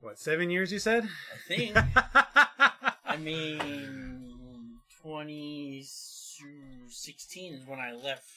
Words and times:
What, 0.00 0.16
seven 0.16 0.50
years 0.50 0.70
you 0.70 0.78
said? 0.78 1.02
I 1.04 1.08
think. 1.48 1.76
I 3.04 3.16
mean, 3.16 4.78
2016 5.02 7.54
is 7.54 7.66
when 7.66 7.80
I 7.80 7.90
left. 7.92 8.30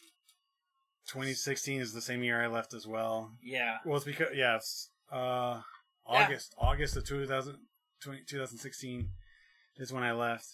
2016 1.07 1.81
is 1.81 1.93
the 1.93 2.01
same 2.01 2.23
year 2.23 2.41
I 2.41 2.47
left 2.47 2.73
as 2.73 2.87
well. 2.87 3.33
Yeah. 3.43 3.77
Well, 3.85 3.97
it's 3.97 4.05
because, 4.05 4.29
yeah, 4.33 4.55
it's 4.55 4.89
uh, 5.11 5.61
August. 6.03 6.55
August 6.57 6.97
of 6.97 7.05
2000, 7.05 7.57
20, 8.01 8.21
2016 8.27 9.09
is 9.77 9.93
when 9.93 10.01
I 10.01 10.13
left. 10.13 10.47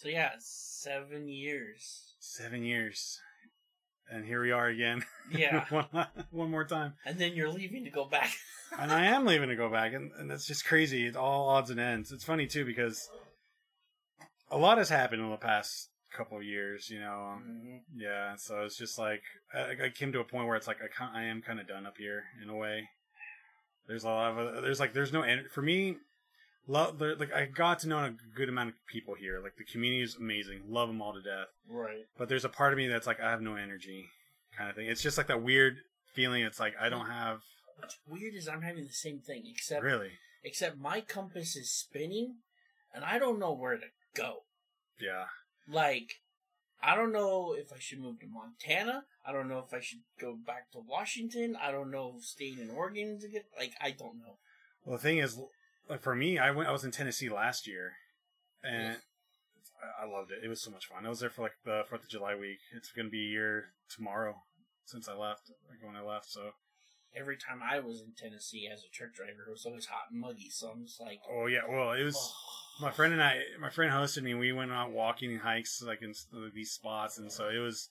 So 0.00 0.08
yeah, 0.08 0.30
seven 0.38 1.28
years. 1.28 2.14
Seven 2.20 2.64
years. 2.64 3.20
And 4.10 4.24
here 4.24 4.40
we 4.40 4.50
are 4.50 4.66
again. 4.66 5.04
Yeah. 5.30 5.66
one, 5.68 6.06
one 6.30 6.50
more 6.50 6.64
time. 6.64 6.94
and 7.04 7.18
then 7.18 7.34
you're 7.34 7.50
leaving 7.50 7.84
to 7.84 7.90
go 7.90 8.06
back. 8.06 8.30
and 8.78 8.90
I 8.90 9.04
am 9.04 9.26
leaving 9.26 9.50
to 9.50 9.56
go 9.56 9.68
back, 9.70 9.92
and, 9.92 10.10
and 10.18 10.30
that's 10.30 10.46
just 10.46 10.64
crazy. 10.64 11.04
It's 11.06 11.18
all 11.18 11.50
odds 11.50 11.68
and 11.68 11.78
ends. 11.78 12.12
It's 12.12 12.24
funny 12.24 12.46
too 12.46 12.64
because 12.64 13.10
a 14.50 14.56
lot 14.56 14.78
has 14.78 14.88
happened 14.88 15.20
in 15.20 15.28
the 15.30 15.36
past 15.36 15.90
couple 16.16 16.38
of 16.38 16.44
years. 16.44 16.88
You 16.88 17.00
know, 17.00 17.36
Mhm. 17.46 17.80
yeah. 17.94 18.36
So 18.36 18.62
it's 18.62 18.78
just 18.78 18.98
like 18.98 19.20
I, 19.52 19.84
I 19.84 19.88
came 19.94 20.12
to 20.12 20.20
a 20.20 20.24
point 20.24 20.46
where 20.48 20.56
it's 20.56 20.66
like 20.66 20.78
I 20.82 20.88
can't. 20.88 21.14
I 21.14 21.24
am 21.24 21.42
kind 21.42 21.60
of 21.60 21.68
done 21.68 21.84
up 21.84 21.98
here 21.98 22.22
in 22.42 22.48
a 22.48 22.56
way. 22.56 22.88
There's 23.86 24.04
a 24.04 24.08
lot 24.08 24.38
of 24.38 24.62
there's 24.62 24.80
like 24.80 24.94
there's 24.94 25.12
no 25.12 25.20
en- 25.22 25.48
for 25.52 25.60
me. 25.60 25.98
Love 26.66 27.00
like 27.00 27.32
I 27.32 27.46
got 27.46 27.80
to 27.80 27.88
know 27.88 27.98
a 27.98 28.14
good 28.34 28.48
amount 28.48 28.68
of 28.70 28.74
people 28.86 29.14
here. 29.14 29.40
Like 29.42 29.56
the 29.56 29.64
community 29.64 30.02
is 30.02 30.16
amazing. 30.16 30.62
Love 30.68 30.88
them 30.88 31.02
all 31.02 31.12
to 31.14 31.20
death. 31.22 31.48
Right. 31.68 32.04
But 32.18 32.28
there's 32.28 32.44
a 32.44 32.48
part 32.48 32.72
of 32.72 32.76
me 32.76 32.86
that's 32.86 33.06
like 33.06 33.20
I 33.20 33.30
have 33.30 33.40
no 33.40 33.56
energy, 33.56 34.06
kind 34.56 34.70
of 34.70 34.76
thing. 34.76 34.86
It's 34.86 35.02
just 35.02 35.18
like 35.18 35.26
that 35.28 35.42
weird 35.42 35.78
feeling. 36.14 36.42
It's 36.42 36.60
like 36.60 36.74
I 36.80 36.88
don't 36.88 37.06
have 37.06 37.40
What's 37.80 37.98
weird 38.06 38.34
is 38.34 38.46
I'm 38.46 38.62
having 38.62 38.84
the 38.84 38.92
same 38.92 39.20
thing, 39.20 39.44
except 39.50 39.82
really. 39.82 40.10
except 40.44 40.78
my 40.78 41.00
compass 41.00 41.56
is 41.56 41.70
spinning, 41.72 42.36
and 42.94 43.04
I 43.04 43.18
don't 43.18 43.38
know 43.38 43.52
where 43.52 43.76
to 43.76 43.86
go. 44.14 44.42
Yeah. 45.00 45.24
Like, 45.66 46.20
I 46.82 46.94
don't 46.94 47.12
know 47.12 47.54
if 47.56 47.72
I 47.72 47.78
should 47.78 48.00
move 48.00 48.20
to 48.20 48.26
Montana. 48.26 49.04
I 49.24 49.32
don't 49.32 49.48
know 49.48 49.64
if 49.66 49.72
I 49.72 49.80
should 49.80 50.00
go 50.20 50.36
back 50.36 50.70
to 50.72 50.78
Washington. 50.78 51.56
I 51.60 51.70
don't 51.70 51.90
know 51.90 52.16
if 52.18 52.24
staying 52.24 52.58
in 52.58 52.70
Oregon 52.70 53.18
to 53.20 53.28
get 53.28 53.46
like 53.58 53.72
I 53.80 53.90
don't 53.92 54.18
know. 54.18 54.36
Well, 54.84 54.96
the 54.96 55.02
thing 55.02 55.18
is, 55.18 55.38
like 55.90 56.02
for 56.02 56.14
me, 56.14 56.38
I 56.38 56.50
went. 56.52 56.68
I 56.68 56.72
was 56.72 56.84
in 56.84 56.90
Tennessee 56.90 57.28
last 57.28 57.66
year, 57.66 57.92
and 58.62 58.96
I- 58.96 60.04
I 60.04 60.06
loved 60.06 60.30
it. 60.30 60.44
It 60.44 60.48
was 60.48 60.60
so 60.60 60.70
much 60.70 60.86
fun. 60.86 61.06
I 61.06 61.08
was 61.08 61.20
there 61.20 61.30
for 61.30 61.42
like 61.42 61.56
the 61.64 61.84
Fourth 61.88 62.02
of 62.02 62.08
July 62.08 62.34
week. 62.34 62.60
It's 62.74 62.92
going 62.92 63.06
to 63.06 63.10
be 63.10 63.26
a 63.26 63.30
year 63.30 63.72
tomorrow 63.88 64.42
since 64.84 65.08
I 65.08 65.14
left. 65.14 65.50
Like 65.70 65.82
when 65.82 65.96
I 65.96 66.02
left, 66.02 66.30
so 66.30 66.52
Every 67.14 67.36
time 67.36 67.60
I 67.60 67.80
was 67.80 68.00
in 68.00 68.12
Tennessee 68.16 68.68
as 68.72 68.84
a 68.84 68.88
truck 68.88 69.12
driver, 69.12 69.44
it 69.48 69.50
was 69.50 69.66
always 69.66 69.86
hot 69.86 70.12
and 70.12 70.20
muggy. 70.20 70.48
So 70.48 70.68
I'm 70.68 70.84
just 70.84 71.00
like, 71.00 71.20
oh 71.28 71.46
yeah. 71.46 71.62
Well, 71.68 71.92
it 71.92 72.04
was 72.04 72.16
oh. 72.16 72.84
my 72.84 72.92
friend 72.92 73.12
and 73.12 73.22
I. 73.22 73.40
My 73.60 73.68
friend 73.68 73.92
hosted 73.92 74.22
me. 74.22 74.34
We 74.34 74.52
went 74.52 74.70
out 74.70 74.92
walking 74.92 75.32
and 75.32 75.40
hikes 75.40 75.82
like 75.82 76.02
in 76.02 76.14
these 76.54 76.70
spots, 76.70 77.18
and 77.18 77.30
so 77.32 77.48
it 77.48 77.58
was. 77.58 77.88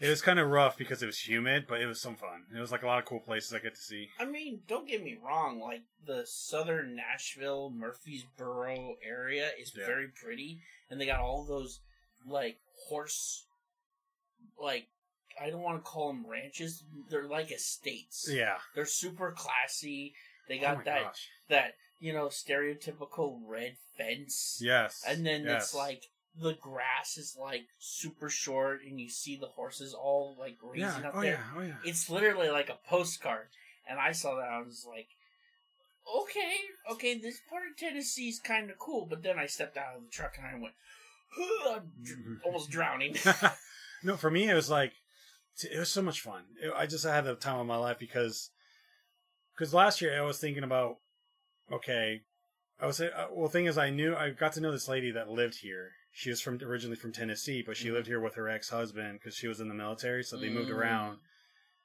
It 0.00 0.08
was 0.08 0.22
kind 0.22 0.38
of 0.38 0.48
rough 0.48 0.76
because 0.78 1.02
it 1.02 1.06
was 1.06 1.18
humid, 1.26 1.66
but 1.68 1.80
it 1.80 1.86
was 1.86 2.00
some 2.00 2.14
fun. 2.14 2.44
It 2.54 2.60
was 2.60 2.70
like 2.70 2.82
a 2.82 2.86
lot 2.86 2.98
of 3.00 3.04
cool 3.04 3.20
places 3.20 3.52
I 3.52 3.58
get 3.58 3.74
to 3.74 3.80
see. 3.80 4.08
I 4.20 4.24
mean, 4.26 4.60
don't 4.68 4.86
get 4.86 5.02
me 5.02 5.18
wrong. 5.24 5.60
Like 5.60 5.82
the 6.06 6.22
southern 6.26 6.94
Nashville, 6.94 7.70
Murfreesboro 7.70 8.96
area 9.02 9.50
is 9.60 9.72
Yeah. 9.76 9.86
very 9.86 10.08
pretty, 10.08 10.60
and 10.90 11.00
they 11.00 11.06
got 11.06 11.20
all 11.20 11.44
those 11.44 11.80
like 12.26 12.58
horse, 12.88 13.44
like 14.60 14.86
I 15.40 15.50
don't 15.50 15.62
want 15.62 15.84
to 15.84 15.88
call 15.90 16.08
them 16.08 16.26
ranches. 16.26 16.82
They're 17.10 17.28
like 17.28 17.50
estates. 17.50 18.28
Yeah. 18.30 18.58
They're 18.74 18.86
super 18.86 19.32
classy. 19.36 20.14
They 20.48 20.58
oh 20.58 20.62
got 20.62 20.76
my 20.78 20.84
that 20.84 21.02
gosh. 21.02 21.28
that 21.48 21.74
you 22.00 22.12
know 22.12 22.26
stereotypical 22.26 23.40
red 23.46 23.76
fence, 23.96 24.60
Yes. 24.62 25.02
and 25.06 25.26
then 25.26 25.44
yes. 25.44 25.64
it's 25.64 25.74
like 25.74 26.04
the 26.40 26.54
grass 26.60 27.16
is 27.16 27.36
like 27.40 27.66
super 27.78 28.28
short, 28.28 28.80
and 28.82 29.00
you 29.00 29.08
see 29.08 29.36
the 29.36 29.46
horses 29.46 29.94
all 29.94 30.36
like 30.38 30.58
grazing 30.58 31.02
Yeah. 31.02 31.08
up 31.08 31.14
Oh 31.16 31.20
there. 31.20 31.32
yeah. 31.32 31.44
Oh 31.56 31.60
yeah. 31.62 31.74
It's 31.84 32.08
literally 32.10 32.48
like 32.50 32.68
a 32.68 32.78
postcard. 32.88 33.48
And 33.88 33.98
I 33.98 34.12
saw 34.12 34.36
that, 34.36 34.50
I 34.50 34.60
was 34.60 34.84
like, 34.88 35.08
okay, 36.22 36.56
okay, 36.92 37.18
this 37.18 37.40
part 37.48 37.62
of 37.70 37.76
Tennessee 37.78 38.28
is 38.28 38.38
kind 38.38 38.70
of 38.70 38.78
cool. 38.78 39.06
But 39.08 39.22
then 39.22 39.38
I 39.38 39.46
stepped 39.46 39.76
out 39.76 39.96
of 39.96 40.02
the 40.04 40.10
truck 40.10 40.34
and 40.36 40.46
I 40.46 40.60
went, 40.60 40.74
dr- 42.02 42.40
almost 42.44 42.70
drowning. 42.70 43.16
no, 44.02 44.16
for 44.16 44.30
me, 44.30 44.48
it 44.48 44.54
was 44.54 44.70
like 44.70 44.92
it 45.62 45.78
was 45.78 45.90
so 45.90 46.02
much 46.02 46.20
fun. 46.20 46.42
It, 46.62 46.72
I 46.76 46.86
just 46.86 47.06
I 47.06 47.14
had 47.14 47.24
the 47.24 47.34
time 47.34 47.58
of 47.60 47.66
my 47.66 47.76
life 47.76 47.98
because 47.98 48.50
because 49.54 49.74
last 49.74 50.00
year 50.00 50.16
I 50.20 50.24
was 50.24 50.38
thinking 50.38 50.64
about 50.64 50.96
okay, 51.72 52.20
I 52.80 52.86
was 52.86 53.00
uh, 53.00 53.08
well. 53.32 53.48
Thing 53.48 53.66
is, 53.66 53.78
I 53.78 53.90
knew 53.90 54.14
I 54.14 54.30
got 54.30 54.52
to 54.54 54.60
know 54.60 54.70
this 54.72 54.88
lady 54.88 55.10
that 55.12 55.28
lived 55.28 55.56
here. 55.60 55.92
She 56.10 56.30
was 56.30 56.40
from 56.40 56.58
originally 56.62 56.96
from 56.96 57.12
Tennessee, 57.12 57.62
but 57.62 57.76
she 57.76 57.88
Mhm. 57.88 57.92
lived 57.92 58.06
here 58.06 58.20
with 58.20 58.34
her 58.34 58.48
ex 58.48 58.70
husband 58.70 59.18
because 59.20 59.36
she 59.36 59.46
was 59.46 59.60
in 59.60 59.68
the 59.68 59.74
military. 59.74 60.24
So 60.24 60.36
they 60.36 60.48
moved 60.50 60.70
Mm. 60.70 60.76
around. 60.76 61.20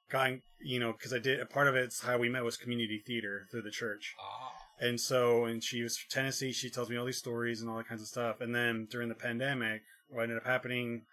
Got 0.10 0.40
you 0.60 0.80
know 0.80 0.92
because 0.94 1.14
I 1.14 1.20
did 1.20 1.40
a 1.40 1.46
part 1.46 1.68
of 1.68 1.76
it's 1.76 2.02
how 2.02 2.18
we 2.18 2.30
met 2.30 2.44
was 2.44 2.58
community 2.58 3.00
theater 3.00 3.48
through 3.52 3.62
the 3.64 3.72
church. 3.72 4.16
Ah. 4.20 4.54
And 4.80 5.00
so, 5.00 5.46
and 5.46 5.64
she 5.64 5.84
was 5.84 5.98
from 5.98 6.10
Tennessee. 6.10 6.52
She 6.52 6.70
tells 6.70 6.90
me 6.90 6.98
all 6.98 7.06
these 7.06 7.18
stories 7.18 7.62
and 7.62 7.70
all 7.70 7.78
that 7.78 7.88
kinds 7.88 8.02
of 8.02 8.08
stuff. 8.08 8.42
And 8.42 8.54
then 8.56 8.86
during 8.86 9.08
the 9.10 9.16
pandemic, 9.16 9.84
what 10.08 10.24
ended 10.24 10.38
up 10.38 10.46
happening, 10.46 11.06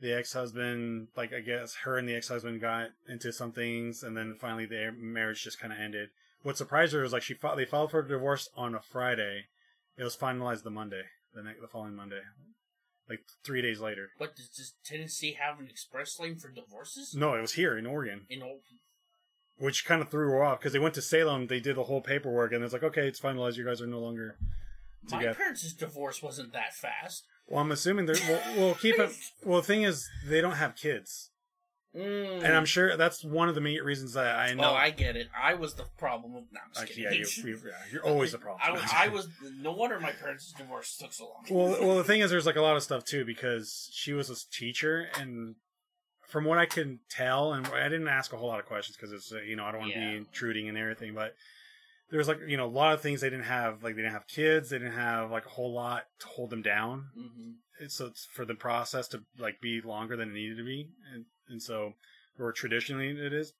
the 0.00 0.12
ex-husband, 0.12 1.08
like 1.16 1.32
I 1.32 1.40
guess 1.40 1.74
her 1.84 1.98
and 1.98 2.08
the 2.08 2.14
ex-husband 2.14 2.60
got 2.60 2.90
into 3.08 3.32
some 3.32 3.52
things, 3.52 4.02
and 4.02 4.16
then 4.16 4.36
finally 4.36 4.66
their 4.66 4.92
marriage 4.92 5.42
just 5.42 5.58
kind 5.60 5.72
of 5.72 5.78
ended. 5.78 6.10
What 6.42 6.56
surprised 6.56 6.92
her 6.92 7.02
was 7.02 7.12
like 7.12 7.22
she 7.22 7.34
filed, 7.34 7.58
they 7.58 7.64
filed 7.64 7.90
for 7.90 8.02
divorce 8.02 8.48
on 8.56 8.74
a 8.74 8.80
Friday. 8.80 9.46
It 9.96 10.04
was 10.04 10.16
finalized 10.16 10.62
the 10.64 10.70
Monday, 10.70 11.04
the 11.34 11.42
next, 11.42 11.60
the 11.60 11.68
following 11.68 11.94
Monday, 11.94 12.20
like 13.08 13.20
three 13.44 13.62
days 13.62 13.80
later. 13.80 14.10
But 14.18 14.36
does, 14.36 14.48
does 14.48 14.74
Tennessee 14.84 15.36
have 15.40 15.58
an 15.58 15.68
express 15.68 16.18
lane 16.20 16.36
for 16.36 16.48
divorces? 16.48 17.14
No, 17.14 17.34
it 17.34 17.40
was 17.40 17.52
here 17.54 17.76
in 17.76 17.86
Oregon, 17.86 18.26
In 18.28 18.40
know, 18.40 18.58
which 19.58 19.84
kind 19.84 20.00
of 20.02 20.10
threw 20.10 20.28
her 20.30 20.42
off 20.42 20.58
because 20.60 20.72
they 20.72 20.78
went 20.78 20.94
to 20.94 21.02
Salem. 21.02 21.46
They 21.46 21.60
did 21.60 21.76
the 21.76 21.84
whole 21.84 22.00
paperwork, 22.00 22.52
and 22.52 22.62
it's 22.64 22.72
like, 22.72 22.82
okay, 22.82 23.06
it's 23.08 23.20
finalized. 23.20 23.56
You 23.56 23.64
guys 23.64 23.80
are 23.82 23.86
no 23.86 24.00
longer 24.00 24.36
my 25.10 25.18
together. 25.18 25.34
parents' 25.36 25.72
divorce 25.72 26.22
wasn't 26.22 26.52
that 26.52 26.74
fast. 26.74 27.24
Well, 27.48 27.60
I'm 27.60 27.72
assuming 27.72 28.06
they're. 28.06 28.16
Well, 28.28 28.42
we'll 28.56 28.74
keep 28.74 28.98
it. 28.98 29.10
Well, 29.44 29.60
the 29.60 29.66
thing 29.66 29.82
is, 29.82 30.08
they 30.26 30.40
don't 30.40 30.56
have 30.56 30.76
kids, 30.76 31.30
Mm. 31.94 32.42
and 32.42 32.56
I'm 32.56 32.64
sure 32.64 32.96
that's 32.96 33.22
one 33.22 33.50
of 33.50 33.54
the 33.54 33.60
main 33.60 33.78
reasons 33.82 34.14
that 34.14 34.36
I 34.38 34.54
know. 34.54 34.70
Oh, 34.70 34.74
I 34.74 34.90
get 34.90 35.14
it. 35.14 35.28
I 35.38 35.52
was 35.54 35.74
the 35.74 35.84
problem 35.98 36.32
with. 36.32 36.44
No, 36.50 36.60
I'm 36.64 36.70
just 36.70 36.80
Like, 36.80 36.88
kidding. 36.88 37.04
yeah, 37.04 37.10
you, 37.18 37.26
you, 37.50 37.58
yeah, 37.66 37.72
you're 37.92 38.04
always 38.04 38.32
the 38.32 38.38
problem. 38.38 38.60
I, 38.90 39.04
I 39.04 39.08
was. 39.08 39.28
No 39.60 39.72
wonder 39.72 40.00
my 40.00 40.12
parents' 40.12 40.54
divorce 40.56 40.96
took 40.96 41.12
so 41.12 41.24
long. 41.24 41.44
well, 41.50 41.86
well, 41.86 41.96
the 41.98 42.04
thing 42.10 42.20
is, 42.20 42.30
there's 42.30 42.46
like 42.46 42.56
a 42.56 42.62
lot 42.62 42.76
of 42.76 42.82
stuff 42.82 43.04
too 43.04 43.24
because 43.26 43.90
she 43.92 44.14
was 44.14 44.30
a 44.30 44.36
teacher, 44.50 45.08
and 45.20 45.56
from 46.26 46.46
what 46.46 46.56
I 46.56 46.64
can 46.64 47.00
tell, 47.10 47.52
and 47.52 47.66
I 47.66 47.90
didn't 47.90 48.08
ask 48.08 48.32
a 48.32 48.38
whole 48.38 48.48
lot 48.48 48.58
of 48.60 48.64
questions 48.64 48.96
because 48.96 49.12
it's 49.12 49.30
uh, 49.30 49.40
you 49.42 49.54
know 49.56 49.64
I 49.64 49.72
don't 49.72 49.80
want 49.82 49.92
to 49.92 49.98
Yeah. 49.98 50.10
be 50.12 50.16
intruding 50.16 50.70
and 50.70 50.78
everything, 50.78 51.12
but 51.14 51.34
there 52.08 52.16
was 52.18 52.28
like 52.28 52.38
you 52.48 52.56
know 52.56 52.66
a 52.66 52.68
lot 52.68 52.94
of 52.94 53.02
things 53.02 53.20
they 53.20 53.28
didn't 53.28 53.44
have, 53.44 53.82
like 53.82 53.96
they 53.96 54.00
didn't 54.02 54.14
have 54.14 54.26
kids, 54.28 54.70
they 54.70 54.78
didn't 54.78 54.94
have 54.94 55.30
like 55.30 55.44
a 55.44 55.50
whole 55.50 55.74
lot 55.74 56.04
to 56.20 56.26
hold 56.26 56.48
them 56.48 56.62
down. 56.62 57.08
hmm 57.14 57.50
so 57.88 58.06
it's 58.06 58.26
for 58.26 58.44
the 58.44 58.54
process 58.54 59.08
to 59.08 59.20
like 59.40 59.60
be 59.60 59.80
longer 59.80 60.16
than 60.16 60.28
it 60.30 60.34
needed 60.34 60.56
to 60.56 60.62
be, 60.64 60.88
and 61.12 61.24
and 61.48 61.62
so 61.62 61.94
or 62.38 62.52
traditionally 62.52 63.08
it 63.10 63.32
is 63.32 63.52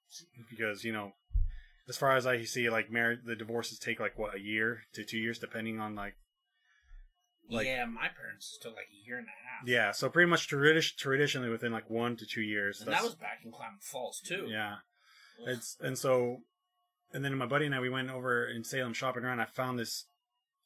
because 0.50 0.84
you 0.84 0.92
know 0.92 1.12
as 1.88 1.96
far 1.96 2.16
as 2.16 2.26
I 2.28 2.44
see, 2.44 2.70
like 2.70 2.90
marriage, 2.92 3.20
the 3.26 3.34
divorces 3.34 3.78
take 3.78 3.98
like 3.98 4.16
what 4.16 4.36
a 4.36 4.40
year 4.40 4.82
to 4.94 5.04
two 5.04 5.18
years, 5.18 5.38
depending 5.40 5.80
on 5.80 5.96
like 5.96 6.14
Like- 7.50 7.66
yeah, 7.66 7.84
my 7.86 8.08
parents 8.08 8.56
took 8.62 8.74
like 8.76 8.86
a 8.86 9.06
year 9.06 9.18
and 9.18 9.26
a 9.26 9.30
half. 9.30 9.68
yeah. 9.68 9.90
So 9.90 10.08
pretty 10.08 10.30
much 10.30 10.48
tradi- 10.48 10.96
traditionally 10.96 11.50
within 11.50 11.72
like 11.72 11.90
one 11.90 12.16
to 12.18 12.24
two 12.24 12.40
years. 12.40 12.80
and 12.80 12.92
that 12.92 13.02
was 13.02 13.16
back 13.16 13.40
in 13.44 13.50
Klamath 13.50 13.82
Falls 13.82 14.20
too. 14.24 14.46
yeah. 14.48 14.76
Ugh. 15.42 15.48
It's 15.48 15.76
and 15.80 15.98
so, 15.98 16.42
and 17.12 17.24
then 17.24 17.34
my 17.36 17.46
buddy 17.46 17.66
and 17.66 17.74
I 17.74 17.80
we 17.80 17.90
went 17.90 18.10
over 18.10 18.46
in 18.46 18.62
Salem 18.64 18.94
shopping 18.94 19.24
around. 19.24 19.40
I 19.40 19.46
found 19.46 19.78
this 19.78 20.06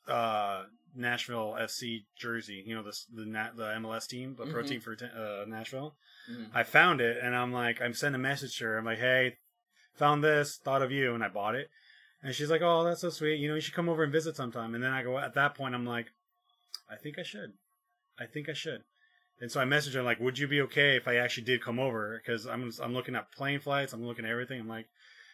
uh 0.06 0.64
Nashville 0.96 1.56
FC 1.58 2.04
jersey. 2.16 2.62
You 2.66 2.74
know 2.74 2.82
this 2.82 3.06
the 3.12 3.24
the 3.24 3.64
MLS 3.80 4.06
team, 4.06 4.34
the 4.36 4.46
pro 4.46 4.62
Mhm. 4.62 4.68
team 4.68 4.80
for 4.80 4.92
uh, 4.94 5.44
Nashville. 5.46 5.96
Mhm. 6.30 6.50
I 6.54 6.62
found 6.64 7.00
it 7.00 7.18
and 7.22 7.34
I'm 7.36 7.52
like, 7.52 7.80
I'm 7.80 7.94
sending 7.94 8.20
a 8.20 8.22
message 8.22 8.56
to 8.58 8.64
her. 8.64 8.78
I'm 8.78 8.84
like, 8.84 8.98
hey, 8.98 9.36
found 9.94 10.24
this, 10.24 10.56
thought 10.56 10.82
of 10.82 10.90
you, 10.92 11.14
and 11.14 11.22
I 11.24 11.28
bought 11.28 11.54
it. 11.54 11.70
And 12.22 12.34
she's 12.34 12.50
like, 12.50 12.62
oh, 12.62 12.82
that's 12.84 13.02
so 13.02 13.10
sweet. 13.10 13.36
You 13.38 13.48
know, 13.48 13.54
you 13.54 13.60
should 13.60 13.74
come 13.74 13.88
over 13.88 14.02
and 14.02 14.12
visit 14.12 14.36
sometime. 14.36 14.74
And 14.74 14.82
then 14.82 14.92
I 14.92 15.02
go, 15.02 15.18
at 15.18 15.34
that 15.34 15.54
point, 15.54 15.74
I'm 15.74 15.86
like, 15.86 16.08
I 16.90 16.96
think 16.96 17.18
I 17.18 17.22
should. 17.22 17.52
I 18.18 18.26
think 18.26 18.48
I 18.48 18.52
should. 18.54 18.82
And 19.38 19.52
so 19.52 19.60
I 19.60 19.64
messaged 19.64 19.94
her 19.94 20.02
like, 20.02 20.18
would 20.18 20.38
you 20.38 20.48
be 20.48 20.62
okay 20.62 20.96
if 20.96 21.06
I 21.06 21.16
actually 21.16 21.44
did 21.44 21.62
come 21.62 21.78
over? 21.78 22.18
Because 22.18 22.46
I'm 22.46 22.72
I'm 22.82 22.94
looking 22.94 23.14
at 23.14 23.30
plane 23.32 23.60
flights, 23.60 23.92
I'm 23.92 24.04
looking 24.04 24.24
at 24.24 24.30
everything. 24.30 24.58
I'm 24.60 24.68
like, 24.68 24.88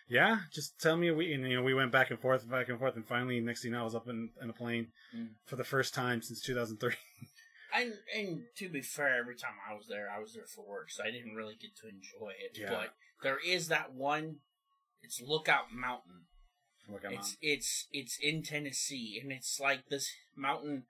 yeah, 0.09 0.39
just 0.53 0.81
tell 0.81 0.97
me. 0.97 1.11
We 1.11 1.33
and 1.33 1.49
you 1.49 1.57
know 1.57 1.63
we 1.63 1.75
went 1.75 1.93
back 1.93 2.11
and 2.11 2.21
forth, 2.21 2.49
back 2.49 2.69
and 2.69 2.79
forth, 2.79 2.97
and 2.97 3.07
finally 3.07 3.41
next 3.41 3.63
thing 3.63 3.71
you 3.71 3.77
know, 3.77 3.83
I 3.83 3.85
was 3.85 3.95
up 3.95 4.09
in, 4.09 4.31
in 4.43 4.51
a 4.51 4.53
plane 4.53 4.89
Mm. 5.15 5.29
for 5.45 5.57
the 5.57 5.65
first 5.65 5.93
time 5.95 6.23
since 6.23 6.41
2003. 6.41 6.95
And 7.75 7.95
and 8.15 8.43
to 8.57 8.69
be 8.69 8.83
fair, 8.83 9.19
every 9.19 9.35
time 9.35 9.55
I 9.67 9.73
was 9.75 9.87
there, 9.89 10.07
I 10.15 10.21
was 10.21 10.35
there 10.35 10.45
for 10.47 10.63
work, 10.63 10.91
so 10.91 11.03
I 11.05 11.11
didn't 11.11 11.35
really 11.35 11.55
get 11.55 11.75
to 11.77 11.89
enjoy 11.89 12.33
it. 12.33 12.59
Yeah. 12.59 12.69
But 12.69 12.95
there 13.23 13.39
is 13.43 13.69
that 13.69 13.95
one. 13.95 14.37
It's 15.03 15.23
Lookout 15.23 15.73
Mountain. 15.73 16.27
Look, 16.87 17.03
I'm 17.07 17.15
It's 17.15 17.37
it's 17.41 17.89
it's 17.91 18.19
in 18.21 18.43
Tennessee, 18.43 19.19
and 19.23 19.33
it's 19.33 19.59
like 19.59 19.89
this 19.89 20.11
mountain. 20.37 20.85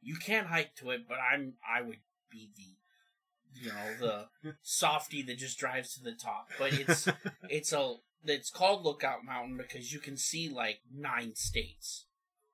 You 0.00 0.14
can't 0.16 0.46
hike 0.46 0.76
to 0.76 0.90
it, 0.90 1.08
but 1.08 1.18
I'm 1.18 1.54
I 1.68 1.82
would 1.82 1.98
be 2.30 2.50
the, 2.56 2.76
you 3.60 3.68
know, 3.68 4.28
the 4.42 4.54
softy 4.62 5.22
that 5.22 5.38
just 5.38 5.58
drives 5.58 5.94
to 5.94 6.02
the 6.02 6.12
top. 6.12 6.48
But 6.58 6.72
it's 6.72 7.08
it's 7.48 7.72
a 7.72 7.94
it's 8.24 8.50
called 8.50 8.84
Lookout 8.84 9.24
Mountain 9.24 9.56
because 9.56 9.92
you 9.92 10.00
can 10.00 10.16
see 10.16 10.48
like 10.48 10.80
nine 10.92 11.34
states 11.34 12.06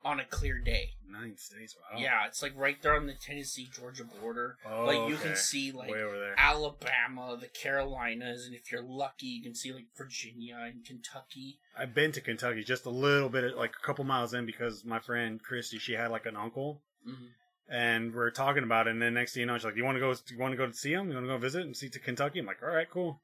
on 0.04 0.18
a 0.18 0.24
clear 0.24 0.58
day. 0.58 0.90
nine 1.06 1.36
states. 1.36 1.76
Wow. 1.76 1.98
Yeah, 2.00 2.26
it's 2.26 2.42
like 2.42 2.52
right 2.56 2.80
there 2.82 2.94
on 2.94 3.06
the 3.06 3.14
Tennessee 3.14 3.68
Georgia 3.72 4.04
border. 4.20 4.56
Oh, 4.68 4.84
like 4.84 5.08
you 5.08 5.14
okay. 5.16 5.28
can 5.28 5.36
see 5.36 5.72
like 5.72 5.90
way 5.90 6.02
over 6.02 6.18
there. 6.18 6.34
Alabama, 6.38 7.36
the 7.38 7.48
Carolinas, 7.48 8.46
and 8.46 8.54
if 8.54 8.72
you're 8.72 8.82
lucky, 8.82 9.26
you 9.26 9.42
can 9.42 9.54
see 9.54 9.72
like 9.72 9.86
Virginia 9.96 10.58
and 10.64 10.84
Kentucky. 10.84 11.58
I've 11.76 11.94
been 11.94 12.12
to 12.12 12.20
Kentucky 12.20 12.64
just 12.64 12.86
a 12.86 12.90
little 12.90 13.28
bit, 13.28 13.56
like 13.56 13.72
a 13.80 13.86
couple 13.86 14.04
miles 14.04 14.32
in, 14.34 14.46
because 14.46 14.84
my 14.84 15.00
friend 15.00 15.42
Christy, 15.42 15.78
she 15.78 15.92
had 15.92 16.10
like 16.10 16.26
an 16.26 16.36
uncle, 16.36 16.82
hmm 17.04 17.26
and 17.70 18.12
we're 18.14 18.30
talking 18.30 18.64
about 18.64 18.88
it. 18.88 18.90
And 18.90 19.00
then 19.00 19.14
next 19.14 19.34
thing 19.34 19.42
you 19.42 19.46
know, 19.46 19.56
she's 19.56 19.64
like, 19.64 19.76
"You 19.76 19.84
want 19.84 19.96
to 19.96 20.00
go? 20.00 20.14
You 20.28 20.38
want 20.38 20.52
to 20.52 20.58
go 20.58 20.66
to 20.66 20.72
see 20.72 20.92
him? 20.92 21.08
You 21.08 21.14
want 21.14 21.26
to 21.26 21.32
go 21.32 21.38
visit 21.38 21.62
and 21.64 21.76
see 21.76 21.88
to 21.88 21.98
Kentucky?" 21.98 22.40
I'm 22.40 22.46
like, 22.46 22.62
"All 22.62 22.68
right, 22.68 22.90
cool." 22.90 23.20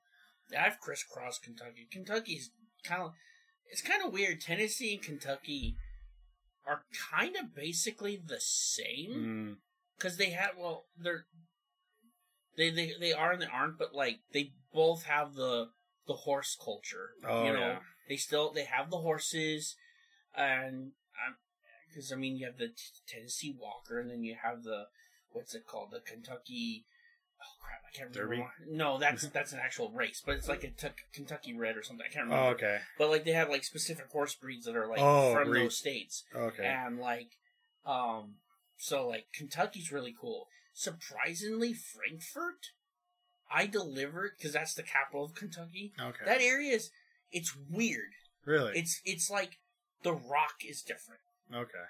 Yeah, 0.51 0.65
I've 0.65 0.81
crisscrossed 0.81 1.43
Kentucky. 1.43 1.89
Kentucky's 1.91 2.51
kind 2.85 3.03
of 3.03 3.13
it's 3.71 3.83
kind 3.83 4.03
of 4.05 4.13
weird. 4.13 4.41
Tennessee 4.41 4.95
and 4.95 5.03
Kentucky 5.03 5.77
are 6.67 6.83
kind 7.11 7.37
of 7.37 7.55
basically 7.55 8.17
the 8.25 8.41
same 8.41 9.11
Mm, 9.15 9.57
because 9.97 10.17
they 10.17 10.31
have 10.31 10.51
well 10.59 10.85
they're 10.97 11.27
they 12.57 12.71
they 12.71 12.93
they 12.99 13.13
are 13.13 13.33
and 13.33 13.43
they 13.43 13.47
aren't, 13.47 13.79
but 13.79 13.95
like 13.95 14.21
they 14.33 14.53
both 14.73 15.05
have 15.05 15.35
the 15.35 15.69
the 16.07 16.15
horse 16.15 16.57
culture. 16.63 17.11
Oh, 17.27 17.45
you 17.45 17.53
know, 17.53 17.59
yeah. 17.59 17.79
they 18.09 18.17
still 18.17 18.53
they 18.53 18.65
have 18.65 18.91
the 18.91 18.99
horses, 18.99 19.77
and 20.37 20.93
because 21.97 22.13
I 22.13 22.17
mean 22.17 22.37
you 22.37 22.45
have 22.47 22.59
the 22.59 22.69
t- 22.69 22.75
Tennessee 23.09 23.57
Walker, 23.59 23.99
and 23.99 24.11
then 24.11 24.23
you 24.23 24.37
have 24.43 24.63
the 24.65 24.85
what's 25.33 25.55
it 25.55 25.67
called 25.67 25.89
the 25.93 26.01
Kentucky. 26.01 26.85
Oh 27.41 27.57
crap! 27.63 27.81
I 27.87 27.97
can't 27.97 28.15
remember. 28.15 28.37
Derby? 28.37 28.77
No, 28.77 28.99
that's 28.99 29.27
that's 29.29 29.53
an 29.53 29.61
actual 29.63 29.91
race, 29.91 30.23
but 30.25 30.37
it's 30.37 30.49
like 30.49 30.65
a 30.65 30.69
t- 30.71 30.89
Kentucky 31.13 31.55
Red 31.55 31.77
or 31.77 31.83
something. 31.83 32.07
I 32.09 32.13
can't 32.13 32.29
Oh, 32.29 32.35
remember. 32.35 32.55
okay. 32.57 32.79
But 32.99 33.11
like 33.11 33.25
they 33.25 33.33
have 33.33 33.49
like 33.49 33.65
specific 33.65 34.07
horse 34.11 34.35
breeds 34.35 34.67
that 34.67 34.77
are 34.77 34.87
like 34.87 35.01
Oh, 35.01 35.33
from 35.35 35.49
breed. 35.49 35.65
those 35.65 35.79
states 35.79 36.25
Okay. 36.35 36.65
and 36.67 36.99
like 36.99 37.31
um 37.87 38.35
so 38.77 39.07
like 39.09 39.27
kentucky's 39.33 39.93
really 39.93 40.13
cool 40.21 40.49
surprisingly 40.75 41.73
frankfurt 41.73 42.73
i 43.51 43.65
delivered 43.65 44.33
because 44.37 44.53
that's 44.53 44.75
the 44.75 44.83
capital 44.83 45.25
of 45.25 45.35
kentucky 45.35 45.93
Okay. 46.01 46.25
that 46.25 46.41
area 46.43 46.75
is 46.75 46.91
it's 47.31 47.55
weird 47.71 48.11
really? 48.45 48.73
it's 48.75 49.01
it's 49.05 49.31
like 49.31 49.59
the 50.03 50.13
rock 50.13 50.57
is 50.69 50.83
different 50.83 51.21
okay. 51.55 51.87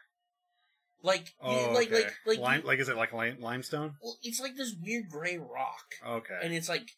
like 1.03 1.35
Oh, 1.41 1.73
like 1.75 1.89
okay. 1.93 2.03
like 2.05 2.13
like 2.27 2.39
Lime, 2.39 2.63
like 2.65 2.79
is 2.79 2.89
it 2.89 2.97
like 2.97 3.13
lime, 3.13 3.39
limestone? 3.41 3.95
well, 4.03 4.17
it's 4.23 4.41
like 4.41 4.57
this 4.57 4.75
weird 4.83 5.09
gray 5.11 5.39
rock 5.39 5.85
Okay. 6.07 6.39
and 6.43 6.53
it's 6.53 6.69
like 6.69 6.89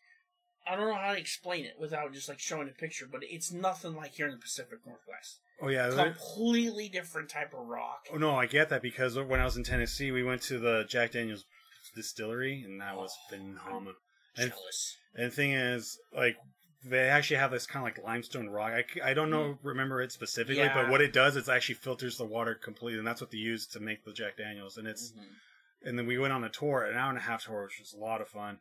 I 0.67 0.77
don't 0.77 0.89
know 0.89 0.95
how 0.95 1.13
to 1.13 1.19
explain 1.19 1.65
it 1.65 1.75
without 1.81 2.13
just 2.13 2.29
like 2.29 2.39
showing 2.41 2.69
a 2.69 2.73
picture, 2.79 3.07
but 3.11 3.21
it's 3.23 3.51
nothing 3.51 3.95
like 3.97 4.13
here 4.13 4.27
in 4.27 4.33
the 4.33 4.39
Pacific 4.39 4.81
Northwest. 4.87 5.41
oh 5.63 5.69
yeah. 5.69 5.89
Completely 5.91 6.91
different 6.91 7.31
type 7.31 7.55
of 7.55 7.67
rock. 7.67 8.01
Oh 8.13 8.19
no, 8.19 8.37
I 8.37 8.45
get 8.47 8.69
that 8.69 8.83
because 8.83 9.17
when 9.19 9.41
I 9.41 9.45
was 9.45 9.57
in 9.57 9.65
Tennessee, 9.65 10.11
we 10.11 10.23
went 10.23 10.43
to 10.43 10.59
the 10.59 10.85
Jack 10.87 11.13
Daniel's 11.13 11.45
distillery, 11.97 12.63
and 12.67 12.81
that 12.83 12.97
was 12.97 13.11
Oh, 13.17 13.31
phenomenal. 13.31 13.95
And, 14.37 14.51
Jealous. 14.51 14.97
and 15.15 15.33
the 15.33 15.35
thing 15.35 15.53
is, 15.53 15.99
like, 16.15 16.37
they 16.85 17.09
actually 17.09 17.39
have 17.39 17.51
this 17.51 17.67
kind 17.67 17.87
of 17.87 17.93
like 17.97 18.05
limestone 18.07 18.49
rock. 18.49 18.73
I, 18.73 19.11
I 19.11 19.15
don't 19.15 19.31
know, 19.31 19.59
remember 19.63 20.01
it 20.01 20.13
specifically, 20.13 20.63
but 20.75 20.89
what 20.91 21.01
it 21.01 21.13
does 21.13 21.37
is 21.37 21.49
actually 21.49 21.75
filters 21.77 22.17
the 22.19 22.25
water 22.25 22.55
completely, 22.55 22.99
and 22.99 23.07
that's 23.07 23.21
what 23.21 23.31
they 23.31 23.39
use 23.39 23.67
to 23.69 23.81
make 23.81 24.05
the 24.05 24.13
Jack 24.13 24.37
Daniels. 24.37 24.77
And 24.79 24.87
it's 24.87 25.13
Mhm. 25.13 25.27
and 25.83 25.99
then 25.99 26.07
we 26.07 26.19
went 26.19 26.33
on 26.33 26.45
a 26.45 26.49
tour, 26.49 26.85
an 26.85 26.97
hour 26.97 27.09
and 27.09 27.19
a 27.19 27.23
half 27.23 27.45
tour, 27.45 27.65
which 27.65 27.79
was 27.81 27.93
a 27.93 27.99
lot 27.99 28.21
of 28.21 28.29
fun. 28.29 28.59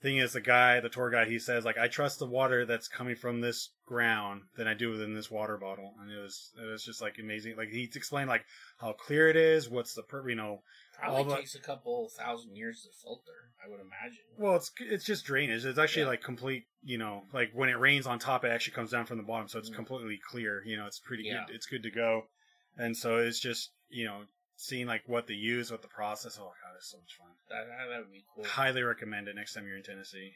Thing 0.00 0.18
is, 0.18 0.32
the 0.32 0.40
guy, 0.40 0.78
the 0.80 0.88
tour 0.88 1.10
guy, 1.10 1.24
he 1.24 1.38
says 1.40 1.64
like, 1.64 1.76
I 1.76 1.88
trust 1.88 2.20
the 2.20 2.26
water 2.26 2.64
that's 2.64 2.86
coming 2.88 3.16
from 3.16 3.40
this 3.40 3.70
ground 3.84 4.42
than 4.56 4.68
I 4.68 4.74
do 4.74 4.90
within 4.90 5.14
this 5.14 5.30
water 5.30 5.56
bottle, 5.58 5.94
and 6.00 6.10
it 6.10 6.18
was 6.20 6.52
it 6.56 6.64
was 6.66 6.84
just 6.84 7.02
like 7.02 7.18
amazing. 7.18 7.56
Like 7.56 7.70
he 7.70 7.82
explained 7.94 8.28
like 8.28 8.44
how 8.78 8.92
clear 8.92 9.28
it 9.28 9.36
is, 9.36 9.68
what's 9.68 9.94
the 9.94 10.02
per, 10.02 10.28
you 10.28 10.36
know, 10.36 10.62
Probably 10.98 11.16
all 11.18 11.24
the- 11.24 11.36
takes 11.36 11.54
a 11.54 11.60
couple 11.60 12.08
thousand 12.08 12.56
years 12.56 12.82
to 12.82 12.88
filter, 13.02 13.50
I 13.64 13.68
would 13.68 13.80
imagine. 13.80 14.24
well, 14.36 14.56
it's 14.56 14.70
it's 14.80 15.04
just 15.04 15.24
drainage. 15.24 15.64
It's 15.64 15.78
actually 15.78 16.02
Yeah. 16.02 16.08
like 16.08 16.22
complete, 16.22 16.66
you 16.82 16.98
know, 16.98 17.24
like 17.32 17.52
when 17.52 17.68
it 17.68 17.78
rains 17.78 18.06
on 18.06 18.18
top, 18.18 18.44
it 18.44 18.48
actually 18.48 18.74
comes 18.74 18.90
down 18.90 19.06
from 19.06 19.16
the 19.18 19.22
bottom, 19.24 19.48
so 19.48 19.58
it's 19.58 19.70
Mm. 19.70 19.74
completely 19.76 20.18
clear. 20.18 20.62
You 20.64 20.76
know, 20.76 20.86
it's 20.86 20.98
pretty 20.98 21.24
Yeah. 21.24 21.44
good. 21.46 21.54
It's 21.54 21.66
good 21.66 21.82
to 21.84 21.90
go, 21.90 22.28
and 22.76 22.96
so 22.96 23.18
it's 23.18 23.38
just 23.40 23.70
you 23.90 24.04
know 24.04 24.26
seeing 24.56 24.86
like 24.86 25.08
what 25.08 25.26
they 25.28 25.34
use, 25.34 25.70
what 25.70 25.82
the 25.82 25.88
process. 25.88 26.36
Oh 26.38 26.52
god, 26.62 26.74
it's 26.76 26.90
so 26.90 26.98
much 26.98 27.14
fun. 27.14 27.28
That, 27.48 27.66
that, 27.88 27.98
would 28.00 28.10
be 28.12 28.24
cool. 28.34 28.44
Highly 28.44 28.82
recommend 28.82 29.28
it 29.28 29.36
next 29.36 29.54
time 29.54 29.66
you're 29.66 29.76
in 29.76 29.82
Tennessee. 29.84 30.34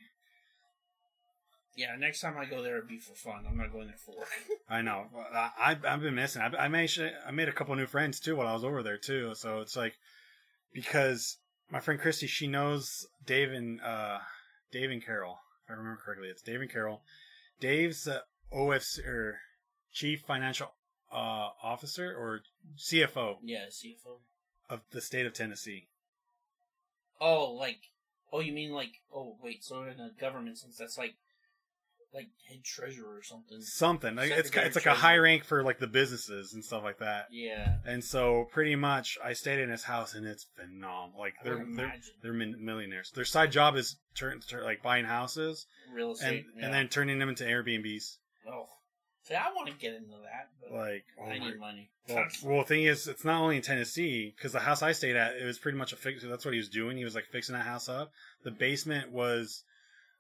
Yeah, 1.74 1.96
next 1.96 2.20
time 2.20 2.36
I 2.36 2.44
go 2.44 2.62
there, 2.62 2.76
it'd 2.76 2.88
be 2.88 2.98
for 2.98 3.14
fun. 3.14 3.46
I'm 3.48 3.56
not 3.56 3.72
going 3.72 3.86
there 3.86 3.96
for 3.96 4.14
work. 4.16 4.28
I 4.68 4.82
know. 4.82 5.06
I, 5.34 5.50
I've, 5.58 5.84
I've 5.86 6.00
been 6.02 6.14
missing. 6.14 6.42
I, 6.42 6.64
I 6.64 6.68
made 6.68 6.90
I 7.26 7.30
made 7.30 7.48
a 7.48 7.52
couple 7.52 7.74
new 7.76 7.86
friends 7.86 8.20
too 8.20 8.36
while 8.36 8.46
I 8.46 8.52
was 8.52 8.62
over 8.64 8.82
there 8.82 8.98
too. 8.98 9.34
So 9.34 9.60
it's 9.60 9.74
like 9.74 9.94
because 10.72 11.38
my 11.70 11.80
friend 11.80 12.00
Christy, 12.00 12.26
she 12.26 12.46
knows 12.46 13.06
Dave 13.24 13.52
and 13.52 13.80
uh, 13.80 14.18
Dave 14.70 14.90
and 14.90 15.04
Carol. 15.04 15.38
If 15.64 15.70
I 15.70 15.74
remember 15.74 16.00
correctly, 16.04 16.28
it's 16.28 16.42
Dave 16.42 16.60
and 16.60 16.70
Carol. 16.70 17.02
Dave's 17.60 18.08
uh, 18.08 18.20
OFC 18.52 19.06
or 19.06 19.38
Chief 19.92 20.20
Financial 20.20 20.68
uh, 21.12 21.48
Officer 21.62 22.14
or 22.14 22.40
CFO 22.76 23.36
yeah, 23.42 23.66
CFO. 23.70 24.18
of 24.68 24.80
the 24.90 25.00
state 25.00 25.26
of 25.26 25.32
Tennessee. 25.32 25.88
Oh, 27.20 27.52
like, 27.52 27.78
oh, 28.32 28.40
you 28.40 28.52
mean 28.52 28.72
like, 28.72 29.00
oh, 29.14 29.36
wait, 29.42 29.62
so 29.62 29.82
in 29.82 29.96
the 29.96 30.10
government 30.20 30.58
sense, 30.58 30.76
that's 30.76 30.98
like, 30.98 31.14
like 32.14 32.28
head 32.48 32.62
treasurer 32.64 33.16
or 33.16 33.22
something. 33.22 33.60
Something. 33.62 34.16
Like, 34.16 34.30
it's 34.32 34.50
it's 34.54 34.76
like 34.76 34.86
a 34.86 34.94
high 34.94 35.16
rank 35.16 35.44
for 35.44 35.62
like 35.62 35.78
the 35.78 35.86
businesses 35.86 36.52
and 36.52 36.64
stuff 36.64 36.82
like 36.82 36.98
that. 36.98 37.28
Yeah, 37.30 37.76
And 37.86 38.04
so 38.04 38.48
pretty 38.52 38.76
much 38.76 39.16
I 39.24 39.32
stayed 39.32 39.58
in 39.60 39.70
his 39.70 39.84
house 39.84 40.14
and 40.14 40.26
it's 40.26 40.46
phenomenal. 40.56 41.18
Like 41.18 41.34
they're 41.42 41.64
they're, 41.74 41.94
they're 42.22 42.32
min- 42.32 42.62
millionaires. 42.64 43.10
Their 43.14 43.24
side 43.24 43.50
job 43.52 43.76
is 43.76 43.96
turn, 44.14 44.40
turn 44.40 44.64
like 44.64 44.82
buying 44.82 45.04
houses 45.06 45.66
Real 45.94 46.08
and 46.08 46.16
estate. 46.16 46.44
yeah. 46.58 46.64
and 46.66 46.74
then 46.74 46.88
turning 46.88 47.18
them 47.18 47.28
into 47.30 47.44
Airbnbs. 47.44 48.16
oh, 48.50 48.66
see, 49.22 49.34
I 49.34 49.50
want 49.54 49.68
to 49.70 49.74
get 49.74 49.94
into 49.94 50.10
that, 50.10 50.50
but 50.60 50.72
Like 50.78 51.04
oh 51.18 51.24
I 51.24 51.38
my 51.38 51.48
need 51.50 51.58
money. 51.58 51.90
well, 52.08 52.24
well, 52.44 52.58
the 52.58 52.64
thing 52.66 52.84
is, 52.84 53.06
it's 53.08 53.24
not 53.24 53.40
only 53.40 53.56
in 53.56 53.62
Tennessee 53.62 54.34
because 54.36 54.52
the 54.52 54.60
house 54.60 54.82
I 54.82 54.92
stayed 54.92 55.16
at, 55.16 55.36
it 55.36 55.44
was 55.46 55.58
pretty 55.58 55.78
much 55.78 55.92
a 55.92 55.96
fix. 55.96 56.22
That's 56.22 56.44
what 56.44 56.52
he 56.52 56.58
was 56.58 56.68
doing. 56.68 56.96
He 56.98 57.04
was 57.04 57.14
like 57.14 57.24
fixing 57.32 57.54
that 57.54 57.64
house 57.64 57.88
up. 57.88 58.12
The 58.44 58.50
basement 58.50 59.12
was 59.12 59.64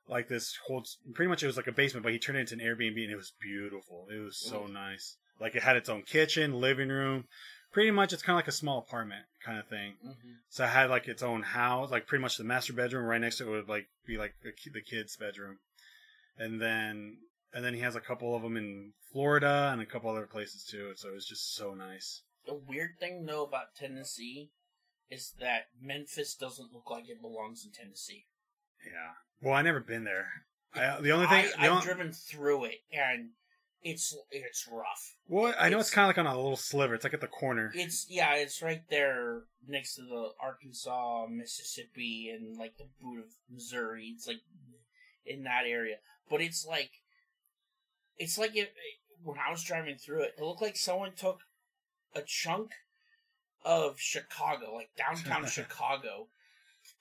like 0.08 0.28
this 0.28 0.58
whole, 0.66 0.84
pretty 1.14 1.28
much 1.28 1.42
it 1.42 1.46
was 1.46 1.56
like 1.56 1.66
a 1.66 1.72
basement, 1.72 2.02
but 2.04 2.12
he 2.12 2.18
turned 2.18 2.38
it 2.38 2.52
into 2.52 2.54
an 2.54 2.60
Airbnb, 2.60 3.02
and 3.02 3.12
it 3.12 3.16
was 3.16 3.32
beautiful. 3.40 4.06
It 4.10 4.18
was 4.18 4.36
so 4.36 4.64
Ooh. 4.64 4.72
nice. 4.72 5.16
Like 5.40 5.54
it 5.54 5.62
had 5.62 5.76
its 5.76 5.88
own 5.88 6.02
kitchen, 6.02 6.60
living 6.60 6.88
room. 6.88 7.24
Pretty 7.72 7.90
much, 7.90 8.12
it's 8.12 8.22
kind 8.22 8.34
of 8.34 8.38
like 8.38 8.48
a 8.48 8.52
small 8.52 8.78
apartment 8.78 9.24
kind 9.44 9.58
of 9.58 9.66
thing. 9.66 9.94
hmm 10.02 10.32
So 10.50 10.64
it 10.64 10.68
had 10.68 10.90
like 10.90 11.08
its 11.08 11.22
own 11.22 11.42
house, 11.42 11.90
like 11.90 12.06
pretty 12.06 12.22
much 12.22 12.36
the 12.36 12.44
master 12.44 12.72
bedroom. 12.72 13.06
Right 13.06 13.20
next 13.20 13.38
to 13.38 13.46
it 13.46 13.50
would 13.50 13.68
like 13.68 13.86
be 14.06 14.18
like 14.18 14.34
the, 14.42 14.52
the 14.72 14.82
kid's 14.82 15.16
bedroom, 15.16 15.58
and 16.36 16.60
then 16.60 17.16
and 17.54 17.64
then 17.64 17.74
he 17.74 17.80
has 17.80 17.96
a 17.96 18.00
couple 18.00 18.36
of 18.36 18.42
them 18.42 18.56
in 18.56 18.92
Florida 19.12 19.70
and 19.72 19.80
a 19.80 19.86
couple 19.86 20.10
other 20.10 20.26
places 20.26 20.64
too. 20.64 20.92
So 20.96 21.08
it 21.08 21.14
was 21.14 21.26
just 21.26 21.54
so 21.54 21.74
nice. 21.74 22.22
The 22.46 22.54
weird 22.54 22.98
thing 22.98 23.24
though 23.24 23.44
about 23.44 23.74
Tennessee 23.76 24.50
is 25.10 25.32
that 25.40 25.66
Memphis 25.80 26.34
doesn't 26.34 26.72
look 26.72 26.90
like 26.90 27.08
it 27.08 27.20
belongs 27.20 27.64
in 27.64 27.72
Tennessee. 27.72 28.26
Yeah. 28.84 29.14
Well, 29.42 29.54
I 29.54 29.62
never 29.62 29.80
been 29.80 30.04
there. 30.04 30.28
I, 30.74 31.00
the 31.00 31.10
only 31.10 31.26
thing, 31.26 31.46
I, 31.58 31.68
only, 31.68 31.82
driven 31.82 32.12
through 32.12 32.64
it 32.64 32.76
and 32.92 33.30
it's 33.82 34.16
it's 34.30 34.68
rough. 34.72 35.16
well, 35.28 35.52
I 35.58 35.68
know 35.68 35.78
it's 35.78 35.88
it's- 35.88 35.94
kind 35.94 36.04
of 36.04 36.16
like 36.16 36.18
on 36.18 36.32
a 36.32 36.36
little 36.36 36.56
sliver. 36.56 36.94
It's 36.94 37.04
like 37.04 37.14
at 37.14 37.20
the 37.20 37.26
corner. 37.26 37.70
It's 37.74 38.06
yeah, 38.08 38.34
it's 38.36 38.62
right 38.62 38.82
there 38.88 39.42
next 39.68 39.96
to 39.96 40.02
the 40.02 40.30
Arkansas, 40.40 41.26
Mississippi, 41.28 42.30
and 42.34 42.56
like 42.56 42.76
the 42.78 42.86
boot 43.00 43.18
of 43.18 43.32
Missouri. 43.50 44.12
It's 44.14 44.26
like 44.26 44.40
in 45.26 45.42
that 45.44 45.64
area, 45.66 45.96
but 46.30 46.40
it's 46.40 46.64
like 46.64 46.90
it's 48.16 48.38
like 48.38 48.56
if 48.56 48.68
when 49.22 49.38
I 49.38 49.50
was 49.50 49.62
driving 49.64 49.96
through 49.96 50.22
it, 50.22 50.34
it 50.38 50.42
looked 50.42 50.62
like 50.62 50.76
someone 50.76 51.12
took 51.14 51.40
a 52.14 52.22
chunk 52.22 52.70
of 53.64 53.98
Chicago, 53.98 54.74
like 54.74 54.90
downtown 54.96 55.46
Chicago, 55.48 56.28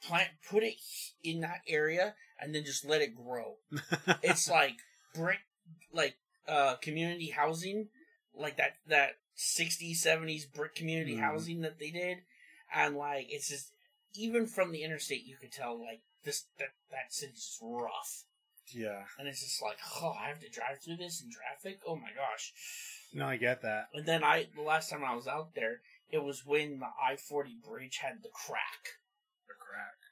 plant 0.08 0.30
put 0.50 0.64
it 0.64 0.76
in 1.24 1.42
that 1.42 1.62
area, 1.68 2.16
and 2.40 2.54
then 2.56 2.64
just 2.66 2.86
let 2.86 3.02
it 3.02 3.16
grow. 3.16 3.58
It's 4.24 4.50
like 4.50 4.78
brick, 5.14 5.40
like 5.94 6.16
uh 6.48 6.76
community 6.76 7.30
housing, 7.30 7.90
like 8.34 8.58
that 8.58 8.78
that 8.88 9.12
60s 9.38 9.98
70s 10.06 10.52
brick 10.54 10.76
community 10.76 11.16
Mhm. 11.16 11.22
housing 11.22 11.62
that 11.62 11.80
they 11.80 11.92
did, 11.92 12.20
and 12.74 12.96
like 12.96 13.28
it's 13.30 13.48
just 13.50 13.72
even 14.14 14.46
from 14.48 14.72
the 14.72 14.84
interstate, 14.84 15.24
you 15.26 15.38
could 15.38 15.52
tell 15.52 15.80
like 15.80 16.02
this 16.24 16.46
that 16.60 16.70
that 16.92 17.14
city's 17.14 17.36
just 17.46 17.60
rough, 17.62 18.24
Yeah. 18.74 19.06
and 19.18 19.28
it's 19.28 19.42
just 19.42 19.62
like, 19.62 19.78
oh, 20.02 20.12
I 20.20 20.28
have 20.28 20.40
to 20.42 20.50
drive 20.50 20.80
through 20.82 20.98
this 20.98 21.22
in 21.22 21.30
traffic. 21.32 21.80
Oh 21.88 21.96
my 21.96 22.10
gosh! 22.16 22.54
No, 23.14 23.26
I 23.28 23.38
get 23.38 23.62
that. 23.62 23.90
And 23.94 24.06
then 24.06 24.24
I, 24.24 24.48
the 24.56 24.62
last 24.62 24.90
time 24.90 25.04
I 25.04 25.16
was 25.16 25.28
out 25.28 25.56
there, 25.56 25.82
it 26.10 26.24
was 26.24 26.46
when 26.46 26.80
the 26.80 26.88
I 27.02 27.16
forty 27.16 27.56
bridge 27.56 27.98
had 27.98 28.22
the 28.24 28.30
crack. 28.30 29.00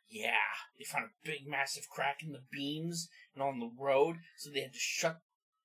Yeah, 0.10 0.32
they 0.78 0.84
found 0.86 1.06
a 1.06 1.26
big, 1.28 1.48
massive 1.48 1.88
crack 1.90 2.24
in 2.24 2.32
the 2.32 2.42
beams 2.52 3.10
and 3.36 3.44
on 3.44 3.60
the 3.60 3.72
road, 3.78 4.18
so 4.38 4.50
they 4.50 4.62
had 4.62 4.74
to 4.74 4.80
shut 4.80 5.20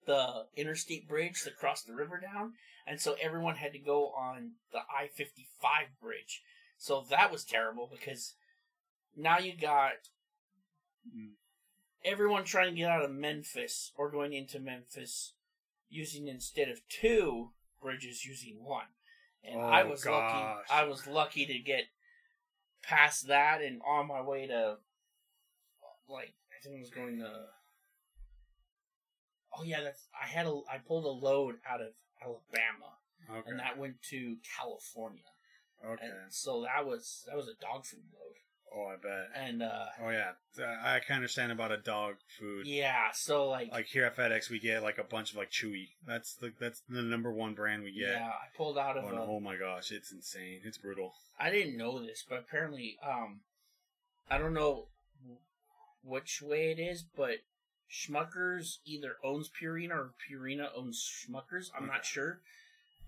the 0.06 0.44
interstate 0.54 1.08
bridge 1.08 1.42
to 1.42 1.50
cross 1.50 1.82
the 1.82 1.94
river 1.94 2.20
down, 2.20 2.52
and 2.86 3.00
so 3.00 3.16
everyone 3.22 3.56
had 3.56 3.72
to 3.72 3.78
go 3.78 4.08
on 4.08 4.52
the 4.70 4.80
I 4.80 5.08
fifty 5.08 5.48
five 5.62 5.98
bridge. 6.00 6.42
So 6.76 7.04
that 7.08 7.32
was 7.32 7.44
terrible 7.44 7.88
because 7.90 8.34
now 9.16 9.38
you 9.38 9.56
got 9.56 9.92
everyone 12.04 12.44
trying 12.44 12.74
to 12.74 12.76
get 12.78 12.90
out 12.90 13.04
of 13.04 13.10
Memphis 13.12 13.92
or 13.96 14.10
going 14.10 14.32
into 14.34 14.60
Memphis 14.60 15.32
using 15.88 16.28
instead 16.28 16.68
of 16.68 16.80
two 16.88 17.50
bridges 17.80 18.24
using 18.26 18.62
one. 18.62 18.88
And 19.42 19.60
I 19.60 19.84
Oh, 19.84 19.90
was 19.90 20.04
gosh. 20.04 20.66
lucky 20.68 20.74
I 20.74 20.84
was 20.84 21.06
lucky 21.06 21.46
to 21.46 21.58
get 21.58 21.84
past 22.88 23.28
that 23.28 23.60
and 23.62 23.80
on 23.86 24.06
my 24.08 24.20
way 24.20 24.46
to 24.46 24.76
like 26.08 26.34
I 26.52 26.62
think 26.62 26.76
I 26.76 26.80
was 26.80 26.90
going 26.90 27.18
to 27.18 27.30
Oh 29.56 29.62
yeah, 29.62 29.82
that's 29.82 30.08
I 30.20 30.26
had 30.26 30.46
a 30.46 30.60
I 30.70 30.78
pulled 30.78 31.04
a 31.04 31.08
load 31.26 31.56
out 31.68 31.80
of 31.80 31.88
Alabama 32.22 32.98
Okay. 33.30 33.48
and 33.50 33.58
that 33.60 33.78
went 33.78 34.02
to 34.10 34.36
California. 34.58 35.22
okay. 35.84 36.04
And 36.04 36.30
so 36.32 36.62
that 36.62 36.84
was 36.86 37.24
that 37.26 37.36
was 37.36 37.48
a 37.48 37.54
dog 37.60 37.86
food 37.86 38.02
load. 38.12 38.36
Oh, 38.76 38.86
I 38.86 38.96
bet. 38.96 39.28
And 39.36 39.62
uh 39.62 39.86
Oh 40.02 40.10
yeah, 40.10 40.32
I 40.84 40.98
can 41.06 41.16
understand 41.16 41.52
about 41.52 41.70
a 41.70 41.76
dog 41.76 42.16
food. 42.38 42.66
yeah, 42.66 43.10
so 43.12 43.48
like, 43.48 43.70
Like 43.70 43.86
here 43.86 44.04
at 44.04 44.16
FedEx, 44.16 44.50
we 44.50 44.58
get 44.58 44.82
like 44.82 44.98
a 44.98 45.04
bunch 45.04 45.30
of 45.30 45.36
like 45.36 45.50
Chewy. 45.50 45.90
That's 46.06 46.34
the 46.34 46.52
that's 46.58 46.82
the 46.88 47.02
number 47.02 47.30
one 47.32 47.54
brand 47.54 47.84
we 47.84 47.92
get. 47.92 48.10
yeah, 48.12 48.28
I 48.28 48.56
pulled 48.56 48.76
out 48.78 48.96
of 48.96 49.04
Oh, 49.04 49.16
a, 49.16 49.26
oh 49.36 49.40
my 49.40 49.56
gosh, 49.56 49.92
it's 49.92 50.10
insane. 50.12 50.60
It's 50.64 50.78
brutal. 50.78 51.14
I 51.38 51.50
didn't 51.50 51.76
know 51.76 52.04
this, 52.04 52.24
but 52.28 52.38
apparently, 52.38 52.96
um, 53.06 53.40
I 54.30 54.38
don't 54.38 54.54
know 54.54 54.86
which 56.02 56.42
way 56.42 56.70
it 56.70 56.78
is, 56.80 57.02
but 57.16 57.38
Schmuckers 57.90 58.78
either 58.84 59.16
owns 59.22 59.48
Purina 59.48 59.90
or 59.92 60.14
Purina 60.30 60.68
owns 60.76 61.00
Schmuckers. 61.00 61.70
I'm 61.78 61.86
not 61.86 62.04
sure 62.04 62.40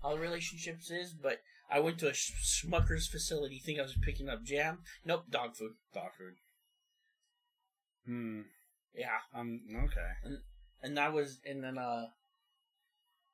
how 0.01 0.15
the 0.15 0.21
relationships 0.21 0.89
is, 0.91 1.13
but 1.13 1.41
I 1.69 1.79
went 1.79 1.99
to 1.99 2.09
a 2.09 2.13
Sch- 2.13 2.63
Schmuckers 2.65 3.09
facility, 3.09 3.59
think 3.59 3.79
I 3.79 3.83
was 3.83 3.97
picking 4.01 4.29
up 4.29 4.43
jam. 4.43 4.79
Nope, 5.05 5.25
dog 5.29 5.55
food. 5.55 5.73
Dog 5.93 6.11
food. 6.17 6.35
Hmm. 8.05 8.41
Yeah, 8.95 9.19
Um. 9.33 9.61
Okay. 9.75 10.37
and 10.81 10.97
that 10.97 11.13
was, 11.13 11.39
and 11.45 11.63
then 11.63 11.77
uh, 11.77 12.05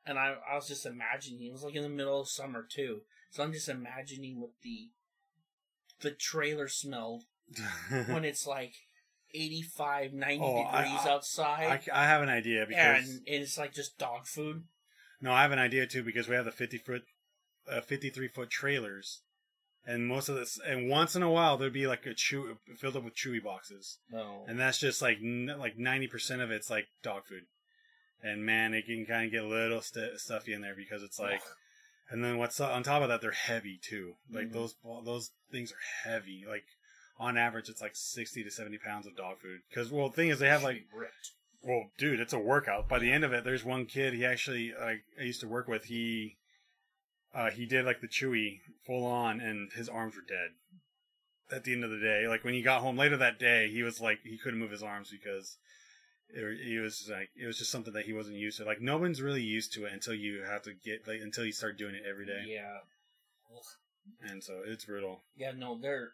and 0.06 0.18
I 0.20 0.36
I 0.52 0.56
was 0.56 0.68
just 0.68 0.86
imagining 0.86 1.44
it 1.48 1.52
was 1.54 1.64
like 1.64 1.76
in 1.76 1.84
the 1.84 1.90
middle 1.90 2.20
of 2.22 2.28
summer 2.30 2.66
too, 2.70 3.02
so 3.30 3.44
I'm 3.44 3.54
just 3.54 3.70
imagining 3.70 4.42
what 4.42 4.52
the 4.62 4.90
the 6.02 6.12
trailer 6.12 6.68
smelled 6.68 7.24
when 8.08 8.26
it's 8.26 8.46
like 8.46 8.74
85, 9.34 10.12
90 10.14 10.42
Oh, 10.44 10.64
degrees 10.66 11.00
I- 11.06 11.10
outside. 11.10 11.82
I, 11.94 12.02
I 12.02 12.06
have 12.08 12.22
an 12.22 12.30
idea 12.30 12.66
because 12.68 13.08
and 13.10 13.22
it's 13.26 13.58
like 13.58 13.74
just 13.74 13.98
dog 13.98 14.26
food. 14.28 14.64
no, 15.22 15.32
I 15.32 15.44
have 15.44 15.52
an 15.54 15.60
idea 15.60 15.88
too 15.88 16.04
because 16.04 16.28
we 16.28 16.36
have 16.36 16.46
the 16.46 16.52
fifty 16.52 16.78
foot, 16.78 17.04
uh, 17.70 17.82
fifty 17.82 18.10
three 18.10 18.28
foot 18.28 18.50
trailers, 18.50 19.22
and 19.86 20.08
most 20.08 20.30
of 20.30 20.36
this, 20.36 20.60
and 20.66 20.90
once 20.90 21.16
in 21.16 21.24
a 21.24 21.30
while 21.32 21.58
there'd 21.58 21.74
be 21.74 21.88
like 21.88 22.06
a 22.06 22.14
chew 22.14 22.58
filled 22.78 22.96
up 22.96 23.04
with 23.04 23.16
chewy 23.16 23.44
boxes, 23.44 24.00
No. 24.12 24.46
and 24.48 24.60
that's 24.60 24.80
just 24.80 25.02
like 25.02 25.18
n- 25.22 25.56
like 25.58 25.78
ninety 25.78 26.08
percent 26.08 26.42
of 26.42 26.52
it's 26.52 26.70
like 26.70 26.88
dog 27.02 27.26
food, 27.26 27.44
and 28.22 28.46
man, 28.46 28.74
it 28.74 28.86
can 28.86 29.06
kind 29.06 29.26
of 29.26 29.32
get 29.32 29.44
a 29.44 29.48
little 29.48 29.82
st- 29.82 30.20
stuffy 30.20 30.54
in 30.54 30.62
there 30.62 30.76
because 30.76 31.04
it's 31.04 31.20
like, 31.20 31.42
and 32.10 32.24
then 32.24 32.38
what's 32.38 32.60
on 32.60 32.84
top 32.84 33.02
of 33.02 33.10
that, 33.10 33.22
they're 33.22 33.32
heavy 33.32 33.80
too. 33.82 34.14
Like 34.32 34.50
Mhm. 34.50 34.54
those 34.54 34.76
those 35.06 35.32
things 35.52 35.72
are 35.72 36.10
heavy. 36.10 36.44
Like 36.48 36.66
on 37.18 37.38
average, 37.38 37.70
it's 37.70 37.82
like 37.82 37.96
sixty 37.96 38.44
to 38.44 38.52
seventy 38.52 38.78
pounds 38.78 39.06
of 39.08 39.16
dog 39.16 39.40
food. 39.42 39.62
Because 39.70 39.92
well, 39.92 40.10
the 40.10 40.16
thing 40.16 40.30
is, 40.30 40.40
they 40.40 40.50
have 40.50 40.64
like 40.64 40.84
well, 41.66 41.92
dude, 41.98 42.20
it's 42.20 42.34
a 42.34 42.40
workout. 42.40 42.90
By 42.90 43.00
the 43.00 43.10
end 43.12 43.24
of 43.24 43.32
it, 43.32 43.46
there's 43.46 43.64
one 43.64 43.86
kid. 43.86 44.14
He 44.14 44.26
actually, 44.26 44.74
like, 44.78 45.04
I 45.18 45.24
used 45.24 45.40
to 45.42 45.48
work 45.48 45.70
with. 45.70 45.86
He, 45.86 46.36
uh, 47.34 47.50
he 47.52 47.66
did 47.66 47.86
like 47.86 48.02
the 48.02 48.08
chewy 48.08 48.60
full 48.86 49.06
on, 49.06 49.40
and 49.42 49.72
his 49.74 49.90
arms 49.90 50.16
were 50.16 50.22
dead. 50.28 50.52
At 51.52 51.64
the 51.66 51.74
end 51.74 51.84
of 51.84 51.92
the 51.92 52.00
day, 52.00 52.26
like 52.28 52.44
when 52.44 52.54
he 52.54 52.62
got 52.62 52.82
home 52.82 52.98
later 52.98 53.18
that 53.18 53.38
day, 53.40 53.70
he 53.70 53.84
was 53.84 54.00
like 54.02 54.20
he 54.24 54.38
couldn't 54.38 54.60
move 54.60 54.72
his 54.72 54.82
arms 54.82 55.10
because 55.12 55.58
it, 56.30 56.60
he 56.66 56.78
was 56.80 57.08
like 57.12 57.30
it 57.36 57.46
was 57.46 57.58
just 57.60 57.70
something 57.72 57.94
that 57.94 58.06
he 58.06 58.14
wasn't 58.14 58.38
used 58.38 58.58
to. 58.58 58.66
Like 58.66 58.82
no 58.82 58.98
one's 58.98 59.22
really 59.22 59.44
used 59.44 59.74
to 59.74 59.86
it 59.86 59.94
until 59.94 60.14
you 60.16 60.42
have 60.44 60.64
to 60.64 60.72
get 60.74 61.08
like 61.08 61.20
until 61.22 61.46
you 61.46 61.52
start 61.52 61.78
doing 61.78 61.96
it 61.96 62.04
every 62.10 62.26
day, 62.26 62.44
Yeah. 62.48 62.80
and 64.30 64.44
so 64.44 64.62
it's 64.66 64.86
brutal. 64.86 65.22
Yeah, 65.36 65.52
no, 65.56 65.78
they're 65.80 66.14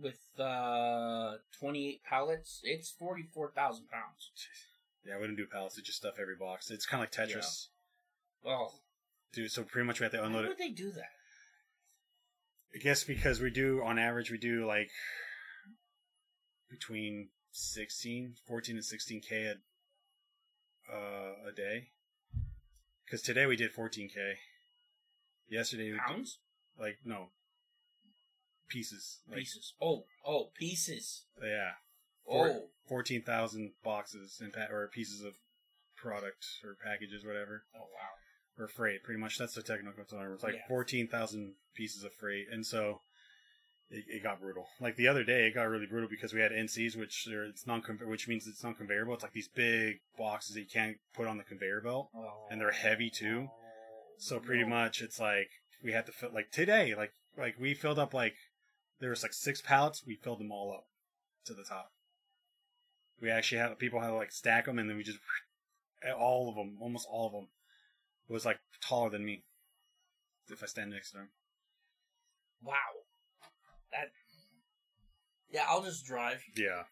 with 0.00 0.20
uh 0.38 1.34
28 1.58 2.02
pallets, 2.04 2.60
it's 2.62 2.90
44,000 2.90 3.90
pounds. 3.90 4.30
Yeah, 5.04 5.16
I 5.16 5.18
wouldn't 5.18 5.36
do 5.36 5.46
pallets. 5.46 5.76
It's 5.76 5.86
just 5.86 5.98
stuff 5.98 6.14
every 6.20 6.36
box. 6.36 6.70
It's 6.70 6.86
kind 6.86 7.02
of 7.02 7.10
like 7.18 7.28
Tetris, 7.28 7.66
Oh, 8.46 8.70
dude. 9.32 9.50
So 9.50 9.62
pretty 9.64 9.86
much 9.86 10.00
we 10.00 10.04
have 10.04 10.12
to 10.12 10.18
why 10.20 10.26
unload 10.26 10.44
it. 10.44 10.48
would 10.48 10.58
they 10.58 10.70
do 10.70 10.90
that? 10.92 11.10
I 12.74 12.78
guess 12.78 13.04
because 13.04 13.40
we 13.40 13.50
do, 13.50 13.82
on 13.84 13.98
average, 13.98 14.30
we 14.30 14.38
do 14.38 14.66
like 14.66 14.88
between 16.70 17.28
16, 17.52 18.34
14 18.46 18.76
and 18.76 18.84
16k 18.84 19.52
a, 19.52 19.54
uh, 20.94 21.32
a 21.50 21.52
day. 21.54 21.88
Because 23.04 23.20
today 23.22 23.44
we 23.46 23.56
did 23.56 23.74
14k. 23.74 24.34
Yesterday, 25.50 25.92
we 25.92 25.98
Pounds? 25.98 26.38
like, 26.78 26.96
no, 27.04 27.26
pieces. 28.70 29.20
Like, 29.28 29.40
Pieces. 29.40 29.74
Oh, 29.82 30.04
oh, 30.26 30.48
pieces. 30.58 31.26
Yeah. 31.42 31.72
Oh, 32.26 32.44
Four- 32.48 32.62
14,000 32.88 33.72
boxes 33.84 34.38
and 34.40 34.50
pa- 34.52 34.68
or 34.72 34.88
pieces 34.88 35.22
of 35.22 35.34
product 35.94 36.46
or 36.64 36.74
packages, 36.82 37.22
whatever. 37.24 37.64
oh 37.76 37.80
wow. 37.80 38.16
Or 38.62 38.68
freight. 38.68 39.02
Pretty 39.02 39.20
much 39.20 39.36
that's 39.38 39.54
the 39.54 39.62
technical 39.62 40.04
term. 40.04 40.32
It's 40.32 40.42
like 40.42 40.54
Yeah. 40.54 40.68
fourteen 40.68 41.08
thousand 41.08 41.54
pieces 41.74 42.04
of 42.04 42.12
freight, 42.14 42.46
and 42.50 42.64
so 42.66 43.02
it, 43.90 44.04
it 44.08 44.22
got 44.22 44.40
brutal. 44.40 44.68
Like 44.80 44.96
the 44.96 45.08
other 45.08 45.24
day, 45.24 45.46
it 45.46 45.54
got 45.54 45.64
really 45.68 45.86
brutal 45.86 46.08
because 46.08 46.32
we 46.32 46.40
had 46.40 46.52
NCs, 46.52 46.96
which 46.96 47.26
are 47.28 47.44
it's 47.44 47.66
non 47.66 47.82
which 47.82 48.28
means 48.28 48.46
it's 48.46 48.62
non 48.62 48.74
conveyable. 48.74 49.12
It's 49.14 49.22
like 49.22 49.32
these 49.32 49.48
big 49.48 50.00
boxes 50.16 50.54
that 50.54 50.60
you 50.60 50.66
can't 50.72 50.96
put 51.14 51.26
on 51.26 51.36
the 51.38 51.44
conveyor 51.44 51.80
belt, 51.82 52.08
Oh. 52.14 52.46
and 52.50 52.60
they're 52.60 52.70
heavy 52.70 53.10
too. 53.10 53.48
So 54.18 54.36
oh, 54.36 54.40
pretty 54.40 54.62
No. 54.62 54.68
much, 54.68 55.02
it's 55.02 55.18
like 55.20 55.50
we 55.82 55.92
had 55.92 56.06
to 56.06 56.12
fill 56.12 56.30
like 56.32 56.50
today, 56.50 56.94
like 56.94 57.12
like 57.36 57.58
we 57.58 57.74
filled 57.74 57.98
up 57.98 58.14
like 58.14 58.34
there 59.00 59.10
was 59.10 59.22
like 59.22 59.32
six 59.32 59.60
pallets. 59.60 60.04
We 60.06 60.14
filled 60.16 60.38
them 60.40 60.52
all 60.52 60.72
up 60.72 60.86
to 61.46 61.54
the 61.54 61.64
top. 61.64 61.92
We 63.20 63.30
actually 63.30 63.58
had 63.58 63.78
people 63.78 64.00
had 64.00 64.08
to 64.08 64.14
like 64.14 64.32
stack 64.32 64.66
them, 64.66 64.78
and 64.78 64.88
then 64.88 64.96
we 64.96 65.02
just 65.02 65.18
all 66.18 66.48
of 66.48 66.56
them, 66.56 66.78
almost 66.80 67.06
all 67.10 67.26
of 67.26 67.32
them, 67.32 67.48
was 68.32 68.44
like 68.44 68.58
taller 68.86 69.10
than 69.10 69.24
me. 69.24 69.44
If 70.48 70.62
I 70.62 70.66
stand 70.66 70.90
next 70.90 71.12
to 71.12 71.18
him. 71.18 71.28
Wow. 72.62 72.74
That. 73.92 74.08
Yeah, 75.50 75.64
I'll 75.68 75.82
just 75.82 76.04
drive. 76.06 76.42
yeah, 76.56 76.82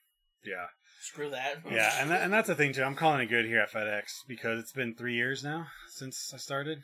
yeah, 0.44 0.66
Screw 1.00 1.30
that. 1.30 1.62
yeah, 1.70 1.94
and 2.00 2.10
that, 2.10 2.22
and 2.22 2.32
that's 2.32 2.48
the 2.48 2.54
thing 2.54 2.72
too. 2.72 2.82
I'm 2.82 2.94
calling 2.94 3.20
it 3.20 3.26
good 3.26 3.46
here 3.46 3.60
at 3.60 3.72
FedEx 3.72 4.04
because 4.28 4.60
it's 4.60 4.72
been 4.72 4.94
three 4.94 5.14
years 5.14 5.42
now 5.42 5.66
since 5.88 6.32
I 6.34 6.36
started. 6.36 6.80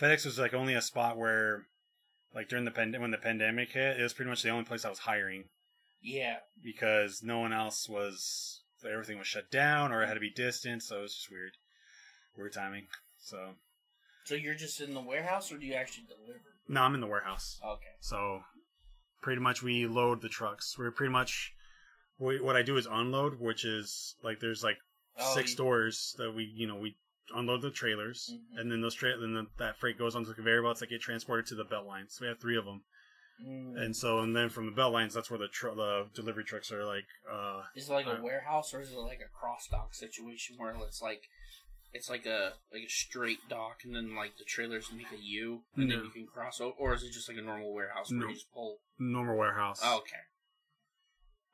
FedEx 0.00 0.24
was 0.24 0.38
like 0.38 0.52
only 0.54 0.74
a 0.74 0.82
spot 0.82 1.16
where, 1.16 1.66
like 2.34 2.48
during 2.48 2.64
the 2.64 2.70
pand- 2.72 3.00
when 3.00 3.10
the 3.12 3.18
pandemic 3.18 3.72
hit, 3.72 3.98
it 4.00 4.02
was 4.02 4.14
pretty 4.14 4.28
much 4.30 4.42
the 4.42 4.50
only 4.50 4.64
place 4.64 4.84
I 4.84 4.90
was 4.90 4.98
hiring. 5.00 5.44
yeah. 6.02 6.36
because 6.62 7.20
no 7.22 7.38
one 7.38 7.52
else 7.52 7.88
was 7.88 8.62
everything 8.88 9.18
was 9.18 9.26
shut 9.26 9.50
down 9.50 9.90
or 9.92 10.02
it 10.02 10.06
had 10.06 10.14
to 10.14 10.20
be 10.20 10.30
distant 10.30 10.80
so 10.80 10.98
it 10.98 11.02
was 11.02 11.14
just 11.14 11.28
weird 11.30 11.50
weird 12.36 12.52
timing 12.52 12.86
so 13.18 13.54
So 14.26 14.34
you're 14.34 14.54
just 14.56 14.80
in 14.80 14.92
the 14.92 15.00
warehouse, 15.00 15.52
or 15.52 15.56
do 15.58 15.66
you 15.66 15.74
actually 15.74 16.06
deliver? 16.08 16.40
no 16.68 16.80
i'm 16.82 16.94
in 16.96 17.00
the 17.00 17.06
warehouse 17.06 17.60
Okay. 17.64 17.94
so 18.00 18.40
pretty 19.22 19.40
much 19.40 19.62
we 19.62 19.86
load 19.86 20.20
the 20.20 20.28
trucks 20.28 20.76
we're 20.76 20.90
pretty 20.90 21.12
much 21.12 21.52
we, 22.18 22.40
what 22.40 22.56
i 22.56 22.62
do 22.62 22.76
is 22.76 22.86
unload 22.90 23.38
which 23.38 23.64
is 23.64 24.16
like 24.24 24.40
there's 24.40 24.64
like 24.64 24.78
Oh, 25.18 25.32
six 25.34 25.52
you- 25.52 25.56
doors 25.58 26.14
that 26.18 26.32
we 26.34 26.42
you 26.42 26.66
know 26.66 26.74
we 26.74 26.96
unload 27.36 27.62
the 27.62 27.70
trailers 27.70 28.28
Mhm. 28.34 28.58
and 28.60 28.72
then 28.72 28.80
those 28.80 28.94
tra- 28.96 29.16
then 29.16 29.34
the, 29.34 29.46
that 29.58 29.78
freight 29.78 29.96
goes 29.96 30.16
onto 30.16 30.28
the 30.28 30.34
conveyor 30.34 30.60
belts 30.62 30.80
that 30.80 30.90
get 30.90 31.00
transported 31.00 31.46
to 31.46 31.54
the 31.54 31.62
belt 31.64 31.86
lines 31.86 32.16
so 32.16 32.22
we 32.24 32.28
have 32.28 32.40
three 32.40 32.56
of 32.56 32.64
them 32.64 32.82
Mm. 33.40 33.78
and 33.80 33.94
so 33.94 34.18
and 34.20 34.34
then 34.34 34.48
from 34.48 34.64
the 34.66 34.72
belt 34.72 34.92
lines 34.94 35.12
that's 35.14 35.30
where 35.30 35.38
the 35.38 35.46
tr- 35.48 35.68
the 35.68 36.08
delivery 36.14 36.42
trucks 36.42 36.72
are 36.72 36.84
like 36.86 37.04
uh 37.30 37.62
Is 37.76 37.88
it 37.88 37.92
like 37.92 38.06
a 38.06 38.18
Uh, 38.18 38.22
warehouse, 38.22 38.72
or 38.74 38.80
is 38.80 38.90
it 38.90 38.96
like 38.98 39.20
a 39.20 39.28
cross 39.28 39.68
dock 39.70 39.94
situation 39.94 40.56
where 40.56 40.74
it's 40.86 41.00
like 41.02 41.28
it's 41.96 42.08
like 42.10 42.26
a 42.26 42.52
like 42.72 42.82
a 42.86 42.88
straight 42.88 43.38
dock, 43.48 43.78
and 43.84 43.94
then 43.96 44.14
like 44.14 44.36
the 44.38 44.44
trailers 44.44 44.92
make 44.92 45.10
a 45.12 45.18
U, 45.20 45.62
and 45.76 45.88
No. 45.88 45.96
then 45.96 46.04
you 46.04 46.10
can 46.10 46.26
cross 46.26 46.60
over, 46.60 46.74
or 46.78 46.94
is 46.94 47.02
it 47.02 47.12
just 47.12 47.28
like 47.28 47.38
a 47.38 47.42
normal 47.42 47.72
warehouse 47.74 48.10
where 48.10 48.20
No. 48.20 48.28
you 48.28 48.34
just 48.34 48.52
pull? 48.52 48.78
normal 48.98 49.36
warehouse 49.36 49.80
Oh, 49.82 49.98
okay. 49.98 50.22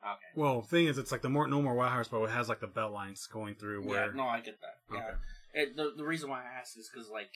Okay. 0.03 0.31
Well, 0.35 0.61
thing 0.61 0.87
is, 0.87 0.97
it's 0.97 1.11
like 1.13 1.21
the 1.21 1.29
more 1.29 1.47
no 1.47 1.61
more 1.61 1.75
Wildhouse, 1.75 2.09
but 2.11 2.21
it 2.23 2.29
has 2.31 2.49
like 2.49 2.59
the 2.59 2.67
belt 2.67 2.91
lines 2.91 3.25
going 3.31 3.55
through 3.55 3.85
where. 3.87 4.07
Yeah, 4.07 4.11
no, 4.13 4.23
I 4.27 4.41
get 4.41 4.59
that. 4.59 4.93
Yeah. 4.93 4.99
Okay. 5.01 5.17
It, 5.53 5.75
the 5.77 5.93
the 5.95 6.03
reason 6.05 6.29
why 6.29 6.41
I 6.41 6.59
asked 6.59 6.77
is 6.77 6.89
because 6.93 7.09
like 7.09 7.31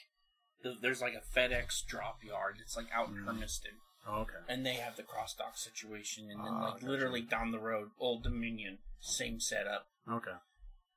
the, 0.63 0.73
there's 0.81 1.01
like 1.01 1.13
a 1.13 1.39
FedEx 1.39 1.85
drop 1.87 2.17
yard. 2.23 2.57
It's 2.61 2.75
like 2.75 2.87
out 2.93 3.07
in 3.09 3.15
Mm. 3.15 3.25
Hermiston, 3.25 3.77
Oh, 4.05 4.21
okay. 4.21 4.39
and 4.49 4.65
they 4.65 4.73
have 4.75 4.97
the 4.97 5.03
cross 5.03 5.33
dock 5.33 5.57
situation, 5.57 6.29
and 6.29 6.39
then 6.41 6.53
Ah, 6.53 6.71
like 6.73 6.83
literally 6.83 7.21
down 7.21 7.51
the 7.51 7.59
road, 7.59 7.91
Old 7.99 8.23
Dominion, 8.23 8.79
same 8.99 9.39
setup. 9.39 9.87
Okay. 10.11 10.35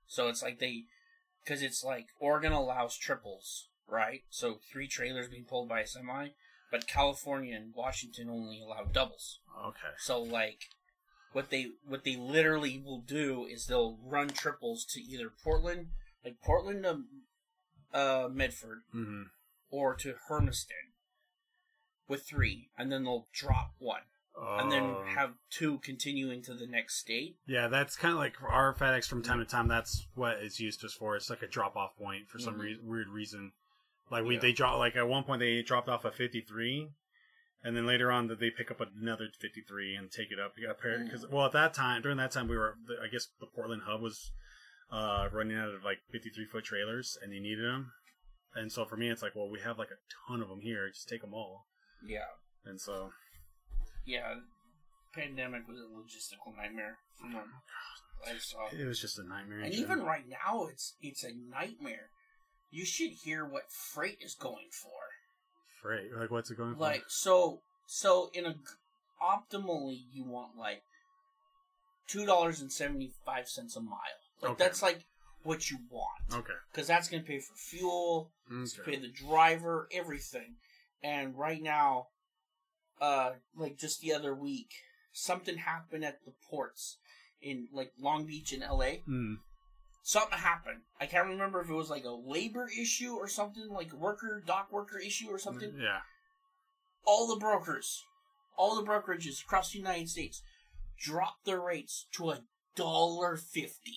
So 0.09 0.26
it's 0.29 0.43
like 0.43 0.59
they, 0.59 0.85
because 1.44 1.62
it's 1.62 1.85
like 1.85 2.06
Oregon 2.18 2.52
allows 2.52 2.97
triples, 2.97 3.68
right? 3.88 4.23
So 4.30 4.59
three 4.70 4.88
trailers 4.88 5.28
being 5.28 5.44
pulled 5.44 5.68
by 5.68 5.80
a 5.80 5.87
semi, 5.87 6.28
but 6.70 6.87
California 6.87 7.56
and 7.56 7.75
Washington 7.75 8.28
only 8.30 8.61
allow 8.61 8.85
doubles. 8.85 9.40
Okay. 9.66 9.94
So 9.99 10.23
like, 10.23 10.68
what 11.32 11.50
they 11.50 11.73
what 11.87 12.04
they 12.04 12.16
literally 12.16 12.82
will 12.85 13.00
do 13.00 13.47
is 13.49 13.66
they'll 13.66 13.99
run 14.04 14.28
triples 14.28 14.85
to 14.90 15.00
either 15.00 15.30
Portland, 15.42 15.88
like 16.25 16.40
Portland 16.42 16.85
to 16.85 17.02
uh, 17.92 18.28
Medford, 18.28 18.82
hmm 18.92 19.23
or 19.70 19.94
to 19.94 20.14
Hermiston 20.28 20.90
with 22.09 22.26
three, 22.26 22.70
and 22.76 22.90
then 22.90 23.04
they'll 23.04 23.28
drop 23.32 23.75
one, 23.78 24.02
and 24.42 24.73
then 24.73 24.82
Oh. 24.82 25.04
have 25.14 25.35
two 25.50 25.78
continuing 25.80 26.42
to 26.42 26.54
the 26.54 26.66
next 26.66 26.97
state. 26.97 27.37
Yeah, 27.47 27.68
that's 27.68 27.97
kind 27.97 28.12
of 28.12 28.18
like 28.18 28.40
our 28.42 28.75
FedEx 28.75 29.06
from 29.09 29.23
time 29.23 29.38
to 29.38 29.44
time. 29.44 29.68
That's 29.68 30.06
what 30.14 30.38
it's 30.38 30.59
used 30.61 30.80
just 30.80 30.97
for. 30.99 31.16
It's 31.16 31.28
like 31.30 31.42
a 31.42 31.47
drop 31.47 31.76
off 31.76 31.97
point 31.97 32.28
for 32.28 32.38
some 32.38 32.54
Mhm. 32.56 32.61
rea- 32.61 32.78
weird 32.82 33.09
reason. 33.09 33.52
Like 34.11 34.25
we, 34.25 34.35
Yeah. 34.35 34.40
they 34.40 34.52
drop 34.52 34.78
like 34.78 34.97
at 34.97 35.06
one 35.09 35.25
point 35.25 35.40
they 35.40 35.62
dropped 35.62 35.88
off 35.88 36.04
a 36.04 36.11
fifty 36.11 36.40
three, 36.40 36.90
and 37.62 37.76
then 37.76 37.87
later 37.87 38.11
on 38.11 38.26
that 38.28 38.40
they 38.40 38.50
pick 38.50 38.70
up 38.70 38.80
another 38.80 39.28
fifty 39.38 39.61
three 39.62 39.94
and 39.94 40.11
take 40.11 40.30
it 40.32 40.38
up. 40.40 40.54
Because 40.56 41.26
well, 41.28 41.47
at 41.47 41.52
that 41.52 41.75
time 41.75 42.02
during 42.02 42.16
that 42.18 42.30
time 42.32 42.49
we 42.49 42.56
were 42.56 42.76
I 43.02 43.06
guess 43.09 43.28
the 43.38 43.47
Portland 43.47 43.82
hub 43.82 44.00
was 44.00 44.32
uh, 44.90 45.28
running 45.32 45.56
out 45.56 45.68
of 45.73 45.85
like 45.85 46.00
fifty 46.11 46.30
three 46.30 46.47
foot 46.47 46.64
trailers 46.64 47.16
and 47.23 47.32
they 47.32 47.38
needed 47.38 47.64
them. 47.64 47.92
And 48.54 48.73
so 48.73 48.85
for 48.85 48.97
me, 48.97 49.09
it's 49.09 49.23
like, 49.23 49.37
well, 49.37 49.49
we 49.49 49.61
have 49.61 49.78
like 49.78 49.92
a 49.92 50.00
ton 50.28 50.42
of 50.42 50.49
them 50.49 50.61
here. 50.62 50.88
Just 50.88 51.09
take 51.09 51.20
them 51.20 51.32
all. 51.32 51.68
Yeah, 52.04 52.26
And 52.64 52.80
so, 52.80 53.12
yeah. 54.07 54.35
Pandemic 55.14 55.66
was 55.66 55.78
a 55.78 55.83
logistical 55.83 56.57
nightmare 56.57 56.99
from 57.19 57.33
what 57.35 57.45
I 58.28 58.38
saw. 58.38 58.69
it 58.73 58.87
was 58.87 59.00
just 59.00 59.19
a 59.19 59.25
nightmare. 59.25 59.61
And 59.61 59.75
even 59.75 60.02
right 60.02 60.25
now, 60.28 60.66
it's 60.66 60.95
it's 61.02 61.25
a 61.25 61.33
nightmare. 61.33 62.11
You 62.71 62.85
should 62.85 63.11
hear 63.11 63.45
what 63.45 63.71
freight 63.73 64.19
is 64.21 64.35
going 64.37 64.69
for. 64.71 64.90
freight, 65.83 66.14
like 66.16 66.30
what's 66.30 66.50
it 66.50 66.57
going 66.59 66.75
for? 66.75 66.80
Like 66.80 67.04
so, 67.09 67.61
so 67.88 68.30
in 68.33 68.47
a 68.47 68.54
optimally, 69.21 69.99
you 70.12 70.25
want 70.25 70.57
like 70.57 70.83
two 72.07 72.25
dollars 72.25 72.61
and 72.61 72.71
seventy 72.73 73.12
five 73.26 73.49
cents 73.49 73.76
a 73.76 73.80
mile. 73.80 73.99
Like 74.42 74.52
Okay. 74.52 74.64
that's 74.64 74.83
like 74.83 75.04
what 75.42 75.71
you 75.71 75.78
want 75.90 76.35
okay. 76.35 76.52
because 76.71 76.87
that's 76.87 77.09
gonna 77.09 77.23
pay 77.23 77.40
for 77.40 77.54
fuel, 77.57 78.30
it's 78.50 78.78
Okay. 78.78 78.92
pay 78.92 79.00
the 79.00 79.09
driver, 79.11 79.88
everything. 79.92 80.54
And 81.02 81.37
right 81.37 81.62
now, 81.62 82.09
uh, 83.00 83.33
like 83.57 83.76
just 83.78 84.00
the 84.00 84.12
other 84.12 84.35
week, 84.35 84.73
something 85.12 85.57
happened 85.59 86.04
at 86.04 86.25
the 86.25 86.33
ports 86.50 86.99
in 87.42 87.69
like 87.73 87.92
Long 87.99 88.25
Beach 88.26 88.52
in 88.52 88.62
L.A. 88.62 89.02
Mm. 89.09 89.37
something 90.02 90.38
happened. 90.38 90.80
I 91.00 91.07
can't 91.07 91.28
remember 91.28 91.61
if 91.61 91.71
it 91.71 91.75
was 91.75 91.90
like 91.90 92.04
a 92.04 92.11
labor 92.11 92.69
issue 92.78 93.14
or 93.14 93.28
something, 93.28 93.69
like 93.71 93.92
worker, 93.92 94.42
dock 94.47 94.71
worker 94.73 94.99
issue 94.99 95.28
or 95.28 95.38
something. 95.38 95.73
Yeah. 95.78 96.00
All 97.07 97.26
the 97.26 97.40
brokers, 97.40 98.04
all 98.57 98.76
the 98.76 98.83
brokerages 98.88 99.42
across 99.42 99.73
the 99.73 99.78
United 99.78 100.09
States 100.09 100.42
dropped 100.99 101.47
their 101.47 101.61
rates 101.61 102.07
to 102.12 102.30
a 102.30 102.40
dollar 102.76 103.37
fifty 103.37 103.97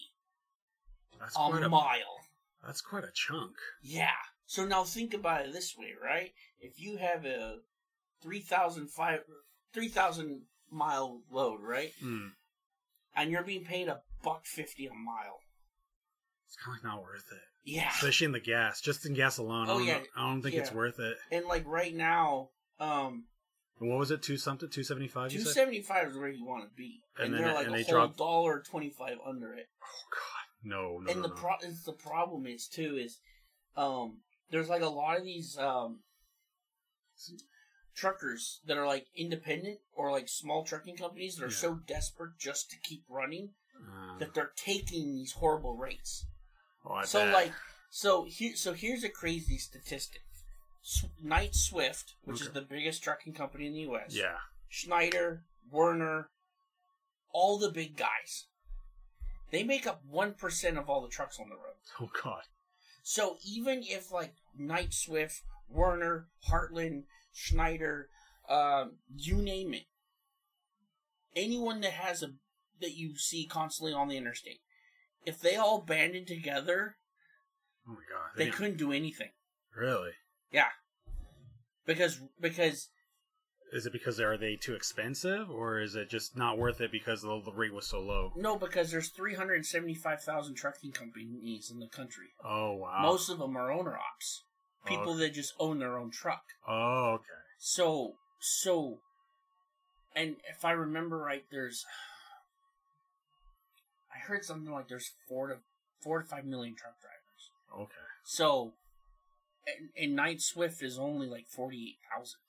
That's 1.19 1.35
a 1.35 1.39
quite 1.49 1.63
a 1.63 1.69
mile. 1.69 2.19
that's 2.65 2.81
quite 2.81 3.03
a 3.03 3.11
chunk. 3.13 3.55
Yeah. 3.81 4.11
So 4.45 4.65
now 4.65 4.83
think 4.83 5.13
about 5.13 5.45
it 5.45 5.53
this 5.53 5.75
way, 5.77 5.93
right? 6.01 6.31
If 6.59 6.79
you 6.79 6.97
have 6.97 7.25
a 7.25 7.57
3,000 8.23 8.89
3,000 9.73 10.41
mile 10.71 11.21
load, 11.31 11.59
right? 11.61 11.91
Mm. 12.03 12.29
And 13.15 13.29
you're 13.31 13.43
being 13.43 13.63
paid 13.63 13.87
a 13.89 13.99
buck 14.23 14.45
fifty 14.45 14.87
a 14.87 14.93
mile. 14.93 15.39
It's 16.47 16.55
kind 16.63 16.77
of 16.79 16.83
not 16.83 17.01
worth 17.01 17.25
it, 17.31 17.41
Yeah. 17.63 17.89
especially 17.93 18.25
in 18.25 18.31
the 18.31 18.39
gas. 18.39 18.81
Just 18.81 19.05
in 19.05 19.13
gas 19.13 19.37
alone, 19.37 19.67
Oh, 19.69 19.73
I 19.75 19.77
don't, 19.77 19.87
yeah. 19.87 19.99
I 20.15 20.27
don't 20.27 20.41
think 20.41 20.55
it's 20.55 20.71
worth 20.71 20.99
it. 20.99 21.17
And 21.31 21.45
like 21.45 21.63
right 21.67 21.93
now, 21.93 22.49
um, 22.79 23.25
What 23.79 23.97
was 23.99 24.11
it? 24.11 24.21
Two 24.23 24.37
something? 24.37 24.69
Two 24.69 24.83
seventy 24.83 25.07
five? 25.07 25.31
Two 25.31 25.39
seventy 25.41 25.81
five 25.81 26.07
is 26.09 26.17
where 26.17 26.29
you 26.29 26.45
want 26.45 26.63
to 26.69 26.75
be, 26.75 27.01
And 27.17 27.25
and, 27.25 27.33
then 27.35 27.41
they're 27.41 27.51
it- 27.51 27.55
like 27.55 27.65
and 27.67 27.75
a 27.75 27.77
they 27.79 27.83
whole 27.83 27.93
drop- 28.07 28.17
dollar 28.17 28.61
twenty 28.61 28.89
five 28.89 29.17
under 29.25 29.53
it. 29.53 29.67
Oh 29.83 30.03
God, 30.11 30.69
no, 30.69 30.99
no, 30.99 31.11
and 31.11 31.21
no, 31.21 31.27
the 31.27 31.33
no. 31.35 31.39
pro- 31.41 31.57
is 31.69 31.83
the 31.83 31.93
problem 31.93 32.45
is 32.47 32.67
too 32.67 32.97
is, 32.97 33.19
um, 33.75 34.21
there's 34.49 34.69
like 34.69 34.81
a 34.83 34.87
lot 34.89 35.17
of 35.17 35.23
these 35.23 35.57
um 35.57 35.99
truckers 37.95 38.61
that 38.65 38.77
are 38.77 38.87
like 38.87 39.07
independent 39.15 39.79
or 39.93 40.11
like 40.11 40.27
small 40.29 40.63
trucking 40.63 40.97
companies 40.97 41.35
that 41.37 41.45
are 41.45 41.49
Yeah. 41.49 41.55
so 41.55 41.75
desperate 41.87 42.37
just 42.39 42.69
to 42.71 42.77
keep 42.83 43.03
running 43.09 43.53
Uh, 43.75 44.17
that 44.19 44.33
they're 44.33 44.53
taking 44.55 45.13
these 45.13 45.33
horrible 45.33 45.75
rates. 45.75 46.25
oh, 46.85 47.03
so 47.03 47.25
bet. 47.25 47.33
like 47.33 47.53
so 47.89 48.23
here 48.23 48.55
so 48.55 48.73
here's 48.73 49.03
a 49.03 49.09
crazy 49.09 49.57
statistic. 49.57 50.21
Knight 51.21 51.55
Swift, 51.55 52.15
which 52.23 52.41
is 52.41 52.51
the 52.51 52.61
biggest 52.61 53.01
trucking 53.03 53.33
company 53.33 53.67
in 53.67 53.73
the 53.73 53.79
U.S. 53.81 54.13
yeah, 54.13 54.35
Schneider, 54.67 55.43
Werner, 55.71 56.29
all 57.31 57.57
the 57.57 57.69
big 57.71 57.95
guys. 57.95 58.47
They 59.49 59.63
make 59.63 59.85
up 59.87 60.01
1% 60.11 60.77
of 60.77 60.89
all 60.89 61.01
the 61.01 61.07
trucks 61.09 61.39
on 61.39 61.47
the 61.49 61.55
road. 61.55 61.75
oh 62.01 62.09
God, 62.23 62.43
So 63.01 63.37
even 63.45 63.83
if 63.83 64.11
like 64.11 64.33
Knight 64.57 64.93
Swift, 64.93 65.41
Werner, 65.69 66.27
Heartland, 66.49 67.03
Schneider, 67.33 68.09
um, 68.47 68.97
you 69.15 69.37
name 69.37 69.73
it, 69.73 69.83
anyone 71.35 71.81
that 71.81 71.93
has 71.93 72.23
a 72.23 72.27
that 72.79 72.91
you 72.95 73.17
see 73.17 73.45
constantly 73.45 73.93
on 73.93 74.07
the 74.07 74.17
interstate, 74.17 74.59
if 75.25 75.39
they 75.39 75.55
all 75.55 75.81
banded 75.81 76.27
together, 76.27 76.97
oh 77.87 77.91
my 77.93 78.01
God, 78.09 78.31
they 78.37 78.45
didn't- 78.45 78.55
couldn't 78.57 78.77
do 78.77 78.91
anything 78.91 79.31
really. 79.75 80.11
Yeah, 80.51 80.69
because 81.85 82.19
because 82.39 82.89
Is 83.71 83.87
it 83.87 83.93
because 83.93 84.19
are 84.19 84.37
they 84.37 84.55
too 84.55 84.75
expensive, 84.75 85.49
or 85.49 85.79
is 85.79 85.95
it 85.95 86.07
just 86.09 86.37
not 86.37 86.59
worth 86.59 86.79
it 86.79 86.91
because 86.91 87.23
the, 87.23 87.41
the 87.43 87.51
rate 87.53 87.73
was 87.73 87.87
so 87.87 87.99
low? 87.99 88.31
no 88.35 88.55
because 88.57 88.91
there's 88.91 89.09
375,000 89.09 90.53
trucking 90.55 90.91
companies 90.91 91.71
in 91.71 91.79
the 91.79 91.87
country. 91.87 92.33
Oh 92.43 92.73
wow. 92.73 93.01
Most 93.01 93.29
of 93.29 93.39
them 93.39 93.57
are 93.57 93.71
owner 93.71 93.97
ops. 93.97 94.43
People 94.85 95.13
Oh. 95.13 95.17
that 95.17 95.33
just 95.33 95.53
own 95.59 95.79
their 95.79 95.97
own 95.97 96.11
truck. 96.11 96.43
Oh 96.67 97.13
okay. 97.15 97.25
So, 97.57 98.15
so, 98.39 98.99
and 100.15 100.35
if 100.49 100.65
I 100.65 100.71
remember 100.71 101.17
right, 101.17 101.45
there's, 101.49 101.85
I 104.13 104.19
heard 104.19 104.43
something 104.43 104.71
like 104.71 104.87
there's 104.89 105.11
four 105.27 105.47
to 105.47 105.57
four 106.01 106.21
to 106.21 106.27
five 106.27 106.45
million 106.45 106.75
truck 106.75 106.95
drivers. 106.99 107.85
Okay. 107.89 108.05
So, 108.25 108.73
and, 109.65 109.89
and 109.97 110.15
Knight 110.15 110.41
Swift 110.41 110.83
is 110.83 110.99
only 110.99 111.27
like 111.27 111.47
forty 111.47 111.83
eight 111.95 111.99
thousand. 112.15 112.39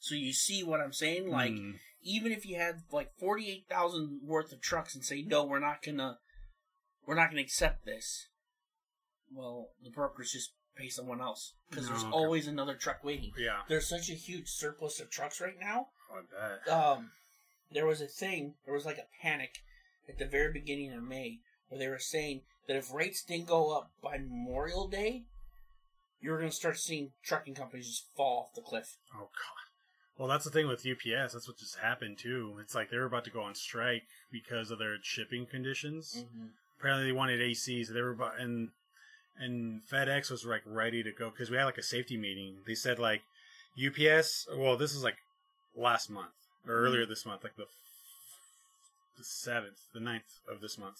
So 0.00 0.14
you 0.16 0.32
see 0.32 0.64
what 0.64 0.80
I'm 0.80 0.92
saying? 0.92 1.28
Like, 1.30 1.52
Hmm. 1.52 1.72
even 2.02 2.32
if 2.32 2.44
you 2.44 2.56
had 2.58 2.82
like 2.90 3.10
forty 3.18 3.48
eight 3.48 3.66
thousand 3.70 4.20
worth 4.24 4.52
of 4.52 4.60
trucks 4.60 4.94
and 4.94 5.04
say 5.04 5.22
no, 5.22 5.44
we're 5.44 5.60
not 5.60 5.82
gonna, 5.84 6.18
we're 7.06 7.14
not 7.14 7.30
gonna 7.30 7.42
accept 7.42 7.84
this. 7.86 8.26
Well, 9.32 9.68
the 9.82 9.90
brokers 9.90 10.32
just 10.32 10.50
pay 10.76 10.88
someone 10.88 11.20
else 11.20 11.52
because 11.70 11.88
there's 11.88 12.02
Oh, 12.04 12.08
okay. 12.08 12.16
always 12.16 12.46
another 12.46 12.74
truck 12.74 13.02
waiting 13.04 13.32
yeah, 13.38 13.60
there's 13.68 13.88
such 13.88 14.08
a 14.10 14.14
huge 14.14 14.48
surplus 14.48 15.00
of 15.00 15.10
trucks 15.10 15.40
right 15.40 15.58
now. 15.60 15.88
I 16.10 16.58
bet. 16.66 16.74
Um, 16.74 17.10
there 17.70 17.86
was 17.86 18.00
a 18.00 18.06
thing, 18.06 18.54
there 18.64 18.74
was 18.74 18.84
like 18.84 18.98
a 18.98 19.06
panic 19.22 19.58
at 20.08 20.18
the 20.18 20.26
very 20.26 20.52
beginning 20.52 20.92
of 20.92 21.02
May 21.02 21.38
where 21.68 21.78
they 21.78 21.88
were 21.88 21.98
saying 21.98 22.42
that 22.68 22.76
if 22.76 22.92
rates 22.92 23.22
didn't 23.22 23.46
go 23.46 23.76
up 23.76 23.90
by 24.02 24.18
Memorial 24.18 24.88
Day, 24.88 25.24
you 26.20 26.30
were 26.30 26.38
going 26.38 26.50
to 26.50 26.56
start 26.56 26.78
seeing 26.78 27.10
trucking 27.24 27.54
companies 27.54 27.88
just 27.88 28.06
fall 28.16 28.40
off 28.40 28.54
the 28.54 28.60
cliff. 28.60 28.96
Oh 29.14 29.20
god. 29.20 29.62
Well, 30.18 30.28
that's 30.28 30.44
the 30.44 30.50
thing 30.50 30.68
with 30.68 30.86
UPS. 30.86 31.32
That's 31.32 31.48
what 31.48 31.56
just 31.58 31.78
happened 31.78 32.18
too. 32.18 32.58
It's 32.60 32.74
like 32.74 32.90
they 32.90 32.98
were 32.98 33.06
about 33.06 33.24
to 33.24 33.30
go 33.30 33.40
on 33.40 33.54
strike 33.54 34.02
because 34.30 34.70
of 34.70 34.78
their 34.78 34.96
shipping 35.02 35.46
conditions. 35.46 36.24
Mm-hmm. 36.24 36.46
Apparently, 36.78 37.06
they 37.06 37.12
wanted 37.12 37.40
ACs. 37.40 37.88
They 37.92 38.02
were 38.02 38.10
about 38.10 38.38
and 38.38 38.68
and 39.38 39.80
FedEx 39.90 40.30
was 40.30 40.44
like 40.44 40.62
ready 40.66 41.02
to 41.02 41.12
go 41.12 41.30
because 41.30 41.50
we 41.50 41.56
had 41.56 41.64
like 41.64 41.78
a 41.78 41.82
safety 41.82 42.16
meeting. 42.16 42.56
They 42.66 42.74
said 42.74 42.98
like 42.98 43.22
UPS. 43.76 44.46
Well, 44.56 44.76
this 44.76 44.94
is 44.94 45.02
like 45.02 45.16
last 45.76 46.10
month 46.10 46.32
or 46.66 46.74
earlier 46.74 47.06
this 47.06 47.24
month, 47.26 47.42
like 47.44 47.56
the 47.56 47.64
the 49.18 49.24
seventh, 49.24 49.78
the 49.92 50.00
9th 50.00 50.40
of 50.50 50.60
this 50.60 50.78
month. 50.78 50.96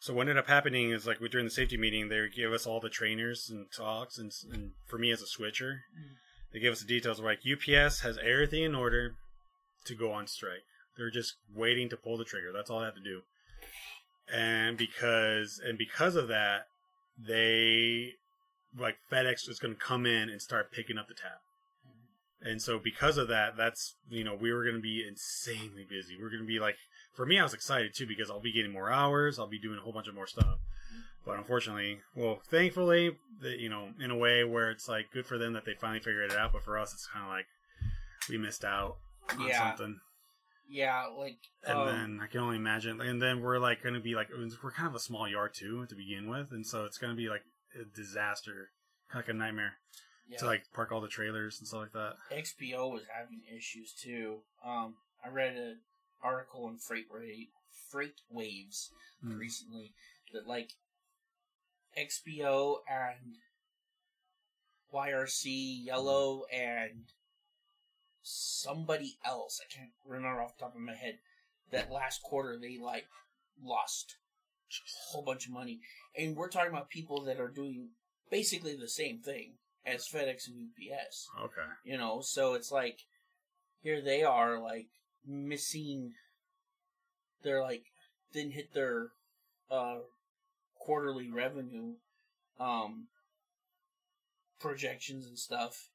So 0.00 0.14
what 0.14 0.22
ended 0.22 0.38
up 0.38 0.46
happening 0.46 0.90
is 0.92 1.06
like 1.06 1.20
we 1.20 1.28
during 1.28 1.46
the 1.46 1.50
safety 1.50 1.76
meeting, 1.76 2.08
they 2.08 2.28
give 2.34 2.52
us 2.52 2.66
all 2.66 2.78
the 2.80 2.88
trainers 2.88 3.50
and 3.50 3.66
talks, 3.76 4.16
and, 4.18 4.32
and 4.52 4.70
for 4.86 4.96
me 4.98 5.10
as 5.10 5.20
a 5.22 5.26
switcher, 5.26 5.80
Mm. 5.92 6.16
they 6.52 6.60
give 6.60 6.72
us 6.72 6.80
the 6.80 6.86
details. 6.86 7.20
Like 7.20 7.40
UPS 7.44 8.00
has 8.00 8.16
everything 8.18 8.62
in 8.62 8.74
order 8.76 9.14
to 9.86 9.94
go 9.94 10.12
on 10.12 10.26
strike. 10.28 10.62
They're 10.96 11.10
just 11.10 11.34
waiting 11.54 11.88
to 11.90 11.96
pull 11.96 12.16
the 12.16 12.24
trigger. 12.24 12.52
That's 12.52 12.70
all 12.70 12.78
they 12.80 12.84
have 12.86 12.94
to 12.94 13.00
do. 13.00 13.22
And 14.32 14.76
because 14.76 15.60
and 15.64 15.76
because 15.78 16.14
of 16.14 16.28
that, 16.28 16.66
they 17.18 18.12
like 18.78 18.96
FedEx 19.10 19.48
is 19.48 19.58
going 19.58 19.74
to 19.74 19.80
come 19.80 20.06
in 20.06 20.28
and 20.28 20.40
start 20.40 20.70
picking 20.72 20.98
up 20.98 21.08
the 21.08 21.14
tab. 21.14 21.38
And 22.40 22.62
so 22.62 22.78
because 22.78 23.18
of 23.18 23.28
that, 23.28 23.56
that's 23.56 23.96
you 24.08 24.22
know 24.24 24.34
we 24.34 24.52
were 24.52 24.62
going 24.62 24.76
to 24.76 24.82
be 24.82 25.04
insanely 25.06 25.84
busy. 25.88 26.16
We're 26.20 26.30
going 26.30 26.42
to 26.42 26.46
be 26.46 26.60
like 26.60 26.76
for 27.14 27.26
me, 27.26 27.38
I 27.38 27.42
was 27.42 27.54
excited 27.54 27.92
too 27.96 28.06
because 28.06 28.30
I'll 28.30 28.40
be 28.40 28.52
getting 28.52 28.72
more 28.72 28.90
hours. 28.90 29.38
I'll 29.38 29.48
be 29.48 29.58
doing 29.58 29.78
a 29.78 29.82
whole 29.82 29.92
bunch 29.92 30.06
of 30.06 30.14
more 30.14 30.26
stuff. 30.28 30.58
But 31.26 31.36
unfortunately, 31.36 31.98
well, 32.14 32.40
thankfully, 32.48 33.16
that 33.42 33.58
you 33.58 33.68
know, 33.68 33.88
in 34.00 34.10
a 34.10 34.16
way 34.16 34.44
where 34.44 34.70
it's 34.70 34.88
like 34.88 35.06
good 35.12 35.26
for 35.26 35.36
them 35.36 35.52
that 35.54 35.64
they 35.64 35.74
finally 35.74 35.98
figured 36.00 36.30
it 36.30 36.38
out. 36.38 36.52
But 36.52 36.62
for 36.62 36.78
us, 36.78 36.92
it's 36.94 37.06
kind 37.12 37.24
of 37.24 37.30
like 37.30 37.46
we 38.30 38.38
missed 38.38 38.64
out 38.64 38.96
on 39.36 39.48
Yeah. 39.48 39.58
something. 39.76 40.00
Yeah, 40.68 41.06
like 41.16 41.38
And 41.66 41.78
um, 41.78 41.86
then 41.86 42.20
I 42.22 42.26
can 42.26 42.40
only 42.40 42.56
imagine. 42.56 43.00
And 43.00 43.20
then 43.20 43.40
we're 43.40 43.58
like 43.58 43.82
going 43.82 43.94
to 43.94 44.00
be 44.00 44.14
like 44.14 44.28
we're 44.62 44.70
kind 44.70 44.88
of 44.88 44.94
a 44.94 45.00
small 45.00 45.28
yard 45.28 45.54
too 45.54 45.86
to 45.86 45.94
begin 45.94 46.28
with, 46.28 46.52
and 46.52 46.66
so 46.66 46.84
it's 46.84 46.98
going 46.98 47.12
to 47.12 47.16
be 47.16 47.28
like 47.28 47.42
a 47.74 47.84
disaster, 47.84 48.70
kind 49.10 49.22
of 49.22 49.28
like 49.28 49.34
a 49.34 49.38
nightmare 49.38 49.74
yeah, 50.28 50.38
to 50.38 50.46
like 50.46 50.64
park 50.74 50.92
all 50.92 51.00
the 51.00 51.08
trailers 51.08 51.58
and 51.58 51.66
stuff 51.66 51.80
like 51.80 51.92
that. 51.92 52.14
XPO 52.32 52.92
was 52.92 53.02
having 53.12 53.40
issues 53.54 53.92
too. 53.92 54.40
Um, 54.64 54.96
I 55.24 55.28
read 55.28 55.56
an 55.56 55.78
article 56.22 56.68
in 56.68 56.76
Freight 56.76 57.06
Rate, 57.10 57.48
Freight 57.90 58.20
Waves 58.30 58.90
Hmm. 59.22 59.36
recently 59.36 59.94
that 60.32 60.46
like 60.46 60.74
XPO 61.96 62.76
and 62.88 63.36
YRC 64.94 65.84
Yellow 65.84 66.44
and 66.52 67.06
somebody 68.22 69.18
else 69.24 69.60
I 69.62 69.72
can't 69.72 69.90
remember 70.06 70.42
off 70.42 70.56
the 70.56 70.64
top 70.64 70.74
of 70.74 70.80
my 70.80 70.94
head 70.94 71.18
that 71.70 71.90
last 71.92 72.22
quarter 72.22 72.58
they 72.58 72.78
like 72.78 73.06
lost 73.62 74.16
a 74.70 75.10
whole 75.10 75.22
bunch 75.22 75.46
of 75.46 75.52
money. 75.52 75.80
And 76.16 76.36
we're 76.36 76.48
talking 76.48 76.70
about 76.70 76.90
people 76.90 77.24
that 77.24 77.40
are 77.40 77.48
doing 77.48 77.88
basically 78.30 78.76
the 78.76 78.88
same 78.88 79.20
thing 79.20 79.54
as 79.86 80.06
FedEx 80.06 80.46
and 80.46 80.68
UPS. 80.68 81.28
Okay. 81.40 81.68
you 81.84 81.96
know 81.96 82.20
so 82.20 82.54
it's 82.54 82.70
like 82.70 83.00
here 83.82 84.00
they 84.02 84.22
are 84.22 84.58
like 84.60 84.88
missing 85.26 86.12
they're 87.42 87.62
like 87.62 87.84
didn't 88.32 88.52
hit 88.52 88.74
their 88.74 89.08
uh 89.70 89.98
quarterly 90.78 91.30
revenue 91.30 91.92
um 92.60 93.06
projections 94.60 95.26
and 95.26 95.38
stuff 95.38 95.90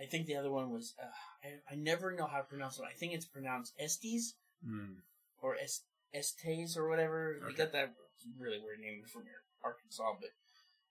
i 0.00 0.04
think 0.06 0.26
the 0.26 0.36
other 0.36 0.50
one 0.50 0.70
was 0.70 0.94
uh, 1.02 1.06
I, 1.46 1.74
I 1.74 1.76
never 1.76 2.12
know 2.12 2.26
how 2.26 2.38
to 2.38 2.44
pronounce 2.44 2.78
it 2.78 2.84
i 2.84 2.92
think 2.96 3.12
it's 3.12 3.26
pronounced 3.26 3.74
estes 3.78 4.34
Hmm. 4.64 4.94
or 5.40 5.56
es- 5.56 5.84
estes 6.14 6.76
or 6.76 6.88
whatever 6.88 7.36
they 7.40 7.46
Okay. 7.48 7.56
got 7.56 7.72
that 7.72 7.94
really 8.38 8.58
weird 8.58 8.80
name 8.80 9.02
from 9.06 9.22
arkansas 9.64 10.12
but 10.20 10.30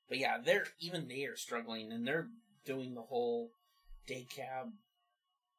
but 0.07 0.17
yeah 0.17 0.37
they're 0.43 0.65
even 0.79 1.07
they 1.07 1.25
are 1.25 1.35
struggling 1.37 1.91
and 1.91 2.07
they're 2.07 2.27
doing 2.65 2.95
the 2.95 3.01
whole 3.03 3.51
day 4.07 4.25
cab 4.35 4.71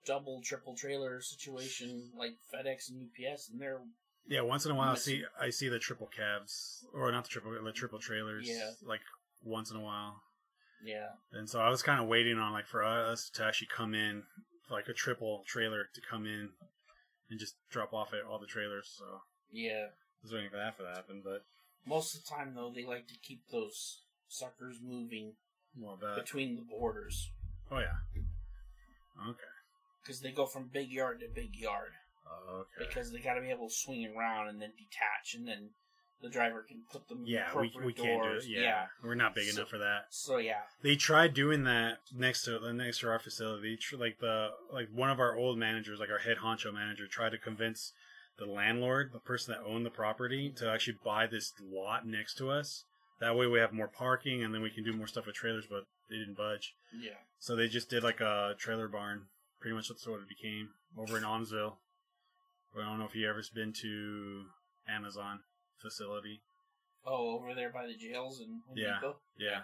double 0.06 0.40
triple 0.42 0.74
trailer 0.74 1.20
situation 1.20 2.10
like 2.16 2.32
fedex 2.52 2.90
and 2.90 3.08
ups 3.32 3.48
and 3.50 3.60
they're 3.60 3.80
Yeah, 4.26 4.40
once 4.40 4.64
in 4.64 4.72
a 4.72 4.74
while 4.74 4.92
I 4.92 4.96
see 4.96 5.24
I 5.40 5.50
see 5.50 5.68
the 5.68 5.78
triple 5.78 6.08
cabs 6.08 6.84
or 6.92 7.12
not 7.12 7.24
the 7.24 7.28
triple 7.30 7.52
the 7.62 7.72
triple 7.72 7.98
trailers. 7.98 8.48
Yeah. 8.48 8.70
Like 8.84 9.00
once 9.44 9.70
in 9.70 9.76
a 9.76 9.80
while. 9.80 10.22
Yeah. 10.85 11.09
And 11.33 11.49
so 11.49 11.61
I 11.61 11.69
was 11.69 11.83
kind 11.83 12.01
of 12.01 12.09
waiting 12.09 12.38
on 12.38 12.53
like 12.53 12.66
for 12.66 12.85
us 12.85 13.31
to 13.35 13.45
actually 13.45 13.69
come 13.75 13.95
in, 13.95 14.25
like 14.71 14.88
a 14.88 14.95
triple 14.95 15.45
trailer 15.47 15.85
to 15.95 16.01
come 16.09 16.27
in 16.27 16.51
and 17.31 17.38
just 17.38 17.55
drop 17.71 17.93
off 17.93 18.12
at 18.12 18.29
all 18.29 18.38
the 18.38 18.47
trailers. 18.47 18.95
So. 18.99 19.05
I 19.05 19.19
yeah 19.53 19.87
was 20.23 20.33
waiting 20.33 20.51
for 20.51 20.57
that 20.57 20.77
for 20.77 20.83
that 20.83 20.90
to 20.90 20.97
happen, 20.97 21.23
but 21.25 21.45
most 21.87 22.14
of 22.14 22.23
the 22.23 22.29
time 22.29 22.55
though 22.55 22.73
they 22.75 22.85
like 22.85 23.09
to 23.09 23.14
keep 23.23 23.43
those 23.51 24.03
suckers 24.29 24.79
moving 24.83 25.35
well, 25.77 25.99
between 26.16 26.57
the 26.57 26.62
borders. 26.62 27.31
Oh 27.71 27.79
yeah, 27.79 27.99
okay, 29.29 29.55
because 30.03 30.21
they 30.21 30.33
go 30.33 30.47
from 30.47 30.71
big 30.73 30.90
yard 30.90 31.21
to 31.21 31.27
big 31.35 31.57
yard. 31.57 31.93
Okay, 32.49 32.87
because 32.87 33.12
they 33.12 33.19
got 33.19 33.35
to 33.35 33.40
be 33.40 33.51
able 33.51 33.69
to 33.69 33.75
swing 33.75 34.14
around 34.16 34.49
and 34.49 34.61
then 34.61 34.73
detach 34.79 35.35
and 35.35 35.49
then 35.49 35.71
the 36.22 36.28
driver 36.28 36.62
can 36.62 36.83
put 36.92 37.09
them 37.09 37.20
in 37.20 37.26
yeah, 37.26 37.48
we 37.56 37.72
we 37.85 37.92
can't 37.92 38.22
do 38.22 38.28
it. 38.28 38.30
doors. 38.30 38.48
Yeah, 38.48 38.87
we're 39.02 39.14
not 39.14 39.35
big 39.35 39.46
So- 39.48 39.61
enough 39.61 39.70
for 39.70 39.78
that. 39.78 40.06
so 40.11 40.37
yeah 40.38 40.61
They 40.83 40.96
tried 40.96 41.35
doing 41.35 41.64
that 41.64 41.98
next 42.14 42.42
to 42.44 42.59
the 42.59 42.72
next 42.72 43.00
to 43.00 43.09
our 43.09 43.18
facility. 43.18 43.78
Like 43.96 44.18
the 44.20 44.50
like 44.72 44.88
one 44.92 45.11
of 45.11 45.18
our 45.20 45.35
old 45.37 45.59
managers, 45.59 45.98
like 46.00 46.11
our 46.11 46.18
head 46.18 46.38
honcho 46.38 46.72
manager, 46.72 47.06
tried 47.06 47.30
to 47.30 47.38
convince 47.38 47.92
the 48.38 48.46
landlord, 48.46 49.11
the 49.12 49.18
person 49.20 49.52
that 49.54 49.62
owned 49.68 49.85
the 49.85 49.90
property, 49.90 50.50
to 50.56 50.70
actually 50.70 50.96
buy 51.04 51.26
this 51.26 51.52
lot 51.62 52.06
next 52.06 52.35
to 52.38 52.50
us. 52.50 52.85
That 53.20 53.37
way, 53.37 53.46
we 53.46 53.59
have 53.59 53.72
more 53.74 53.88
parking, 53.88 54.42
and 54.42 54.54
then 54.54 54.62
we 54.62 54.70
can 54.70 54.83
do 54.83 54.94
more 54.94 55.06
stuff 55.06 55.26
with 55.26 55.35
trailers. 55.35 55.66
But 55.68 55.85
they 56.09 56.16
didn't 56.16 56.37
budge, 56.37 56.74
yeah 56.92 57.18
so 57.38 57.54
they 57.56 57.68
just 57.68 57.88
did 57.88 58.02
like 58.02 58.20
a 58.20 58.54
trailer 58.59 58.88
barn. 58.88 59.26
Pretty 59.61 59.74
much 59.76 59.88
that's 59.88 60.06
what 60.06 60.20
it 60.20 60.28
became 60.28 60.70
over 60.96 61.16
in 61.18 61.22
Onsville. 61.24 61.76
I 62.78 62.83
don't 62.85 62.98
know 62.98 63.04
if 63.04 63.14
you 63.14 63.28
ever 63.28 63.42
been 63.54 63.72
to 63.83 64.44
Amazon 64.88 65.40
facility. 65.81 66.40
oh 67.07 67.38
over 67.38 67.55
there 67.55 67.71
by 67.71 67.87
the 67.87 67.95
jails 67.95 68.40
and 68.40 68.61
Home 68.69 68.77
Yeah. 68.77 69.01
Depot? 69.01 69.16
Yeah, 69.38 69.61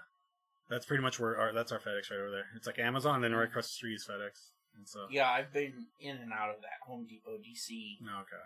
that's 0.68 0.86
pretty 0.86 1.02
much 1.02 1.20
where 1.20 1.36
our 1.38 1.52
that's 1.52 1.72
our 1.72 1.78
FedEx 1.78 2.10
right 2.10 2.20
over 2.20 2.30
there. 2.30 2.46
It's 2.56 2.66
like 2.66 2.78
Amazon, 2.78 3.20
then 3.20 3.32
right 3.32 3.42
mm-hmm. 3.42 3.50
across 3.50 3.66
the 3.66 3.74
street 3.74 3.94
is 3.94 4.06
FedEx, 4.08 4.52
and 4.76 4.88
so 4.88 5.06
yeah 5.10 5.30
i've 5.30 5.52
been 5.52 5.86
in 6.00 6.16
and 6.16 6.32
out 6.32 6.50
of 6.50 6.60
that 6.60 6.84
home 6.86 7.06
depot 7.08 7.38
dc 7.38 7.70
okay. 7.70 8.44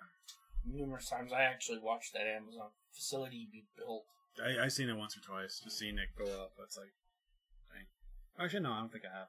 numerous 0.64 1.08
times 1.08 1.32
i 1.32 1.42
actually 1.42 1.78
watched 1.78 2.12
that 2.12 2.26
amazon 2.26 2.68
facility 2.92 3.48
be 3.50 3.64
built 3.76 4.04
I 4.38 4.64
I 4.64 4.68
seen 4.68 4.88
it 4.88 4.96
once 4.96 5.16
or 5.16 5.20
twice, 5.20 5.60
just 5.62 5.78
seeing 5.78 5.98
it 5.98 6.08
go 6.16 6.24
up. 6.24 6.52
That's 6.58 6.76
like, 6.76 6.92
dang. 7.72 7.86
Actually, 8.38 8.60
no, 8.60 8.72
I 8.72 8.80
don't 8.80 8.92
think 8.92 9.04
I 9.04 9.16
have. 9.18 9.28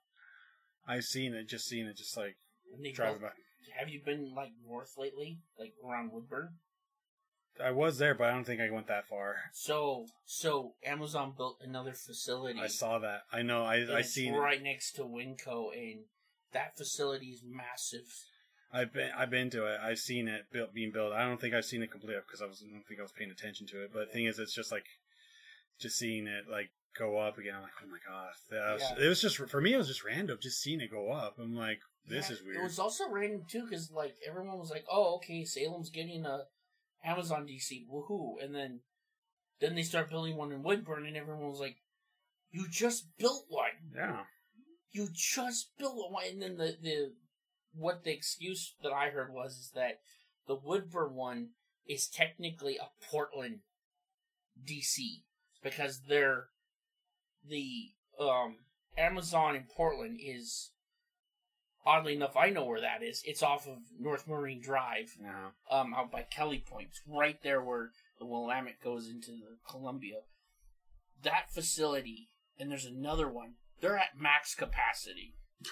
I've 0.88 1.04
seen 1.04 1.34
it, 1.34 1.48
just 1.48 1.68
seen 1.68 1.88
it, 1.88 1.98
just 1.98 2.18
like 2.18 2.36
and 2.74 2.84
they 2.84 2.92
driving 2.92 3.20
built, 3.20 3.34
by. 3.34 3.80
have 3.80 3.90
you 3.90 4.02
been 4.04 4.34
like 4.36 4.52
north 4.66 4.94
lately 4.98 5.40
like 5.60 5.74
around 5.86 6.12
woodburn 6.12 6.50
I 7.64 7.72
was 7.72 7.98
there, 7.98 8.16
but 8.16 8.28
I 8.28 8.32
don't 8.32 8.46
think 8.46 8.62
I 8.62 8.70
went 8.70 8.88
that 8.88 9.08
far. 9.08 9.36
so 9.54 10.06
so 10.26 10.76
amazon 10.86 11.34
built 11.36 11.58
another 11.62 11.94
facility 11.94 12.60
I 12.60 12.68
saw 12.68 13.00
that. 13.00 13.22
I 13.32 13.42
know. 13.42 13.64
I 13.64 13.86
I 13.98 14.02
seen. 14.02 14.34
it. 14.34 14.38
right 14.38 14.62
next 14.62 14.94
to 14.94 15.04
winco 15.04 15.70
and 15.76 16.06
that 16.54 16.78
facility 16.78 17.28
is 17.28 17.44
massive 17.46 18.06
I've 18.74 18.94
been 18.94 19.10
I've 19.18 19.30
been 19.30 19.50
to 19.50 19.66
it. 19.66 19.80
I've 19.84 20.00
seen 20.00 20.28
it 20.30 20.46
built 20.52 20.74
being 20.74 20.92
built. 20.92 21.12
I 21.12 21.26
don't 21.26 21.42
think 21.42 21.54
I've 21.54 21.66
seen 21.66 21.84
it 21.84 21.92
complete 21.92 22.16
up 22.16 22.26
because 22.26 22.42
I 22.42 22.46
was 22.46 22.64
I 22.66 22.72
don't 22.72 22.88
think 22.88 23.00
I 23.02 23.04
was 23.04 23.12
paying 23.12 23.32
attention 23.32 23.68
to 23.68 23.84
it. 23.84 23.92
But 23.94 24.08
the 24.08 24.14
thing 24.14 24.26
is, 24.26 24.40
it's 24.40 24.54
just 24.56 24.72
like 24.72 24.86
just 25.80 25.98
seeing 25.98 26.26
it 26.28 26.46
like 26.50 26.70
go 26.98 27.18
up 27.18 27.38
again. 27.38 27.56
I'm 27.56 27.64
like, 27.64 27.72
oh 27.84 27.88
my 27.88 27.98
god, 28.08 28.30
was, 28.74 28.82
Yeah. 28.82 29.06
it 29.06 29.10
was 29.10 29.22
just 29.22 29.36
for 29.38 29.60
me. 29.60 29.74
It 29.74 29.78
was 29.78 29.90
just 29.90 30.06
random, 30.06 30.38
just 30.42 30.62
seeing 30.62 30.80
it 30.80 30.90
go 30.90 31.12
up. 31.12 31.36
I'm 31.38 31.54
like, 31.54 31.80
this 32.08 32.30
Yeah, 32.30 32.36
is 32.36 32.44
weird. 32.44 32.58
It 32.58 32.64
was 32.64 32.80
also 32.80 33.10
random 33.10 33.44
too, 33.46 33.64
because 33.70 33.92
like 33.92 34.16
everyone 34.26 34.58
was 34.58 34.72
like, 34.72 34.86
"Oh, 34.90 35.16
okay, 35.16 35.44
Salem's 35.44 35.90
getting 35.90 36.26
a 36.26 36.44
Amazon 37.04 37.48
DC, 37.48 37.88
woohoo!" 37.88 38.44
And 38.44 38.54
then 38.56 38.82
then 39.60 39.76
they 39.76 39.84
start 39.84 40.10
building 40.10 40.38
one 40.38 40.52
in 40.52 40.64
Woodburn, 40.64 41.06
and 41.06 41.16
everyone 41.16 41.50
was 41.50 41.60
like, 41.60 41.78
"You 42.50 42.68
just 42.68 43.18
built 43.18 43.46
one! 43.48 43.94
yeah, 43.96 44.24
You 44.92 45.10
just 45.12 45.78
built 45.78 46.12
one!" 46.12 46.26
And 46.26 46.42
then 46.42 46.58
the 46.58 46.78
the 46.82 47.14
what 47.74 48.04
the 48.04 48.12
excuse 48.12 48.76
that 48.84 48.92
I 48.92 49.10
heard 49.10 49.34
was 49.34 49.58
is 49.58 49.72
that 49.76 50.02
the 50.48 50.56
Woodburn 50.56 51.16
one 51.16 51.50
is 51.88 52.08
technically 52.08 52.78
a 52.78 52.90
Portland 53.10 53.60
DC 54.64 55.24
because 55.64 56.02
they're 56.08 56.50
the 57.48 57.92
um 58.20 58.58
Amazon 58.98 59.56
in 59.56 59.64
Portland 59.64 60.20
is 60.22 60.72
oddly 61.86 62.16
enough 62.16 62.36
I 62.36 62.50
know 62.50 62.66
where 62.66 62.82
that 62.82 63.04
is. 63.04 63.22
It's 63.26 63.44
off 63.44 63.68
of 63.68 63.78
North 64.00 64.28
Marine 64.28 64.62
Drive, 64.62 65.16
no, 65.20 65.52
um 65.70 65.94
out 65.94 66.12
by 66.12 66.24
Kelly 66.24 66.64
Point. 66.66 66.90
It's 66.90 67.02
right 67.08 67.42
there 67.44 67.62
where 67.62 67.92
the 68.20 68.26
Willamette 68.26 68.82
goes 68.84 69.08
into 69.10 69.32
the 69.32 69.58
Columbia. 69.70 70.22
That 71.24 71.52
facility 71.54 72.30
and 72.60 72.70
there's 72.70 72.86
another 72.86 73.30
one. 73.30 73.56
They're 73.80 73.98
at 73.98 74.20
max 74.20 74.56
capacity. 74.56 75.36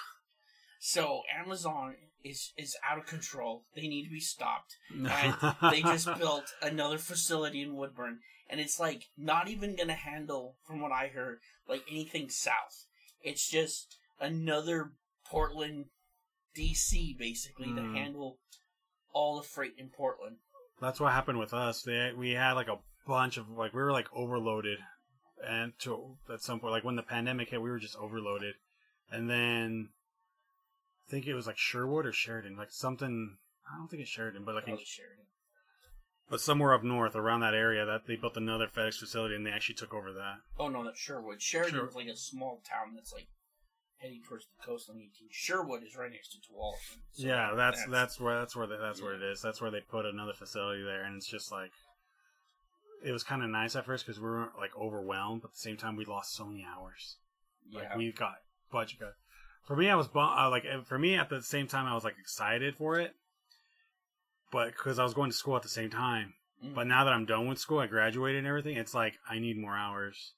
So 0.82 1.24
Amazon 1.38 1.95
is 2.24 2.54
is 2.58 2.76
out 2.89 2.98
of 2.98 3.06
control. 3.06 3.65
They 3.76 3.88
need 3.88 4.06
to 4.06 4.10
be 4.12 4.22
stopped. 4.22 4.78
And 4.89 5.36
they 5.72 5.82
just 5.82 6.08
built 6.17 6.45
another 6.62 6.98
facility 6.98 7.62
in 7.62 7.76
Woodburn, 7.76 8.19
and 8.50 8.60
it's 8.62 8.80
like 8.80 9.04
not 9.17 9.50
even 9.50 9.76
gonna 9.76 9.93
handle, 9.93 10.56
from 10.65 10.82
what 10.82 10.93
I 10.93 11.08
heard, 11.08 11.39
like 11.67 11.84
anything 11.91 12.30
south. 12.30 12.86
It's 13.22 13.48
just 13.48 13.98
another 14.22 14.93
Portland, 15.26 15.88
DC, 16.56 17.14
basically 17.18 17.68
to 17.74 17.82
Hmm. 17.82 17.96
handle 17.96 18.40
all 19.12 19.38
the 19.38 19.44
freight 19.48 19.76
in 19.78 19.90
Portland. 19.90 20.38
That's 20.82 21.00
what 21.00 21.14
happened 21.14 21.40
with 21.40 21.54
us. 21.54 21.82
They 21.84 22.14
we 22.14 22.32
had 22.32 22.54
like 22.54 22.68
a 22.68 22.80
bunch 23.08 23.38
of 23.38 23.50
like 23.50 23.74
we 23.74 23.82
were 23.82 23.92
like 23.92 24.08
overloaded, 24.14 24.80
and 25.46 25.78
to 25.80 26.18
at 26.32 26.42
some 26.42 26.60
point 26.60 26.72
like 26.72 26.84
when 26.84 26.96
the 26.96 27.04
pandemic 27.04 27.50
hit, 27.50 27.62
we 27.62 27.70
were 27.70 27.80
just 27.80 27.96
overloaded, 27.98 28.56
and 29.12 29.30
then 29.30 29.90
I 31.08 31.12
think 31.12 31.26
it 31.28 31.34
was 31.34 31.48
like 31.48 31.58
Sherwood 31.58 32.06
or 32.06 32.14
Sheridan, 32.14 32.56
like 32.56 32.72
something. 32.72 33.38
I 33.72 33.78
don't 33.78 33.88
think 33.90 34.02
it's 34.02 34.10
Sheridan, 34.12 34.46
but 34.46 34.56
like 34.56 34.68
in, 34.68 34.78
Sheridan. 34.84 35.26
but 36.30 36.40
somewhere 36.42 36.74
up 36.74 36.84
north 36.84 37.16
around 37.16 37.42
that 37.42 37.54
area 37.54 37.86
that 37.86 38.06
they 38.08 38.16
built 38.16 38.38
another 38.38 38.68
FedEx 38.68 38.98
facility 39.00 39.36
and 39.36 39.46
they 39.46 39.52
actually 39.52 39.76
took 39.76 39.94
over 39.94 40.12
that. 40.14 40.38
Oh 40.58 40.70
no, 40.70 40.84
that's 40.84 41.00
Sherwood. 41.00 41.42
Sheridan's 41.42 41.92
Sure. 41.94 42.02
like 42.02 42.08
a 42.08 42.16
small 42.16 42.62
town 42.68 42.96
that's 42.96 43.12
like 43.14 43.28
heading 44.02 44.22
towards 44.28 44.46
the 44.46 44.66
coast 44.66 44.90
on 44.90 44.96
18. 44.98 45.10
Sherwood 45.32 45.84
is 45.84 45.96
right 45.96 46.12
next 46.12 46.30
to 46.30 46.38
Tualatin. 46.38 47.00
So 47.14 47.28
yeah, 47.28 47.54
that's 47.56 47.86
that's 47.86 48.20
where 48.20 48.40
that's 48.40 48.56
where 48.56 48.68
the, 48.68 48.78
that's 48.78 49.02
where 49.02 49.14
it 49.14 49.22
is. 49.22 49.42
That's 49.42 49.62
where 49.62 49.72
they 49.72 49.82
put 49.82 50.06
another 50.06 50.34
facility 50.34 50.84
there, 50.84 51.04
and 51.04 51.16
it's 51.16 51.28
just 51.28 51.52
like 51.52 51.72
it 53.04 53.12
was 53.12 53.24
kind 53.24 53.44
of 53.44 53.50
nice 53.50 53.76
at 53.76 53.86
first 53.86 54.06
because 54.06 54.20
we 54.20 54.28
were 54.28 54.50
like 54.58 54.72
overwhelmed, 54.80 55.42
but 55.42 55.50
at 55.50 55.54
the 55.54 55.60
same 55.60 55.78
time 55.78 55.96
we 55.96 56.06
lost 56.06 56.36
so 56.36 56.46
many 56.46 56.66
hours. 56.66 57.18
yeah. 57.70 57.80
Like 57.80 57.98
we 57.98 58.12
got 58.12 58.36
budget 58.72 59.00
cut. 59.00 59.14
For 59.66 59.76
me, 59.76 59.90
I 59.90 59.96
was 59.96 60.08
bum- 60.08 60.38
uh, 60.38 60.50
like 60.50 60.66
for 60.86 60.98
me 60.98 61.16
at 61.16 61.30
the 61.30 61.42
same 61.42 61.68
time 61.68 61.86
I 61.86 61.94
was 61.94 62.04
like 62.04 62.16
excited 62.20 62.76
for 62.76 63.00
it, 63.00 63.14
but 64.52 64.68
because 64.72 65.00
I 65.00 65.04
was 65.04 65.14
going 65.14 65.32
to 65.32 65.38
school 65.38 65.56
at 65.56 65.64
the 65.64 65.70
same 65.70 65.90
time. 65.90 66.34
Mm. 66.66 66.76
But 66.76 66.88
now 66.88 67.04
that 67.06 67.14
I'm 67.14 67.26
done 67.26 67.48
with 67.48 67.60
school, 67.60 67.80
I 67.80 67.88
graduated 67.88 68.40
and 68.40 68.48
everything. 68.48 68.78
It's 68.78 68.94
like 68.94 69.14
I 69.30 69.40
need 69.40 69.58
more 69.58 69.78
hours. 69.78 70.34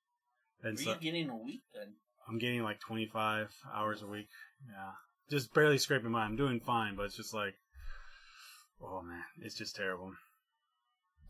And 0.63 0.77
Are 0.77 0.81
so 0.81 0.91
you 0.91 0.99
getting 0.99 1.29
a 1.29 1.37
week 1.37 1.61
then? 1.73 1.93
I'm 2.27 2.37
getting 2.37 2.63
like 2.63 2.79
25 2.79 3.49
hours 3.73 4.01
a 4.01 4.07
week. 4.07 4.27
Yeah, 4.67 4.91
just 5.29 5.53
barely 5.53 5.77
scraping 5.77 6.11
by. 6.11 6.21
I'm 6.21 6.35
doing 6.37 6.59
fine, 6.59 6.95
but 6.95 7.03
it's 7.03 7.15
just 7.17 7.33
like, 7.33 7.55
oh 8.81 9.01
man, 9.01 9.23
it's 9.41 9.57
just 9.57 9.75
terrible. 9.75 10.13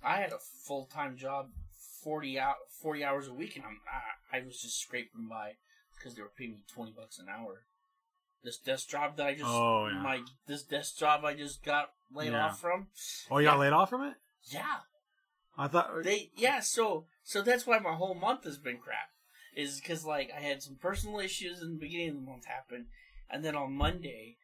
I 0.03 0.17
had 0.17 0.31
a 0.31 0.39
full 0.65 0.85
time 0.85 1.17
job, 1.17 1.49
40 2.03 2.39
out 2.39 2.55
40 2.81 3.03
hours 3.03 3.27
a 3.27 3.33
week, 3.33 3.55
and 3.55 3.65
I'm 3.65 3.79
I, 4.33 4.37
I 4.37 4.45
was 4.45 4.59
just 4.61 4.79
scraping 4.81 5.27
by 5.29 5.53
because 5.95 6.15
they 6.15 6.21
were 6.21 6.31
paying 6.37 6.51
me 6.53 6.63
20 6.73 6.91
bucks 6.95 7.19
an 7.19 7.27
hour. 7.29 7.63
This 8.43 8.57
desk 8.57 8.89
job 8.89 9.17
that 9.17 9.27
I 9.27 9.33
just 9.33 9.45
Oh, 9.45 9.87
yeah. 9.87 10.01
my 10.01 10.21
this 10.47 10.63
desk 10.63 10.97
job 10.97 11.23
I 11.23 11.35
just 11.35 11.63
got 11.63 11.89
laid 12.13 12.31
Yeah. 12.31 12.47
off 12.47 12.59
from. 12.59 12.87
Oh, 13.29 13.37
you 13.37 13.45
got 13.45 13.59
laid 13.59 13.73
off 13.73 13.91
from 13.91 14.03
it? 14.03 14.15
Yeah, 14.51 14.77
I 15.57 15.67
thought. 15.67 16.03
They 16.03 16.31
yeah, 16.35 16.59
so 16.61 17.05
so 17.23 17.43
that's 17.43 17.67
why 17.67 17.77
my 17.79 17.93
whole 17.93 18.15
month 18.15 18.45
has 18.45 18.57
been 18.57 18.77
crap. 18.79 19.09
Is 19.55 19.79
because 19.79 20.05
like 20.05 20.31
I 20.35 20.39
had 20.39 20.63
some 20.63 20.75
personal 20.75 21.19
issues 21.19 21.61
in 21.61 21.71
the 21.71 21.79
beginning 21.79 22.09
of 22.09 22.15
the 22.15 22.21
month 22.21 22.45
happen, 22.45 22.87
and 23.29 23.43
then 23.43 23.55
on 23.55 23.73
Monday, 23.73 24.37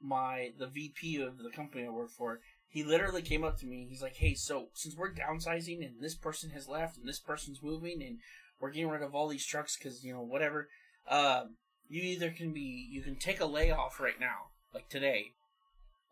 my 0.00 0.52
the 0.58 0.66
VP 0.66 1.22
of 1.22 1.38
the 1.38 1.50
company 1.50 1.86
I 1.86 1.90
work 1.90 2.10
for, 2.10 2.40
he 2.68 2.84
literally 2.84 3.22
came 3.22 3.42
up 3.42 3.58
to 3.58 3.66
me. 3.66 3.86
He's 3.88 4.02
like, 4.02 4.16
"Hey, 4.16 4.34
so 4.34 4.68
since 4.74 4.96
we're 4.96 5.14
downsizing 5.14 5.84
and 5.84 6.00
this 6.00 6.14
person 6.14 6.50
has 6.50 6.68
left 6.68 6.98
and 6.98 7.08
this 7.08 7.18
person's 7.18 7.62
moving 7.62 8.02
and 8.02 8.18
we're 8.60 8.70
getting 8.70 8.90
rid 8.90 9.02
of 9.02 9.14
all 9.14 9.28
these 9.28 9.46
trucks 9.46 9.76
because 9.76 10.04
you 10.04 10.12
know 10.12 10.22
whatever, 10.22 10.68
um, 11.08 11.56
you 11.88 12.02
either 12.02 12.30
can 12.30 12.52
be 12.52 12.88
you 12.90 13.02
can 13.02 13.16
take 13.16 13.40
a 13.40 13.46
layoff 13.46 13.98
right 13.98 14.20
now, 14.20 14.50
like 14.74 14.88
today, 14.88 15.32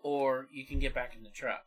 or 0.02 0.46
you 0.50 0.66
can 0.66 0.78
get 0.78 0.94
back 0.94 1.14
in 1.14 1.22
the 1.22 1.30
truck." 1.30 1.66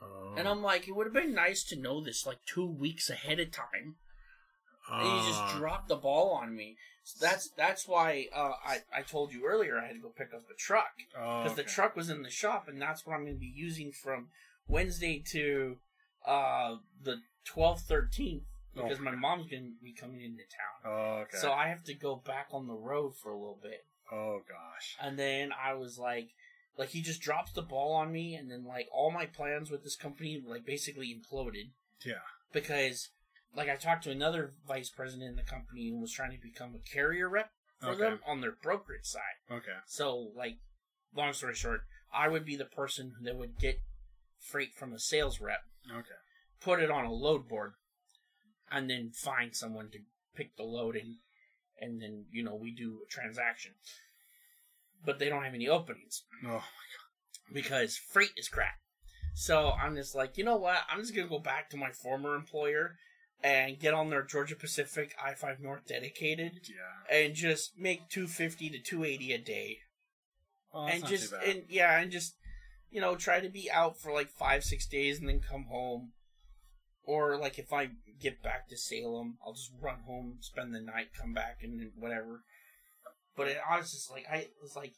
Oh. 0.00 0.34
And 0.36 0.48
I'm 0.48 0.62
like, 0.62 0.88
it 0.88 0.92
would 0.92 1.06
have 1.06 1.14
been 1.14 1.34
nice 1.34 1.62
to 1.64 1.76
know 1.76 2.02
this 2.02 2.26
like 2.26 2.38
two 2.46 2.66
weeks 2.66 3.10
ahead 3.10 3.38
of 3.38 3.52
time. 3.52 3.96
And 4.90 5.06
you 5.06 5.28
just 5.28 5.40
Uh, 5.40 5.58
dropped 5.58 5.88
the 5.88 5.96
ball 5.96 6.30
on 6.32 6.54
me. 6.54 6.76
So 7.04 7.24
that's 7.24 7.50
that's 7.50 7.86
why 7.88 8.28
uh, 8.34 8.52
I 8.64 8.78
I 8.94 9.02
told 9.02 9.32
you 9.32 9.44
earlier 9.46 9.78
I 9.78 9.86
had 9.86 9.94
to 9.96 10.00
go 10.02 10.08
pick 10.10 10.32
up 10.34 10.46
the 10.48 10.54
truck 10.54 10.92
oh, 11.18 11.42
because 11.42 11.56
the 11.56 11.62
truck 11.64 11.96
was 11.96 12.10
in 12.10 12.22
the 12.22 12.30
shop, 12.30 12.68
and 12.68 12.80
that's 12.80 13.04
what 13.06 13.14
I'm 13.14 13.22
going 13.22 13.34
to 13.34 13.40
be 13.40 13.46
using 13.54 13.92
from 13.92 14.28
Wednesday 14.68 15.22
to 15.32 15.78
uh, 16.26 16.76
the 17.02 17.16
12th, 17.52 17.82
13th 17.88 18.42
because 18.74 18.98
Oh. 19.00 19.02
my 19.02 19.10
mom's 19.16 19.48
going 19.50 19.64
to 19.78 19.84
be 19.84 19.92
coming 19.92 20.20
into 20.22 20.44
town. 20.44 20.92
Oh, 20.92 21.12
okay. 21.22 21.36
So 21.38 21.52
I 21.52 21.68
have 21.68 21.82
to 21.84 21.94
go 21.94 22.16
back 22.16 22.48
on 22.52 22.66
the 22.68 22.74
road 22.74 23.16
for 23.16 23.30
a 23.32 23.36
little 23.36 23.58
bit. 23.62 23.84
oh 24.12 24.40
gosh. 24.48 24.96
And 25.00 25.18
then 25.18 25.50
I 25.52 25.74
was 25.74 25.98
like, 25.98 26.28
like 26.78 26.90
he 26.90 27.02
just 27.02 27.20
drops 27.20 27.52
the 27.52 27.62
ball 27.62 27.92
on 27.94 28.12
me, 28.12 28.34
and 28.36 28.50
then 28.50 28.64
like 28.64 28.88
all 28.92 29.10
my 29.10 29.26
plans 29.26 29.70
with 29.70 29.82
this 29.82 29.96
company 29.96 30.40
like 30.46 30.64
basically 30.64 31.08
imploded 31.14 31.70
Yeah. 32.04 32.22
because 32.52 33.08
like 33.54 33.68
I 33.68 33.76
talked 33.76 34.04
to 34.04 34.10
another 34.10 34.52
vice 34.66 34.88
president 34.90 35.30
in 35.30 35.36
the 35.36 35.42
company 35.42 35.90
who 35.90 36.00
was 36.00 36.12
trying 36.12 36.32
to 36.32 36.38
become 36.42 36.74
a 36.74 36.90
carrier 36.92 37.28
rep 37.28 37.50
for 37.80 37.90
Okay. 37.90 38.00
them 38.02 38.20
on 38.26 38.40
their 38.40 38.52
brokerage 38.62 39.04
side. 39.06 39.36
Okay. 39.50 39.76
So 39.86 40.30
like, 40.36 40.58
long 41.14 41.32
story 41.32 41.54
short, 41.54 41.80
I 42.12 42.28
would 42.28 42.44
be 42.44 42.56
the 42.56 42.64
person 42.64 43.12
that 43.22 43.36
would 43.36 43.58
get 43.58 43.80
freight 44.38 44.74
from 44.74 44.92
a 44.92 44.98
sales 44.98 45.40
rep, 45.40 45.60
Okay. 45.90 46.14
put 46.60 46.80
it 46.80 46.90
on 46.90 47.04
a 47.04 47.12
load 47.12 47.48
board, 47.48 47.74
and 48.70 48.88
then 48.88 49.10
find 49.12 49.54
someone 49.54 49.90
to 49.90 49.98
pick 50.34 50.56
the 50.56 50.62
load 50.62 50.96
in, 50.96 51.18
and 51.78 52.00
then 52.00 52.26
you 52.30 52.42
know 52.42 52.54
we 52.54 52.70
do 52.70 53.00
a 53.06 53.10
transaction. 53.10 53.72
But 55.04 55.18
they 55.18 55.28
don't 55.28 55.44
have 55.44 55.54
any 55.54 55.68
openings 55.68 56.24
Oh. 56.44 56.48
My 56.48 56.54
god. 56.58 56.62
Because 57.52 57.96
freight 57.98 58.30
is 58.36 58.48
crap. 58.48 58.74
So 59.34 59.70
I'm 59.72 59.96
just 59.96 60.14
like, 60.14 60.38
you 60.38 60.44
know 60.44 60.56
what? 60.56 60.78
I'm 60.88 61.00
just 61.00 61.14
gonna 61.14 61.28
go 61.28 61.38
back 61.38 61.70
to 61.70 61.76
my 61.76 61.90
former 61.90 62.34
employer 62.34 62.96
and 63.42 63.78
get 63.78 63.94
on 63.94 64.10
their 64.10 64.22
Georgia 64.22 64.56
Pacific 64.56 65.14
I 65.22 65.34
five 65.34 65.60
North 65.60 65.86
dedicated 65.86 66.60
Yeah. 66.68 67.16
and 67.24 67.34
just 67.34 67.78
make 67.78 68.08
two 68.08 68.26
fifty 68.26 68.70
to 68.70 68.78
two 68.78 69.04
eighty 69.04 69.32
a 69.32 69.38
day. 69.38 69.78
Oh, 70.72 70.86
and 70.86 71.04
just 71.06 71.32
and 71.44 71.64
yeah, 71.68 71.98
and 72.00 72.10
just 72.10 72.34
you 72.90 73.00
know, 73.00 73.16
try 73.16 73.40
to 73.40 73.48
be 73.48 73.70
out 73.70 73.98
for 73.98 74.12
like 74.12 74.28
five, 74.28 74.64
six 74.64 74.86
days 74.86 75.18
and 75.18 75.28
then 75.28 75.40
come 75.40 75.64
home. 75.70 76.12
Or 77.04 77.36
like 77.36 77.58
if 77.58 77.72
I 77.72 77.90
get 78.20 78.42
back 78.42 78.68
to 78.68 78.76
Salem, 78.76 79.38
I'll 79.44 79.54
just 79.54 79.72
run 79.80 80.00
home, 80.06 80.36
spend 80.40 80.74
the 80.74 80.80
night, 80.80 81.08
come 81.18 81.32
back 81.32 81.58
and 81.62 81.90
whatever. 81.96 82.42
But 83.36 83.48
it, 83.48 83.58
I 83.68 83.78
was 83.78 83.90
just 83.92 84.10
like 84.10 84.26
I 84.30 84.48
was 84.62 84.76
like 84.76 84.92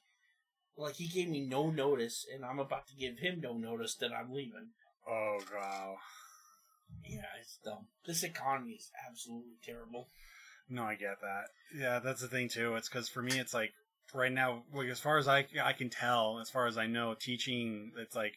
like 0.77 0.97
he 0.97 1.07
gave 1.07 1.29
me 1.29 1.41
no 1.41 1.71
notice 1.71 2.27
and 2.33 2.45
I'm 2.45 2.59
about 2.59 2.89
to 2.89 2.97
give 2.97 3.21
him 3.21 3.41
no 3.41 3.55
notice 3.55 3.95
that 3.97 4.11
I'm 4.13 4.33
leaving. 4.33 4.71
oh 5.09 5.39
wow. 5.55 5.97
Yeah, 7.05 7.23
it's 7.41 7.59
dumb. 7.65 7.87
This 8.07 8.23
economy 8.23 8.73
is 8.73 8.91
absolutely 9.09 9.59
terrible. 9.65 10.09
No, 10.69 10.85
I 10.85 10.95
get 10.95 11.21
that. 11.21 11.45
Yeah, 11.77 11.99
that's 11.99 12.21
the 12.21 12.29
thing 12.29 12.49
too. 12.49 12.75
It's 12.77 12.89
because 12.89 13.09
for 13.09 13.23
me, 13.23 13.39
it's 13.39 13.55
like 13.55 13.73
right 14.15 14.33
now, 14.33 14.63
like, 14.73 14.89
as 14.89 15.01
far 15.01 15.19
as 15.19 15.29
I 15.29 15.47
I 15.63 15.73
can 15.73 15.91
tell, 15.91 16.39
as 16.41 16.51
far 16.51 16.67
as 16.67 16.79
I 16.79 16.87
know, 16.87 17.15
teaching. 17.19 17.93
It's 17.99 18.17
like 18.17 18.35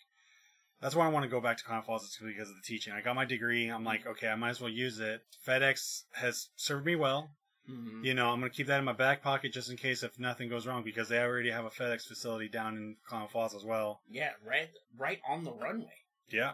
that's 0.81 0.95
why 0.95 1.05
I 1.05 1.09
want 1.09 1.23
to 1.23 1.29
go 1.29 1.41
back 1.41 1.57
to 1.57 1.63
Con 1.63 1.81
Falls. 1.83 2.03
It's 2.03 2.17
because 2.17 2.49
of 2.49 2.55
the 2.55 2.61
teaching. 2.65 2.93
I 2.93 3.01
got 3.01 3.15
my 3.15 3.25
degree. 3.25 3.67
I'm 3.67 3.83
like, 3.83 4.05
okay, 4.05 4.27
I 4.27 4.35
might 4.35 4.51
as 4.51 4.61
well 4.61 4.69
use 4.69 4.99
it. 4.99 5.21
FedEx 5.47 6.03
has 6.13 6.49
served 6.55 6.85
me 6.85 6.95
well. 6.95 7.29
Mm-hmm. 7.69 8.05
You 8.05 8.13
know, 8.13 8.29
I'm 8.29 8.39
gonna 8.39 8.49
keep 8.49 8.67
that 8.67 8.79
in 8.79 8.85
my 8.85 8.93
back 8.93 9.21
pocket 9.21 9.51
just 9.51 9.69
in 9.69 9.77
case 9.77 10.03
if 10.03 10.17
nothing 10.19 10.49
goes 10.49 10.65
wrong 10.65 10.83
because 10.83 11.09
they 11.09 11.19
already 11.19 11.51
have 11.51 11.65
a 11.65 11.69
FedEx 11.69 12.03
facility 12.07 12.47
down 12.47 12.77
in 12.77 12.95
Con 13.09 13.27
Falls 13.27 13.55
as 13.55 13.65
well. 13.65 14.01
Yeah, 14.09 14.31
right, 14.45 14.69
right 14.97 15.19
on 15.27 15.43
the 15.43 15.53
runway. 15.53 16.03
Yeah. 16.29 16.53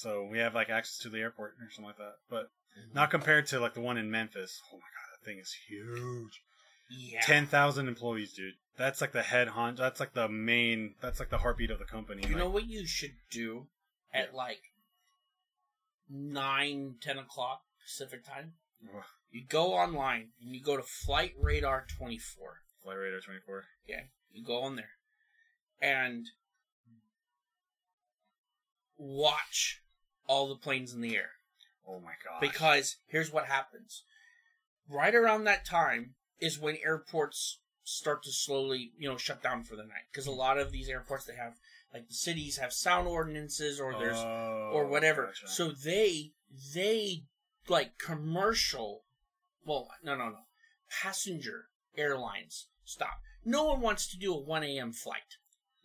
So 0.00 0.28
we 0.30 0.38
have 0.38 0.54
like 0.54 0.70
access 0.70 0.98
to 0.98 1.08
the 1.08 1.18
airport 1.18 1.54
or 1.60 1.70
something 1.70 1.86
like 1.86 1.96
that, 1.96 2.14
but 2.30 2.44
mm-hmm. 2.78 2.94
not 2.94 3.10
compared 3.10 3.48
to 3.48 3.58
like 3.58 3.74
the 3.74 3.80
one 3.80 3.96
in 3.96 4.12
Memphis. 4.12 4.60
Oh 4.72 4.76
my 4.76 4.80
god, 4.80 5.08
that 5.12 5.24
thing 5.28 5.38
is 5.40 5.52
huge. 5.68 6.40
Yeah, 6.88 7.20
Ten 7.22 7.46
thousand 7.46 7.88
employees, 7.88 8.32
dude. 8.32 8.54
That's 8.76 9.00
like 9.00 9.10
the 9.10 9.22
head 9.22 9.48
hunt. 9.48 9.76
That's 9.76 9.98
like 9.98 10.14
the 10.14 10.28
main. 10.28 10.94
That's 11.02 11.18
like 11.18 11.30
the 11.30 11.38
heartbeat 11.38 11.72
of 11.72 11.80
the 11.80 11.84
company. 11.84 12.22
You 12.22 12.34
Like, 12.34 12.38
know 12.38 12.48
what 12.48 12.68
you 12.68 12.86
should 12.86 13.16
do 13.28 13.66
at 14.14 14.34
like 14.34 14.60
nine, 16.08 16.94
ten 17.00 17.18
o'clock 17.18 17.62
Pacific 17.84 18.24
time? 18.24 18.52
Ugh. 18.96 19.02
You 19.32 19.44
go 19.48 19.74
online 19.74 20.28
and 20.40 20.54
you 20.54 20.62
go 20.62 20.76
to 20.76 20.82
Flight 20.84 21.34
Radar 21.36 21.86
twenty 21.98 22.18
four. 22.18 22.58
Flight 22.84 22.98
Radar 22.98 23.18
twenty 23.18 23.40
four. 23.44 23.64
Yeah, 23.84 24.02
you 24.30 24.44
go 24.44 24.62
on 24.62 24.76
there 24.76 24.90
and 25.82 26.26
watch 28.96 29.82
all 30.28 30.48
the 30.48 30.54
planes 30.54 30.94
in 30.94 31.00
the 31.00 31.16
air. 31.16 31.30
Oh 31.86 31.98
my 32.00 32.12
god. 32.24 32.40
Because 32.40 32.96
here's 33.08 33.32
what 33.32 33.46
happens. 33.46 34.04
Right 34.88 35.14
around 35.14 35.44
that 35.44 35.64
time 35.66 36.14
is 36.38 36.58
when 36.58 36.76
airports 36.84 37.58
start 37.82 38.22
to 38.22 38.30
slowly, 38.30 38.92
you 38.98 39.08
know, 39.08 39.16
shut 39.16 39.42
down 39.42 39.64
for 39.64 39.74
the 39.74 39.82
night. 39.82 40.06
Because 40.12 40.26
a 40.26 40.30
lot 40.30 40.58
of 40.58 40.70
these 40.70 40.88
airports, 40.88 41.24
they 41.24 41.34
have, 41.34 41.54
like, 41.92 42.06
the 42.08 42.14
cities 42.14 42.58
have 42.58 42.72
sound 42.72 43.08
ordinances 43.08 43.80
or 43.80 43.94
there's, 43.98 44.18
Oh, 44.18 44.70
or 44.74 44.86
whatever. 44.86 45.26
gotcha. 45.26 45.48
So 45.48 45.70
they, 45.70 46.32
they, 46.74 47.22
like, 47.68 47.98
commercial, 47.98 49.04
well, 49.64 49.88
no, 50.04 50.14
no, 50.14 50.28
no. 50.28 50.38
Passenger 51.02 51.66
airlines 51.96 52.68
stop. 52.84 53.18
No 53.44 53.64
one 53.64 53.80
wants 53.80 54.06
to 54.08 54.18
do 54.18 54.34
a 54.34 54.38
1 54.38 54.62
a.m. 54.64 54.92
flight. 54.92 55.36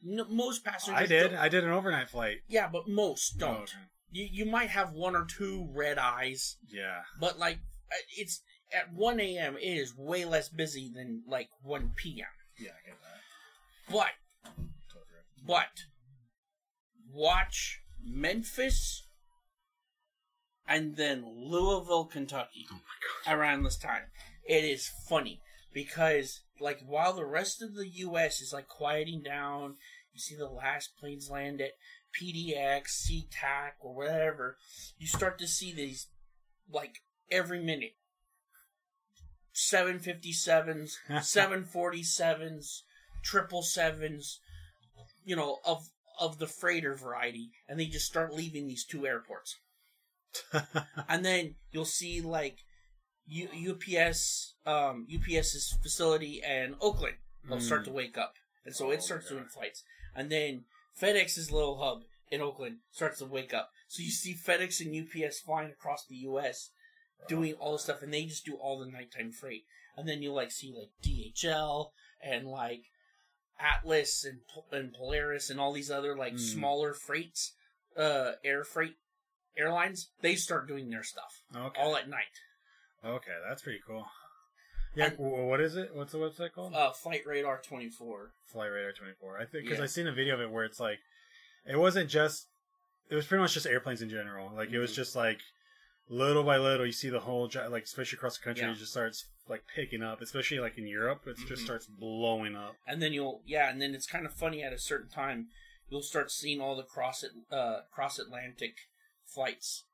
No, 0.02 0.26
most 0.26 0.66
passengers. 0.66 1.02
I 1.02 1.06
did. 1.06 1.30
don't- 1.32 1.40
I 1.40 1.48
did 1.50 1.64
an 1.64 1.70
overnight 1.72 2.10
flight. 2.10 2.40
yeah, 2.50 2.68
but 2.68 2.88
most 2.90 3.36
oh, 3.38 3.40
don't. 3.40 3.54
Oh, 3.58 3.62
okay. 3.64 3.78
You, 4.14 4.28
you 4.32 4.46
might 4.46 4.70
have 4.70 4.94
one 4.94 5.16
or 5.16 5.26
two 5.26 5.68
red 5.74 5.98
eyes 5.98 6.58
Yeah. 6.70 7.02
but 7.20 7.38
like 7.40 7.58
uh, 7.92 7.96
it's 8.18 8.42
at 8.74 8.94
1 8.94 9.20
a.m. 9.20 9.58
it 9.58 9.66
is 9.66 9.94
way 9.98 10.24
less 10.26 10.50
busy 10.50 10.90
than 10.94 11.24
like 11.28 11.50
1 11.64 11.92
p.m. 11.96 12.26
Yeah, 12.58 12.70
I 12.72 12.88
get 12.90 12.98
that. 13.02 13.92
But 13.92 14.12
but 15.46 15.84
watch 17.12 17.82
Memphis 18.04 19.06
and 20.68 20.96
then 20.96 21.26
Louisville, 21.26 22.06
Kentucky 22.06 22.68
Oh 22.72 22.76
my 22.76 23.34
god. 23.34 23.40
around 23.40 23.64
this 23.64 23.78
time. 23.78 24.04
It 24.48 24.64
is 24.64 24.90
funny 25.10 25.42
because 25.74 26.42
like 26.60 26.80
while 26.86 27.14
the 27.14 27.26
rest 27.26 27.62
of 27.62 27.76
the 27.76 27.88
U.S. 27.88 28.42
is 28.42 28.54
like 28.54 28.68
quieting 28.68 29.22
down 29.24 29.76
you 30.14 30.20
see 30.20 30.36
the 30.36 30.48
last 30.48 30.96
planes 31.00 31.30
land 31.30 31.60
at 31.62 31.72
PDX, 32.20 32.88
SeaTac, 32.90 33.72
or 33.80 33.94
whatever, 33.96 34.58
you 34.98 35.08
start 35.08 35.38
to 35.40 35.48
see 35.48 35.74
these 35.74 36.08
like 36.72 36.98
every 37.32 37.64
minute. 37.64 37.96
757s, 39.56 40.94
747s, 41.10 42.82
triple 43.24 43.62
sevens, 43.62 44.40
you 45.26 45.36
know, 45.36 45.60
of 45.66 45.90
of 46.20 46.38
the 46.40 46.48
freighter 46.48 46.96
variety, 46.96 47.52
and 47.68 47.80
they 47.80 47.86
just 47.86 48.06
start 48.06 48.34
leaving 48.34 48.68
these 48.68 48.86
two 48.86 49.06
airports. 49.06 49.58
and 51.08 51.24
then 51.24 51.56
you'll 51.72 51.86
see 51.86 52.22
like 52.22 52.60
U- 53.28 53.72
UPS, 53.74 54.56
um, 54.66 55.08
UPS's 55.14 55.78
facility 55.82 56.42
and 56.44 56.76
Oakland 56.82 57.16
will 57.48 57.60
start 57.60 57.86
to 57.86 57.92
wake 57.92 58.18
up, 58.18 58.34
and 58.66 58.76
so 58.76 58.88
Oh, 58.88 58.92
it 58.92 59.04
starts 59.04 59.30
God. 59.30 59.36
doing 59.36 59.46
flights. 59.48 59.84
And 60.16 60.32
then 60.32 60.66
FedEx's 61.00 61.52
little 61.52 61.78
hub 61.78 62.04
in 62.32 62.42
Oakland 62.42 62.78
starts 62.92 63.20
to 63.20 63.26
wake 63.26 63.54
up. 63.54 63.70
So 63.88 64.02
you 64.02 64.10
see 64.12 64.36
FedEx 64.36 64.80
and 64.82 64.96
UPS 64.96 65.40
flying 65.40 65.70
across 65.72 66.06
the 66.06 66.16
U.S. 66.16 66.70
doing 67.28 67.54
all 67.54 67.74
this 67.74 67.84
stuff, 67.84 68.02
and 68.02 68.14
they 68.14 68.26
just 68.26 68.46
do 68.46 68.56
all 68.56 68.80
the 68.80 68.90
nighttime 68.90 69.32
freight. 69.32 69.64
And 69.96 70.08
then 70.08 70.22
you 70.24 70.34
like 70.34 70.52
see 70.52 70.74
like 70.76 70.90
DHL 71.04 71.90
and 72.24 72.48
like 72.48 72.82
Atlas 73.60 74.26
and 74.26 74.40
and 74.72 74.94
Polaris 74.94 75.50
and 75.50 75.60
all 75.60 75.74
these 75.74 75.92
other 75.92 76.18
like 76.18 76.34
Mm. 76.34 76.40
smaller 76.40 76.94
freights, 76.94 77.54
uh, 77.96 78.34
air 78.44 78.64
freight 78.64 78.96
airlines. 79.56 80.10
They 80.22 80.36
start 80.36 80.68
doing 80.68 80.90
their 80.90 81.04
stuff 81.04 81.44
okay. 81.56 81.80
all 81.80 81.96
at 81.96 82.10
night. 82.10 82.24
Okay, 83.06 83.38
that's 83.48 83.62
pretty 83.62 83.82
cool. 83.86 84.06
Yeah, 84.96 85.10
w- 85.10 85.46
what 85.48 85.60
is 85.62 85.76
it? 85.76 85.92
What's 85.96 86.12
the 86.12 86.20
website 86.20 86.54
called? 86.54 86.74
Uh, 86.74 86.92
Flight 86.92 87.22
Radar 87.26 87.60
twenty 87.62 87.90
four. 87.90 88.32
Flight 88.46 88.70
Radar 88.72 88.92
24. 88.92 89.38
I 89.40 89.46
think 89.46 89.64
because 89.64 89.80
Yeah. 89.80 89.84
I 89.86 89.88
seen 89.88 90.08
a 90.08 90.12
video 90.12 90.36
of 90.36 90.42
it 90.42 90.52
where 90.52 90.64
it's 90.64 90.80
like, 90.80 91.00
it 91.66 91.78
wasn't 91.78 92.10
just, 92.10 92.48
it 93.10 93.16
was 93.16 93.26
pretty 93.26 93.42
much 93.42 93.54
just 93.56 93.66
airplanes 93.66 94.02
in 94.04 94.10
general. 94.10 94.54
Like 94.56 94.70
it 94.70 94.78
was 94.78 94.92
Mhm. 94.92 94.96
just 94.96 95.16
like, 95.16 95.40
little 96.10 96.44
by 96.44 96.58
little, 96.58 96.86
you 96.86 96.92
see 96.92 97.10
the 97.10 97.22
whole, 97.22 97.50
like 97.70 97.84
especially 97.84 98.18
across 98.18 98.38
the 98.38 98.44
country, 98.44 98.64
Yeah. 98.66 98.72
it 98.74 98.76
just 98.78 98.92
starts 98.92 99.26
like 99.50 99.64
picking 99.74 100.04
up. 100.04 100.22
Especially 100.22 100.60
like 100.60 100.78
in 100.78 100.86
Europe, 100.86 101.26
it 101.26 101.38
just 101.48 101.64
Mhm. 101.64 101.66
starts 101.66 101.88
blowing 101.88 102.56
up. 102.56 102.76
and 102.86 103.02
then 103.02 103.12
you'll 103.14 103.42
yeah, 103.46 103.70
and 103.70 103.82
then 103.82 103.96
it's 103.96 104.06
kind 104.08 104.26
of 104.26 104.34
funny 104.34 104.62
at 104.62 104.72
a 104.74 104.78
certain 104.80 105.10
time 105.10 105.50
you'll 105.90 106.02
start 106.04 106.32
seeing 106.32 106.62
all 106.62 106.76
the 106.76 106.84
cross 106.84 107.24
uh 107.52 107.82
cross 107.92 108.20
Atlantic 108.20 108.76
flights, 109.26 109.86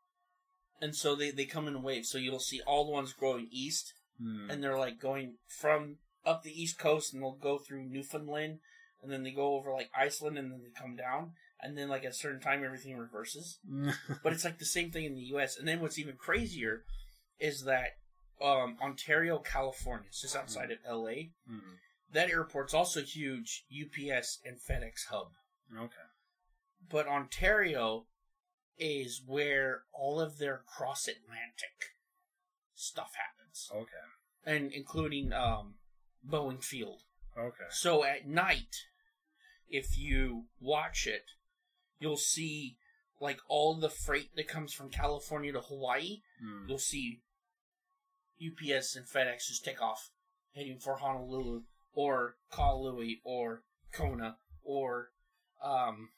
and 0.81 0.95
so 0.95 1.15
they 1.15 1.31
they 1.31 1.45
come 1.45 1.67
in 1.67 1.81
waves. 1.81 2.09
So 2.09 2.17
you'll 2.17 2.39
see 2.39 2.61
all 2.61 2.83
the 2.85 2.91
ones 2.91 3.13
growing 3.13 3.47
east, 3.51 3.93
Hmm. 4.21 4.49
and 4.49 4.63
they're 4.63 4.77
like 4.77 4.99
going 4.99 5.35
from 5.47 5.97
up 6.25 6.43
the 6.43 6.61
east 6.61 6.77
coast, 6.77 7.13
and 7.13 7.21
they'll 7.21 7.31
go 7.31 7.57
through 7.57 7.83
Newfoundland, 7.83 8.59
and 9.01 9.11
then 9.11 9.23
they 9.23 9.31
go 9.31 9.55
over 9.55 9.71
like 9.71 9.89
Iceland, 9.97 10.37
and 10.37 10.51
then 10.51 10.61
they 10.61 10.79
come 10.79 10.95
down, 10.95 11.31
and 11.61 11.77
then 11.77 11.89
like 11.89 12.03
at 12.03 12.11
a 12.11 12.13
certain 12.13 12.41
time 12.41 12.63
everything 12.63 12.97
reverses. 12.97 13.59
But 14.23 14.33
it's 14.33 14.43
like 14.43 14.59
the 14.59 14.65
same 14.65 14.91
thing 14.91 15.05
in 15.05 15.15
the 15.15 15.29
U.S. 15.33 15.57
And 15.57 15.67
then 15.67 15.79
what's 15.79 15.97
even 15.99 16.15
crazier 16.15 16.83
is 17.39 17.63
that 17.63 17.97
um, 18.41 18.77
Ontario, 18.81 19.39
California, 19.39 20.07
it's 20.09 20.21
just 20.21 20.35
outside 20.35 20.71
of 20.71 20.79
L.A. 20.85 21.31
Hmm. 21.47 21.75
That 22.11 22.29
airport's 22.29 22.73
also 22.73 23.01
huge 23.01 23.65
UPS 23.71 24.39
and 24.43 24.57
FedEx 24.57 25.07
hub. 25.09 25.27
Okay. 25.77 25.95
But 26.89 27.07
Ontario 27.07 28.05
is 28.77 29.21
where 29.25 29.83
all 29.93 30.19
of 30.19 30.39
their 30.39 30.61
cross 30.65 31.07
Atlantic 31.07 31.95
stuff 32.73 33.11
happens. 33.15 33.38
Okay. 33.73 34.05
And 34.45 34.71
including 34.71 35.33
um, 35.33 35.75
Boeing 36.27 36.63
Field. 36.63 37.01
Okay. 37.37 37.69
So 37.69 38.03
at 38.03 38.27
night, 38.27 38.75
if 39.67 39.97
you 39.97 40.45
watch 40.59 41.07
it, 41.07 41.31
you'll 41.99 42.17
see 42.17 42.77
like 43.19 43.39
all 43.47 43.75
the 43.75 43.89
freight 43.89 44.35
that 44.35 44.47
comes 44.47 44.73
from 44.73 44.89
California 44.89 45.51
to 45.51 45.61
Hawaii. 45.61 46.21
Hmm. 46.41 46.67
You'll 46.67 46.79
see 46.79 47.21
UPS 48.41 48.95
and 48.95 49.05
FedEx 49.05 49.47
just 49.47 49.65
take 49.65 49.81
off, 49.81 50.09
heading 50.55 50.79
for 50.79 50.97
Honolulu 50.97 51.63
or 51.93 52.35
Kahului 52.51 53.19
or 53.25 53.63
Kona 53.91 54.37
or 54.63 55.09
um, 55.63 56.09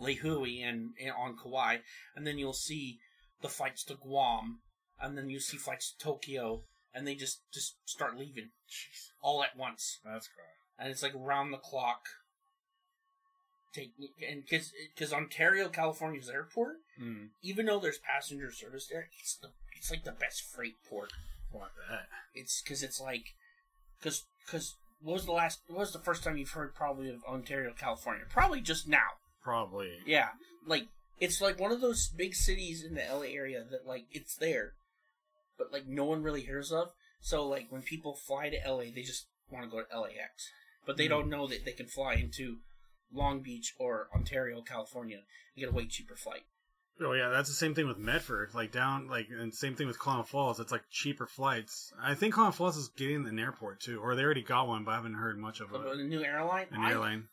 Lihue 0.00 0.62
and, 0.66 0.90
and 1.00 1.12
on 1.16 1.36
Kauai, 1.36 1.78
and 2.16 2.26
then 2.26 2.38
you'll 2.38 2.52
see 2.52 2.98
the 3.42 3.48
flights 3.48 3.84
to 3.84 3.94
Guam, 3.94 4.60
and 5.02 5.18
then 5.18 5.28
you 5.28 5.40
see 5.40 5.56
flights 5.56 5.92
to 5.92 5.98
Tokyo, 6.04 6.62
and 6.94 7.06
they 7.06 7.14
just 7.14 7.40
just 7.52 7.76
start 7.84 8.16
leaving 8.16 8.50
all 9.20 9.42
at 9.42 9.56
once, 9.56 9.98
That's 10.04 10.28
cool. 10.28 10.44
and 10.78 10.90
it's 10.90 11.02
like 11.02 11.12
round 11.14 11.52
the 11.52 11.58
clock. 11.58 12.06
Take 13.74 13.92
and 14.28 14.42
because 14.44 14.70
because 14.94 15.14
Ontario, 15.14 15.68
California's 15.70 16.28
airport, 16.28 16.76
Hmm. 16.98 17.26
even 17.42 17.64
though 17.66 17.80
there's 17.80 17.98
passenger 17.98 18.52
service 18.52 18.86
there, 18.86 19.08
it's 19.18 19.34
the 19.36 19.48
it's 19.74 19.90
like 19.90 20.04
the 20.04 20.12
best 20.12 20.42
freight 20.42 20.76
port. 20.88 21.10
What 21.50 21.70
that? 21.88 22.06
It's 22.34 22.60
because 22.60 22.82
it's 22.82 23.00
like 23.00 23.34
because 23.98 24.24
because 24.44 24.74
what 25.00 25.14
was 25.14 25.24
the 25.24 25.32
last 25.32 25.60
what 25.68 25.78
was 25.78 25.92
the 25.94 25.98
first 26.00 26.22
time 26.22 26.36
you've 26.36 26.50
heard 26.50 26.74
probably 26.74 27.08
of 27.08 27.24
Ontario, 27.24 27.72
California? 27.72 28.24
Probably 28.28 28.60
just 28.60 28.86
now. 28.86 29.16
Probably. 29.42 30.00
Yeah, 30.04 30.28
like 30.66 30.88
it's 31.18 31.40
like 31.40 31.58
one 31.58 31.72
of 31.72 31.80
those 31.80 32.08
big 32.08 32.34
cities 32.34 32.84
in 32.84 32.94
the 32.94 33.02
LA 33.10 33.32
area 33.34 33.64
that 33.70 33.86
like 33.86 34.04
it's 34.10 34.36
there, 34.36 34.74
but 35.62 35.72
like 35.72 35.86
no 35.86 36.04
one 36.04 36.22
really 36.22 36.42
hears 36.42 36.72
of. 36.72 36.88
So 37.20 37.46
like 37.46 37.66
when 37.70 37.82
people 37.82 38.14
fly 38.16 38.50
to 38.50 38.56
LA, 38.68 38.84
they 38.94 39.02
just 39.02 39.26
want 39.50 39.64
to 39.64 39.70
go 39.70 39.82
to 39.82 40.00
LAX, 40.00 40.50
but 40.86 40.96
they 40.96 41.04
Hmm. 41.06 41.10
don't 41.10 41.28
know 41.30 41.46
that 41.46 41.64
they 41.64 41.72
can 41.72 41.86
fly 41.86 42.14
into 42.14 42.58
Long 43.12 43.42
Beach 43.42 43.74
or 43.78 44.08
Ontario, 44.14 44.62
California, 44.62 45.18
and 45.54 45.60
get 45.60 45.68
a 45.68 45.72
way 45.72 45.86
cheaper 45.86 46.16
flight. 46.16 46.42
Oh 47.00 47.12
yeah, 47.12 47.28
that's 47.30 47.48
the 47.48 47.54
same 47.54 47.74
thing 47.74 47.86
with 47.88 47.98
Medford. 47.98 48.54
Like 48.54 48.70
down, 48.72 49.08
like 49.08 49.28
and 49.30 49.54
same 49.54 49.74
thing 49.76 49.86
with 49.86 49.98
Clown 49.98 50.24
Falls. 50.24 50.60
It's 50.60 50.72
like 50.72 50.84
cheaper 50.90 51.26
flights. 51.26 51.92
I 52.00 52.14
think 52.14 52.34
Clown 52.34 52.52
Falls 52.52 52.76
is 52.76 52.88
getting 52.96 53.26
an 53.26 53.38
airport 53.38 53.80
too, 53.80 54.00
or 54.00 54.14
they 54.14 54.22
already 54.24 54.42
got 54.42 54.68
one, 54.68 54.84
but 54.84 54.92
I 54.92 54.96
haven't 54.96 55.14
heard 55.14 55.38
much 55.38 55.60
of 55.60 55.72
it. 55.74 55.82
the 55.96 56.02
new 56.04 56.22
airline. 56.24 56.66
An 56.70 56.80
I- 56.82 56.90
airline 56.92 57.28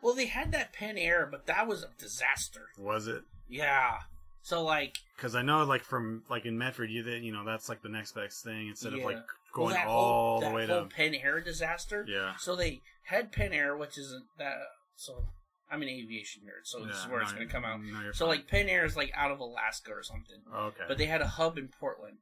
Well, 0.00 0.14
they 0.14 0.26
had 0.26 0.52
that 0.52 0.72
PenAir, 0.72 1.28
but 1.30 1.46
that 1.46 1.66
was 1.66 1.82
a 1.82 1.90
disaster. 1.98 2.68
was 2.78 3.06
it? 3.08 3.22
Yeah. 3.48 3.98
So 4.42 4.62
like, 4.64 4.96
Because 5.16 5.34
I 5.34 5.42
know, 5.42 5.64
like 5.64 5.82
from 5.82 6.22
like 6.30 6.46
in 6.46 6.56
Medford, 6.56 6.90
you 6.90 7.02
that 7.04 7.20
you 7.20 7.32
know 7.32 7.44
that's 7.44 7.68
like 7.68 7.82
the 7.82 7.88
next 7.88 8.12
best 8.12 8.42
thing 8.44 8.68
instead 8.68 8.94
of 8.94 9.00
like 9.04 9.18
going 9.52 9.74
that 9.74 9.86
all 9.86 10.40
whole, 10.40 10.40
the 10.40 10.54
way 10.54 10.66
whole 10.66 10.80
down. 10.82 10.90
PenAir 10.90 11.44
disaster. 11.44 12.06
Yeah. 12.08 12.34
So 12.38 12.56
they 12.56 12.80
had 13.04 13.32
PenAir, 13.32 13.78
which 13.78 13.98
isn't 13.98 14.24
that. 14.38 14.56
So 14.96 15.24
I'm 15.70 15.82
an 15.82 15.88
aviation 15.88 16.42
nerd, 16.44 16.64
so 16.66 16.82
this 16.84 16.96
is 16.96 17.04
Yeah, 17.04 17.12
where 17.12 17.20
it's 17.20 17.32
going 17.32 17.46
to 17.46 17.52
come 17.52 17.64
out. 17.64 17.80
no, 17.82 18.10
So 18.12 18.26
fine. 18.26 18.36
like 18.36 18.48
PenAir 18.48 18.84
is 18.86 18.96
like 18.96 19.12
out 19.14 19.30
of 19.30 19.38
Alaska 19.40 19.90
or 19.92 20.02
something, 20.02 20.40
oh, 20.54 20.66
okay, 20.68 20.84
but 20.88 20.96
they 20.98 21.06
had 21.06 21.20
a 21.20 21.26
hub 21.28 21.58
in 21.58 21.68
Portland, 21.68 22.18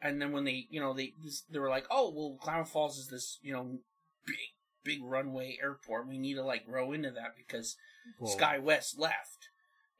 and 0.00 0.22
then 0.22 0.30
when 0.32 0.44
they, 0.44 0.66
you 0.70 0.80
know, 0.80 0.94
they 0.94 1.14
this, 1.22 1.42
they 1.50 1.58
were 1.58 1.68
like, 1.68 1.86
oh 1.90 2.12
well, 2.14 2.38
Klamath 2.40 2.70
Falls 2.70 2.96
is 2.96 3.08
this, 3.08 3.38
you 3.42 3.52
know, 3.52 3.78
big 4.24 4.36
big 4.84 5.00
runway 5.02 5.58
airport. 5.60 6.06
We 6.06 6.16
need 6.16 6.34
to 6.34 6.44
like 6.44 6.64
grow 6.64 6.92
into 6.92 7.10
that 7.10 7.34
because 7.36 7.74
Well, 8.20 8.36
SkyWest 8.36 8.98
left, 9.00 9.48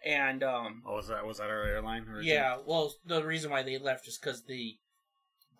and 0.06 0.42
um, 0.42 0.82
Oh, 0.86 0.94
was 0.96 1.08
that 1.08 1.26
was 1.26 1.38
that 1.38 1.50
our 1.50 1.64
airline? 1.64 2.06
Yeah, 2.22 2.58
well, 2.64 2.94
the 3.04 3.24
reason 3.24 3.50
why 3.50 3.62
they 3.62 3.76
left 3.78 4.06
is 4.08 4.16
because 4.18 4.44
the 4.44 4.76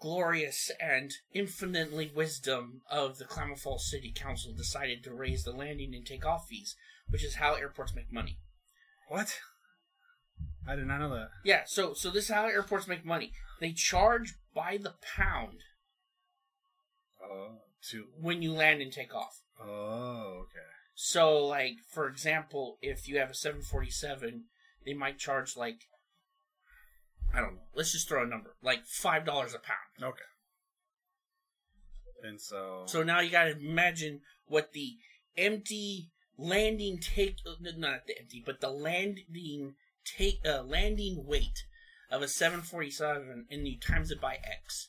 glorious 0.01 0.71
and 0.81 1.11
infinitely 1.35 2.13
wisdom 2.15 2.83
of 2.91 3.19
the 3.19 3.25
Klamath 3.25 3.61
Falls 3.61 3.91
City 3.91 4.13
Council 4.15 4.53
decided 4.57 5.03
to 5.05 5.15
raise 5.15 5.43
the 5.45 5.53
landing 5.53 5.95
and 5.95 6.07
takeoff 6.07 6.47
fees, 6.49 6.77
which 7.09 7.25
is 7.25 7.37
how 7.37 7.55
airports 7.55 7.95
make 7.95 8.13
money. 8.13 8.39
what? 9.09 9.39
I 10.69 10.77
did 10.77 10.87
not 10.87 10.99
know 10.99 11.11
that. 11.11 11.29
Yeah, 11.45 11.63
so 11.67 11.95
so 11.95 12.11
this 12.11 12.25
is 12.25 12.35
how 12.35 12.47
airports 12.47 12.87
make 12.87 13.05
money. 13.05 13.33
They 13.61 13.73
charge 13.73 14.35
by 14.55 14.77
the 14.77 14.95
pound 15.17 15.61
Oh, 17.23 17.59
to 17.91 18.05
when 18.21 18.43
you 18.43 18.53
land 18.53 18.83
and 18.83 18.93
take 18.93 19.15
off. 19.15 19.41
oh, 19.61 20.45
okay. 20.45 20.61
So, 20.99 21.45
like 21.45 21.77
for 21.87 22.09
example, 22.09 22.79
if 22.81 23.07
you 23.07 23.19
have 23.19 23.31
a 23.31 23.35
747, 23.35 24.45
they 24.85 24.95
might 24.95 25.19
charge 25.19 25.55
like 25.57 25.83
I 27.35 27.41
don't 27.41 27.57
know. 27.57 27.61
Let's 27.75 27.93
just 27.93 28.09
throw 28.09 28.25
a 28.25 28.27
number, 28.27 28.57
like 28.63 28.87
five 28.87 29.27
dollars 29.27 29.53
a 29.53 29.59
pound. 29.59 30.11
Okay. 30.11 30.23
And 32.27 32.41
so, 32.41 32.85
So 32.87 33.03
now 33.03 33.21
you 33.21 33.31
gotta 33.31 33.59
imagine 33.59 34.23
what 34.47 34.73
the 34.73 34.97
empty 35.37 36.13
landing 36.39 36.99
take, 36.99 37.41
uh, 37.47 37.57
not 37.77 38.07
the 38.07 38.19
empty, 38.19 38.43
but 38.45 38.63
the 38.63 38.71
landing 38.71 39.75
take, 40.03 40.41
uh, 40.47 40.63
landing 40.63 41.27
weight 41.27 41.67
of 42.11 42.23
a 42.23 42.29
747 42.29 43.47
and 43.51 43.69
you 43.69 43.79
times 43.79 44.11
it 44.11 44.21
by 44.21 44.37
X. 44.37 44.89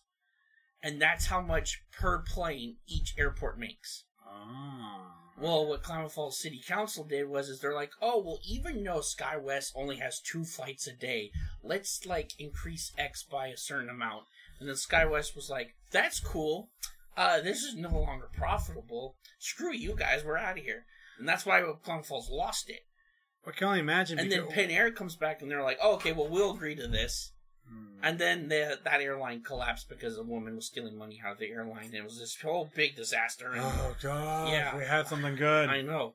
And 0.81 1.01
that's 1.01 1.25
how 1.25 1.41
much 1.41 1.83
per 1.91 2.19
plane 2.19 2.77
each 2.87 3.13
airport 3.17 3.59
makes. 3.59 4.05
Oh, 4.29 5.01
Well, 5.39 5.67
what 5.67 5.83
Klamath 5.83 6.13
Falls 6.13 6.39
City 6.39 6.61
Council 6.67 7.03
did 7.03 7.27
was, 7.29 7.49
is 7.49 7.59
they're 7.59 7.73
like, 7.75 7.91
oh, 8.01 8.21
well, 8.23 8.39
even 8.47 8.83
though 8.83 8.99
SkyWest 8.99 9.71
only 9.75 9.97
has 9.97 10.19
two 10.19 10.43
flights 10.43 10.87
a 10.87 10.93
day, 10.93 11.31
let's 11.63 12.05
like 12.05 12.31
increase 12.39 12.91
X 12.97 13.23
by 13.23 13.47
a 13.47 13.57
certain 13.57 13.89
amount. 13.89 14.23
And 14.59 14.67
then 14.67 14.75
SkyWest 14.75 15.35
was 15.35 15.49
like, 15.49 15.75
that's 15.91 16.19
cool. 16.19 16.69
Uh, 17.15 17.41
this 17.41 17.63
is 17.63 17.75
no 17.75 17.89
longer 17.99 18.29
profitable. 18.33 19.15
Screw 19.39 19.73
you 19.73 19.95
guys, 19.95 20.23
we're 20.23 20.37
out 20.37 20.57
of 20.57 20.63
here. 20.63 20.85
and 21.19 21.27
that's 21.27 21.45
why 21.45 21.63
Clown 21.83 22.03
Falls 22.03 22.29
lost 22.31 22.69
it. 22.69 22.81
I 23.45 23.51
can 23.51 23.67
only 23.67 23.79
imagine. 23.79 24.19
And 24.19 24.31
then 24.31 24.41
because- 24.45 24.55
PenAir 24.57 24.93
comes 24.95 25.15
back 25.15 25.41
and 25.41 25.49
they're 25.49 25.63
like, 25.63 25.79
oh, 25.81 25.95
okay, 25.95 26.11
well, 26.11 26.27
we'll 26.27 26.53
agree 26.53 26.75
to 26.75 26.87
this. 26.87 27.31
Hmm. 27.69 27.85
And 28.03 28.19
then 28.19 28.47
the, 28.49 28.79
that 28.83 29.01
airline 29.01 29.41
collapsed 29.43 29.89
because 29.89 30.17
a 30.17 30.23
woman 30.23 30.55
was 30.55 30.67
stealing 30.67 30.97
money 30.97 31.19
out 31.25 31.33
of 31.33 31.39
the 31.39 31.49
airline, 31.49 31.85
and 31.85 31.93
it 31.95 32.03
was 32.03 32.19
this 32.19 32.37
whole 32.41 32.69
big 32.75 32.95
disaster. 32.95 33.51
And 33.51 33.61
Oh 33.63 33.95
god! 34.01 34.49
Yeah. 34.51 34.77
we 34.77 34.85
had 34.85 35.07
something 35.07 35.35
good. 35.35 35.69
I 35.69 35.81
know. 35.81 36.13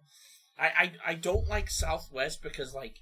I, 0.58 0.66
I 0.66 0.92
I 1.08 1.14
don't 1.14 1.48
like 1.48 1.70
Southwest 1.70 2.42
because 2.42 2.74
like 2.74 2.96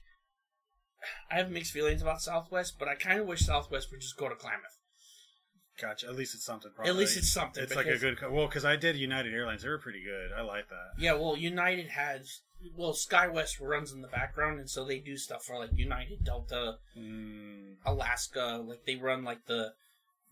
I 1.30 1.36
have 1.36 1.50
mixed 1.50 1.72
feelings 1.72 2.02
about 2.02 2.22
Southwest, 2.22 2.76
but 2.78 2.88
I 2.88 2.94
kind 2.94 3.20
of 3.20 3.26
wish 3.26 3.40
Southwest 3.40 3.90
would 3.90 4.00
just 4.00 4.16
go 4.16 4.28
to 4.28 4.34
Klamath. 4.34 4.78
Gotcha. 5.80 6.06
At 6.08 6.16
least 6.16 6.34
it's 6.34 6.44
something. 6.44 6.70
Probably. 6.74 6.90
At 6.90 6.96
least 6.96 7.16
it's 7.16 7.32
something. 7.32 7.62
It's 7.62 7.74
like 7.74 7.86
a 7.86 7.96
good. 7.96 8.18
Co- 8.18 8.30
well, 8.30 8.46
because 8.46 8.64
I 8.64 8.76
did 8.76 8.96
United 8.96 9.32
Airlines. 9.32 9.62
They 9.62 9.68
were 9.68 9.78
pretty 9.78 10.02
good. 10.04 10.30
I 10.36 10.42
like 10.42 10.68
that. 10.68 11.02
Yeah, 11.02 11.14
well, 11.14 11.36
United 11.36 11.88
has 11.88 12.40
well 12.76 12.92
SkyWest 12.92 13.60
runs 13.60 13.92
in 13.92 14.00
the 14.02 14.08
background, 14.08 14.58
and 14.60 14.68
so 14.68 14.84
they 14.84 14.98
do 14.98 15.16
stuff 15.16 15.44
for 15.44 15.58
like 15.58 15.70
United, 15.74 16.24
Delta, 16.24 16.76
Mm, 16.96 17.76
Alaska. 17.84 18.62
Like 18.64 18.84
they 18.86 18.96
run 18.96 19.24
like 19.24 19.46
the 19.46 19.72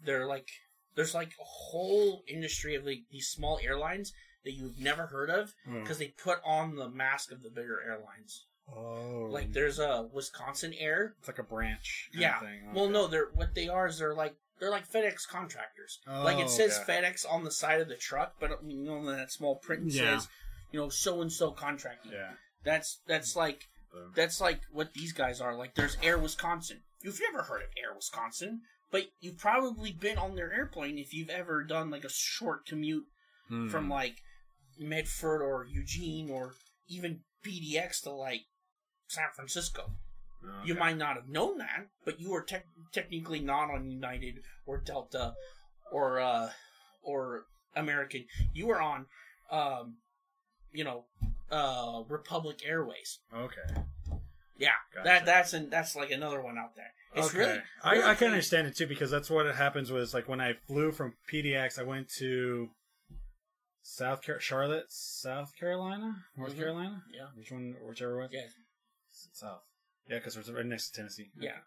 they're 0.04 0.26
like 0.26 0.48
there's 0.94 1.14
like 1.14 1.28
a 1.40 1.44
whole 1.44 2.22
industry 2.28 2.74
of 2.74 2.84
like 2.84 3.02
these 3.10 3.28
small 3.28 3.58
airlines 3.62 4.12
that 4.44 4.52
you've 4.52 4.78
never 4.78 5.06
heard 5.06 5.30
of 5.30 5.52
Hmm. 5.64 5.80
because 5.80 5.98
they 5.98 6.08
put 6.08 6.38
on 6.44 6.76
the 6.76 6.88
mask 6.88 7.32
of 7.32 7.42
the 7.42 7.50
bigger 7.50 7.80
airlines. 7.86 8.46
oh, 8.74 9.28
Like 9.30 9.52
there's 9.52 9.78
a 9.78 10.08
Wisconsin 10.12 10.74
Air. 10.78 11.14
it's 11.18 11.28
like 11.28 11.38
a 11.38 11.42
branch. 11.42 12.08
Yeah. 12.12 12.38
thing. 12.40 12.72
Well, 12.74 12.88
no, 12.88 13.06
they're 13.06 13.28
what 13.34 13.54
they 13.54 13.68
are 13.68 13.86
is 13.88 13.98
they're 13.98 14.14
like 14.14 14.34
they're 14.60 14.70
like 14.70 14.90
FedEx 14.90 15.26
contractors. 15.28 16.00
like 16.06 16.36
Oh, 16.38 16.40
it 16.42 16.50
says 16.50 16.78
okay. 16.82 17.00
FedEx 17.02 17.24
on 17.30 17.44
the 17.44 17.50
side 17.50 17.80
of 17.80 17.88
the 17.88 17.96
truck, 17.96 18.34
but 18.40 18.58
you 18.66 18.76
know 18.82 19.04
that 19.14 19.30
small 19.32 19.56
print 19.56 19.90
Yeah. 19.90 20.18
says 20.18 20.28
you 20.72 20.80
know 20.80 20.88
so 20.88 21.20
and 21.22 21.32
so 21.32 21.50
contracting. 21.50 22.12
Yeah. 22.12 22.32
That's 22.64 23.00
that's 23.06 23.36
like 23.36 23.68
Boom. 23.92 24.12
that's 24.14 24.40
like 24.40 24.60
what 24.72 24.92
these 24.94 25.12
guys 25.12 25.40
are. 25.40 25.54
Like 25.56 25.74
there's 25.74 25.96
Air 26.02 26.18
Wisconsin. 26.18 26.80
You've 27.02 27.20
never 27.30 27.44
heard 27.44 27.62
of 27.62 27.68
Air 27.82 27.94
Wisconsin, 27.94 28.62
but 28.90 29.04
you've 29.20 29.38
probably 29.38 29.92
been 29.92 30.18
on 30.18 30.34
their 30.34 30.52
airplane 30.52 30.98
if 30.98 31.14
you've 31.14 31.30
ever 31.30 31.62
done 31.62 31.90
like 31.90 32.04
a 32.04 32.10
short 32.10 32.66
commute 32.66 33.04
Hmm. 33.48 33.68
from 33.68 33.88
like 33.88 34.16
Medford 34.78 35.40
or 35.42 35.64
Eugene 35.70 36.28
or 36.30 36.52
even 36.88 37.20
PDX 37.44 38.02
to 38.02 38.10
like 38.10 38.42
San 39.08 39.28
Francisco. 39.34 39.92
You 40.64 40.74
might 40.76 40.96
not 40.96 41.16
have 41.16 41.28
known 41.28 41.58
that, 41.58 41.88
but 42.04 42.20
you 42.20 42.30
were 42.30 42.42
tec- 42.42 42.66
technically 42.92 43.40
not 43.40 43.70
on 43.70 43.90
United 43.90 44.36
or 44.66 44.78
Delta 44.78 45.34
or 45.90 46.20
uh, 46.20 46.50
or 47.02 47.46
American. 47.74 48.24
You 48.54 48.68
were 48.68 48.80
on, 48.80 49.06
um, 49.50 49.96
you 50.72 50.84
know, 50.84 51.04
uh, 51.50 52.02
Republic 52.08 52.58
Airways. 52.64 53.18
Okay. 53.34 53.80
Yeah, 54.56 54.70
Gotcha. 54.92 55.04
that 55.04 55.24
that's 55.26 55.52
an, 55.52 55.70
that's 55.70 55.94
like 55.94 56.10
another 56.10 56.40
one 56.42 56.58
out 56.58 56.74
there. 56.74 56.92
It's 57.14 57.28
okay. 57.28 57.38
really, 57.38 57.58
I, 57.84 57.90
really 57.92 58.02
I 58.02 58.06
can 58.08 58.16
crazy. 58.16 58.26
understand 58.32 58.66
it 58.66 58.76
too 58.76 58.86
because 58.86 59.10
that's 59.10 59.30
what 59.30 59.46
happens 59.54 59.90
was 59.92 60.12
like 60.12 60.28
when 60.28 60.40
I 60.40 60.54
flew 60.66 60.90
from 60.92 61.14
PDX, 61.32 61.78
I 61.78 61.84
went 61.84 62.08
to 62.18 62.68
South 63.82 64.22
Car- 64.24 64.40
Charlotte, 64.40 64.86
South 64.88 65.52
Carolina, 65.58 66.24
North 66.36 66.54
Mhm. 66.54 66.58
Carolina. 66.58 67.02
Yeah. 67.12 67.28
Which 67.36 67.50
one? 67.52 67.76
Whichever 67.86 68.18
one. 68.18 68.28
Yeah, 68.32 68.46
South. 69.32 69.62
Yeah, 70.08 70.18
because 70.18 70.36
it's 70.36 70.50
right 70.50 70.66
next 70.66 70.90
to 70.90 70.96
Tennessee. 70.96 71.30
yeah. 71.38 71.58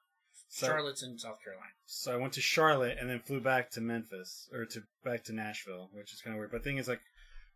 So, 0.49 0.67
Charlotte's 0.67 1.01
in 1.01 1.17
South 1.17 1.41
Carolina. 1.41 1.71
so 1.85 2.13
I 2.13 2.17
went 2.17 2.33
to 2.33 2.41
Charlotte 2.41 2.97
and 2.99 3.09
then 3.09 3.21
flew 3.21 3.39
back 3.39 3.71
to 3.71 3.79
Memphis 3.81 4.49
or 4.51 4.65
to 4.65 4.83
back 5.01 5.23
to 5.25 5.33
Nashville, 5.33 5.89
which 5.93 6.11
is 6.13 6.21
kind 6.21 6.35
of 6.35 6.39
weird. 6.39 6.51
But 6.51 6.57
the 6.57 6.63
thing 6.69 6.77
is, 6.77 6.89
like, 6.89 6.99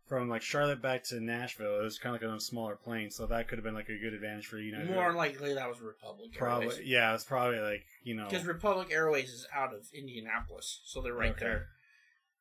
from 0.07 0.29
like 0.29 0.41
Charlotte 0.43 0.81
back 0.81 1.03
to 1.05 1.19
Nashville, 1.19 1.79
it 1.79 1.83
was 1.83 1.97
kind 1.97 2.15
of 2.15 2.21
like 2.21 2.29
on 2.29 2.37
a 2.37 2.39
smaller 2.41 2.75
plane, 2.75 3.09
so 3.09 3.25
that 3.27 3.47
could 3.47 3.57
have 3.57 3.63
been 3.63 3.73
like 3.73 3.89
a 3.89 3.97
good 3.97 4.13
advantage 4.13 4.45
for 4.47 4.57
United. 4.59 4.91
More 4.91 5.13
likely 5.13 5.53
that 5.53 5.67
was 5.67 5.81
Republic 5.81 6.31
probably, 6.37 6.67
Airways. 6.67 6.81
yeah, 6.87 7.13
it's 7.15 7.23
probably 7.23 7.59
like 7.59 7.83
you 8.03 8.13
know 8.15 8.27
Because 8.29 8.45
Republic 8.45 8.89
Airways 8.91 9.29
is 9.29 9.47
out 9.55 9.73
of 9.73 9.81
Indianapolis, 9.93 10.81
so 10.85 11.01
they're 11.01 11.13
right 11.13 11.31
Okay. 11.31 11.39
there. 11.45 11.67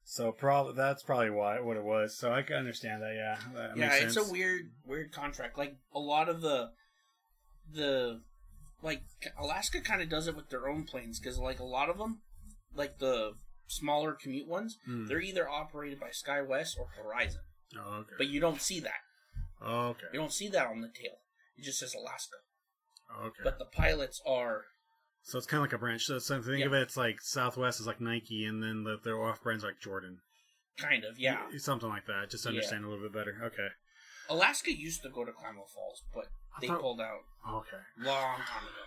So 0.07 0.33
probably 0.33 0.75
that's 0.75 1.03
probably 1.03 1.31
why 1.31 1.61
what 1.61 1.79
it 1.79 1.83
was. 1.85 2.15
So 2.19 2.31
I 2.31 2.43
can 2.43 2.57
understand 2.57 3.01
that. 3.03 3.15
Yeah, 3.15 3.39
that 3.55 3.77
yeah, 3.79 3.95
it's 3.95 4.15
sense. 4.15 4.29
a 4.29 4.33
weird, 4.33 4.71
weird 4.87 5.13
contract. 5.13 5.57
Like 5.57 5.77
a 5.95 5.99
lot 5.99 6.29
of 6.29 6.43
the, 6.43 6.73
the, 7.73 8.21
like 8.83 9.01
Alaska 9.39 9.81
kind 9.81 10.03
of 10.03 10.11
does 10.11 10.29
it 10.29 10.37
with 10.37 10.51
their 10.51 10.69
own 10.69 10.85
planes 10.85 11.19
because 11.19 11.39
like 11.39 11.59
a 11.59 11.65
lot 11.65 11.89
of 11.89 11.97
them, 11.97 12.19
like 12.75 12.99
the 12.99 13.33
smaller 13.67 14.13
commute 14.13 14.47
ones, 14.47 14.77
Hmm. 14.85 15.07
they're 15.07 15.23
either 15.23 15.49
operated 15.49 15.99
by 15.99 16.09
SkyWest 16.11 16.79
or 16.79 16.89
Horizon, 17.03 17.41
Oh, 17.79 17.95
okay. 18.01 18.13
but 18.19 18.29
you 18.29 18.41
don't 18.41 18.61
see 18.61 18.81
that. 18.81 19.01
Oh, 19.63 19.89
okay. 19.89 20.07
You 20.13 20.19
don't 20.21 20.33
see 20.33 20.49
that 20.49 20.67
on 20.67 20.81
the 20.81 20.89
tail. 20.89 21.17
It 21.57 21.65
just 21.65 21.79
says 21.79 21.95
Alaska. 21.95 22.37
Oh, 23.17 23.27
okay. 23.27 23.41
But 23.45 23.59
the 23.59 23.65
pilots 23.67 24.21
are 24.27 24.63
so 25.23 25.39
it's 25.39 25.47
kind 25.47 25.59
of 25.61 25.63
like 25.63 25.73
a 25.73 25.79
branch. 25.79 26.05
So, 26.05 26.19
so 26.19 26.43
think 26.43 26.61
Yeah. 26.61 26.67
of 26.67 26.75
it, 26.75 26.83
it's 26.83 26.97
like 26.99 27.21
Southwest 27.23 27.81
is 27.81 27.87
like 27.87 28.01
Nike, 28.01 28.45
and 28.45 28.63
then 28.63 28.85
the, 28.85 28.99
their 29.03 29.23
off 29.23 29.43
brands 29.43 29.65
like 29.65 29.81
Jordan. 29.81 30.19
kind 30.77 31.05
of 31.05 31.19
yeah. 31.19 31.39
something 31.59 31.89
like 31.89 32.07
that. 32.07 32.31
Just 32.31 32.43
to 32.45 32.51
Yeah. 32.51 32.57
understand 32.57 32.85
a 32.85 32.89
little 32.89 33.05
bit 33.09 33.13
better. 33.13 33.41
Okay. 33.45 33.69
Alaska 34.29 34.75
used 34.75 35.03
to 35.03 35.09
go 35.09 35.25
to 35.25 35.33
Klamath 35.33 35.71
Falls, 35.75 36.03
but 36.13 36.27
they 36.61 36.67
thought- 36.67 36.81
pulled 36.81 37.01
out 37.01 37.21
Okay. 37.49 37.77
long 37.99 38.37
time 38.39 38.65
ago. 38.65 38.85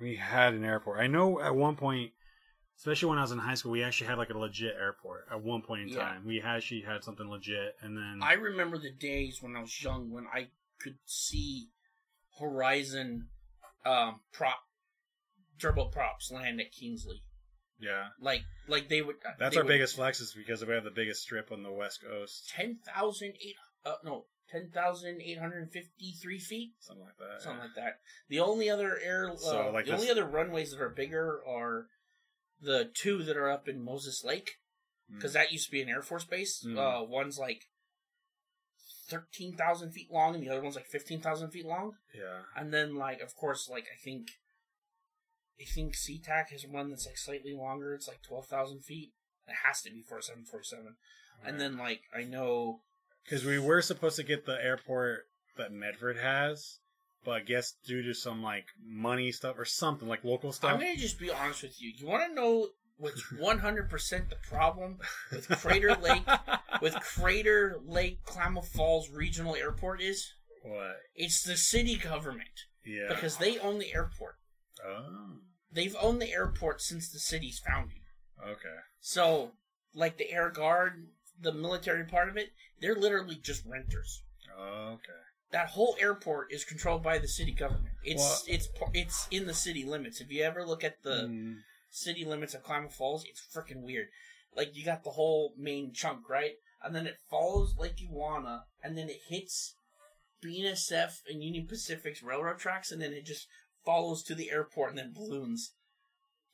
We 0.00 0.16
had 0.16 0.54
an 0.54 0.64
airport. 0.64 0.98
I 1.00 1.06
know 1.06 1.40
at 1.40 1.54
one 1.54 1.76
point, 1.76 2.12
especially 2.80 3.10
when 3.10 3.18
I 3.18 3.22
was 3.22 3.30
in 3.32 3.38
high 3.38 3.54
school, 3.54 3.72
we 3.72 3.82
actually 3.84 4.06
had 4.08 4.16
like 4.18 4.30
a 4.30 4.38
legit 4.38 4.74
airport 4.74 5.26
at 5.30 5.40
one 5.42 5.62
point 5.62 5.82
in 5.82 5.88
Yeah. 5.90 5.98
time. 6.00 6.24
We 6.26 6.40
actually 6.40 6.80
had 6.80 7.04
something 7.04 7.28
legit, 7.28 7.76
and 7.82 7.96
then 7.96 8.20
I 8.22 8.32
remember 8.32 8.78
the 8.78 8.90
days 8.90 9.38
when 9.42 9.54
I 9.54 9.60
was 9.60 9.82
young 9.82 10.10
when 10.10 10.26
I 10.26 10.48
could 10.80 10.98
see 11.04 11.68
Horizon 12.38 13.28
um, 13.84 14.20
prop 14.32 14.58
turboprops 15.58 16.30
land 16.32 16.60
at 16.60 16.72
Kingsley. 16.72 17.22
yeah, 17.78 18.08
Like 18.20 18.42
like 18.68 18.88
they 18.88 19.02
would. 19.02 19.16
that's 19.38 19.54
they 19.54 19.60
our 19.60 19.64
would- 19.64 19.68
biggest 19.68 19.96
flex 19.96 20.20
is 20.20 20.32
because 20.32 20.64
we 20.64 20.72
have 20.74 20.84
the 20.84 20.90
biggest 20.90 21.22
strip 21.22 21.50
on 21.52 21.62
the 21.62 21.72
west 21.72 22.02
coast, 22.02 22.48
ten 22.50 22.78
thousand 22.86 23.34
eight. 23.44 23.56
Uh, 23.84 23.94
no, 24.04 24.26
ten 24.50 24.70
thousand 24.70 25.20
eight 25.22 25.38
hundred 25.38 25.70
fifty-three 25.70 26.38
feet, 26.38 26.72
something 26.80 27.04
like 27.04 27.16
that. 27.18 27.42
something 27.42 27.60
like 27.62 27.74
that. 27.76 28.00
The 28.28 28.40
only 28.40 28.68
other 28.70 28.98
air, 29.02 29.30
uh, 29.30 29.36
So, 29.36 29.70
like 29.72 29.86
the 29.86 29.92
this- 29.92 30.00
only 30.00 30.10
other 30.10 30.26
runways 30.26 30.70
that 30.72 30.80
are 30.80 30.90
bigger 30.90 31.42
are 31.46 31.86
the 32.60 32.90
two 32.94 33.22
that 33.24 33.36
are 33.36 33.50
up 33.50 33.68
in 33.68 33.84
Moses 33.84 34.22
Lake, 34.24 34.58
because 35.12 35.32
that 35.32 35.52
used 35.52 35.66
to 35.66 35.72
be 35.72 35.82
an 35.82 35.88
Air 35.88 36.02
Force 36.02 36.24
base. 36.24 36.64
Mm. 36.66 36.78
Uh, 36.78 37.04
one's 37.04 37.38
like 37.38 37.62
thirteen 39.08 39.56
thousand 39.56 39.92
feet 39.92 40.10
long, 40.10 40.34
and 40.34 40.42
the 40.44 40.50
other 40.50 40.62
one's 40.62 40.76
like 40.76 40.86
fifteen 40.86 41.20
thousand 41.20 41.50
feet 41.50 41.66
long. 41.66 41.92
Yeah. 42.14 42.42
And 42.56 42.72
then, 42.72 42.96
like, 42.96 43.20
of 43.20 43.34
course, 43.34 43.68
like 43.68 43.84
I 43.84 43.98
think, 44.02 44.28
I 45.60 45.64
think 45.64 45.94
SeaTac 45.96 46.50
has 46.50 46.64
one 46.66 46.90
that's 46.90 47.06
like 47.06 47.18
slightly 47.18 47.54
longer. 47.54 47.94
It's 47.94 48.08
like 48.08 48.22
twelve 48.22 48.46
thousand 48.46 48.84
feet. 48.84 49.12
It 49.48 49.56
has 49.66 49.82
to 49.82 49.90
be 49.90 50.02
for 50.02 50.18
a 50.18 50.22
seven 50.22 50.44
forty 50.44 50.64
seven. 50.64 50.96
And 51.44 51.58
then, 51.58 51.78
like, 51.78 52.02
I 52.14 52.22
know, 52.24 52.82
because 53.24 53.46
we 53.46 53.58
were 53.58 53.80
supposed 53.80 54.16
to 54.16 54.22
get 54.22 54.44
the 54.44 54.62
airport 54.62 55.20
that 55.56 55.72
Medford 55.72 56.18
has, 56.18 56.80
but 57.24 57.32
I 57.32 57.40
guess 57.40 57.74
due 57.86 58.02
to 58.02 58.14
some 58.14 58.42
like 58.42 58.66
money 58.84 59.32
stuff 59.32 59.56
or 59.58 59.64
something 59.64 60.08
like 60.08 60.24
local 60.24 60.52
stuff. 60.52 60.72
I'm 60.72 60.80
gonna 60.80 60.96
just 60.96 61.18
be 61.18 61.30
honest 61.30 61.62
with 61.62 61.80
you. 61.80 61.92
You 61.96 62.06
want 62.06 62.28
to 62.28 62.34
know 62.34 62.68
what's 62.96 63.22
one 63.38 63.58
hundred 63.58 63.88
percent 63.90 64.30
the 64.30 64.36
problem 64.48 64.98
with 65.32 65.48
Crater 65.48 65.94
Lake, 66.02 66.26
with 66.82 66.94
Crater 66.94 67.78
Lake 67.86 68.22
Klamath 68.24 68.68
Falls 68.68 69.08
Regional 69.10 69.54
Airport 69.56 70.00
is? 70.02 70.32
what? 70.62 70.96
It's 71.14 71.42
the 71.42 71.56
city 71.56 71.96
government 71.96 72.66
Yeah. 72.84 73.08
because 73.08 73.36
they 73.38 73.58
own 73.58 73.78
the 73.78 73.94
airport. 73.94 74.34
oh, 74.86 75.38
They've 75.72 75.96
owned 76.00 76.20
the 76.20 76.32
airport 76.32 76.82
since 76.82 77.10
the 77.10 77.18
city's 77.20 77.58
founding. 77.60 78.02
okay. 78.42 78.76
So, 79.00 79.52
like 79.94 80.18
the 80.18 80.30
Air 80.30 80.50
Guard, 80.50 81.06
the 81.40 81.52
military 81.52 82.04
part 82.04 82.28
of 82.28 82.36
it, 82.36 82.50
they're 82.80 82.94
literally 82.94 83.36
just 83.42 83.64
renters. 83.64 84.22
Okay. 84.60 85.22
That 85.50 85.70
whole 85.70 85.96
airport 85.98 86.52
is 86.52 86.64
controlled 86.64 87.02
by 87.02 87.18
the 87.18 87.26
city 87.28 87.52
government. 87.52 87.94
It's 88.04 88.20
Well- 88.22 88.42
it's 88.46 88.68
it's 88.94 89.28
in 89.30 89.46
the 89.46 89.54
city 89.54 89.84
limits. 89.84 90.20
If 90.20 90.30
you 90.30 90.42
ever 90.42 90.64
look 90.64 90.84
at 90.84 91.02
the 91.02 91.22
Mm, 91.26 91.62
city 91.90 92.24
limits 92.24 92.54
of 92.54 92.62
Klamath 92.62 92.94
Falls, 92.94 93.24
it's 93.24 93.40
freaking 93.40 93.82
weird. 93.82 94.08
Like 94.54 94.74
you 94.76 94.84
got 94.84 95.02
the 95.04 95.10
whole 95.12 95.52
main 95.56 95.92
chunk, 95.92 96.28
right? 96.28 96.54
And 96.82 96.94
then 96.94 97.06
it 97.06 97.18
follows 97.28 97.76
Lake 97.76 97.96
Ewauna, 97.96 98.64
and 98.82 98.96
then 98.96 99.10
it 99.10 99.20
hits 99.28 99.74
BNSF 100.42 101.22
and 101.28 101.42
Union 101.42 101.66
Pacific's 101.66 102.22
railroad 102.22 102.58
tracks, 102.58 102.90
and 102.90 103.02
then 103.02 103.12
it 103.12 103.24
just 103.26 103.46
follows 103.84 104.22
to 104.24 104.34
the 104.34 104.50
airport 104.50 104.90
and 104.90 104.98
then 104.98 105.12
balloons. 105.12 105.72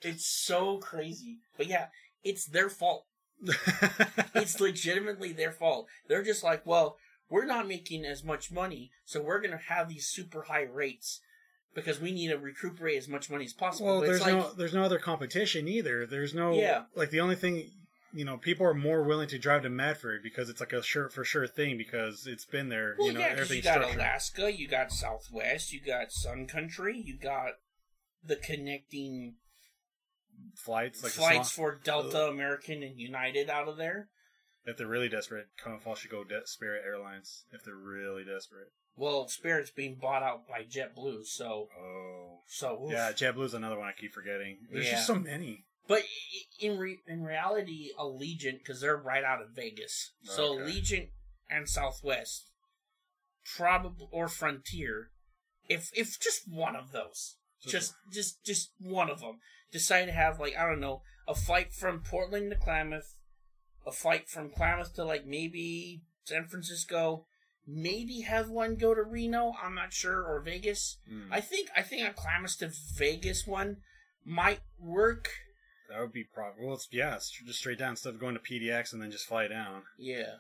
It's 0.03 0.27
so 0.27 0.79
crazy. 0.79 1.39
But 1.57 1.67
yeah, 1.67 1.89
it's 2.25 2.47
their 2.47 2.69
fault. 2.71 3.07
It's 4.35 4.61
legitimately 4.61 5.33
their 5.33 5.53
fault. 5.53 5.87
They're 6.09 6.23
just 6.23 6.43
like, 6.45 6.65
well, 6.67 6.99
we're 7.29 7.45
not 7.45 7.67
making 7.67 8.05
as 8.05 8.23
much 8.25 8.51
money, 8.53 8.91
so 9.05 9.23
we're 9.23 9.41
gonna 9.41 9.57
have 9.69 9.89
these 9.89 10.07
super 10.07 10.43
high 10.43 10.63
rates 10.63 11.21
because 11.75 12.01
we 12.01 12.13
need 12.13 12.29
to 12.29 12.39
recuperate 12.39 12.97
as 12.97 13.09
much 13.09 13.29
money 13.31 13.45
as 13.45 13.53
possible. 13.53 13.87
well, 13.87 14.01
But 14.01 14.07
there's 14.07 14.21
like, 14.23 14.35
no 14.35 14.53
there's 14.53 14.75
no 14.75 14.83
other 14.83 14.99
competition 14.99 15.69
either. 15.69 16.07
There's 16.07 16.35
no 16.35 16.55
Yeah. 16.55 16.85
like 16.95 17.11
the 17.11 17.21
only 17.21 17.37
thing 17.37 17.71
you 18.13 18.25
know, 18.25 18.39
people 18.39 18.65
are 18.67 18.73
more 18.73 19.03
willing 19.03 19.29
to 19.29 19.39
drive 19.39 19.63
to 19.63 19.69
Medford 19.69 20.23
because 20.23 20.49
it's 20.49 20.61
like 20.61 20.73
a 20.73 20.83
sure 20.83 21.11
for 21.11 21.23
sure 21.23 21.47
thing 21.47 21.77
because 21.77 22.27
it's 22.27 22.47
been 22.47 22.71
there. 22.71 22.95
Well, 22.99 23.09
you 23.09 23.13
know, 23.13 23.21
yeah, 23.21 23.27
everything's 23.27 23.57
you 23.57 23.63
got 23.63 23.75
structured. 23.75 23.97
Alaska, 24.01 24.53
you 24.57 24.69
got 24.69 24.91
Southwest, 24.91 25.73
you 25.73 25.81
got 25.81 26.11
Sun 26.13 26.47
Country, 26.47 26.97
you 26.99 27.19
got 27.19 27.55
the 28.25 28.37
connecting 28.37 29.35
flights 30.55 31.03
like 31.03 31.13
flights 31.13 31.51
for 31.51 31.79
Delta, 31.83 32.29
American, 32.29 32.83
and 32.83 32.99
United 32.99 33.51
out 33.51 33.69
of 33.69 33.77
there. 33.77 34.09
If 34.67 34.77
they're 34.77 34.87
really 34.87 35.09
desperate, 35.09 35.47
Klamath 35.63 35.83
Falls 35.85 36.01
should 36.01 36.11
go 36.11 36.25
de- 36.25 36.47
Spirit 36.47 36.83
Airlines. 36.85 37.45
If 37.53 37.63
they're 37.65 37.75
really 37.77 38.25
desperate. 38.25 38.73
Well, 38.97 39.29
Spirit's 39.29 39.71
being 39.71 39.97
bought 40.01 40.23
out 40.23 40.49
by 40.49 40.65
JetBlue, 40.65 41.25
so 41.27 41.69
Oh. 41.79 42.43
so 42.49 42.85
oof. 42.85 42.93
Yeah, 42.93 43.13
JetBlue's 43.13 43.55
another 43.55 43.79
one 43.79 43.87
I 43.89 43.93
keep 43.93 44.13
forgetting. 44.13 44.67
There's 44.71 44.87
Yeah. 44.87 44.93
just 44.93 45.07
so 45.07 45.15
many. 45.15 45.67
But 45.87 46.03
in 46.59 46.79
re- 46.79 47.01
in 47.07 47.23
reality, 47.23 47.93
Allegiant 47.97 48.59
because 48.59 48.81
they're 48.81 48.97
right 48.97 49.23
out 49.23 49.41
of 49.41 49.51
Vegas, 49.51 50.13
so 50.25 50.57
Allegiant 50.57 51.11
and 51.49 51.69
Southwest, 51.69 52.51
probably 53.57 54.09
or 54.11 54.29
Frontier, 54.29 55.11
if 55.69 55.91
if 55.95 56.19
just 56.19 56.49
one 56.49 56.75
of 56.75 56.91
those, 56.93 57.37
just 57.67 57.95
just 58.13 58.43
just 58.45 58.73
one 58.81 59.11
of 59.11 59.21
them, 59.21 59.39
decide 59.71 60.07
to 60.07 60.13
have 60.13 60.41
like 60.41 60.57
I 60.57 60.67
don't 60.67 60.81
know 60.81 61.03
a 61.29 61.35
flight 61.35 61.73
from 61.73 62.03
Portland 62.03 62.51
to 62.51 62.57
Klamath, 62.57 63.16
a 63.87 63.93
flight 63.93 64.29
from 64.29 64.51
Klamath 64.51 64.95
to 64.95 65.05
like 65.05 65.27
maybe 65.27 66.03
San 66.25 66.47
Francisco, 66.47 67.27
maybe 67.67 68.23
have 68.23 68.49
one 68.51 68.77
go 68.77 68.95
to 68.95 69.03
Reno. 69.03 69.53
I'm 69.63 69.75
not 69.75 69.93
sure 69.93 70.23
or 70.23 70.41
Vegas. 70.41 70.99
Hmm. 71.09 71.33
I 71.33 71.41
think 71.41 71.71
I 71.77 71.83
think 71.83 72.09
a 72.09 72.13
Klamath 72.13 72.59
to 72.59 72.71
Vegas 72.97 73.47
one 73.47 73.79
might 74.25 74.61
work. 74.79 75.29
that 75.89 76.01
would 76.01 76.13
be 76.13 76.25
probably. 76.25 76.65
Well, 76.65 76.75
it's 76.75 76.89
yeah, 76.91 77.15
it's 77.15 77.31
just 77.31 77.59
straight 77.61 77.79
down 77.79 77.91
instead 77.91 78.15
of 78.15 78.21
going 78.21 78.35
to 78.35 78.41
PDX 78.41 78.93
and 78.93 79.01
then 79.01 79.11
just 79.11 79.27
fly 79.27 79.47
down. 79.49 79.83
Yeah. 79.99 80.35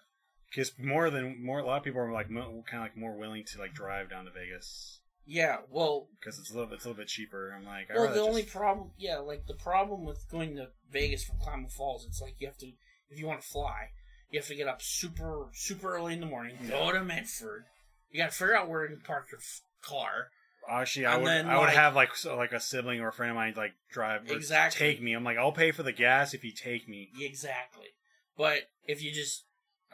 Because 0.50 0.72
more 0.78 1.10
than 1.10 1.44
more, 1.44 1.58
a 1.58 1.66
lot 1.66 1.78
of 1.78 1.84
people 1.84 2.00
are 2.00 2.12
like 2.12 2.30
mo- 2.30 2.62
kind 2.70 2.82
of 2.82 2.86
like 2.86 2.96
more 2.96 3.16
willing 3.18 3.44
to 3.52 3.58
like 3.58 3.74
drive 3.74 4.08
down 4.10 4.24
to 4.24 4.30
Vegas 4.30 5.00
Yeah, 5.26 5.56
well, 5.70 6.08
because 6.18 6.38
it's 6.38 6.50
a 6.52 6.54
little, 6.56 6.72
it's 6.72 6.84
a 6.84 6.88
little 6.88 7.00
bit 7.02 7.08
cheaper. 7.08 7.52
I'm 7.54 7.64
like, 7.66 7.88
well, 7.94 8.12
the 8.12 8.20
only 8.20 8.44
problem, 8.44 8.92
yeah, 8.96 9.18
like 9.18 9.46
the 9.46 9.54
problem 9.54 10.04
with 10.04 10.24
going 10.30 10.54
to 10.56 10.68
Vegas 10.90 11.24
from 11.24 11.38
Klamath 11.40 11.72
Falls, 11.72 12.06
it's 12.06 12.22
like 12.22 12.36
you 12.38 12.46
have 12.46 12.56
to, 12.58 12.70
if 13.10 13.18
you 13.18 13.26
want 13.26 13.40
to 13.42 13.46
fly, 13.46 13.90
you 14.30 14.38
have 14.38 14.48
to 14.48 14.54
get 14.54 14.68
up 14.68 14.82
super, 14.82 15.48
super 15.52 15.94
early 15.96 16.14
in 16.14 16.20
the 16.20 16.26
morning, 16.26 16.56
go 16.68 16.92
to 16.92 17.02
Medford. 17.04 17.64
You 18.10 18.18
got 18.18 18.30
to 18.30 18.36
figure 18.36 18.56
out 18.56 18.68
where 18.68 18.86
to 18.86 18.96
park 18.96 19.28
your 19.30 19.40
f- 19.40 19.60
car. 19.82 20.28
Actually, 20.68 21.06
I 21.06 21.14
And 21.14 21.22
would 21.22 21.28
then, 21.30 21.48
I 21.48 21.58
would 21.58 21.66
like- 21.66 21.74
have 21.76 21.94
like 21.94 22.16
so, 22.16 22.36
like 22.36 22.52
a 22.52 22.58
sibling 22.60 23.00
or 23.00 23.08
a 23.08 23.12
friend 23.12 23.30
of 23.30 23.36
mine 23.36 23.54
like 23.56 23.74
drive 23.90 24.28
Exactly. 24.30 24.78
take 24.78 25.00
me. 25.02 25.12
I'm 25.12 25.22
like, 25.22 25.38
I'll 25.38 25.52
pay 25.52 25.70
for 25.70 25.82
the 25.84 25.92
gas 25.92 26.34
if 26.34 26.42
you 26.44 26.50
take 26.52 26.88
me. 26.88 27.10
Exactly. 27.20 27.88
But 28.36 28.62
if 28.84 29.00
you 29.02 29.12
just, 29.12 29.44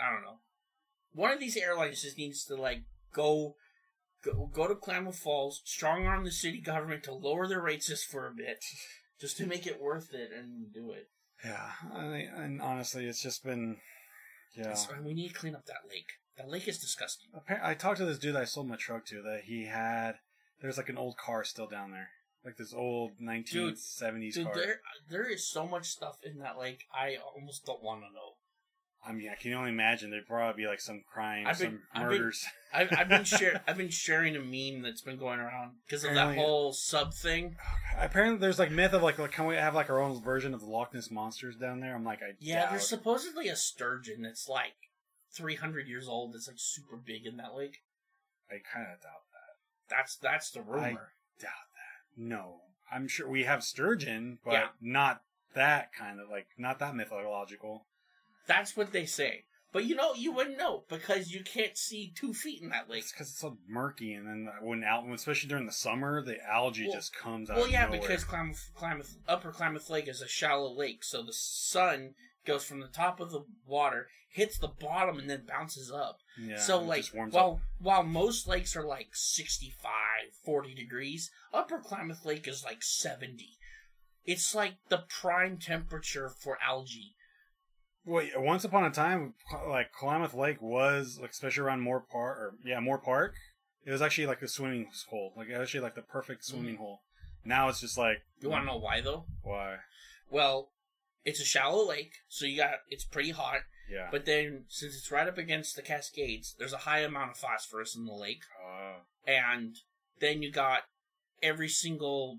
I 0.01 0.11
don't 0.11 0.23
know, 0.23 0.39
one 1.13 1.31
of 1.31 1.41
these 1.41 1.57
airlines 1.59 2.01
just 2.03 2.17
needs 2.17 2.45
to 2.47 2.57
like 2.57 2.85
go, 3.13 3.57
go, 4.25 4.51
go 4.53 4.67
to 4.67 4.75
Klamath 4.75 5.19
Falls, 5.19 5.61
strong 5.67 6.07
arm 6.07 6.25
the 6.25 6.31
city 6.31 6.61
government 6.61 7.03
to 7.05 7.13
lower 7.13 7.47
their 7.47 7.61
rates 7.61 7.89
just 7.89 8.07
for 8.07 8.27
a 8.27 8.33
bit, 8.35 8.65
just 9.21 9.37
to 9.37 9.47
make 9.47 9.67
it 9.67 9.79
worth 9.81 10.15
it 10.15 10.31
and 10.35 10.73
do 10.73 10.91
it. 10.93 11.09
Yeah, 11.45 11.71
I, 11.95 12.29
and 12.37 12.61
honestly, 12.61 13.07
it's 13.07 13.23
just 13.23 13.45
been 13.45 13.79
yeah. 14.55 14.77
We 15.05 15.15
need 15.15 15.29
to 15.29 15.35
clean 15.35 15.55
up 15.55 15.67
that 15.67 15.89
lake. 15.89 16.07
That 16.37 16.49
lake 16.49 16.69
is 16.69 16.79
disgusting. 16.79 17.29
Appar- 17.35 17.63
I 17.63 17.75
talked 17.75 17.99
to 17.99 18.05
this 18.05 18.19
dude 18.19 18.35
that 18.35 18.43
I 18.43 18.47
sold 18.47 18.69
my 18.69 18.77
truck 18.77 19.05
to 19.07 19.23
that 19.23 19.43
he 19.45 19.67
had. 19.67 20.15
There's 20.61 20.77
like 20.77 20.89
an 20.89 20.99
old 20.99 21.17
car 21.17 21.45
still 21.45 21.67
down 21.67 21.91
there, 21.91 22.11
like 22.45 22.57
this 22.57 22.73
old 22.73 23.13
1970s 23.21 24.35
Dude, 24.35 24.45
car. 24.45 24.55
there 24.55 24.81
there 25.11 25.31
is 25.31 25.49
so 25.49 25.67
much 25.67 25.87
stuff 25.87 26.17
in 26.23 26.39
that 26.39 26.59
lake. 26.59 26.85
I 26.95 27.17
almost 27.17 27.67
don't 27.67 27.83
want 27.83 28.03
to 28.03 28.07
know. 28.07 28.32
I 29.05 29.13
mean, 29.13 29.29
I 29.31 29.35
can 29.35 29.53
only 29.55 29.71
imagine 29.71 30.11
there'd 30.11 30.27
probably 30.29 30.63
be 30.63 30.69
like 30.69 30.81
some 30.81 31.03
crimes, 31.13 31.47
I've 31.49 31.59
been- 31.59 31.71
some 31.71 31.83
I've 31.93 32.09
been- 32.09 32.19
murders. 32.19 32.45
I've, 32.75 32.89
I've 32.97 33.09
been 33.09 33.25
share, 33.25 33.61
I've 33.69 33.77
been 33.77 33.91
sharing 33.91 34.35
a 34.37 34.41
meme 34.41 34.83
that's 34.83 35.03
been 35.03 35.19
going 35.19 35.41
around 35.41 35.73
because 35.85 36.05
of 36.05 36.15
that 36.15 36.37
whole 36.37 36.73
sub 36.73 37.13
thing. 37.13 37.57
Apparently, 37.99 38.39
there's 38.39 38.59
like 38.59 38.71
myth 38.71 38.93
of 38.95 39.03
like, 39.03 39.19
like, 39.19 39.33
can 39.33 39.47
we 39.47 39.57
have 39.57 39.75
like 39.75 39.91
our 39.91 40.01
own 40.01 40.23
version 40.23 40.55
of 40.55 40.61
the 40.61 40.67
Loch 40.67 40.95
Ness 40.95 41.11
monsters 41.11 41.57
down 41.57 41.81
there? 41.81 41.95
I'm 41.95 42.05
like, 42.05 42.21
I 42.23 42.33
Yeah, 42.39 42.63
doubt. 42.63 42.71
there's 42.71 42.89
supposedly 42.89 43.49
a 43.49 43.57
sturgeon 43.57 44.23
that's 44.23 44.49
like 44.49 44.73
300 45.35 45.87
years 45.89 46.09
old. 46.09 46.33
That's 46.33 46.47
like 46.49 46.57
super 46.59 46.97
big 46.97 47.27
in 47.27 47.37
that 47.39 47.55
lake. 47.55 47.79
I 48.51 48.55
kind 48.73 48.87
of 48.87 49.01
doubt 49.03 49.25
that. 49.33 49.95
That's 49.97 50.17
that's 50.17 50.51
the 50.51 50.63
rumor. 50.63 51.13
Doubt 51.41 51.51
that. 51.75 52.23
No, 52.23 52.61
I'm 52.91 53.09
sure 53.09 53.29
we 53.29 53.45
have 53.45 53.63
sturgeon, 53.65 54.39
but 54.45 54.53
Yeah. 54.53 54.67
not 54.81 55.23
that 55.55 55.93
kind 55.93 56.21
of 56.21 56.31
like 56.31 56.47
not 56.57 56.79
that 56.79 56.95
mythological. 56.95 57.87
That's 58.47 58.77
what 58.77 58.93
they 58.93 59.07
say. 59.07 59.45
But 59.73 59.87
you 59.87 59.95
know, 59.95 60.13
you 60.15 60.33
wouldn't 60.33 60.59
know 60.59 60.85
because 60.89 61.33
you 61.33 61.43
can't 61.43 61.79
see 61.79 62.13
two 62.15 62.35
feet 62.35 62.61
in 62.61 62.69
that 62.69 62.91
lake. 62.91 63.01
It's 63.05 63.13
because 63.13 63.31
it's 63.31 63.39
so 63.41 63.57
murky, 63.67 64.13
and 64.13 64.27
then 64.27 64.49
when 64.61 64.85
out, 64.85 65.05
especially 65.11 65.49
during 65.49 65.65
the 65.65 65.73
summer, 65.73 66.23
the 66.23 66.37
algae 66.47 66.85
Well- 66.87 66.97
just 66.97 67.15
comes 67.15 67.49
out. 67.49 67.57
Well, 67.57 67.65
of 67.65 67.71
yeah, 67.71 67.87
because 67.87 68.23
Klamath, 68.25 68.71
Klamath, 68.75 69.17
Upper 69.27 69.51
Klamath 69.51 69.89
Lake 69.89 70.09
is 70.09 70.21
a 70.21 70.29
shallow 70.29 70.71
lake, 70.71 71.03
so 71.03 71.23
the 71.23 71.33
sun 71.33 72.15
goes 72.45 72.65
from 72.65 72.81
the 72.81 72.89
top 72.89 73.19
of 73.19 73.31
the 73.31 73.47
water, 73.67 74.09
hits 74.29 74.59
the 74.59 74.69
bottom, 74.69 75.19
and 75.19 75.31
then 75.31 75.47
bounces 75.47 75.91
up. 75.91 76.19
yeah, 76.39 76.59
so, 76.59 76.79
like, 76.79 77.07
while 77.15 77.53
up. 77.53 77.61
while 77.79 78.03
most 78.03 78.47
lakes 78.47 78.77
are 78.77 78.85
like 78.85 79.15
65, 79.15 79.91
40 80.45 80.75
degrees, 80.75 81.31
Upper 81.55 81.79
Klamath 81.79 82.27
Lake 82.27 82.47
is 82.47 82.63
like 82.63 82.83
70. 82.83 83.57
It's 84.25 84.55
like 84.55 84.75
the 84.89 85.05
prime 85.09 85.57
temperature 85.59 86.29
for 86.29 86.59
algae. 86.63 87.15
Well, 88.05 88.27
once 88.37 88.65
upon 88.65 88.85
a 88.85 88.91
time, 88.91 89.35
like 89.69 89.93
Klamath 89.93 90.35
Lake 90.35 90.61
was, 90.61 91.19
like, 91.21 91.31
especially 91.31 91.63
around 91.63 91.81
Moore 91.81 92.05
Park, 92.11 92.39
or 92.39 92.55
yeah, 92.65 92.81
Moore 92.81 92.99
Park. 92.99 93.35
It 93.85 93.91
was 93.91 94.03
actually 94.03 94.27
like 94.27 94.43
a 94.43 94.49
swimming 94.49 94.89
hole, 95.09 95.33
like 95.37 95.49
actually 95.51 95.81
like 95.81 95.95
the 95.95 96.03
perfect 96.03 96.45
swimming 96.45 96.77
hole. 96.77 97.01
Now 97.45 97.69
it's 97.69 97.81
just 97.81 97.99
like, 97.99 98.19
You 98.41 98.49
want 98.49 98.63
to 98.63 98.67
know 98.67 98.79
why, 98.79 99.01
though? 99.01 99.25
why? 99.43 99.77
Well, 100.31 100.71
it's 101.25 101.41
a 101.41 101.45
shallow 101.45 101.87
lake, 101.87 102.13
so 102.29 102.47
you 102.47 102.57
got 102.57 102.75
it's 102.89 103.05
pretty 103.05 103.31
hot. 103.31 103.61
Yeah. 103.91 104.09
But 104.11 104.25
then, 104.25 104.65
since 104.69 104.97
it's 104.97 105.11
right 105.11 105.29
up 105.29 105.39
against 105.39 105.77
the 105.77 105.83
Cascades, 105.83 106.55
there's 106.59 106.73
a 106.73 106.79
high 106.79 107.01
amount 107.01 107.33
of 107.33 107.37
phosphorus 107.37 107.97
in 107.97 108.07
the 108.07 108.15
lake. 108.15 108.43
Uh, 108.65 109.01
and 109.31 109.77
then 110.21 110.43
you 110.43 110.51
got 110.51 110.83
every 111.43 111.69
single 111.69 112.39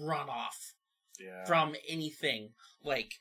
runoff 0.00 0.72
yeah. 1.20 1.44
from 1.44 1.74
anything 1.88 2.50
like 2.82 3.12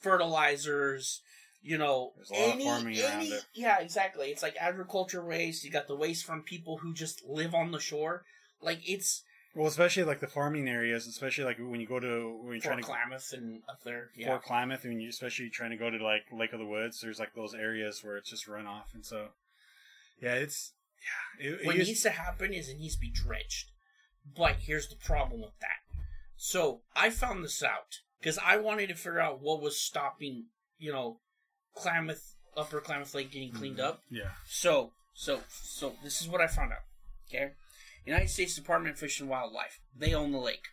fertilizers 0.00 1.22
you 1.62 1.78
know 1.78 2.12
There's 2.16 2.30
a 2.30 2.34
lot 2.34 2.80
of 2.80 2.86
any, 2.86 3.02
any 3.02 3.26
it. 3.28 3.44
yeah 3.54 3.80
exactly 3.80 4.28
it's 4.28 4.42
like 4.42 4.56
agriculture 4.60 5.24
waste 5.24 5.64
you 5.64 5.70
got 5.70 5.88
the 5.88 5.96
waste 5.96 6.24
from 6.24 6.42
people 6.42 6.78
who 6.78 6.92
just 6.94 7.24
live 7.26 7.54
on 7.54 7.72
the 7.72 7.80
shore 7.80 8.24
like 8.60 8.80
it's 8.88 9.22
well, 9.54 9.66
especially 9.68 10.04
like 10.04 10.20
the 10.20 10.26
farming 10.26 10.68
areas, 10.68 11.06
especially 11.06 11.44
like 11.44 11.56
when 11.58 11.80
you 11.80 11.86
go 11.86 11.98
to 11.98 12.38
when 12.42 12.52
you're 12.52 12.60
trying 12.60 12.76
to 12.76 12.82
Klamath 12.82 13.32
and 13.32 13.62
up 13.70 13.82
there 13.84 14.10
yeah 14.14 14.26
Fort 14.26 14.42
Klamath, 14.42 14.84
when 14.84 15.00
you 15.00 15.08
especially 15.08 15.48
trying 15.48 15.70
to 15.70 15.78
go 15.78 15.88
to 15.88 15.96
like 15.96 16.24
Lake 16.30 16.52
of 16.52 16.58
the 16.58 16.66
Woods, 16.66 17.00
there's 17.00 17.18
like 17.18 17.34
those 17.34 17.54
areas 17.54 18.04
where 18.04 18.18
it's 18.18 18.28
just 18.28 18.46
runoff, 18.46 18.92
and 18.92 19.02
so 19.06 19.28
yeah, 20.20 20.34
it's 20.34 20.74
yeah. 21.40 21.46
It, 21.48 21.60
it 21.62 21.66
what 21.66 21.76
used- 21.76 21.88
needs 21.88 22.02
to 22.02 22.10
happen 22.10 22.52
is 22.52 22.68
it 22.68 22.78
needs 22.78 22.96
to 22.96 23.00
be 23.00 23.10
dredged. 23.10 23.70
But 24.36 24.56
here's 24.60 24.88
the 24.88 24.96
problem 24.96 25.40
with 25.40 25.58
that. 25.60 25.80
So 26.36 26.82
I 26.94 27.08
found 27.08 27.42
this 27.42 27.62
out 27.62 28.00
because 28.20 28.38
I 28.44 28.56
wanted 28.56 28.88
to 28.88 28.94
figure 28.94 29.20
out 29.20 29.40
what 29.40 29.62
was 29.62 29.80
stopping, 29.80 30.46
you 30.78 30.92
know, 30.92 31.20
Klamath, 31.74 32.34
Upper 32.56 32.80
Klamath 32.80 33.14
Lake 33.14 33.30
getting 33.30 33.52
cleaned 33.52 33.78
mm-hmm. 33.78 33.86
up. 33.86 34.02
yeah. 34.10 34.30
So, 34.46 34.92
so, 35.14 35.40
so 35.48 35.94
this 36.02 36.20
is 36.20 36.28
what 36.28 36.40
I 36.40 36.46
found 36.46 36.72
out. 36.72 36.78
Okay, 37.28 37.52
United 38.04 38.30
States 38.30 38.54
Department 38.54 38.94
of 38.94 38.98
Fish 38.98 39.20
and 39.20 39.28
Wildlife. 39.28 39.80
They 39.96 40.14
own 40.14 40.32
the 40.32 40.38
lake. 40.38 40.66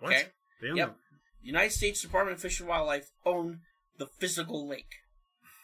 What? 0.00 0.12
Okay. 0.12 0.24
They 0.60 0.70
own 0.70 0.76
Yep. 0.76 0.96
United 1.42 1.72
States 1.72 2.02
Department 2.02 2.36
of 2.36 2.42
Fish 2.42 2.60
and 2.60 2.68
Wildlife 2.68 3.10
own 3.24 3.60
the 3.96 4.06
physical 4.06 4.66
lake, 4.66 5.02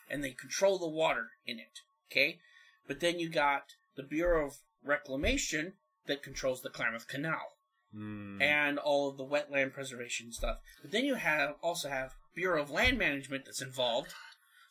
and 0.09 0.23
they 0.23 0.33
control 0.33 0.79
the 0.79 0.89
water 0.89 1.31
in 1.47 1.59
it. 1.59 1.81
Okay, 2.11 2.39
but 2.87 3.01
then 3.01 3.19
you 3.19 3.29
got 3.29 3.63
the 3.97 4.03
Bureau 4.03 4.47
of 4.47 4.57
Reclamation 4.85 5.75
that 6.07 6.23
controls 6.23 6.63
the 6.63 6.71
Klamath 6.71 7.09
Canal 7.09 7.54
Hmm. 7.95 8.43
and 8.43 8.79
all 8.79 9.09
of 9.09 9.17
the 9.17 9.25
wetland 9.25 9.73
preservation 9.73 10.33
stuff. 10.33 10.57
But 10.83 10.91
then 10.91 11.05
you 11.05 11.15
have 11.15 11.55
also 11.63 11.89
have 11.89 12.15
Bureau 12.35 12.61
of 12.63 12.71
Land 12.71 12.99
Management 12.99 13.45
that's 13.45 13.63
involved. 13.63 14.13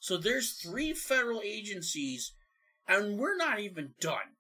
So 0.01 0.17
there's 0.17 0.51
three 0.51 0.91
federal 0.93 1.41
agencies, 1.41 2.33
and 2.87 3.17
we're 3.17 3.37
not 3.37 3.59
even 3.61 3.93
done. 4.01 4.35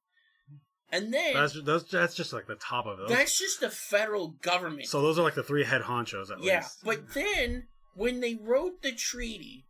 And 0.91 1.13
then 1.13 1.33
that's 1.33 1.59
those, 1.63 1.89
that's 1.89 2.13
just 2.13 2.33
like 2.33 2.45
the 2.47 2.55
top 2.55 2.85
of 2.85 2.99
it. 2.99 3.07
that's 3.07 3.39
just 3.39 3.61
the 3.61 3.69
federal 3.69 4.27
government. 4.41 4.87
so 4.87 5.01
those 5.01 5.17
are 5.17 5.23
like 5.23 5.35
the 5.35 5.43
three 5.43 5.63
head 5.63 5.83
honchos 5.83 6.29
at 6.29 6.43
Yeah, 6.43 6.57
least. 6.57 6.79
Yeah, 6.83 6.93
but 6.93 7.13
then 7.13 7.67
when 7.95 8.19
they 8.19 8.35
wrote 8.35 8.81
the 8.81 8.91
treaty 8.91 9.65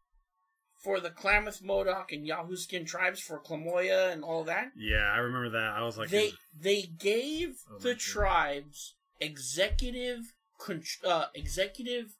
for 0.83 0.99
the 0.99 1.11
Klamath, 1.11 1.61
Modoc, 1.63 2.11
and 2.11 2.27
Yahooskin 2.27 2.85
tribes 2.85 3.21
for 3.21 3.39
Kla-Mo-Ya 3.39 4.07
and 4.09 4.23
all 4.23 4.43
that, 4.45 4.71
yeah, 4.75 5.11
I 5.13 5.17
remember 5.19 5.51
that. 5.51 5.73
I 5.77 5.83
was 5.83 5.97
like, 5.97 6.09
they 6.09 6.31
they 6.59 6.81
gave 6.81 7.55
Oh 7.71 7.77
the 7.77 7.95
tribes 7.95 8.95
executive 9.19 10.33
con- 10.59 10.83
uh, 11.05 11.25
executive 11.33 12.15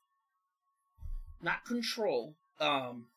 not 1.42 1.66
control, 1.66 2.36
um, 2.60 3.08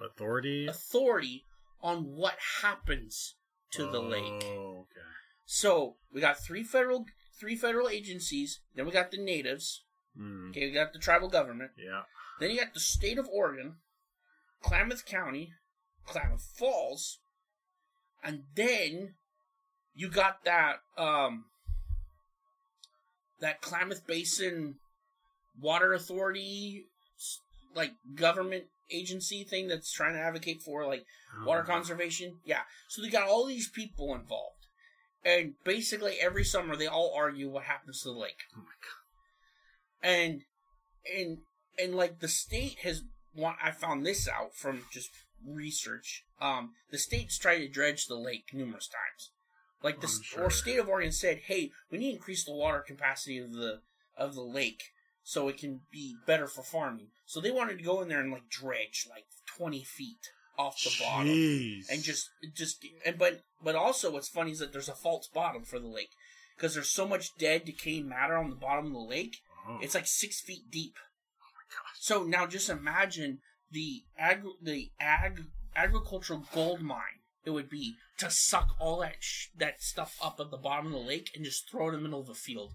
Authority 0.00 0.66
authority 0.66 1.44
on 1.82 2.16
what 2.16 2.36
happens 2.62 3.34
to 3.72 3.84
the 3.90 4.00
lake. 4.00 4.42
Oh, 4.46 4.86
okay. 4.90 5.06
So 5.46 5.96
we 6.12 6.20
got 6.20 6.38
three 6.38 6.64
federal 6.64 7.06
three 7.38 7.54
federal 7.56 7.88
agencies. 7.88 8.60
Then 8.74 8.86
we 8.86 8.92
got 8.92 9.10
the 9.10 9.18
natives. 9.22 9.84
Mm, 10.18 10.50
Okay, 10.50 10.66
we 10.66 10.72
got 10.72 10.92
the 10.92 10.98
tribal 10.98 11.28
government. 11.28 11.70
yeah. 11.76 12.02
Then 12.40 12.50
you 12.50 12.58
got 12.58 12.74
the 12.74 12.80
state 12.80 13.18
of 13.18 13.28
Oregon, 13.32 13.76
Klamath 14.62 15.04
County, 15.06 15.52
Klamath 16.06 16.42
Falls, 16.56 17.18
and 18.24 18.44
then 18.54 19.14
you 19.94 20.08
got 20.08 20.44
that 20.44 20.80
um 20.96 21.44
that 23.42 23.60
Klamath 23.60 24.06
Basin 24.06 24.76
Water 25.60 25.92
Authority 25.92 26.86
like 27.74 27.92
government 28.14 28.64
agency 28.90 29.44
thing 29.44 29.68
that's 29.68 29.92
trying 29.92 30.14
to 30.14 30.20
advocate 30.20 30.62
for 30.62 30.86
like 30.86 31.04
water 31.44 31.62
Oh, 31.64 31.70
conservation. 31.70 32.38
Yeah. 32.44 32.60
So 32.88 33.02
they 33.02 33.08
got 33.10 33.28
all 33.28 33.46
these 33.46 33.68
people 33.68 34.14
involved. 34.14 34.56
And 35.24 35.54
basically 35.64 36.16
every 36.20 36.44
summer 36.44 36.76
they 36.76 36.86
all 36.86 37.12
argue 37.16 37.50
what 37.50 37.64
happens 37.64 38.02
to 38.02 38.08
the 38.10 38.18
lake. 38.18 38.40
Oh 38.56 38.60
my 38.60 38.64
god. 38.82 40.08
And 40.14 40.42
and 41.16 41.38
and 41.78 41.94
like 41.94 42.20
the 42.20 42.28
state 42.28 42.78
has 42.82 43.02
wa- 43.34 43.56
I 43.62 43.70
found 43.72 44.04
this 44.06 44.28
out 44.28 44.54
from 44.54 44.82
just 44.92 45.10
research. 45.46 46.24
Um 46.40 46.72
the 46.90 46.98
state's 46.98 47.38
tried 47.38 47.58
to 47.58 47.68
dredge 47.68 48.06
the 48.06 48.14
lake 48.16 48.44
numerous 48.52 48.88
times. 48.88 49.31
Like 49.82 50.00
the 50.00 50.08
sure. 50.08 50.44
or 50.44 50.50
state 50.50 50.78
of 50.78 50.88
Oregon 50.88 51.12
said, 51.12 51.38
"Hey, 51.46 51.70
we 51.90 51.98
need 51.98 52.10
to 52.10 52.16
increase 52.16 52.44
the 52.44 52.52
water 52.54 52.80
capacity 52.80 53.38
of 53.38 53.52
the 53.52 53.80
of 54.16 54.34
the 54.34 54.42
lake 54.42 54.90
so 55.24 55.48
it 55.48 55.58
can 55.58 55.80
be 55.90 56.16
better 56.26 56.46
for 56.46 56.62
farming." 56.62 57.08
So 57.26 57.40
they 57.40 57.50
wanted 57.50 57.78
to 57.78 57.84
go 57.84 58.00
in 58.00 58.08
there 58.08 58.20
and 58.20 58.30
like 58.32 58.48
dredge 58.48 59.06
like 59.10 59.24
20 59.46 59.82
feet 59.84 60.30
off 60.58 60.76
the 60.84 60.94
bottom 61.00 61.28
and 61.90 62.02
just 62.02 62.28
just 62.54 62.84
and 63.06 63.18
but 63.18 63.40
but 63.62 63.74
also 63.74 64.10
what's 64.12 64.28
funny 64.28 64.52
is 64.52 64.58
that 64.58 64.72
there's 64.72 64.88
a 64.88 64.94
false 64.94 65.26
bottom 65.28 65.64
for 65.64 65.78
the 65.78 65.86
lake 65.88 66.10
because 66.56 66.74
there's 66.74 66.90
so 66.90 67.08
much 67.08 67.34
dead 67.38 67.64
decaying 67.64 68.06
matter 68.08 68.36
on 68.36 68.50
the 68.50 68.56
bottom 68.56 68.86
of 68.86 68.92
the 68.92 68.98
lake 68.98 69.38
Oh, 69.66 69.78
it's 69.80 69.94
like 69.94 70.06
six 70.06 70.40
feet 70.42 70.70
deep 70.70 70.96
gosh. 71.70 71.96
so 72.00 72.24
now 72.24 72.46
just 72.46 72.68
imagine 72.68 73.38
the 73.70 74.02
ag 74.18 74.42
the 74.60 74.90
ag 75.00 75.44
agricultural 75.74 76.44
gold 76.52 76.82
mine 76.82 77.20
it 77.44 77.50
would 77.50 77.68
be 77.70 77.94
to 78.18 78.30
suck 78.30 78.68
all 78.78 79.00
that 79.00 79.16
sh- 79.20 79.48
that 79.56 79.82
stuff 79.82 80.16
up 80.22 80.38
at 80.40 80.50
the 80.50 80.56
bottom 80.56 80.86
of 80.86 80.92
the 80.92 80.98
lake 80.98 81.30
and 81.34 81.44
just 81.44 81.70
throw 81.70 81.86
it 81.86 81.88
in 81.88 81.94
the 81.96 82.00
middle 82.02 82.20
of 82.20 82.28
a 82.28 82.34
field 82.34 82.72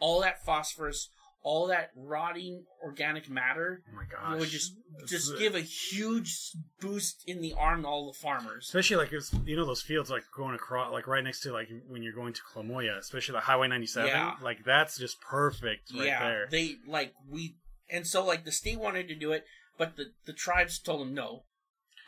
all 0.00 0.20
that 0.20 0.44
phosphorus 0.44 1.08
all 1.42 1.66
that 1.68 1.90
rotting 1.96 2.64
organic 2.84 3.28
matter 3.30 3.82
Oh 3.90 3.96
my 3.96 4.04
gosh. 4.04 4.38
would 4.40 4.50
just 4.50 4.74
This 5.00 5.10
just 5.10 5.38
give 5.38 5.54
a 5.54 5.60
huge 5.60 6.36
boost 6.80 7.22
in 7.26 7.40
the 7.40 7.54
arm 7.58 7.82
to 7.82 7.88
all 7.88 8.12
the 8.12 8.18
farmers 8.18 8.66
especially 8.68 8.96
like 8.96 9.12
it's 9.12 9.32
you 9.46 9.56
know 9.56 9.64
those 9.64 9.80
fields 9.82 10.10
like 10.10 10.24
going 10.36 10.54
across 10.54 10.92
like 10.92 11.06
right 11.06 11.24
next 11.24 11.40
to 11.40 11.52
like 11.52 11.68
when 11.88 12.02
you're 12.02 12.12
going 12.14 12.34
to 12.34 12.40
Kla-Mo-Ya, 12.52 12.98
especially 12.98 13.32
the 13.32 13.40
Highway 13.40 13.68
97. 13.68 14.08
Yeah. 14.08 14.34
Like 14.42 14.64
that's 14.64 14.98
just 14.98 15.20
perfect 15.22 15.90
right 15.94 16.06
yeah, 16.06 16.20
there. 16.28 16.48
they 16.50 16.76
like 16.86 17.14
we, 17.28 17.56
and 17.88 18.06
so 18.06 18.24
like 18.24 18.44
the 18.44 18.52
state 18.52 18.78
wanted 18.78 19.08
to 19.08 19.14
do 19.14 19.32
it, 19.32 19.44
but 19.78 19.96
the 19.96 20.12
the 20.26 20.34
tribes 20.34 20.78
told 20.78 21.00
them 21.00 21.14
no, 21.14 21.44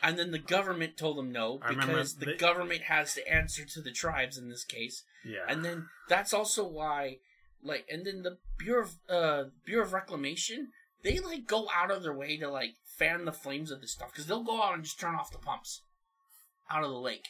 and 0.02 0.18
then 0.18 0.30
the 0.30 0.38
government 0.38 0.96
told 0.96 1.16
them 1.16 1.32
no 1.32 1.60
because 1.68 2.16
the 2.16 2.26
they- 2.26 2.36
government 2.36 2.82
has 2.82 3.14
to 3.14 3.28
answer 3.28 3.64
to 3.64 3.80
the 3.80 3.92
tribes 3.92 4.36
in 4.36 4.48
this 4.48 4.64
case, 4.64 5.04
yeah. 5.24 5.40
and 5.48 5.64
then 5.64 5.86
that's 6.08 6.32
also 6.32 6.66
why, 6.66 7.18
like, 7.62 7.86
and 7.90 8.04
then 8.06 8.22
the 8.22 8.38
Bureau 8.58 8.84
of 8.84 8.94
uh 9.08 9.44
Bureau 9.64 9.84
of 9.84 9.92
Reclamation 9.92 10.68
they 11.02 11.18
like 11.18 11.46
go 11.46 11.66
out 11.74 11.90
of 11.90 12.02
their 12.02 12.14
way 12.14 12.36
to 12.36 12.48
like 12.48 12.74
fan 12.84 13.24
the 13.24 13.32
flames 13.32 13.70
of 13.70 13.80
this 13.80 13.92
stuff 13.92 14.12
because 14.12 14.26
they'll 14.26 14.44
go 14.44 14.62
out 14.62 14.74
and 14.74 14.84
just 14.84 15.00
turn 15.00 15.14
off 15.14 15.32
the 15.32 15.38
pumps 15.38 15.82
out 16.70 16.84
of 16.84 16.90
the 16.90 16.98
lake. 16.98 17.28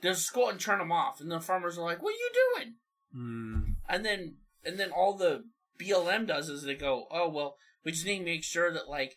They'll 0.00 0.14
just 0.14 0.32
go 0.32 0.46
out 0.46 0.52
and 0.52 0.60
turn 0.60 0.78
them 0.78 0.92
off, 0.92 1.20
and 1.20 1.30
the 1.30 1.40
farmers 1.40 1.78
are 1.78 1.84
like, 1.84 2.02
"What 2.02 2.14
are 2.14 2.18
you 2.18 2.30
doing?" 2.54 2.74
Mm, 3.14 3.74
and 3.88 4.04
then 4.04 4.36
and 4.64 4.78
then 4.78 4.90
all 4.90 5.14
the 5.14 5.44
BLM 5.78 6.26
does 6.26 6.48
is 6.48 6.62
they 6.62 6.74
go, 6.74 7.06
oh 7.10 7.28
well, 7.28 7.56
we 7.84 7.92
just 7.92 8.06
need 8.06 8.18
to 8.18 8.24
make 8.24 8.44
sure 8.44 8.72
that 8.72 8.88
like 8.88 9.16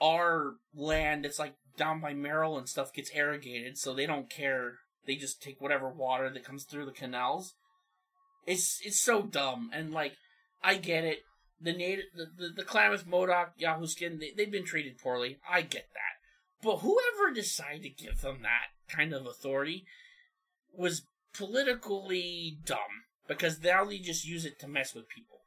our 0.00 0.54
land, 0.74 1.24
it's 1.24 1.38
like 1.38 1.54
down 1.76 2.00
by 2.00 2.14
Merrill 2.14 2.58
and 2.58 2.68
stuff, 2.68 2.92
gets 2.92 3.10
irrigated, 3.14 3.78
so 3.78 3.94
they 3.94 4.06
don't 4.06 4.30
care. 4.30 4.74
They 5.06 5.16
just 5.16 5.42
take 5.42 5.60
whatever 5.60 5.88
water 5.88 6.30
that 6.30 6.44
comes 6.44 6.64
through 6.64 6.86
the 6.86 6.92
canals. 6.92 7.54
It's 8.46 8.80
it's 8.84 9.00
so 9.00 9.22
dumb, 9.22 9.70
and 9.72 9.92
like 9.92 10.12
I 10.62 10.76
get 10.76 11.04
it. 11.04 11.20
The 11.60 11.72
native, 11.72 12.06
the 12.14 12.26
the, 12.36 12.48
the 12.56 12.64
Klamath, 12.64 13.06
Modoc, 13.06 13.58
Yahooskin, 13.60 14.20
they, 14.20 14.32
they've 14.36 14.50
been 14.50 14.64
treated 14.64 14.98
poorly. 14.98 15.38
I 15.48 15.62
get 15.62 15.88
that, 15.94 16.62
but 16.62 16.78
whoever 16.78 17.32
decided 17.32 17.82
to 17.82 17.90
give 17.90 18.20
them 18.20 18.40
that 18.42 18.94
kind 18.94 19.12
of 19.12 19.26
authority 19.26 19.84
was 20.72 21.06
politically 21.34 22.58
dumb 22.64 22.78
because 23.26 23.62
now 23.62 23.84
they 23.84 23.98
just 23.98 24.26
use 24.26 24.44
it 24.44 24.58
to 24.60 24.68
mess 24.68 24.94
with 24.94 25.08
people. 25.08 25.38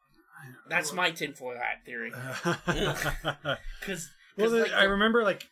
That's 0.69 0.93
my 0.93 1.11
tinfoil 1.11 1.57
hat 1.57 1.85
theory. 1.85 2.11
Because 3.79 4.09
well, 4.37 4.61
like, 4.61 4.73
I 4.73 4.83
remember 4.83 5.23
like 5.23 5.47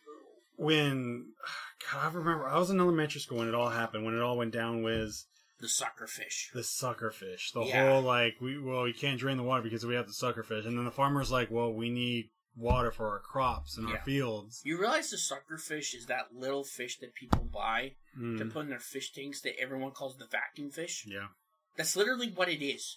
when 0.56 1.26
God, 1.92 2.12
I 2.12 2.14
remember 2.16 2.46
I 2.48 2.58
was 2.58 2.70
in 2.70 2.80
elementary 2.80 3.20
school 3.20 3.38
when 3.38 3.48
it 3.48 3.54
all 3.54 3.68
happened. 3.70 4.04
When 4.04 4.14
it 4.14 4.20
all 4.22 4.36
went 4.36 4.52
down 4.52 4.82
was 4.82 5.26
the 5.60 5.68
sucker 5.68 6.06
fish. 6.06 6.50
the 6.54 6.64
sucker 6.64 7.10
fish. 7.10 7.52
The 7.52 7.62
Yeah. 7.64 7.90
whole 7.92 8.02
like 8.02 8.34
we 8.40 8.58
well 8.58 8.82
we 8.82 8.92
can't 8.92 9.18
drain 9.20 9.36
the 9.36 9.42
water 9.42 9.62
because 9.62 9.86
we 9.86 9.94
have 9.94 10.06
the 10.06 10.12
sucker 10.12 10.42
fish, 10.42 10.64
and 10.64 10.76
then 10.76 10.84
the 10.84 10.90
farmer's 10.90 11.30
like, 11.30 11.50
well 11.50 11.72
we 11.72 11.88
need 11.90 12.30
water 12.58 12.90
for 12.90 13.08
our 13.10 13.18
crops 13.20 13.76
and 13.76 13.86
our 13.86 13.98
fields. 13.98 14.62
You 14.64 14.78
realize 14.80 15.10
the 15.10 15.18
sucker 15.18 15.58
fish 15.58 15.94
is 15.94 16.06
that 16.06 16.34
little 16.34 16.64
fish 16.64 16.98
that 17.00 17.14
people 17.14 17.44
buy 17.52 17.92
to 18.14 18.20
Mm, 18.20 18.50
put 18.50 18.62
in 18.64 18.70
their 18.70 18.80
fish 18.80 19.12
tanks 19.12 19.42
that 19.42 19.60
everyone 19.60 19.90
calls 19.90 20.16
the 20.16 20.26
vacuum 20.26 20.70
fish? 20.70 21.04
yeah. 21.06 21.26
That's 21.76 21.94
literally 21.96 22.30
what 22.30 22.48
it 22.48 22.64
is. 22.64 22.96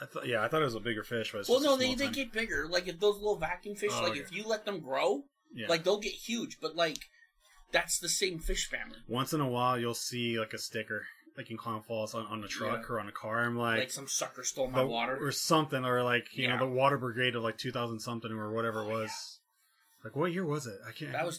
I 0.00 0.06
thought, 0.06 0.26
yeah, 0.26 0.42
I 0.42 0.48
thought 0.48 0.62
it 0.62 0.64
was 0.64 0.74
a 0.74 0.80
bigger 0.80 1.02
fish, 1.04 1.32
but 1.32 1.40
it's 1.40 1.50
Well, 1.50 1.60
no, 1.60 1.76
they, 1.76 1.94
they 1.94 2.04
tiny- 2.04 2.14
get 2.14 2.32
bigger. 2.32 2.66
Like 2.66 2.88
if 2.88 2.98
those 2.98 3.16
little 3.16 3.36
vacuum 3.36 3.74
fish, 3.76 3.90
Oh, 3.92 4.02
like 4.04 4.12
okay. 4.12 4.20
if 4.20 4.32
you 4.32 4.44
let 4.44 4.64
them 4.64 4.80
grow, 4.80 5.24
yeah. 5.54 5.68
like 5.68 5.84
they'll 5.84 6.00
get 6.00 6.12
huge. 6.12 6.58
But 6.60 6.76
like 6.76 6.98
that's 7.72 7.98
the 7.98 8.08
same 8.08 8.38
fish 8.38 8.68
family. 8.68 8.98
once 9.08 9.32
in 9.32 9.40
a 9.40 9.48
while 9.48 9.78
you'll 9.78 9.92
see 9.94 10.38
like 10.38 10.52
a 10.54 10.58
sticker 10.58 11.04
like 11.36 11.50
in 11.50 11.56
Clown 11.56 11.82
Falls 11.82 12.14
on, 12.14 12.26
on 12.26 12.42
a 12.42 12.48
truck 12.48 12.90
or 12.90 12.98
on 12.98 13.06
a 13.08 13.12
car. 13.12 13.38
I'm 13.44 13.56
like, 13.56 13.78
Like, 13.78 13.90
some 13.92 14.08
sucker 14.08 14.42
stole 14.42 14.68
my 14.68 14.80
the- 14.80 14.86
water. 14.88 15.16
or 15.24 15.30
something, 15.30 15.84
or 15.84 16.02
like 16.02 16.26
you 16.36 16.44
Yeah. 16.48 16.56
know 16.56 16.66
the 16.66 16.72
water 16.72 16.98
brigade 16.98 17.36
of 17.36 17.42
like 17.44 17.56
2000 17.58 18.00
something 18.00 18.32
or 18.32 18.52
whatever 18.52 18.82
it 18.82 18.86
Oh, 18.86 19.00
was. 19.02 19.38
Like 20.02 20.16
what 20.16 20.32
year 20.32 20.44
was 20.44 20.66
it? 20.66 20.78
I 20.86 20.90
can't. 20.92 21.12
That 21.12 21.26
was 21.26 21.38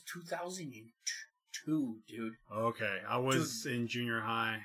2002, 1.66 1.98
dude. 2.08 2.34
okay. 2.56 2.98
I 3.08 3.18
was 3.18 3.66
in 3.66 3.88
junior 3.88 4.22
high, 4.22 4.60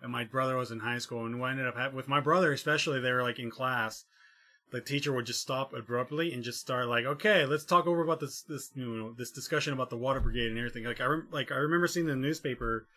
and 0.00 0.10
my 0.12 0.24
brother 0.24 0.56
was 0.56 0.70
in 0.70 0.80
high 0.80 0.98
school, 0.98 1.26
and 1.26 1.40
what 1.40 1.50
ended 1.50 1.66
up 1.66 1.76
happening 1.76 1.96
with 1.96 2.08
my 2.08 2.20
brother, 2.20 2.52
especially, 2.52 3.00
they 3.00 3.12
were 3.12 3.22
like 3.22 3.38
in 3.38 3.50
class. 3.50 4.04
The 4.74 4.80
teacher 4.80 5.12
would 5.12 5.26
just 5.26 5.40
stop 5.40 5.72
abruptly 5.72 6.32
and 6.32 6.42
just 6.42 6.58
start 6.58 6.88
like, 6.88 7.04
"Okay, 7.04 7.46
let's 7.46 7.64
talk 7.64 7.86
over 7.86 8.02
about 8.02 8.18
this 8.18 8.42
this 8.42 8.72
you 8.74 8.84
know 8.84 9.12
this 9.12 9.30
discussion 9.30 9.72
about 9.72 9.88
the 9.88 9.96
water 9.96 10.18
brigade 10.18 10.48
and 10.48 10.58
everything." 10.58 10.82
Like 10.82 11.00
I 11.00 11.04
rem- 11.04 11.28
like 11.30 11.52
I 11.52 11.58
remember 11.58 11.86
seeing 11.86 12.06
the 12.06 12.16
newspaper, 12.16 12.88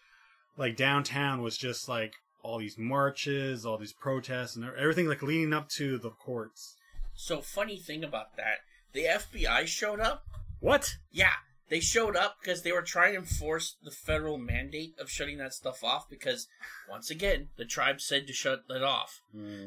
like 0.57 0.75
downtown 0.75 1.43
was 1.43 1.55
just 1.55 1.87
like 1.87 2.15
all 2.41 2.57
these 2.57 2.79
marches, 2.79 3.63
all 3.63 3.77
these 3.77 3.93
protests, 3.93 4.55
and 4.55 4.65
everything 4.65 5.05
like 5.05 5.21
leading 5.21 5.53
up 5.53 5.69
to 5.77 5.99
the 5.99 6.09
courts. 6.09 6.77
So 7.13 7.41
funny 7.41 7.77
thing 7.77 8.03
about 8.03 8.35
that, 8.37 8.61
the 8.93 9.03
FBI 9.03 9.67
showed 9.67 9.99
up. 9.99 10.23
What? 10.59 10.97
Yeah, 11.11 11.33
they 11.69 11.79
showed 11.79 12.15
up 12.15 12.37
because 12.41 12.63
they 12.63 12.71
were 12.71 12.81
trying 12.81 13.13
to 13.13 13.19
enforce 13.19 13.75
the 13.83 13.91
federal 13.91 14.37
mandate 14.37 14.95
of 14.99 15.09
shutting 15.09 15.37
that 15.39 15.53
stuff 15.53 15.83
off. 15.83 16.09
Because 16.09 16.47
once 16.89 17.09
again, 17.09 17.49
the 17.57 17.65
tribe 17.65 17.99
said 17.99 18.27
to 18.27 18.33
shut 18.33 18.67
that 18.69 18.83
off. 18.83 19.21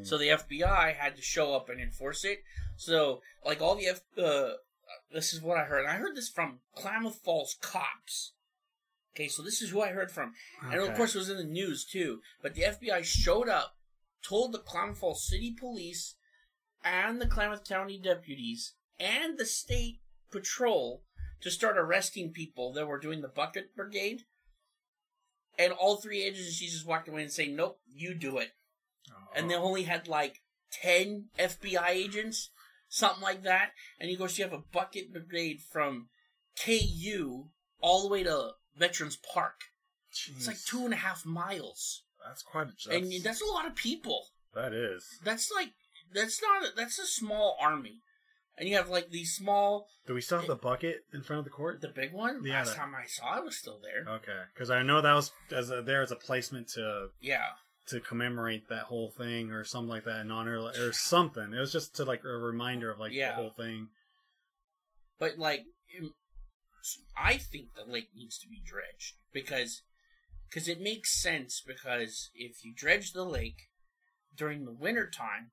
So 0.04 0.16
the 0.16 0.28
FBI 0.28 0.94
had 0.94 1.16
to 1.16 1.22
show 1.22 1.54
up 1.54 1.68
and 1.68 1.80
enforce 1.80 2.24
it. 2.24 2.42
So 2.76 3.20
like 3.44 3.60
all 3.60 3.74
the 3.76 3.86
F, 3.88 4.00
uh, 4.16 4.52
this 5.12 5.32
is 5.34 5.42
what 5.42 5.58
I 5.58 5.64
heard. 5.64 5.86
I 5.86 5.94
heard 5.94 6.16
this 6.16 6.28
from 6.28 6.60
Klamath 6.74 7.16
Falls 7.16 7.56
cops. 7.60 8.32
Okay, 9.14 9.28
so 9.28 9.42
this 9.42 9.60
is 9.60 9.70
who 9.70 9.82
I 9.82 9.88
heard 9.88 10.10
from. 10.10 10.34
And 10.62 10.80
of 10.80 10.94
course, 10.96 11.14
it 11.14 11.18
was 11.18 11.28
in 11.30 11.36
the 11.36 11.44
news 11.44 11.84
too. 11.84 12.20
But 12.42 12.54
the 12.54 12.62
FBI 12.62 13.04
showed 13.04 13.48
up, 13.48 13.76
told 14.22 14.52
the 14.52 14.58
Klamath 14.58 14.98
Falls 14.98 15.26
City 15.26 15.54
Police 15.58 16.14
and 16.84 17.20
the 17.20 17.26
Klamath 17.26 17.68
County 17.68 17.98
deputies 17.98 18.72
and 18.98 19.36
the 19.36 19.44
state 19.44 19.98
patrol 20.30 21.02
to 21.42 21.50
start 21.50 21.78
arresting 21.78 22.32
people 22.32 22.72
that 22.72 22.86
were 22.86 22.98
doing 22.98 23.20
the 23.20 23.28
bucket 23.28 23.74
brigade. 23.74 24.22
And 25.58 25.72
all 25.72 25.96
three 25.96 26.22
agencies 26.22 26.72
just 26.72 26.86
walked 26.86 27.08
away 27.08 27.22
and 27.22 27.32
saying, 27.32 27.54
"Nope, 27.56 27.80
you 27.92 28.14
do 28.14 28.38
it." 28.38 28.52
And 29.34 29.50
they 29.50 29.54
oh. 29.54 29.62
only 29.62 29.82
had 29.82 30.08
like 30.08 30.40
ten 30.70 31.26
FBI 31.38 31.88
agents, 31.90 32.50
something 32.88 33.22
like 33.22 33.42
that. 33.42 33.72
And 33.98 34.10
of 34.10 34.18
course, 34.18 34.38
you 34.38 34.44
have 34.44 34.52
a 34.52 34.62
bucket 34.72 35.12
brigade 35.12 35.60
from 35.60 36.08
KU 36.64 37.50
all 37.80 38.02
the 38.02 38.08
way 38.08 38.22
to 38.22 38.52
Veterans 38.76 39.16
Park. 39.16 39.60
It's 40.10 40.46
like 40.46 40.62
two 40.64 40.84
and 40.84 40.92
a 40.92 40.98
half 40.98 41.24
miles, 41.24 42.02
That's 42.26 42.42
quite 42.42 42.68
a. 42.68 42.70
That's, 42.70 42.86
and 42.86 43.12
that's 43.22 43.42
a 43.42 43.46
lot 43.46 43.66
of 43.66 43.76
people. 43.76 44.26
that 44.54 44.72
is. 44.72 45.06
That's 45.22 45.52
like 45.52 45.72
that's 46.12 46.42
not 46.42 46.64
a, 46.64 46.76
that's 46.76 46.98
a 46.98 47.06
small 47.06 47.56
army, 47.60 48.00
and 48.60 48.68
you 48.68 48.76
have 48.76 48.88
like 48.88 49.10
these 49.10 49.34
small, 49.34 49.88
Do 50.06 50.14
we 50.14 50.20
still 50.20 50.38
have 50.38 50.44
eh. 50.44 50.52
the 50.52 50.56
bucket 50.56 51.04
in 51.12 51.22
front 51.22 51.38
of 51.38 51.44
the 51.44 51.50
court? 51.50 51.80
the 51.80 51.88
big 51.88 52.12
one. 52.12 52.44
Yeah, 52.44 52.58
Last 52.58 52.68
that- 52.70 52.76
time 52.76 52.94
I 52.94 53.06
saw 53.06 53.38
it 53.38 53.44
was 53.44 53.56
still 53.58 53.80
there. 53.82 54.04
Okay, 54.16 54.42
because 54.54 54.70
I 54.70 54.82
know 54.82 55.00
that 55.00 55.14
was 55.14 55.32
as 55.50 55.70
a, 55.70 55.82
there 55.82 56.02
as 56.02 56.12
a 56.12 56.16
placement 56.16 56.68
to 56.74 57.08
Yeah, 57.20 57.46
to 57.88 57.98
commemorate 58.00 58.68
that 58.68 58.84
whole 58.84 59.10
thing 59.10 59.50
or 59.50 59.64
something 59.64 59.88
like 59.88 60.04
that 60.04 60.20
in 60.20 60.30
honor 60.30 60.60
or 60.60 60.92
something. 60.92 61.52
It 61.52 61.58
was 61.58 61.72
just 61.72 61.96
to 61.96 62.04
like 62.04 62.22
a 62.24 62.28
reminder 62.28 62.90
of 62.92 63.00
like 63.00 63.12
Yeah. 63.12 63.30
the 63.30 63.36
whole 63.36 63.50
thing. 63.56 63.88
but 65.18 65.38
like, 65.38 65.64
im- 65.98 66.14
I 67.16 67.36
think 67.36 67.74
the 67.74 67.90
lake 67.90 68.08
needs 68.14 68.38
to 68.38 68.46
be 68.48 68.62
dredged 68.64 69.14
because 69.32 69.82
because 70.48 70.66
it 70.68 70.80
makes 70.80 71.20
sense 71.20 71.62
because 71.66 72.30
if 72.34 72.64
you 72.64 72.72
dredge 72.76 73.12
the 73.12 73.24
lake 73.24 73.68
during 74.36 74.64
the 74.64 74.72
winter 74.72 75.08
time, 75.08 75.50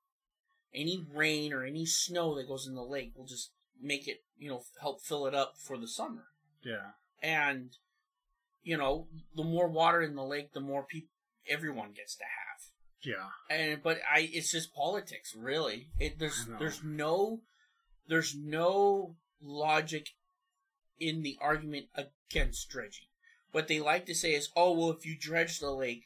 any 0.74 1.04
rain 1.14 1.52
or 1.52 1.64
any 1.64 1.86
snow 1.86 2.34
that 2.36 2.48
goes 2.48 2.66
in 2.66 2.74
the 2.74 2.82
lake 2.82 3.12
will 3.16 3.26
just 3.26 3.52
make 3.80 4.08
it 4.08 4.18
you 4.36 4.48
know 4.48 4.62
help 4.80 5.00
fill 5.00 5.26
it 5.26 5.34
up 5.34 5.54
for 5.58 5.76
the 5.76 5.88
summer. 5.88 6.24
Yeah, 6.64 6.92
and 7.22 7.70
you 8.62 8.76
know 8.76 9.08
the 9.34 9.44
more 9.44 9.68
water 9.68 10.02
in 10.02 10.14
the 10.14 10.24
lake 10.24 10.52
the 10.52 10.60
more 10.60 10.84
people 10.84 11.10
everyone 11.48 11.92
gets 11.92 12.16
to 12.16 12.24
have. 12.24 12.60
Yeah, 13.04 13.56
and 13.56 13.82
but 13.82 13.98
i 14.12 14.28
it's 14.32 14.52
just 14.52 14.74
politics 14.74 15.34
really. 15.36 15.88
It 15.98 16.18
there's 16.18 16.46
there's 16.58 16.82
no 16.82 17.40
there's 18.08 18.34
no 18.34 19.16
logic 19.40 20.08
in 20.98 21.22
the 21.22 21.38
argument 21.40 21.86
against 21.94 22.68
dredging. 22.68 23.06
What 23.52 23.68
they 23.68 23.80
like 23.80 24.06
to 24.06 24.14
say 24.14 24.34
is 24.34 24.50
oh 24.56 24.72
well 24.72 24.90
if 24.90 25.06
you 25.06 25.16
dredge 25.18 25.60
the 25.60 25.70
lake 25.70 26.04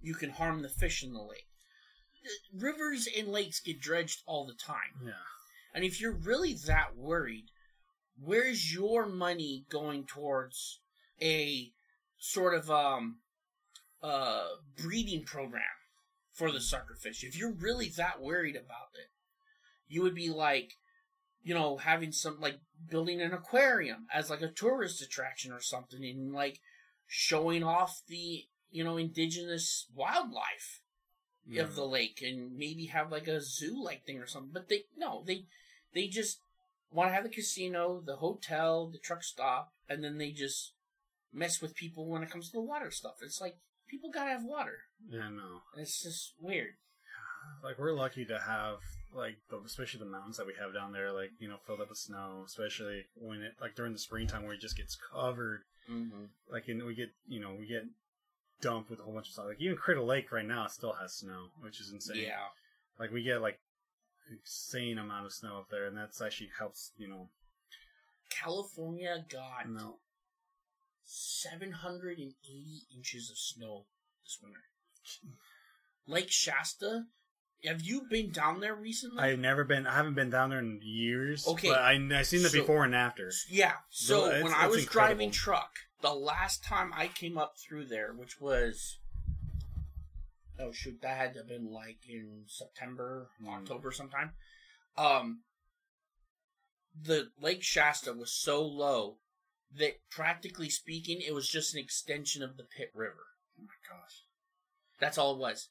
you 0.00 0.14
can 0.14 0.30
harm 0.30 0.62
the 0.62 0.68
fish 0.68 1.02
in 1.02 1.12
the 1.12 1.22
lake 1.22 1.47
rivers 2.54 3.08
and 3.16 3.28
lakes 3.28 3.60
get 3.60 3.80
dredged 3.80 4.22
all 4.26 4.46
the 4.46 4.54
time 4.54 5.04
yeah. 5.04 5.12
and 5.74 5.84
if 5.84 6.00
you're 6.00 6.12
really 6.12 6.54
that 6.66 6.96
worried, 6.96 7.46
where's 8.20 8.72
your 8.72 9.06
money 9.06 9.64
going 9.70 10.04
towards 10.04 10.80
a 11.20 11.72
sort 12.18 12.54
of 12.54 12.70
um 12.70 13.18
uh 14.02 14.46
breeding 14.80 15.24
program 15.24 15.62
for 16.32 16.52
the 16.52 16.58
suckerfish? 16.58 17.22
If 17.22 17.36
you're 17.36 17.52
really 17.52 17.88
that 17.96 18.20
worried 18.20 18.56
about 18.56 18.90
it, 18.94 19.10
you 19.88 20.02
would 20.02 20.14
be 20.14 20.30
like, 20.30 20.74
you 21.42 21.54
know, 21.54 21.78
having 21.78 22.12
some 22.12 22.40
like 22.40 22.60
building 22.88 23.20
an 23.20 23.32
aquarium 23.32 24.06
as 24.12 24.30
like 24.30 24.42
a 24.42 24.48
tourist 24.48 25.02
attraction 25.02 25.52
or 25.52 25.60
something 25.60 26.04
and 26.04 26.32
like 26.32 26.60
showing 27.06 27.64
off 27.64 28.02
the, 28.06 28.44
you 28.70 28.84
know, 28.84 28.96
indigenous 28.96 29.86
wildlife 29.94 30.82
yeah. 31.48 31.62
of 31.62 31.74
the 31.74 31.84
lake 31.84 32.22
and 32.22 32.56
maybe 32.56 32.86
have 32.86 33.10
like 33.10 33.26
a 33.26 33.40
zoo 33.40 33.82
like 33.82 34.04
thing 34.04 34.18
or 34.18 34.26
something. 34.26 34.52
But 34.52 34.68
they 34.68 34.84
no, 34.96 35.24
they 35.26 35.46
they 35.94 36.08
just 36.08 36.40
want 36.90 37.10
to 37.10 37.14
have 37.14 37.24
the 37.24 37.30
casino, 37.30 38.02
the 38.04 38.16
hotel, 38.16 38.88
the 38.88 38.98
truck 38.98 39.22
stop, 39.22 39.72
and 39.88 40.02
then 40.02 40.18
they 40.18 40.30
just 40.30 40.72
mess 41.32 41.60
with 41.60 41.74
people 41.74 42.06
when 42.06 42.22
it 42.22 42.30
comes 42.30 42.46
to 42.46 42.52
the 42.52 42.62
water 42.62 42.90
stuff. 42.90 43.16
It's 43.22 43.40
like 43.40 43.56
people 43.88 44.10
gotta 44.10 44.30
have 44.30 44.44
water. 44.44 44.78
yeah, 45.08 45.28
no. 45.28 45.62
And 45.74 45.82
it's 45.82 46.02
just 46.02 46.34
weird. 46.40 46.74
Like 47.64 47.78
we're 47.78 47.92
lucky 47.92 48.24
to 48.26 48.38
have 48.38 48.76
like 49.14 49.38
the, 49.48 49.58
especially 49.64 50.00
the 50.00 50.06
mountains 50.06 50.36
that 50.36 50.46
we 50.46 50.52
have 50.60 50.74
down 50.74 50.92
there, 50.92 51.12
like 51.12 51.30
you 51.38 51.48
know, 51.48 51.56
filled 51.66 51.80
up 51.80 51.88
with 51.88 51.98
snow. 51.98 52.42
Especially 52.46 53.06
when 53.14 53.40
it 53.42 53.54
like 53.60 53.74
during 53.74 53.92
the 53.92 53.98
springtime 53.98 54.44
where 54.44 54.52
it 54.52 54.60
just 54.60 54.76
gets 54.76 54.96
covered. 54.96 55.62
Mm-hmm. 55.90 56.24
Like 56.52 56.68
and 56.68 56.84
we 56.84 56.94
get 56.94 57.10
you 57.26 57.40
know 57.40 57.56
we 57.58 57.66
get 57.66 57.84
dumped 58.60 58.90
with 58.90 59.00
a 59.00 59.02
whole 59.02 59.14
bunch 59.14 59.28
of 59.28 59.32
stuff. 59.32 59.46
Like 59.46 59.60
even 59.60 59.76
Crater 59.76 60.02
Lake 60.02 60.30
right 60.32 60.44
now 60.46 60.66
still 60.66 60.94
has 61.00 61.14
snow, 61.14 61.46
which 61.60 61.80
is 61.80 61.90
insane. 61.92 62.22
Yeah. 62.22 62.46
Like 62.98 63.10
we 63.10 63.22
get 63.22 63.40
like 63.40 63.58
insane 64.30 64.98
amount 64.98 65.26
of 65.26 65.32
snow 65.32 65.58
up 65.58 65.68
there, 65.70 65.86
and 65.86 65.96
that's 65.96 66.20
actually 66.20 66.50
helps 66.58 66.92
you 66.98 67.08
know 67.08 67.28
California 68.30 69.24
got 69.30 69.68
melt. 69.68 69.98
780 71.10 72.34
inches 72.94 73.30
of 73.30 73.38
snow 73.38 73.86
this 74.24 74.38
winter. 74.42 74.60
Lake 76.06 76.30
Shasta, 76.30 77.04
have 77.64 77.80
you 77.82 78.02
been 78.10 78.30
down 78.30 78.60
there 78.60 78.74
recently? 78.74 79.22
I've 79.22 79.38
never 79.38 79.64
been. 79.64 79.86
I 79.86 79.94
haven't 79.94 80.14
been 80.14 80.30
down 80.30 80.50
there 80.50 80.58
in 80.58 80.80
years. 80.82 81.46
Okay. 81.46 81.68
but 81.68 81.78
I 81.80 81.92
I 81.92 82.22
seen 82.22 82.42
the 82.42 82.50
So- 82.50 82.60
before 82.60 82.84
and 82.84 82.94
after. 82.94 83.32
Yeah. 83.48 83.74
So 83.90 84.26
it's- 84.26 84.44
when 84.44 84.52
I 84.52 84.66
was 84.66 84.82
incredible. 84.82 84.90
driving 85.14 85.30
truck, 85.30 85.70
the 86.00 86.14
last 86.14 86.64
time 86.64 86.92
I 86.94 87.08
came 87.08 87.36
up 87.36 87.54
through 87.58 87.86
there, 87.86 88.12
which 88.12 88.40
was 88.40 88.98
oh 90.60 90.72
shoot, 90.72 91.00
that 91.02 91.16
had 91.16 91.32
to 91.34 91.40
have 91.40 91.48
been 91.48 91.70
like 91.70 91.98
in 92.08 92.44
September, 92.46 93.28
Hmm. 93.40 93.48
October 93.48 93.90
sometime. 93.92 94.32
Um 94.96 95.42
the 97.00 97.30
Lake 97.40 97.62
Shasta 97.62 98.12
was 98.12 98.32
so 98.32 98.64
low 98.64 99.18
that 99.76 100.00
practically 100.10 100.70
speaking 100.70 101.20
it 101.20 101.34
was 101.34 101.48
just 101.48 101.74
an 101.74 101.80
extension 101.80 102.42
of 102.42 102.56
the 102.56 102.64
Pit 102.64 102.90
River. 102.94 103.26
Oh 103.58 103.62
my 103.62 103.74
gosh. 103.88 104.24
That's 104.98 105.18
all 105.18 105.34
it 105.34 105.38
was. 105.38 105.68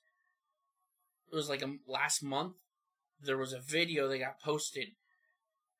It 1.31 1.35
was 1.35 1.49
like 1.49 1.61
a, 1.61 1.75
last 1.85 2.23
month. 2.23 2.53
There 3.21 3.37
was 3.37 3.51
a 3.51 3.59
video 3.59 4.07
that 4.07 4.19
got 4.19 4.39
posted. 4.39 4.89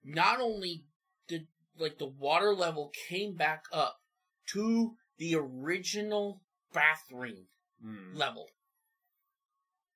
Not 0.04 0.42
only 0.42 0.86
did 1.28 1.48
like 1.78 1.98
the 1.98 2.08
water 2.08 2.54
level 2.54 2.92
came 3.08 3.36
back 3.36 3.64
up 3.72 4.00
to 4.54 4.96
the 5.18 5.36
original 5.36 6.42
bathroom 6.74 7.48
Mm. 7.84 8.16
level. 8.16 8.50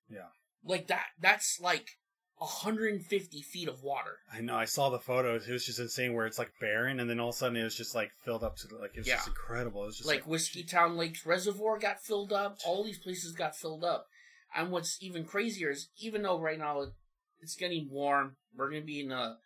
Yeah. 0.10 0.28
Like 0.64 0.88
that. 0.88 1.08
That's 1.20 1.60
like 1.60 1.97
150 2.38 3.41
feet 3.41 3.68
of 3.68 3.84
water. 3.84 4.18
I 4.32 4.41
know. 4.41 4.56
I 4.56 4.66
saw 4.66 4.89
the 4.89 4.99
photos. 4.99 5.47
It 5.47 5.52
was 5.54 5.66
just 5.66 5.80
insane. 5.80 6.14
Where 6.14 6.26
it's 6.26 6.38
like 6.39 6.52
barren, 6.60 6.99
and 6.99 7.10
then 7.10 7.20
all 7.20 7.30
of 7.30 7.36
a 7.36 7.38
sudden 7.38 7.58
it 7.58 7.64
was 7.64 7.76
just 7.76 7.95
like 7.95 8.12
filled 8.24 8.43
up 8.43 8.56
to 8.58 8.68
the, 8.68 8.76
like 8.78 8.91
it 8.95 8.99
was 8.99 9.08
Yeah. 9.08 9.16
just 9.18 9.30
incredible. 9.30 9.84
It 9.84 9.88
was 9.88 9.97
just 9.97 10.08
like 10.08 10.26
Whiskeytown 10.26 10.95
Lakes 10.97 11.26
Reservoir 11.26 11.80
got 11.80 12.04
filled 12.04 12.34
up. 12.34 12.58
All 12.66 12.84
these 12.84 12.99
places 12.99 13.34
got 13.34 13.56
filled 13.56 13.84
up. 13.84 14.08
And 14.56 14.72
what's 14.72 15.02
even 15.02 15.26
crazier 15.26 15.70
is 15.72 15.89
even 15.97 16.24
though 16.24 16.39
right 16.39 16.60
now 16.60 16.91
it's 17.39 17.56
getting 17.56 17.89
warm, 17.89 18.36
we're 18.56 18.70
gonna 18.70 18.82
be 18.82 18.99
in 19.02 19.12
a 19.12 19.38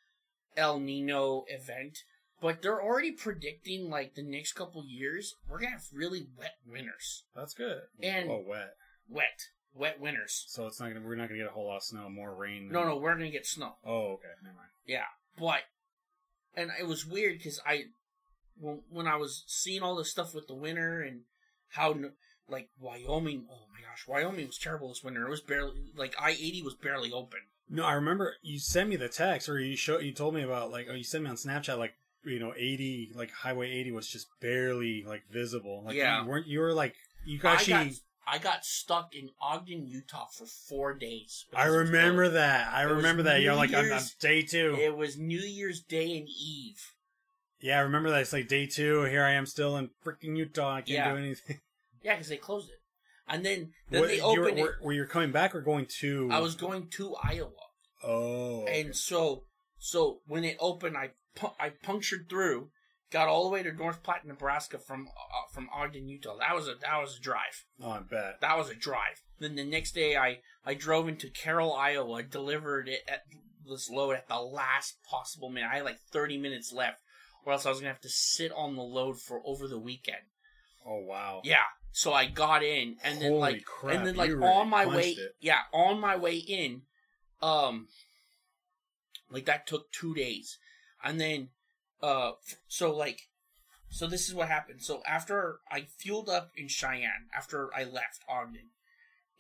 El 0.57 0.79
Nino 0.79 1.43
event, 1.47 1.99
but 2.41 2.61
they're 2.61 2.81
already 2.81 3.11
predicting 3.11 3.89
like 3.89 4.15
the 4.15 4.23
next 4.23 4.53
couple 4.53 4.83
years 4.85 5.35
we're 5.49 5.59
gonna 5.59 5.71
have 5.71 5.85
really 5.93 6.27
wet 6.37 6.55
winters. 6.67 7.23
that's 7.35 7.53
good. 7.53 7.81
And- 8.01 8.29
oh, 8.29 8.43
wet. 8.45 8.75
Wet, 9.07 9.49
wet 9.73 9.99
winters. 9.99 10.45
So 10.47 10.65
it's 10.65 10.79
not 10.79 10.87
gonna. 10.91 11.05
We're 11.05 11.15
not 11.15 11.27
gonna 11.29 11.39
get 11.39 11.47
a 11.47 11.51
whole 11.51 11.67
lot 11.67 11.77
of 11.77 11.83
snow. 11.83 12.09
More 12.09 12.33
rain. 12.33 12.69
No, 12.71 12.79
than- 12.79 12.89
no, 12.89 12.97
we're 12.97 13.13
gonna 13.13 13.29
get 13.29 13.45
snow. 13.45 13.75
Oh, 13.85 14.13
okay. 14.13 14.29
Never 14.41 14.55
mind. 14.55 14.69
Yeah, 14.87 15.05
but 15.37 15.61
and 16.55 16.71
it 16.79 16.87
was 16.87 17.05
weird 17.05 17.37
because 17.37 17.59
I 17.65 17.83
when 18.59 18.81
when 18.89 19.07
I 19.07 19.17
was 19.17 19.43
seeing 19.47 19.83
all 19.83 19.95
this 19.95 20.09
stuff 20.09 20.33
with 20.33 20.47
the 20.47 20.55
winter 20.55 21.01
and 21.01 21.21
how 21.69 21.95
like 22.49 22.69
Wyoming. 22.79 23.45
Oh 23.51 23.65
my 23.71 23.81
gosh, 23.87 24.07
Wyoming 24.07 24.47
was 24.47 24.57
terrible 24.57 24.89
this 24.89 25.03
winter. 25.03 25.27
It 25.27 25.29
was 25.29 25.41
barely 25.41 25.91
like 25.95 26.15
I 26.19 26.31
eighty 26.31 26.63
was 26.63 26.73
barely 26.73 27.11
open. 27.11 27.41
No, 27.69 27.83
I 27.83 27.93
remember 27.93 28.35
you 28.41 28.59
sent 28.59 28.89
me 28.89 28.95
the 28.95 29.09
text, 29.09 29.49
or 29.49 29.59
you 29.59 29.75
show 29.75 29.99
you 29.99 30.13
told 30.13 30.33
me 30.35 30.41
about 30.41 30.71
like, 30.71 30.87
oh, 30.89 30.93
you 30.95 31.03
sent 31.03 31.23
me 31.23 31.29
on 31.29 31.35
Snapchat 31.35 31.77
like 31.77 31.93
you 32.25 32.39
know 32.39 32.53
eighty 32.57 33.11
like 33.15 33.31
Highway 33.31 33.71
eighty 33.71 33.91
was 33.91 34.07
just 34.07 34.27
barely 34.41 35.03
like 35.07 35.23
visible. 35.31 35.83
Like 35.85 35.95
Yeah. 35.95 36.23
you 36.23 36.29
weren't 36.29 36.47
you 36.47 36.59
were 36.59 36.73
like 36.73 36.95
you 37.25 37.39
I 37.43 37.53
actually. 37.53 37.73
got 37.89 37.93
I 38.27 38.37
got 38.39 38.65
stuck 38.65 39.13
in 39.15 39.29
Ogden, 39.39 39.85
Utah 39.87 40.25
for 40.35 40.45
four 40.47 40.93
days. 40.95 41.45
I 41.53 41.65
because 41.65 41.67
it 41.75 41.77
was 41.77 41.89
remember 41.91 42.29
that. 42.29 42.73
I 42.73 42.81
It 42.83 42.85
remember 42.87 43.23
that. 43.23 43.41
You're 43.41 43.53
like 43.55 43.73
I'm, 43.73 43.91
I'm 43.93 44.01
day 44.19 44.41
two. 44.41 44.75
It 44.79 44.97
was 44.97 45.17
New 45.17 45.39
Year's 45.39 45.81
Day 45.81 46.17
and 46.17 46.27
Eve. 46.27 46.81
Yeah, 47.61 47.77
I 47.77 47.81
remember 47.81 48.09
that. 48.11 48.21
It's 48.21 48.33
like 48.33 48.47
day 48.47 48.65
two. 48.67 49.03
Here 49.03 49.23
I 49.23 49.31
am 49.33 49.45
still 49.45 49.77
in 49.77 49.89
freaking 50.03 50.35
Utah. 50.37 50.75
I 50.75 50.81
can't 50.81 50.89
Yeah. 50.89 51.11
do 51.11 51.17
anything. 51.17 51.59
Yeah, 52.03 52.13
because 52.13 52.27
they 52.29 52.37
closed 52.37 52.69
it, 52.69 52.77
and 53.27 53.43
then 53.43 53.73
then 53.89 54.01
What- 54.01 54.09
they 54.09 54.21
opened 54.21 54.41
were, 54.43 54.49
it. 54.49 54.61
were, 54.61 54.77
were 54.83 54.93
you 54.93 55.05
coming 55.07 55.31
back 55.31 55.55
or 55.55 55.61
going 55.61 55.87
to? 56.01 56.29
I 56.31 56.37
was 56.39 56.53
going 56.53 56.87
to 56.91 57.15
Iowa. 57.15 57.49
Oh. 58.03 58.63
And 58.67 58.95
so, 58.95 59.45
so 59.79 60.21
when 60.27 60.43
it 60.43 60.55
opened, 60.59 60.95
I 60.97 61.11
pu- 61.35 61.55
I 61.59 61.69
punctured 61.69 62.29
through, 62.29 62.69
got 63.11 63.27
all 63.27 63.43
the 63.43 63.49
way 63.49 63.63
to 63.63 63.71
North 63.71 64.03
Platte, 64.03 64.25
Nebraska 64.25 64.79
from 64.79 65.07
uh, 65.07 65.53
from 65.53 65.69
Ogden, 65.73 66.07
Utah. 66.07 66.37
That 66.39 66.55
was 66.55 66.67
a 66.67 66.75
that 66.81 67.01
was 67.01 67.17
a 67.17 67.21
drive. 67.21 67.65
oh, 67.81 67.91
I 67.91 67.99
bet. 67.99 68.41
That 68.41 68.57
was 68.57 68.69
a 68.69 68.75
drive. 68.75 69.21
Then 69.39 69.55
the 69.55 69.63
next 69.63 69.93
day, 69.93 70.15
I 70.15 70.39
I 70.65 70.73
drove 70.73 71.07
into 71.07 71.29
Carroll, 71.29 71.73
Iowa, 71.73 72.23
delivered 72.23 72.87
it 72.87 73.01
at 73.07 73.23
this 73.67 73.89
load 73.89 74.15
at 74.15 74.27
the 74.27 74.39
last 74.39 74.97
possible 75.09 75.49
minute. 75.49 75.69
I 75.71 75.77
had 75.77 75.85
like 75.85 75.99
thirty 76.11 76.37
minutes 76.37 76.73
left, 76.73 76.99
or 77.45 77.53
else 77.53 77.65
I 77.65 77.69
was 77.69 77.79
gonna 77.79 77.91
have 77.91 78.01
to 78.01 78.09
sit 78.09 78.51
on 78.51 78.75
the 78.75 78.83
load 78.83 79.19
for 79.19 79.41
over 79.45 79.67
the 79.67 79.79
weekend. 79.79 80.17
Oh 80.85 80.99
wow. 80.99 81.41
Yeah. 81.43 81.65
So 81.91 82.11
I 82.11 82.25
got 82.25 82.61
in, 82.61 82.97
and 83.05 83.21
then 83.21 83.39
like, 83.39 83.63
crap, 83.63 83.95
and 83.95 84.05
then 84.05 84.15
like 84.15 84.29
really 84.29 84.43
on 84.43 84.69
my 84.69 84.85
way, 84.85 85.11
it. 85.11 85.31
yeah, 85.39 85.59
on 85.71 86.01
my 86.01 86.17
way 86.17 86.35
in, 86.35 86.81
um, 87.41 87.87
like 89.31 89.45
that 89.45 89.65
took 89.65 89.89
two 89.93 90.13
days, 90.13 90.57
and 91.05 91.21
then, 91.21 91.49
uh, 92.01 92.31
so 92.67 92.93
like, 92.93 93.21
so 93.89 94.07
this 94.07 94.27
is 94.27 94.35
what 94.35 94.49
happened. 94.49 94.81
So 94.81 95.01
after 95.07 95.59
I 95.71 95.87
fueled 95.97 96.27
up 96.27 96.51
in 96.57 96.67
Cheyenne, 96.67 97.29
after 97.33 97.73
I 97.73 97.83
left 97.85 98.23
Ogden, 98.27 98.71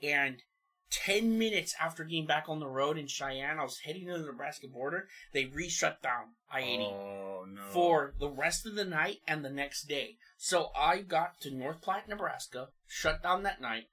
and 0.01 0.43
10 0.91 1.37
minutes 1.37 1.75
after 1.81 2.03
getting 2.03 2.27
back 2.27 2.45
on 2.47 2.59
the 2.59 2.67
road 2.67 2.97
in 2.97 3.07
Cheyenne, 3.07 3.59
I 3.59 3.63
was 3.63 3.79
heading 3.79 4.05
to 4.07 4.17
the 4.17 4.25
Nebraska 4.25 4.67
border. 4.67 5.07
They 5.33 5.45
re 5.45 5.67
shut 5.67 6.01
down 6.01 6.35
I 6.49 6.61
80 6.61 6.83
Oh 6.83 7.45
no. 7.51 7.61
for 7.71 8.13
the 8.19 8.29
rest 8.29 8.65
of 8.65 8.75
the 8.75 8.85
night 8.85 9.17
and 9.27 9.43
the 9.43 9.49
next 9.49 9.87
day. 9.87 10.17
So 10.37 10.69
I 10.77 10.99
got 10.99 11.41
to 11.41 11.51
North 11.51 11.81
Platte, 11.81 12.07
Nebraska, 12.07 12.69
shut 12.87 13.23
down 13.23 13.43
that 13.43 13.59
night, 13.59 13.85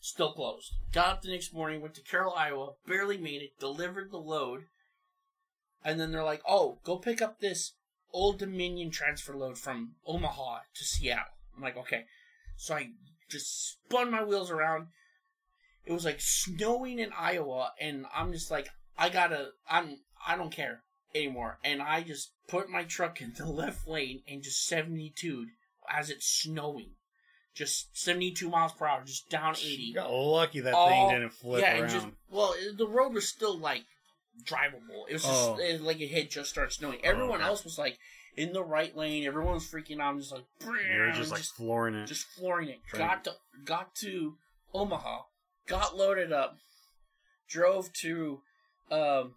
still 0.00 0.32
closed. 0.32 0.72
Got 0.92 1.08
up 1.08 1.22
the 1.22 1.30
next 1.30 1.54
morning, 1.54 1.80
went 1.80 1.94
to 1.94 2.02
Carroll, 2.02 2.34
Iowa, 2.34 2.72
barely 2.86 3.16
made 3.16 3.40
it, 3.42 3.58
delivered 3.60 4.10
the 4.10 4.18
load, 4.18 4.64
and 5.84 6.00
then 6.00 6.12
they're 6.12 6.24
like, 6.24 6.42
"Oh, 6.48 6.78
go 6.84 6.96
pick 6.98 7.20
up 7.20 7.40
this 7.40 7.72
Old 8.12 8.38
Dominion 8.38 8.90
transfer 8.90 9.36
load 9.36 9.58
from 9.58 9.96
Omaha 10.06 10.60
to 10.74 10.84
Seattle." 10.84 11.24
I'm 11.56 11.62
like, 11.62 11.76
"Okay." 11.76 12.04
So 12.56 12.74
I 12.74 12.90
just 13.28 13.72
spun 13.72 14.10
my 14.10 14.22
wheels 14.22 14.50
around. 14.50 14.88
It 15.84 15.92
was 15.92 16.04
like 16.04 16.20
snowing 16.20 16.98
in 16.98 17.10
Iowa, 17.16 17.72
and 17.80 18.06
I'm 18.14 18.32
just 18.32 18.50
like, 18.50 18.68
I 18.96 19.08
gotta, 19.10 19.48
I'm, 19.68 19.98
I 20.26 20.36
don't 20.36 20.52
care 20.52 20.82
anymore. 21.14 21.58
And 21.62 21.82
I 21.82 22.02
just 22.02 22.30
put 22.48 22.70
my 22.70 22.84
truck 22.84 23.20
in 23.20 23.32
the 23.36 23.44
left 23.50 23.86
lane 23.86 24.22
and 24.28 24.42
just 24.42 24.64
72 24.66 25.46
as 25.90 26.10
it's 26.10 26.26
snowing. 26.26 26.90
Just 27.54 27.96
72 27.96 28.48
miles 28.48 28.72
per 28.72 28.86
hour, 28.86 29.02
just 29.04 29.28
down 29.30 29.54
80. 29.56 29.66
You 29.82 29.94
got 29.94 30.10
lucky 30.10 30.60
that 30.60 30.74
All- 30.74 30.88
thing 30.88 31.10
didn't 31.10 31.32
flip 31.34 31.60
yeah, 31.60 31.74
around. 31.74 31.82
and 31.82 31.90
just 31.92 32.06
well, 32.30 32.54
the 32.76 32.88
road 32.88 33.12
was 33.12 33.28
still 33.28 33.56
like 33.58 33.84
drivable. 34.42 35.08
It 35.08 35.14
was 35.14 35.22
just 35.22 35.48
Oh. 35.48 35.58
it, 35.58 35.80
like 35.80 36.00
it 36.00 36.10
had 36.10 36.30
just 36.30 36.50
started 36.50 36.72
snowing. 36.72 37.04
Everyone 37.04 37.40
okay. 37.40 37.48
else 37.48 37.64
was 37.64 37.78
like 37.78 37.98
in 38.36 38.52
the 38.52 38.62
right 38.62 38.96
lane. 38.96 39.24
Everyone 39.24 39.54
was 39.54 39.64
freaking 39.70 40.00
out. 40.00 40.10
I'm 40.14 40.20
just 40.20 40.32
like, 40.32 40.44
you 40.60 41.00
were 41.00 41.12
just 41.12 41.30
like 41.30 41.40
just, 41.40 41.54
flooring 41.54 41.94
it. 41.94 42.06
just 42.06 42.26
flooring 42.26 42.68
it. 42.68 42.80
Right. 42.92 42.98
Got 42.98 43.24
to 43.24 43.32
got 43.64 43.94
to 43.96 44.36
Omaha, 44.72 45.22
got 45.66 45.96
loaded 45.96 46.32
up, 46.32 46.58
drove 47.48 47.92
to 48.00 48.40
um, 48.90 49.34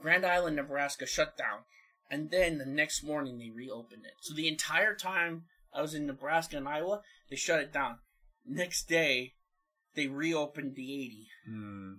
Grand 0.00 0.26
Island, 0.26 0.56
Nebraska, 0.56 1.06
shut 1.06 1.36
down, 1.36 1.60
and 2.10 2.30
then 2.30 2.58
the 2.58 2.66
next 2.66 3.02
morning 3.04 3.38
they 3.38 3.50
reopened 3.50 4.04
it. 4.04 4.14
So 4.20 4.34
the 4.34 4.48
entire 4.48 4.94
time 4.94 5.44
I 5.72 5.82
was 5.82 5.94
in 5.94 6.06
Nebraska 6.06 6.56
and 6.56 6.68
Iowa, 6.68 7.02
they 7.30 7.36
shut 7.36 7.60
it 7.60 7.72
down. 7.72 7.98
Next 8.44 8.88
day, 8.88 9.34
they 9.94 10.06
reopened 10.06 10.74
the 10.76 10.94
80. 10.94 11.28
Hmm. 11.48 11.92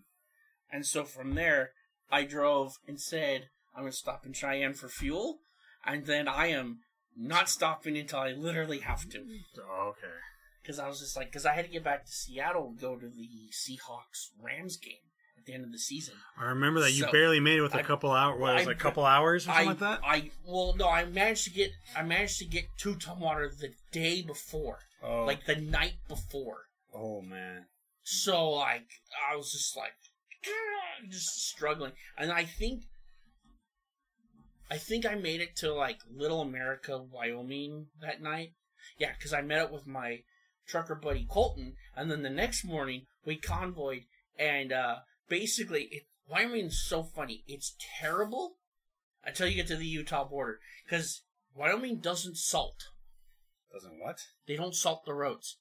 And 0.71 0.85
so 0.85 1.03
from 1.03 1.35
there, 1.35 1.71
I 2.11 2.23
drove 2.23 2.73
and 2.87 2.99
said, 2.99 3.49
I'm 3.75 3.83
going 3.83 3.91
to 3.91 3.97
stop 3.97 4.25
in 4.25 4.33
Cheyenne 4.33 4.73
for 4.73 4.87
fuel. 4.89 5.39
And 5.85 6.05
then 6.05 6.27
I 6.27 6.47
am 6.47 6.79
not 7.15 7.49
stopping 7.49 7.97
until 7.97 8.19
I 8.19 8.31
literally 8.31 8.79
have 8.79 9.07
to. 9.09 9.19
Oh, 9.59 9.89
okay. 9.89 10.13
Because 10.61 10.79
I 10.79 10.87
was 10.87 10.99
just 10.99 11.15
like, 11.15 11.27
because 11.27 11.45
I 11.45 11.53
had 11.53 11.65
to 11.65 11.71
get 11.71 11.83
back 11.83 12.05
to 12.05 12.11
Seattle 12.11 12.67
and 12.67 12.79
go 12.79 12.95
to 12.97 13.07
the 13.07 13.29
Seahawks 13.53 14.29
Rams 14.41 14.75
game 14.77 14.93
at 15.37 15.45
the 15.45 15.53
end 15.53 15.63
of 15.63 15.71
the 15.71 15.79
season. 15.79 16.15
I 16.37 16.45
remember 16.45 16.81
that 16.81 16.91
you 16.91 17.03
So, 17.03 17.11
barely 17.11 17.39
made 17.39 17.57
it 17.59 17.61
with 17.61 17.73
a 17.75 17.79
I- 17.79 17.83
couple 17.83 18.11
hours. 18.11 18.39
What, 18.39 18.51
it 18.51 18.53
was 18.55 18.63
I- 18.63 18.65
like 18.67 18.75
a 18.75 18.79
couple 18.79 19.05
hours 19.05 19.43
or 19.45 19.51
something 19.51 19.65
I, 19.65 19.69
like 19.69 19.79
that? 19.79 19.99
I, 20.03 20.31
well, 20.45 20.75
no, 20.77 20.89
I 20.89 21.05
managed 21.05 21.45
to 21.45 21.51
get, 21.51 21.71
I 21.95 22.03
managed 22.03 22.39
to 22.39 22.45
get 22.45 22.65
to 22.79 22.95
Tumwater 22.95 23.57
the 23.57 23.69
day 23.91 24.21
before, 24.21 24.79
oh, 25.03 25.23
like 25.25 25.45
the 25.45 25.55
night 25.55 25.95
before. 26.09 26.65
oh 26.93 27.21
man. 27.21 27.65
So 28.03 28.49
like 28.51 28.87
I 29.31 29.35
was 29.35 29.51
just 29.51 29.75
like 29.77 29.91
just 31.09 31.47
struggling. 31.47 31.93
And 32.17 32.31
I 32.31 32.45
think 32.45 32.83
I 34.69 34.77
think 34.77 35.05
I 35.05 35.15
made 35.15 35.41
it 35.41 35.55
to 35.57 35.73
like 35.73 35.99
Little 36.09 36.41
America, 36.41 37.01
Wyoming 37.01 37.87
that 38.01 38.21
night. 38.21 38.53
Yeah, 38.97 39.13
cuz 39.13 39.33
I 39.33 39.41
met 39.41 39.59
up 39.59 39.71
with 39.71 39.87
my 39.87 40.23
trucker 40.67 40.95
buddy 40.95 41.25
Colton 41.29 41.75
and 41.95 42.11
then 42.11 42.23
the 42.23 42.29
next 42.29 42.65
morning 42.65 43.05
we 43.25 43.37
convoyed 43.37 44.03
and 44.37 44.73
uh 44.73 44.97
basically 45.29 45.83
it, 45.91 46.03
Wyoming's 46.27 46.81
so 46.85 47.03
funny. 47.03 47.43
It's 47.47 47.75
terrible 47.99 48.57
until 49.23 49.47
you 49.47 49.55
get 49.55 49.67
to 49.67 49.77
the 49.77 49.85
Utah 49.85 50.25
border 50.25 50.59
cuz 50.89 51.23
Wyoming 51.53 51.99
doesn't 51.99 52.37
salt. 52.37 52.89
Doesn't 53.71 53.99
what? 53.99 54.19
They 54.45 54.55
don't 54.55 54.75
salt 54.75 55.05
the 55.05 55.13
roads. 55.13 55.57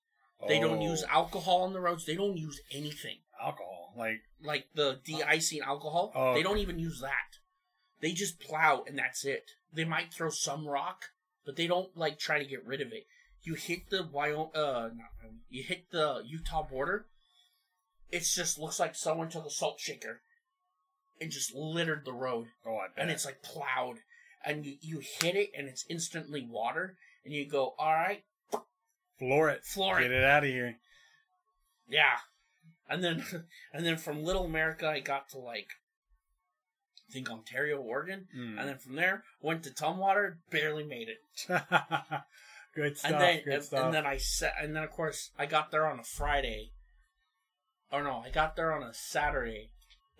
They 0.46 0.60
don't 0.60 0.78
Oh, 0.78 0.90
use 0.90 1.02
alcohol 1.04 1.62
on 1.62 1.72
the 1.72 1.80
roads. 1.80 2.04
They 2.04 2.14
don't 2.14 2.36
use 2.36 2.60
anything 2.70 3.18
alcohol. 3.40 3.75
Like 3.96 4.20
like 4.42 4.66
the 4.74 5.00
de-icing 5.04 5.60
alcohol. 5.60 6.12
Oh, 6.14 6.34
They 6.34 6.42
don't 6.42 6.58
even 6.58 6.78
use 6.78 7.00
that. 7.00 7.38
They 8.00 8.12
just 8.12 8.40
plow 8.40 8.84
and 8.86 8.98
that's 8.98 9.24
it. 9.24 9.50
They 9.72 9.84
might 9.84 10.12
throw 10.12 10.30
some 10.30 10.66
rock, 10.66 11.06
but 11.44 11.56
they 11.56 11.66
don't 11.66 11.96
like 11.96 12.18
try 12.18 12.38
to 12.38 12.44
get 12.44 12.64
rid 12.66 12.80
of 12.80 12.92
it. 12.92 13.06
You 13.42 13.54
hit 13.54 13.90
the 13.90 14.02
Wyoming, 14.04 14.50
uh, 14.54 14.90
not, 14.94 15.30
you 15.48 15.62
hit 15.62 15.90
the 15.90 16.22
Utah 16.26 16.62
border. 16.62 17.06
It 18.10 18.20
just 18.24 18.58
looks 18.58 18.78
like 18.80 18.94
someone 18.94 19.28
took 19.28 19.46
a 19.46 19.50
salt 19.50 19.80
shaker 19.80 20.20
and 21.20 21.30
just 21.30 21.54
littered 21.54 22.04
the 22.04 22.12
road, 22.12 22.48
oh, 22.66 22.76
I 22.76 22.88
bet. 22.94 23.02
and 23.02 23.10
it's 23.10 23.24
like 23.24 23.42
plowed. 23.42 23.98
And 24.44 24.64
you, 24.64 24.76
you 24.80 25.00
hit 25.00 25.34
it, 25.34 25.50
and 25.56 25.66
it's 25.66 25.84
instantly 25.88 26.46
water, 26.48 26.96
and 27.24 27.34
you 27.34 27.48
go, 27.48 27.74
all 27.78 27.92
right, 27.92 28.22
floor 29.18 29.48
it. 29.48 29.64
floor 29.64 29.98
it, 29.98 30.02
Get 30.02 30.12
it 30.12 30.22
out 30.24 30.44
of 30.44 30.50
here. 30.50 30.76
Yeah. 31.88 32.18
And 32.88 33.02
then 33.02 33.24
and 33.72 33.86
then 33.86 33.96
from 33.96 34.22
Little 34.22 34.44
America 34.44 34.88
I 34.88 35.00
got 35.00 35.28
to 35.30 35.38
like 35.38 35.68
I 37.08 37.12
think 37.12 37.30
Ontario, 37.30 37.78
Oregon. 37.78 38.26
Hmm. 38.34 38.58
And 38.58 38.68
then 38.68 38.78
from 38.78 38.96
there 38.96 39.24
went 39.40 39.62
to 39.64 39.70
Tumwater, 39.70 40.36
barely 40.50 40.84
made 40.84 41.08
it. 41.08 41.18
Good 42.74 42.98
stuff. 42.98 43.10
and 43.10 43.20
then 43.20 43.40
good 43.42 43.54
and, 43.54 43.64
stuff. 43.64 43.84
and 43.86 43.94
then 43.94 44.04
I 44.04 44.18
set 44.18 44.52
and 44.60 44.76
then 44.76 44.82
of 44.82 44.90
course 44.90 45.30
I 45.38 45.46
got 45.46 45.70
there 45.70 45.86
on 45.86 45.98
a 45.98 46.04
Friday. 46.04 46.72
Or 47.90 48.02
no, 48.02 48.22
I 48.26 48.30
got 48.30 48.54
there 48.54 48.72
on 48.72 48.82
a 48.82 48.92
Saturday 48.92 49.70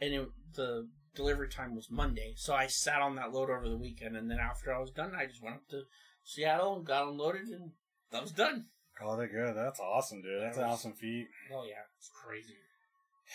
and 0.01 0.15
it, 0.15 0.29
the 0.55 0.89
delivery 1.15 1.51
time 1.51 1.75
was 1.75 1.91
Monday. 1.91 2.33
So 2.37 2.55
I 2.55 2.67
sat 2.67 3.03
on 3.03 3.17
that 3.17 3.33
load 3.33 3.51
over 3.51 3.69
the 3.69 3.77
weekend 3.77 4.17
and 4.17 4.31
then 4.31 4.39
after 4.39 4.75
I 4.75 4.79
was 4.79 4.91
done 4.91 5.13
I 5.15 5.27
just 5.27 5.43
went 5.43 5.57
up 5.57 5.69
to 5.69 5.83
Seattle 6.25 6.77
and 6.77 6.87
got 6.87 7.07
unloaded 7.07 7.49
and 7.49 7.73
that 8.11 8.23
was 8.23 8.33
done. 8.33 8.67
Oh, 8.99 9.05
Called 9.05 9.21
it 9.21 9.31
good. 9.33 9.55
That's 9.57 9.81
awesome, 9.81 10.23
dude. 10.23 10.43
That's 10.43 10.57
That 10.57 10.65
an 10.65 10.71
awesome 10.71 10.93
feat. 10.93 11.29
Oh 11.53 11.65
yeah, 11.65 11.83
it's 11.99 12.11
crazy. 12.25 12.55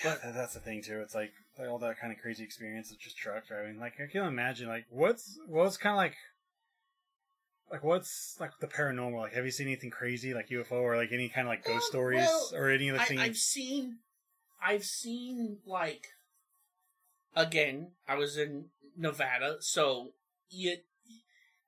But- 0.04 0.22
that- 0.24 0.34
that's 0.34 0.54
the 0.54 0.60
thing 0.60 0.82
too. 0.82 1.02
It's 1.02 1.14
like, 1.16 1.32
like 1.60 1.68
all 1.70 1.80
that 1.80 2.00
kind 2.00 2.14
of 2.14 2.20
crazy 2.20 2.44
experience 2.44 2.92
of 2.92 3.00
just 3.00 3.18
truck 3.18 3.48
driving. 3.48 3.80
Like 3.80 3.94
I 4.02 4.08
can 4.12 4.26
imagine, 4.26 4.68
like 4.68 4.86
what's 4.90 5.38
what's 5.48 5.78
kind 5.78 5.94
of 5.94 5.98
like, 5.98 6.16
like 7.72 7.84
what's 7.84 8.38
like 8.40 8.52
the 8.60 8.68
paranormal? 8.68 9.20
Like, 9.20 9.34
have 9.34 9.46
you 9.46 9.52
seen 9.52 9.68
anything 9.68 9.92
crazy 9.92 10.34
like 10.34 10.50
UFO 10.50 10.72
or 10.82 10.96
like 10.98 11.12
any 11.12 11.30
kind 11.30 11.48
of 11.48 11.52
like 11.52 11.64
ghost 11.64 11.76
Well, 11.82 11.90
stories 11.90 12.26
well, 12.26 12.52
or 12.56 12.70
any 12.70 12.90
of 12.90 12.96
the 12.96 13.02
I, 13.02 13.06
things? 13.06 13.22
I've 13.22 13.38
seen, 13.38 13.98
I've 14.66 14.86
seen 14.86 15.58
like, 15.66 16.08
again, 17.36 17.92
I 18.08 18.16
was 18.16 18.38
in 18.38 18.66
Nevada, 18.98 19.58
so 19.60 20.14
you 20.50 20.78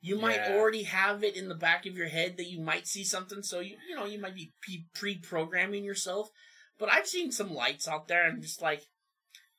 you 0.06 0.18
might 0.20 0.36
Yeah. 0.36 0.56
already 0.58 0.84
have 0.84 1.24
it 1.24 1.38
in 1.38 1.48
the 1.48 1.56
back 1.56 1.86
of 1.86 1.96
your 1.98 2.10
head 2.10 2.36
that 2.36 2.50
you 2.50 2.60
might 2.60 2.88
see 2.88 3.06
something, 3.06 3.42
so 3.42 3.62
you 3.62 3.78
you 3.88 3.96
know 3.96 4.06
you 4.06 4.20
might 4.20 4.36
be 4.36 4.54
pre- 4.62 4.86
pre-programming 4.94 5.84
yourself. 5.86 6.30
But 6.78 6.90
I've 6.92 7.08
seen 7.08 7.32
some 7.32 7.54
lights 7.54 7.88
out 7.88 8.08
there, 8.10 8.28
and 8.28 8.42
just 8.42 8.62
like, 8.62 8.84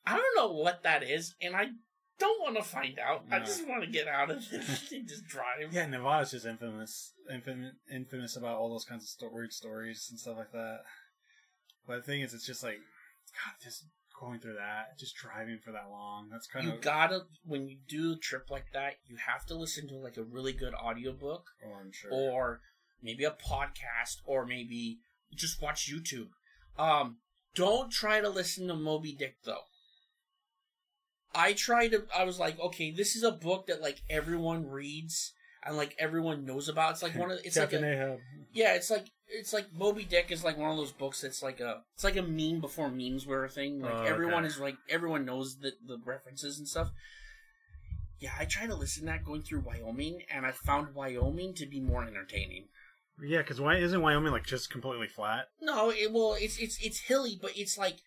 I 0.05 0.15
don't 0.15 0.35
know 0.35 0.51
what 0.51 0.83
that 0.83 1.01
is, 1.01 1.33
and 1.41 1.55
I 1.55 1.69
don't 2.19 2.41
want 2.41 2.57
to 2.57 2.63
find 2.63 2.99
out. 2.99 3.25
I 3.31 3.39
just 3.39 3.67
want 3.67 3.83
to 3.83 3.89
get 3.89 4.07
out 4.07 4.29
of 4.29 4.37
it 4.37 4.51
and 4.91 5.07
just 5.07 5.25
drive. 5.25 5.71
Yeah, 5.73 5.87
Nevada's 5.87 6.31
just 6.31 6.45
infamous, 6.45 7.13
infamous, 7.29 7.73
infamous 7.91 8.35
about 8.37 8.57
all 8.57 8.69
those 8.69 8.85
kinds 8.85 9.03
of 9.03 9.09
sto- 9.09 9.33
weird 9.33 9.51
stories 9.51 10.07
and 10.11 10.19
stuff 10.19 10.37
like 10.37 10.51
that. 10.51 10.81
But 11.87 11.97
the 11.97 12.03
thing 12.03 12.21
is, 12.21 12.33
it's 12.35 12.45
just 12.45 12.63
like, 12.63 12.77
God, 13.33 13.55
just 13.63 13.85
going 14.19 14.39
through 14.39 14.55
that, 14.55 14.97
just 14.99 15.15
driving 15.15 15.59
for 15.63 15.71
that 15.71 15.89
long. 15.89 16.29
That's 16.31 16.47
kind 16.47 16.65
You 16.65 16.71
of. 16.71 16.77
You 16.77 16.81
gotta 16.81 17.21
when 17.45 17.67
you 17.67 17.77
do 17.87 18.13
a 18.13 18.17
trip 18.17 18.49
like 18.49 18.65
that, 18.73 18.95
you 19.07 19.17
have 19.17 19.45
to 19.47 19.55
listen 19.55 19.87
to 19.89 19.95
like 19.95 20.17
a 20.17 20.23
really 20.23 20.53
good 20.53 20.73
audiobook 20.73 21.45
oh, 21.65 21.79
I'm 21.81 21.91
sure. 21.91 22.11
or 22.11 22.61
maybe 23.01 23.23
a 23.23 23.31
podcast 23.31 24.17
or 24.25 24.45
maybe 24.45 24.99
just 25.35 25.61
watch 25.61 25.91
YouTube. 25.91 26.29
Um, 26.77 27.17
don't 27.55 27.91
try 27.91 28.21
to 28.21 28.29
listen 28.29 28.67
to 28.67 28.75
Moby 28.75 29.13
Dick 29.13 29.37
though. 29.43 29.63
I 31.33 31.53
tried 31.53 31.89
to. 31.89 32.03
I 32.15 32.23
was 32.23 32.39
like, 32.39 32.59
okay, 32.59 32.91
this 32.91 33.15
is 33.15 33.23
a 33.23 33.31
book 33.31 33.67
that 33.67 33.81
like 33.81 34.01
everyone 34.09 34.69
reads 34.69 35.33
and 35.65 35.75
like 35.77 35.95
everyone 35.99 36.45
knows 36.45 36.69
about. 36.69 36.91
It's 36.91 37.03
like 37.03 37.15
one 37.15 37.31
of 37.31 37.39
it's 37.43 37.57
like 37.57 37.73
a, 37.73 37.77
Ahab. 37.85 38.19
yeah, 38.53 38.73
it's 38.75 38.89
like 38.89 39.05
it's 39.27 39.53
like 39.53 39.65
Moby 39.73 40.03
Dick 40.03 40.31
is 40.31 40.43
like 40.43 40.57
one 40.57 40.69
of 40.71 40.77
those 40.77 40.91
books 40.91 41.21
that's 41.21 41.41
like 41.41 41.59
a 41.59 41.81
it's 41.95 42.03
like 42.03 42.17
a 42.17 42.21
meme 42.21 42.61
before 42.61 42.89
memes 42.89 43.25
were 43.25 43.45
a 43.45 43.49
thing. 43.49 43.81
Like 43.81 43.93
Oh, 43.93 43.97
okay. 43.97 44.09
everyone 44.09 44.45
is 44.45 44.59
like 44.59 44.75
everyone 44.89 45.25
knows 45.25 45.57
the 45.57 45.71
the 45.85 45.97
references 46.05 46.57
and 46.59 46.67
stuff. 46.67 46.89
Yeah, 48.19 48.31
I 48.39 48.45
tried 48.45 48.67
to 48.67 48.75
listen 48.75 49.01
to 49.01 49.07
that 49.07 49.25
going 49.25 49.41
through 49.41 49.59
Wyoming, 49.65 50.21
and 50.33 50.45
I 50.45 50.51
found 50.51 50.95
Wyoming 50.95 51.53
to 51.55 51.65
be 51.65 51.81
more 51.81 52.03
entertaining. 52.05 52.65
Yeah, 53.21 53.39
because 53.39 53.59
why 53.59 53.75
isn't 53.75 54.01
Wyoming 54.01 54.31
like 54.31 54.45
just 54.45 54.69
completely 54.69 55.07
flat? 55.07 55.47
No, 55.61 55.89
it 55.89 56.11
well, 56.11 56.35
it's 56.39 56.57
it's 56.57 56.77
it's 56.83 56.99
hilly, 56.99 57.37
but 57.41 57.51
it's 57.55 57.77
like 57.77 57.97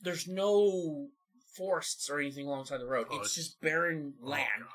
there's 0.00 0.26
no 0.28 1.08
forests 1.56 2.08
or 2.10 2.18
anything 2.20 2.46
alongside 2.46 2.78
the 2.78 2.86
road. 2.86 3.06
Oh, 3.10 3.20
it's 3.20 3.32
it's- 3.32 3.34
just 3.34 3.60
barren 3.60 4.14
Oh, 4.22 4.28
land, 4.30 4.48
God. 4.60 4.68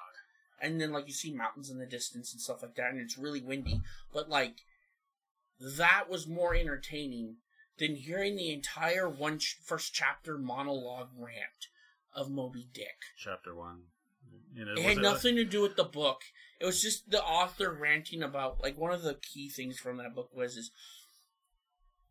And 0.61 0.79
then 0.79 0.91
like 0.91 1.07
you 1.07 1.13
see 1.13 1.33
mountains 1.33 1.69
in 1.69 1.77
the 1.79 1.85
distance 1.85 2.31
and 2.31 2.41
stuff 2.41 2.61
like 2.61 2.75
that, 2.75 2.91
and 2.91 2.99
it's 2.99 3.17
really 3.17 3.41
windy. 3.41 3.81
But 4.13 4.29
like 4.29 4.55
that 5.59 6.09
was 6.09 6.27
more 6.27 6.55
entertaining 6.55 7.37
than 7.77 7.95
hearing 7.95 8.35
the 8.35 8.51
entire 8.51 9.09
one 9.09 9.39
ch- 9.39 9.57
first 9.63 9.93
chapter 9.93 10.37
monologue 10.37 11.09
rant 11.17 11.67
of 12.13 12.29
Moby 12.29 12.67
Dick. 12.73 12.97
Chapter 13.17 13.55
one. 13.55 13.83
You 14.53 14.65
know, 14.65 14.73
It 14.73 14.83
had 14.83 14.97
nothing 14.97 15.35
to 15.35 15.45
do 15.45 15.61
with 15.61 15.75
the 15.75 15.83
book. 15.83 16.21
It 16.59 16.65
was 16.65 16.81
just 16.81 17.09
the 17.09 17.23
author 17.23 17.71
ranting 17.71 18.21
about 18.23 18.61
like 18.61 18.77
one 18.77 18.91
of 18.91 19.03
the 19.03 19.15
key 19.15 19.49
things 19.49 19.79
from 19.79 19.97
that 19.97 20.15
book 20.15 20.29
was 20.33 20.57
is 20.57 20.71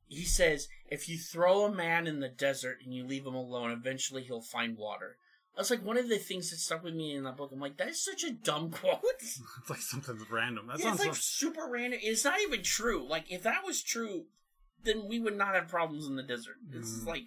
he 0.07 0.25
says 0.25 0.69
if 0.89 1.09
you 1.09 1.19
throw 1.19 1.65
a 1.65 1.75
man 1.75 2.07
in 2.07 2.21
the 2.21 2.29
desert 2.29 2.79
and 2.83 2.95
you 2.95 3.07
leave 3.07 3.27
him 3.27 3.35
alone, 3.35 3.71
eventually 3.71 4.23
he'll 4.23 4.41
find 4.41 4.79
water. 4.79 5.19
That's 5.59 5.71
like 5.71 5.85
one 5.85 5.99
of 5.99 6.09
the 6.09 6.17
things 6.19 6.51
that 6.51 6.57
stuck 6.59 6.83
with 6.85 6.95
me 6.95 7.15
in 7.17 7.25
that 7.25 7.37
book. 7.37 7.51
I'm 7.53 7.59
like, 7.61 7.77
that 7.79 7.89
is 7.89 8.03
such 8.03 8.23
a 8.25 8.31
dumb 8.33 8.71
quote. 8.71 9.01
It's 9.21 9.41
like 9.69 9.81
something 9.81 10.17
random. 10.31 10.69
That 10.69 10.79
Yeah, 10.79 10.85
sounds 10.87 11.01
it's 11.01 11.07
like 11.09 11.17
so- 11.17 11.21
super 11.21 11.69
random. 11.69 11.99
It's 12.03 12.25
not 12.25 12.41
even 12.41 12.63
true. 12.63 13.05
Like 13.07 13.25
if 13.29 13.43
that 13.43 13.65
was 13.67 13.83
true, 13.83 14.27
then 14.85 15.07
we 15.09 15.19
would 15.19 15.37
not 15.37 15.55
have 15.57 15.67
problems 15.69 16.07
in 16.07 16.15
the 16.17 16.23
desert. 16.23 16.55
It's 16.73 17.01
Mm. 17.03 17.07
like 17.07 17.27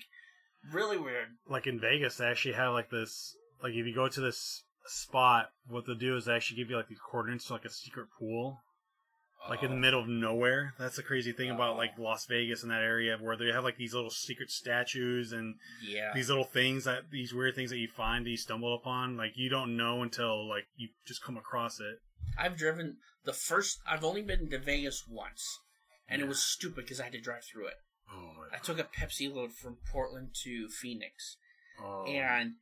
really 0.72 0.98
weird. 0.98 1.28
like 1.48 1.68
in 1.68 1.80
Vegas. 1.80 2.16
They 2.18 2.26
actually 2.26 2.54
have 2.54 2.74
like 2.74 2.90
this. 2.90 3.36
Like 3.62 3.74
if 3.74 3.86
you 3.86 3.94
go 3.94 4.08
to 4.08 4.22
this 4.22 4.64
spot, 4.86 5.52
what 5.68 5.86
they'll 5.86 5.96
do 5.96 6.16
is 6.16 6.26
they 6.26 6.34
actually 6.34 6.58
give 6.58 6.70
you 6.70 6.78
like 6.78 6.88
the 6.88 6.96
coordinates 6.96 7.46
to 7.48 7.54
like 7.54 7.66
a 7.66 7.70
secret 7.70 8.08
pool, 8.18 8.60
like 9.50 9.64
in 9.64 9.70
the 9.72 9.76
Oh. 9.76 9.80
middle 9.80 10.00
of 10.02 10.08
nowhere. 10.08 10.74
That's 10.78 10.96
the 10.98 11.04
crazy 11.04 11.32
thing 11.32 11.50
about 11.50 11.78
like 11.78 11.98
Las 11.98 12.26
Vegas 12.28 12.62
and 12.62 12.72
that 12.72 12.82
area 12.84 13.18
where 13.18 13.36
they 13.36 13.48
have 13.48 13.64
like 13.64 13.78
these 13.78 13.94
little 13.94 14.10
secret 14.12 14.52
statues 14.52 15.32
and 15.32 15.56
Yeah. 15.82 16.12
these 16.14 16.30
little 16.30 16.44
things 16.44 16.84
that 16.86 17.10
these 17.10 17.34
weird 17.34 17.56
things 17.56 17.70
that 17.72 17.78
you 17.80 17.88
find 17.88 18.26
that 18.26 18.30
you 18.30 18.38
stumble 18.38 18.76
upon. 18.76 19.18
Like 19.18 19.38
you 19.38 19.50
don't 19.50 19.76
know 19.76 20.04
until 20.04 20.48
like 20.48 20.68
you 20.76 20.90
just 21.06 21.24
come 21.24 21.38
across 21.38 21.80
it. 21.80 22.00
I've 22.38 22.56
driven 22.58 22.98
the 23.26 23.34
first. 23.34 23.80
I've 23.88 24.04
only 24.04 24.22
been 24.22 24.50
to 24.52 24.60
Vegas 24.60 25.06
once, 25.08 25.60
and 26.08 26.20
Yeah. 26.20 26.26
it 26.26 26.30
was 26.30 26.42
stupid 26.44 26.86
because 26.86 27.00
I 27.00 27.06
had 27.06 27.14
to 27.14 27.22
drive 27.22 27.44
through 27.46 27.68
it. 27.68 27.78
Oh, 28.12 28.46
I 28.52 28.58
took 28.58 28.78
a 28.78 28.84
Pepsi 28.84 29.34
load 29.34 29.54
from 29.54 29.78
Portland 29.90 30.36
to 30.44 30.68
Phoenix, 30.70 31.38
oh. 31.82 32.06
and 32.06 32.56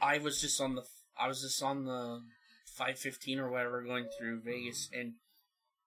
I 0.00 0.18
was 0.18 0.40
just 0.40 0.60
on 0.60 0.74
the. 0.74 0.84
I 1.18 1.28
was 1.28 1.40
just 1.42 1.62
on 1.62 1.84
the 1.84 2.22
515 2.66 3.38
or 3.38 3.50
whatever 3.50 3.82
going 3.82 4.08
through 4.18 4.40
Vegas, 4.42 4.88
mm-hmm. 4.88 5.00
and 5.00 5.14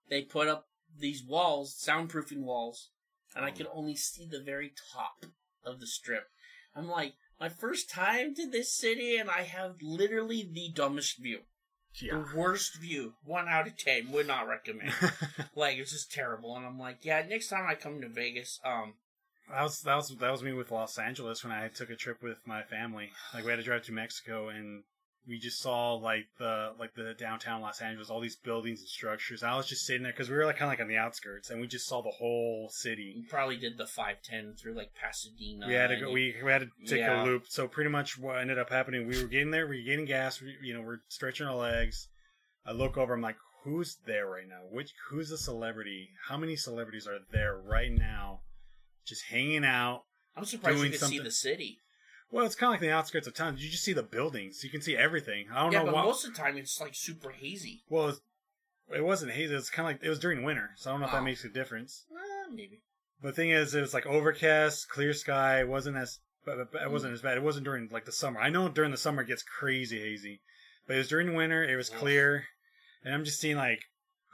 they 0.09 0.21
put 0.21 0.47
up 0.47 0.67
these 0.97 1.23
walls, 1.23 1.75
soundproofing 1.75 2.43
walls, 2.43 2.89
and 3.35 3.43
I 3.45 3.51
could 3.51 3.67
only 3.73 3.95
see 3.95 4.25
the 4.25 4.41
very 4.43 4.73
top 4.93 5.25
of 5.65 5.79
the 5.79 5.87
strip. 5.87 6.27
I'm 6.75 6.87
like, 6.87 7.13
my 7.39 7.49
first 7.49 7.89
time 7.89 8.33
to 8.35 8.49
this 8.49 8.73
city, 8.73 9.17
and 9.17 9.29
I 9.29 9.41
have 9.43 9.75
literally 9.81 10.47
the 10.49 10.71
dumbest 10.73 11.17
view. 11.21 11.39
yeah. 12.01 12.13
The 12.19 12.37
worst 12.37 12.79
view. 12.79 13.13
One 13.23 13.47
out 13.49 13.67
of 13.67 13.77
ten. 13.77 14.11
Would 14.11 14.27
not 14.27 14.47
recommend. 14.47 14.93
like 15.55 15.77
it's 15.77 15.91
just 15.91 16.11
terrible. 16.11 16.55
And 16.55 16.65
I'm 16.65 16.79
like, 16.79 16.99
yeah, 17.03 17.23
next 17.27 17.49
time 17.49 17.65
I 17.67 17.75
come 17.75 17.99
to 18.01 18.07
Vegas, 18.09 18.59
um, 18.63 18.93
That 19.49 19.63
was 19.63 19.81
that 19.81 19.95
was 19.95 20.15
that 20.19 20.31
was 20.31 20.43
me 20.43 20.53
with 20.53 20.71
Los 20.71 20.97
Angeles 20.97 21.43
when 21.43 21.51
I 21.53 21.67
took 21.67 21.89
a 21.89 21.95
trip 21.95 22.23
with 22.23 22.39
my 22.45 22.63
family. 22.63 23.11
Like 23.33 23.43
we 23.43 23.51
had 23.51 23.57
to 23.57 23.63
drive 23.63 23.83
to 23.83 23.91
Mexico 23.91 24.47
and 24.49 24.83
we 25.27 25.39
just 25.39 25.59
saw 25.59 25.93
like 25.93 26.25
the 26.37 26.73
like 26.79 26.93
the 26.95 27.13
downtown 27.17 27.61
Los 27.61 27.81
Angeles, 27.81 28.09
all 28.09 28.19
these 28.19 28.35
buildings 28.35 28.79
and 28.81 28.87
structures. 28.87 29.43
I 29.43 29.55
was 29.55 29.67
just 29.67 29.85
sitting 29.85 30.03
there 30.03 30.11
because 30.11 30.29
we 30.29 30.35
were 30.35 30.45
like 30.45 30.57
kind 30.57 30.67
of 30.71 30.73
like 30.77 30.81
on 30.81 30.87
the 30.87 30.97
outskirts 30.97 31.49
and 31.49 31.59
we 31.59 31.67
just 31.67 31.87
saw 31.87 32.01
the 32.01 32.11
whole 32.11 32.69
city. 32.71 33.13
we 33.17 33.23
probably 33.27 33.57
did 33.57 33.77
the 33.77 33.87
five 33.87 34.17
ten 34.23 34.53
through 34.55 34.73
like 34.75 34.91
Pasadena. 34.93 35.67
We 35.67 35.73
had 35.73 35.87
to 35.87 35.97
go. 35.99 36.11
We, 36.11 36.35
we 36.43 36.51
had 36.51 36.61
to 36.61 36.67
take 36.87 36.99
Yeah. 36.99 37.23
a 37.23 37.25
loop. 37.25 37.45
So 37.47 37.67
pretty 37.67 37.89
much 37.89 38.17
what 38.19 38.37
ended 38.39 38.59
up 38.59 38.69
happening, 38.69 39.07
we 39.07 39.21
were 39.21 39.27
getting 39.27 39.51
there. 39.51 39.67
We 39.67 39.77
were 39.79 39.85
getting 39.85 40.05
gas. 40.05 40.41
We, 40.41 40.55
you 40.61 40.73
know, 40.73 40.81
we're 40.81 40.99
stretching 41.09 41.47
our 41.47 41.55
legs. 41.55 42.07
I 42.65 42.71
look 42.71 42.97
over. 42.97 43.13
I'm 43.13 43.21
like, 43.21 43.37
who's 43.63 43.97
there 44.05 44.27
right 44.27 44.47
now? 44.47 44.61
Which 44.71 44.91
who's 45.09 45.29
the 45.29 45.37
celebrity? 45.37 46.09
How 46.27 46.37
many 46.37 46.55
celebrities 46.55 47.07
are 47.07 47.19
there 47.31 47.55
right 47.57 47.91
now, 47.91 48.41
just 49.05 49.23
hanging 49.25 49.65
out? 49.65 50.03
I'm 50.37 50.45
surprised 50.45 50.83
you 50.83 50.89
could 50.89 50.99
see 50.99 51.19
the 51.19 51.31
city. 51.31 51.79
Well, 52.35 52.45
it's 52.45 52.55
kind 52.55 52.67
of 52.67 52.73
like 52.73 52.81
the 52.81 52.91
outskirts 52.91 53.27
of 53.27 53.33
town. 53.33 53.55
You 53.57 53.69
just 53.69 53.85
see 53.85 53.93
the 53.93 54.03
buildings. 54.03 54.61
You 54.61 54.69
can 54.69 54.81
see 54.81 54.97
everything. 54.97 55.45
I 55.53 55.63
don't 55.63 55.71
Yeah, 55.71 55.79
know 55.79 55.85
but 55.85 55.93
why. 55.95 56.03
most 56.03 56.25
of 56.25 56.33
the 56.35 56.37
time 56.37 56.57
it's 56.57 56.81
like 56.81 56.93
super 56.93 57.29
hazy. 57.29 57.83
Well, 57.87 58.09
it, 58.09 58.17
it 58.93 59.05
wasn't 59.05 59.31
hazy. 59.31 59.53
It 59.53 59.55
was 59.55 59.69
kind 59.69 59.87
of 59.89 59.95
like 59.95 60.03
it 60.05 60.09
was 60.09 60.19
during 60.19 60.43
winter, 60.43 60.71
so 60.75 60.89
I 60.89 60.93
don't 60.93 60.99
know 60.99 61.05
if 61.05 61.13
that 61.13 61.23
makes 61.23 61.45
a 61.45 61.49
difference. 61.49 62.03
Uh, 62.11 62.51
maybe. 62.51 62.81
But 63.21 63.29
the 63.29 63.33
thing 63.41 63.51
is, 63.51 63.73
it 63.73 63.79
was 63.79 63.93
like 63.93 64.05
overcast, 64.05 64.89
clear 64.89 65.13
sky. 65.13 65.61
It 65.61 65.69
wasn't 65.69 65.95
as 65.95 66.19
but 66.45 66.73
but 66.73 66.81
it 66.81 66.89
Mm. 66.89 66.91
wasn't 66.91 67.13
as 67.13 67.21
bad. 67.21 67.37
It 67.37 67.43
wasn't 67.43 67.63
during 67.63 67.87
like 67.89 68.03
the 68.03 68.11
summer. 68.11 68.41
I 68.41 68.49
know 68.49 68.67
during 68.67 68.91
the 68.91 68.97
summer 68.97 69.21
it 69.21 69.27
gets 69.27 69.41
crazy 69.41 70.01
hazy, 70.01 70.41
but 70.87 70.95
it 70.95 70.99
was 70.99 71.07
during 71.07 71.35
winter. 71.35 71.63
It 71.63 71.77
was 71.77 71.89
Ugh. 71.89 71.97
clear, 71.99 72.47
and 73.05 73.13
I'm 73.15 73.23
just 73.23 73.39
seeing 73.39 73.55
like 73.55 73.79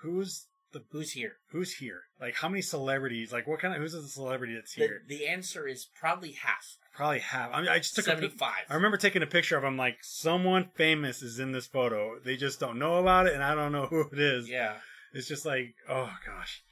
who's 0.01 0.47
the 0.73 0.83
Who's 0.91 1.11
here? 1.11 1.33
who's 1.51 1.75
here? 1.75 2.01
Like 2.19 2.35
how 2.35 2.47
many 2.49 2.61
celebrities? 2.61 3.31
Like 3.31 3.47
what 3.47 3.59
kind 3.59 3.73
of 3.73 3.81
who's 3.81 3.93
the 3.93 4.01
celebrity 4.03 4.55
that's 4.55 4.73
The, 4.73 4.81
here? 4.81 5.01
the 5.07 5.27
answer 5.27 5.67
is 5.67 5.85
probably 5.99 6.31
half. 6.33 6.77
Probably 6.93 7.19
half. 7.19 7.51
I 7.53 7.61
mean, 7.61 7.69
I 7.69 7.77
just 7.79 7.95
took 7.95 8.05
a 8.07 8.11
pic- 8.11 8.17
Seventy-five. 8.19 8.65
I 8.69 8.73
remember 8.75 8.97
taking 8.97 9.23
a 9.23 9.27
picture 9.27 9.57
of 9.57 9.63
him. 9.63 9.77
Like 9.77 9.97
someone 10.01 10.69
famous 10.75 11.21
is 11.21 11.39
in 11.39 11.51
this 11.51 11.67
photo. 11.67 12.19
They 12.23 12.35
just 12.37 12.59
don't 12.59 12.77
know 12.79 12.95
about 12.95 13.27
it, 13.27 13.33
and 13.33 13.43
I 13.43 13.55
don't 13.55 13.71
know 13.71 13.85
who 13.89 14.01
it 14.11 14.19
is. 14.19 14.49
Yeah. 14.49 14.75
It's 15.13 15.27
just 15.27 15.45
like, 15.45 15.73
oh 15.89 16.09
gosh, 16.25 16.63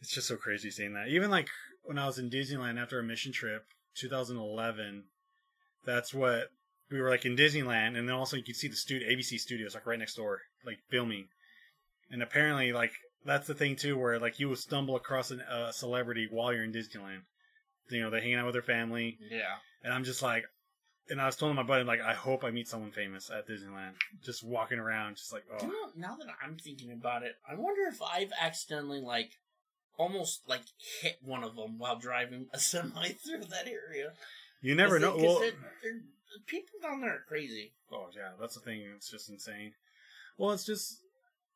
it's 0.00 0.10
just 0.14 0.28
so 0.28 0.36
crazy 0.36 0.70
seeing 0.70 0.94
that. 0.94 1.08
Even 1.08 1.30
like 1.30 1.48
when 1.82 1.98
I 1.98 2.06
was 2.06 2.18
in 2.18 2.30
Disneyland 2.30 2.80
after 2.80 2.98
a 2.98 3.02
mission 3.02 3.32
trip, 3.32 3.64
2011. 3.96 5.04
That's 5.86 6.14
what 6.14 6.48
we 6.90 7.00
were 7.00 7.10
like 7.10 7.24
in 7.26 7.36
Disneyland, 7.36 7.96
and 7.98 8.08
then 8.08 8.14
also 8.14 8.36
you 8.36 8.42
could 8.42 8.56
see 8.56 8.68
the 8.68 8.76
studio, 8.76 9.06
ABC 9.08 9.38
Studios, 9.38 9.74
like 9.74 9.86
right 9.86 9.98
next 9.98 10.14
door, 10.14 10.40
like 10.64 10.78
filming. 10.90 11.26
And 12.10 12.22
apparently, 12.22 12.72
like 12.72 12.92
that's 13.24 13.46
the 13.46 13.54
thing 13.54 13.76
too, 13.76 13.96
where 13.98 14.18
like 14.18 14.38
you 14.40 14.48
will 14.48 14.56
stumble 14.56 14.96
across 14.96 15.30
a 15.30 15.38
uh, 15.52 15.72
celebrity 15.72 16.28
while 16.30 16.52
you're 16.52 16.64
in 16.64 16.72
Disneyland. 16.72 17.22
You 17.90 18.02
know, 18.02 18.10
they're 18.10 18.20
hanging 18.20 18.36
out 18.36 18.46
with 18.46 18.54
their 18.54 18.62
family, 18.62 19.18
Yeah. 19.30 19.56
and 19.82 19.92
I'm 19.92 20.04
just 20.04 20.22
like, 20.22 20.44
and 21.10 21.20
I 21.20 21.26
was 21.26 21.36
telling 21.36 21.54
my 21.54 21.62
buddy 21.62 21.84
like, 21.84 22.00
I 22.00 22.14
hope 22.14 22.42
I 22.44 22.50
meet 22.50 22.66
someone 22.66 22.92
famous 22.92 23.30
at 23.30 23.46
Disneyland. 23.46 23.92
Just 24.24 24.42
walking 24.42 24.78
around, 24.78 25.16
just 25.16 25.32
like, 25.34 25.44
oh, 25.52 25.62
you 25.62 25.68
know, 25.68 25.90
now 25.94 26.16
that 26.16 26.26
I'm 26.42 26.56
thinking 26.56 26.92
about 26.92 27.22
it, 27.24 27.34
I 27.48 27.54
wonder 27.56 27.82
if 27.88 28.00
I've 28.00 28.32
accidentally 28.40 29.00
like 29.02 29.32
almost 29.98 30.48
like 30.48 30.62
hit 31.02 31.18
one 31.22 31.44
of 31.44 31.56
them 31.56 31.78
while 31.78 31.96
driving 31.98 32.46
a 32.52 32.58
semi 32.58 33.08
through 33.26 33.44
that 33.50 33.66
area. 33.66 34.12
you 34.62 34.74
never 34.74 34.98
know. 34.98 35.16
they- 35.16 35.22
Well, 35.26 35.38
they're- 35.40 35.52
they're- 35.82 36.02
people 36.46 36.80
down 36.82 37.00
there 37.00 37.14
are 37.16 37.24
crazy. 37.28 37.74
Oh 37.92 38.08
yeah, 38.16 38.30
that's 38.40 38.54
the 38.54 38.60
thing. 38.60 38.82
It's 38.96 39.08
just 39.10 39.28
insane. 39.30 39.74
Well, 40.36 40.50
it's 40.50 40.64
just 40.64 40.98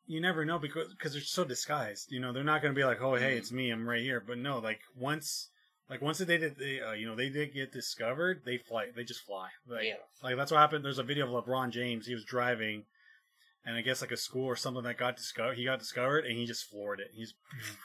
you 0.09 0.21
never 0.21 0.45
know 0.45 0.59
because 0.59 0.89
because 0.89 1.13
they're 1.13 1.23
so 1.23 1.45
disguised. 1.45 2.11
You 2.11 2.19
know, 2.19 2.33
they're 2.33 2.43
not 2.43 2.63
going 2.63 2.75
to 2.75 2.79
be 2.79 2.85
like, 2.85 3.01
"Oh, 3.01 3.15
hey, 3.15 3.37
it's 3.37 3.53
me. 3.53 3.71
I'm 3.71 3.89
right 3.89 4.03
here." 4.03 4.21
But 4.27 4.39
no, 4.39 4.59
like 4.59 4.81
once, 4.97 5.51
like 5.89 6.01
once 6.03 6.19
they 6.19 6.39
did, 6.39 6.57
they 6.59 6.81
uh, 6.81 6.93
you 6.93 7.07
know, 7.07 7.15
they 7.15 7.29
did 7.29 7.53
get 7.55 7.73
discovered. 7.73 8.43
They 8.45 8.57
fly. 8.59 8.87
They 8.97 9.05
just 9.05 9.21
fly. 9.21 9.51
Like, 9.69 9.85
Yeah. 9.85 9.95
like 10.23 10.37
that's 10.37 10.51
what 10.51 10.59
happened. 10.59 10.85
There's 10.85 10.99
a 10.99 11.03
video 11.05 11.33
of 11.37 11.45
LeBron 11.45 11.71
James. 11.71 12.07
He 12.07 12.15
was 12.15 12.25
driving, 12.25 12.85
and 13.65 13.77
I 13.77 13.83
guess 13.83 14.01
like 14.01 14.11
a 14.11 14.17
school 14.17 14.47
or 14.47 14.57
something 14.57 14.83
that 14.85 14.97
got 14.99 15.17
discovered. 15.17 15.59
He 15.59 15.65
got 15.67 15.79
discovered, 15.79 16.25
and 16.25 16.37
he 16.37 16.47
just 16.47 16.65
floored 16.65 17.01
it. 17.01 17.11
He's 17.13 17.35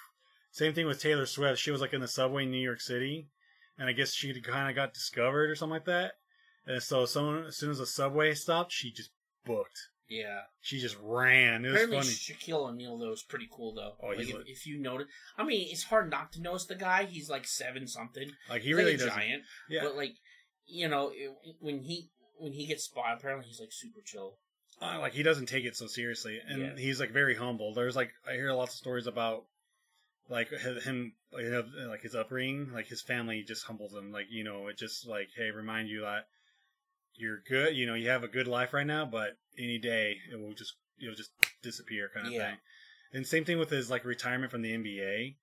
same 0.51 0.73
thing 0.73 0.87
with 0.87 1.01
Taylor 1.01 1.25
Swift. 1.25 1.59
She 1.59 1.71
was 1.71 1.81
like 1.81 1.93
in 1.93 2.01
the 2.01 2.07
subway 2.07 2.43
in 2.43 2.51
New 2.51 2.57
York 2.57 2.79
City, 2.81 3.27
and 3.77 3.89
I 3.89 3.91
guess 3.91 4.13
she 4.13 4.39
kind 4.41 4.69
of 4.69 4.75
got 4.75 4.93
discovered 4.93 5.49
or 5.49 5.55
something 5.55 5.73
like 5.73 5.85
that. 5.85 6.13
And 6.65 6.81
so, 6.81 7.05
someone 7.05 7.43
as 7.47 7.57
soon 7.57 7.71
as 7.71 7.79
the 7.79 7.85
subway 7.85 8.33
stopped, 8.33 8.71
she 8.71 8.91
just 8.91 9.09
booked. 9.45 9.77
Yeah. 10.13 10.41
She 10.61 10.79
just 10.79 10.97
ran. 11.01 11.65
It 11.65 11.69
was 11.69 11.75
Apparently, 11.83 11.97
funny. 11.97 12.09
Shaquille 12.11 12.69
O'Neal 12.69 12.97
though 12.97 13.11
is 13.11 13.23
pretty 13.23 13.47
cool 13.51 13.73
though. 13.73 13.93
Oh, 14.01 14.07
like 14.07 14.19
he's 14.19 14.29
if, 14.29 14.35
lit. 14.35 14.43
if 14.47 14.67
you 14.67 14.79
notice, 14.79 15.07
I 15.37 15.43
mean, 15.43 15.67
it's 15.71 15.83
hard 15.83 16.11
not 16.11 16.31
to 16.33 16.41
notice 16.41 16.65
the 16.65 16.75
guy. 16.75 17.05
He's 17.05 17.29
like 17.29 17.45
seven 17.47 17.87
something. 17.87 18.29
Like 18.49 18.61
he 18.61 18.69
He's 18.69 18.77
really 18.77 18.97
like 18.97 19.13
giant. 19.13 19.43
Yeah. 19.69 19.81
But 19.83 19.95
like, 19.95 20.13
you 20.65 20.87
know, 20.87 21.11
it, 21.13 21.31
when 21.59 21.79
he 21.79 22.09
when 22.37 22.53
he 22.53 22.67
gets 22.67 22.83
spotted, 22.83 23.17
apparently 23.19 23.47
he's 23.47 23.59
like 23.59 23.71
super 23.71 24.01
chill. 24.05 24.37
Uh, 24.81 24.99
like 24.99 25.13
he 25.13 25.23
doesn't 25.23 25.45
take 25.47 25.65
it 25.65 25.75
so 25.75 25.87
seriously, 25.87 26.39
and 26.47 26.61
Yeah. 26.61 26.75
he's 26.77 26.99
like 26.99 27.11
very 27.11 27.35
humble. 27.35 27.73
There's 27.73 27.95
like 27.95 28.11
I 28.27 28.33
hear 28.33 28.51
lots 28.53 28.73
of 28.73 28.77
stories 28.77 29.07
about 29.07 29.45
like 30.29 30.49
him, 30.49 31.13
like, 31.31 31.45
like 31.87 32.01
his 32.01 32.15
upbringing, 32.15 32.71
like 32.73 32.87
his 32.87 33.01
family 33.01 33.43
just 33.43 33.65
humbles 33.65 33.93
him. 33.93 34.11
Like 34.11 34.27
you 34.29 34.43
know, 34.43 34.67
it 34.67 34.77
just 34.77 35.07
like 35.07 35.29
hey, 35.35 35.51
remind 35.51 35.89
you 35.89 36.01
that 36.01 36.25
you're 37.15 37.41
good. 37.47 37.75
You 37.75 37.85
know, 37.85 37.93
you 37.93 38.09
have 38.09 38.23
a 38.23 38.27
good 38.27 38.47
life 38.47 38.73
right 38.73 38.87
now, 38.87 39.05
but 39.05 39.37
any 39.57 39.77
day 39.77 40.17
it 40.31 40.39
will 40.39 40.53
just 40.53 40.73
you'll 40.97 41.15
just 41.15 41.31
disappear, 41.61 42.09
kind 42.13 42.27
of 42.27 42.33
Yeah. 42.33 42.49
thing. 42.51 42.59
And 43.13 43.27
same 43.27 43.45
thing 43.45 43.59
with 43.59 43.69
his 43.69 43.89
like 43.89 44.05
retirement 44.05 44.51
from 44.51 44.61
the 44.61 44.73
NBA. 44.73 45.35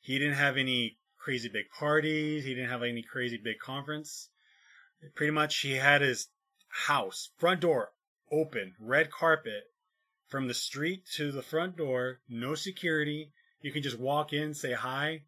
He 0.00 0.18
didn't 0.18 0.34
have 0.36 0.56
any 0.56 0.98
crazy 1.18 1.48
big 1.48 1.68
parties. 1.70 2.44
He 2.44 2.54
didn't 2.54 2.70
have 2.70 2.82
any 2.82 3.02
crazy 3.02 3.36
big 3.36 3.58
conference. 3.58 4.30
Pretty 5.14 5.30
much, 5.32 5.58
he 5.60 5.72
had 5.72 6.00
his 6.00 6.28
house 6.68 7.30
front 7.38 7.60
door 7.60 7.92
open, 8.30 8.74
red 8.78 9.10
carpet 9.10 9.64
from 10.26 10.48
the 10.48 10.54
street 10.54 11.06
to 11.14 11.32
the 11.32 11.42
front 11.42 11.76
door, 11.76 12.20
no 12.28 12.54
security. 12.54 13.32
You 13.60 13.72
can 13.72 13.82
just 13.82 13.98
walk 13.98 14.32
in, 14.32 14.54
say 14.54 14.72
hi, 14.72 15.22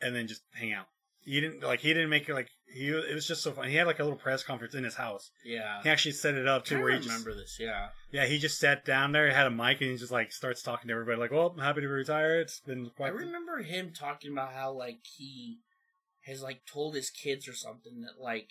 and 0.00 0.14
then 0.14 0.26
just 0.28 0.42
hang 0.54 0.72
out. 0.72 0.86
He 1.24 1.40
didn't 1.40 1.62
like 1.62 1.80
he 1.80 1.94
didn't 1.94 2.10
make 2.10 2.28
it 2.28 2.34
like 2.34 2.48
he. 2.66 2.88
It 2.88 3.14
was 3.14 3.26
just 3.26 3.42
so 3.42 3.52
fun. 3.52 3.68
He 3.68 3.76
had 3.76 3.86
like 3.86 4.00
a 4.00 4.02
little 4.02 4.18
press 4.18 4.42
conference 4.42 4.74
in 4.74 4.84
his 4.84 4.96
house. 4.96 5.30
Yeah. 5.44 5.82
He 5.82 5.88
actually 5.88 6.12
set 6.12 6.34
it 6.34 6.48
up 6.48 6.62
I 6.62 6.64
too, 6.64 6.82
where 6.82 6.90
he 6.92 6.98
just 6.98 7.08
remember 7.08 7.34
this. 7.34 7.58
Yeah. 7.60 7.88
yeah 8.10 8.26
he 8.26 8.38
just 8.38 8.58
sat 8.58 8.84
down 8.84 9.12
there, 9.12 9.30
had 9.30 9.46
a 9.46 9.50
mic, 9.50 9.80
and 9.80 9.90
he 9.90 9.96
just 9.96 10.12
like 10.12 10.32
starts 10.32 10.62
talking 10.62 10.88
to 10.88 10.94
everybody 10.94 11.18
like, 11.18 11.30
"Well, 11.30 11.54
I'm 11.56 11.62
happy 11.62 11.80
to 11.82 11.88
retire. 11.88 12.40
It's 12.40 12.60
been 12.60 12.86
I 12.86 12.96
quite." 12.96 13.14
remember 13.14 13.62
him 13.62 13.92
talking 13.96 14.32
about 14.32 14.52
how 14.52 14.72
like 14.72 14.98
he 15.16 15.58
has 16.26 16.42
like 16.42 16.66
told 16.66 16.94
his 16.94 17.10
kids 17.10 17.46
or 17.48 17.54
something 17.54 18.00
that 18.02 18.20
like 18.20 18.50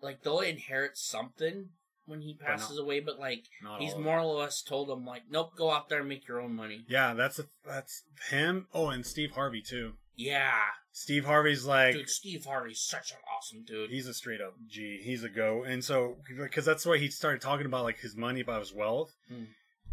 like 0.00 0.22
they'll 0.22 0.40
inherit 0.40 0.96
something 0.96 1.70
when 2.06 2.22
he 2.22 2.34
passes 2.34 2.76
not- 2.76 2.82
away, 2.82 3.00
but 3.00 3.18
like 3.18 3.44
he's 3.78 3.94
more 3.94 4.20
or 4.20 4.40
less 4.40 4.62
told 4.62 4.88
them 4.88 5.04
like, 5.04 5.22
nope, 5.30 5.52
go 5.56 5.70
out 5.70 5.88
there 5.88 6.00
and 6.00 6.08
make 6.08 6.26
your 6.26 6.40
own 6.40 6.54
money. 6.54 6.84
Yeah, 6.88 7.14
that's 7.14 7.38
a, 7.38 7.44
that's 7.66 8.04
him. 8.30 8.66
Oh, 8.72 8.88
and 8.88 9.04
Steve 9.04 9.32
Harvey 9.32 9.60
too. 9.60 9.92
Yeah, 10.16 10.62
Steve 11.00 11.24
Harvey's 11.24 11.64
like 11.64 11.94
dude, 11.94 12.08
Steve 12.10 12.44
Harvey's 12.44 12.80
such 12.80 13.12
an 13.12 13.18
awesome 13.36 13.62
dude. 13.64 13.88
he's 13.90 14.06
a 14.08 14.14
straight 14.14 14.40
up 14.40 14.54
G. 14.66 15.00
He's 15.02 15.22
a 15.22 15.28
go, 15.28 15.62
and 15.62 15.84
so 15.84 16.16
because 16.38 16.64
that's 16.64 16.84
why 16.84 16.98
he 16.98 17.08
started 17.08 17.40
talking 17.40 17.66
about 17.66 17.84
like 17.84 17.98
his 18.00 18.16
money, 18.16 18.40
about 18.40 18.60
his 18.60 18.72
wealth, 18.74 19.14
Hmm. 19.28 19.44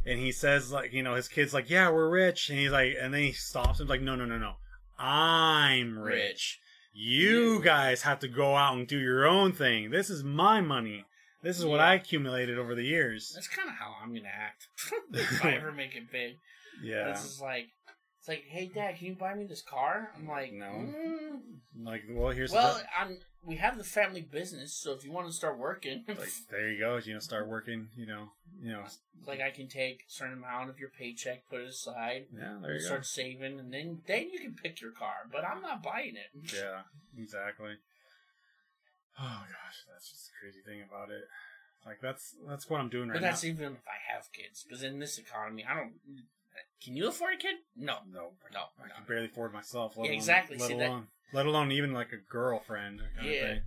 and 0.05 0.19
he 0.19 0.31
says 0.31 0.71
like 0.71 0.93
you 0.93 1.03
know 1.03 1.15
his 1.15 1.27
kids 1.27 1.53
like 1.53 1.69
yeah 1.69 1.89
we're 1.91 2.09
rich, 2.09 2.49
and 2.49 2.57
he's 2.57 2.71
like 2.71 2.95
and 2.99 3.13
then 3.13 3.21
he 3.21 3.31
stops 3.33 3.79
and 3.79 3.87
like 3.89 4.01
no 4.01 4.15
no 4.15 4.25
no 4.25 4.37
no 4.37 4.55
I'm 4.97 5.99
rich. 5.99 6.15
rich. 6.15 6.59
You 6.93 7.53
You- 7.55 7.61
guys 7.61 8.01
have 8.03 8.19
to 8.19 8.27
go 8.27 8.55
out 8.55 8.75
and 8.77 8.87
do 8.87 8.97
your 8.97 9.27
own 9.27 9.51
thing. 9.51 9.91
This 9.91 10.09
is 10.09 10.23
my 10.23 10.61
money. 10.61 11.05
This 11.43 11.59
is 11.59 11.65
what 11.65 11.79
I 11.79 11.93
accumulated 11.95 12.57
over 12.57 12.73
the 12.73 12.83
years. 12.85 13.31
That's 13.35 13.47
kind 13.47 13.69
of 13.69 13.75
how 13.75 13.95
I'm 14.01 14.15
gonna 14.15 14.27
act 14.33 14.67
if 15.13 15.45
I 15.45 15.51
ever 15.53 15.71
make 15.71 15.95
it 15.95 16.11
big. 16.11 16.37
Yeah. 16.83 17.07
This 17.13 17.23
is 17.23 17.39
like, 17.39 17.67
it's 18.25 18.29
like, 18.29 18.45
hey, 18.47 18.71
Dad, 18.73 18.97
can 18.97 19.05
you 19.05 19.13
buy 19.13 19.35
me 19.35 19.45
this 19.45 19.61
car? 19.61 20.09
I'm 20.17 20.27
like, 20.27 20.51
No. 20.51 20.65
"Mm." 20.65 21.85
Like, 21.85 22.05
well, 22.09 22.31
here's 22.31 22.51
Well, 22.51 22.81
I'm. 22.97 23.19
We 23.43 23.57
have 23.57 23.77
the 23.77 23.83
family 23.83 24.21
business, 24.21 24.73
so 24.73 24.93
if 24.93 25.05
you 25.05 25.11
want 25.11 25.27
to 25.27 25.33
start 25.33 25.59
working, 25.59 26.03
like, 26.07 26.33
there 26.49 26.71
you 26.71 26.79
go. 26.79 26.97
You 26.97 27.13
know, 27.13 27.19
start 27.19 27.47
working. 27.47 27.89
You 27.95 28.07
know, 28.07 28.29
you 28.59 28.71
know, 28.71 28.83
like 29.27 29.41
I 29.41 29.51
can 29.51 29.67
take 29.67 30.05
a 30.09 30.11
certain 30.11 30.33
amount 30.33 30.71
of 30.71 30.79
your 30.79 30.89
paycheck, 30.89 31.47
put 31.47 31.61
it 31.61 31.67
aside, 31.67 32.25
yeah. 32.35 32.57
There 32.59 32.73
you 32.73 32.79
go. 32.79 32.85
start 32.85 33.05
saving, 33.05 33.59
and 33.59 33.71
then 33.71 34.01
then 34.07 34.31
you 34.31 34.39
can 34.39 34.55
pick 34.55 34.81
your 34.81 34.91
car. 34.91 35.27
But 35.31 35.45
I'm 35.45 35.61
not 35.61 35.83
buying 35.83 36.15
it. 36.15 36.31
Yeah, 36.51 36.81
exactly. 37.21 37.75
Oh 39.19 39.43
gosh, 39.45 39.83
that's 39.93 40.09
just 40.09 40.25
the 40.25 40.31
crazy 40.41 40.61
thing 40.65 40.81
about 40.81 41.11
it. 41.11 41.25
Like 41.85 41.99
that's 42.01 42.33
that's 42.47 42.67
what 42.67 42.79
I'm 42.79 42.89
doing 42.89 43.09
right 43.09 43.15
now. 43.15 43.19
But 43.21 43.27
that's 43.27 43.43
now. 43.43 43.49
even 43.49 43.65
if 43.73 43.87
I 43.87 44.13
have 44.15 44.31
kids, 44.33 44.63
because 44.63 44.81
in 44.81 44.97
this 44.97 45.19
economy, 45.19 45.63
I 45.69 45.75
don't. 45.75 45.93
Can 46.83 46.95
you 46.95 47.07
afford 47.07 47.35
a 47.35 47.37
kid? 47.37 47.55
No, 47.75 47.97
no, 48.11 48.31
no, 48.53 48.59
I 48.79 48.87
can 48.95 49.05
barely 49.07 49.25
afford 49.25 49.53
myself. 49.53 49.97
Let 49.97 50.05
Yeah, 50.05 50.09
alone, 50.11 50.17
exactly. 50.17 50.57
Let 50.57 50.67
See, 50.67 50.77
that- 50.77 50.89
alone, 50.89 51.07
let 51.33 51.45
alone 51.45 51.71
even 51.71 51.93
like 51.93 52.11
a 52.11 52.17
girlfriend. 52.31 53.01
Yeah. 53.23 53.59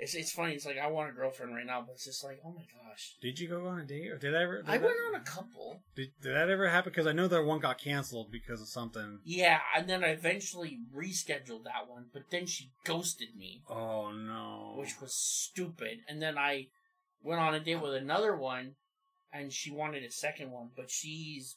It's 0.00 0.14
it's 0.14 0.30
funny. 0.30 0.54
It's 0.54 0.64
like 0.64 0.78
I 0.78 0.86
want 0.86 1.10
a 1.10 1.12
girlfriend 1.12 1.54
right 1.54 1.66
now, 1.66 1.80
but 1.80 1.94
it's 1.94 2.04
just 2.04 2.22
like, 2.22 2.40
oh 2.44 2.50
my 2.52 2.62
gosh. 2.62 3.16
Did 3.20 3.40
you 3.40 3.48
go 3.48 3.66
on 3.66 3.80
a 3.80 3.84
date, 3.84 4.08
or 4.08 4.16
did 4.16 4.34
I 4.34 4.42
ever? 4.44 4.62
Did 4.62 4.70
I 4.70 4.78
that, 4.78 4.86
went 4.86 4.96
on 5.08 5.20
a 5.20 5.24
couple. 5.24 5.82
Did, 5.96 6.10
did 6.22 6.34
that 6.36 6.48
ever 6.48 6.68
happen? 6.68 6.92
Because 6.92 7.08
I 7.08 7.12
know 7.12 7.26
that 7.26 7.44
one 7.44 7.58
got 7.58 7.78
canceled 7.78 8.30
because 8.30 8.60
of 8.60 8.68
something. 8.68 9.18
Yeah, 9.24 9.58
and 9.76 9.88
then 9.88 10.04
I 10.04 10.08
eventually 10.08 10.78
rescheduled 10.94 11.64
that 11.64 11.88
one, 11.88 12.06
but 12.12 12.30
then 12.30 12.46
she 12.46 12.70
ghosted 12.84 13.34
me, 13.36 13.62
Oh 13.68 14.12
no! 14.12 14.74
which 14.76 15.00
was 15.00 15.14
stupid. 15.14 15.98
And 16.08 16.22
then 16.22 16.38
I 16.38 16.68
went 17.20 17.40
on 17.40 17.54
a 17.54 17.60
date 17.60 17.82
with 17.82 17.94
another 17.94 18.36
one, 18.36 18.76
and 19.32 19.52
she 19.52 19.72
wanted 19.72 20.04
a 20.04 20.12
second 20.12 20.52
one, 20.52 20.70
but 20.76 20.92
she's 20.92 21.56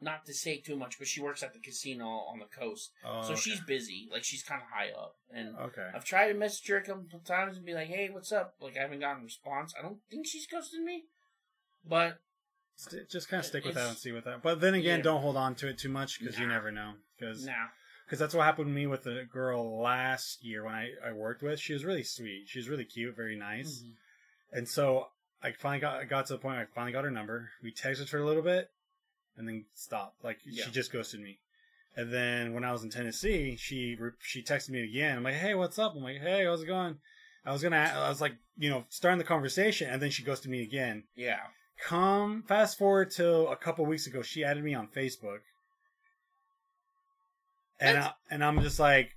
not 0.00 0.26
to 0.26 0.34
say 0.34 0.58
too 0.58 0.76
much, 0.76 0.98
but 0.98 1.08
she 1.08 1.20
works 1.22 1.42
at 1.42 1.52
the 1.54 1.58
casino 1.58 2.06
on 2.06 2.38
the 2.38 2.44
coast, 2.44 2.90
Oh, 3.04 3.22
so 3.22 3.32
okay. 3.32 3.40
she's 3.40 3.60
busy. 3.60 4.08
Like 4.12 4.24
she's 4.24 4.42
kind 4.42 4.60
of 4.60 4.68
high 4.68 4.90
up, 4.90 5.16
and 5.32 5.56
okay. 5.56 5.88
I've 5.94 6.04
tried 6.04 6.28
to 6.28 6.34
message 6.34 6.66
her 6.68 6.76
a 6.76 6.82
couple 6.82 7.18
times 7.20 7.56
and 7.56 7.64
be 7.64 7.72
like, 7.74 7.88
"Hey, 7.88 8.08
what's 8.10 8.30
up?" 8.32 8.54
Like 8.60 8.76
I 8.76 8.82
haven't 8.82 9.00
gotten 9.00 9.22
a 9.22 9.24
response. 9.24 9.72
I 9.78 9.82
don't 9.82 9.98
think 10.10 10.26
she's 10.26 10.46
ghosted 10.46 10.82
me, 10.82 11.04
but 11.88 12.18
St- 12.78 13.08
just 13.08 13.28
kind 13.30 13.40
of 13.40 13.46
stick 13.46 13.64
with 13.64 13.74
that 13.74 13.88
and 13.88 13.96
see 13.96 14.12
what 14.12 14.24
that. 14.24 14.42
But 14.42 14.60
then 14.60 14.74
again, 14.74 14.98
Yeah. 14.98 15.04
don't 15.04 15.22
hold 15.22 15.36
on 15.36 15.54
to 15.56 15.68
it 15.68 15.78
too 15.78 15.88
much 15.88 16.20
because 16.20 16.38
you 16.38 16.46
never 16.46 16.70
know. 16.70 16.92
Because 17.18 17.46
nah. 17.46 17.52
that's 18.10 18.34
what 18.34 18.44
happened 18.44 18.66
to 18.66 18.72
me 18.72 18.86
with 18.86 19.04
the 19.04 19.24
girl 19.32 19.80
last 19.80 20.44
year 20.44 20.62
when 20.64 20.74
I, 20.74 20.90
I 21.02 21.12
worked 21.12 21.42
with. 21.42 21.58
She 21.58 21.72
was 21.72 21.86
really 21.86 22.02
sweet. 22.02 22.44
She 22.48 22.58
was 22.58 22.68
really 22.68 22.84
cute, 22.84 23.16
very 23.16 23.36
nice. 23.36 23.82
Mhm. 23.82 23.92
And 24.52 24.68
so 24.68 25.08
I 25.42 25.52
finally 25.52 25.80
got 25.80 26.00
I 26.00 26.04
got 26.04 26.26
to 26.26 26.34
the 26.34 26.38
point. 26.38 26.56
Where 26.56 26.64
I 26.64 26.74
finally 26.74 26.92
got 26.92 27.04
her 27.04 27.10
number. 27.10 27.50
We 27.62 27.72
texted 27.72 28.10
her 28.10 28.18
a 28.18 28.26
little 28.26 28.42
bit, 28.42 28.68
and 29.36 29.46
then 29.48 29.64
stop. 29.74 30.14
Like 30.22 30.38
Yeah. 30.44 30.64
she 30.64 30.70
just 30.70 30.92
ghosted 30.92 31.20
me. 31.20 31.38
And 31.96 32.12
then 32.12 32.52
when 32.52 32.62
I 32.64 32.72
was 32.72 32.82
in 32.84 32.90
Tennessee, 32.90 33.56
she 33.58 33.96
she 34.20 34.42
texted 34.42 34.70
me 34.70 34.82
again. 34.84 35.16
I'm 35.18 35.22
like, 35.24 35.34
hey, 35.34 35.54
what's 35.54 35.78
up? 35.78 35.94
I'm 35.96 36.02
like, 36.02 36.20
hey, 36.20 36.44
how's 36.44 36.62
it 36.62 36.66
going? 36.66 36.96
I 37.44 37.52
was 37.52 37.62
gonna, 37.62 37.76
I 37.76 38.08
was 38.08 38.20
like, 38.20 38.34
you 38.58 38.68
know, 38.68 38.84
starting 38.88 39.18
the 39.18 39.24
conversation, 39.24 39.88
and 39.88 40.02
then 40.02 40.10
she 40.10 40.22
ghosted 40.24 40.50
me 40.50 40.62
again. 40.62 41.04
Yeah. 41.14 41.38
Come 41.80 42.42
fast 42.48 42.76
forward 42.76 43.10
to 43.12 43.46
a 43.46 43.56
couple 43.56 43.86
weeks 43.86 44.06
ago, 44.06 44.20
she 44.22 44.42
added 44.44 44.64
me 44.64 44.74
on 44.74 44.88
Facebook, 44.88 45.38
and 47.80 47.98
I, 47.98 48.12
and 48.30 48.44
I'm 48.44 48.60
just 48.62 48.80
like, 48.80 49.10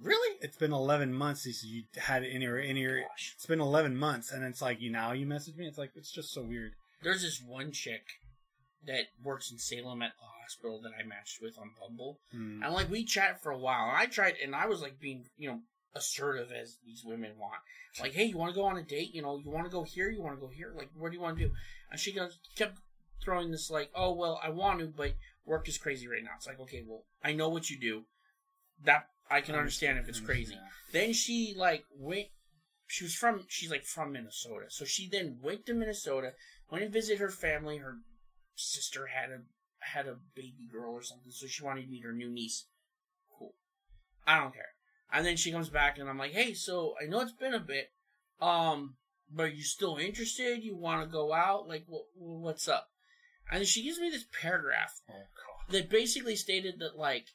Really? 0.00 0.36
it's 0.40 0.56
been 0.56 0.72
11 0.72 1.14
months 1.14 1.44
since 1.44 1.62
you 1.64 1.84
had 1.96 2.24
it 2.24 2.32
in 2.32 2.42
your 2.42 2.58
in 2.58 2.76
your. 2.76 2.98
It's 3.36 3.46
been 3.46 3.60
11 3.60 3.96
months, 3.96 4.32
and 4.32 4.42
it's 4.44 4.60
like 4.60 4.80
you 4.80 4.90
now 4.90 5.12
you 5.12 5.26
message 5.26 5.56
me. 5.56 5.66
It's 5.66 5.78
like 5.78 5.92
it's 5.94 6.10
just 6.10 6.32
so 6.32 6.42
weird. 6.42 6.72
There's 7.02 7.22
this 7.22 7.40
one 7.46 7.70
chick 7.72 8.02
that 8.86 9.06
works 9.22 9.50
in 9.50 9.58
Salem 9.58 10.02
at 10.02 10.12
the 10.18 10.26
hospital 10.42 10.80
that 10.82 10.92
I 10.98 11.06
matched 11.06 11.40
with 11.40 11.58
on 11.58 11.70
Bumble. 11.80 12.20
Hmm. 12.32 12.62
And 12.62 12.74
like 12.74 12.90
we 12.90 13.04
chat 13.04 13.42
for 13.42 13.52
a 13.52 13.58
while. 13.58 13.88
And 13.88 13.96
I 13.96 14.06
tried 14.06 14.34
and 14.42 14.54
I 14.54 14.66
was 14.66 14.80
like 14.80 14.98
being, 15.00 15.24
you 15.36 15.48
know, 15.48 15.60
assertive 15.94 16.50
as 16.50 16.78
these 16.84 17.02
women 17.04 17.32
want. 17.38 17.60
Like, 18.00 18.14
hey, 18.14 18.24
you 18.24 18.38
wanna 18.38 18.54
go 18.54 18.64
on 18.64 18.78
a 18.78 18.82
date? 18.82 19.14
You 19.14 19.22
know, 19.22 19.38
you 19.38 19.50
wanna 19.50 19.68
go 19.68 19.84
here, 19.84 20.10
you 20.10 20.22
wanna 20.22 20.40
go 20.40 20.48
here? 20.48 20.72
Like, 20.76 20.90
what 20.94 21.10
do 21.10 21.16
you 21.16 21.22
wanna 21.22 21.38
do? 21.38 21.50
And 21.90 22.00
she 22.00 22.12
goes 22.12 22.38
kept 22.56 22.78
throwing 23.22 23.50
this 23.50 23.70
like, 23.70 23.90
Oh 23.94 24.12
well, 24.14 24.40
I 24.42 24.50
want 24.50 24.80
to, 24.80 24.86
but 24.86 25.14
work 25.44 25.68
is 25.68 25.78
crazy 25.78 26.08
right 26.08 26.22
now. 26.22 26.30
It's 26.36 26.46
like, 26.46 26.60
okay, 26.60 26.82
well, 26.86 27.04
I 27.22 27.32
know 27.32 27.48
what 27.48 27.70
you 27.70 27.78
do. 27.78 28.04
That 28.84 29.06
I 29.30 29.40
can 29.40 29.54
understand 29.54 29.98
if 29.98 30.08
it's 30.08 30.20
crazy. 30.20 30.54
Yeah. 30.54 30.68
Then 30.92 31.12
she 31.12 31.54
like 31.56 31.84
went. 31.96 32.26
She 32.86 33.04
was 33.04 33.14
from. 33.14 33.44
She's 33.48 33.70
like 33.70 33.84
from 33.84 34.12
Minnesota, 34.12 34.66
so 34.68 34.84
she 34.84 35.08
then 35.08 35.38
went 35.40 35.64
to 35.66 35.74
Minnesota, 35.74 36.32
went 36.70 36.84
and 36.84 36.92
visited 36.92 37.20
her 37.20 37.30
family. 37.30 37.78
Her 37.78 37.98
sister 38.62 39.06
had 39.06 39.30
a 39.30 39.40
had 39.80 40.06
a 40.06 40.16
baby 40.34 40.68
girl 40.70 40.92
or 40.92 41.02
something, 41.02 41.30
so 41.30 41.46
she 41.46 41.64
wanted 41.64 41.82
to 41.82 41.90
meet 41.90 42.04
her 42.04 42.12
new 42.12 42.30
niece. 42.30 42.66
Cool. 43.36 43.54
I 44.26 44.38
don't 44.38 44.54
care. 44.54 44.74
And 45.12 45.26
then 45.26 45.36
she 45.36 45.52
comes 45.52 45.68
back, 45.68 45.98
and 45.98 46.08
I'm 46.08 46.18
like, 46.18 46.32
hey, 46.32 46.54
so 46.54 46.94
I 47.02 47.06
know 47.06 47.20
it's 47.20 47.32
been 47.32 47.54
a 47.54 47.60
bit, 47.60 47.92
um, 48.40 48.96
but 49.30 49.44
are 49.44 49.48
you 49.48 49.62
still 49.62 49.96
interested? 49.96 50.62
You 50.62 50.76
want 50.76 51.02
to 51.02 51.12
go 51.12 51.32
out? 51.32 51.68
Like, 51.68 51.84
wh- 51.86 52.08
wh- 52.16 52.42
what's 52.42 52.68
up? 52.68 52.88
And 53.50 53.60
then 53.60 53.66
she 53.66 53.82
gives 53.82 53.98
me 53.98 54.08
this 54.08 54.24
paragraph 54.40 55.02
Oh 55.10 55.14
that 55.70 55.90
basically 55.90 56.36
stated 56.36 56.78
that 56.78 56.96
like 56.96 57.26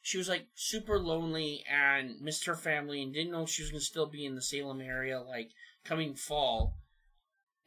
she 0.00 0.18
was 0.18 0.28
like 0.28 0.46
super 0.54 0.98
lonely 0.98 1.64
and 1.70 2.20
missed 2.20 2.46
her 2.46 2.54
family 2.54 3.02
and 3.02 3.12
didn't 3.12 3.32
know 3.32 3.42
if 3.42 3.50
she 3.50 3.62
was 3.62 3.70
gonna 3.70 3.80
still 3.80 4.06
be 4.06 4.24
in 4.24 4.34
the 4.34 4.42
Salem 4.42 4.80
area 4.80 5.20
like 5.20 5.50
coming 5.84 6.14
fall, 6.14 6.76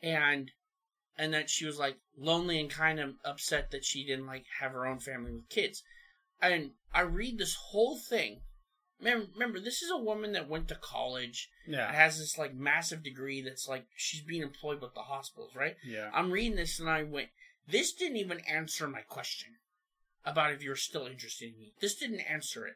and 0.02 0.52
and 1.18 1.34
that 1.34 1.50
she 1.50 1.66
was 1.66 1.78
like 1.78 1.98
lonely 2.18 2.60
and 2.60 2.70
kind 2.70 3.00
of 3.00 3.16
upset 3.26 3.72
that 3.72 3.86
she 3.86 4.06
didn't 4.06 4.26
like 4.28 4.46
have 4.60 4.72
her 4.72 4.86
own 4.88 5.00
family 5.00 5.32
with 5.34 5.50
kids. 5.50 5.84
And 6.42 6.72
I 6.94 7.02
read 7.02 7.38
this 7.38 7.56
whole 7.56 7.98
thing. 7.98 8.42
Remember, 9.00 9.28
remember, 9.34 9.60
this 9.60 9.82
is 9.82 9.90
a 9.92 9.98
woman 9.98 10.32
that 10.34 10.48
went 10.50 10.68
to 10.68 10.76
college, 10.76 11.50
Yeah. 11.68 11.92
has 11.92 12.20
this 12.20 12.38
like 12.38 12.54
massive 12.54 13.04
degree 13.04 13.42
that's 13.42 13.68
like 13.68 13.86
she's 13.96 14.22
being 14.22 14.44
employed 14.44 14.82
with 14.82 14.94
the 14.94 15.02
hospitals, 15.02 15.56
right? 15.56 15.76
Yeah. 15.84 16.10
I'm 16.14 16.32
reading 16.32 16.56
this 16.56 16.80
and 16.80 16.90
I 16.90 17.04
went, 17.04 17.30
this 17.68 17.94
didn't 17.94 18.18
even 18.18 18.40
answer 18.42 18.88
my 18.88 19.02
question 19.02 19.50
about 20.24 20.52
if 20.52 20.62
you're 20.64 20.76
still 20.76 21.08
interested 21.08 21.54
in 21.54 21.60
me. 21.60 21.74
This 21.82 21.96
didn't 21.96 22.20
answer 22.22 22.68
it. 22.68 22.76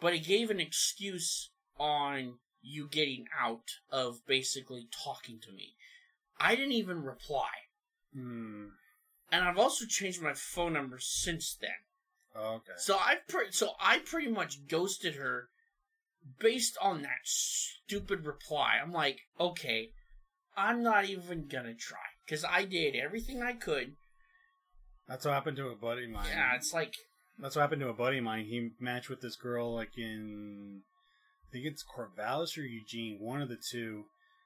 But 0.00 0.14
it 0.14 0.24
gave 0.24 0.50
an 0.50 0.60
excuse 0.60 1.50
on 1.78 2.38
you 2.62 2.88
getting 2.88 3.26
out 3.38 3.68
of 3.90 4.26
basically 4.26 4.88
talking 5.04 5.38
to 5.40 5.52
me. 5.52 5.74
I 6.38 6.54
didn't 6.56 6.72
even 6.72 7.02
reply. 7.02 7.48
Hmm. 8.14 8.66
And 9.32 9.44
I've 9.44 9.58
also 9.58 9.84
changed 9.86 10.20
my 10.20 10.34
phone 10.34 10.72
number 10.72 10.98
since 10.98 11.56
then. 11.60 11.70
Okay. 12.36 12.72
So 12.76 12.96
I 12.96 13.16
pre- 13.28 13.52
so 13.52 13.72
I 13.80 13.98
pretty 13.98 14.30
much 14.30 14.66
ghosted 14.68 15.16
her 15.16 15.48
based 16.38 16.76
on 16.80 17.02
that 17.02 17.24
stupid 17.24 18.24
reply. 18.24 18.74
I'm 18.82 18.92
like, 18.92 19.20
okay, 19.38 19.90
I'm 20.56 20.82
not 20.82 21.06
even 21.06 21.46
gonna 21.46 21.74
try 21.74 21.98
because 22.24 22.44
I 22.44 22.64
did 22.64 22.94
everything 22.94 23.42
I 23.42 23.52
could. 23.52 23.96
That's 25.08 25.24
what 25.24 25.34
happened 25.34 25.56
to 25.56 25.68
a 25.68 25.76
buddy 25.76 26.04
of 26.04 26.10
mine. 26.10 26.26
Yeah, 26.30 26.54
it's 26.54 26.72
like 26.72 26.94
That's 27.38 27.56
what 27.56 27.62
happened 27.62 27.80
to 27.82 27.88
a 27.88 27.94
buddy 27.94 28.18
of 28.18 28.24
mine. 28.24 28.44
He 28.44 28.70
matched 28.78 29.10
with 29.10 29.20
this 29.20 29.36
girl 29.36 29.74
like 29.74 29.96
in 29.96 30.82
I 31.48 31.52
think 31.52 31.66
it's 31.66 31.84
Corvallis 31.84 32.56
or 32.56 32.62
Eugene, 32.62 33.18
one 33.20 33.42
of 33.42 33.48
the 33.48 33.58
two. 33.70 34.04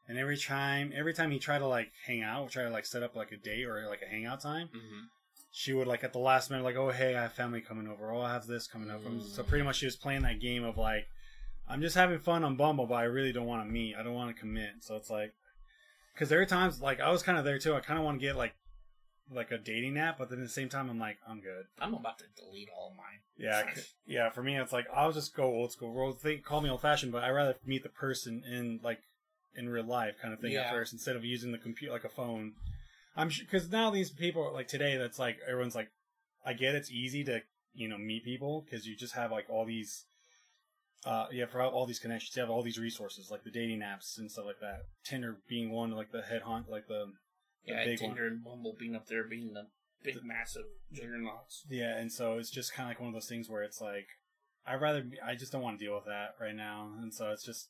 And 0.09 0.19
every 0.19 0.37
time 0.37 0.93
every 0.95 1.15
time 1.15 1.31
he 1.31 1.39
tried 1.39 1.61
to 1.61 1.67
like 1.67 1.93
hang 2.07 2.23
out, 2.23 2.51
try 2.51 2.65
to 2.65 2.71
like 2.71 2.87
set 2.87 3.03
up 3.03 3.17
like 3.17 3.33
a 3.33 3.37
date 3.37 3.65
or 3.65 3.87
like 3.89 4.03
a 4.03 4.09
hangout 4.09 4.41
time, 4.41 4.69
she 5.51 5.73
would 5.73 5.87
like 5.87 6.05
at 6.05 6.13
the 6.13 6.19
last 6.19 6.51
minute 6.51 6.65
like, 6.65 6.77
Oh 6.77 6.91
hey, 6.91 7.17
I 7.17 7.23
have 7.23 7.33
family 7.33 7.61
coming 7.61 7.89
over, 7.89 8.13
oh 8.13 8.21
I 8.21 8.33
have 8.33 8.47
this 8.47 8.67
coming 8.67 8.91
over. 8.91 9.09
Mm. 9.09 9.23
So 9.23 9.43
pretty 9.43 9.65
much 9.65 9.77
she 9.77 9.87
was 9.87 9.97
playing 9.97 10.23
that 10.23 10.41
game 10.41 10.65
of 10.65 10.77
like 10.77 11.07
I'm 11.69 11.81
just 11.81 11.97
having 11.97 12.19
fun 12.19 12.45
on 12.45 12.57
Bumble, 12.57 12.87
but 12.87 12.97
I 12.97 13.05
really 13.05 13.33
don't 13.33 13.47
want 13.47 13.67
to 13.67 13.73
meet. 13.73 13.95
I 13.99 14.03
don't 14.03 14.15
want 14.15 14.35
to 14.35 14.39
commit. 14.39 14.71
So 14.81 14.97
it's 14.97 15.09
like, 15.09 15.33
because 16.13 16.29
there 16.29 16.41
are 16.41 16.47
times 16.47 16.81
like 16.81 17.01
I 17.01 17.11
was 17.11 17.23
kind 17.23 17.39
of 17.39 17.45
there 17.45 17.59
too. 17.59 17.75
I 17.75 17.81
kind 17.81 17.99
of 17.99 18.05
want 18.05 18.21
to 18.21 18.27
get 18.27 18.37
like 18.37 18.55
like 19.33 19.51
a 19.51 19.59
dating 19.59 19.97
app, 19.99 20.19
but 20.19 20.29
then 20.29 20.41
at 20.41 20.45
the 20.45 20.53
same 20.53 20.69
time, 20.69 20.91
I'm 20.91 20.99
like, 20.99 21.17
I'm 21.29 21.41
good. 21.41 21.65
I'm 21.81 21.95
about 21.95 22.19
to 22.19 22.25
delete 22.37 22.69
all 22.77 22.95
mine. 22.97 23.21
Yeah, 23.39 23.63
yeah. 24.07 24.31
For 24.31 24.43
me, 24.43 24.59
it's 24.59 24.73
like 24.73 24.87
I'll 24.95 25.13
just 25.13 25.35
go 25.35 25.45
old 25.45 25.73
school. 25.73 25.95
Well, 25.95 26.13
think 26.13 26.45
call 26.45 26.61
me 26.61 26.69
old 26.69 26.83
fashioned, 26.83 27.13
but 27.13 27.25
I 27.25 27.31
rather 27.31 27.55
meet 27.65 27.83
the 27.83 27.89
person 27.89 28.43
in 28.47 28.81
like 28.83 29.01
in 29.57 29.69
real 29.69 29.85
life 29.85 30.17
kind 30.21 30.35
of 30.35 30.41
thing 30.41 30.55
at 30.55 30.71
first 30.73 30.93
instead 30.93 31.17
of 31.17 31.25
using 31.25 31.53
the 31.53 31.59
computer 31.59 31.93
like 31.93 32.05
a 32.05 32.09
phone. 32.09 32.53
I'm 33.17 33.29
because 33.29 33.71
now 33.71 33.91
these 33.91 34.11
people 34.11 34.51
like 34.53 34.69
today, 34.69 34.97
that's 34.97 35.19
like 35.19 35.39
everyone's 35.49 35.75
like, 35.75 35.91
I 36.45 36.53
get 36.53 36.75
it's 36.75 36.91
easy 36.91 37.23
to 37.25 37.41
you 37.75 37.89
know 37.89 37.99
meet 37.99 38.25
people 38.25 38.65
because 38.65 38.87
you 38.87 38.97
just 38.97 39.15
have 39.15 39.31
like 39.31 39.47
all 39.49 39.65
these. 39.65 40.05
Uh, 41.07 41.27
you 41.31 41.43
have 41.43 41.55
all 41.55 41.85
these 41.85 41.99
connections. 41.99 42.35
You 42.35 42.41
have 42.41 42.49
all 42.51 42.63
these 42.63 42.79
resources, 42.79 43.31
like 43.31 43.45
the 43.45 43.51
dating 43.51 43.81
apps 43.81 44.17
and 44.17 44.31
stuff 44.31 44.47
like 44.47 44.61
that. 44.61 44.85
Tinder 45.05 45.37
being 45.47 45.71
one, 45.71 45.91
like 45.91 46.13
the 46.13 46.23
head 46.23 46.41
hunt, 46.41 46.71
like 46.71 46.87
the, 46.89 47.13
the 47.67 47.73
Yeah, 47.75 47.85
big 47.85 47.99
Tinder 47.99 48.23
one. 48.23 48.33
and 48.33 48.43
Bumble 48.45 48.75
being 48.79 48.97
up 48.97 49.07
there 49.07 49.23
being 49.25 49.53
the 49.53 49.67
big, 50.03 50.25
massive 50.25 50.63
juggernauts. 50.95 51.67
Yeah, 51.69 51.99
and 51.99 52.11
so 52.11 52.39
it's 52.39 52.51
just 52.51 52.73
kind 52.73 52.89
of 52.89 52.93
like 52.93 53.01
one 53.01 53.09
of 53.09 53.15
those 53.15 53.29
things 53.29 53.51
where 53.51 53.63
it's 53.63 53.83
like, 53.83 54.07
I'd 54.67 54.81
rather, 54.81 55.03
be, 55.03 55.19
I 55.21 55.35
just 55.35 55.53
don't 55.53 55.61
want 55.61 55.79
to 55.79 55.85
deal 55.85 55.95
with 55.95 56.07
that 56.07 56.37
right 56.41 56.57
now, 56.57 56.93
and 57.03 57.13
so 57.13 57.33
it's 57.33 57.45
just, 57.45 57.69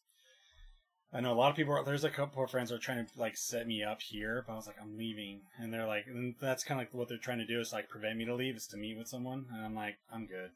I 1.15 1.21
know 1.21 1.33
a 1.33 1.35
lot 1.35 1.51
of 1.51 1.57
people. 1.57 1.73
Are, 1.73 1.85
there's 1.85 2.03
a 2.03 2.11
couple 2.11 2.43
of 2.43 2.51
friends 2.51 2.71
that 2.71 2.77
are 2.77 2.81
trying 2.81 3.07
to 3.07 3.13
like 3.17 3.37
set 3.37 3.69
me 3.69 3.85
up 3.85 4.03
here, 4.03 4.43
but 4.45 4.53
I 4.53 4.57
was 4.57 4.67
like, 4.67 4.77
I'm 4.83 4.99
leaving, 4.99 5.43
and 5.59 5.73
they're 5.73 5.87
like, 5.87 6.07
and 6.09 6.35
that's 6.41 6.65
kind 6.65 6.81
of 6.81 6.87
like 6.87 6.93
what 6.93 7.09
they're 7.09 7.19
trying 7.19 7.39
to 7.39 7.47
do 7.47 7.61
is 7.61 7.73
like 7.73 7.89
prevent 7.89 8.19
me 8.19 8.25
to 8.25 8.35
leave, 8.35 8.57
is 8.57 8.67
to 8.69 8.77
meet 8.77 8.99
with 8.99 9.07
someone, 9.07 9.47
and 9.55 9.65
I'm 9.65 9.77
like, 9.77 9.99
I'm 10.13 10.27
good. 10.27 10.51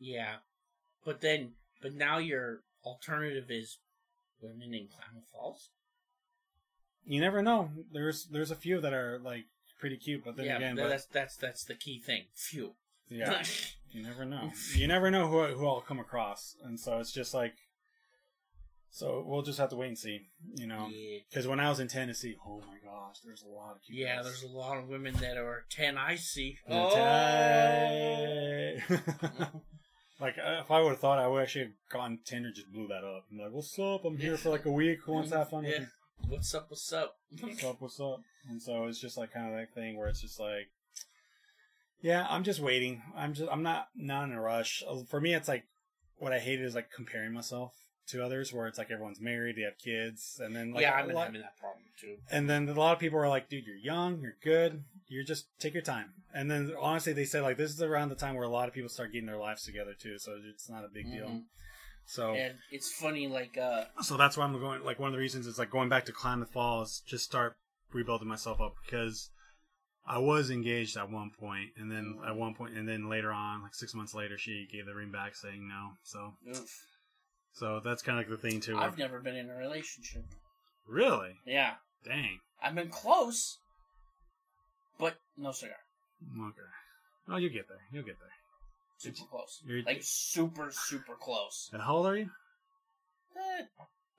Yeah, 0.00 0.36
but 1.04 1.20
then, 1.20 1.52
but 1.80 1.94
now 1.94 2.18
your 2.18 2.62
alternative 2.84 3.44
is 3.50 3.78
women 4.42 4.74
in 4.74 4.88
Klamath 4.88 5.28
Falls. 5.32 5.70
You 7.04 7.20
never 7.20 7.40
know. 7.40 7.70
There's 7.92 8.26
there's 8.26 8.50
a 8.50 8.56
few 8.56 8.80
that 8.80 8.92
are 8.92 9.20
like 9.22 9.44
pretty 9.78 9.96
cute, 9.96 10.24
but 10.24 10.36
then 10.36 10.46
yeah, 10.46 10.56
again, 10.56 10.74
tha- 10.74 10.82
but, 10.82 10.88
that's 10.88 11.06
that's 11.06 11.36
that's 11.36 11.64
the 11.64 11.74
key 11.74 12.00
thing. 12.00 12.24
Few. 12.34 12.74
yeah, 13.08 13.44
you 13.90 14.02
never 14.02 14.24
know. 14.24 14.50
You 14.74 14.88
never 14.88 15.10
know 15.10 15.28
who 15.28 15.54
who 15.54 15.66
I'll 15.68 15.82
come 15.82 16.00
across, 16.00 16.56
and 16.64 16.80
so 16.80 16.98
it's 16.98 17.12
just 17.12 17.32
like, 17.32 17.54
so 18.96 19.24
we'll 19.26 19.42
just 19.42 19.58
have 19.58 19.70
to 19.70 19.76
wait 19.76 19.88
and 19.88 19.98
see, 19.98 20.20
you 20.54 20.66
know. 20.68 20.88
yeah. 20.92 21.18
Because 21.28 21.46
when 21.48 21.58
I 21.58 21.68
was 21.68 21.80
in 21.80 21.88
Tennessee, 21.88 22.36
oh 22.46 22.60
my 22.60 22.76
gosh, 22.84 23.16
there's 23.24 23.42
a 23.42 23.48
lot 23.48 23.72
of 23.74 23.82
cute 23.82 23.98
Yeah, 23.98 24.14
girls. 24.22 24.26
there's 24.26 24.42
a 24.44 24.56
lot 24.56 24.78
of 24.78 24.88
women 24.88 25.14
that 25.16 25.36
are 25.36 25.64
ten. 25.70 25.98
I 25.98 26.14
see. 26.16 26.58
Oh. 26.70 26.94
Like 30.20 30.38
uh, 30.38 30.60
if 30.60 30.70
I 30.70 30.80
would 30.80 30.90
have 30.90 31.00
thought 31.00 31.18
I 31.18 31.26
would 31.26 31.42
actually 31.42 31.64
have 31.64 31.72
gone 31.90 32.20
Tinder, 32.24 32.52
just 32.54 32.72
blew 32.72 32.86
that 32.86 33.02
up. 33.04 33.24
I'm 33.30 33.38
like, 33.38 33.50
what's 33.50 33.76
up? 33.80 34.04
I'm 34.04 34.16
here 34.16 34.36
for 34.36 34.50
like 34.50 34.64
a 34.64 34.70
week. 34.70 35.00
Who 35.04 35.12
wants 35.12 35.30
to 35.30 35.38
have 35.38 35.50
fun? 35.50 35.64
Yeah. 35.64 35.86
What's 36.28 36.54
up? 36.54 36.66
What's 36.70 36.92
up? 36.92 37.16
What's 37.40 37.64
up? 37.64 37.80
What's 37.80 38.00
up? 38.00 38.20
And 38.48 38.62
so 38.62 38.84
it's 38.86 39.00
just 39.00 39.18
like 39.18 39.32
kind 39.32 39.48
of 39.52 39.58
that 39.58 39.74
thing 39.74 39.98
where 39.98 40.06
it's 40.06 40.20
just 40.20 40.38
like, 40.38 40.68
yeah, 42.00 42.26
I'm 42.30 42.44
just 42.44 42.60
waiting. 42.60 43.02
I'm 43.16 43.34
just 43.34 43.50
I'm 43.50 43.64
not 43.64 43.88
not 43.96 44.24
in 44.28 44.32
a 44.32 44.40
rush. 44.40 44.84
Uh, 44.88 45.02
For 45.10 45.20
me, 45.20 45.34
it's 45.34 45.48
like 45.48 45.64
what 46.18 46.32
I 46.32 46.38
hate 46.38 46.60
is 46.60 46.76
like 46.76 46.90
comparing 46.94 47.32
myself 47.32 47.72
to 48.08 48.24
others, 48.24 48.52
where 48.52 48.66
it's 48.66 48.78
like 48.78 48.90
everyone's 48.90 49.20
married, 49.20 49.56
they 49.56 49.62
have 49.62 49.78
kids, 49.78 50.40
and 50.42 50.54
then 50.54 50.72
like 50.72 50.82
yeah, 50.82 50.94
I've 50.96 51.06
been 51.06 51.14
lot- 51.14 51.26
having 51.26 51.40
that 51.40 51.56
problem 51.58 51.84
too. 52.00 52.16
And 52.30 52.48
then 52.48 52.68
a 52.68 52.74
lot 52.74 52.92
of 52.92 52.98
people 52.98 53.18
are 53.18 53.28
like, 53.28 53.48
dude, 53.48 53.66
you're 53.66 53.76
young, 53.76 54.20
you're 54.20 54.36
good, 54.42 54.84
you're 55.08 55.24
just 55.24 55.46
take 55.58 55.74
your 55.74 55.82
time. 55.82 56.12
And 56.34 56.50
then 56.50 56.72
honestly, 56.80 57.12
they 57.12 57.24
say 57.24 57.40
like 57.40 57.56
this 57.56 57.70
is 57.70 57.82
around 57.82 58.08
the 58.10 58.14
time 58.14 58.34
where 58.34 58.44
a 58.44 58.48
lot 58.48 58.68
of 58.68 58.74
people 58.74 58.88
start 58.88 59.12
getting 59.12 59.26
their 59.26 59.38
lives 59.38 59.64
together 59.64 59.94
too, 59.98 60.18
so 60.18 60.36
it's 60.52 60.68
not 60.68 60.84
a 60.84 60.88
big 60.88 61.10
deal. 61.10 61.28
Mhm. 61.28 61.42
So 62.06 62.34
And 62.34 62.58
it's 62.70 62.92
funny, 62.92 63.26
like, 63.28 63.56
uh, 63.56 63.84
so 64.02 64.18
that's 64.18 64.36
why 64.36 64.44
I'm 64.44 64.52
going. 64.58 64.84
Like 64.84 64.98
one 64.98 65.08
of 65.08 65.12
the 65.14 65.18
reasons 65.18 65.46
is 65.46 65.58
like 65.58 65.70
going 65.70 65.88
back 65.88 66.04
to 66.06 66.12
Klamath 66.12 66.52
Falls, 66.52 67.00
just 67.06 67.24
start 67.24 67.56
rebuilding 67.92 68.28
myself 68.28 68.60
up 68.60 68.74
because 68.84 69.30
I 70.06 70.18
was 70.18 70.50
engaged 70.50 70.98
at 70.98 71.10
one 71.10 71.30
point, 71.30 71.70
and 71.78 71.90
then 71.90 72.18
at 72.26 72.36
one 72.36 72.54
point, 72.54 72.74
and 72.76 72.86
then 72.86 73.08
later 73.08 73.32
on, 73.32 73.62
like 73.62 73.74
six 73.74 73.94
months 73.94 74.12
later, 74.12 74.36
she 74.36 74.68
gave 74.70 74.84
the 74.84 74.94
ring 74.94 75.10
back, 75.10 75.34
saying 75.34 75.66
no. 75.66 75.92
So 76.02 76.34
oof. 76.50 76.68
So 77.54 77.80
that's 77.84 78.02
kind 78.02 78.18
of 78.18 78.28
like 78.28 78.40
the 78.42 78.48
thing 78.48 78.60
too. 78.60 78.76
I've 78.76 78.98
never 78.98 79.20
been 79.20 79.36
in 79.36 79.48
a 79.50 79.54
relationship. 79.56 80.24
really, 80.86 81.36
Yeah, 81.46 81.74
dang, 82.04 82.40
I've 82.62 82.74
been 82.74 82.90
close, 82.90 83.58
but 84.98 85.16
no 85.36 85.52
cigar. 85.52 85.76
okay. 86.38 86.60
Oh, 87.28 87.36
you'll 87.36 87.52
get 87.52 87.68
there. 87.68 87.78
You'll 87.92 88.04
get 88.04 88.16
there. 88.20 88.28
Super 88.98 89.26
close. 89.30 89.60
You're- 89.66 89.82
Like 89.86 90.00
super, 90.02 90.70
super 90.70 91.14
close. 91.14 91.70
And 91.72 91.82
how 91.82 91.96
old 91.96 92.06
are 92.06 92.16
you? 92.16 92.30
Eh, 93.36 93.64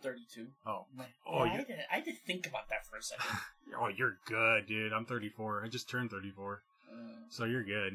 Thirty-two. 0.02 0.48
Oh, 0.68 0.86
Yeah, 0.98 1.06
Oh, 1.26 1.38
I, 1.40 1.46
you- 1.46 1.52
had 1.52 1.68
to, 1.68 1.74
I 1.92 1.96
had 1.96 2.06
to 2.06 2.14
think 2.28 2.46
about 2.48 2.68
that 2.70 2.86
for 2.90 2.98
a 2.98 3.02
second. 3.02 3.38
oh, 3.80 3.88
you're 3.88 4.18
good, 4.28 4.68
dude. 4.68 4.92
I'm 4.94 5.06
34. 5.06 5.64
I 5.64 5.68
just 5.70 5.90
turned 5.90 6.12
34, 6.12 6.62
Uh, 6.92 6.96
so 7.30 7.46
you're 7.46 7.64
good. 7.64 7.94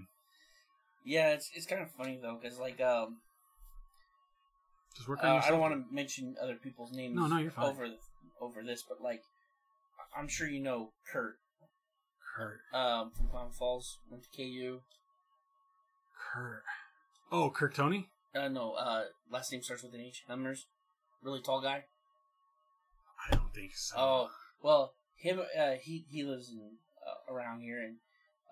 yeah, 1.05 1.31
it's 1.33 1.51
it's 1.55 1.67
kind 1.67 1.83
of 1.83 1.91
funny 1.93 2.19
though, 2.21 2.39
because 2.41 2.59
like 2.59 2.81
um, 2.81 3.19
Just 4.97 5.09
work 5.09 5.21
uh, 5.23 5.29
on 5.29 5.43
I 5.43 5.49
don't 5.49 5.61
want 5.61 5.75
to 5.75 5.95
mention 5.95 6.37
other 6.43 6.57
people's 6.57 6.93
names. 6.93 7.15
No, 7.15 7.27
no, 7.27 7.39
you're 7.39 7.51
fine. 7.51 7.67
over 7.67 7.89
over 8.41 8.63
this, 8.63 8.85
but 8.89 9.01
like, 9.01 9.23
I'm 10.17 10.29
sure 10.29 10.49
you 10.49 10.61
know 10.61 10.93
Kurt 11.13 11.37
Kurt. 12.37 12.61
um, 12.73 13.13
from 13.17 13.29
Clown 13.29 13.51
Falls, 13.53 13.99
went 14.11 14.25
to 14.25 14.29
KU. 14.37 14.81
Kurt. 16.33 16.63
Oh, 17.33 17.51
Kirk 17.51 17.75
Tony. 17.75 18.09
Uh, 18.35 18.49
no, 18.49 18.73
uh, 18.73 19.05
last 19.31 19.53
name 19.53 19.63
starts 19.63 19.83
with 19.83 19.95
an 19.95 20.01
H. 20.01 20.25
Helmers, 20.27 20.67
really 21.23 21.41
tall 21.41 21.61
guy. 21.61 21.85
I 23.29 23.35
don't 23.35 23.53
think 23.55 23.73
so. 23.75 23.97
Oh, 23.97 24.29
well, 24.63 24.95
him, 25.17 25.41
uh, 25.41 25.73
he 25.81 26.05
he 26.09 26.25
lives 26.25 26.51
in 26.51 26.77
uh, 27.07 27.33
around 27.33 27.61
here, 27.61 27.81
and 27.81 27.97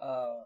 uh, 0.03 0.45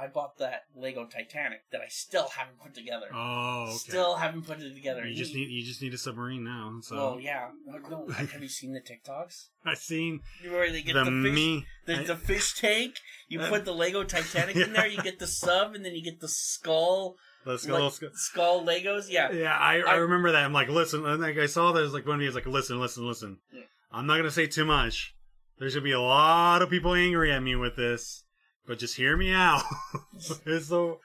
I 0.00 0.06
bought 0.06 0.38
that 0.38 0.62
Lego 0.76 1.06
Titanic 1.06 1.62
that 1.72 1.80
I 1.80 1.88
still 1.88 2.28
haven't 2.28 2.60
put 2.60 2.74
together. 2.74 3.06
Oh, 3.12 3.64
okay. 3.64 3.72
Still 3.78 4.14
haven't 4.16 4.42
put 4.46 4.60
it 4.60 4.74
together. 4.74 5.06
You 5.06 5.14
just 5.16 5.34
need 5.34 5.48
you 5.50 5.64
just 5.64 5.82
need 5.82 5.92
a 5.94 5.98
submarine 5.98 6.44
now. 6.44 6.78
So 6.82 6.96
Well, 6.96 7.20
yeah. 7.20 7.48
No, 7.66 7.78
no, 8.06 8.08
have 8.12 8.40
you 8.42 8.48
seen 8.48 8.72
the 8.72 8.80
TikToks? 8.80 9.48
I've 9.64 9.78
seen 9.78 10.20
Where 10.48 10.70
they 10.70 10.82
get 10.82 10.94
the, 10.94 11.04
the, 11.04 11.22
fish, 11.22 11.34
me. 11.34 11.66
the, 11.86 11.94
I- 12.00 12.04
the 12.04 12.16
fish 12.16 12.54
tank. 12.54 12.94
You 13.28 13.40
Uh, 13.40 13.48
put 13.48 13.64
the 13.64 13.72
Lego 13.74 14.04
Titanic 14.04 14.56
in 14.56 14.72
there. 14.74 14.86
You 14.86 15.02
get 15.02 15.18
the 15.18 15.26
sub, 15.26 15.74
and 15.74 15.84
then 15.84 15.94
you 15.94 16.02
get 16.02 16.20
the 16.20 16.28
skull, 16.28 17.16
Let's 17.44 17.66
go. 17.66 17.72
like, 17.74 18.00
let's 18.02 18.20
skull 18.20 18.64
Legos. 18.64 19.06
Yeah, 19.10 19.30
Yeah, 19.32 19.54
I, 19.56 19.80
I 19.80 19.92
I- 19.92 19.94
remember 19.96 20.32
that. 20.32 20.44
I'm 20.44 20.52
like, 20.52 20.68
listen, 20.68 21.04
and 21.04 21.20
like 21.20 21.38
I 21.38 21.46
saw 21.46 21.72
there's 21.72 21.92
like 21.92 22.06
one 22.06 22.16
of 22.16 22.22
you 22.22 22.28
these 22.28 22.34
like, 22.36 22.46
listen, 22.46 22.78
listen, 22.80 23.06
listen. 23.06 23.38
Yeah. 23.52 23.62
I'm 23.92 24.06
not 24.06 24.16
gonna 24.18 24.30
say 24.30 24.46
too 24.46 24.64
much. 24.64 25.14
There's 25.58 25.74
gonna 25.74 25.82
be 25.84 25.92
a 25.92 26.00
lot 26.00 26.62
of 26.62 26.70
people 26.70 26.94
angry 26.94 27.32
at 27.32 27.42
me 27.42 27.56
with 27.56 27.74
this, 27.76 28.22
but 28.68 28.78
just 28.78 28.96
hear 28.96 29.16
me 29.16 29.32
out. 29.32 29.64
so 30.18 31.00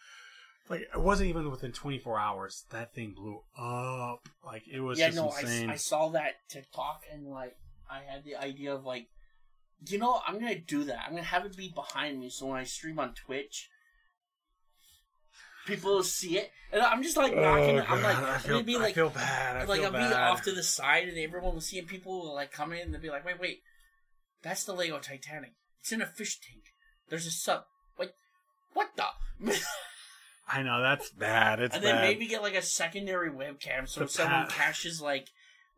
like 0.70 0.82
it 0.82 1.00
wasn't 1.00 1.30
even 1.30 1.50
within 1.50 1.72
24 1.72 2.20
hours 2.20 2.66
that 2.72 2.94
thing 2.94 3.14
blew 3.16 3.40
up. 3.58 4.28
Like 4.46 4.64
it 4.72 4.82
was 4.82 5.00
yeah. 5.00 5.08
just 5.08 5.18
No, 5.18 5.32
insane. 5.32 5.70
I 5.70 5.78
saw 5.78 6.10
that 6.10 6.34
TikTok, 6.50 7.04
and 7.12 7.28
like 7.28 7.56
I 7.90 8.00
had 8.00 8.26
the 8.26 8.36
idea 8.36 8.76
of 8.76 8.86
like, 8.86 9.08
you 9.88 9.98
know, 9.98 10.20
I'm 10.28 10.40
gonna 10.40 10.60
do 10.60 10.84
that. 10.84 11.06
I'm 11.06 11.12
gonna 11.12 11.24
have 11.24 11.46
it 11.46 11.56
be 11.56 11.72
behind 11.74 12.20
me, 12.20 12.30
so 12.30 12.48
when 12.48 12.60
I 12.60 12.66
stream 12.66 13.00
on 13.00 13.14
Twitch. 13.14 13.70
People 15.66 15.94
will 15.94 16.04
see 16.04 16.38
it, 16.38 16.52
and 16.74 16.82
I'm 16.82 17.02
just 17.02 17.16
like 17.16 17.32
oh, 17.32 17.40
knocking. 17.40 17.80
Oh, 17.80 17.86
I'm 17.88 18.04
like, 18.04 18.18
I 18.18 18.38
feel, 18.40 18.62
be 18.64 18.76
I 18.76 18.80
like, 18.80 18.96
feel 18.96 19.10
bad. 19.10 19.56
I 19.56 19.64
like 19.64 19.80
feel 19.80 19.86
I'll 19.86 19.94
bad. 19.94 20.10
be 20.10 20.14
off 20.14 20.42
to 20.42 20.52
the 20.52 20.62
side, 20.62 21.08
and 21.08 21.18
everyone 21.18 21.54
will 21.54 21.62
see 21.62 21.78
it. 21.78 21.88
People 21.88 22.20
will 22.20 22.36
like 22.36 22.52
come 22.52 22.74
in 22.74 22.80
and 22.80 22.94
they'll 22.94 23.00
be 23.00 23.10
like, 23.10 23.26
"Wait, 23.26 23.40
wait, 23.40 23.62
that's 24.42 24.66
the 24.66 24.74
Lego 24.74 25.00
Titanic. 25.00 25.54
It's 25.80 25.94
in 25.94 26.02
a 26.02 26.06
fish 26.06 26.38
tank. 26.42 26.73
There's 27.14 27.28
a 27.28 27.32
sub. 27.32 27.66
Wait, 28.00 28.10
what 28.74 28.90
the?" 28.96 29.56
I 30.52 30.64
know 30.64 30.82
that's 30.82 31.12
bad. 31.12 31.60
It's 31.60 31.76
and 31.76 31.84
then 31.84 31.98
bad. 31.98 32.02
maybe 32.02 32.26
get 32.26 32.42
like 32.42 32.56
a 32.56 32.62
secondary 32.64 33.30
webcam, 33.30 33.88
so 33.88 34.00
The 34.00 34.06
if 34.06 34.12
someone 34.12 34.48
cashes 34.48 35.00
like, 35.00 35.28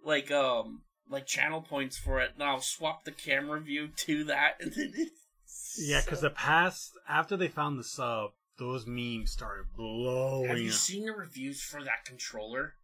like 0.02 0.32
um, 0.32 0.84
like 1.10 1.26
channel 1.26 1.62
points 1.62 1.98
for 1.98 2.22
it, 2.22 2.32
and 2.36 2.44
I'll 2.44 2.62
swap 2.62 3.04
the 3.04 3.12
camera 3.12 3.60
view 3.60 3.90
to 3.98 4.24
that, 4.24 4.54
and 4.62 4.72
then 4.72 4.94
it's 4.96 5.78
Yeah, 5.78 6.00
because 6.00 6.22
the 6.22 6.30
past 6.30 6.94
after 7.06 7.36
they 7.36 7.50
found 7.50 7.78
the 7.78 7.84
sub, 7.84 8.32
those 8.58 8.86
memes 8.88 9.32
started 9.32 9.66
blowing. 9.76 10.48
Have 10.48 10.60
you 10.60 10.70
up. 10.70 10.76
seen 10.76 11.06
the 11.06 11.12
reviews 11.12 11.62
for 11.62 11.84
that 11.84 12.06
controller? 12.06 12.76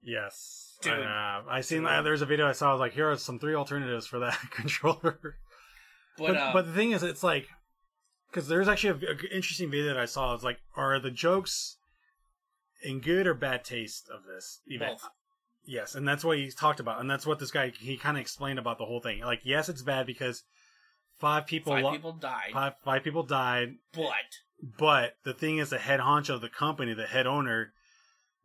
Yes, 0.00 0.78
Dude. 0.80 0.94
I 0.94 1.02
have. 1.02 1.46
I 1.46 1.60
seen. 1.60 1.84
Uh, 1.84 2.00
there's 2.00 2.22
a 2.22 2.26
video 2.26 2.48
I 2.48 2.52
saw. 2.52 2.70
I 2.70 2.72
was 2.72 2.80
like, 2.80 2.94
here 2.94 3.10
are 3.10 3.18
some 3.18 3.38
three 3.38 3.54
alternatives 3.54 4.06
for 4.06 4.20
that 4.20 4.38
controller. 4.50 5.36
But, 6.16 6.26
But 6.26 6.36
uh, 6.36 6.50
but 6.54 6.66
the 6.66 6.72
thing 6.72 6.92
is, 6.92 7.02
it's 7.02 7.22
like 7.22 7.48
because 8.32 8.48
there's 8.48 8.68
actually 8.68 9.06
a, 9.06 9.10
a 9.10 9.34
interesting 9.36 9.70
video 9.70 9.86
that 9.86 9.98
I 9.98 10.06
saw. 10.06 10.34
It's 10.34 10.42
like, 10.44 10.58
are 10.76 10.98
the 10.98 11.10
jokes 11.10 11.76
in 12.82 13.00
good 13.00 13.26
or 13.26 13.34
bad 13.34 13.64
taste 13.64 14.08
of 14.12 14.24
this? 14.24 14.60
Even 14.66 14.88
both. 14.88 15.08
yes, 15.64 15.94
and 15.94 16.06
that's 16.08 16.24
what 16.24 16.38
he 16.38 16.50
talked 16.50 16.80
about, 16.80 17.00
and 17.00 17.10
that's 17.10 17.26
what 17.26 17.38
this 17.38 17.50
guy 17.50 17.72
he 17.78 17.96
kind 17.96 18.16
of 18.16 18.20
explained 18.20 18.58
about 18.58 18.78
the 18.78 18.86
whole 18.86 19.00
thing. 19.00 19.20
Like, 19.20 19.40
yes, 19.44 19.68
it's 19.68 19.82
bad 19.82 20.06
because 20.06 20.42
five 21.18 21.46
people, 21.46 21.72
Five 21.74 21.84
lo- 21.84 21.92
people 21.92 22.12
died, 22.14 22.50
five, 22.52 22.72
five 22.84 23.04
people 23.04 23.22
died, 23.22 23.74
but 23.94 24.08
but 24.78 25.14
the 25.24 25.34
thing 25.34 25.58
is, 25.58 25.70
the 25.70 25.78
head 25.78 26.00
honcho 26.00 26.34
of 26.34 26.40
the 26.40 26.48
company, 26.48 26.94
the 26.94 27.06
head 27.06 27.26
owner, 27.26 27.72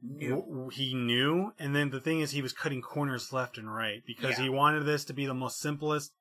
new. 0.01 0.29
w- 0.29 0.47
w- 0.51 0.69
he 0.69 0.93
knew. 0.93 1.53
And 1.59 1.75
then 1.75 1.91
the 1.91 1.99
thing 2.01 2.19
is, 2.21 2.31
he 2.31 2.41
was 2.41 2.53
cutting 2.53 2.81
corners 2.81 3.31
left 3.31 3.57
and 3.57 3.73
right 3.73 4.01
because 4.05 4.37
Yeah. 4.37 4.45
he 4.45 4.49
wanted 4.49 4.83
this 4.85 5.05
to 5.05 5.13
be 5.13 5.25
the 5.27 5.33
most 5.35 5.59
simplest 5.59 6.11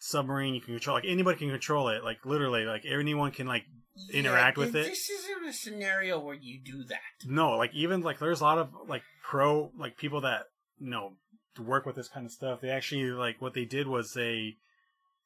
submarine 0.00 0.54
you 0.54 0.60
can 0.60 0.74
control. 0.74 0.96
Like 0.96 1.04
anybody 1.06 1.38
can 1.38 1.50
control 1.50 1.88
it. 1.88 2.02
Like 2.02 2.24
literally, 2.24 2.64
like 2.64 2.84
anyone 2.84 3.30
can 3.30 3.46
like 3.46 3.64
interact 4.12 4.58
with 4.58 4.72
th- 4.72 4.86
it. 4.86 4.90
This 4.90 5.08
isn't 5.10 5.48
a 5.48 5.52
scenario 5.52 6.18
where 6.18 6.34
you 6.34 6.58
do 6.58 6.82
that. 6.84 7.00
no, 7.26 7.50
like 7.56 7.72
even 7.74 8.00
like 8.00 8.18
there's 8.18 8.40
a 8.40 8.44
lot 8.44 8.58
of 8.58 8.70
like 8.88 9.02
pro 9.22 9.70
like 9.78 9.96
people 9.96 10.22
that 10.22 10.46
you 10.78 10.90
know 10.90 11.12
work 11.62 11.86
with 11.86 11.96
this 11.96 12.08
kind 12.08 12.26
of 12.26 12.32
stuff. 12.32 12.60
They 12.60 12.70
actually 12.70 13.12
like 13.12 13.40
what 13.40 13.54
they 13.54 13.64
did 13.66 13.86
was 13.86 14.14
they 14.14 14.56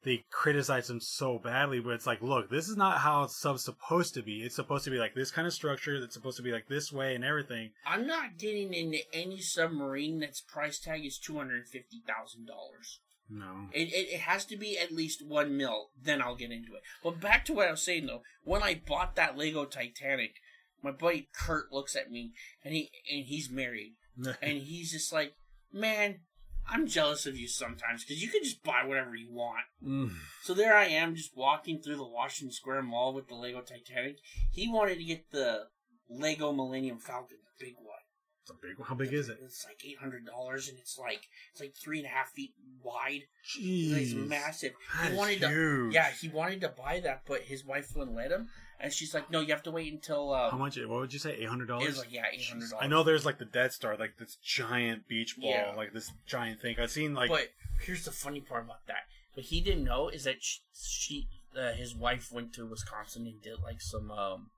they 0.03 0.23
criticized 0.29 0.87
them 0.87 0.99
so 1.01 1.39
badly, 1.39 1.79
but 1.79 1.93
it's 1.93 2.05
like, 2.05 2.21
look, 2.21 2.51
this 2.51 2.69
is 2.69 2.77
not 2.77 2.99
how 2.99 3.25
sub's 3.25 3.63
supposed 3.63 4.13
to 4.13 4.21
be. 4.21 4.43
It's 4.43 4.55
supposed 4.55 4.83
to 4.85 4.91
be 4.91 4.97
like 4.97 5.15
this 5.15 5.31
kind 5.31 5.47
of 5.47 5.53
structure. 5.53 5.95
It's 5.95 6.13
supposed 6.13 6.37
to 6.37 6.43
be 6.43 6.51
like 6.51 6.67
this 6.67 6.93
way 6.93 7.15
and 7.15 7.23
everything. 7.23 7.71
I'm 7.87 8.05
not 8.05 8.37
getting 8.37 8.71
into 8.73 8.99
any 9.13 9.39
submarine 9.39 10.19
that's 10.19 10.41
price 10.41 10.79
tag 10.79 11.05
is 11.05 11.17
two 11.17 11.37
hundred 11.37 11.67
fifty 11.67 12.03
thousand 12.05 12.45
dollars. 12.45 12.99
No. 13.29 13.69
It, 13.73 13.91
it 13.91 14.13
it 14.13 14.19
has 14.21 14.45
to 14.45 14.57
be 14.57 14.77
at 14.77 14.91
least 14.91 15.25
one 15.25 15.57
mil. 15.57 15.89
Then 15.99 16.21
I'll 16.21 16.35
get 16.35 16.51
into 16.51 16.73
it. 16.73 16.81
But 17.03 17.19
back 17.19 17.45
to 17.45 17.53
what 17.53 17.67
I 17.67 17.71
was 17.71 17.81
saying 17.81 18.05
though. 18.05 18.21
When 18.43 18.61
I 18.61 18.81
bought 18.85 19.15
that 19.15 19.37
Lego 19.37 19.65
Titanic, 19.65 20.35
my 20.83 20.91
buddy 20.91 21.29
Kurt 21.33 21.71
looks 21.71 21.95
at 21.95 22.11
me 22.11 22.33
and 22.63 22.73
he 22.73 22.91
and 23.11 23.25
he's 23.25 23.49
married 23.49 23.95
and 24.41 24.59
he's 24.59 24.91
just 24.91 25.11
like, 25.13 25.33
man. 25.71 26.19
I'm 26.67 26.87
jealous 26.87 27.27
of 27.27 27.37
you 27.37 27.47
sometimes 27.47 28.03
because 28.03 28.23
you 28.23 28.27
can 28.27 28.43
just 28.43 28.63
buy 28.63 28.83
whatever 28.83 29.15
you 29.15 29.31
want. 29.31 29.65
Mm. 29.85 30.09
So 30.41 30.55
there 30.55 30.75
I 30.75 30.85
am, 30.85 31.13
just 31.13 31.37
walking 31.37 31.79
through 31.79 31.97
the 31.97 32.07
Washington 32.07 32.51
Square 32.51 32.81
Mall 32.81 33.13
with 33.13 33.27
the 33.27 33.35
Lego 33.35 33.61
Titanic. 33.61 34.17
He 34.51 34.67
wanted 34.67 34.97
to 34.97 35.03
get 35.03 35.29
the 35.29 35.67
Lego 36.09 36.51
Millennium 36.51 36.97
Falcon, 36.97 37.37
the 37.59 37.65
big 37.65 37.75
one. 37.77 37.94
It's 38.47 38.51
a 38.51 38.53
big. 38.61 38.85
How 38.87 38.93
big 38.93 39.11
is 39.11 39.27
it? 39.29 39.39
It's 39.43 39.65
like 39.65 39.81
eight 39.83 39.97
hundred 39.97 40.23
dollars, 40.27 40.69
and 40.69 40.77
it's 40.77 40.99
like 40.99 41.21
it's 41.51 41.59
like 41.61 41.73
three 41.75 41.97
and 41.97 42.05
a 42.05 42.09
half 42.09 42.29
feet 42.29 42.53
wide. 42.83 43.21
Jeez, 43.43 43.91
It's 43.93 44.13
massive. 44.13 44.73
That 45.01 45.11
he 45.11 45.17
wanted 45.17 45.39
to, 45.41 45.47
huge. 45.49 45.93
yeah, 45.95 46.11
he 46.11 46.29
wanted 46.29 46.61
to 46.61 46.69
buy 46.69 46.99
that, 47.03 47.23
but 47.27 47.41
his 47.41 47.65
wife 47.65 47.95
wouldn't 47.95 48.15
let 48.15 48.29
him, 48.31 48.49
and 48.79 48.93
she's 48.93 49.15
like, 49.15 49.31
"No, 49.31 49.39
you 49.41 49.47
have 49.51 49.63
to 49.63 49.71
wait 49.71 49.91
until." 49.91 50.31
Uh, 50.31 50.51
How 50.51 50.57
much? 50.57 50.77
What 50.77 50.89
would 50.99 51.11
you 51.13 51.17
say? 51.17 51.35
Eight 51.39 51.49
hundred 51.49 51.69
dollars. 51.69 51.97
like 51.97 52.13
yeah, 52.13 52.25
eight 52.31 52.45
hundred 52.47 52.69
dollars. 52.69 52.83
I 52.83 52.87
know 52.87 53.01
there's 53.01 53.25
like 53.25 53.39
the 53.39 53.45
Death 53.45 53.71
Star, 53.73 53.97
like 53.97 54.17
this 54.19 54.35
giant 54.43 55.07
beach 55.07 55.37
ball, 55.39 55.49
Yeah. 55.49 55.73
like 55.75 55.91
this 55.93 56.11
giant 56.27 56.61
thing. 56.61 56.75
I've 56.79 56.91
seen 56.91 57.15
like 57.15 57.29
but 57.31 57.47
here's 57.81 58.05
the 58.05 58.11
funny 58.11 58.41
part 58.41 58.65
about 58.65 58.85
that. 58.85 59.07
What 59.33 59.47
he 59.47 59.59
didn't 59.59 59.83
know 59.85 60.09
is 60.09 60.23
that 60.25 60.43
sh- 60.43 60.59
she, 60.79 61.27
uh, 61.57 61.71
his 61.73 61.95
wife, 61.95 62.31
went 62.31 62.53
to 62.53 62.65
Wisconsin 62.67 63.25
and 63.25 63.41
did 63.41 63.59
like 63.63 63.81
some 63.81 64.11
um, 64.11 64.51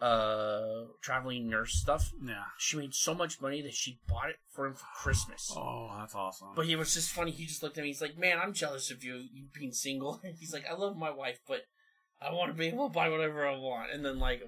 uh, 0.00 0.84
traveling 1.02 1.48
nurse 1.48 1.74
stuff. 1.74 2.12
yeah. 2.22 2.44
She 2.58 2.76
made 2.76 2.94
so 2.94 3.14
much 3.14 3.40
money 3.40 3.62
that 3.62 3.74
she 3.74 3.98
bought 4.08 4.28
it 4.30 4.36
for 4.52 4.66
him 4.66 4.74
for 4.74 4.86
Christmas. 5.02 5.50
Oh, 5.56 5.90
that's 5.98 6.14
awesome. 6.14 6.48
But 6.54 6.66
he 6.66 6.76
was 6.76 6.92
just 6.94 7.10
funny. 7.12 7.30
He 7.30 7.46
just 7.46 7.62
looked 7.62 7.78
at 7.78 7.82
me. 7.82 7.88
He's 7.88 8.02
like, 8.02 8.18
"Man, 8.18 8.38
I'm 8.38 8.52
jealous 8.52 8.90
of 8.90 9.02
you, 9.02 9.16
you 9.32 9.46
being 9.58 9.72
single." 9.72 10.20
He's 10.38 10.52
like, 10.52 10.64
"I 10.70 10.74
love 10.74 10.96
my 10.96 11.10
wife, 11.10 11.38
but 11.48 11.60
I 12.20 12.32
want 12.32 12.52
to 12.52 12.58
be 12.58 12.66
able 12.66 12.88
to 12.88 12.92
buy 12.94 13.08
whatever 13.08 13.46
I 13.46 13.56
want." 13.56 13.90
And 13.92 14.04
then 14.04 14.18
like 14.18 14.42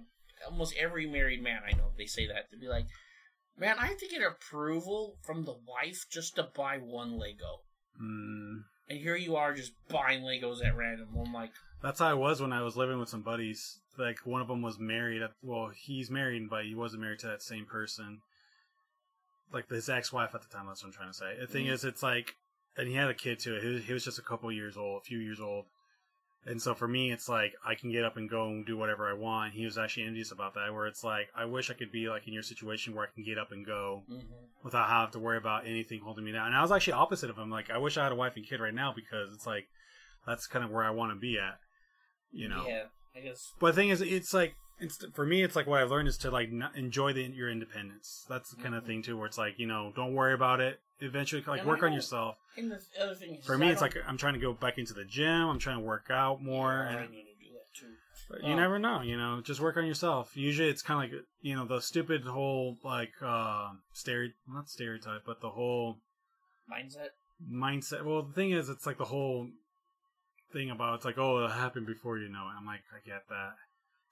almost 0.49 0.75
every 0.79 1.07
married 1.07 1.43
man 1.43 1.61
I 1.67 1.73
know, 1.77 1.91
they 1.97 2.07
say 2.07 2.27
that 2.29 2.51
to 2.51 2.59
be 2.59 2.69
like, 2.69 2.87
"Man, 3.57 3.77
I 3.79 3.87
have 3.87 3.99
to 3.99 4.09
get 4.09 4.21
approval 4.23 5.17
from 5.25 5.45
the 5.45 5.55
wife 5.67 6.05
just 6.11 6.37
to 6.37 6.49
buy 6.55 6.77
one 6.77 7.19
Lego." 7.19 7.63
Mm, 8.01 8.65
And 8.89 8.99
here 9.01 9.17
you 9.17 9.35
are 9.37 9.55
just 9.55 9.73
buying 9.89 10.23
Legos 10.23 10.65
at 10.65 10.77
random. 10.77 11.09
I'm 11.19 11.33
like, 11.33 11.51
that's 11.83 12.01
how 12.01 12.09
I 12.09 12.15
was 12.15 12.41
when 12.41 12.53
I 12.53 12.63
was 12.63 12.77
living 12.77 12.99
with 12.99 13.09
some 13.09 13.23
buddies. 13.23 13.79
Like 13.97 14.19
one 14.25 14.41
of 14.41 14.49
them 14.49 14.63
was 14.63 14.79
married. 14.79 15.23
At, 15.23 15.33
well, 15.43 15.71
he's 15.75 16.11
married, 16.11 16.49
but 16.51 16.65
he 16.65 16.75
wasn't 16.75 17.03
married 17.03 17.19
to 17.21 17.27
that 17.29 17.43
same 17.43 17.67
person. 17.67 18.21
Like 19.53 19.69
his 19.71 19.89
ex-wife 19.89 20.35
at 20.35 20.43
the 20.43 20.49
time. 20.49 20.67
That's 20.67 20.83
what 20.83 20.89
I'm 20.89 20.95
trying 20.95 21.11
to 21.11 21.15
say. 21.15 21.37
The 21.41 21.47
thing 21.47 21.67
Mhm. 21.67 21.73
is, 21.73 21.85
it's 21.85 22.03
like, 22.03 22.35
and 22.77 22.87
he 22.89 22.95
had 22.95 23.09
a 23.09 23.15
kid 23.15 23.39
too. 23.39 23.59
He 23.61 23.69
was, 23.69 23.85
he 23.85 23.93
was 23.93 24.05
just 24.05 24.19
a 24.19 24.23
couple 24.23 24.53
years 24.53 24.77
old, 24.77 25.03
a 25.03 25.05
few 25.05 25.19
years 25.19 25.41
old. 25.41 25.67
And 26.47 26.63
so 26.63 26.75
for 26.75 26.87
me, 26.87 27.11
it's 27.11 27.29
like 27.29 27.55
I 27.67 27.75
can 27.75 27.91
get 27.91 28.05
up 28.05 28.17
and 28.17 28.31
go 28.31 28.47
and 28.49 28.65
do 28.65 28.77
whatever 28.77 29.09
I 29.09 29.13
want. 29.13 29.55
He 29.55 29.65
was 29.65 29.77
actually 29.77 30.05
envious 30.05 30.31
about 30.31 30.55
that, 30.55 30.73
where 30.73 30.87
it's 30.87 31.03
like 31.03 31.29
I 31.35 31.45
wish 31.45 31.71
I 31.71 31.75
could 31.75 31.91
be 31.91 32.09
like 32.09 32.27
in 32.29 32.33
your 32.33 32.45
situation 32.45 32.95
where 32.95 33.05
I 33.05 33.13
can 33.13 33.25
get 33.25 33.39
up 33.39 33.51
and 33.53 33.67
go 33.67 34.05
mhm. 34.09 34.23
without 34.63 34.89
having 34.89 35.13
to 35.13 35.19
worry 35.19 35.37
about 35.37 35.67
anything 35.67 36.01
holding 36.01 36.25
me 36.25 36.33
down. 36.33 36.47
And 36.47 36.57
I 36.57 36.63
was 36.63 36.71
actually 36.73 36.93
opposite 36.95 37.29
of 37.29 37.37
him. 37.37 37.51
Like 37.51 37.71
I 37.71 37.79
wish 37.79 37.99
I 37.99 38.05
had 38.05 38.13
a 38.13 38.17
wife 38.17 38.37
and 38.37 38.47
kid 38.47 38.61
right 38.61 38.73
now 38.73 38.93
because 38.95 39.35
it's 39.35 39.47
like 39.47 39.69
that's 40.27 40.47
kind 40.47 40.65
of 40.65 40.71
where 40.71 40.85
I 40.85 40.91
want 40.91 41.13
to 41.13 41.19
be 41.19 41.39
at. 41.39 41.59
You 42.33 42.49
know. 42.49 42.65
yeah, 42.69 42.85
I 43.17 43.21
guess. 43.21 43.53
But 43.59 43.69
the 43.75 43.81
thing 43.83 43.89
is, 43.91 44.01
it's 44.03 44.33
like 44.35 44.55
it's 44.79 45.05
for 45.15 45.27
me. 45.27 45.43
It's 45.43 45.57
like 45.57 45.67
what 45.67 45.81
I've 45.83 45.91
learned 45.91 46.09
is 46.09 46.19
to 46.19 46.31
like 46.31 46.51
not 46.53 46.77
enjoy 46.77 47.13
the, 47.13 47.23
your 47.23 47.51
independence. 47.51 48.25
That's 48.29 48.51
the 48.51 48.63
kind 48.63 48.75
of 48.75 48.85
Mhm. 48.85 48.87
thing 48.87 49.03
too, 49.03 49.17
where 49.17 49.27
it's 49.27 49.39
like 49.39 49.59
you 49.59 49.67
know, 49.67 49.93
don't 49.97 50.15
worry 50.15 50.35
about 50.35 50.61
it. 50.61 50.81
Eventually, 51.01 51.43
like 51.47 51.61
And 51.61 51.69
work 51.69 51.83
on 51.83 51.93
yourself. 51.93 52.37
And 52.57 52.71
the 52.73 52.81
other 53.01 53.15
thing 53.15 53.37
is, 53.37 53.47
For 53.47 53.57
me, 53.57 53.71
it's 53.71 53.81
like 53.81 53.97
I'm 54.07 54.17
trying 54.19 54.35
to 54.35 54.41
go 54.41 54.53
back 54.53 54.79
into 54.79 54.95
the 54.95 55.05
gym. 55.05 55.49
I'm 55.49 55.59
trying 55.59 55.79
to 55.79 55.85
work 55.85 56.11
out 56.11 56.43
more. 56.43 56.73
Yeah, 56.91 56.97
I 56.99 57.03
and 57.03 57.11
need 57.13 57.23
to 57.25 57.45
do 57.45 57.53
that 57.55 57.73
too. 57.79 57.95
but 58.29 58.43
you 58.43 58.51
Um, 58.55 58.57
never 58.61 58.79
know, 58.81 59.01
you 59.03 59.17
know. 59.17 59.41
Just 59.41 59.61
work 59.61 59.77
on 59.77 59.87
yourself. 59.87 60.37
Usually, 60.37 60.69
it's 60.69 60.83
kind 60.83 61.05
of 61.05 61.11
like 61.13 61.25
you 61.41 61.55
know 61.55 61.65
the 61.67 61.81
stupid 61.81 62.25
whole 62.25 62.77
like 62.85 63.13
uh 63.23 63.71
stereo 63.93 64.31
not 64.49 64.69
stereotype, 64.69 65.23
but 65.25 65.41
the 65.41 65.51
whole 65.51 65.99
Mindset. 66.71 67.11
mindset. 67.51 68.05
Well, 68.05 68.23
the 68.23 68.35
thing 68.35 68.51
is, 68.51 68.69
it's 68.69 68.85
like 68.87 68.99
the 68.99 69.07
whole 69.07 69.49
thing 70.53 70.71
about 70.71 70.97
it's 70.97 71.05
like, 71.05 71.19
oh, 71.19 71.45
it 71.45 71.51
happened 71.53 71.87
before 71.87 72.19
you 72.19 72.29
know 72.29 72.47
it. 72.49 72.59
I'm 72.59 72.67
like, 72.67 72.81
I 72.93 73.07
get 73.07 73.23
that. 73.29 73.53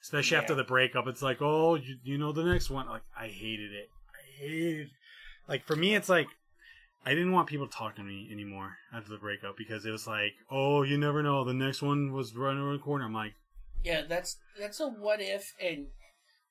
Especially 0.03 0.37
after 0.37 0.55
the 0.55 0.65
breakup, 0.65 1.07
it's 1.07 1.23
like, 1.23 1.39
oh, 1.41 1.75
you, 1.75 1.97
you 2.05 2.19
know 2.19 2.33
the 2.33 2.45
next 2.45 2.71
one. 2.71 2.87
Like, 2.89 3.03
I 3.19 3.27
hated 3.27 3.73
it. 3.73 3.89
I 4.15 4.43
hated. 4.43 4.91
Like 5.49 5.65
for 5.65 5.77
me, 5.77 5.95
it's 5.95 6.09
like 6.09 6.29
I 7.05 7.11
didn't 7.11 7.33
want 7.33 7.49
people 7.49 7.69
to 7.69 7.73
talk 7.73 7.95
to 7.97 8.03
me 8.03 8.29
anymore 8.33 8.79
after 8.93 9.11
the 9.11 9.19
breakup 9.19 9.57
because 9.57 9.87
it 9.87 9.91
was 9.91 10.07
like, 10.09 10.33
oh, 10.51 10.83
you 10.83 10.99
never 10.99 11.23
know. 11.23 11.45
The 11.45 11.55
next 11.55 11.81
one 11.81 12.13
was 12.13 12.35
right 12.35 12.57
around 12.57 12.73
the 12.73 12.83
corner. 12.83 13.05
I'm 13.05 13.15
like, 13.15 13.35
Yeah, 13.85 14.03
that's 14.09 14.39
that's 14.59 14.81
a 14.81 14.89
what 14.89 15.21
if, 15.21 15.55
and 15.63 15.87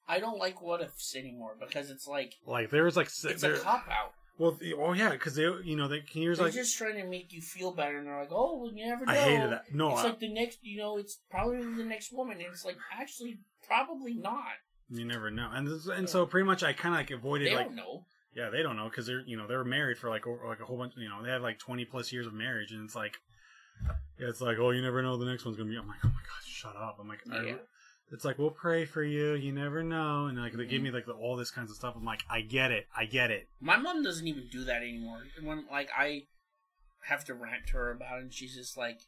I 0.08 0.20
don't 0.20 0.40
like 0.40 0.62
what 0.62 0.82
ifs 0.82 1.16
anymore 1.16 1.58
because 1.60 1.90
it's 1.90 2.08
like 2.08 2.36
like 2.46 2.70
there 2.70 2.84
was 2.84 2.96
like, 2.96 3.08
it's 3.08 3.42
there, 3.42 3.56
a 3.56 3.60
cop 3.60 3.86
out. 3.90 4.14
Well, 4.38 4.52
the- 4.52 4.74
oh 4.74 4.94
yeah, 4.94 5.12
because 5.12 5.36
they, 5.36 5.44
you 5.64 5.76
know, 5.76 5.88
they 5.88 6.04
here's 6.08 6.38
They're 6.38 6.48
like, 6.48 6.54
just 6.56 6.78
trying 6.78 6.96
to 6.96 7.06
make 7.06 7.32
you 7.34 7.42
feel 7.42 7.72
better, 7.72 7.98
and 7.98 8.08
they're 8.08 8.20
like, 8.20 8.32
"Oh, 8.32 8.58
well, 8.58 8.72
you 8.74 8.86
never 8.86 9.06
know." 9.06 9.12
I 9.12 9.16
hated 9.16 9.52
that. 9.52 9.74
No, 9.74 9.92
it's 9.94 10.02
I- 10.02 10.06
like 10.06 10.20
the 10.20 10.30
next, 10.34 10.60
you 10.62 10.78
know, 10.78 10.98
it's 10.98 11.20
probably 11.30 11.58
the 11.62 11.84
next 11.84 12.12
woman, 12.14 12.38
and 12.38 12.48
it's 12.48 12.66
like 12.66 12.78
actually 12.94 13.40
probably 13.68 14.14
not. 14.14 14.54
you 14.90 15.04
never 15.06 15.32
know. 15.32 15.50
And 15.54 15.68
this- 15.68 15.88
and 15.88 16.08
so 16.10 16.26
pretty 16.26 16.46
much 16.46 16.64
I 16.64 16.74
kind 16.74 16.94
of 16.96 17.00
like 17.00 17.12
avoided 17.12 17.48
They 17.48 17.56
like 17.56 17.68
don't 17.68 17.76
know. 17.76 18.06
Yeah, 18.36 18.50
they 18.50 18.62
don't 18.62 18.76
know 18.76 18.90
because 18.90 19.08
they're 19.08 19.22
you 19.22 19.38
know 19.38 19.48
they're 19.48 19.64
married 19.64 19.98
for 19.98 20.10
like 20.10 20.26
like 20.28 20.60
a 20.60 20.66
whole 20.66 20.78
bunch. 20.78 20.94
You 20.98 21.08
know 21.10 21.24
they 21.24 21.30
had 21.32 21.42
like 21.42 21.58
twenty 21.58 21.86
plus 21.86 22.12
years 22.12 22.28
of 22.28 22.34
marriage, 22.34 22.72
and 22.74 22.84
it's 22.84 22.96
like, 22.96 23.16
yeah, 24.20 24.28
it's 24.28 24.42
like 24.42 24.58
oh 24.60 24.72
you 24.72 24.82
never 24.82 25.02
know 25.02 25.16
the 25.18 25.26
next 25.26 25.46
one's 25.46 25.58
gonna 25.58 25.70
be. 25.70 25.78
I'm 25.78 25.88
like 25.88 26.00
oh 26.04 26.10
my 26.10 26.14
god, 26.14 26.46
shut 26.46 26.76
up. 26.76 26.98
I'm 27.00 27.08
like 27.08 27.22
I- 27.32 27.44
Yeah. 27.46 27.56
It's 28.12 28.24
like 28.26 28.38
we'll 28.38 28.52
pray 28.52 28.86
for 28.86 29.04
you. 29.04 29.34
You 29.34 29.52
never 29.52 29.84
know, 29.84 30.28
and 30.28 30.38
like 30.38 30.54
they 30.54 30.66
give 30.66 30.82
Mhm. 30.82 30.86
me 30.86 30.92
like 30.92 31.06
the, 31.06 31.14
all 31.14 31.36
this 31.36 31.52
kinds 31.52 31.70
of 31.72 31.78
stuff. 31.78 31.96
I'm 31.96 32.06
like 32.06 32.24
I 32.30 32.42
get 32.42 32.72
it, 32.72 32.88
I 32.96 33.06
get 33.06 33.32
it. 33.32 33.48
My 33.60 33.78
mom 33.78 34.04
doesn't 34.04 34.28
even 34.28 34.48
do 34.48 34.64
that 34.66 34.82
anymore. 34.82 35.24
When 35.42 35.66
like 35.72 35.90
I 35.96 36.24
have 37.06 37.26
to 37.26 37.34
rant 37.34 37.68
to 37.68 37.74
her 37.74 37.92
about 37.92 38.20
it, 38.20 38.24
and 38.24 38.34
she's 38.34 38.56
just 38.56 38.78
like, 38.78 39.00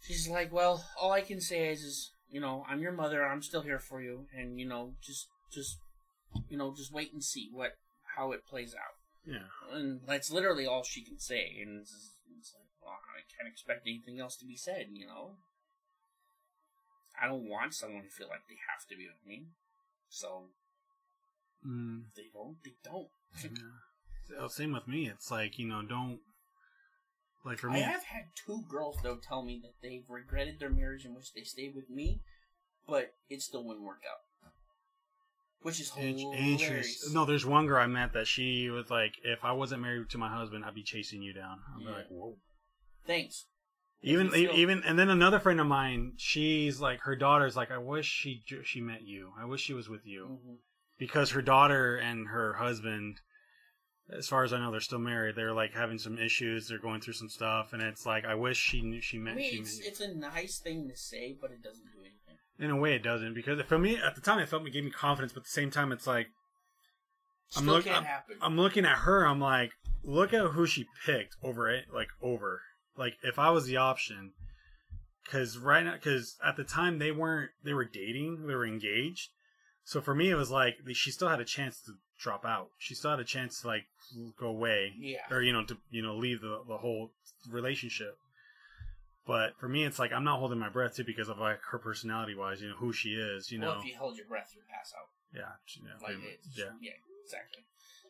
she's 0.00 0.28
like, 0.28 0.52
"Well, 0.52 0.84
all 1.00 1.12
I 1.12 1.20
can 1.20 1.40
say 1.40 1.68
is, 1.70 1.82
is 1.82 2.12
you 2.30 2.40
know, 2.40 2.64
I'm 2.68 2.80
your 2.80 2.92
mother. 2.92 3.24
I'm 3.26 3.42
still 3.42 3.62
here 3.62 3.78
for 3.78 4.00
you, 4.00 4.26
and 4.36 4.58
you 4.58 4.66
know, 4.66 4.94
just 5.00 5.28
just 5.52 5.78
you 6.48 6.56
know, 6.56 6.74
just 6.74 6.92
wait 6.92 7.12
and 7.12 7.22
see 7.24 7.48
what 7.52 7.72
how 8.16 8.32
it 8.32 8.46
plays 8.46 8.74
out." 8.74 8.94
Yeah, 9.26 9.46
And 9.72 10.00
that's 10.06 10.30
literally 10.30 10.66
all 10.66 10.82
she 10.82 11.02
can 11.04 11.18
say. 11.18 11.58
And 11.60 11.82
it's, 11.82 12.16
it's 12.38 12.54
like, 12.54 12.64
well, 12.82 12.98
I 13.14 13.20
can't 13.36 13.52
expect 13.52 13.86
anything 13.86 14.18
else 14.18 14.34
to 14.36 14.46
be 14.46 14.56
said, 14.56 14.86
you 14.94 15.06
know? 15.06 15.36
I 17.22 17.26
don't 17.26 17.48
want 17.48 17.74
someone 17.74 18.02
to 18.04 18.08
feel 18.08 18.28
like 18.28 18.46
they 18.48 18.56
have 18.72 18.86
to 18.88 18.96
be 18.96 19.06
with 19.06 19.26
me. 19.26 19.48
So, 20.08 20.46
mm, 21.66 22.02
if 22.08 22.14
they 22.14 22.30
don't, 22.32 22.56
they 22.64 22.74
don't. 22.82 23.08
yeah. 23.42 24.38
So, 24.38 24.48
same 24.48 24.72
with 24.72 24.88
me. 24.88 25.08
It's 25.08 25.30
like 25.30 25.58
you 25.58 25.66
know 25.66 25.82
don't 25.82 26.20
like 27.44 27.58
for 27.58 27.70
me. 27.70 27.80
I 27.80 27.82
have 27.82 28.04
had 28.04 28.24
two 28.34 28.62
girls, 28.68 28.98
though, 29.02 29.16
tell 29.16 29.42
me 29.42 29.60
that 29.62 29.74
they've 29.82 30.04
regretted 30.08 30.60
their 30.60 30.70
marriage 30.70 31.04
in 31.04 31.14
which 31.14 31.32
they 31.32 31.42
stayed 31.42 31.74
with 31.74 31.88
me, 31.90 32.20
but 32.86 33.14
it 33.28 33.42
still 33.42 33.64
wouldn't 33.64 33.86
work 33.86 34.02
out. 34.08 34.50
Which 35.62 35.78
is 35.78 35.90
hilarious. 35.90 37.12
No, 37.12 37.26
there's 37.26 37.44
one 37.44 37.66
girl 37.66 37.82
I 37.82 37.86
met 37.86 38.14
that 38.14 38.26
she 38.26 38.70
was 38.70 38.90
like, 38.90 39.12
if 39.22 39.44
I 39.44 39.52
wasn't 39.52 39.82
married 39.82 40.08
to 40.10 40.18
my 40.18 40.34
husband, 40.34 40.64
I'd 40.64 40.74
be 40.74 40.82
chasing 40.82 41.20
you 41.20 41.34
down. 41.34 41.58
I'm 41.74 41.82
Yeah. 41.82 41.90
like, 41.96 42.06
whoa. 42.08 42.38
Thanks. 43.06 43.44
Even 44.02 44.30
feel- 44.30 44.52
even 44.52 44.82
and 44.84 44.98
then 44.98 45.10
another 45.10 45.38
friend 45.38 45.60
of 45.60 45.66
mine, 45.66 46.14
she's 46.16 46.80
like 46.80 47.00
her 47.02 47.16
daughter's 47.16 47.56
like 47.56 47.70
I 47.70 47.78
wish 47.78 48.06
she 48.06 48.42
she 48.64 48.80
met 48.80 49.02
you. 49.02 49.32
I 49.38 49.44
wish 49.44 49.60
she 49.62 49.74
was 49.74 49.88
with 49.88 50.06
you 50.06 50.40
hmm 50.42 50.54
because 50.98 51.30
her 51.30 51.40
daughter 51.40 51.96
and 51.96 52.28
her 52.28 52.52
husband, 52.54 53.20
as 54.14 54.28
far 54.28 54.44
as 54.44 54.52
I 54.52 54.58
know, 54.58 54.70
they're 54.70 54.80
still 54.80 54.98
married. 54.98 55.34
They're 55.34 55.54
like 55.54 55.72
having 55.72 55.98
some 55.98 56.18
issues. 56.18 56.68
They're 56.68 56.78
going 56.78 57.00
through 57.00 57.14
some 57.14 57.30
stuff, 57.30 57.72
and 57.72 57.80
it's 57.80 58.04
like 58.04 58.24
I 58.26 58.34
wish 58.34 58.58
she 58.58 58.82
knew 58.82 59.00
she 59.00 59.16
I 59.16 59.20
met. 59.20 59.36
mean, 59.36 59.50
she 59.50 59.56
it's, 59.60 59.78
met 59.78 59.86
it's 59.88 60.00
a 60.00 60.14
nice 60.14 60.58
thing 60.58 60.88
to 60.88 60.96
say, 60.96 61.36
but 61.40 61.50
it 61.52 61.62
doesn't 61.62 61.86
do 61.86 62.00
anything. 62.00 62.36
in 62.58 62.70
a 62.70 62.76
way, 62.76 62.94
it 62.94 63.02
doesn't 63.02 63.32
because 63.34 63.60
for 63.62 63.78
me 63.78 63.96
at 63.96 64.14
the 64.14 64.20
time 64.20 64.38
it 64.40 64.48
felt 64.48 64.66
it 64.66 64.70
gave 64.72 64.84
me 64.84 64.90
confidence, 64.90 65.32
but 65.32 65.40
at 65.40 65.44
the 65.44 65.50
same 65.50 65.70
time 65.70 65.90
it's 65.92 66.06
like 66.06 66.28
I'm 67.56 67.64
Still 67.64 67.82
can't 67.82 68.06
happen. 68.06 68.36
I'm 68.40 68.56
looking 68.56 68.84
at 68.84 68.98
her. 68.98 69.26
I'm 69.26 69.40
like, 69.40 69.72
look 70.04 70.32
at 70.32 70.48
who 70.52 70.66
she 70.66 70.86
picked 71.04 71.34
over 71.42 71.68
it, 71.68 71.86
like 71.92 72.08
over. 72.22 72.60
Like 73.00 73.14
if 73.24 73.36
I 73.38 73.50
was 73.50 73.64
the 73.66 73.78
option, 73.78 74.32
because 75.24 75.58
right 75.58 75.84
now, 75.84 75.94
because 75.94 76.36
at 76.46 76.56
the 76.56 76.62
time 76.64 76.98
they 77.00 77.10
weren't, 77.10 77.50
they 77.64 77.72
were 77.74 77.84
dating, 77.84 78.46
they 78.46 78.54
were 78.54 78.66
engaged. 78.66 79.30
So 79.84 80.00
for 80.00 80.14
me, 80.14 80.30
it 80.30 80.36
was 80.36 80.50
like 80.52 80.76
she 80.92 81.10
still 81.10 81.28
had 81.28 81.40
a 81.40 81.44
chance 81.44 81.80
to 81.86 81.92
drop 82.20 82.44
out. 82.44 82.68
She 82.78 82.94
still 82.94 83.10
had 83.10 83.18
a 83.18 83.24
chance 83.24 83.62
to 83.62 83.66
like 83.66 83.86
go 84.38 84.46
away, 84.48 84.92
Yeah. 84.98 85.18
or 85.30 85.42
you 85.42 85.52
know, 85.52 85.64
to 85.64 85.76
you 85.90 86.02
know, 86.02 86.14
leave 86.14 86.40
the 86.42 86.60
the 86.68 86.76
whole 86.78 87.10
relationship. 87.50 88.16
But 89.26 89.56
for 89.58 89.68
me, 89.68 89.84
it's 89.84 89.98
like 89.98 90.12
I'm 90.12 90.24
not 90.24 90.38
holding 90.38 90.58
my 90.58 90.68
breath 90.68 90.96
too 90.96 91.04
because 91.04 91.28
of 91.28 91.38
like 91.38 91.60
her 91.70 91.78
personality 91.78 92.34
wise, 92.34 92.60
you 92.60 92.68
know, 92.68 92.76
who 92.76 92.92
she 92.92 93.10
is, 93.10 93.50
you 93.50 93.58
know. 93.58 93.78
If 93.78 93.84
you 93.86 93.96
hold 93.98 94.16
your 94.16 94.26
breath, 94.26 94.52
you'll 94.54 94.64
pass 94.68 94.92
out. 94.98 95.08
yeah, 95.34 95.52
she- 95.64 95.80
yeah, 95.80 96.06
Like 96.06 96.16
yeah. 96.56 96.64
yeah, 96.80 96.92
exactly. 97.24 97.64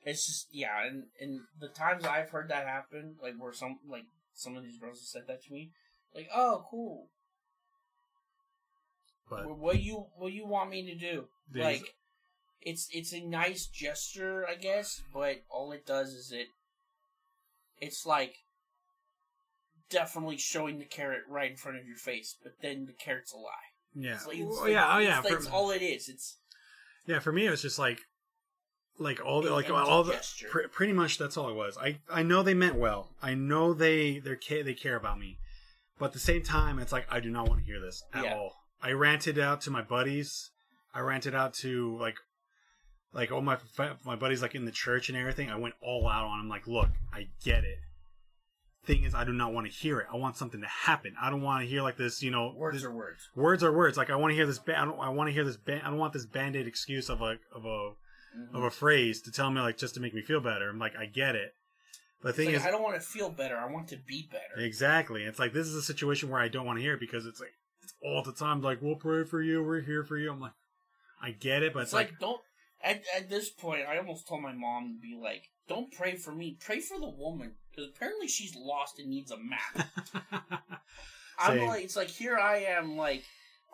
It's 0.04 0.26
just 0.26 0.48
yeah, 0.52 0.86
and 0.86 1.04
and 1.20 1.40
the 1.60 1.68
times 1.68 2.04
I've 2.06 2.30
heard 2.30 2.48
that 2.48 2.66
happen, 2.66 3.16
like 3.22 3.34
where 3.38 3.52
some 3.52 3.78
like 3.86 4.04
some 4.40 4.56
of 4.56 4.62
these 4.64 4.78
girls 4.78 4.98
have 4.98 5.06
said 5.06 5.22
that 5.28 5.42
to 5.44 5.52
me, 5.52 5.70
like, 6.14 6.28
oh, 6.34 6.64
cool. 6.70 7.08
But 9.28 9.44
Wh- 9.44 9.58
what 9.60 9.80
you 9.80 10.06
what 10.16 10.32
you 10.32 10.46
want 10.46 10.70
me 10.70 10.84
to 10.86 10.94
do? 10.94 11.26
Like, 11.54 11.82
it's 12.60 12.88
it's 12.92 13.12
a 13.12 13.20
nice 13.20 13.66
gesture, 13.66 14.46
I 14.48 14.54
guess, 14.56 15.02
but 15.12 15.42
all 15.48 15.72
it 15.72 15.86
does 15.86 16.12
is 16.12 16.32
it. 16.32 16.48
It's 17.78 18.04
like 18.04 18.34
definitely 19.88 20.36
showing 20.36 20.78
the 20.78 20.84
carrot 20.84 21.22
right 21.28 21.50
in 21.50 21.56
front 21.56 21.78
of 21.78 21.86
your 21.86 21.96
face, 21.96 22.36
but 22.42 22.54
then 22.62 22.86
the 22.86 22.92
carrot's 22.92 23.32
a 23.32 23.36
lie. 23.36 23.50
yeah, 23.94 24.14
It's 24.14 24.26
like, 24.26 24.36
it's 24.38 24.46
Well, 24.48 24.60
like- 24.62 24.72
yeah, 24.72 24.94
oh 24.96 24.98
yeah. 24.98 25.20
like- 25.20 25.32
it's 25.32 25.48
all 25.48 25.70
it 25.70 25.82
is. 25.82 26.08
It's 26.08 26.36
Yeah, 27.06 27.18
for 27.18 27.32
me 27.32 27.46
it 27.46 27.50
was 27.50 27.62
just 27.62 27.78
like, 27.78 28.00
like 29.00 29.24
all 29.24 29.40
the 29.42 29.50
like 29.50 29.68
all 29.70 30.04
the 30.04 30.20
pr- 30.50 30.68
pretty 30.70 30.92
much 30.92 31.18
that's 31.18 31.36
all 31.36 31.48
it 31.48 31.54
was. 31.56 31.76
I 31.78 31.98
I 32.08 32.22
know 32.22 32.42
they 32.42 32.54
meant 32.54 32.76
well. 32.76 33.08
I 33.22 33.34
know 33.34 33.72
they 33.74 34.18
they 34.18 34.36
care 34.36 34.62
they 34.62 34.74
care 34.74 34.94
about 34.96 35.18
me, 35.18 35.38
but 35.98 36.06
at 36.06 36.12
the 36.12 36.18
same 36.20 36.42
time, 36.42 36.78
it's 36.78 36.92
like 36.92 37.06
I 37.10 37.18
do 37.20 37.30
not 37.30 37.48
want 37.48 37.60
to 37.60 37.66
hear 37.66 37.80
this 37.80 38.02
at 38.12 38.24
Yeah. 38.24 38.34
all. 38.36 38.56
I 38.82 38.92
ranted 38.92 39.38
out 39.38 39.60
to 39.62 39.70
my 39.70 39.82
buddies. 39.82 40.50
I 40.94 41.00
ranted 41.00 41.34
out 41.34 41.54
to 41.54 41.96
like 41.98 42.16
like 43.12 43.32
all 43.32 43.40
my 43.42 43.56
my 44.04 44.16
buddies 44.16 44.42
like 44.42 44.54
in 44.54 44.66
the 44.66 44.70
church 44.70 45.08
and 45.08 45.16
everything. 45.18 45.50
I 45.50 45.56
went 45.56 45.74
all 45.82 46.06
out 46.06 46.24
on 46.26 46.38
them. 46.38 46.48
Like, 46.48 46.66
look, 46.66 46.90
I 47.12 47.28
get 47.44 47.64
it. 47.64 47.78
Thing 48.84 49.04
is, 49.04 49.14
I 49.14 49.24
do 49.24 49.32
not 49.32 49.52
want 49.52 49.66
to 49.66 49.72
hear 49.72 50.00
it. 50.00 50.06
I 50.12 50.16
want 50.16 50.36
something 50.38 50.60
to 50.62 50.66
happen. 50.66 51.14
I 51.20 51.28
don't 51.28 51.42
want 51.42 51.62
to 51.62 51.68
hear 51.68 51.82
like 51.82 51.96
this, 51.98 52.22
you 52.22 52.30
know, 52.30 52.54
words 52.56 52.76
this- 52.78 52.84
are 52.84 52.90
words. 52.90 53.28
words 53.34 53.62
are 53.62 53.72
words. 53.72 53.96
Like 53.98 54.08
I 54.10 54.16
want 54.16 54.30
to 54.32 54.34
hear 54.36 54.46
this. 54.46 54.58
Ba- 54.58 54.78
I 54.80 54.84
don't. 54.84 54.98
I 54.98 55.08
want 55.10 55.28
to 55.28 55.32
hear 55.32 55.44
this. 55.44 55.56
Ba- 55.58 55.80
I 55.84 55.90
don't 55.90 55.98
want 55.98 56.12
this 56.12 56.24
band 56.26 56.56
aid 56.56 56.66
excuse 56.66 57.08
of 57.10 57.20
a 57.22 57.38
of 57.54 57.64
a 57.66 57.90
Mhm. 58.36 58.54
of 58.54 58.62
a 58.62 58.70
phrase 58.70 59.20
to 59.22 59.32
tell 59.32 59.50
me 59.50 59.60
like 59.60 59.76
just 59.78 59.94
to 59.94 60.00
make 60.00 60.14
me 60.14 60.22
feel 60.22 60.40
better. 60.40 60.68
I'm 60.68 60.78
like, 60.78 60.96
I 60.96 61.06
get 61.06 61.34
it. 61.34 61.54
But 62.22 62.36
the 62.36 62.44
thing 62.44 62.46
like, 62.46 62.56
is, 62.56 62.66
I 62.66 62.70
don't 62.70 62.82
want 62.82 62.96
to 62.96 63.00
feel 63.00 63.30
better. 63.30 63.56
I 63.56 63.70
want 63.70 63.88
to 63.88 63.96
be 63.96 64.28
better. 64.30 64.64
exactly. 64.64 65.24
It's 65.24 65.38
like 65.38 65.52
this 65.52 65.66
is 65.66 65.74
a 65.74 65.82
situation 65.82 66.28
where 66.28 66.40
I 66.40 66.48
don't 66.48 66.66
want 66.66 66.78
to 66.78 66.82
hear 66.82 66.94
it 66.94 67.00
because 67.00 67.26
it's 67.26 67.40
like 67.40 67.52
it's 67.82 67.94
all 68.04 68.22
the 68.22 68.32
time. 68.32 68.60
Like 68.60 68.82
we'll 68.82 68.96
pray 68.96 69.24
for 69.24 69.42
you. 69.42 69.62
We're 69.64 69.80
here 69.80 70.04
for 70.04 70.16
you. 70.18 70.30
I'm 70.30 70.40
like, 70.40 70.52
I 71.22 71.30
get 71.32 71.62
it, 71.62 71.72
but 71.72 71.80
It's 71.80 71.88
it's, 71.88 71.94
like, 71.94 72.10
like, 72.10 72.18
don't. 72.20 72.40
At, 72.82 73.02
at 73.14 73.28
this 73.28 73.50
point, 73.50 73.86
I 73.86 73.98
almost 73.98 74.26
told 74.26 74.42
my 74.42 74.52
mom 74.52 74.94
to 74.94 75.00
be 75.00 75.14
like, 75.14 75.42
"Don't 75.68 75.92
pray 75.92 76.14
for 76.16 76.32
me. 76.32 76.56
Pray 76.58 76.80
for 76.80 76.98
the 76.98 77.10
woman 77.10 77.52
because 77.70 77.90
apparently 77.94 78.26
she's 78.26 78.56
lost 78.56 78.98
and 78.98 79.10
needs 79.10 79.30
a 79.30 79.36
map." 79.36 79.86
I'm 81.38 81.66
like, 81.66 81.84
it's 81.84 81.96
like 81.96 82.08
here 82.08 82.38
I 82.38 82.58
am, 82.58 82.96
like 82.96 83.22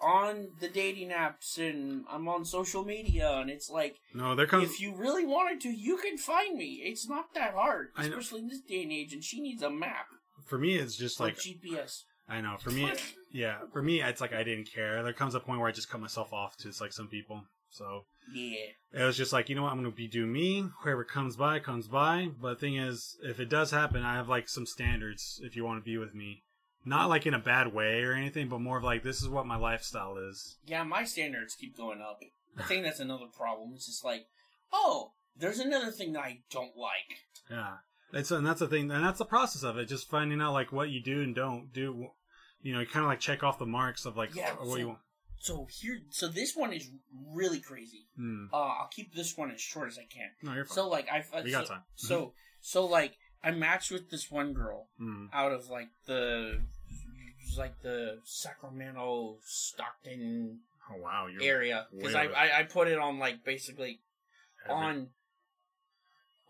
on 0.01 0.49
the 0.61 0.69
dating 0.69 1.11
apps 1.11 1.59
and 1.59 2.05
I'm 2.11 2.29
on 2.29 2.45
social 2.45 2.85
media, 2.85 3.31
and 3.39 3.51
it's 3.51 3.71
like 3.71 3.97
no, 4.15 4.35
there 4.35 4.47
comes. 4.47 4.71
if 4.71 4.81
you 4.81 4.95
really 4.95 5.25
wanted 5.25 5.61
to, 5.63 5.69
you 5.71 5.97
can 5.97 6.19
find 6.19 6.57
me. 6.57 6.83
It's 6.85 7.09
not 7.09 7.35
that 7.35 7.55
hard, 7.55 7.89
especially 7.97 8.41
in 8.41 8.49
this 8.49 8.61
day 8.61 8.83
and 8.83 8.93
age. 8.93 9.13
And 9.13 9.25
she 9.25 9.41
needs 9.41 9.63
a 9.63 9.71
map, 9.71 10.07
for 10.47 10.59
me, 10.59 10.77
it's 10.77 10.97
just 10.97 11.21
like 11.21 11.37
GPS. 11.37 12.05
I 12.29 12.41
know. 12.41 12.57
For 12.59 12.71
me, 12.71 12.93
yeah. 13.33 13.59
For 13.73 13.83
me, 13.83 14.03
it's 14.03 14.21
like 14.21 14.33
I 14.33 14.43
didn't 14.43 14.73
care. 14.73 15.03
There 15.03 15.13
comes 15.13 15.35
a 15.35 15.41
point 15.41 15.61
where 15.61 15.69
I 15.69 15.73
just 15.73 15.91
cut 15.91 16.01
myself 16.01 16.33
off 16.33 16.57
to 16.59 16.73
like 16.81 16.93
some 16.93 17.09
people. 17.09 17.43
So 17.71 18.05
Yeah, 18.33 18.57
it 18.93 19.05
was 19.05 19.17
just 19.17 19.33
like 19.33 19.49
you 19.49 19.55
know 19.55 19.63
what 19.63 19.73
I'm 19.73 19.79
gonna 19.79 19.91
be 19.91 20.09
doing 20.09 20.33
me. 20.33 20.65
Whoever 20.83 21.05
comes 21.05 21.37
by 21.37 21.59
comes 21.59 21.89
by. 21.89 22.31
But 22.41 22.55
the 22.55 22.61
thing 22.61 22.77
is, 22.77 23.17
if 23.23 23.39
it 23.39 23.49
does 23.49 23.71
happen, 23.71 24.03
I 24.03 24.15
have 24.15 24.29
like 24.29 24.49
some 24.49 24.67
standards. 24.67 25.41
If 25.43 25.57
you 25.57 25.65
want 25.65 25.81
to 25.81 25.85
be 25.85 25.99
with 25.99 26.15
me, 26.15 26.43
not 26.87 27.09
like 27.11 27.27
in 27.27 27.35
a 27.35 27.39
bad 27.39 27.75
way 27.75 28.01
or 28.03 28.15
anything, 28.15 28.49
but 28.49 28.61
more 28.61 28.79
of 28.79 28.85
like 28.85 29.03
this 29.03 29.21
is 29.21 29.29
what 29.29 29.47
my 29.47 29.57
lifestyle 29.57 30.17
is. 30.17 30.57
yeah. 30.67 30.83
My 30.85 31.05
standards 31.05 31.55
keep 31.55 31.77
going 31.77 32.01
up. 32.01 32.21
I 32.59 32.63
think 32.63 32.85
that's 32.85 33.01
another 33.01 33.27
problem. 33.37 33.73
It's 33.75 33.87
just 33.87 34.05
like, 34.05 34.27
oh, 34.73 35.13
there's 35.37 35.59
another 35.59 35.91
thing 35.91 36.13
that 36.15 36.21
I 36.25 36.39
don't 36.51 36.77
like. 36.77 37.19
Yeah, 37.51 37.75
it's 38.15 38.31
and 38.31 38.47
that's 38.47 38.61
the 38.61 38.69
thing, 38.69 38.91
and 38.91 39.05
that's 39.05 39.19
the 39.19 39.25
process 39.27 39.63
of 39.63 39.77
it. 39.77 39.87
Just 39.89 40.09
finding 40.09 40.41
out 40.41 40.55
like 40.55 40.73
what 40.73 40.89
you 40.89 41.03
do 41.03 41.21
and 41.23 41.35
don't 41.35 41.73
do. 41.73 42.09
You 42.63 42.73
know, 42.75 42.81
you 42.81 42.87
kind 42.87 43.05
of 43.05 43.11
like 43.11 43.21
check 43.21 43.43
off 43.45 43.59
the 43.59 43.67
marks 43.67 44.07
of 44.07 44.17
like 44.17 44.35
Yeah, 44.35 44.53
what 44.55 44.69
so- 44.69 44.77
you 44.77 44.87
want. 44.89 44.99
So 45.39 45.67
here, 45.71 46.01
so 46.11 46.29
this 46.29 46.57
one 46.57 46.73
is 46.73 46.91
really 47.31 47.61
crazy. 47.61 48.07
Hmm. 48.17 48.47
Uh, 48.53 48.57
I'll 48.57 48.89
keep 48.91 49.15
this 49.15 49.37
one 49.37 49.51
as 49.51 49.61
short 49.61 49.87
as 49.89 49.99
I 49.99 50.07
can. 50.13 50.31
No, 50.43 50.55
you're 50.55 50.65
fine. 50.65 50.75
So 50.75 50.89
like 50.89 51.07
I, 51.13 51.23
I 51.37 51.43
We 51.43 51.51
got 51.51 51.67
so, 51.67 51.75
time. 51.75 51.83
So 51.95 52.33
so 52.63 52.87
like 52.87 53.13
I 53.45 53.51
matched 53.51 53.91
with 53.93 54.11
this 54.11 54.31
one 54.31 54.55
girl 54.55 54.89
Hmm. 54.99 55.27
out 55.35 55.53
of 55.53 55.69
like 55.69 55.89
the 56.07 56.63
was 57.47 57.59
like 57.59 57.81
the 57.83 58.19
Sacramento 58.25 59.39
Stockton 59.45 60.61
Oh 60.91 61.01
wow, 61.03 61.27
you're 61.27 61.43
area 61.43 61.87
because 61.97 62.15
I, 62.15 62.27
I 62.27 62.59
I 62.61 62.63
put 62.63 62.87
it 62.89 62.99
on 62.99 63.19
like 63.19 63.45
basically 63.45 64.01
every- 64.65 64.75
on 64.77 65.09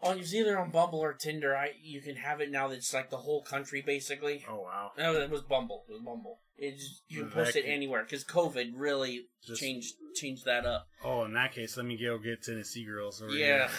on 0.03 0.19
it's 0.19 0.35
either 0.35 0.59
on 0.59 0.71
Bumble 0.71 0.99
or 0.99 1.15
Tinder. 1.15 1.57
I 1.57 1.71
you 1.83 2.01
can 2.03 2.17
have 2.17 2.41
it 2.41 2.51
now. 2.51 2.69
That's 2.69 2.93
like 2.93 3.09
the 3.11 3.17
whole 3.17 3.43
country 3.43 3.81
basically. 3.81 4.45
Oh 4.49 4.61
wow. 4.61 4.93
No, 4.99 5.15
it 5.15 5.31
was 5.31 5.41
Bumble. 5.43 5.85
It 5.89 5.93
was 5.93 6.03
Bumble. 6.03 6.41
It 6.59 6.77
just, 6.79 7.03
you 7.09 7.23
can 7.23 7.31
post 7.31 7.57
it 7.57 7.65
can- 7.65 7.73
anywhere 7.73 8.03
because 8.03 8.25
COVID 8.25 8.73
really 8.75 9.27
Just- 9.47 9.61
changed 9.61 9.95
changed 10.15 10.45
that 10.45 10.67
up. 10.67 10.87
Oh, 11.05 11.25
in 11.25 11.33
that 11.35 11.53
case, 11.53 11.77
let 11.77 11.87
me 11.87 11.97
go 12.03 12.19
get 12.19 12.43
Tennessee 12.43 12.85
girls. 12.85 13.23
Over 13.23 13.33
Yeah. 13.33 13.69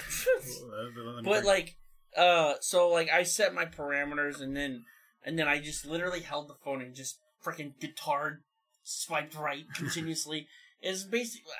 But 1.23 1.23
bring- 1.23 1.43
like, 1.45 1.77
uh, 2.15 2.55
so 2.61 2.89
like 2.89 3.09
I 3.11 3.23
set 3.23 3.53
my 3.53 3.65
parameters 3.65 4.41
and 4.41 4.55
then 4.57 4.85
and 5.27 5.37
then 5.37 5.47
I 5.47 5.59
just 5.59 5.85
literally 5.85 6.21
held 6.21 6.47
the 6.47 6.55
phone 6.63 6.81
and 6.81 6.95
just 6.95 7.19
freaking 7.45 7.79
guitar 7.79 8.39
swiped 8.83 9.35
right 9.35 9.65
continuously. 9.75 10.47
it's 10.81 11.03
basically. 11.03 11.51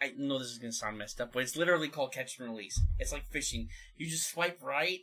I, 0.00 0.06
I 0.06 0.12
know 0.16 0.38
this 0.38 0.48
is 0.48 0.58
gonna 0.58 0.72
sound 0.72 0.98
messed 0.98 1.20
up, 1.20 1.32
but 1.32 1.42
it's 1.42 1.56
literally 1.56 1.88
called 1.88 2.12
catch 2.12 2.38
and 2.38 2.48
release. 2.48 2.80
It's 2.98 3.12
like 3.12 3.26
fishing. 3.30 3.68
You 3.96 4.08
just 4.08 4.30
swipe 4.30 4.58
right 4.62 5.00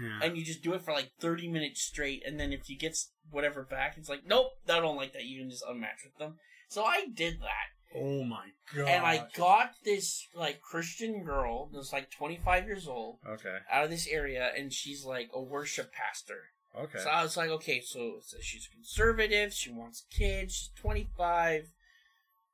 yeah. 0.00 0.20
and 0.22 0.36
you 0.36 0.44
just 0.44 0.62
do 0.62 0.74
it 0.74 0.82
for 0.82 0.92
like 0.92 1.10
30 1.20 1.48
minutes 1.48 1.82
straight 1.82 2.22
and 2.26 2.38
then 2.38 2.52
if 2.52 2.68
you 2.68 2.76
get 2.76 2.96
whatever 3.30 3.62
back 3.62 3.94
it's 3.96 4.08
like 4.08 4.26
nope 4.26 4.52
i 4.68 4.80
don't 4.80 4.96
like 4.96 5.12
that 5.12 5.24
you 5.24 5.40
can 5.40 5.50
just 5.50 5.64
unmatch 5.64 6.04
with 6.04 6.16
them 6.18 6.36
so 6.68 6.84
i 6.84 7.06
did 7.14 7.40
that 7.40 7.96
oh 7.98 8.24
my 8.24 8.46
god. 8.74 8.88
and 8.88 9.04
i 9.04 9.26
got 9.36 9.72
this 9.84 10.26
like 10.34 10.60
christian 10.60 11.22
girl 11.22 11.70
that's 11.72 11.92
like 11.92 12.10
25 12.10 12.66
years 12.66 12.88
old 12.88 13.18
Okay. 13.28 13.56
out 13.70 13.84
of 13.84 13.90
this 13.90 14.08
area 14.08 14.50
and 14.56 14.72
she's 14.72 15.04
like 15.04 15.28
a 15.32 15.40
worship 15.40 15.92
pastor 15.92 16.40
Okay. 16.76 16.98
so 16.98 17.08
i 17.08 17.22
was 17.22 17.36
like 17.36 17.50
okay 17.50 17.80
so, 17.80 18.16
so 18.20 18.36
she's 18.40 18.66
conservative 18.66 19.52
she 19.52 19.70
wants 19.70 20.04
kids 20.10 20.54
she's 20.54 20.70
25 20.80 21.68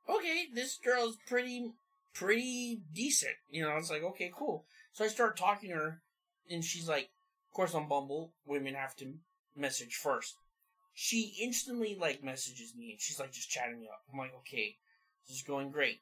okay 0.09 0.47
this 0.55 0.76
girl 0.76 1.09
is 1.09 1.16
pretty 1.26 1.72
pretty 2.14 2.82
decent 2.94 3.34
you 3.51 3.62
know 3.62 3.70
i 3.70 3.76
was 3.76 3.90
like 3.90 4.02
okay 4.02 4.30
cool. 4.36 4.64
So 4.92 5.05
i 5.05 5.09
started 5.09 5.38
talking 5.40 5.70
to 5.70 5.76
her 5.76 6.02
and 6.51 6.64
she's 6.64 6.88
like 6.88 7.09
of 7.51 7.55
course 7.55 7.74
on 7.74 7.88
bumble 7.88 8.32
women 8.47 8.74
have 8.74 8.94
to 8.97 9.14
message 9.56 9.94
first. 9.94 10.34
She 10.92 11.34
instantly 11.40 11.97
like 11.98 12.22
messages 12.22 12.74
me 12.76 12.90
and 12.90 13.01
she's 13.01 13.18
like 13.20 13.32
just 13.32 13.51
chatting 13.51 13.80
me 13.80 13.86
up. 13.86 14.02
I'm 14.12 14.18
like 14.18 14.34
okay 14.40 14.76
this 15.28 15.36
is 15.36 15.42
going 15.42 15.70
great. 15.70 16.01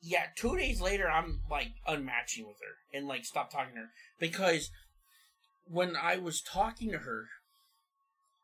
Yeah 0.00 0.26
two 0.36 0.56
days 0.56 0.80
later 0.80 1.10
i'm 1.10 1.40
like 1.50 1.72
unmatching 1.88 2.46
with 2.46 2.58
her 2.60 2.96
and 2.96 3.08
like 3.08 3.24
stop 3.24 3.50
talking 3.50 3.74
to 3.74 3.80
her 3.80 3.90
because 4.20 4.70
when 5.70 5.96
i 5.96 6.16
was 6.16 6.40
talking 6.40 6.90
to 6.90 6.98
her 6.98 7.26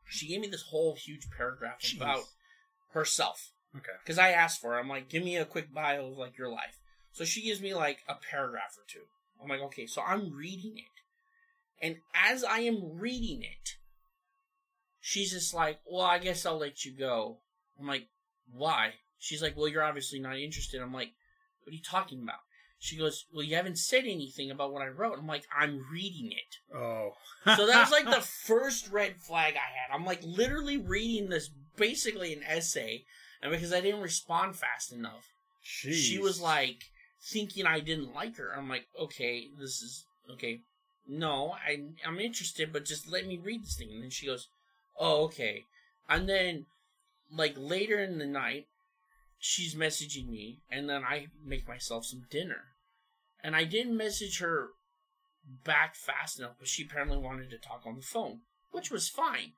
she 0.06 0.28
gave 0.28 0.40
me 0.40 0.48
this 0.48 0.62
whole 0.70 0.94
huge 0.94 1.28
paragraph 1.36 1.80
Jeez. 1.80 1.96
about 1.96 2.24
herself. 2.92 3.50
Okay. 3.76 3.92
because 4.04 4.18
i 4.18 4.30
asked 4.30 4.60
for 4.60 4.72
her 4.72 4.78
i'm 4.78 4.88
like 4.88 5.08
give 5.08 5.24
me 5.24 5.36
a 5.36 5.44
quick 5.44 5.72
bio 5.72 6.06
of 6.06 6.18
like 6.18 6.38
your 6.38 6.48
life. 6.48 6.78
So 7.12 7.24
she 7.24 7.42
gives 7.42 7.60
me 7.60 7.74
like 7.74 7.98
a 8.08 8.14
paragraph 8.14 8.76
or 8.76 8.84
two. 8.88 9.04
I'm 9.42 9.48
like 9.48 9.60
okay 9.62 9.86
so 9.86 10.02
i'm 10.02 10.32
reading 10.32 10.78
it. 10.78 11.84
And 11.84 11.96
as 12.14 12.44
i 12.44 12.60
am 12.60 12.98
reading 12.98 13.42
it 13.42 13.76
she's 15.00 15.32
just 15.32 15.52
like 15.54 15.80
well 15.86 16.04
i 16.04 16.18
guess 16.18 16.46
i'll 16.46 16.58
let 16.58 16.84
you 16.84 16.92
go. 16.92 17.38
I'm 17.78 17.86
like 17.86 18.08
why? 18.52 18.94
She's 19.18 19.42
like 19.42 19.56
well 19.56 19.68
you're 19.68 19.82
obviously 19.82 20.20
not 20.20 20.38
interested. 20.38 20.80
I'm 20.80 20.92
like 20.92 21.12
what 21.62 21.72
are 21.72 21.76
you 21.76 21.82
talking 21.82 22.22
about 22.22 22.40
she 22.84 22.98
goes 22.98 23.24
well 23.32 23.42
you 23.42 23.56
haven't 23.56 23.78
said 23.78 24.04
anything 24.04 24.50
about 24.50 24.70
what 24.72 24.82
i 24.82 24.88
wrote 24.88 25.18
i'm 25.18 25.26
like 25.26 25.46
i'm 25.58 25.86
reading 25.90 26.30
it 26.32 26.56
Oh. 26.76 27.12
so 27.56 27.66
that 27.66 27.80
was 27.80 27.90
like 27.90 28.04
the 28.04 28.20
first 28.46 28.90
red 28.92 29.16
flag 29.16 29.54
I 29.54 29.68
had. 29.78 29.94
I'm 29.94 30.04
like 30.04 30.20
literally 30.24 30.76
reading 30.76 31.28
this 31.28 31.50
basically 31.76 32.32
an 32.32 32.42
essay, 32.42 33.04
and 33.42 33.52
because 33.52 33.72
I 33.72 33.80
didn't 33.80 34.00
respond 34.02 34.56
fast 34.56 34.92
enough, 34.92 35.24
she 35.94 36.18
was 36.18 36.40
like 36.40 36.84
thinking 37.22 37.64
I 37.66 37.80
didn't 37.80 38.14
like 38.14 38.36
her. 38.38 38.50
I'm 38.56 38.68
like, 38.68 38.86
okay, 39.00 39.48
this 39.58 39.80
is 39.82 40.04
okay. 40.32 40.60
No, 41.06 41.54
I 41.66 41.84
I'm 42.06 42.18
interested, 42.18 42.72
but 42.72 42.84
just 42.86 43.10
let 43.10 43.26
me 43.26 43.38
read 43.38 43.62
this 43.62 43.76
thing. 43.76 43.90
And 43.92 44.02
then 44.02 44.10
she 44.10 44.26
goes, 44.26 44.48
oh, 44.98 45.24
okay. 45.24 45.64
And 46.08 46.28
then, 46.28 46.66
like, 47.30 47.54
later 47.56 47.98
in 48.02 48.18
the 48.18 48.26
night, 48.26 48.66
she's 49.38 49.74
messaging 49.74 50.28
me, 50.28 50.58
and 50.70 50.88
then 50.88 51.02
I 51.04 51.28
make 51.44 51.68
myself 51.68 52.04
some 52.04 52.24
dinner. 52.30 52.64
And 53.44 53.54
I 53.54 53.64
didn't 53.64 53.96
message 53.96 54.40
her 54.40 54.70
back 55.64 55.94
fast 55.94 56.40
enough, 56.40 56.56
but 56.58 56.66
she 56.66 56.82
apparently 56.82 57.18
wanted 57.18 57.50
to 57.50 57.58
talk 57.58 57.82
on 57.86 57.94
the 57.94 58.02
phone, 58.02 58.40
which 58.72 58.90
was 58.90 59.08
fine. 59.08 59.52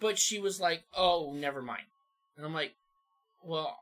But 0.00 0.18
she 0.18 0.38
was 0.38 0.60
like, 0.60 0.84
oh, 0.96 1.32
never 1.34 1.60
mind. 1.60 1.82
And 2.36 2.46
I'm 2.46 2.54
like, 2.54 2.74
well, 3.44 3.76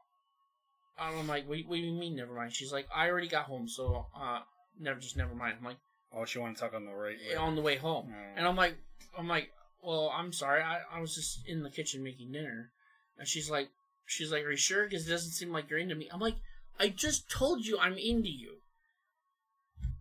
I'm 0.99 1.29
like, 1.29 1.47
what, 1.47 1.59
what 1.67 1.77
do 1.77 1.83
you 1.83 1.93
mean, 1.93 2.17
never 2.17 2.33
mind? 2.35 2.55
She's 2.55 2.73
like, 2.73 2.89
I 2.95 3.09
already 3.09 3.29
got 3.29 3.45
home, 3.45 3.69
so, 3.69 4.07
uh, 4.19 4.41
never, 4.81 4.99
just 4.99 5.17
never 5.17 5.35
mind. 5.35 5.57
I'm 5.59 5.65
like, 5.65 5.77
Oh, 6.17 6.25
she 6.25 6.39
wanted 6.39 6.57
to 6.57 6.61
talk 6.63 6.75
on 6.75 6.87
the 6.87 6.93
right. 6.95 7.19
on 7.39 7.57
the 7.57 7.63
way 7.63 7.77
home. 7.77 8.09
Oh. 8.11 8.33
And 8.37 8.47
I'm 8.47 8.57
like, 8.57 8.77
I'm 9.19 9.29
like, 9.29 9.51
well, 9.83 10.11
I'm 10.15 10.33
sorry. 10.33 10.63
I, 10.63 10.81
I 10.91 11.01
was 11.01 11.15
just 11.15 11.47
in 11.47 11.63
the 11.63 11.71
kitchen 11.71 12.03
making 12.03 12.33
dinner. 12.33 12.71
And 13.19 13.29
she's 13.29 13.51
like, 13.51 13.69
she's 14.07 14.33
like, 14.33 14.45
are 14.45 14.51
you 14.51 14.57
sure? 14.57 14.85
Because 14.85 15.07
it 15.07 15.11
doesn't 15.11 15.33
seem 15.33 15.53
like 15.53 15.69
you're 15.69 15.79
into 15.79 15.95
me. 15.95 16.09
I'm 16.13 16.21
like, 16.21 16.37
I 16.79 16.89
just 16.89 17.31
told 17.31 17.67
you 17.67 17.79
I'm 17.79 17.99
into 17.99 18.31
you. 18.31 18.57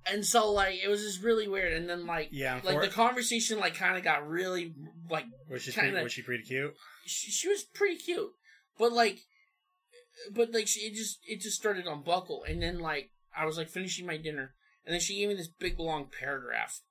And 0.07 0.25
so 0.25 0.51
like 0.51 0.75
it 0.83 0.87
was 0.87 1.01
just 1.01 1.23
really 1.23 1.47
weird. 1.47 1.73
And 1.73 1.89
then 1.89 2.05
like 2.05 2.29
Yeah, 2.31 2.59
like 2.63 2.81
the 2.81 2.87
conversation 2.87 3.59
like 3.59 3.75
kind 3.75 3.97
of 3.97 4.03
got 4.03 4.27
really 4.27 4.73
like 5.09 5.25
was 5.49 5.63
she 5.63 5.71
kinda- 5.71 5.91
pretty, 5.91 6.03
was 6.03 6.13
she 6.13 6.21
pretty 6.21 6.43
cute? 6.43 6.73
she, 7.05 7.31
she 7.31 7.47
was 7.47 7.63
pretty 7.63 7.95
cute, 7.97 8.31
but 8.77 8.91
like, 8.93 9.19
but 10.31 10.53
like 10.53 10.67
she 10.67 10.81
it 10.81 10.93
just 10.95 11.19
it 11.27 11.41
just 11.41 11.57
started 11.57 11.87
on 11.87 12.03
buckle, 12.03 12.43
and 12.47 12.61
then 12.61 12.79
like 12.79 13.09
I 13.35 13.45
was 13.45 13.57
like 13.57 13.69
finishing 13.69 14.05
my 14.05 14.17
dinner, 14.17 14.53
and 14.85 14.93
then 14.93 15.01
she 15.01 15.17
gave 15.17 15.29
me 15.29 15.35
this 15.35 15.47
big 15.47 15.79
long 15.79 16.07
paragraph 16.19 16.81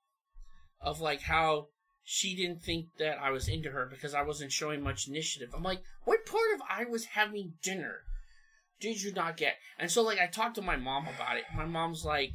of 0.80 1.00
like 1.00 1.22
how 1.22 1.68
she 2.02 2.36
didn't 2.36 2.62
think 2.62 2.86
that 2.98 3.18
I 3.18 3.30
was 3.30 3.48
into 3.48 3.70
her 3.70 3.86
because 3.90 4.12
I 4.12 4.22
wasn't 4.22 4.52
showing 4.52 4.82
much 4.82 5.08
initiative. 5.08 5.48
I'm 5.56 5.62
like, 5.62 5.82
what 6.04 6.26
part 6.26 6.52
of 6.54 6.60
I 6.68 6.84
was 6.84 7.06
having 7.06 7.54
dinner 7.62 8.00
did 8.80 9.00
you 9.02 9.12
not 9.12 9.36
get? 9.36 9.54
And 9.78 9.90
so 9.90 10.02
like 10.02 10.18
I 10.20 10.26
talked 10.26 10.56
to 10.56 10.62
my 10.62 10.76
mom 10.76 11.06
about 11.06 11.36
it. 11.36 11.44
My 11.54 11.64
mom's 11.64 12.04
like. 12.04 12.32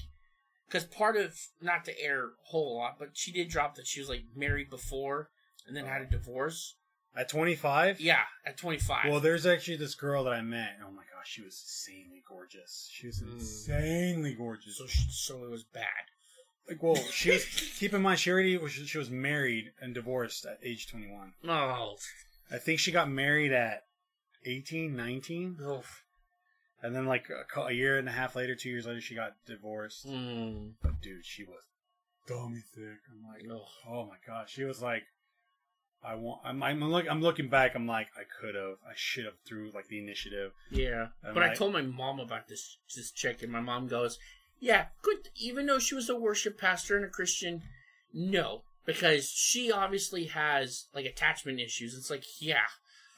Because 0.70 0.86
part 0.86 1.18
of, 1.18 1.36
not 1.62 1.84
to 1.86 2.00
air 2.00 2.26
a 2.26 2.30
whole 2.44 2.78
lot, 2.78 2.98
but 3.00 3.10
she 3.14 3.32
did 3.32 3.50
drop 3.50 3.76
that 3.76 3.88
she 3.88 4.00
was 4.00 4.08
like 4.10 4.24
married 4.36 4.70
before 4.70 5.30
and 5.68 5.76
then 5.76 5.86
had 5.86 6.02
a 6.02 6.06
divorce. 6.06 6.76
At 7.18 7.28
25? 7.28 8.00
Yeah, 8.00 8.20
at 8.46 8.56
25. 8.58 9.10
Well, 9.10 9.20
there's 9.20 9.46
actually 9.48 9.78
this 9.78 9.96
girl 9.96 10.24
that 10.26 10.34
I 10.34 10.41
met. 10.41 10.78
Oh 10.86 10.91
my 10.91 11.02
gosh, 11.14 11.28
she 11.28 11.41
was 11.41 11.60
insanely 11.66 12.22
gorgeous. 12.30 12.88
She 12.94 13.08
was 13.08 13.20
Mm. 13.22 13.34
insanely 13.34 14.36
gorgeous. 14.36 14.78
so 14.78 14.86
sh- 14.86 15.08
so 15.10 15.44
it 15.44 15.50
was 15.50 15.64
bad. 15.64 15.86
Like, 16.68 16.84
well, 16.84 16.96
she 16.96 17.32
was. 17.32 17.46
keep 17.80 17.94
in 17.96 18.04
mind, 18.04 18.20
she 18.20 18.30
already 18.32 18.56
was. 18.58 18.74
She 18.74 18.98
was 19.00 19.10
married 19.10 19.72
and 19.82 19.96
divorced 19.96 20.46
at 20.46 20.60
age 20.64 20.88
21. 20.88 21.34
No. 21.41 21.98
I 22.52 22.58
think 22.60 22.80
she 22.80 22.91
got 22.91 23.10
married 23.10 23.52
at 23.52 23.86
18, 24.46 24.96
19, 24.96 25.58
Oh. 25.62 25.84
And 26.81 26.95
then 26.95 27.06
like 27.06 27.26
a, 27.30 27.60
a 27.61 27.72
year 27.72 27.97
and 27.97 28.07
a 28.07 28.11
half 28.11 28.35
later, 28.35 28.56
two 28.56 28.69
years 28.69 28.85
later, 28.85 29.01
she 29.01 29.15
got 29.15 29.34
divorced. 29.45 30.07
Mm. 30.07 30.73
But 30.81 31.01
dude, 31.01 31.26
she 31.26 31.43
was 31.43 31.61
dummy 32.27 32.61
thick. 32.76 32.99
I'm 33.11 33.23
like, 33.34 33.45
No. 33.45 33.64
oh 33.88 34.06
my 34.06 34.18
god, 34.26 34.49
she 34.49 34.64
was 34.64 34.81
like. 34.81 35.03
I 36.01 36.15
want. 36.15 36.39
I'm. 36.45 36.64
I'm, 36.64 36.81
look, 36.81 37.06
I'm 37.11 37.22
looking 37.22 37.49
back. 37.49 37.76
I'm 37.76 37.85
like, 37.85 38.07
I 38.15 38.22
could 38.39 38.56
have. 38.56 38.77
I 38.88 38.93
should 38.95 39.26
have 39.26 39.34
threw 39.45 39.69
like 39.76 39.89
the 39.89 39.99
initiative. 40.01 40.53
Yeah. 40.72 41.07
I'm 41.27 41.34
but 41.34 41.43
I 41.43 41.53
told 41.53 41.73
my 41.73 41.81
mom 41.81 42.22
about 42.22 42.47
this 42.47 42.77
this 42.95 43.11
chick, 43.11 43.43
and 43.43 43.51
my 43.51 43.60
mom 43.60 43.89
goes, 43.89 44.18
"Yeah, 44.61 44.85
good." 45.01 45.27
Even 45.35 45.65
though 45.65 45.77
she 45.77 45.95
was 45.95 46.07
a 46.07 46.15
worship 46.15 46.57
pastor 46.57 46.95
and 46.95 47.03
a 47.03 47.10
Christian, 47.10 47.64
no, 48.14 48.64
because 48.85 49.30
she 49.30 49.73
obviously 49.73 50.27
has 50.27 50.85
like 50.95 51.06
attachment 51.06 51.60
issues. 51.60 51.93
It's 51.93 52.10
like, 52.10 52.23
yeah, 52.39 52.68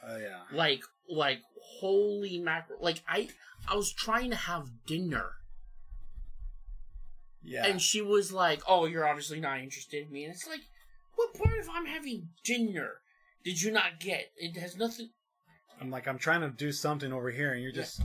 Oh 0.08 0.18
yeah. 0.18 0.42
like 0.52 0.82
like 1.10 1.40
holy 1.80 2.40
mackerel! 2.40 2.80
Like 2.82 3.02
I 3.08 3.30
I 3.68 3.76
was 3.76 3.92
trying 3.92 4.30
to 4.32 4.36
have 4.36 4.70
dinner, 4.88 5.32
Yeah. 7.44 7.66
and 7.66 7.82
she 7.82 8.02
was 8.02 8.32
like, 8.32 8.62
"Oh, 8.68 8.86
you're 8.86 9.08
obviously 9.08 9.40
not 9.40 9.60
interested 9.60 10.06
in 10.08 10.12
me." 10.12 10.24
And 10.26 10.34
it's 10.34 10.48
like, 10.48 10.62
what 11.16 11.34
part 11.34 11.58
of 11.60 11.70
I'm 11.70 11.86
having 11.86 12.30
dinner 12.44 13.02
did 13.44 13.62
you 13.62 13.72
not 13.72 14.00
get? 14.00 14.32
It 14.38 14.58
has 14.58 14.78
nothing. 14.78 15.10
I'm 15.80 15.90
like, 15.90 16.08
I'm 16.08 16.20
trying 16.20 16.42
to 16.42 16.50
do 16.50 16.72
something 16.72 17.12
over 17.12 17.32
here, 17.32 17.54
and 17.54 17.62
you're 17.64 17.72
just 17.72 18.02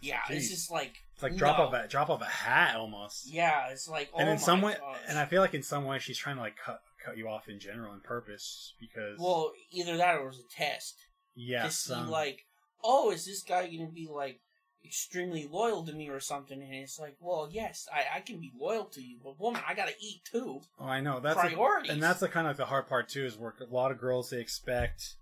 Yeah, 0.00 0.20
it's 0.30 0.46
Jeez. 0.46 0.50
just 0.50 0.70
like 0.70 0.92
it's 1.14 1.22
like 1.22 1.36
drop 1.36 1.58
no. 1.58 1.64
off 1.64 1.74
a 1.74 1.88
drop 1.88 2.08
off 2.10 2.22
a 2.22 2.26
hat 2.26 2.76
almost. 2.76 3.32
Yeah, 3.32 3.68
it's 3.70 3.88
like 3.88 4.10
and 4.16 4.28
oh 4.28 4.32
in 4.32 4.38
some 4.38 4.62
way, 4.62 4.76
gosh. 4.80 4.96
and 5.08 5.18
I 5.18 5.26
feel 5.26 5.42
like 5.42 5.54
in 5.54 5.62
some 5.62 5.84
way 5.84 5.98
she's 5.98 6.18
trying 6.18 6.36
to 6.36 6.42
like 6.42 6.56
cut 6.56 6.80
cut 7.04 7.16
you 7.16 7.28
off 7.28 7.48
in 7.48 7.58
general 7.60 7.92
on 7.92 8.00
purpose 8.00 8.74
because 8.80 9.18
well, 9.18 9.52
either 9.72 9.96
that 9.96 10.16
or 10.16 10.22
it 10.24 10.26
was 10.26 10.38
a 10.40 10.54
test 10.56 10.94
yeah, 11.40 11.62
to 11.64 11.70
see 11.70 11.90
some- 11.92 12.10
like, 12.10 12.44
oh, 12.82 13.10
is 13.10 13.24
this 13.24 13.42
guy 13.42 13.66
gonna 13.68 13.90
be 13.90 14.08
like 14.10 14.40
extremely 14.84 15.46
loyal 15.50 15.84
to 15.86 15.92
me 15.92 16.08
or 16.08 16.20
something? 16.20 16.60
And 16.62 16.72
it's 16.74 16.98
like, 16.98 17.16
well, 17.20 17.48
yes, 17.50 17.88
I, 17.92 18.18
I 18.18 18.20
can 18.20 18.40
be 18.40 18.52
loyal 18.58 18.84
to 18.86 19.00
you, 19.02 19.18
but 19.22 19.38
woman, 19.40 19.60
I 19.66 19.74
gotta 19.74 19.94
eat 20.00 20.22
too. 20.24 20.60
oh, 20.78 20.84
I 20.86 21.00
know 21.00 21.20
that's 21.20 21.36
a- 21.38 21.56
and 21.90 22.02
that's 22.02 22.20
the 22.20 22.28
kind 22.28 22.46
of 22.46 22.56
the 22.56 22.66
hard 22.66 22.88
part 22.88 23.08
too 23.08 23.24
is 23.24 23.36
where 23.36 23.54
a 23.60 23.64
lot 23.72 23.90
of 23.90 23.98
girls 23.98 24.30
they 24.30 24.40
expect 24.40 25.14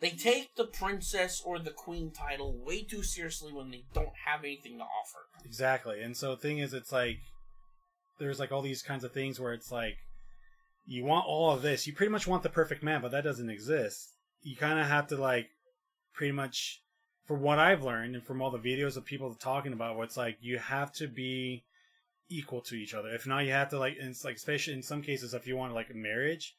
They 0.00 0.10
take 0.10 0.54
the 0.54 0.64
princess 0.66 1.42
or 1.44 1.58
the 1.58 1.72
queen 1.72 2.10
title 2.12 2.56
way 2.64 2.82
too 2.84 3.02
seriously 3.02 3.52
when 3.52 3.70
they 3.70 3.84
don't 3.92 4.14
have 4.26 4.44
anything 4.44 4.78
to 4.78 4.84
offer. 4.84 5.26
exactly, 5.44 6.02
and 6.02 6.16
so 6.16 6.34
the 6.36 6.40
thing 6.40 6.58
is, 6.58 6.72
it's 6.72 6.92
like 6.92 7.18
there's 8.18 8.38
like 8.40 8.50
all 8.52 8.62
these 8.62 8.82
kinds 8.82 9.04
of 9.04 9.12
things 9.12 9.38
where 9.40 9.52
it's 9.52 9.70
like 9.72 9.96
you 10.86 11.04
want 11.04 11.26
all 11.26 11.50
of 11.52 11.62
this, 11.62 11.86
you 11.86 11.92
pretty 11.92 12.10
much 12.12 12.26
want 12.26 12.42
the 12.42 12.48
perfect 12.48 12.82
man, 12.82 13.00
but 13.02 13.10
that 13.10 13.22
doesn't 13.24 13.50
exist. 13.50 14.14
You 14.42 14.56
kind 14.56 14.78
of 14.78 14.86
have 14.86 15.08
to 15.08 15.16
like 15.16 15.48
pretty 16.14 16.32
much 16.32 16.82
for 17.26 17.36
what 17.36 17.58
I've 17.58 17.82
learned 17.82 18.14
and 18.14 18.24
from 18.24 18.40
all 18.40 18.50
the 18.50 18.58
videos 18.58 18.96
of 18.96 19.04
people 19.04 19.34
talking 19.34 19.72
about 19.72 19.96
what's 19.96 20.16
like 20.16 20.38
you 20.40 20.58
have 20.58 20.92
to 20.94 21.06
be 21.08 21.64
equal 22.30 22.60
to 22.62 22.74
each 22.74 22.94
other. 22.94 23.10
If 23.14 23.26
not, 23.26 23.44
you 23.44 23.52
have 23.52 23.70
to 23.70 23.78
like 23.78 23.96
it's 23.98 24.24
like 24.24 24.36
especially 24.36 24.74
in 24.74 24.82
some 24.82 25.02
cases 25.02 25.34
if 25.34 25.46
you 25.46 25.56
want 25.56 25.74
like 25.74 25.90
a 25.90 25.94
marriage, 25.94 26.54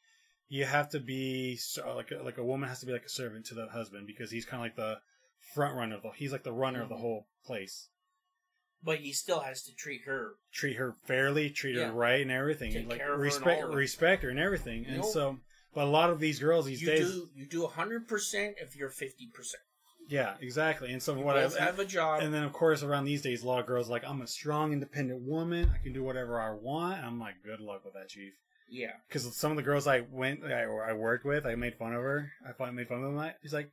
you 0.47 0.65
have 0.65 0.89
to 0.89 0.99
be 0.99 1.55
so, 1.57 1.95
like 1.95 2.11
a, 2.11 2.23
like 2.23 2.37
a 2.37 2.43
woman 2.43 2.69
has 2.69 2.79
to 2.81 2.85
be 2.85 2.91
like 2.93 3.05
a 3.05 3.09
servant 3.09 3.45
to 3.47 3.55
the 3.55 3.67
husband 3.67 4.07
because 4.07 4.31
he's 4.31 4.45
kind 4.45 4.61
of 4.61 4.65
like 4.65 4.75
the 4.75 4.97
front 5.55 5.75
runner 5.75 5.95
of 5.95 6.01
the 6.03 6.09
he's 6.15 6.31
like 6.31 6.43
the 6.43 6.51
runner 6.53 6.81
of 6.81 6.89
the 6.89 6.95
Mhm. 6.95 6.99
whole 7.01 7.27
place. 7.45 7.89
But 8.81 8.99
he 8.99 9.11
still 9.11 9.41
has 9.41 9.63
to 9.63 9.75
treat 9.75 10.03
her. 10.05 10.35
Treat 10.53 10.77
her 10.77 10.95
fairly, 11.05 11.49
treat 11.49 11.75
Yeah. 11.75 11.87
her 11.87 11.91
right 11.93 12.21
and 12.21 12.31
everything, 12.31 12.71
Take 12.71 12.81
and 12.83 12.89
like 12.89 13.01
of 13.01 13.07
her 13.07 13.17
respect 13.17 13.61
all 13.63 13.69
of 13.69 13.73
it. 13.73 13.77
respect 13.77 14.23
her 14.23 14.29
and 14.29 14.39
everything. 14.39 14.85
And 14.85 15.03
so, 15.03 15.39
but 15.73 15.85
a 15.85 15.89
lot 15.89 16.09
of 16.09 16.19
these 16.19 16.39
girls 16.39 16.65
these 16.65 16.81
You 16.81 16.87
days, 16.87 17.11
do 17.11 17.29
you 17.35 17.45
do 17.45 17.65
hundred 17.67 18.07
percent 18.07 18.55
if 18.61 18.75
you're 18.75 18.89
fifty 18.89 19.27
percent. 19.33 19.61
yeah, 20.07 20.35
exactly. 20.41 20.91
And 20.91 21.01
so 21.01 21.15
You 21.15 21.21
what 21.21 21.37
I 21.37 21.41
have 21.63 21.79
a 21.79 21.85
job. 21.85 22.21
And 22.23 22.33
then, 22.33 22.43
of 22.43 22.51
course, 22.53 22.81
around 22.83 23.05
these 23.05 23.21
days, 23.21 23.43
a 23.43 23.47
lot 23.47 23.59
of 23.59 23.65
girls 23.67 23.87
are 23.89 23.91
like, 23.91 24.03
I'm 24.05 24.21
a 24.21 24.27
strong, 24.27 24.73
independent 24.73 25.21
woman. 25.21 25.71
I 25.73 25.81
can 25.83 25.93
do 25.93 26.03
whatever 26.03 26.39
I 26.41 26.51
want. 26.51 26.97
And 26.97 27.05
I'm 27.05 27.19
like, 27.19 27.35
good 27.43 27.59
luck 27.59 27.85
with 27.85 27.93
that, 27.93 28.09
chief. 28.09 28.33
yeah. 28.69 28.93
Because 29.07 29.35
some 29.35 29.51
of 29.51 29.57
the 29.57 29.63
girls 29.63 29.85
I 29.87 30.01
went, 30.11 30.43
I, 30.43 30.63
I 30.63 30.93
worked 30.93 31.25
with, 31.25 31.45
I 31.45 31.55
made 31.55 31.75
fun 31.75 31.93
of 31.93 32.01
her. 32.01 32.31
I 32.59 32.71
made 32.71 32.87
fun 32.87 32.97
of 32.97 33.03
them. 33.03 33.15
Like, 33.15 33.35
She's 33.43 33.53
like, 33.53 33.69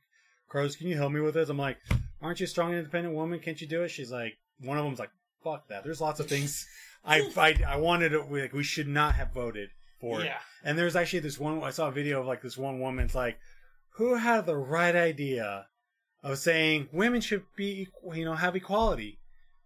Carlos, 0.49 0.75
can 0.75 0.87
you 0.87 0.95
help 0.97 1.11
me 1.11 1.19
with 1.21 1.33
this? 1.33 1.49
I'm 1.49 1.57
like, 1.57 1.77
aren't 2.21 2.39
you 2.39 2.43
a 2.45 2.47
strong, 2.47 2.73
independent 2.73 3.15
woman? 3.15 3.39
Can't 3.39 3.59
you 3.59 3.67
do 3.67 3.83
it? 3.83 3.89
She's 3.89 4.11
like, 4.11 4.33
one 4.61 4.77
of 4.77 4.85
them's 4.85 4.99
like, 4.99 5.09
fuck 5.43 5.67
that. 5.69 5.83
There's 5.83 6.01
lots 6.01 6.19
of 6.19 6.27
things 6.27 6.67
I, 7.03 7.31
I, 7.37 7.55
I 7.67 7.77
wanted 7.77 8.09
to, 8.09 8.21
like, 8.21 8.53
we 8.53 8.63
should 8.63 8.87
not 8.87 9.15
have 9.15 9.33
voted 9.33 9.69
for. 9.99 10.21
Yeah. 10.21 10.37
And 10.63 10.77
there's 10.77 10.95
actually 10.95 11.19
this 11.19 11.39
one, 11.39 11.63
I 11.63 11.71
saw 11.71 11.87
a 11.87 11.91
video 11.91 12.19
of 12.21 12.27
like 12.27 12.41
this 12.41 12.57
one 12.57 12.79
woman's 12.79 13.15
like, 13.15 13.37
who 13.91 14.15
had 14.15 14.45
the 14.45 14.57
right 14.57 14.95
idea 14.95 15.67
of 16.23 16.37
saying 16.37 16.89
women 16.91 17.21
should 17.21 17.43
be, 17.55 17.81
equal, 17.81 18.15
you 18.15 18.25
know, 18.25 18.35
have 18.35 18.55
equality? 18.55 19.19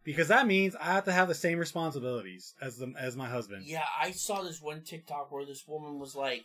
Because 0.03 0.29
that 0.29 0.47
means 0.47 0.75
I 0.75 0.85
have 0.85 1.05
to 1.05 1.11
have 1.11 1.27
the 1.27 1.35
same 1.35 1.59
responsibilities 1.59 2.53
as 2.61 2.77
the, 2.77 2.91
as 2.99 3.15
my 3.15 3.27
husband. 3.29 3.65
Yeah, 3.67 3.85
I 3.99 4.11
saw 4.11 4.41
this 4.41 4.61
one 4.61 4.81
TikTok 4.83 5.31
where 5.31 5.45
this 5.45 5.63
woman 5.67 5.99
was 5.99 6.15
like 6.15 6.43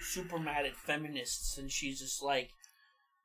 super 0.00 0.38
mad 0.38 0.64
at 0.64 0.74
feminists, 0.76 1.58
and 1.58 1.70
she's 1.70 2.00
just 2.00 2.22
like, 2.22 2.50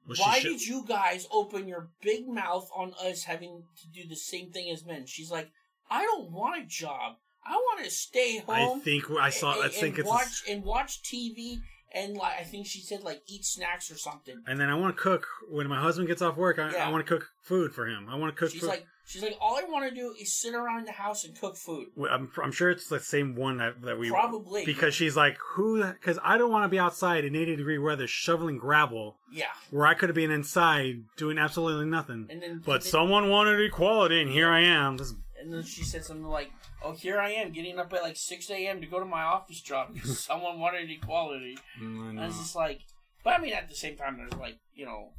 Well, 0.08 0.18
"Why 0.18 0.40
should- 0.40 0.50
did 0.60 0.68
you 0.68 0.84
guys 0.86 1.28
open 1.32 1.68
your 1.68 1.90
big 2.02 2.28
mouth 2.28 2.70
on 2.76 2.94
us 3.02 3.24
having 3.24 3.64
to 3.82 3.88
do 3.88 4.08
the 4.08 4.16
same 4.18 4.52
thing 4.52 4.70
as 4.70 4.86
men?" 4.86 5.06
She's 5.06 5.32
like, 5.32 5.50
"I 5.90 6.04
don't 6.04 6.32
want 6.32 6.62
a 6.62 6.66
job. 6.66 7.16
I 7.46 7.54
want 7.56 7.84
to 7.86 7.92
stay 7.92 8.40
home. 8.40 8.80
I 8.80 8.84
think 8.84 9.10
I 9.12 9.30
saw. 9.30 9.62
I 9.62 9.70
think 9.70 9.98
and 9.98 10.00
it's. 10.00 10.08
a- 10.08 10.12
watch 10.12 10.44
and 10.50 10.64
watch 10.64 11.02
TV." 11.04 11.60
And 11.92 12.16
like, 12.16 12.34
I 12.40 12.44
think 12.44 12.68
she 12.68 12.82
said 12.82 13.04
like 13.04 13.24
eat 13.28 13.44
snacks 13.44 13.90
or 13.90 13.98
something. 13.98 14.44
and 14.46 14.60
then 14.60 14.70
I 14.70 14.76
want 14.76 14.96
to 14.96 15.02
cook 15.02 15.26
when 15.50 15.68
my 15.68 15.82
husband 15.82 16.08
gets 16.08 16.22
off 16.22 16.38
work. 16.38 16.60
I, 16.60 16.72
Yeah. 16.72 16.88
I 16.88 16.92
want 16.92 17.04
to 17.06 17.12
cook 17.18 17.30
food 17.42 17.74
for 17.74 17.88
him. 17.88 18.08
I 18.08 18.16
want 18.16 18.36
to 18.36 18.40
cook. 18.40 18.52
She's 18.52 18.62
food. 18.62 18.68
like, 18.68 18.86
she's 19.08 19.24
like, 19.24 19.36
all 19.42 19.58
I 19.58 19.64
want 19.64 19.90
to 19.90 19.96
do 19.96 20.14
is 20.22 20.32
sit 20.32 20.54
around 20.54 20.86
the 20.86 20.92
house 20.92 21.24
and 21.24 21.36
cook 21.40 21.58
food. 21.58 21.88
I'm, 22.08 22.32
I'm 22.44 22.52
sure 22.52 22.70
it's 22.70 22.88
the 22.90 23.00
same 23.00 23.34
one 23.36 23.58
that, 23.58 23.82
that 23.82 23.98
we 23.98 24.12
Probably 24.12 24.66
because 24.66 24.94
she's 24.94 25.16
like 25.18 25.38
who 25.54 25.84
because 25.84 26.20
I 26.24 26.38
don't 26.38 26.52
want 26.52 26.66
to 26.66 26.70
be 26.70 26.78
outside 26.78 27.26
in 27.26 27.36
80 27.36 27.56
degree 27.56 27.80
weather 27.80 28.06
shoveling 28.06 28.60
gravel 28.60 29.16
yeah. 29.34 29.46
where 29.72 29.88
I 29.88 29.96
could 29.96 30.10
have 30.10 30.16
been 30.16 30.30
inside 30.30 31.06
doing 31.18 31.40
absolutely 31.40 31.88
nothing. 31.88 32.28
And 32.30 32.40
then 32.40 32.62
But 32.64 32.82
then- 32.82 32.92
someone 32.92 33.30
wanted 33.30 33.60
equality, 33.62 34.22
and 34.22 34.30
here 34.30 34.50
I 34.50 34.62
am. 34.62 34.98
This, 34.98 35.16
And 35.42 35.54
then 35.54 35.64
she 35.64 35.84
said 35.84 36.04
something 36.04 36.26
like, 36.26 36.52
"Oh, 36.84 36.94
here 36.94 37.20
I 37.20 37.32
am 37.32 37.52
getting 37.52 37.80
up 37.80 37.94
at 37.94 38.02
like 38.04 38.18
six 38.18 38.50
a.m. 38.50 38.82
to 38.82 38.88
go 38.88 39.00
to 39.00 39.06
my 39.06 39.24
office 39.24 39.62
job 39.62 39.90
because 39.94 40.20
someone 40.20 40.60
wanted 40.60 40.90
equality." 40.92 41.58
Mm, 41.82 42.10
and 42.12 42.20
I 42.22 42.28
was 42.28 42.38
just 42.38 42.56
like, 42.56 42.82
"But 43.24 43.34
I 43.40 43.42
mean, 43.42 43.54
at 43.54 43.70
the 43.70 43.76
same 43.76 43.96
time, 43.98 44.18
there's 44.18 44.34
like 44.40 44.58
you 44.74 44.86
know 44.86 45.14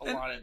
a 0.00 0.06
And- 0.06 0.14
lot 0.14 0.30
of 0.30 0.38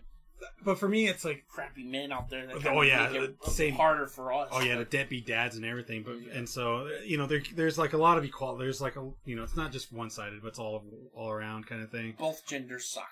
But 0.64 0.80
for 0.80 0.88
me, 0.88 1.08
it's 1.08 1.26
like 1.26 1.44
crappy 1.50 1.84
men 1.84 2.12
out 2.14 2.30
there 2.30 2.48
that 2.48 2.66
Oh, 2.68 2.82
yeah, 2.82 3.10
make 3.10 3.22
it 3.22 3.44
same- 3.46 3.76
harder 3.76 4.08
for 4.08 4.32
us. 4.32 4.48
oh 4.54 4.62
yeah, 4.62 4.78
the 4.78 4.86
deadbeat 4.86 5.26
dads 5.28 5.58
and 5.58 5.66
everything. 5.66 6.04
But 6.04 6.14
oh, 6.14 6.20
Yeah. 6.20 6.34
and 6.38 6.48
so 6.48 6.88
you 7.04 7.18
know, 7.18 7.26
there, 7.26 7.42
there's 7.56 7.78
like 7.78 7.92
a 7.94 7.98
lot 7.98 8.18
of 8.18 8.24
equality. 8.24 8.64
There's 8.64 8.80
like 8.80 8.96
a 8.96 9.12
you 9.26 9.36
know, 9.36 9.44
it's 9.44 9.58
not 9.58 9.72
just 9.74 9.92
one 9.92 10.10
sided, 10.10 10.42
but 10.42 10.50
it's 10.50 10.60
all 10.60 10.86
all 11.14 11.30
around 11.30 11.68
kind 11.68 11.82
of 11.82 11.92
thing. 11.92 12.16
both 12.18 12.46
genders 12.48 12.90
suck, 12.90 13.12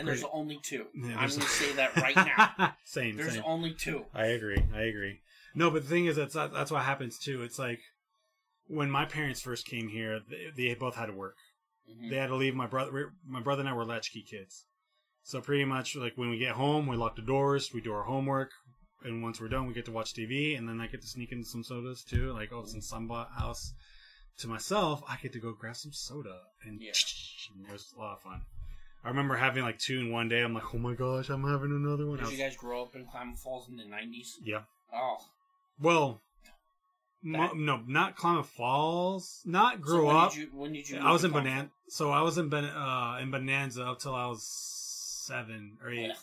and 0.00 0.08
there's 0.08 0.22
Great. 0.22 0.32
only 0.34 0.58
two. 0.62 0.86
Yeah, 0.94 1.16
I'm 1.18 1.28
going 1.28 1.40
to 1.40 1.46
say 1.48 1.72
that 1.74 1.94
right 1.96 2.16
now. 2.16 2.74
same, 2.84 3.16
There's 3.16 3.34
same. 3.34 3.42
only 3.46 3.72
two. 3.74 4.04
I 4.14 4.26
agree. 4.26 4.62
I 4.74 4.82
agree. 4.82 5.20
No, 5.54 5.70
but 5.70 5.82
the 5.84 5.88
thing 5.88 6.06
is, 6.06 6.16
that's 6.16 6.34
that's 6.34 6.70
what 6.70 6.82
happens 6.82 7.18
too. 7.18 7.42
It's 7.42 7.58
like 7.58 7.80
when 8.66 8.90
my 8.90 9.04
parents 9.04 9.40
first 9.40 9.66
came 9.66 9.88
here, 9.88 10.20
they, 10.28 10.68
they 10.68 10.74
both 10.74 10.96
had 10.96 11.06
to 11.06 11.12
work. 11.12 11.36
Mhm. 11.90 12.10
They 12.10 12.16
had 12.16 12.28
to 12.28 12.36
leave. 12.36 12.54
My 12.54 12.66
brother, 12.66 13.12
my 13.26 13.40
brother 13.40 13.60
and 13.60 13.68
I 13.68 13.72
were 13.72 13.84
latchkey 13.84 14.22
kids, 14.22 14.64
so 15.22 15.40
pretty 15.40 15.64
much 15.64 15.96
like 15.96 16.12
when 16.16 16.30
we 16.30 16.38
get 16.38 16.52
home, 16.52 16.86
we 16.86 16.96
lock 16.96 17.16
the 17.16 17.22
doors, 17.22 17.70
we 17.74 17.80
do 17.80 17.92
our 17.92 18.04
homework, 18.04 18.50
and 19.02 19.22
once 19.22 19.40
we're 19.40 19.48
done, 19.48 19.66
we 19.66 19.74
get 19.74 19.86
to 19.86 19.92
watch 19.92 20.14
TV, 20.14 20.56
and 20.56 20.68
then 20.68 20.80
I 20.80 20.86
get 20.86 21.02
to 21.02 21.08
sneak 21.08 21.32
in 21.32 21.42
some 21.44 21.64
sodas 21.64 22.04
too. 22.04 22.32
Like 22.32 22.52
oh, 22.52 22.64
since 22.64 22.88
some 22.88 23.08
bought 23.08 23.30
house 23.36 23.72
to 24.38 24.46
myself, 24.48 25.02
I 25.08 25.16
get 25.20 25.32
to 25.32 25.40
go 25.40 25.52
grab 25.52 25.76
some 25.76 25.92
soda, 25.92 26.38
and, 26.64 26.80
Yeah. 26.80 26.92
and 27.56 27.66
it 27.68 27.72
was 27.72 27.92
a 27.96 28.00
lot 28.00 28.16
of 28.18 28.22
fun. 28.22 28.42
I 29.04 29.08
remember 29.08 29.34
having 29.36 29.62
like 29.62 29.78
two 29.78 29.98
in 30.00 30.12
one 30.12 30.28
day. 30.28 30.40
I'm 30.42 30.52
like, 30.54 30.74
oh 30.74 30.78
my 30.78 30.94
gosh, 30.94 31.28
I'm 31.30 31.42
having 31.44 31.70
another 31.70 32.06
one. 32.06 32.18
Did 32.18 32.26
was- 32.26 32.32
you 32.32 32.38
guys 32.38 32.56
grow 32.56 32.82
up 32.82 32.94
in 32.94 33.06
Klamath 33.06 33.38
Falls 33.40 33.68
in 33.68 33.76
the 33.76 33.84
90s? 33.84 34.36
yeah. 34.42 34.60
Oh. 34.92 35.18
Well, 35.80 36.20
mo- 37.22 37.38
That- 37.48 37.56
no, 37.56 37.82
not 37.86 38.16
Klamath 38.16 38.48
Falls. 38.48 39.40
Not 39.46 39.74
So 39.76 39.80
grew 39.80 40.06
when 40.06 40.16
up. 40.16 40.32
Did 40.32 40.40
you, 40.40 40.48
when 40.52 40.72
did 40.72 40.88
you 40.88 40.98
I 40.98 41.12
was 41.12 41.24
in 41.24 41.30
Bonanza. 41.30 41.70
So 41.88 42.10
I 42.10 42.20
was 42.22 42.36
in 42.38 42.48
ben- 42.50 42.64
uh, 42.64 43.18
in 43.22 43.30
Bonanza 43.30 43.84
up 43.86 44.00
till 44.00 44.14
I 44.14 44.26
was 44.26 44.42
seven 44.42 45.78
or 45.82 45.90
eight. 45.90 46.10
Ugh. 46.10 46.16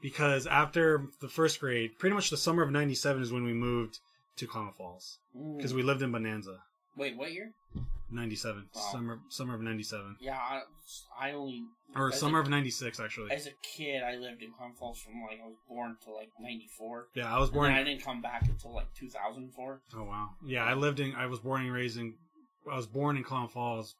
Because 0.00 0.46
after 0.46 1.06
the 1.20 1.28
first 1.28 1.58
grade, 1.60 1.98
pretty 1.98 2.14
much 2.14 2.30
the 2.30 2.36
summer 2.36 2.62
of 2.62 2.70
'97 2.70 3.20
is 3.22 3.32
when 3.32 3.44
we 3.44 3.52
moved 3.52 3.98
to 4.36 4.46
Klamath 4.46 4.76
Falls 4.76 5.18
because 5.56 5.74
we 5.74 5.82
lived 5.82 6.02
in 6.02 6.12
Bonanza. 6.12 6.60
Wait, 6.96 7.16
what 7.16 7.32
year? 7.32 7.52
'97, 8.10 8.68
Wow. 8.74 8.80
summer 8.92 9.20
summer 9.28 9.54
of 9.54 9.60
'97, 9.60 10.16
Yeah, 10.20 10.36
I, 10.38 10.62
I 11.20 11.32
only. 11.32 11.62
or 11.94 12.10
summer 12.12 12.38
a, 12.38 12.42
of 12.42 12.48
'96 12.48 13.00
actually. 13.00 13.30
As 13.32 13.46
a 13.46 13.52
kid, 13.76 14.02
I 14.02 14.16
lived 14.16 14.42
in 14.42 14.52
Klamath 14.52 14.78
Falls 14.78 14.98
from 15.00 15.14
like 15.28 15.40
I 15.42 15.46
was 15.46 15.56
born 15.68 15.96
to 16.04 16.12
like 16.12 16.30
94. 16.40 17.08
yeah, 17.14 17.34
I 17.34 17.38
was 17.38 17.50
born. 17.50 17.72
I 17.72 17.82
didn't 17.84 18.02
come 18.04 18.20
back 18.22 18.42
until 18.48 18.74
like 18.74 18.92
2004. 18.94 19.80
Oh 19.96 20.04
wow. 20.04 20.30
Yeah, 20.46 20.64
I 20.64 20.74
lived 20.74 21.00
in. 21.00 21.14
I 21.14 21.26
was 21.26 21.38
born 21.40 21.62
and 21.62 21.72
raised 21.72 21.98
in. 21.98 22.14
I 22.70 22.76
was 22.76 22.86
born 22.86 23.16
in 23.16 23.24
Klamath 23.24 23.52
Falls, 23.52 23.94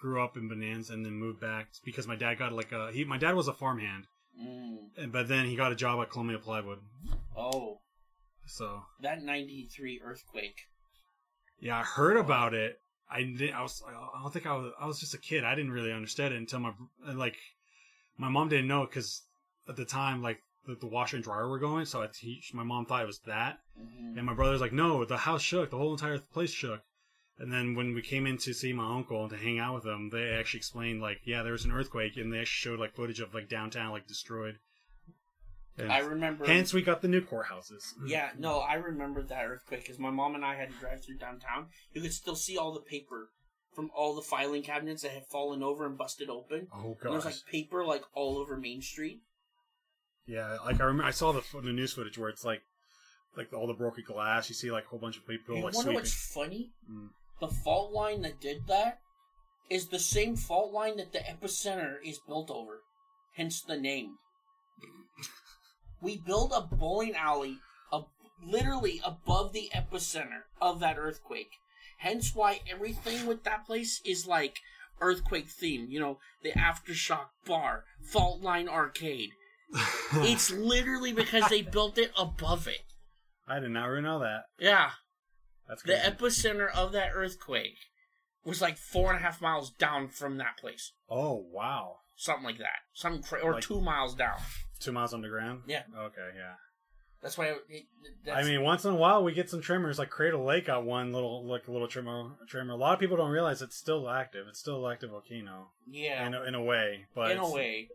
grew 0.00 0.22
up 0.22 0.36
in 0.36 0.48
Bonanza, 0.48 0.92
and 0.92 1.04
then 1.04 1.14
moved 1.14 1.40
back 1.40 1.68
because 1.84 2.06
my 2.06 2.16
dad 2.16 2.38
got 2.38 2.52
like 2.52 2.72
a. 2.72 2.90
He, 2.92 3.04
my 3.04 3.18
dad 3.18 3.34
was 3.34 3.48
a 3.48 3.52
farmhand, 3.54 4.06
Mm. 4.40 4.76
and 4.98 5.12
but 5.12 5.28
then 5.28 5.46
he 5.46 5.56
got 5.56 5.72
a 5.72 5.76
job 5.76 6.00
at 6.02 6.10
Columbia 6.10 6.38
Plywood. 6.38 6.78
Oh, 7.36 7.78
So 8.46 8.82
that 9.00 9.22
93 9.22 10.00
earthquake. 10.04 10.56
yeah, 11.60 11.78
I 11.78 11.82
heard 11.82 12.16
about 12.16 12.52
it. 12.52 12.76
I 13.14 13.22
didn't. 13.22 13.54
I 13.54 13.62
was. 13.62 13.82
I 13.86 14.20
don't 14.20 14.32
think 14.32 14.46
I 14.46 14.56
was. 14.56 14.72
I 14.80 14.86
was 14.86 15.00
just 15.00 15.14
a 15.14 15.18
kid. 15.18 15.44
I 15.44 15.54
didn't 15.54 15.72
really 15.72 15.92
understand 15.92 16.34
it 16.34 16.38
until 16.38 16.60
my 16.60 16.72
like. 17.14 17.36
My 18.18 18.28
mom 18.28 18.48
didn't 18.48 18.68
know 18.68 18.86
because 18.86 19.22
at 19.68 19.76
the 19.76 19.84
time, 19.84 20.22
like 20.22 20.40
the, 20.66 20.74
the 20.74 20.86
washer 20.86 21.16
and 21.16 21.24
dryer 21.24 21.48
were 21.48 21.58
going, 21.58 21.84
so 21.86 22.02
I 22.02 22.08
teach. 22.12 22.54
My 22.54 22.62
mom 22.62 22.86
thought 22.86 23.02
it 23.02 23.06
was 23.06 23.20
that, 23.26 23.58
hmm 23.78 24.16
And 24.16 24.26
my 24.26 24.34
brother's 24.34 24.60
like, 24.60 24.72
no, 24.72 25.04
the 25.04 25.16
house 25.16 25.42
shook. 25.42 25.70
The 25.70 25.78
whole 25.78 25.92
entire 25.92 26.18
place 26.18 26.50
shook. 26.50 26.82
And 27.38 27.52
then 27.52 27.74
when 27.74 27.94
we 27.94 28.02
came 28.02 28.26
in 28.26 28.38
to 28.38 28.52
see 28.52 28.72
my 28.72 28.94
uncle 28.94 29.22
and 29.22 29.30
to 29.30 29.36
hang 29.36 29.58
out 29.58 29.74
with 29.74 29.86
him, 29.86 30.10
they 30.10 30.30
actually 30.30 30.58
explained, 30.58 31.02
like, 31.02 31.22
yeah, 31.24 31.42
there 31.42 31.52
was 31.52 31.64
an 31.64 31.72
earthquake, 31.72 32.16
and 32.16 32.32
they 32.32 32.38
actually 32.38 32.70
showed, 32.70 32.78
like, 32.78 32.94
footage 32.94 33.18
of, 33.18 33.34
like, 33.34 33.48
downtown, 33.48 33.90
like, 33.90 34.06
destroyed. 34.06 34.58
And 35.76 35.90
I 35.90 35.98
remember. 35.98 36.44
hence 36.44 36.72
we 36.72 36.82
got 36.82 37.02
the 37.02 37.08
new 37.08 37.20
courthouses. 37.20 37.82
Yeah, 38.06 38.30
no, 38.38 38.60
I 38.60 38.74
remember 38.74 39.22
that 39.22 39.44
earthquake 39.44 39.82
because 39.82 39.98
my 39.98 40.10
mom 40.10 40.34
and 40.36 40.44
I 40.44 40.54
had 40.54 40.70
to 40.70 40.78
drive 40.78 41.04
through 41.04 41.16
downtown. 41.18 41.66
You 41.92 42.00
could 42.02 42.12
still 42.12 42.36
see 42.36 42.56
all 42.56 42.72
the 42.72 42.80
paper 42.80 43.30
from 43.74 43.90
all 43.96 44.14
the 44.14 44.22
filing 44.22 44.62
cabinets 44.62 45.02
that 45.02 45.10
had 45.10 45.26
fallen 45.26 45.62
over 45.62 45.84
and 45.84 45.98
busted 45.98 46.30
open. 46.30 46.68
Oh, 46.72 46.90
And 46.90 46.96
there 47.02 47.10
was 47.12 47.24
like 47.24 47.34
paper 47.50 47.84
like 47.84 48.02
all 48.14 48.38
over 48.38 48.56
Main 48.56 48.82
Street. 48.82 49.18
yeah, 50.26 50.58
like, 50.64 50.80
I 50.80 50.84
remember, 50.84 51.04
I 51.04 51.10
saw 51.10 51.32
the, 51.32 51.42
the 51.60 51.72
news 51.72 51.92
footage 51.92 52.16
where 52.16 52.28
it's, 52.28 52.44
like, 52.44 52.62
like, 53.36 53.52
all 53.52 53.66
the 53.66 53.74
broken 53.74 54.04
glass. 54.06 54.48
You 54.48 54.54
see, 54.54 54.70
like, 54.70 54.84
a 54.84 54.88
whole 54.88 55.00
bunch 55.00 55.16
of 55.16 55.26
people, 55.26 55.56
you 55.56 55.64
like, 55.64 55.74
wonder 55.74 55.80
sweeping. 55.90 55.94
what's 55.96 56.32
funny? 56.32 56.70
Mm. 56.88 57.08
The 57.40 57.48
fault 57.48 57.92
line 57.92 58.22
that 58.22 58.40
did 58.40 58.68
that 58.68 59.00
is 59.68 59.88
the 59.88 59.98
same 59.98 60.36
fault 60.36 60.72
line 60.72 60.98
that 60.98 61.12
the 61.12 61.18
epicenter 61.18 61.96
is 62.04 62.20
built 62.20 62.48
over. 62.50 62.82
Hence 63.36 63.60
the 63.60 63.76
name. 63.76 64.14
we 66.04 66.18
built 66.18 66.52
a 66.54 66.60
bowling 66.60 67.14
alley 67.16 67.58
ab- 67.92 68.04
literally 68.44 69.00
above 69.04 69.52
the 69.52 69.70
epicenter 69.74 70.42
of 70.60 70.78
that 70.80 70.98
earthquake. 70.98 71.50
Hence 71.98 72.34
why 72.34 72.60
everything 72.70 73.26
with 73.26 73.44
that 73.44 73.66
place 73.66 74.00
is 74.04 74.26
like 74.26 74.58
earthquake 75.00 75.48
themed. 75.48 75.88
You 75.88 76.00
know, 76.00 76.18
the 76.42 76.52
aftershock 76.52 77.28
bar, 77.46 77.84
fault 78.02 78.42
line 78.42 78.68
arcade. 78.68 79.30
it's 80.16 80.50
literally 80.52 81.12
because 81.12 81.48
they 81.48 81.62
built 81.62 81.96
it 81.98 82.12
above 82.18 82.68
it. 82.68 82.82
I 83.48 83.58
did 83.60 83.70
not 83.70 83.86
really 83.86 84.02
know 84.02 84.20
that. 84.20 84.42
Yeah. 84.58 84.90
That's 85.68 85.82
The 85.82 85.94
epicenter 85.94 86.70
of 86.70 86.92
that 86.92 87.10
earthquake 87.14 87.76
was 88.44 88.60
like 88.60 88.76
four 88.76 89.10
and 89.10 89.18
a 89.20 89.22
half 89.22 89.40
miles 89.40 89.70
down 89.70 90.08
from 90.08 90.36
that 90.36 90.58
place. 90.58 90.92
oh, 91.10 91.44
wow. 91.50 91.96
Something 92.16 92.44
like 92.44 92.58
that. 92.58 92.82
Something 92.92 93.22
cra- 93.22 93.40
or 93.40 93.54
Like- 93.54 93.62
two 93.64 93.80
miles 93.80 94.14
down. 94.14 94.36
Two 94.84 94.92
miles 94.92 95.14
underground? 95.14 95.62
Yeah. 95.66 95.82
Okay, 95.96 96.30
yeah. 96.36 96.54
That's 97.22 97.38
why. 97.38 97.46
It, 97.46 97.58
it- 97.70 98.30
I 98.30 98.42
mean, 98.42 98.62
once 98.62 98.84
in 98.84 98.92
a 98.92 98.96
while 98.96 99.24
we 99.24 99.32
get 99.32 99.48
some 99.48 99.62
tremors. 99.62 99.98
Like 99.98 100.10
Crater 100.10 100.36
Lake 100.36 100.66
got 100.66 100.84
one 100.84 101.12
little, 101.12 101.46
like 101.46 101.68
a 101.68 101.72
little 101.72 101.88
tremor. 101.88 102.32
Tremor. 102.48 102.74
A 102.74 102.76
lot 102.76 102.92
of 102.92 103.00
people 103.00 103.16
don't 103.16 103.30
realize 103.30 103.62
it's 103.62 103.76
still 103.76 104.08
active. 104.10 104.46
It's 104.48 104.58
still 104.58 104.86
an 104.86 104.92
active 104.92 105.10
volcano 105.10 105.68
yeah, 105.88 106.26
in 106.26 106.34
a, 106.34 106.42
in 106.44 106.54
a 106.54 106.62
way, 106.62 107.06
but 107.14 107.30
in 107.30 107.38
a 107.38 107.50
way. 107.50 107.88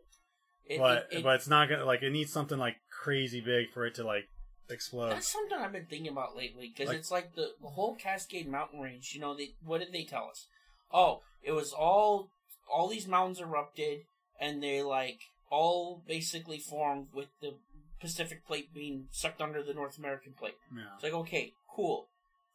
It, 0.65 0.79
but 0.79 1.09
but 1.23 1.35
it's 1.35 1.47
not 1.47 1.69
gonna 1.69 1.85
like 1.85 2.01
it 2.03 2.11
needs 2.11 2.31
something 2.31 2.57
like 2.57 2.77
crazy 2.91 3.41
big 3.41 3.71
for 3.71 3.85
it 3.85 3.95
to 3.95 4.03
like 4.03 4.25
explode. 4.69 5.09
that's 5.11 5.31
something 5.31 5.57
I've 5.57 5.71
been 5.71 5.87
thinking 5.87 6.11
about 6.11 6.35
lately 6.35 6.71
because 6.75 6.89
Like- 6.89 6.97
it's 6.97 7.11
like 7.11 7.35
the, 7.35 7.49
the 7.61 7.69
whole 7.69 7.95
Cascade 7.95 8.47
Mountain 8.47 8.79
range. 8.79 9.11
You 9.13 9.21
know, 9.21 9.35
they 9.35 9.53
what 9.63 9.79
did 9.79 9.91
they 9.91 10.03
tell 10.03 10.27
us? 10.29 10.45
Oh, 10.91 11.21
it 11.43 11.51
was 11.51 11.71
all 11.71 12.29
all 12.71 12.87
these 12.87 13.07
mountains 13.07 13.41
erupted 13.41 14.01
and 14.39 14.61
they 14.61 14.81
like 14.83 15.19
all 15.49 16.03
basically 16.07 16.59
formed 16.59 17.07
with 17.13 17.27
the 17.41 17.55
Pacific 17.99 18.45
plate 18.45 18.73
being 18.73 19.07
sucked 19.11 19.41
under 19.41 19.61
the 19.61 19.73
North 19.73 19.97
American 19.97 20.33
plate. 20.33 20.55
Yeah. 20.75 20.83
It's 20.95 21.03
like 21.03 21.13
okay, 21.13 21.53
cool. 21.73 22.07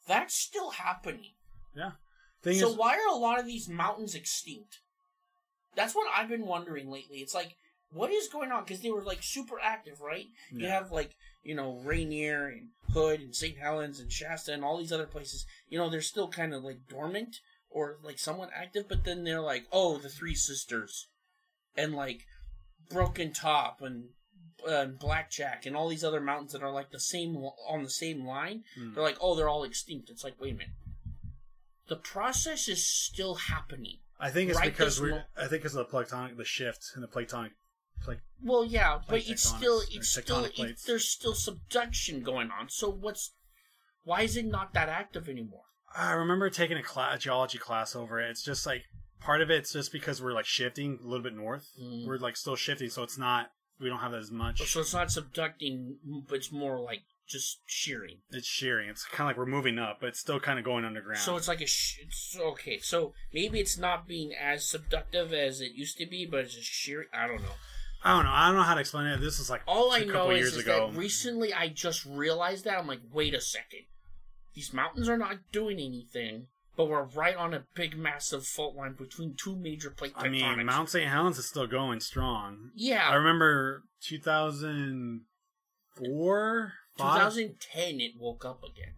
That's 0.06 0.34
still 0.34 0.70
happening. 0.70 1.32
Thing 2.42 2.58
so 2.58 2.70
is, 2.70 2.76
why 2.76 2.94
are 2.94 3.14
a 3.14 3.18
lot 3.18 3.40
of 3.40 3.46
these 3.46 3.68
mountains 3.68 4.14
extinct? 4.14 4.80
That's 5.74 5.94
what 5.94 6.06
I've 6.14 6.28
been 6.28 6.46
wondering 6.46 6.90
lately. 6.90 7.18
It's 7.18 7.34
like, 7.34 7.56
what 7.90 8.12
is 8.12 8.28
going 8.28 8.52
on? 8.52 8.64
Because 8.64 8.80
they 8.80 8.90
were 8.90 9.02
like 9.02 9.22
super 9.22 9.58
active, 9.62 10.00
right? 10.00 10.26
You 10.50 10.68
have 10.68 10.92
like, 10.92 11.16
you 11.42 11.54
know, 11.54 11.80
Rainier 11.84 12.48
and 12.48 12.68
Hood 12.92 13.20
and 13.20 13.34
St. 13.34 13.56
Helens 13.56 13.98
and 13.98 14.12
Shasta 14.12 14.52
and 14.52 14.62
all 14.62 14.78
these 14.78 14.92
other 14.92 15.06
places. 15.06 15.46
You 15.68 15.78
know, 15.78 15.88
they're 15.88 16.00
still 16.02 16.28
kind 16.28 16.52
of 16.52 16.62
like 16.62 16.86
dormant 16.88 17.36
or 17.70 17.96
like 18.04 18.18
somewhat 18.18 18.50
active, 18.54 18.88
but 18.88 19.04
then 19.04 19.24
they're 19.24 19.40
like, 19.40 19.64
oh, 19.72 19.96
the 19.96 20.08
Three 20.08 20.34
Sisters 20.34 21.08
and 21.76 21.94
like 21.94 22.26
Broken 22.90 23.32
Top 23.32 23.80
and 23.82 24.04
uh, 24.68 24.86
Blackjack 24.86 25.66
and 25.66 25.76
all 25.76 25.88
these 25.88 26.04
other 26.04 26.20
mountains 26.20 26.52
that 26.52 26.62
are 26.62 26.72
like 26.72 26.90
the 26.90 27.00
same 27.00 27.36
on 27.36 27.82
the 27.82 27.90
same 27.90 28.24
line. 28.24 28.64
Hmm. 28.76 28.94
They're 28.94 29.02
like, 29.02 29.18
oh, 29.20 29.34
they're 29.34 29.48
all 29.48 29.64
extinct. 29.64 30.10
It's 30.10 30.24
like, 30.24 30.34
wait 30.40 30.54
a 30.54 30.56
minute. 30.56 30.74
The 31.88 31.96
process 31.96 32.68
is 32.68 32.86
still 32.86 33.34
happening. 33.34 33.98
I 34.18 34.30
think 34.30 34.50
it's 34.50 34.58
right 34.58 34.70
because 34.70 35.00
we. 35.00 35.10
Mo- 35.10 35.22
I 35.36 35.48
think 35.48 35.64
of 35.64 35.72
the 35.72 35.84
tectonic, 35.84 36.36
the 36.36 36.44
shift 36.44 36.92
in 36.94 37.02
the 37.02 37.08
platonic. 37.08 37.52
Like 38.06 38.20
Well, 38.42 38.64
yeah, 38.64 38.98
but 39.08 39.26
it's 39.26 39.42
still, 39.42 39.80
it's 39.90 40.10
still, 40.10 40.44
it, 40.44 40.78
there's 40.86 41.08
still 41.08 41.34
subduction 41.34 42.22
going 42.22 42.50
on. 42.50 42.68
So 42.68 42.90
what's, 42.90 43.32
why 44.02 44.22
is 44.22 44.36
it 44.36 44.44
not 44.44 44.74
that 44.74 44.88
active 44.88 45.28
anymore? 45.28 45.62
I 45.96 46.12
remember 46.12 46.50
taking 46.50 46.76
a, 46.76 46.82
cla 46.82 47.12
a 47.14 47.18
geology 47.18 47.58
class 47.58 47.94
over 47.96 48.20
it. 48.20 48.30
It's 48.30 48.42
just 48.42 48.66
like 48.66 48.82
part 49.24 49.40
of 49.40 49.50
it's 49.50 49.72
just 49.72 49.90
because 49.92 50.22
we're 50.22 50.32
like 50.32 50.44
shifting 50.46 50.98
a 51.02 51.06
little 51.06 51.22
bit 51.22 51.34
north. 51.34 51.66
Mm. 51.80 52.06
We're 52.06 52.18
like 52.18 52.36
still 52.36 52.56
shifting, 52.56 52.90
so 52.90 53.02
it's 53.02 53.18
not. 53.18 53.50
We 53.80 53.88
don't 53.88 53.98
have 53.98 54.12
that 54.12 54.20
as 54.20 54.30
much. 54.30 54.62
So 54.70 54.80
it's 54.80 54.94
not 54.94 55.08
subducting, 55.08 55.96
but 56.28 56.36
it's 56.36 56.52
more 56.52 56.78
like 56.78 57.02
just 57.26 57.60
shearing. 57.66 58.18
It's 58.30 58.46
shearing. 58.46 58.88
It's 58.88 59.04
kind 59.04 59.22
of 59.28 59.30
like 59.30 59.36
we're 59.36 59.50
moving 59.50 59.78
up, 59.78 59.98
but 60.00 60.08
it's 60.10 60.20
still 60.20 60.38
kind 60.38 60.58
of 60.58 60.64
going 60.64 60.84
underground. 60.84 61.18
So 61.18 61.36
it's 61.36 61.48
like 61.48 61.60
a, 61.60 61.66
sh- 61.66 61.98
it's 62.02 62.38
okay. 62.38 62.78
So 62.78 63.14
maybe 63.32 63.58
it's 63.58 63.76
not 63.76 64.06
being 64.06 64.32
as 64.32 64.62
subductive 64.64 65.32
as 65.32 65.60
it 65.60 65.72
used 65.72 65.98
to 65.98 66.06
be, 66.06 66.24
but 66.24 66.40
it's 66.40 66.54
just 66.54 66.70
shearing. 66.70 67.08
I 67.12 67.26
don't 67.26 67.42
know. 67.42 67.48
I 68.04 68.14
don't 68.14 68.24
know. 68.26 68.32
I 68.32 68.46
don't 68.48 68.56
know 68.56 68.62
how 68.62 68.74
to 68.74 68.80
explain 68.80 69.06
it. 69.06 69.20
This 69.20 69.40
is 69.40 69.48
like 69.50 69.62
All 69.66 69.90
a 69.90 69.94
I 69.96 70.04
couple 70.04 70.12
know 70.12 70.30
is, 70.30 70.38
years 70.40 70.56
is 70.56 70.62
ago. 70.62 70.90
that 70.90 70.98
recently 70.98 71.52
I 71.54 71.68
just 71.68 72.04
realized 72.04 72.64
that 72.66 72.78
I'm 72.78 72.86
like, 72.86 73.00
wait 73.10 73.34
a 73.34 73.40
second, 73.40 73.86
these 74.54 74.72
mountains 74.72 75.08
are 75.08 75.18
not 75.18 75.38
doing 75.50 75.78
anything. 75.80 76.46
But 76.76 76.86
we're 76.86 77.04
right 77.04 77.36
on 77.36 77.54
a 77.54 77.64
big, 77.74 77.96
massive 77.96 78.46
fault 78.46 78.76
line 78.76 78.92
between 78.94 79.34
two 79.36 79.56
major 79.56 79.90
plate 79.90 80.14
tectonics. 80.14 80.42
I 80.44 80.56
mean, 80.56 80.66
Mount 80.66 80.90
St. 80.90 81.08
Helens 81.08 81.38
is 81.38 81.46
still 81.46 81.66
going 81.66 82.00
strong. 82.00 82.70
yeah, 82.74 83.08
I 83.08 83.14
remember 83.14 83.82
2004, 84.02 86.72
five? 86.98 87.32
2010 87.34 88.00
it 88.00 88.12
woke 88.18 88.44
up 88.44 88.62
again. 88.62 88.94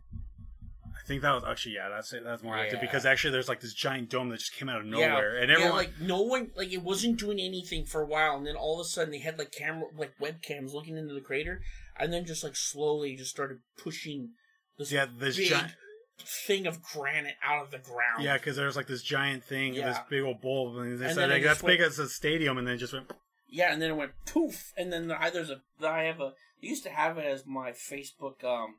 I 0.94 1.03
think 1.07 1.23
that 1.23 1.32
was 1.35 1.44
actually 1.44 1.77
yeah, 1.77 1.89
that's 1.89 2.12
it. 2.12 2.24
That's 2.24 2.43
more 2.43 2.57
active 2.57 2.81
because 2.81 3.07
actually 3.07 3.31
there's 3.31 3.48
like 3.48 3.61
this 3.61 3.74
giant 3.74 4.11
dome 4.11 4.28
that 4.31 4.39
just 4.39 4.55
came 4.55 4.69
out 4.69 4.81
of 4.81 4.86
Yeah. 4.86 5.09
nowhere, 5.09 5.36
and 5.36 5.48
yeah, 5.51 5.55
everyone 5.57 5.77
like 5.77 5.93
no 6.01 6.23
one, 6.23 6.51
like 6.57 6.73
it 6.73 6.82
wasn't 6.82 7.20
doing 7.20 7.39
anything 7.39 7.85
for 7.85 8.01
a 8.03 8.07
while, 8.07 8.36
and 8.36 8.44
then 8.47 8.57
all 8.57 8.81
of 8.81 8.85
a 8.85 8.89
sudden 8.89 9.12
they 9.12 9.20
had 9.20 9.39
like 9.39 9.53
camera, 9.53 9.85
like 9.97 10.15
webcams 10.20 10.73
looking 10.73 10.97
into 10.97 11.15
the 11.15 11.20
crater, 11.20 11.61
and 11.97 12.12
then 12.12 12.24
just 12.24 12.43
like 12.43 12.57
slowly 12.57 13.15
just 13.15 13.31
started 13.31 13.59
pushing 13.81 14.31
this 14.78 14.90
yeah, 14.90 15.07
this 15.16 15.36
big 15.36 15.51
giant 15.51 15.74
thing 16.18 16.66
of 16.66 16.82
granite 16.82 17.36
out 17.44 17.62
of 17.64 17.70
the 17.70 17.78
ground. 17.78 18.22
yeah, 18.22 18.36
because 18.36 18.56
there's 18.56 18.76
like 18.76 18.86
this 18.86 19.02
giant 19.02 19.44
thing, 19.44 19.74
this 19.74 19.98
big 20.09 20.22
old 20.22 20.40
bulb, 20.40 20.76
and 20.78 20.98
they 20.98 21.06
And 21.06 21.14
said 21.14 21.30
it 21.30 21.34
like, 21.34 21.43
just 21.43 21.60
that's 21.60 21.66
big 21.66 21.80
went- 21.80 21.93
as 21.93 21.98
a 21.98 22.09
stadium, 22.09 22.59
and 22.59 22.66
then 22.66 22.74
it 22.74 22.78
just 22.78 22.93
went. 22.93 23.10
Yeah, 23.48 23.72
and 23.72 23.80
then 23.80 23.90
it 23.90 23.97
went 23.97 24.12
poof, 24.26 24.72
and 24.76 24.93
then 24.93 25.10
I, 25.12 25.30
there's 25.30 25.51
a 25.51 25.60
I 25.86 26.02
have 26.05 26.20
a 26.20 26.24
I 26.32 26.32
used 26.66 26.82
to 26.84 26.90
have 26.90 27.16
it 27.18 27.24
as 27.26 27.47
my 27.47 27.70
Facebook 27.72 28.43
um 28.44 28.76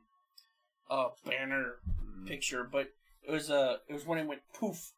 uh 0.90 1.08
banner 1.24 1.76
picture, 2.26 2.64
but 2.70 2.88
it 3.26 3.30
was 3.30 3.50
uh 3.50 3.76
it 3.88 3.92
was 3.94 4.04
when 4.06 4.18
it 4.18 4.26
went 4.26 4.42
poof, 4.52 4.92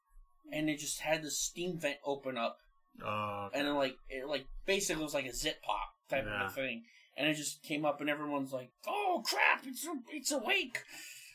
and 0.53 0.69
it 0.69 0.79
just 0.79 1.01
had 1.01 1.23
the 1.23 1.31
steam 1.31 1.79
vent 1.79 1.97
open 2.05 2.37
up, 2.37 2.59
Oh, 3.05 3.47
okay. 3.49 3.59
and 3.59 3.69
then 3.69 3.75
like 3.77 3.97
it 4.09 4.27
like 4.27 4.47
basically 4.67 5.03
was 5.05 5.15
like 5.15 5.27
a 5.27 5.35
zip 5.35 5.63
pop 5.63 5.95
type 6.09 6.25
Yeah. 6.27 6.47
of 6.47 6.55
thing, 6.55 6.83
and 7.17 7.29
it 7.29 7.35
just 7.35 7.63
came 7.63 7.85
up, 7.85 8.01
and 8.01 8.11
everyone's 8.11 8.53
like, 8.53 8.71
"Oh 8.89 9.23
crap, 9.25 9.65
it's 9.67 9.87
it's 10.13 10.33
awake," 10.33 10.83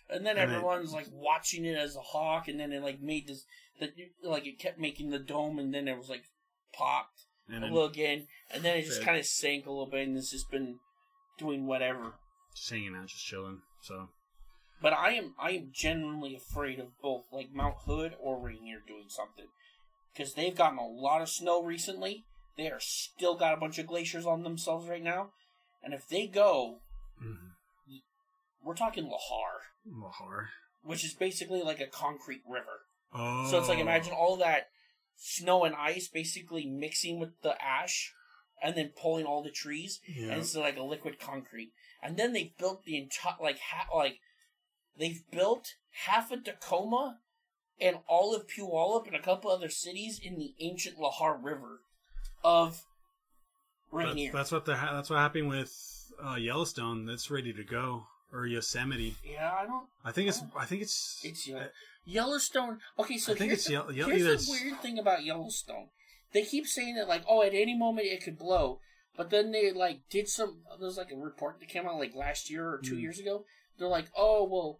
and 0.09 0.25
then 0.25 0.37
And 0.37 0.51
it- 0.51 0.55
everyone's 0.55 0.93
like 0.93 1.07
watching 1.11 1.65
it 1.65 1.77
as 1.77 1.95
a 1.95 2.01
hawk, 2.01 2.47
and 2.47 2.59
then 2.59 2.71
it 2.71 2.81
like 2.81 3.01
made 3.01 3.27
this 3.27 3.45
that 3.79 3.91
like 4.23 4.45
it 4.45 4.59
kept 4.59 4.79
making 4.79 5.09
the 5.09 5.19
dome, 5.19 5.59
and 5.59 5.73
then 5.73 5.87
it 5.87 5.97
was 5.97 6.09
like 6.09 6.23
popped 6.73 7.25
and 7.47 7.63
a 7.63 7.67
little 7.67 7.85
again, 7.85 8.27
and 8.51 8.63
then 8.63 8.77
it 8.77 8.85
just 8.85 9.01
kind 9.03 9.17
of 9.17 9.25
sank 9.25 9.65
a 9.65 9.69
little 9.69 9.89
bit, 9.89 10.07
and 10.07 10.17
it's 10.17 10.31
just 10.31 10.49
been 10.49 10.79
doing 11.37 11.67
whatever. 11.67 12.13
just 12.55 12.69
hanging 12.69 12.95
out, 12.95 13.07
just 13.07 13.25
chilling. 13.25 13.61
So 13.81 14.09
But 14.81 14.93
I 14.93 15.11
am 15.13 15.35
I 15.39 15.51
am 15.51 15.71
genuinely 15.73 16.35
afraid 16.35 16.79
of 16.79 16.97
both 17.01 17.25
like 17.31 17.51
Mount 17.51 17.75
Hood 17.85 18.15
or 18.19 18.39
Rainier 18.39 18.79
doing 18.87 19.07
something 19.09 19.47
because 20.13 20.33
they've 20.33 20.55
gotten 20.55 20.79
a 20.79 20.87
lot 20.87 21.21
of 21.21 21.29
snow 21.29 21.61
recently. 21.61 22.25
They 22.57 22.69
are 22.69 22.79
still 22.79 23.35
got 23.35 23.53
a 23.53 23.57
bunch 23.57 23.77
of 23.79 23.87
glaciers 23.87 24.25
on 24.25 24.43
themselves 24.43 24.87
right 24.87 25.03
now, 25.03 25.31
and 25.83 25.93
if 25.93 26.07
they 26.07 26.25
go, 26.27 26.79
mm-hmm. 27.21 27.49
we're 28.63 28.75
talking 28.75 29.03
Lahar, 29.05 29.59
Lahar. 29.91 30.47
which 30.83 31.03
is 31.03 31.13
basically 31.13 31.61
like 31.61 31.79
a 31.79 31.87
concrete 31.87 32.41
river. 32.47 32.81
Oh, 33.13 33.47
So 33.49 33.59
it's 33.59 33.69
like 33.69 33.79
imagine 33.79 34.13
all 34.13 34.35
that 34.37 34.67
snow 35.15 35.63
and 35.63 35.75
ice 35.75 36.07
basically 36.07 36.65
mixing 36.65 37.19
with 37.19 37.41
the 37.41 37.55
ash, 37.63 38.13
and 38.61 38.75
then 38.75 38.91
pulling 38.99 39.25
all 39.25 39.43
the 39.43 39.51
trees. 39.51 39.99
Yeah. 40.07 40.31
and 40.31 40.41
it's 40.41 40.55
like 40.55 40.77
a 40.77 40.83
liquid 40.83 41.19
concrete. 41.19 41.71
And 42.03 42.17
then 42.17 42.33
they've 42.33 42.55
built 42.57 42.83
the 42.85 42.97
entire 42.97 43.35
like 43.41 43.59
ha- 43.59 43.95
like 43.95 44.19
they've 44.97 45.23
built 45.31 45.75
half 46.05 46.31
of 46.31 46.43
Tacoma 46.43 47.19
and 47.79 47.97
all 48.07 48.35
of 48.35 48.47
Puyallup 48.47 49.07
and 49.07 49.15
a 49.15 49.21
couple 49.21 49.49
other 49.51 49.69
cities 49.69 50.19
in 50.21 50.37
the 50.37 50.53
ancient 50.59 50.97
Lahar 50.97 51.37
River 51.41 51.81
of 52.43 52.83
Rainier. 53.91 54.31
That's, 54.31 54.49
that's 54.49 54.51
what 54.51 54.65
the 54.65 54.75
ha- 54.77 54.93
that's 54.93 55.09
what 55.09 55.19
happened 55.19 55.49
with 55.49 55.73
uh, 56.23 56.35
Yellowstone. 56.35 57.05
That's 57.05 57.29
ready 57.31 57.53
to 57.53 57.63
go 57.63 58.07
or 58.31 58.45
Yosemite. 58.47 59.15
yeah, 59.23 59.51
I 59.53 59.65
don't. 59.65 59.85
I 60.03 60.11
think 60.11 60.29
it's. 60.29 60.41
I 60.57 60.65
think 60.65 60.81
it's. 60.81 61.21
It's 61.23 61.47
Ye- 61.47 61.55
Yellowstone. 62.05 62.79
Okay, 62.99 63.17
so 63.17 63.33
I 63.33 63.35
think 63.35 63.49
here's 63.49 63.59
it's 63.59 63.67
the, 63.67 63.73
Yell- 63.73 63.91
Yell- 63.91 64.09
here's 64.09 64.45
the 64.45 64.51
weird 64.51 64.81
thing 64.81 64.99
about 64.99 65.23
Yellowstone. 65.23 65.87
They 66.33 66.43
keep 66.43 66.67
saying 66.67 66.95
that 66.95 67.07
like, 67.07 67.23
oh, 67.27 67.41
at 67.43 67.53
any 67.53 67.77
moment 67.77 68.07
it 68.07 68.23
could 68.23 68.37
blow, 68.37 68.79
but 69.17 69.29
then 69.29 69.51
they 69.51 69.71
like 69.71 70.01
did 70.09 70.27
some. 70.27 70.61
There's 70.79 70.97
like 70.97 71.11
a 71.11 71.15
report 71.17 71.59
that 71.59 71.69
came 71.69 71.85
out 71.87 71.97
like 71.97 72.13
last 72.15 72.49
year 72.49 72.67
or 72.67 72.79
two 72.83 72.95
Mm. 72.95 73.01
years 73.01 73.19
ago. 73.19 73.45
They're 73.77 73.87
like, 73.87 74.07
oh 74.17 74.47
well, 74.49 74.79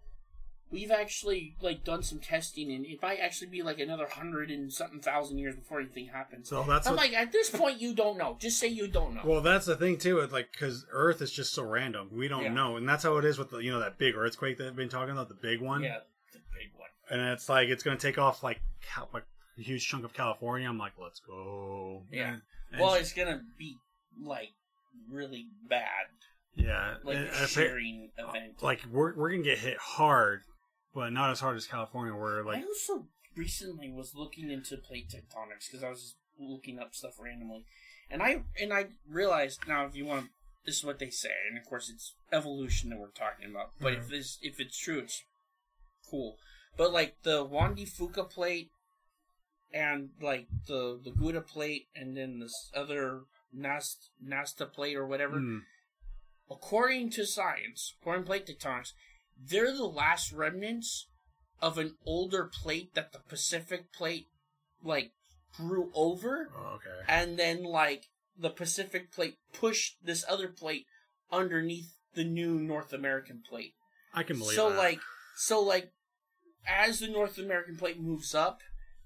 we've 0.71 0.91
actually 0.91 1.55
like 1.61 1.83
done 1.83 2.03
some 2.03 2.19
testing, 2.19 2.71
and 2.71 2.85
it 2.85 3.01
might 3.01 3.19
actually 3.19 3.47
be 3.47 3.61
like 3.61 3.79
another 3.79 4.07
hundred 4.07 4.49
and 4.51 4.71
something 4.71 4.99
thousand 4.99 5.37
years 5.37 5.55
before 5.55 5.79
anything 5.79 6.07
happens. 6.07 6.49
So 6.49 6.63
that's 6.63 6.87
I'm 6.87 6.93
what, 6.95 7.03
like, 7.05 7.13
at 7.13 7.31
this 7.31 7.49
point, 7.49 7.79
you 7.81 7.93
don't 7.93 8.17
know. 8.17 8.37
Just 8.39 8.59
say 8.59 8.67
you 8.67 8.87
don't 8.87 9.13
know. 9.15 9.21
Well, 9.23 9.41
that's 9.41 9.65
the 9.65 9.75
thing 9.75 9.97
too. 9.97 10.19
It's 10.19 10.33
like 10.33 10.51
because 10.51 10.85
Earth 10.91 11.21
is 11.21 11.31
just 11.31 11.53
so 11.53 11.63
random, 11.63 12.09
we 12.11 12.27
don't 12.27 12.43
Yeah. 12.43 12.53
know, 12.53 12.77
and 12.77 12.87
that's 12.87 13.03
how 13.03 13.17
it 13.17 13.25
is 13.25 13.37
with 13.37 13.51
the 13.51 13.57
you 13.59 13.71
know 13.71 13.79
that 13.79 13.97
big 13.97 14.15
earthquake 14.15 14.57
that 14.57 14.67
I've 14.67 14.75
been 14.75 14.89
talking 14.89 15.11
about, 15.11 15.29
the 15.29 15.35
big 15.35 15.61
one. 15.61 15.83
yeah, 15.83 15.99
the 16.33 16.39
big 16.53 16.71
one. 16.77 16.89
And 17.09 17.29
it's 17.33 17.47
like 17.49 17.69
it's 17.69 17.83
going 17.83 17.97
to 17.97 18.01
take 18.07 18.17
off 18.17 18.43
like 18.43 18.59
Cal- 18.81 19.09
like 19.13 19.23
a 19.57 19.61
huge 19.61 19.87
chunk 19.87 20.03
of 20.05 20.13
California. 20.13 20.67
I'm 20.67 20.77
like, 20.77 20.93
let's 21.01 21.19
go. 21.19 22.03
Yeah. 22.11 22.33
And- 22.33 22.41
and 22.71 22.81
Well, 22.81 22.95
it's 22.95 23.13
gonna 23.13 23.41
be 23.57 23.77
like 24.21 24.49
really 25.09 25.45
bad, 25.69 26.07
yeah. 26.55 26.95
like 27.03 27.15
and- 27.17 27.25
a 27.25 27.27
and 27.29 27.35
appa- 27.37 27.47
shearing 27.47 28.09
event. 28.17 28.61
like 28.63 28.81
we're 28.91 29.13
we're 29.15 29.29
gonna 29.31 29.43
get 29.43 29.59
hit 29.59 29.77
hard, 29.77 30.41
but 30.95 31.11
not 31.11 31.29
as 31.29 31.41
hard 31.41 31.57
as 31.57 31.67
California. 31.67 32.15
Where 32.15 32.43
like 32.43 32.63
I 32.63 32.63
also 32.63 33.07
recently 33.35 33.91
was 33.91 34.15
looking 34.15 34.49
into 34.49 34.77
plate 34.77 35.09
tectonics 35.09 35.69
because 35.69 35.83
I 35.83 35.89
was 35.89 36.01
just 36.01 36.15
looking 36.39 36.79
up 36.79 36.95
stuff 36.95 37.19
randomly, 37.19 37.65
and 38.09 38.23
I 38.23 38.43
and 38.59 38.73
I 38.73 38.87
realized 39.07 39.67
now 39.67 39.85
if 39.85 39.95
you 39.95 40.05
want, 40.05 40.29
this 40.65 40.77
is 40.77 40.85
what 40.85 40.97
they 40.97 41.09
say, 41.09 41.33
and 41.49 41.57
of 41.57 41.65
course 41.65 41.91
it's 41.93 42.13
evolution 42.31 42.89
that 42.89 42.99
we're 42.99 43.09
talking 43.09 43.51
about. 43.51 43.71
But 43.79 43.93
if 43.93 44.07
this 44.07 44.39
if 44.41 44.59
it's 44.59 44.77
true, 44.77 44.99
it's 44.99 45.21
cool. 46.09 46.37
But 46.77 46.93
like 46.93 47.17
the 47.23 47.43
Juan 47.43 47.75
de 47.75 47.85
Fuca 47.85 48.29
plate, 48.29 48.71
and 49.73 50.09
like 50.21 50.47
the 50.67 50.99
the 51.03 51.11
Gorda 51.11 51.41
plate, 51.41 51.87
and 51.95 52.15
then 52.15 52.39
this 52.39 52.71
other 52.73 53.23
Nast 53.53 54.09
Nasta 54.21 54.65
plate 54.65 54.95
or 54.95 55.05
whatever 55.05 55.39
hmm, 55.39 55.59
according 56.49 57.09
to 57.11 57.25
science, 57.25 57.93
according 58.01 58.23
to 58.23 58.27
plate 58.27 58.47
tectonics, 58.47 58.93
they're 59.37 59.75
the 59.75 59.85
last 59.85 60.31
remnants 60.31 61.07
of 61.61 61.77
an 61.77 61.95
older 62.05 62.49
plate 62.51 62.93
that 62.95 63.11
the 63.11 63.19
Pacific 63.27 63.91
plate 63.93 64.27
like 64.83 65.11
grew 65.57 65.91
over, 65.93 66.49
oh, 66.57 66.75
okay. 66.75 67.05
and 67.07 67.37
then 67.39 67.63
like 67.63 68.05
the 68.37 68.49
Pacific 68.49 69.11
plate 69.11 69.37
pushed 69.53 69.97
this 70.03 70.25
other 70.27 70.47
plate 70.49 70.85
underneath 71.31 71.93
the 72.13 72.23
new 72.23 72.59
North 72.59 72.93
American 72.93 73.41
plate. 73.47 73.73
I 74.13 74.23
can 74.23 74.37
believe 74.37 74.55
So 74.55 74.69
that. 74.69 74.77
like 74.77 74.99
so 75.37 75.61
like 75.61 75.91
as 76.67 76.99
the 76.99 77.07
North 77.07 77.37
American 77.37 77.77
plate 77.77 77.99
moves 77.99 78.33
up 78.33 78.61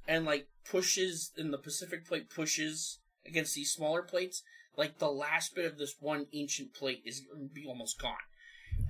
and 0.08 0.26
like 0.26 0.48
pushes 0.70 1.32
and 1.38 1.54
the 1.54 1.58
Pacific 1.58 2.06
plate 2.08 2.30
pushes 2.30 3.00
against 3.26 3.56
these 3.56 3.72
smaller 3.72 4.02
plates, 4.02 4.44
like 4.78 4.98
the 4.98 5.12
last 5.12 5.56
bit 5.56 5.66
of 5.66 5.78
this 5.78 5.96
one 6.00 6.26
ancient 6.34 6.74
plate 6.74 7.02
is 7.06 7.22
be 7.54 7.66
almost 7.68 8.00
gone. 8.00 8.16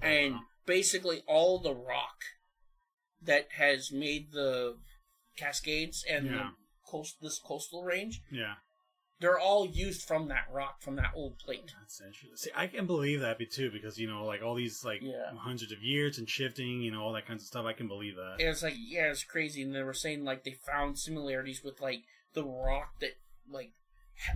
And 0.02 0.34
Wow. 0.36 0.42
Basically 0.70 1.24
all 1.28 1.58
the 1.60 1.74
rock 1.74 2.20
that 3.22 3.48
has 3.58 3.92
made 3.92 4.32
the 4.32 4.78
Cascades 5.36 6.06
and 6.08 6.28
Yeah. 6.28 6.32
the 6.32 6.50
coast 6.92 7.18
this 7.22 7.40
coastal 7.40 7.84
range, 7.84 8.22
yeah. 8.32 8.56
they're 9.20 9.40
all 9.40 9.66
used 9.68 10.04
from 10.08 10.28
that 10.30 10.46
rock 10.52 10.82
from 10.82 10.96
that 10.98 11.12
old 11.16 11.38
plate. 11.40 11.74
That's 11.80 12.00
interesting. 12.00 12.36
See, 12.38 12.52
I 12.56 12.68
can 12.68 12.86
believe 12.86 13.20
that 13.22 13.38
too 13.52 13.72
because 13.72 13.98
you 13.98 14.08
know, 14.08 14.26
like 14.26 14.42
all 14.44 14.56
these 14.56 14.84
like 14.86 15.02
Yeah. 15.02 15.32
hundreds 15.38 15.72
of 15.72 15.82
years 15.82 16.18
and 16.20 16.30
shifting, 16.30 16.82
you 16.82 16.92
know, 16.92 17.02
all 17.02 17.14
that 17.14 17.26
kinds 17.26 17.42
of 17.44 17.48
stuff. 17.48 17.66
I 17.66 17.74
can 17.74 17.88
believe 17.88 18.16
that. 18.16 18.38
And 18.40 18.50
it's 18.50 18.64
like, 18.64 18.76
yeah, 18.78 19.10
it's 19.12 19.24
crazy. 19.24 19.62
And 19.64 19.74
they 19.74 19.84
were 19.84 19.94
saying 19.94 20.24
like 20.24 20.44
they 20.44 20.54
found 20.54 21.00
similarities 21.00 21.64
with 21.64 21.82
like 21.82 22.04
the 22.34 22.46
rock 22.46 23.00
that 23.02 23.18
like 23.50 23.72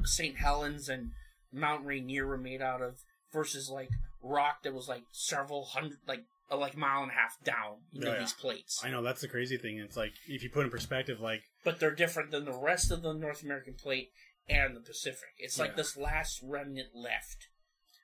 St. 0.05 0.38
Helens 0.38 0.89
and 0.89 1.11
Mount 1.51 1.85
Rainier 1.85 2.26
were 2.26 2.38
made 2.38 2.61
out 2.61 2.81
of 2.81 3.03
versus 3.31 3.69
like 3.69 3.91
rock 4.24 4.64
that 4.64 4.74
was 4.74 4.88
like 4.88 5.04
several 5.12 5.66
hundred, 5.66 5.98
like 6.08 6.24
a 6.50 6.56
like 6.56 6.76
mile 6.78 7.04
and 7.04 7.12
a 7.12 7.16
half 7.16 7.38
down 7.44 7.78
into 7.94 8.08
yeah. 8.08 8.20
these 8.20 8.34
plates. 8.34 8.82
I 8.84 8.90
know 8.90 9.02
that's 9.04 9.22
the 9.22 9.28
crazy 9.28 9.58
thing. 9.58 9.78
It's 9.80 9.98
like 9.98 10.14
if 10.28 10.44
you 10.44 10.50
put 10.50 10.66
in 10.66 10.72
perspective, 10.72 11.20
like 11.20 11.44
But 11.64 11.80
they're 11.80 11.94
different 11.95 12.32
than 12.32 12.45
the 12.45 12.58
rest 12.58 12.91
of 12.91 13.02
the 13.02 13.14
North 13.14 13.44
American 13.44 13.74
plate 13.76 14.10
and 14.50 14.76
the 14.76 14.82
Pacific. 14.82 15.30
It's 15.38 15.60
like 15.60 15.72
Yeah. 15.72 15.76
this 15.78 15.98
last 15.98 16.40
remnant 16.44 16.90
left. 16.95 17.48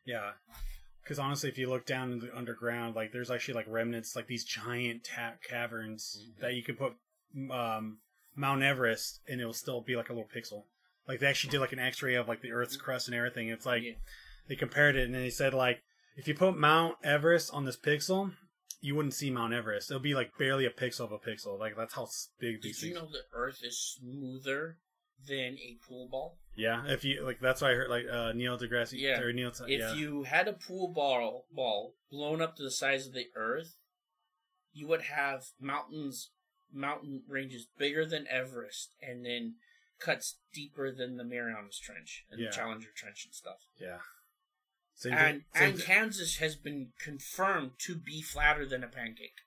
yeah, 0.06 0.32
because 1.04 1.20
honestly, 1.20 1.50
if 1.50 1.58
you 1.58 1.70
look 1.70 1.86
down 1.86 2.12
in 2.12 2.20
the 2.20 2.36
underground, 2.36 2.96
like 2.96 3.12
there's 3.12 3.30
actually 3.32 3.54
like 3.56 3.66
remnants, 3.68 4.16
like 4.16 4.28
these 4.28 4.44
giant 4.44 5.04
ta- 5.04 5.36
caverns 5.44 6.18
Mhm. 6.38 6.41
that 6.41 6.54
you 6.56 6.64
could 6.64 6.78
put 6.78 6.94
um, 7.52 8.00
Mount 8.36 8.64
Everest, 8.64 9.22
and 9.28 9.40
it'll 9.40 9.54
still 9.54 9.82
be 9.82 9.96
like 9.96 10.10
a 10.10 10.14
little 10.14 10.30
pixel. 10.34 10.64
Like 11.08 11.20
they 11.20 11.28
actually 11.28 11.52
did 11.52 11.60
like 11.60 11.74
an 11.74 11.80
X-ray 11.80 12.16
of 12.16 12.28
like 12.28 12.41
the 12.41 12.52
Earth's 12.52 12.78
crust 12.78 13.08
and 13.08 13.16
everything. 13.16 13.50
It's 13.50 13.66
like 13.66 13.84
Yeah. 13.84 13.94
they 14.48 14.56
compared 14.56 14.96
it, 14.96 15.06
and 15.06 15.14
then 15.14 15.22
they 15.22 15.30
said 15.30 15.54
like 15.54 15.84
if 16.20 16.28
you 16.28 16.36
put 16.36 16.58
Mount 16.58 16.96
Everest 17.04 17.52
on 17.54 17.66
this 17.66 17.78
pixel. 17.78 18.34
You 18.82 18.96
wouldn't 18.96 19.14
see 19.14 19.30
Mount 19.30 19.54
Everest. 19.54 19.91
It'll 19.91 20.00
be 20.02 20.16
like 20.16 20.38
barely 20.38 20.66
a 20.66 20.70
pixel 20.70 21.02
of 21.02 21.12
a 21.12 21.18
pixel. 21.18 21.60
Like 21.60 21.76
that's 21.76 21.96
how 21.96 22.08
big 22.40 22.62
these 22.62 22.80
Did 22.80 22.88
you 22.88 22.94
things. 22.94 23.04
know 23.04 23.12
the 23.12 23.38
Earth 23.38 23.60
is 23.62 23.78
smoother 24.00 24.78
than 25.28 25.58
a 25.58 25.78
pool 25.86 26.08
ball? 26.10 26.38
Yeah, 26.56 26.84
if 26.88 27.04
you 27.04 27.26
like, 27.26 27.41
that's 27.41 27.62
why 27.62 27.72
I 27.72 27.74
heard 27.74 27.90
like 27.90 28.06
uh, 28.10 28.32
Neil 28.32 28.58
deGrasse. 28.58 28.94
Yeah. 28.94 29.20
or 29.20 29.34
Neil. 29.34 29.52
If 29.68 29.80
yeah. 29.82 29.94
you 29.96 30.24
had 30.24 30.48
a 30.48 30.54
pool 30.54 30.94
ball 30.94 31.46
ball 31.52 31.96
blown 32.10 32.41
up 32.41 32.56
to 32.56 32.64
the 32.64 32.72
size 32.72 33.06
of 33.06 33.14
the 33.14 33.26
Earth, 33.36 33.76
you 34.72 34.88
would 34.88 35.02
have 35.02 35.48
mountains 35.60 36.32
mountain 36.72 37.24
ranges 37.28 37.68
bigger 37.78 38.06
than 38.06 38.28
Everest, 38.30 38.94
and 39.02 39.26
then 39.26 39.56
cuts 40.00 40.38
deeper 40.54 40.90
than 40.90 41.18
the 41.18 41.26
Marianas 41.26 41.80
Trench 41.80 42.24
and 42.32 42.40
Yeah. 42.40 42.48
the 42.50 42.56
Challenger 42.56 42.90
Trench 42.96 43.26
and 43.26 43.34
stuff. 43.34 43.60
Yeah. 43.78 43.98
Same 45.00 45.14
And 45.14 45.20
thing- 45.20 45.46
same 45.56 45.70
and 45.76 45.82
Kansas 45.82 46.36
has 46.38 46.56
been 46.58 46.92
confirmed 47.00 47.72
to 47.80 47.96
be 47.96 48.22
flatter 48.22 48.66
than 48.66 48.84
a 48.84 48.88
pancake. 48.88 49.40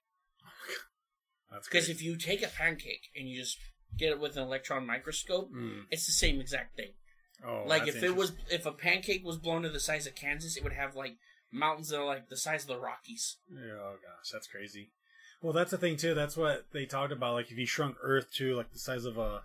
Because 1.65 1.91
if 1.91 2.01
you 2.03 2.17
take 2.17 2.43
a 2.43 2.49
pancake 2.49 3.11
and 3.15 3.29
you 3.29 3.39
just 3.39 3.59
get 3.99 4.09
it 4.11 4.19
with 4.19 4.37
an 4.39 4.43
electron 4.45 4.87
microscope, 4.87 5.51
Mm. 5.53 5.85
it's 5.91 6.07
the 6.07 6.13
same 6.13 6.41
exact 6.41 6.77
thing. 6.77 6.95
Oh, 7.45 7.65
like 7.67 7.87
if 7.87 8.03
it 8.03 8.17
was 8.17 8.33
if 8.51 8.65
a 8.65 8.73
pancake 8.73 9.25
was 9.25 9.37
blown 9.37 9.63
to 9.63 9.69
the 9.69 9.81
size 9.81 10.07
of 10.07 10.15
Kansas, 10.15 10.57
it 10.57 10.63
would 10.65 10.73
have 10.73 10.97
like 10.97 11.19
mountains 11.51 11.91
that 11.91 11.99
are 11.99 12.07
like 12.07 12.29
the 12.31 12.37
size 12.39 12.63
of 12.63 12.69
the 12.69 12.79
Rockies. 12.79 13.37
Yeah, 13.53 13.73
Oh 13.73 13.99
gosh, 14.03 14.31
that's 14.33 14.47
crazy. 14.47 14.93
Well, 15.43 15.53
that's 15.53 15.73
the 15.73 15.77
thing 15.79 15.97
too. 15.99 16.15
That's 16.15 16.37
what 16.37 16.71
they 16.73 16.87
talked 16.87 17.13
about. 17.13 17.35
Like 17.35 17.51
if 17.51 17.59
you 17.59 17.67
shrunk 17.67 17.97
Earth 18.01 18.33
to 18.35 18.55
like 18.55 18.73
the 18.73 18.79
size 18.79 19.05
of 19.05 19.19
a 19.19 19.45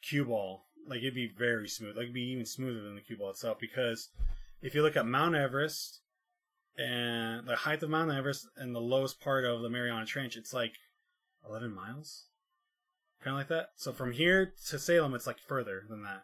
cue 0.00 0.24
ball, 0.24 0.68
like 0.86 0.98
it'd 1.00 1.14
be 1.14 1.26
very 1.26 1.68
smooth. 1.68 1.96
Like 1.96 2.04
it'd 2.04 2.14
be 2.14 2.30
even 2.30 2.46
smoother 2.46 2.80
than 2.80 2.94
the 2.94 3.02
cue 3.02 3.16
ball 3.18 3.30
itself. 3.30 3.58
Because 3.60 4.08
if 4.62 4.74
you 4.74 4.82
look 4.82 4.96
at 4.96 5.06
Mount 5.06 5.34
Everest 5.34 6.00
and 6.76 7.46
the 7.46 7.56
height 7.56 7.82
of 7.82 7.90
Mount 7.90 8.10
Everest 8.10 8.46
and 8.56 8.74
the 8.74 8.80
lowest 8.80 9.20
part 9.20 9.44
of 9.44 9.62
the 9.62 9.70
Mariana 9.70 10.06
Trench, 10.06 10.36
it's 10.36 10.52
like 10.52 10.74
eleven 11.46 11.74
miles, 11.74 12.26
kind 13.22 13.34
of 13.34 13.38
like 13.38 13.48
that. 13.48 13.68
So 13.76 13.92
from 13.92 14.12
here 14.12 14.52
to 14.68 14.78
Salem, 14.78 15.14
it's 15.14 15.26
like 15.26 15.38
further 15.38 15.82
than 15.88 16.02
that. 16.02 16.22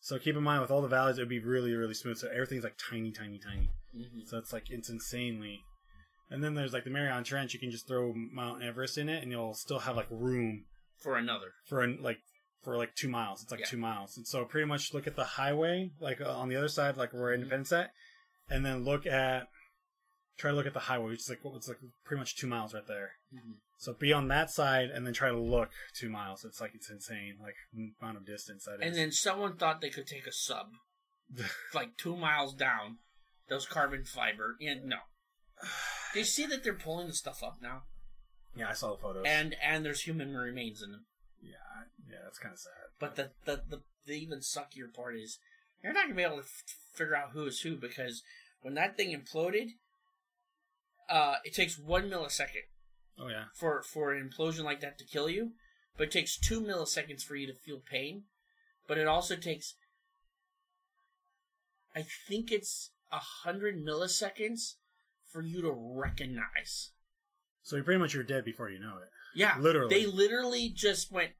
So 0.00 0.18
keep 0.18 0.36
in 0.36 0.42
mind, 0.42 0.62
with 0.62 0.70
all 0.70 0.82
the 0.82 0.88
valleys, 0.88 1.18
it'd 1.18 1.28
be 1.28 1.38
really, 1.38 1.72
really 1.74 1.94
smooth. 1.94 2.18
So 2.18 2.28
everything's 2.28 2.64
like 2.64 2.76
tiny, 2.76 3.12
tiny, 3.12 3.38
tiny. 3.38 3.70
Mm-hmm. 3.96 4.20
So 4.26 4.38
it's 4.38 4.52
like 4.52 4.70
it's 4.70 4.88
insanely. 4.88 5.60
And 6.30 6.42
then 6.42 6.54
there's 6.54 6.72
like 6.72 6.84
the 6.84 6.90
Mariana 6.90 7.22
Trench. 7.24 7.54
You 7.54 7.60
can 7.60 7.70
just 7.70 7.86
throw 7.86 8.12
Mount 8.14 8.62
Everest 8.62 8.98
in 8.98 9.08
it, 9.08 9.22
and 9.22 9.30
you'll 9.30 9.54
still 9.54 9.80
have 9.80 9.96
like 9.96 10.08
room 10.10 10.64
For 10.98 11.16
another, 11.16 11.52
for 11.66 11.82
an, 11.82 11.98
like 12.00 12.18
for 12.62 12.76
like 12.76 12.94
two 12.94 13.08
miles. 13.08 13.42
It's 13.42 13.50
like 13.50 13.60
Yeah. 13.60 13.66
two 13.66 13.76
miles, 13.76 14.16
and 14.16 14.26
so 14.26 14.44
pretty 14.44 14.66
much 14.66 14.92
look 14.94 15.06
at 15.06 15.16
the 15.16 15.24
highway 15.24 15.90
like 16.00 16.20
uh, 16.20 16.36
on 16.36 16.48
the 16.48 16.56
other 16.56 16.68
side, 16.68 16.96
like 16.96 17.12
where 17.12 17.32
Independence 17.34 17.72
at, 17.72 17.90
and 18.48 18.64
then 18.64 18.84
look 18.84 19.06
at 19.06 19.48
try 20.38 20.50
to 20.50 20.56
look 20.56 20.66
at 20.66 20.72
the 20.74 20.80
highway, 20.80 21.10
which 21.10 21.20
is 21.20 21.28
like 21.28 21.40
what's 21.42 21.68
like 21.68 21.78
pretty 22.04 22.18
much 22.20 22.36
two 22.36 22.46
miles 22.46 22.72
right 22.74 22.86
there. 22.86 23.12
Mhm. 23.34 23.56
So 23.78 23.92
be 23.94 24.12
on 24.12 24.28
that 24.28 24.50
side, 24.50 24.90
and 24.90 25.04
then 25.06 25.12
try 25.12 25.30
to 25.30 25.38
look 25.38 25.70
two 25.98 26.08
miles. 26.08 26.44
It's 26.44 26.60
like 26.60 26.72
it's 26.74 26.88
insane, 26.90 27.38
like 27.40 27.54
amount 28.00 28.16
of 28.16 28.24
distance 28.26 28.64
that 28.64 28.74
is. 28.80 28.86
and 28.86 28.94
then 28.96 29.12
someone 29.12 29.56
thought 29.56 29.80
they 29.80 29.90
could 29.90 30.06
take 30.06 30.26
a 30.26 30.32
sub 30.32 30.68
like 31.74 31.96
two 31.96 32.16
miles 32.16 32.54
down, 32.54 32.98
those 33.48 33.66
carbon 33.66 34.04
fiber. 34.04 34.56
And 34.60 34.84
no, 34.84 34.98
do 36.12 36.18
you 36.20 36.24
see 36.24 36.46
that 36.46 36.62
they're 36.62 36.74
pulling 36.74 37.08
the 37.08 37.14
stuff 37.14 37.42
up 37.42 37.56
now? 37.60 37.82
yeah, 38.54 38.68
I 38.68 38.74
saw 38.74 38.94
the 38.94 39.02
photos. 39.02 39.24
And 39.26 39.56
and 39.62 39.84
there's 39.84 40.02
human 40.02 40.34
remains 40.36 40.82
in 40.82 40.92
them. 40.92 41.06
Yeah, 41.42 41.84
yeah, 42.08 42.18
that's 42.24 42.38
kind 42.38 42.52
of 42.52 42.58
sad. 42.58 42.72
But 42.98 43.16
the, 43.16 43.30
the 43.44 43.62
the 43.68 43.82
the 44.06 44.12
even 44.14 44.38
suckier 44.40 44.92
part 44.94 45.16
is 45.16 45.38
you're 45.82 45.92
not 45.92 46.04
gonna 46.04 46.14
be 46.14 46.22
able 46.22 46.36
to 46.36 46.42
f- 46.42 46.64
figure 46.94 47.16
out 47.16 47.30
who 47.32 47.44
is 47.46 47.60
who 47.60 47.76
because 47.76 48.22
when 48.60 48.74
that 48.74 48.96
thing 48.96 49.10
imploded, 49.14 49.70
uh, 51.10 51.36
it 51.44 51.54
takes 51.54 51.78
one 51.78 52.08
millisecond 52.08 52.68
oh 53.18 53.28
yeah, 53.28 53.44
for 53.54 53.82
for 53.82 54.12
an 54.12 54.28
implosion 54.30 54.64
like 54.64 54.80
that 54.80 54.98
to 54.98 55.04
kill 55.04 55.28
you, 55.28 55.52
but 55.96 56.04
it 56.04 56.10
takes 56.12 56.38
two 56.38 56.60
milliseconds 56.60 57.22
for 57.22 57.36
you 57.36 57.46
to 57.46 57.54
feel 57.54 57.80
pain. 57.90 58.24
But 58.88 58.98
it 58.98 59.06
also 59.06 59.36
takes, 59.36 59.74
I 61.94 62.04
think 62.28 62.50
it's 62.50 62.90
a 63.12 63.18
hundred 63.44 63.76
milliseconds 63.84 64.74
for 65.30 65.40
you 65.42 65.62
to 65.62 65.72
recognize. 65.72 66.90
so 67.62 67.76
you're 67.76 67.84
pretty 67.84 68.00
much 68.00 68.12
you're 68.14 68.24
dead 68.24 68.44
before 68.44 68.70
you 68.70 68.80
know 68.80 68.96
it. 69.02 69.08
Yeah, 69.34 69.56
Literally. 69.58 69.94
They 69.94 70.06
literally 70.06 70.68
just 70.68 71.10
went, 71.12 71.30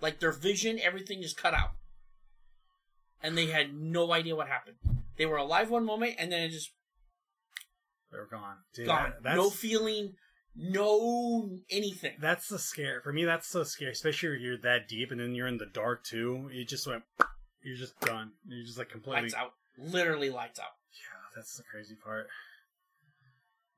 like 0.00 0.20
their 0.20 0.32
vision, 0.32 0.78
everything 0.80 1.20
just 1.22 1.36
cut 1.36 1.54
out, 1.54 1.70
and 3.22 3.36
they 3.36 3.46
had 3.46 3.74
no 3.74 4.12
idea 4.12 4.36
what 4.36 4.48
happened. 4.48 4.76
They 5.16 5.26
were 5.26 5.36
alive 5.36 5.70
one 5.70 5.84
moment, 5.84 6.14
and 6.18 6.30
then 6.30 6.42
it 6.42 6.50
just 6.50 6.70
They're 8.12 8.26
gone. 8.26 8.58
Dude, 8.74 8.86
gone. 8.86 9.14
that- 9.22 9.34
no 9.36 9.50
feeling, 9.50 10.14
no 10.54 11.58
anything. 11.70 12.16
that's 12.20 12.48
the 12.48 12.58
scare. 12.58 13.00
For 13.02 13.12
me, 13.12 13.24
that's 13.24 13.48
so 13.48 13.64
scary, 13.64 13.90
especially 13.92 14.36
if 14.36 14.40
you're 14.40 14.58
that 14.58 14.88
deep 14.88 15.10
and 15.10 15.20
then 15.20 15.34
you're 15.34 15.48
in 15.48 15.58
the 15.58 15.66
dark 15.66 16.04
too. 16.04 16.48
You 16.52 16.64
just 16.64 16.86
went, 16.86 17.02
you're 17.62 17.76
just 17.76 17.98
done. 18.00 18.32
You're 18.46 18.64
just 18.64 18.78
like 18.78 18.90
completely. 18.90 19.22
lights 19.22 19.34
out. 19.34 19.54
Literally 19.76 20.30
lights 20.30 20.58
out. 20.60 20.74
Yeah, 20.92 21.30
that's 21.34 21.56
the 21.56 21.64
crazy 21.70 21.96
part. 21.96 22.28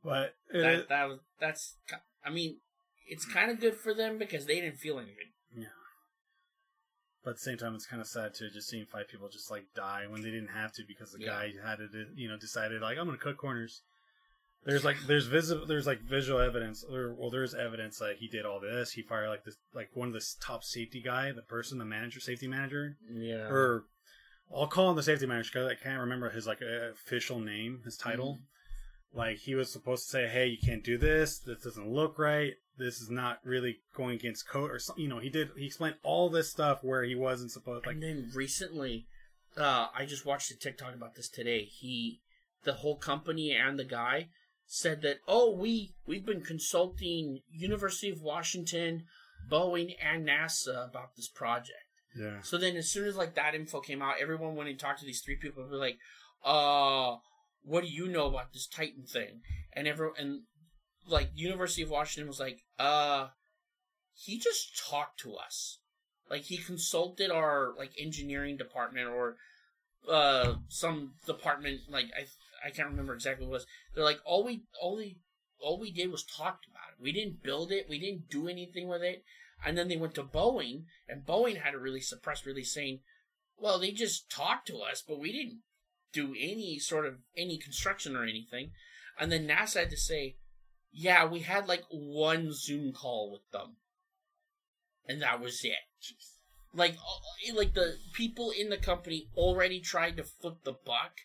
But 0.04 0.34
it 0.52 0.60
That, 0.62 0.74
is- 0.74 0.86
that 0.88 1.08
was 1.08 1.18
that's. 1.38 1.76
I 2.24 2.28
mean, 2.30 2.58
it's 3.10 3.24
kind 3.26 3.50
of 3.50 3.60
good 3.60 3.74
for 3.74 3.92
them 3.94 4.16
because 4.18 4.46
they 4.46 4.60
didn't 4.60 4.78
feel 4.78 4.98
anything. 4.98 5.32
yeah. 5.56 5.66
But 7.22 7.30
at 7.30 7.36
the 7.36 7.40
same 7.42 7.58
time, 7.58 7.74
it's 7.74 7.86
kind 7.86 8.00
of 8.00 8.08
sad 8.08 8.32
too, 8.34 8.48
just 8.50 8.68
seeing 8.70 8.86
five 8.86 9.08
people 9.08 9.28
just 9.28 9.50
like 9.50 9.64
die 9.74 10.06
when 10.08 10.22
they 10.22 10.30
didn't 10.30 10.48
have 10.54 10.72
to 10.74 10.82
because 10.88 11.12
the 11.12 11.20
Yeah. 11.20 11.26
guy 11.26 11.52
had 11.62 11.76
to, 11.78 12.06
you 12.14 12.28
know, 12.28 12.38
decided 12.38 12.80
like 12.80 12.96
I'm 12.96 13.04
gonna 13.06 13.18
cut 13.18 13.36
corners. 13.36 13.82
There's 14.64 14.84
like 14.84 14.96
there's 15.06 15.26
visible 15.26 15.66
there's 15.66 15.86
like 15.86 16.00
visual 16.00 16.38
evidence 16.40 16.82
or 16.84 17.14
well 17.14 17.30
there's 17.30 17.54
evidence 17.54 17.98
that 17.98 18.16
he 18.18 18.28
did 18.28 18.44
all 18.46 18.60
this. 18.60 18.92
He 18.92 19.02
fired 19.02 19.28
like 19.28 19.44
this 19.44 19.56
like 19.74 19.90
one 19.94 20.08
of 20.08 20.14
the 20.14 20.24
top 20.40 20.64
safety 20.64 21.00
guy, 21.02 21.32
the 21.32 21.42
person, 21.42 21.78
the 21.78 21.84
manager, 21.84 22.20
safety 22.20 22.46
manager, 22.48 22.96
Yeah. 23.10 23.48
or 23.48 23.84
I'll 24.54 24.66
call 24.66 24.90
him 24.90 24.96
the 24.96 25.02
safety 25.02 25.26
manager 25.26 25.50
because 25.52 25.68
I 25.70 25.74
can't 25.74 26.00
remember 26.00 26.30
his 26.30 26.46
like 26.46 26.60
official 26.62 27.38
name, 27.38 27.82
his 27.84 27.96
title. 27.96 28.34
Mm-hmm. 28.34 29.18
Like 29.18 29.36
he 29.38 29.54
was 29.54 29.72
supposed 29.72 30.04
to 30.04 30.10
say, 30.10 30.28
"Hey, 30.28 30.46
you 30.46 30.58
can't 30.64 30.84
do 30.84 30.96
this. 30.96 31.38
This 31.38 31.62
doesn't 31.62 31.88
look 31.88 32.18
right. 32.18 32.54
This 32.80 33.00
is 33.00 33.10
not 33.10 33.38
really 33.44 33.80
going 33.94 34.16
against 34.16 34.48
code." 34.48 34.70
Or 34.70 34.78
something. 34.78 35.02
You 35.02 35.08
know, 35.08 35.18
he 35.18 35.30
did. 35.30 35.50
He 35.56 35.66
explained 35.66 35.96
all 36.02 36.30
this 36.30 36.50
stuff 36.50 36.82
where 36.82 37.04
he 37.04 37.14
wasn't 37.14 37.52
supposed. 37.52 37.86
Like, 37.86 37.94
and 37.94 38.02
then 38.02 38.30
recently, 38.34 39.06
uh, 39.56 39.88
I 39.94 40.06
just 40.06 40.26
watched 40.26 40.50
a 40.50 40.58
TikTok 40.58 40.94
about 40.94 41.14
this 41.14 41.28
today. 41.28 41.64
He, 41.64 42.20
the 42.64 42.74
whole 42.74 42.96
company 42.96 43.52
and 43.52 43.78
the 43.78 43.84
guy 43.84 44.28
said 44.66 45.02
that, 45.02 45.18
oh, 45.26 45.50
we 45.54 45.94
we've 46.06 46.24
been 46.24 46.42
consulting 46.42 47.40
University 47.50 48.10
of 48.10 48.22
Washington, 48.22 49.04
Boeing, 49.50 49.96
and 50.00 50.26
NASA 50.26 50.88
about 50.88 51.16
this 51.16 51.28
project. 51.28 51.88
yeah, 52.16 52.40
So 52.40 52.56
then, 52.56 52.76
as 52.76 52.88
soon 52.88 53.06
as 53.08 53.16
like 53.16 53.34
that 53.34 53.54
info 53.54 53.80
came 53.80 54.00
out, 54.00 54.20
everyone 54.20 54.54
went 54.54 54.70
and 54.70 54.78
talked 54.78 55.00
to 55.00 55.06
these 55.06 55.22
three 55.22 55.36
people. 55.36 55.64
Who 55.64 55.70
were 55.70 55.76
like, 55.76 55.98
"Uh, 56.44 57.16
what 57.62 57.82
do 57.82 57.88
you 57.88 58.08
know 58.08 58.26
about 58.26 58.52
this 58.52 58.66
Titan 58.66 59.04
thing?" 59.04 59.42
And 59.72 59.88
everyone 59.88 60.14
and 60.18 60.42
like 61.10 61.30
University 61.34 61.82
of 61.82 61.90
Washington 61.90 62.28
was 62.28 62.40
like, 62.40 62.64
"Uh, 62.78 63.28
he 64.14 64.38
just 64.38 64.78
talked 64.78 65.20
to 65.20 65.34
us. 65.34 65.78
Like 66.28 66.42
he 66.42 66.58
consulted 66.58 67.30
our 67.30 67.74
like 67.76 67.92
engineering 67.98 68.56
department 68.56 69.08
or 69.08 69.36
uh 70.08 70.54
some 70.68 71.14
department. 71.26 71.80
Like 71.88 72.06
I 72.16 72.26
I 72.66 72.70
can't 72.70 72.90
remember 72.90 73.14
exactly 73.14 73.46
what 73.46 73.52
it 73.52 73.54
was. 73.54 73.66
They're 73.94 74.04
like, 74.04 74.20
all 74.24 74.44
we 74.44 74.64
all 74.80 74.96
we 74.96 75.18
all 75.60 75.78
we 75.78 75.90
did 75.90 76.10
was 76.10 76.24
talked 76.24 76.66
about 76.66 76.92
it. 76.92 77.02
We 77.02 77.12
didn't 77.12 77.42
build 77.42 77.72
it. 77.72 77.88
We 77.88 77.98
didn't 77.98 78.28
do 78.28 78.48
anything 78.48 78.88
with 78.88 79.02
it." 79.02 79.24
And 79.64 79.76
then 79.76 79.88
they 79.88 79.96
went 79.96 80.14
to 80.14 80.22
Boeing, 80.22 80.84
and 81.06 81.26
Boeing 81.26 81.60
had 81.60 81.74
a 81.74 81.78
release, 81.78 82.12
a 82.12 82.16
press 82.16 82.46
release 82.46 82.72
saying, 82.72 83.00
"Well, 83.58 83.78
they 83.78 83.90
just 83.90 84.30
talked 84.30 84.66
to 84.68 84.78
us, 84.78 85.02
but 85.06 85.18
we 85.18 85.32
didn't 85.32 85.60
do 86.12 86.34
any 86.38 86.78
sort 86.78 87.04
of 87.06 87.18
any 87.36 87.58
construction 87.58 88.16
or 88.16 88.24
anything." 88.24 88.72
And 89.18 89.30
then 89.30 89.46
NASA 89.46 89.80
had 89.80 89.90
to 89.90 89.98
say, 89.98 90.36
"Yeah, 90.92 91.26
we 91.26 91.40
had 91.40 91.68
like 91.68 91.84
one 91.90 92.52
Zoom 92.52 92.92
call 92.92 93.32
with 93.32 93.50
them, 93.50 93.76
and 95.06 95.22
that 95.22 95.40
was 95.40 95.64
it." 95.64 95.74
Like, 96.72 96.94
uh, 96.94 97.54
like 97.54 97.74
the 97.74 97.96
people 98.12 98.50
in 98.50 98.70
the 98.70 98.76
company 98.76 99.28
already 99.36 99.80
tried 99.80 100.16
to 100.18 100.24
flip 100.24 100.62
the 100.62 100.72
buck 100.72 101.20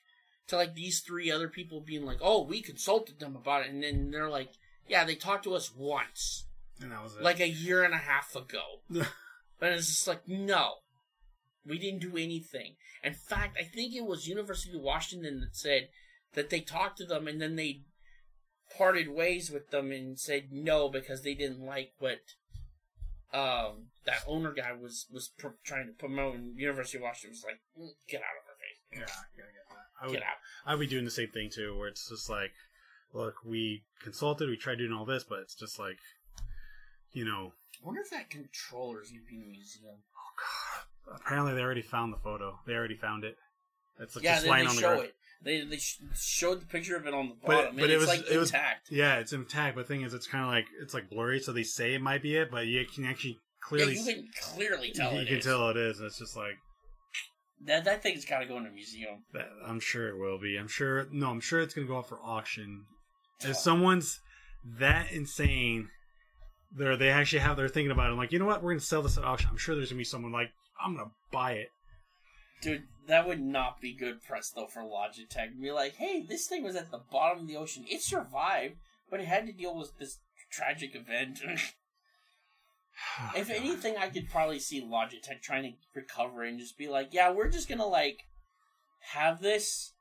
to 0.47 0.55
like 0.55 0.73
these 0.73 1.01
three 1.01 1.31
other 1.31 1.49
people 1.49 1.81
being 1.81 2.05
like, 2.05 2.19
"Oh, 2.21 2.43
we 2.43 2.61
consulted 2.61 3.19
them 3.19 3.35
about 3.35 3.65
it," 3.65 3.71
and 3.71 3.83
then 3.83 4.11
they're 4.11 4.29
like, 4.29 4.53
"Yeah, 4.87 5.03
they 5.03 5.15
talked 5.15 5.43
to 5.43 5.55
us 5.55 5.71
once." 5.73 6.45
and 6.81 6.91
that 6.91 7.03
was 7.03 7.15
it. 7.15 7.23
like 7.23 7.39
a 7.39 7.47
year 7.47 7.83
and 7.83 7.93
a 7.93 7.97
half 7.97 8.35
ago. 8.35 8.81
but 8.89 9.71
it's 9.71 9.87
just 9.87 10.07
like, 10.07 10.27
no, 10.27 10.75
we 11.65 11.77
didn't 11.77 12.01
do 12.01 12.17
anything. 12.17 12.75
In 13.03 13.13
fact, 13.13 13.57
I 13.59 13.63
think 13.63 13.95
it 13.95 14.05
was 14.05 14.27
University 14.27 14.75
of 14.75 14.81
Washington 14.81 15.41
that 15.41 15.55
said 15.55 15.89
that 16.33 16.49
they 16.49 16.59
talked 16.59 16.97
to 16.97 17.05
them 17.05 17.27
and 17.27 17.41
then 17.41 17.55
they 17.55 17.81
parted 18.77 19.09
ways 19.09 19.51
with 19.51 19.69
them 19.71 19.91
and 19.91 20.19
said 20.19 20.47
no 20.51 20.89
because 20.89 21.23
they 21.23 21.33
didn't 21.33 21.65
like 21.65 21.93
what 21.99 22.19
um, 23.33 23.87
that 24.05 24.23
owner 24.27 24.53
guy 24.53 24.73
was 24.73 25.07
was 25.11 25.29
pr- 25.37 25.59
trying 25.63 25.87
to 25.87 25.93
promote. 25.93 26.35
And 26.35 26.57
University 26.57 26.97
of 26.97 27.03
Washington 27.03 27.31
was 27.31 27.43
like, 27.43 27.59
"Mm, 27.79 27.93
get 28.07 28.21
out 28.21 28.37
of 28.41 28.47
our 28.47 28.55
face, 28.55 28.81
yeah, 28.91 29.13
I 29.13 29.27
gotta 29.37 29.51
get 29.51 29.69
that. 29.69 30.01
I 30.01 30.07
would, 30.07 30.13
get 30.13 30.23
out. 30.23 30.37
I'd 30.65 30.79
be 30.79 30.87
doing 30.87 31.05
the 31.05 31.11
same 31.11 31.29
thing 31.29 31.49
too, 31.53 31.77
where 31.77 31.87
it's 31.87 32.09
just 32.09 32.29
like, 32.29 32.53
look, 33.13 33.35
we 33.45 33.83
consulted, 34.01 34.49
we 34.49 34.57
tried 34.57 34.77
doing 34.77 34.93
all 34.93 35.05
this, 35.05 35.23
but 35.23 35.39
it's 35.39 35.55
just 35.55 35.79
like, 35.79 35.97
you 37.11 37.25
know, 37.25 37.53
I 37.81 37.85
wonder 37.85 38.01
if 38.01 38.09
that 38.11 38.29
controller's 38.29 39.09
gonna 39.09 39.23
be 39.29 39.35
in 39.35 39.41
the 39.41 39.47
museum. 39.47 39.95
Oh 40.15 40.31
god! 41.07 41.19
Apparently 41.21 41.53
they 41.53 41.61
already 41.61 41.81
found 41.81 42.13
the 42.13 42.17
photo. 42.17 42.59
They 42.65 42.73
already 42.73 42.95
found 42.95 43.23
it. 43.23 43.37
It's 43.99 44.15
like 44.15 44.25
yeah, 44.25 44.35
just 44.35 44.47
lying 44.47 44.65
they 44.65 44.69
on 44.69 44.75
the 44.75 44.81
show 44.81 44.87
ground. 44.95 45.05
it. 45.05 45.15
They 45.45 45.61
they 45.63 45.79
showed 46.15 46.59
the 46.61 46.65
picture 46.65 46.95
of 46.97 47.05
it 47.05 47.13
on 47.13 47.29
the 47.29 47.35
But- 47.41 47.47
bottom, 47.47 47.75
but 47.75 47.83
and 47.83 47.91
it 47.91 47.95
it's 47.95 47.99
was- 48.01 48.07
like 48.09 48.29
it 48.29 48.37
was- 48.37 48.49
intact. 48.49 48.87
Yeah, 48.91 49.19
it's 49.19 49.31
intact. 49.31 49.75
But 49.75 49.83
the 49.87 49.93
thing 49.93 50.01
is, 50.01 50.13
it's 50.13 50.27
kind 50.27 50.43
of 50.43 50.49
like 50.49 50.65
it's 50.81 50.93
like 50.93 51.09
blurry, 51.09 51.39
so 51.39 51.53
they 51.53 51.63
say 51.63 51.93
it 51.93 52.01
might 52.01 52.21
be 52.23 52.35
it, 52.35 52.49
but 52.51 52.65
you 52.67 52.83
can 52.85 53.05
actually 53.05 53.33
Yeah, 53.33 53.37
clearly 53.61 53.95
you 53.97 54.03
can 54.03 54.27
clearly 54.41 54.91
tell 54.91 55.13
you 55.17 55.25
can 55.25 55.37
is. 55.37 55.45
tell 55.45 55.69
it 55.69 55.77
is. 55.77 55.99
It's 56.01 56.17
just 56.19 56.35
like 56.35 56.57
that 57.61 57.85
that 57.85 58.01
thing's 58.03 58.25
got 58.25 58.39
to 58.39 58.45
go 58.47 58.57
in 58.57 58.65
a 58.65 58.71
museum. 58.71 59.23
that. 59.33 59.47
I'm 59.65 59.79
sure 59.79 60.09
it 60.09 60.17
will 60.17 60.39
be. 60.39 60.57
I'm 60.57 60.67
sure. 60.67 61.07
No, 61.11 61.29
I'm 61.29 61.39
sure 61.41 61.61
it's 61.61 61.73
gonna 61.75 61.87
go 61.87 61.99
up 61.99 62.09
for 62.09 62.19
auction. 62.23 62.85
Oh. 63.43 63.49
If 63.49 63.57
someone's 63.57 64.19
that 64.79 65.11
insane, 65.11 65.89
they're 66.75 66.97
they 66.97 67.09
actually 67.09 67.39
have 67.39 67.55
they're 67.55 67.67
thinking 67.69 67.91
about 67.91 68.07
it. 68.09 68.13
I'm 68.13 68.17
like, 68.17 68.31
you 68.31 68.39
know 68.39 68.45
what? 68.45 68.63
We're 68.63 68.71
gonna 68.71 68.79
sell 68.81 69.03
this 69.03 69.17
at 69.17 69.23
auction. 69.23 69.49
I'm 69.51 69.57
sure 69.57 69.75
there's 69.75 69.89
gonna 69.89 69.99
be 69.99 70.03
someone 70.05 70.31
like 70.31 70.49
I'm 70.83 70.95
gonna 70.95 71.11
buy 71.31 71.53
it. 71.53 71.69
Dude, 72.61 72.83
that 73.07 73.27
would 73.27 73.41
not 73.41 73.81
be 73.81 73.93
good 73.93 74.23
press 74.23 74.49
though 74.49 74.67
for 74.67 74.81
Logitech. 74.81 75.59
Be 75.61 75.71
like, 75.71 75.95
hey, 75.95 76.25
this 76.27 76.47
thing 76.47 76.63
was 76.63 76.75
at 76.75 76.91
the 76.91 77.01
bottom 77.11 77.41
of 77.41 77.47
the 77.47 77.57
ocean. 77.57 77.85
It 77.87 78.01
survived, 78.01 78.75
but 79.09 79.19
it 79.19 79.27
had 79.27 79.45
to 79.47 79.53
deal 79.53 79.75
with 79.75 79.97
this 79.97 80.19
tragic 80.51 80.95
event. 80.95 81.41
if 83.35 83.49
anything, 83.49 83.95
I 83.97 84.09
could 84.09 84.29
probably 84.29 84.59
see 84.59 84.81
Logitech 84.81 85.41
trying 85.41 85.63
to 85.63 85.71
recover 85.93 86.43
and 86.43 86.59
just 86.59 86.77
be 86.77 86.87
like, 86.87 87.09
yeah, 87.11 87.31
we're 87.31 87.49
just 87.49 87.69
gonna 87.69 87.85
like 87.85 88.19
have 89.13 89.41
this, 89.41 89.93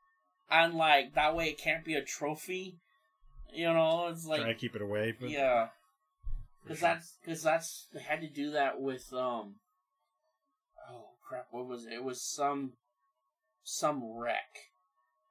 and 0.50 0.74
like 0.74 1.14
that 1.14 1.36
way 1.36 1.48
it 1.48 1.58
can't 1.58 1.84
be 1.84 1.94
a 1.94 2.02
trophy. 2.02 2.78
You 3.52 3.72
know, 3.72 4.08
it's 4.08 4.26
like 4.26 4.40
try 4.40 4.52
to 4.52 4.58
keep 4.58 4.74
it 4.74 4.82
away. 4.82 5.14
But 5.18 5.30
yeah, 5.30 5.68
because 6.62 6.78
sure. 6.80 6.88
that's 6.88 7.14
because 7.24 7.42
that's 7.42 7.86
they 7.92 8.00
had 8.00 8.20
to 8.20 8.28
do 8.28 8.52
that 8.52 8.80
with 8.80 9.12
um. 9.12 9.56
Crap! 11.26 11.46
What 11.50 11.66
was 11.66 11.86
it? 11.86 11.92
It 11.92 12.04
was 12.04 12.22
some 12.22 12.72
some 13.62 14.02
wreck, 14.04 14.70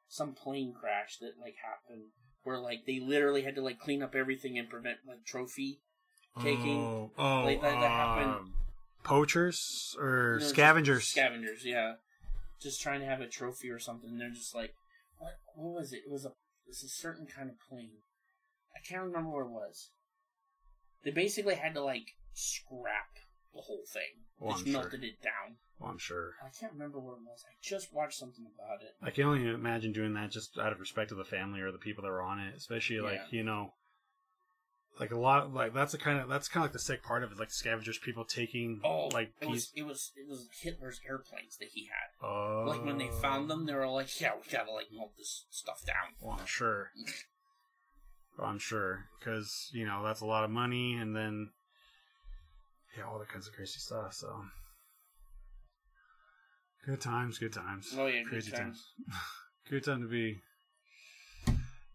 some 0.08 0.34
plane 0.34 0.74
crash 0.74 1.18
that 1.20 1.34
like 1.40 1.56
happened 1.64 2.06
where 2.44 2.60
like 2.60 2.86
they 2.86 3.00
literally 3.00 3.44
had 3.44 3.56
to 3.56 3.62
like 3.62 3.80
clean 3.80 4.02
up 4.04 4.16
everything 4.16 4.58
and 4.58 4.70
prevent 4.70 4.98
like 5.08 5.24
trophy 5.26 5.80
taking. 6.42 6.80
Oh, 6.80 7.12
oh 7.18 7.44
like, 7.44 7.62
that- 7.62 7.80
that 7.80 7.92
happened. 7.92 8.32
um, 8.32 8.54
poachers 9.04 9.96
or 10.00 10.38
No, 10.40 10.46
scavengers. 10.48 11.06
Scavengers, 11.06 11.66
yeah. 11.66 11.96
Just 12.62 12.82
trying 12.82 13.02
to 13.02 13.06
have 13.06 13.22
a 13.22 13.28
trophy 13.28 13.70
or 13.70 13.80
something. 13.80 14.18
They're 14.18 14.30
just 14.30 14.56
like, 14.56 14.74
what? 15.18 15.34
What 15.56 15.74
was 15.82 15.94
it? 15.94 16.02
It 16.06 16.12
was 16.12 16.26
a. 16.26 16.30
It 16.30 16.70
was 16.70 16.84
a 16.84 16.90
certain 16.90 17.28
kind 17.28 17.50
of 17.50 17.56
plane. 17.70 17.98
I 18.76 18.80
can't 18.88 19.04
remember 19.04 19.30
what 19.30 19.46
it 19.46 19.52
was. 19.52 19.90
They 21.04 21.12
basically 21.12 21.56
had 21.56 21.74
to 21.74 21.84
like 21.84 22.16
scrap 22.34 23.18
the 23.54 23.62
whole 23.62 23.84
thing. 23.92 24.24
Oh, 24.42 24.52
just 24.52 24.64
sure. 24.64 24.74
melted 24.74 25.04
it 25.04 25.22
down. 25.22 25.58
Well, 25.84 25.92
I'm 25.92 25.98
sure. 26.00 26.32
I 26.42 26.48
can't 26.58 26.72
remember 26.72 26.98
what 26.98 27.14
it 27.14 27.24
was. 27.26 27.44
I 27.46 27.54
just 27.62 27.94
watched 27.94 28.18
something 28.18 28.46
about 28.56 28.82
it. 28.82 28.96
I 29.02 29.10
can 29.12 29.26
only 29.26 29.50
imagine 29.50 29.92
doing 29.92 30.14
that 30.14 30.32
just 30.32 30.58
out 30.58 30.72
of 30.72 30.80
respect 30.80 31.10
to 31.10 31.16
the 31.16 31.26
family 31.26 31.60
or 31.60 31.72
the 31.74 31.78
people 31.78 32.04
that 32.04 32.10
were 32.10 32.22
on 32.22 32.40
it, 32.40 32.56
especially 32.56 33.02
like 33.02 33.16
Yeah. 33.16 33.38
you 33.38 33.44
know, 33.44 33.74
like 34.98 35.12
a 35.12 35.20
lot 35.20 35.54
like 35.54 35.74
that's 35.74 35.92
the 35.92 35.98
kind 35.98 36.20
of 36.20 36.30
that's 36.30 36.48
kind 36.48 36.64
of 36.64 36.70
like 36.70 36.74
the 36.74 36.80
sick 36.80 37.04
part 37.04 37.24
of 37.24 37.34
it, 37.34 37.38
like 37.40 37.52
scavengers, 37.52 37.98
people 37.98 38.24
taking 38.24 38.80
Oh, 38.82 39.08
like 39.08 39.34
it 39.42 39.50
was 39.50 39.72
it 39.76 39.84
was 39.84 40.14
it 40.16 40.30
was 40.30 40.48
Hitler's 40.62 41.02
airplanes 41.06 41.58
that 41.58 41.70
he 41.74 41.88
had. 41.88 42.26
Oh, 42.26 42.64
Like 42.66 42.86
when 42.86 42.98
they 42.98 43.10
found 43.10 43.50
them, 43.50 43.66
they 43.66 43.74
oh. 43.74 43.78
were 43.80 43.90
like, 43.90 44.22
"Yeah, 44.22 44.32
we 44.36 44.50
gotta 44.50 44.72
like 44.72 44.88
melt 44.90 45.18
this 45.18 45.46
stuff 45.50 45.84
down." 45.86 46.14
Well, 46.22 46.38
I'm 46.40 46.46
sure. 46.46 46.92
Well, 48.38 48.48
I'm 48.50 48.60
sure 48.60 49.10
because 49.20 49.70
you 49.74 49.86
know 49.86 50.02
that's 50.02 50.22
a 50.22 50.26
lot 50.26 50.46
of 50.46 50.50
money, 50.50 50.94
and 50.94 51.14
then 51.14 51.50
yeah, 52.98 53.04
all 53.04 53.20
that 53.20 53.28
kinds 53.28 53.48
of 53.50 53.54
crazy 53.54 53.80
stuff. 53.80 54.14
So 54.14 54.46
good 56.86 57.02
times, 57.02 57.38
good 57.40 57.54
times. 57.54 57.94
Oh 57.98 58.08
yeah, 58.08 58.22
good 58.24 58.30
crazy 58.30 58.52
times. 58.52 58.84
good 59.70 59.84
time 59.84 60.02
to 60.02 60.08
be. 60.08 60.40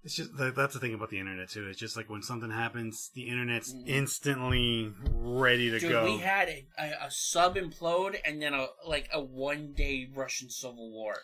It's 0.05 0.15
just 0.15 0.37
that- 0.37 0.55
that's 0.55 0.75
the 0.75 0.81
thing 0.81 0.95
about 0.95 1.11
the 1.11 1.19
internet 1.19 1.51
too. 1.51 1.67
It's 1.69 1.79
just 1.79 1.97
like 1.97 2.09
when 2.09 2.23
something 2.23 2.51
happens, 2.51 3.11
the 3.15 3.29
internet's 3.29 3.75
Mhm. 3.75 3.89
instantly 3.89 4.95
ready 5.11 5.71
to 5.71 5.79
Dude, 5.81 5.91
go. 5.91 6.05
we 6.05 6.19
had 6.19 6.49
a, 6.49 6.67
a, 6.79 7.07
a 7.07 7.11
sub 7.11 7.57
implode 7.57 8.19
and 8.25 8.41
then 8.41 8.55
a 8.55 8.69
like 8.87 9.09
a 9.13 9.21
one 9.21 9.73
day 9.75 10.09
Russian 10.15 10.51
civil 10.51 10.91
war. 10.93 11.15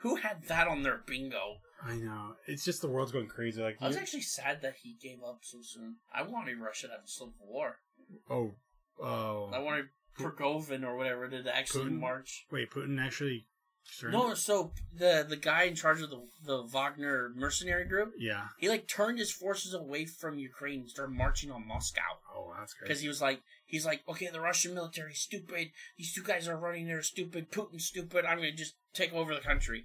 Who 0.00 0.16
had 0.16 0.44
that 0.48 0.68
on 0.68 0.82
their 0.82 0.98
bingo? 1.06 1.60
I 1.82 1.96
know. 1.96 2.36
It's 2.46 2.64
just 2.64 2.82
the 2.82 2.88
world's 2.88 3.12
going 3.12 3.28
crazy. 3.28 3.62
Like, 3.62 3.76
I 3.80 3.86
was 3.88 3.96
actually 3.96 4.22
sad 4.22 4.60
that 4.62 4.76
he 4.82 4.96
gave 5.00 5.22
up 5.22 5.38
so 5.42 5.58
soon. 5.62 5.96
I 6.12 6.22
wanted 6.22 6.58
Russia 6.58 6.88
to 6.88 6.92
have 6.94 7.04
a 7.04 7.08
civil 7.08 7.32
war. 7.40 7.76
oh, 8.28 8.54
oh, 9.02 9.50
I 9.52 9.58
wanted 9.60 9.86
Prigozhin 10.18 10.84
or 10.84 10.96
whatever 10.96 11.28
to 11.28 11.56
actually 11.56 11.86
Putin? 11.90 12.00
march. 12.00 12.46
wait, 12.50 12.70
Putin 12.70 13.00
actually. 13.04 13.46
No, 14.02 14.32
so 14.32 14.72
the 14.96 15.26
the 15.28 15.36
guy 15.36 15.64
in 15.64 15.74
charge 15.74 16.00
of 16.00 16.08
the 16.08 16.22
the 16.42 16.62
Wagner 16.62 17.30
mercenary 17.36 17.84
group, 17.86 18.12
Yeah. 18.16 18.48
he 18.58 18.68
like 18.70 18.88
turned 18.88 19.18
his 19.18 19.30
forces 19.30 19.74
away 19.74 20.06
from 20.06 20.38
Ukraine 20.38 20.80
and 20.80 20.90
started 20.90 21.12
marching 21.14 21.50
on 21.50 21.66
Moscow. 21.68 22.00
Oh, 22.34 22.54
that's 22.58 22.72
crazy. 22.72 22.88
because 22.88 23.00
he 23.02 23.08
was 23.08 23.20
like 23.20 23.42
he's 23.66 23.84
like 23.84 24.02
okay 24.08 24.28
the 24.32 24.40
russian 24.40 24.72
military's 24.74 25.18
stupid 25.20 25.68
these 25.98 26.12
two 26.14 26.22
guys 26.22 26.46
are 26.48 26.56
running 26.56 26.86
they're 26.86 27.02
stupid 27.02 27.50
Putin 27.50 27.80
stupid 27.80 28.24
i'm 28.24 28.36
gonna 28.38 28.52
just 28.52 28.74
take 28.94 29.12
over 29.12 29.34
the 29.34 29.40
country 29.40 29.84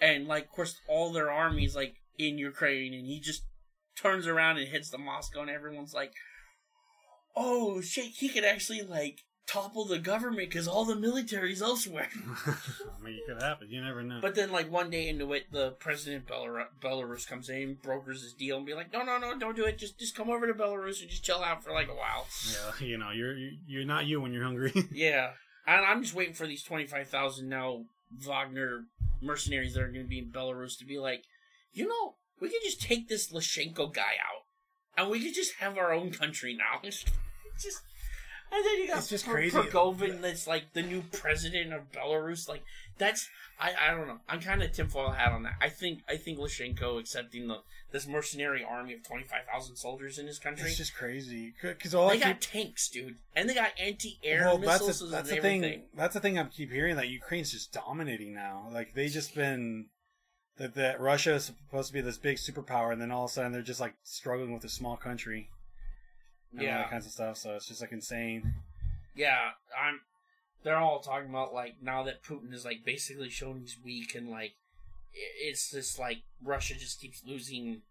and 0.00 0.26
like 0.26 0.44
of 0.44 0.50
course 0.52 0.80
all 0.88 1.12
their 1.12 1.30
armies 1.30 1.74
like 1.76 1.94
in 2.16 2.38
ukraine 2.38 2.94
and 2.94 3.06
he 3.06 3.20
just 3.20 3.42
turns 4.00 4.26
around 4.26 4.56
and 4.58 4.68
hits 4.68 4.90
the 4.90 4.98
moscow 4.98 5.40
and 5.42 5.50
everyone's 5.50 5.92
like 5.92 6.12
oh 7.36 7.80
shit 7.80 8.06
he 8.18 8.28
could 8.28 8.44
actually 8.44 8.82
like 8.82 9.20
topple 9.48 9.84
the 9.86 9.98
government 9.98 10.50
because 10.50 10.68
all 10.68 10.84
the 10.84 10.94
military's 10.94 11.62
elsewhere 11.62 12.08
I 12.46 13.02
mean, 13.02 13.14
it 13.14 13.26
could 13.26 13.42
happen. 13.42 13.68
You 13.70 13.82
never 13.82 14.02
know. 14.02 14.18
but 14.20 14.34
then 14.34 14.52
like 14.52 14.70
one 14.70 14.90
day 14.90 15.08
into 15.08 15.32
it 15.32 15.46
the 15.50 15.70
president 15.78 16.28
of 16.28 16.36
Belarus, 16.36 16.66
belarus 16.82 17.26
comes 17.26 17.48
in 17.48 17.78
brokers 17.82 18.22
his 18.22 18.34
deal 18.34 18.58
and 18.58 18.66
be 18.66 18.74
like 18.74 18.92
no 18.92 19.02
no 19.02 19.18
no 19.18 19.38
don't 19.38 19.56
do 19.56 19.64
it 19.64 19.78
just 19.78 19.98
just 19.98 20.14
come 20.14 20.28
over 20.28 20.46
to 20.46 20.52
belarus 20.52 21.00
and 21.00 21.08
just 21.08 21.24
chill 21.24 21.42
out 21.42 21.64
for 21.64 21.72
like 21.72 21.88
a 21.88 21.94
while 21.94 22.26
yeah, 22.52 22.86
you 22.86 22.98
know, 22.98 23.10
you're 23.10 23.34
you're 23.66 23.84
not 23.86 24.04
you 24.06 24.20
when 24.20 24.32
you're 24.32 24.44
hungry. 24.44 24.72
Yeah, 24.92 25.30
and 25.66 25.84
I'm 25.84 26.02
just 26.02 26.14
waiting 26.14 26.34
for 26.34 26.46
these 26.46 26.62
twenty 26.62 26.86
five 26.86 27.08
thousand 27.08 27.48
now 27.48 27.84
Wagner 28.16 28.84
mercenaries 29.22 29.74
that 29.74 29.82
are 29.82 29.88
going 29.92 30.04
to 30.04 30.08
be 30.08 30.18
in 30.18 30.30
Belarus 30.30 30.78
to 30.78 30.84
be 30.84 30.98
like, 30.98 31.24
you 31.72 31.86
know, 31.86 32.14
we 32.40 32.48
could 32.48 32.62
just 32.62 32.80
take 32.80 33.08
this 33.08 33.32
Lashenko 33.32 33.92
guy 33.92 34.02
out, 34.02 34.44
and 34.96 35.10
we 35.10 35.22
could 35.22 35.34
just 35.34 35.54
have 35.60 35.76
our 35.76 35.92
own 35.92 36.10
country 36.10 36.54
now. 36.56 36.80
just, 36.82 37.08
and 38.52 38.64
then 38.64 38.78
you 38.78 38.88
got 38.88 38.98
It's 38.98 39.08
just 39.08 39.24
Pr- 39.26 39.32
crazy. 39.32 39.56
Prokopin 39.56 40.20
that's 40.20 40.46
like 40.46 40.72
the 40.72 40.82
new 40.82 41.02
president 41.12 41.72
of 41.72 41.90
Belarus. 41.92 42.48
Like 42.48 42.62
that's 42.98 43.28
I 43.60 43.72
I 43.88 43.94
don't 43.94 44.06
know. 44.08 44.18
I'm 44.28 44.40
kind 44.40 44.62
of 44.62 44.72
tinfoil 44.72 45.10
hat 45.10 45.32
on 45.32 45.42
that. 45.44 45.54
I 45.60 45.68
think 45.68 46.00
I 46.08 46.16
think 46.16 46.38
Lashenko 46.38 46.98
accepting 47.00 47.48
the 47.48 47.58
this 47.90 48.06
mercenary 48.06 48.62
army 48.68 48.94
of 48.94 49.02
twenty 49.02 49.24
five 49.24 49.42
thousand 49.52 49.76
soldiers 49.76 50.18
in 50.18 50.26
his 50.26 50.38
country. 50.38 50.68
it's 50.68 50.76
just 50.76 50.94
crazy 50.94 51.54
because 51.62 51.94
all 51.94 52.08
they 52.08 52.16
I 52.16 52.18
got 52.18 52.40
keep. 52.40 52.50
tanks, 52.52 52.88
dude, 52.88 53.16
and 53.34 53.48
they 53.48 53.54
got 53.54 53.70
anti-air 53.78 54.42
Well, 54.44 54.58
that's 54.58 54.86
missiles 54.86 55.00
the, 55.10 55.16
that's 55.16 55.30
and 55.30 55.36
the 55.42 55.46
everything. 55.46 55.62
thing. 55.62 55.82
That's 55.96 56.14
the 56.14 56.20
thing 56.20 56.38
I 56.38 56.44
keep 56.44 56.70
hearing 56.70 56.96
that 56.96 57.08
Ukraine's 57.08 57.50
just 57.52 57.72
dominating 57.72 58.34
now. 58.34 58.68
Like 58.72 58.94
they 58.94 59.08
just 59.08 59.34
been 59.34 59.86
that 60.58 60.74
that 60.74 61.00
Russia 61.00 61.34
is 61.34 61.44
supposed 61.46 61.88
to 61.88 61.94
be 61.94 62.00
this 62.00 62.18
big 62.18 62.36
superpower, 62.36 62.92
and 62.92 63.00
then 63.00 63.10
all 63.10 63.24
of 63.24 63.30
a 63.30 63.32
sudden 63.34 63.52
they're 63.52 63.62
just 63.62 63.80
like 63.80 63.94
struggling 64.02 64.52
with 64.52 64.64
a 64.64 64.68
small 64.68 64.96
country. 64.96 65.48
And 66.52 66.60
all 66.60 66.66
Yeah. 66.66 66.78
that 66.78 66.90
kinds 66.90 67.06
of 67.06 67.12
stuff. 67.12 67.36
So 67.36 67.54
it's 67.54 67.66
just 67.68 67.80
like 67.80 67.92
insane. 67.92 68.54
Yeah, 69.14 69.50
I'm. 69.78 70.00
They're 70.62 70.76
all 70.76 71.00
talking 71.00 71.28
about 71.30 71.54
like 71.54 71.76
now 71.82 72.02
that 72.04 72.22
Putin 72.22 72.52
is 72.52 72.64
like 72.64 72.84
basically 72.84 73.30
showing 73.30 73.60
he's 73.60 73.76
weak 73.84 74.14
and 74.14 74.28
like 74.28 74.52
it's 75.40 75.70
just 75.70 75.98
like 75.98 76.18
Russia 76.42 76.74
just 76.74 77.00
keeps 77.00 77.22
losing 77.24 77.82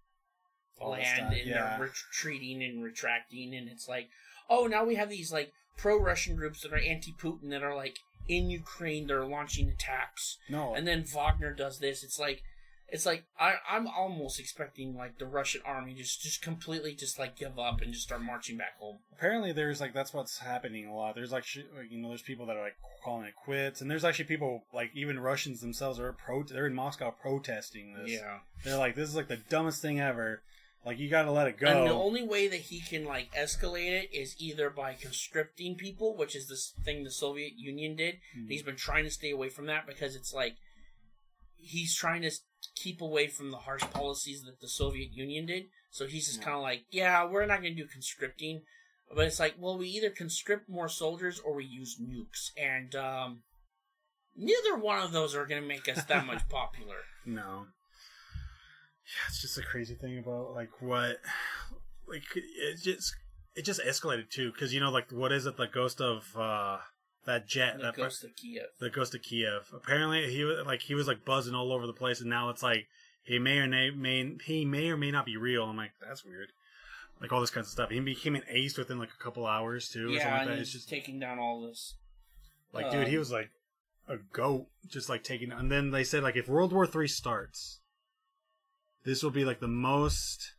All 0.79 0.91
land 0.91 1.33
and 1.33 1.47
yeah. 1.47 1.77
they're 1.77 1.87
retreating 1.87 2.61
and 2.61 2.83
retracting 2.83 3.55
and 3.55 3.67
it's 3.69 3.87
like 3.87 4.09
oh 4.49 4.67
now 4.67 4.83
we 4.85 4.95
have 4.95 5.09
these 5.09 5.31
like 5.31 5.51
pro-Russian 5.77 6.35
groups 6.35 6.61
that 6.61 6.73
are 6.73 6.77
anti-Putin 6.77 7.49
that 7.49 7.63
are 7.63 7.75
like 7.75 7.97
in 8.27 8.49
Ukraine 8.49 9.07
they're 9.07 9.25
launching 9.25 9.69
attacks 9.69 10.37
No, 10.49 10.75
and 10.75 10.85
then 10.87 11.03
Wagner 11.03 11.53
does 11.53 11.79
this 11.79 12.03
it's 12.03 12.19
like 12.19 12.43
it's 12.89 13.05
like 13.05 13.25
I, 13.39 13.55
I'm 13.69 13.85
almost 13.87 14.39
expecting 14.39 14.95
like 14.95 15.17
the 15.19 15.25
Russian 15.25 15.61
army 15.65 15.93
just 15.93 16.21
just 16.21 16.41
completely 16.41 16.93
just 16.95 17.19
like 17.19 17.35
give 17.37 17.59
up 17.59 17.81
and 17.81 17.91
just 17.91 18.05
start 18.05 18.21
marching 18.21 18.57
back 18.57 18.77
home. 18.79 18.99
apparently 19.11 19.51
there's 19.51 19.81
like 19.81 19.93
that's 19.93 20.13
what's 20.13 20.37
happening 20.39 20.87
a 20.87 20.95
lot. 20.95 21.13
There's 21.15 21.31
like, 21.31 21.43
sh- 21.45 21.59
you 21.89 21.97
know 22.01 22.09
there's 22.09 22.21
people 22.21 22.45
that 22.45 22.55
are 22.55 22.63
like 22.63 22.77
calling 23.03 23.25
it 23.25 23.35
quits, 23.35 23.81
and 23.81 23.91
there's 23.91 24.05
actually 24.05 24.25
people 24.25 24.63
like 24.73 24.91
even 24.93 25.19
Russians 25.19 25.59
themselves 25.61 25.99
are 25.99 26.13
pro. 26.13 26.43
They're 26.43 26.67
in 26.67 26.73
Moscow 26.73 27.11
protesting 27.11 27.93
this. 27.93 28.11
Yeah. 28.11 28.39
They're 28.63 28.77
like, 28.77 28.95
this 28.95 29.09
is 29.09 29.15
like 29.15 29.27
the 29.27 29.37
dumbest 29.49 29.81
thing 29.81 29.99
ever. 29.99 30.41
Like 30.85 30.99
you 30.99 31.09
got 31.09 31.23
to 31.23 31.31
let 31.31 31.47
it 31.47 31.57
go. 31.59 31.67
And 31.67 31.89
the 31.89 31.93
only 31.93 32.23
way 32.23 32.47
that 32.47 32.61
he 32.61 32.79
can 32.79 33.03
like 33.03 33.33
escalate 33.33 33.91
it 34.03 34.09
is 34.13 34.35
either 34.39 34.69
by 34.69 34.93
conscripting 34.93 35.75
people, 35.75 36.15
which 36.15 36.33
is 36.33 36.47
this 36.47 36.73
thing 36.85 37.03
the 37.03 37.11
Soviet 37.11 37.53
Union 37.57 37.97
did. 37.97 38.15
Mhm. 38.37 38.47
He's 38.47 38.63
been 38.63 38.77
trying 38.77 39.03
to 39.03 39.11
stay 39.11 39.31
away 39.31 39.49
from 39.49 39.65
that 39.65 39.85
because 39.85 40.15
it's 40.15 40.33
like 40.33 40.55
he's 41.57 41.95
trying 41.95 42.21
to 42.21 42.31
keep 42.81 43.01
away 43.01 43.27
from 43.27 43.51
the 43.51 43.57
harsh 43.57 43.83
policies 43.93 44.43
that 44.43 44.59
the 44.59 44.67
Soviet 44.67 45.11
Union 45.13 45.45
did. 45.45 45.65
So 45.89 46.05
he's 46.05 46.27
just 46.27 46.41
kind 46.41 46.55
of 46.55 46.61
like, 46.61 46.85
yeah, 46.91 47.25
we're 47.25 47.45
not 47.45 47.61
going 47.61 47.75
to 47.75 47.81
do 47.81 47.87
conscripting, 47.87 48.61
but 49.13 49.25
it's 49.25 49.39
like, 49.39 49.55
well, 49.57 49.77
we 49.77 49.87
either 49.87 50.09
conscript 50.09 50.69
more 50.69 50.89
soldiers 50.89 51.39
or 51.39 51.55
we 51.55 51.65
use 51.65 51.99
nukes, 51.99 52.51
and 52.57 52.93
um, 52.95 53.43
Neither 54.37 54.77
one 54.77 54.99
of 54.99 55.11
those 55.11 55.35
are 55.35 55.47
going 55.47 55.61
to 55.61 55.67
make 55.67 55.89
us 55.89 56.03
that 56.05 56.27
much 56.27 56.47
popular. 56.49 56.97
No. 57.25 57.65
Yeah, 59.05 59.27
it's 59.29 59.41
just 59.41 59.57
a 59.57 59.63
crazy 59.63 59.95
thing 59.95 60.19
about 60.19 60.53
like 60.53 60.69
what, 60.79 61.17
like 62.07 62.23
it 62.35 62.77
just 62.83 63.15
it 63.55 63.63
just 63.63 63.81
escalated 63.81 64.29
too 64.29 64.51
because 64.51 64.73
you 64.73 64.79
know 64.79 64.91
like 64.91 65.11
what 65.11 65.31
is 65.31 65.45
it 65.45 65.57
the 65.57 65.65
ghost 65.65 66.01
of 66.01 66.25
uh 66.37 66.77
that 67.27 67.47
jet 67.47 67.77
The 67.77 67.83
that 67.83 67.95
Ghost 67.95 68.23
of 68.23 68.35
Kiev. 68.35 68.63
the 68.79 68.89
ghost 68.89 69.13
of 69.13 69.21
Kiev. 69.21 69.69
Apparently 69.73 70.33
he 70.33 70.43
was 70.43 70.65
like 70.65 70.81
he 70.81 70.95
was 70.95 71.07
like 71.07 71.23
buzzing 71.23 71.53
all 71.53 71.71
over 71.71 71.85
the 71.85 71.93
place, 71.93 72.19
and 72.21 72.29
now 72.29 72.49
it's 72.49 72.63
like 72.63 72.87
he 73.21 73.37
may 73.37 73.59
or 73.59 73.67
may, 73.67 73.91
may 73.91 74.37
he 74.43 74.65
may 74.65 74.89
or 74.89 74.97
may 74.97 75.11
not 75.11 75.25
be 75.25 75.37
real. 75.37 75.65
I'm 75.65 75.77
like 75.77 75.91
that's 76.01 76.25
weird. 76.25 76.49
Like 77.21 77.31
all 77.31 77.41
this 77.41 77.51
kinds 77.51 77.67
of 77.67 77.71
stuff. 77.71 77.89
He 77.89 77.99
became 77.99 78.35
an 78.35 78.43
ace 78.49 78.77
within 78.77 78.97
like 78.97 79.11
a 79.11 79.23
couple 79.23 79.45
hours 79.45 79.89
too. 79.89 80.09
Yeah, 80.11 80.37
like 80.37 80.47
that. 80.47 80.57
he's 80.57 80.61
It's 80.67 80.71
just 80.71 80.89
taking 80.89 81.19
down 81.19 81.37
all 81.37 81.61
this. 81.61 81.95
like 82.73 82.89
dude, 82.91 83.07
he 83.07 83.15
um, 83.15 83.19
was 83.19 83.31
like 83.31 83.49
a 84.07 84.17
goat, 84.17 84.67
just 84.87 85.09
like 85.09 85.23
taking. 85.23 85.51
And 85.51 85.71
then 85.71 85.91
they 85.91 86.03
said 86.03 86.23
like 86.23 86.37
if 86.37 86.47
World 86.47 86.71
War 86.71 86.87
Three 86.87 87.07
starts, 87.07 87.81
this 89.03 89.21
will 89.21 89.31
be 89.31 89.45
like 89.45 89.59
the 89.59 89.67
most 89.67 90.53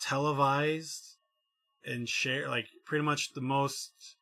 televised 0.00 1.16
and 1.84 2.08
share 2.08 2.48
like 2.48 2.66
pretty 2.84 3.04
much 3.04 3.32
the 3.32 3.40
most 3.40 4.15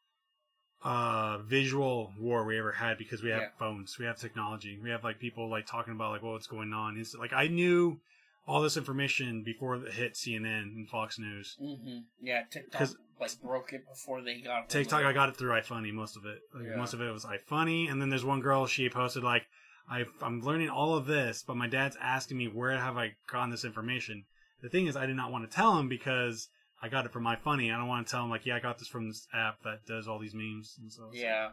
uh 0.84 1.38
visual 1.38 2.12
war 2.18 2.44
we 2.44 2.58
ever 2.58 2.72
had 2.72 2.98
because 2.98 3.22
we 3.22 3.30
have 3.30 3.42
Yeah. 3.42 3.48
phones 3.58 3.98
we 3.98 4.04
have 4.04 4.18
technology 4.18 4.78
we 4.82 4.90
have 4.90 5.02
like 5.02 5.18
people 5.18 5.48
like 5.48 5.66
talking 5.66 5.94
about 5.94 6.12
like 6.12 6.22
what's 6.22 6.46
going 6.46 6.72
on. 6.74 6.98
It's 6.98 7.14
like 7.14 7.32
i 7.32 7.46
knew 7.46 7.98
all 8.46 8.60
this 8.60 8.76
information 8.76 9.42
before 9.42 9.76
it 9.76 9.92
hit 9.94 10.12
cnn 10.12 10.62
and 10.76 10.88
fox 10.88 11.18
news. 11.18 11.56
Hmm 11.58 12.00
Yeah, 12.20 12.42
TikTok 12.50 12.90
like 13.18 13.40
broke 13.42 13.72
it 13.72 13.88
before 13.88 14.20
they 14.20 14.40
got 14.40 14.68
tiktok 14.68 15.04
i 15.04 15.12
got 15.12 15.28
it 15.30 15.36
through 15.36 15.52
ifunny 15.52 15.92
most 15.92 16.16
of 16.16 16.26
it. 16.26 16.40
Like 16.54 16.66
Yeah. 16.66 16.76
most 16.76 16.92
of 16.92 17.00
it 17.00 17.10
was 17.10 17.24
ifunny 17.24 17.90
and 17.90 18.00
then 18.00 18.10
there's 18.10 18.24
one 18.24 18.40
girl 18.40 18.66
she 18.66 18.90
posted 18.90 19.22
like 19.24 19.46
i 19.88 20.04
i'm 20.20 20.42
learning 20.42 20.68
all 20.68 20.94
of 20.96 21.06
this 21.06 21.42
but 21.46 21.56
my 21.56 21.66
dad's 21.66 21.96
asking 22.00 22.36
me 22.36 22.48
where 22.48 22.76
have 22.76 22.98
i 22.98 23.14
gotten 23.26 23.50
this 23.50 23.64
information? 23.64 24.24
The 24.62 24.68
thing 24.68 24.86
is 24.86 24.96
i 24.96 25.06
did 25.06 25.16
not 25.16 25.32
want 25.32 25.48
to 25.50 25.56
tell 25.56 25.78
him 25.78 25.88
because 25.88 26.48
i 26.84 26.88
got 26.88 27.06
it 27.06 27.12
from 27.12 27.22
my 27.22 27.34
funny. 27.36 27.72
i 27.72 27.76
don't 27.76 27.88
want 27.88 28.06
to 28.06 28.10
tell 28.10 28.22
him 28.22 28.30
like 28.30 28.44
yeah 28.46 28.56
i 28.56 28.60
got 28.60 28.78
this 28.78 28.88
from 28.88 29.08
this 29.08 29.26
app 29.34 29.62
that 29.64 29.86
does 29.86 30.06
all 30.06 30.18
these 30.18 30.34
memes 30.34 30.76
and 30.80 30.92
so 30.92 31.10
Yeah. 31.12 31.48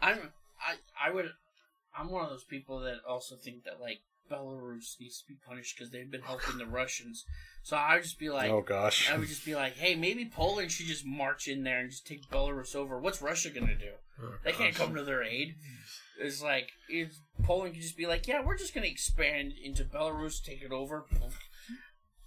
I'm 0.00 0.18
I 0.60 0.74
I 1.08 1.10
would 1.10 1.30
I'm 1.98 2.10
one 2.10 2.24
of 2.24 2.30
those 2.30 2.44
people 2.44 2.80
that 2.80 2.96
also 3.08 3.36
think 3.36 3.64
that 3.64 3.80
like 3.80 4.00
Belarus 4.30 5.00
needs 5.00 5.20
to 5.22 5.28
be 5.28 5.36
punished 5.46 5.76
because 5.76 5.90
they've 5.90 6.10
been 6.10 6.20
helping 6.22 6.58
the 6.58 6.66
Russians. 6.66 7.24
So 7.62 7.76
I 7.76 7.94
would 7.94 8.02
just 8.02 8.18
be 8.18 8.28
like 8.28 8.50
oh 8.50 8.60
gosh 8.62 9.10
I 9.10 9.16
would 9.16 9.28
just 9.28 9.44
be 9.46 9.54
like, 9.54 9.74
hey, 9.76 9.94
maybe 9.94 10.24
Poland 10.26 10.70
should 10.70 10.86
just 10.86 11.06
march 11.06 11.48
in 11.48 11.62
there 11.64 11.78
and 11.80 11.90
just 11.90 12.06
take 12.06 12.28
Belarus 12.30 12.74
over. 12.74 12.98
What's 12.98 13.22
Russia 13.22 13.50
gonna 13.50 13.74
do? 13.78 13.92
Oh, 14.22 14.34
They 14.44 14.52
can't 14.52 14.74
come 14.74 14.94
to 14.94 15.02
their 15.04 15.22
aid. 15.22 15.54
It's 16.20 16.42
like 16.42 16.70
if 16.88 17.16
Poland 17.42 17.74
could 17.74 17.82
just 17.82 17.96
be 17.96 18.06
like, 18.06 18.26
yeah, 18.26 18.44
we're 18.44 18.58
just 18.58 18.74
gonna 18.74 18.86
expand 18.86 19.52
into 19.62 19.84
Belarus, 19.84 20.42
take 20.44 20.62
it 20.62 20.72
over. 20.72 21.06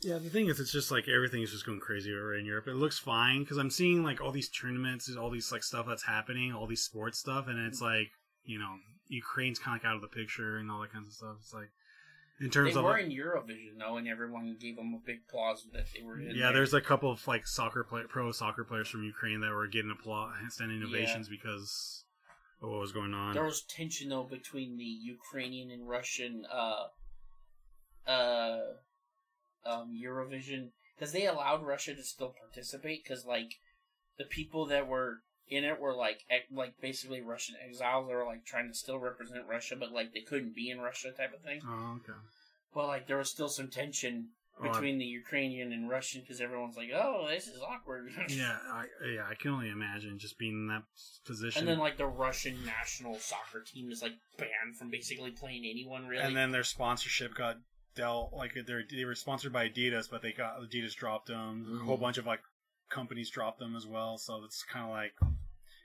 Yeah, 0.01 0.17
the 0.17 0.29
thing 0.29 0.47
is, 0.47 0.59
it's 0.59 0.71
just 0.71 0.91
like 0.91 1.07
everything 1.09 1.41
is 1.41 1.51
just 1.51 1.65
going 1.65 1.79
crazy 1.79 2.13
over 2.13 2.37
in 2.37 2.45
Europe. 2.45 2.67
It 2.67 2.75
looks 2.75 2.97
fine 2.97 3.43
because 3.43 3.57
I'm 3.57 3.69
seeing 3.69 4.01
like 4.01 4.21
all 4.21 4.31
these 4.31 4.49
tournaments, 4.49 5.13
all 5.17 5.29
these 5.29 5.51
like 5.51 5.63
stuff 5.63 5.87
that's 5.87 6.03
happening, 6.03 6.53
all 6.53 6.67
these 6.67 6.83
sports 6.83 7.19
stuff, 7.19 7.47
and 7.47 7.59
it's 7.67 7.81
like 7.81 8.11
you 8.45 8.59
know 8.59 8.75
Ukraine's 9.09 9.59
kind 9.59 9.77
of 9.77 9.83
like 9.83 9.89
out 9.89 9.95
of 9.95 10.01
the 10.01 10.07
picture 10.07 10.57
and 10.57 10.71
all 10.71 10.81
that 10.81 10.93
kinds 10.93 11.07
of 11.07 11.13
stuff. 11.13 11.35
It's 11.41 11.53
like 11.53 11.69
in 12.39 12.45
They 12.45 12.51
terms 12.51 12.75
of 12.77 12.83
They 12.83 12.89
were 12.89 12.97
in 12.97 13.11
Eurovision 13.11 13.77
though, 13.77 13.97
and 13.97 14.07
everyone 14.07 14.55
gave 14.59 14.77
them 14.77 14.93
a 14.93 15.05
big 15.05 15.19
applause 15.27 15.65
that 15.73 15.87
they 15.93 16.01
were 16.03 16.19
in. 16.19 16.29
yeah, 16.29 16.45
there. 16.45 16.53
there's 16.53 16.73
a 16.73 16.81
couple 16.81 17.11
of 17.11 17.27
like 17.27 17.45
soccer 17.45 17.83
play, 17.83 18.03
pro 18.07 18.31
soccer 18.31 18.63
players 18.63 18.87
from 18.87 19.03
Ukraine 19.03 19.41
that 19.41 19.51
were 19.51 19.67
getting 19.67 19.91
applause, 19.91 20.33
standing 20.49 20.81
ovations 20.81 21.27
because 21.27 22.05
of 22.61 22.69
what 22.69 22.79
was 22.79 22.93
going 22.93 23.13
on. 23.13 23.33
There 23.33 23.43
was 23.43 23.63
tension 23.63 24.09
though 24.09 24.23
between 24.23 24.77
the 24.77 24.83
Ukrainian 24.83 25.71
and 25.71 25.87
Russian 25.87 26.45
uh 26.49 26.87
uh 28.09 28.59
um 29.65 29.93
Eurovision 29.93 30.69
because 30.95 31.11
they 31.11 31.25
allowed 31.25 31.63
Russia 31.63 31.95
to 31.95 32.03
still 32.03 32.33
participate 32.39 33.03
because 33.03 33.25
like 33.25 33.55
the 34.17 34.25
people 34.25 34.65
that 34.67 34.87
were 34.87 35.19
in 35.47 35.63
it 35.63 35.79
were 35.79 35.95
like 35.95 36.21
ex- 36.29 36.51
like 36.51 36.73
basically 36.81 37.21
Russian 37.21 37.55
exiles 37.65 38.07
that 38.07 38.13
were 38.13 38.25
like 38.25 38.45
trying 38.45 38.67
to 38.67 38.73
still 38.73 38.99
represent 38.99 39.47
Russia 39.47 39.75
but 39.75 39.91
like 39.91 40.13
they 40.13 40.21
couldn't 40.21 40.55
be 40.55 40.69
in 40.69 40.79
Russia 40.79 41.11
type 41.11 41.33
of 41.33 41.41
thing. 41.41 41.61
oh, 41.65 41.97
okay. 41.97 42.17
But 42.73 42.87
like 42.87 43.07
there 43.07 43.17
was 43.17 43.29
still 43.29 43.49
some 43.49 43.69
tension 43.69 44.29
Oh, 44.61 44.63
between 44.63 44.97
the 44.97 45.05
Ukrainian 45.05 45.71
and 45.71 45.89
Russian 45.89 46.21
because 46.21 46.41
everyone's 46.41 46.75
like, 46.75 46.89
oh, 46.93 47.27
this 47.29 47.47
is 47.47 47.61
awkward. 47.61 48.11
yeah, 48.29 48.57
I, 48.69 48.85
yeah, 49.07 49.25
I 49.29 49.35
can 49.35 49.51
only 49.51 49.69
imagine 49.69 50.19
just 50.19 50.37
being 50.37 50.53
in 50.53 50.67
that 50.67 50.83
position. 51.25 51.59
And 51.61 51.67
then 51.67 51.79
like 51.79 51.97
the 51.97 52.07
Russian 52.07 52.57
national 52.65 53.15
soccer 53.19 53.63
team 53.65 53.89
is 53.89 54.01
like 54.01 54.13
banned 54.37 54.75
from 54.77 54.89
basically 54.89 55.31
playing 55.31 55.63
anyone 55.65 56.07
really. 56.07 56.23
And 56.23 56.35
then 56.35 56.51
their 56.51 56.65
sponsorship 56.65 57.35
got 57.35 57.57
dealt 57.99 58.33
like 58.33 58.53
they 58.53 58.83
they 58.95 59.05
were 59.05 59.15
sponsored 59.15 59.51
by 59.53 59.67
Adidas, 59.69 60.09
but 60.09 60.21
they 60.21 60.31
got 60.31 60.59
Adidas 60.61 60.95
dropped 60.95 61.27
them. 61.27 61.79
A 61.81 61.85
whole 61.85 61.97
Mhm. 61.97 62.01
bunch 62.01 62.17
of 62.17 62.25
like 62.25 62.41
companies 62.89 63.29
dropped 63.29 63.59
them 63.59 63.75
as 63.75 63.85
well. 63.85 64.17
So 64.17 64.43
it's 64.45 64.63
kind 64.63 64.85
of 64.85 64.91
like 64.91 65.13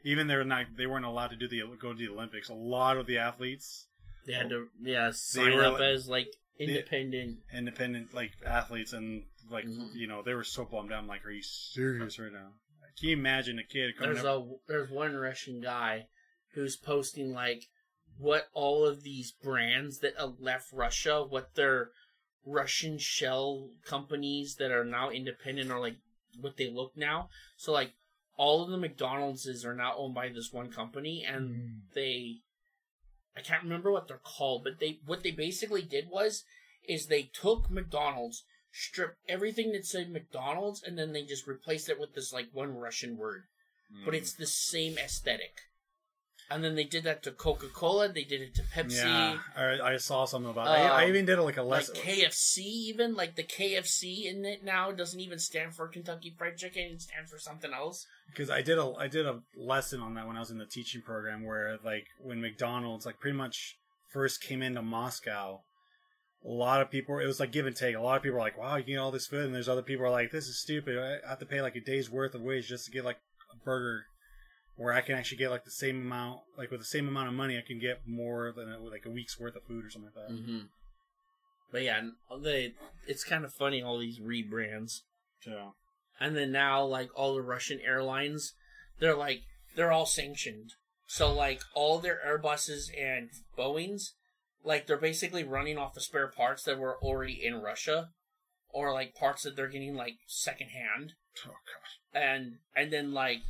even 0.05 0.27
they're 0.27 0.45
not 0.45 0.67
they 0.77 0.87
weren't 0.87 1.05
allowed 1.05 1.29
to 1.29 1.37
do 1.37 1.49
the 1.49 1.63
go 1.79 1.93
to 1.93 1.99
the 1.99 2.09
Olympics. 2.09 2.49
A 2.49 2.55
lot 2.55 2.97
of 2.97 3.07
the 3.07 3.19
athletes, 3.19 3.89
They 4.27 4.33
had 4.35 4.49
to, 4.51 4.69
yeah, 4.81 5.11
sign 5.13 5.53
were 5.55 5.65
up 5.65 5.81
as 5.81 6.09
like 6.09 6.29
independent. 6.59 7.41
independent 7.53 8.15
like 8.15 8.33
athletes, 8.47 8.93
and 8.93 9.27
like 9.51 9.67
Mhm. 9.67 9.95
you 9.95 10.07
know 10.07 10.23
they 10.23 10.35
were 10.35 10.45
so 10.45 10.65
bummed 10.65 10.93
out. 10.93 11.01
I'm 11.03 11.07
like, 11.09 11.25
are 11.27 11.31
you 11.31 11.43
serious 11.43 12.19
right 12.19 12.33
now? 12.33 12.53
Can 12.99 13.09
you 13.09 13.17
imagine 13.17 13.59
a 13.59 13.65
kid 13.65 13.97
coming 13.97 14.15
There's 14.15 14.25
up? 14.25 14.47
a 14.47 14.55
there's 14.69 14.91
one 14.91 15.17
Russian 15.17 15.61
guy 15.61 16.07
who's 16.53 16.77
posting 16.77 17.33
like 17.33 17.65
what 18.19 18.49
all 18.53 18.87
of 18.87 19.03
these 19.03 19.33
brands 19.33 19.99
that 19.99 20.15
uh, 20.17 20.31
left 20.39 20.73
Russia, 20.73 21.25
what 21.25 21.57
their 21.57 21.91
Russian 22.47 22.99
shell 22.99 23.71
companies 23.85 24.57
that 24.57 24.71
are 24.71 24.85
now 24.85 25.11
independent 25.11 25.71
are 25.71 25.81
like 25.81 25.97
what 26.41 26.57
they 26.57 26.71
look 26.71 26.97
now. 26.97 27.29
So 27.57 27.73
like 27.73 27.93
all 28.37 28.63
of 28.63 28.71
the 28.71 28.77
McDonald's 28.77 29.65
are 29.65 29.75
now 29.75 29.95
owned 29.97 30.15
by 30.15 30.29
this 30.29 30.53
one 30.53 30.71
company, 30.71 31.25
and 31.25 31.51
Mm. 31.51 31.95
they 31.95 32.41
I 33.37 33.41
can't 33.41 33.65
remember 33.65 33.91
what 33.91 34.07
they're 34.07 34.19
called, 34.19 34.63
but 34.65 34.79
they 34.79 35.01
what 35.05 35.23
they 35.23 35.33
basically 35.33 35.83
did 35.83 36.09
was 36.09 36.45
is 36.89 37.07
they 37.07 37.23
took 37.23 37.71
McDonald's, 37.71 38.45
stripped 38.71 39.19
everything 39.29 39.73
that 39.73 39.87
said 39.87 40.11
McDonald's, 40.11 40.83
and 40.83 40.99
then 40.99 41.13
they 41.13 41.25
just 41.25 41.47
replaced 41.47 41.89
it 41.89 41.99
with 41.99 42.15
this 42.15 42.33
like 42.33 42.49
one 42.53 42.77
Russian 42.77 43.17
word. 43.17 43.45
Mm. 43.93 44.05
But 44.05 44.15
it's 44.15 44.33
the 44.35 44.47
same 44.47 44.99
aesthetic. 44.99 45.63
And 46.51 46.63
then 46.63 46.75
they 46.75 46.85
did 46.85 47.05
that 47.05 47.23
to 47.23 47.31
Coca 47.31 47.69
Cola, 47.69 48.09
they 48.09 48.23
did 48.25 48.43
it 48.43 48.55
to 48.57 48.63
Pepsi, 48.63 49.03
yeah, 49.03 49.39
I, 49.57 49.95
I 49.95 49.97
saw 49.97 50.25
something 50.27 50.51
about. 50.51 50.67
Um, 50.69 50.75
I, 50.75 51.05
I 51.05 51.09
even 51.09 51.25
did 51.25 51.39
like 51.39 51.57
a 51.57 51.63
like. 51.63 51.87
KFC 51.87 52.59
even, 52.59 53.15
like 53.15 53.35
the 53.35 53.43
KFC 53.43 54.27
in 54.27 54.45
it 54.45 54.63
now 54.63 54.93
doesn't 54.93 55.19
even 55.21 55.39
stand 55.39 55.75
for 55.75 55.89
Kentucky 55.89 56.35
Fried 56.37 56.57
Chicken, 56.59 56.83
it 56.93 57.03
stands 57.03 57.31
for 57.31 57.39
something 57.39 57.73
else. 57.73 58.07
because 58.29 58.51
I 58.51 58.61
did 58.61 58.79
a 58.79 58.93
I 58.99 59.09
did 59.09 59.27
a 59.27 59.41
lesson 59.57 60.01
on 60.01 60.15
that 60.15 60.27
when 60.27 60.37
I 60.37 60.41
was 60.41 60.51
in 60.51 60.59
the 60.59 60.67
teaching 60.67 61.01
program 61.01 61.45
where 61.45 61.79
like 61.83 62.07
when 62.23 62.41
McDonald's 62.41 63.07
like 63.07 63.21
pretty 63.21 63.37
much 63.37 63.79
first 64.13 64.43
came 64.43 64.61
into 64.63 64.83
Moscow, 64.83 65.61
a 66.45 66.49
lot 66.49 66.83
of 66.83 66.91
people 66.91 67.19
it 67.19 67.27
was 67.27 67.41
like 67.41 67.53
give 67.53 67.67
and 67.67 67.75
take. 67.75 67.97
A 67.97 68.01
lot 68.01 68.17
of 68.17 68.23
people 68.23 68.37
were 68.37 68.45
like, 68.45 68.59
"Wow, 68.59 68.77
you 68.77 68.85
get 68.85 68.99
all 68.99 69.11
this 69.11 69.27
food," 69.27 69.47
and 69.47 69.55
there's 69.55 69.69
other 69.69 69.83
people 69.83 70.05
who 70.05 70.11
are 70.11 70.13
like, 70.13 70.31
"This 70.31 70.47
is 70.47 70.61
stupid. 70.61 70.99
I 70.99 71.27
have 71.29 71.39
to 71.39 71.47
pay 71.47 71.63
like 71.63 71.75
a 71.75 71.81
day's 71.81 72.11
worth 72.11 72.35
of 72.35 72.43
wage 72.43 72.69
just 72.69 72.85
to 72.85 72.91
get 72.91 73.05
like 73.05 73.19
a 73.51 73.57
burger." 73.65 74.05
Where 74.77 74.93
I 74.93 75.03
can 75.03 75.15
actually 75.15 75.39
get 75.39 75.51
like 75.51 75.65
the 75.65 75.71
same 75.71 76.01
amount, 76.01 76.41
like 76.59 76.71
with 76.71 76.81
the 76.81 76.87
same 76.87 77.07
amount 77.07 77.29
of 77.29 77.35
money, 77.35 77.57
I 77.57 77.63
can 77.67 77.79
get 77.79 78.01
more 78.07 78.53
than 78.57 78.73
a, 78.73 78.79
like 78.79 79.07
a 79.07 79.11
week's 79.11 79.39
worth 79.39 79.55
of 79.55 79.63
food 79.65 79.85
or 79.85 79.91
something 79.91 80.11
like 80.15 80.29
that. 80.29 80.35
Mm-hmm. 80.35 80.59
But 81.71 81.83
yeah, 81.83 82.01
they 82.43 82.75
it's 83.07 83.25
kind 83.25 83.45
of 83.45 83.53
funny 83.53 83.83
all 83.83 83.99
these 83.99 84.19
rebrands. 84.19 85.01
So 85.41 85.75
And 86.21 86.37
then 86.37 86.53
now 86.53 86.85
like 86.85 87.11
all 87.15 87.35
the 87.35 87.43
Russian 87.43 87.81
airlines, 87.81 88.55
they're 88.99 89.17
like 89.17 89.43
they're 89.77 89.93
all 89.93 90.07
sanctioned. 90.07 90.71
So 91.07 91.33
like 91.33 91.61
all 91.75 91.99
their 91.99 92.19
Airbuses 92.27 92.91
and 92.99 93.31
Boeings, 93.59 94.11
like 94.65 94.87
they're 94.87 94.97
basically 94.97 95.45
running 95.45 95.79
off 95.79 95.97
of 95.97 96.03
spare 96.03 96.29
parts 96.29 96.65
that 96.65 96.79
were 96.79 96.97
already 97.03 97.41
in 97.45 97.61
Russia, 97.61 98.09
or 98.71 98.93
like 98.93 99.15
parts 99.15 99.43
that 99.43 99.57
they're 99.57 99.69
getting 99.69 99.95
like 99.95 100.15
secondhand. 100.27 101.13
oh 101.47 101.51
gosh, 101.51 101.99
and 102.15 102.59
and 102.75 102.93
then 102.93 103.13
like 103.13 103.41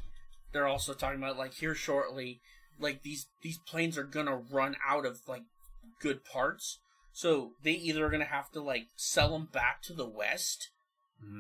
they're 0.55 0.67
also 0.67 0.95
talking 0.95 1.19
about 1.19 1.37
like 1.37 1.53
here 1.55 1.75
shortly 1.75 2.41
like 2.81 3.03
these 3.03 3.27
these 3.43 3.59
planes 3.59 3.99
are 3.99 4.05
gonna 4.05 4.41
run 4.51 4.77
out 4.89 5.05
of 5.05 5.21
like 5.29 5.43
good 6.01 6.25
parts. 6.25 6.79
So 7.13 7.51
they 7.63 7.73
either 7.73 8.07
are 8.07 8.11
gonna 8.11 8.25
have 8.25 8.51
to 8.53 8.63
like 8.63 8.87
sell 8.97 9.33
them 9.33 9.49
back 9.53 9.83
to 9.83 9.93
the 9.93 10.09
west 10.09 10.71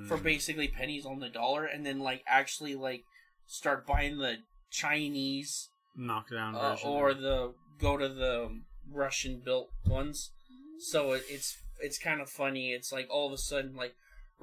for 0.09 0.17
Mm. 0.19 0.23
basically 0.23 0.69
pennies 0.69 1.05
on 1.05 1.21
the 1.21 1.29
dollar 1.29 1.65
and 1.65 1.85
then 1.85 1.99
like 2.01 2.23
actually 2.27 2.75
like 2.75 3.05
start 3.47 3.87
buying 3.87 4.19
the 4.19 4.37
chinese 4.71 5.69
knockdown 5.97 6.55
uh, 6.55 6.71
version, 6.71 6.89
or 6.89 7.15
the 7.15 7.55
go 7.79 7.97
to 7.97 8.09
the 8.09 8.61
russian 8.91 9.41
built 9.45 9.69
ones. 9.87 10.31
So 10.79 11.13
it, 11.13 11.25
it's 11.29 11.57
it's 11.81 11.99
kind 11.99 12.21
of 12.21 12.31
funny. 12.31 12.73
It's 12.73 12.93
like 12.93 13.09
all 13.11 13.27
of 13.27 13.33
a 13.33 13.39
sudden 13.39 13.75
like 13.75 13.95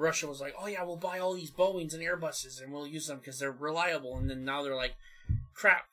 Russia 0.01 0.27
was 0.27 0.41
like, 0.41 0.53
"Oh 0.59 0.67
yeah, 0.67 0.83
we'll 0.83 0.97
buy 0.97 1.19
all 1.19 1.33
these 1.33 1.51
Boeing's 1.51 1.93
and 1.93 2.03
Airbuses 2.03 2.61
and 2.61 2.73
we'll 2.73 2.87
use 2.87 3.07
them 3.07 3.19
because 3.19 3.39
they're 3.39 3.51
reliable." 3.51 4.17
And 4.17 4.29
then 4.29 4.43
now 4.43 4.63
they're 4.63 4.75
like, 4.75 4.95
"Crap, 5.53 5.85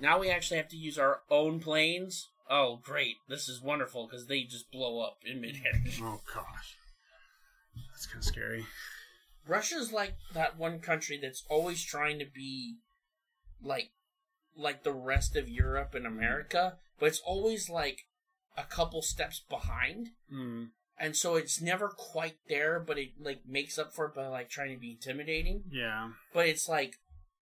Now 0.00 0.20
we 0.20 0.30
actually 0.30 0.58
have 0.58 0.68
to 0.68 0.76
use 0.76 0.96
our 0.96 1.22
own 1.28 1.58
planes. 1.58 2.28
Oh, 2.48 2.76
great! 2.76 3.16
This 3.28 3.48
is 3.48 3.60
wonderful 3.60 4.06
because 4.06 4.26
they 4.26 4.44
just 4.44 4.70
blow 4.70 5.00
up 5.00 5.18
in 5.24 5.40
midair. 5.40 5.72
Oh 6.00 6.20
gosh, 6.32 6.76
that's 7.90 8.06
kind 8.06 8.18
of 8.18 8.24
scary. 8.24 8.66
Russia's 9.46 9.92
like 9.92 10.14
that 10.34 10.56
one 10.56 10.78
country 10.78 11.18
that's 11.20 11.42
always 11.48 11.82
trying 11.82 12.18
to 12.20 12.26
be 12.26 12.76
like 13.62 13.90
like 14.56 14.82
the 14.82 14.92
rest 14.92 15.36
of 15.36 15.48
Europe 15.48 15.94
and 15.94 16.06
America, 16.06 16.78
but 16.98 17.06
it's 17.06 17.22
always 17.24 17.68
like 17.68 18.06
a 18.56 18.64
couple 18.64 19.02
steps 19.02 19.42
behind. 19.48 20.10
Mm, 20.32 20.68
And 21.00 21.16
so 21.16 21.36
it's 21.36 21.60
never 21.60 21.88
quite 21.88 22.36
there, 22.48 22.80
but 22.80 22.98
it 22.98 23.10
like 23.20 23.40
makes 23.46 23.78
up 23.78 23.92
for 23.94 24.06
it 24.06 24.14
by 24.14 24.26
like 24.26 24.48
trying 24.50 24.74
to 24.74 24.80
be 24.80 24.92
intimidating. 24.92 25.62
yeah, 25.70 26.08
But 26.34 26.46
it's 26.46 26.68
like 26.68 26.94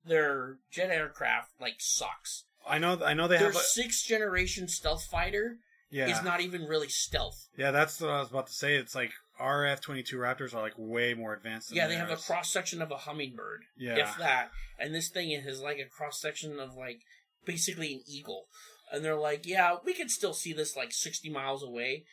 their 0.04 0.58
jet 0.70 0.90
aircraft 0.90 1.50
like 1.60 1.76
sucks. 1.78 2.44
I 2.68 2.78
know. 2.78 3.00
I 3.04 3.14
know 3.14 3.28
they 3.28 3.38
Their 3.38 3.46
have. 3.52 3.56
A, 3.56 3.64
sixth 3.64 4.06
generation 4.06 4.68
stealth 4.68 5.04
fighter 5.04 5.56
yeah, 5.90 6.08
is 6.08 6.22
not 6.22 6.40
even 6.40 6.62
really 6.64 6.88
stealth. 6.88 7.48
yeah. 7.56 7.70
That's 7.70 8.00
what 8.00 8.10
I 8.10 8.20
was 8.20 8.30
about 8.30 8.48
to 8.48 8.52
say. 8.52 8.74
It's 8.76 8.94
like 8.94 9.12
our 9.38 9.64
F 9.64 9.80
twenty 9.80 10.02
two 10.02 10.16
Raptors 10.18 10.54
are 10.54 10.60
like 10.62 10.74
way 10.76 11.14
more 11.14 11.32
advanced. 11.32 11.68
Than 11.68 11.76
Yeah, 11.76 11.86
they 11.86 11.94
have 11.94 12.10
a 12.10 12.16
cross 12.16 12.50
section 12.52 12.82
of 12.82 12.90
a 12.90 12.96
hummingbird, 12.96 13.62
Yeah, 13.78 13.96
if 13.96 14.18
that. 14.18 14.50
And 14.78 14.94
this 14.94 15.08
thing 15.08 15.30
is 15.30 15.60
like 15.60 15.78
a 15.78 15.88
cross 15.88 16.20
section 16.20 16.58
of 16.58 16.74
like 16.76 17.00
basically 17.44 17.94
an 17.94 18.00
eagle. 18.06 18.46
And 18.92 19.04
they're 19.04 19.16
like, 19.16 19.46
yeah, 19.46 19.76
we 19.84 19.94
can 19.94 20.08
still 20.08 20.32
see 20.34 20.52
this 20.52 20.76
like 20.76 20.92
60 20.92 21.30
miles 21.30 21.62
away. 21.62 22.04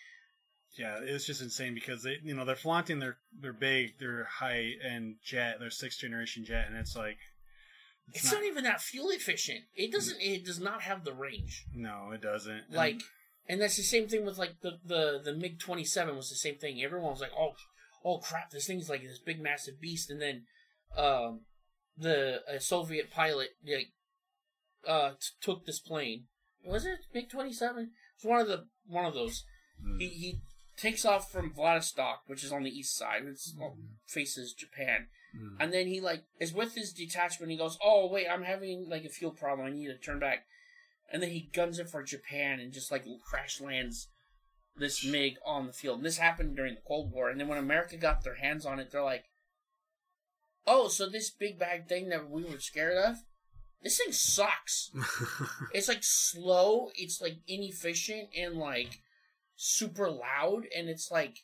Yeah. 0.75 0.99
It's 1.01 1.25
just 1.25 1.41
insane 1.41 1.73
because 1.73 2.03
they, 2.03 2.17
you 2.23 2.35
know, 2.35 2.45
they're 2.45 2.55
flaunting 2.55 2.99
their 2.99 3.17
their 3.39 3.53
big, 3.53 3.99
their 3.99 4.25
high 4.25 4.71
end 4.83 5.15
jet, 5.23 5.59
their 5.59 5.69
sixth 5.69 5.99
generation 5.99 6.45
jet, 6.45 6.65
and 6.67 6.77
it's 6.77 6.95
like 6.95 7.17
It's, 8.13 8.31
not, 8.31 8.43
even 8.43 8.63
that 8.63 8.81
fuel 8.81 9.09
efficient. 9.11 9.61
It 9.75 9.91
doesn't. 9.91 10.19
It 10.19 10.45
does 10.45 10.59
not 10.59 10.81
have 10.81 11.03
the 11.03 11.13
range. 11.13 11.65
No, 11.73 12.11
it 12.11 12.21
doesn't. 12.21 12.71
Like, 12.71 13.01
and 13.47 13.61
that's 13.61 13.77
the 13.77 13.83
same 13.83 14.07
thing 14.07 14.25
with 14.25 14.37
like 14.37 14.61
the 14.61 14.79
the 14.85 15.21
the 15.23 15.33
MiG 15.33 15.59
27 15.59 16.15
was 16.15 16.29
the 16.29 16.35
same 16.35 16.55
thing. 16.55 16.81
Everyone 16.81 17.11
was 17.11 17.21
like, 17.21 17.33
oh, 17.37 17.53
oh 18.03 18.17
crap, 18.17 18.51
this 18.51 18.67
thing's 18.67 18.89
like 18.89 19.03
this 19.03 19.19
big 19.19 19.41
massive 19.41 19.79
beast. 19.79 20.09
And 20.09 20.21
then, 20.21 20.43
um, 20.97 21.41
the 21.97 22.41
a 22.47 22.59
Soviet 22.59 23.11
pilot 23.11 23.49
like 23.67 23.91
uh 24.87 25.11
t- 25.11 25.27
took 25.41 25.65
this 25.65 25.79
plane. 25.79 26.25
Was 26.65 26.85
it 26.85 26.99
MiG 27.13 27.29
27? 27.29 27.91
It's 28.15 28.25
one 28.25 28.41
of 28.41 28.47
the 28.47 28.65
one 28.87 29.05
of 29.05 29.13
those. 29.13 29.43
Mm. 29.85 29.99
He 29.99 30.07
he 30.07 30.39
takes 30.77 31.05
off 31.05 31.31
from 31.31 31.53
Vladivostok, 31.53 32.23
which 32.27 32.43
is 32.43 32.51
on 32.51 32.63
the 32.63 32.69
east 32.69 32.95
side, 32.95 33.25
which 33.25 33.41
faces 34.05 34.53
Japan. 34.53 35.07
Mm. 35.35 35.55
And 35.59 35.73
then 35.73 35.87
he 35.87 35.99
like 35.99 36.23
is 36.39 36.53
with 36.53 36.75
his 36.75 36.93
detachment. 36.93 37.51
He 37.51 37.57
goes, 37.57 37.77
"Oh 37.83 38.07
wait, 38.07 38.27
I'm 38.27 38.43
having 38.43 38.87
like 38.89 39.05
a 39.05 39.09
fuel 39.09 39.31
problem. 39.31 39.67
I 39.67 39.71
need 39.71 39.87
to 39.87 39.97
turn 39.97 40.19
back." 40.19 40.45
And 41.11 41.21
then 41.21 41.29
he 41.29 41.49
guns 41.53 41.79
it 41.79 41.89
for 41.89 42.03
Japan 42.03 42.59
and 42.59 42.73
just 42.73 42.91
like 42.91 43.05
crash 43.23 43.61
lands 43.61 44.07
this 44.75 45.05
MiG 45.05 45.37
on 45.45 45.67
the 45.67 45.73
field. 45.73 45.97
And 45.97 46.05
this 46.05 46.17
happened 46.17 46.55
during 46.55 46.75
the 46.75 46.81
Cold 46.87 47.11
War. 47.11 47.29
And 47.29 47.39
then 47.39 47.47
when 47.47 47.59
America 47.59 47.97
got 47.97 48.23
their 48.23 48.35
hands 48.35 48.65
on 48.65 48.79
it, 48.79 48.91
they're 48.91 49.03
like, 49.03 49.25
"Oh, 50.65 50.87
so 50.87 51.07
this 51.07 51.29
big 51.29 51.59
bag 51.59 51.87
thing 51.87 52.09
that 52.09 52.29
we 52.29 52.43
were 52.43 52.59
scared 52.59 52.97
of, 52.97 53.17
this 53.83 53.97
thing 53.97 54.13
sucks. 54.13 54.91
it's 55.73 55.87
like 55.87 56.03
slow. 56.03 56.89
It's 56.95 57.21
like 57.21 57.37
inefficient 57.47 58.29
and 58.35 58.55
like 58.55 59.01
super 59.55 60.09
loud. 60.09 60.63
And 60.75 60.89
it's 60.89 61.09
like." 61.11 61.37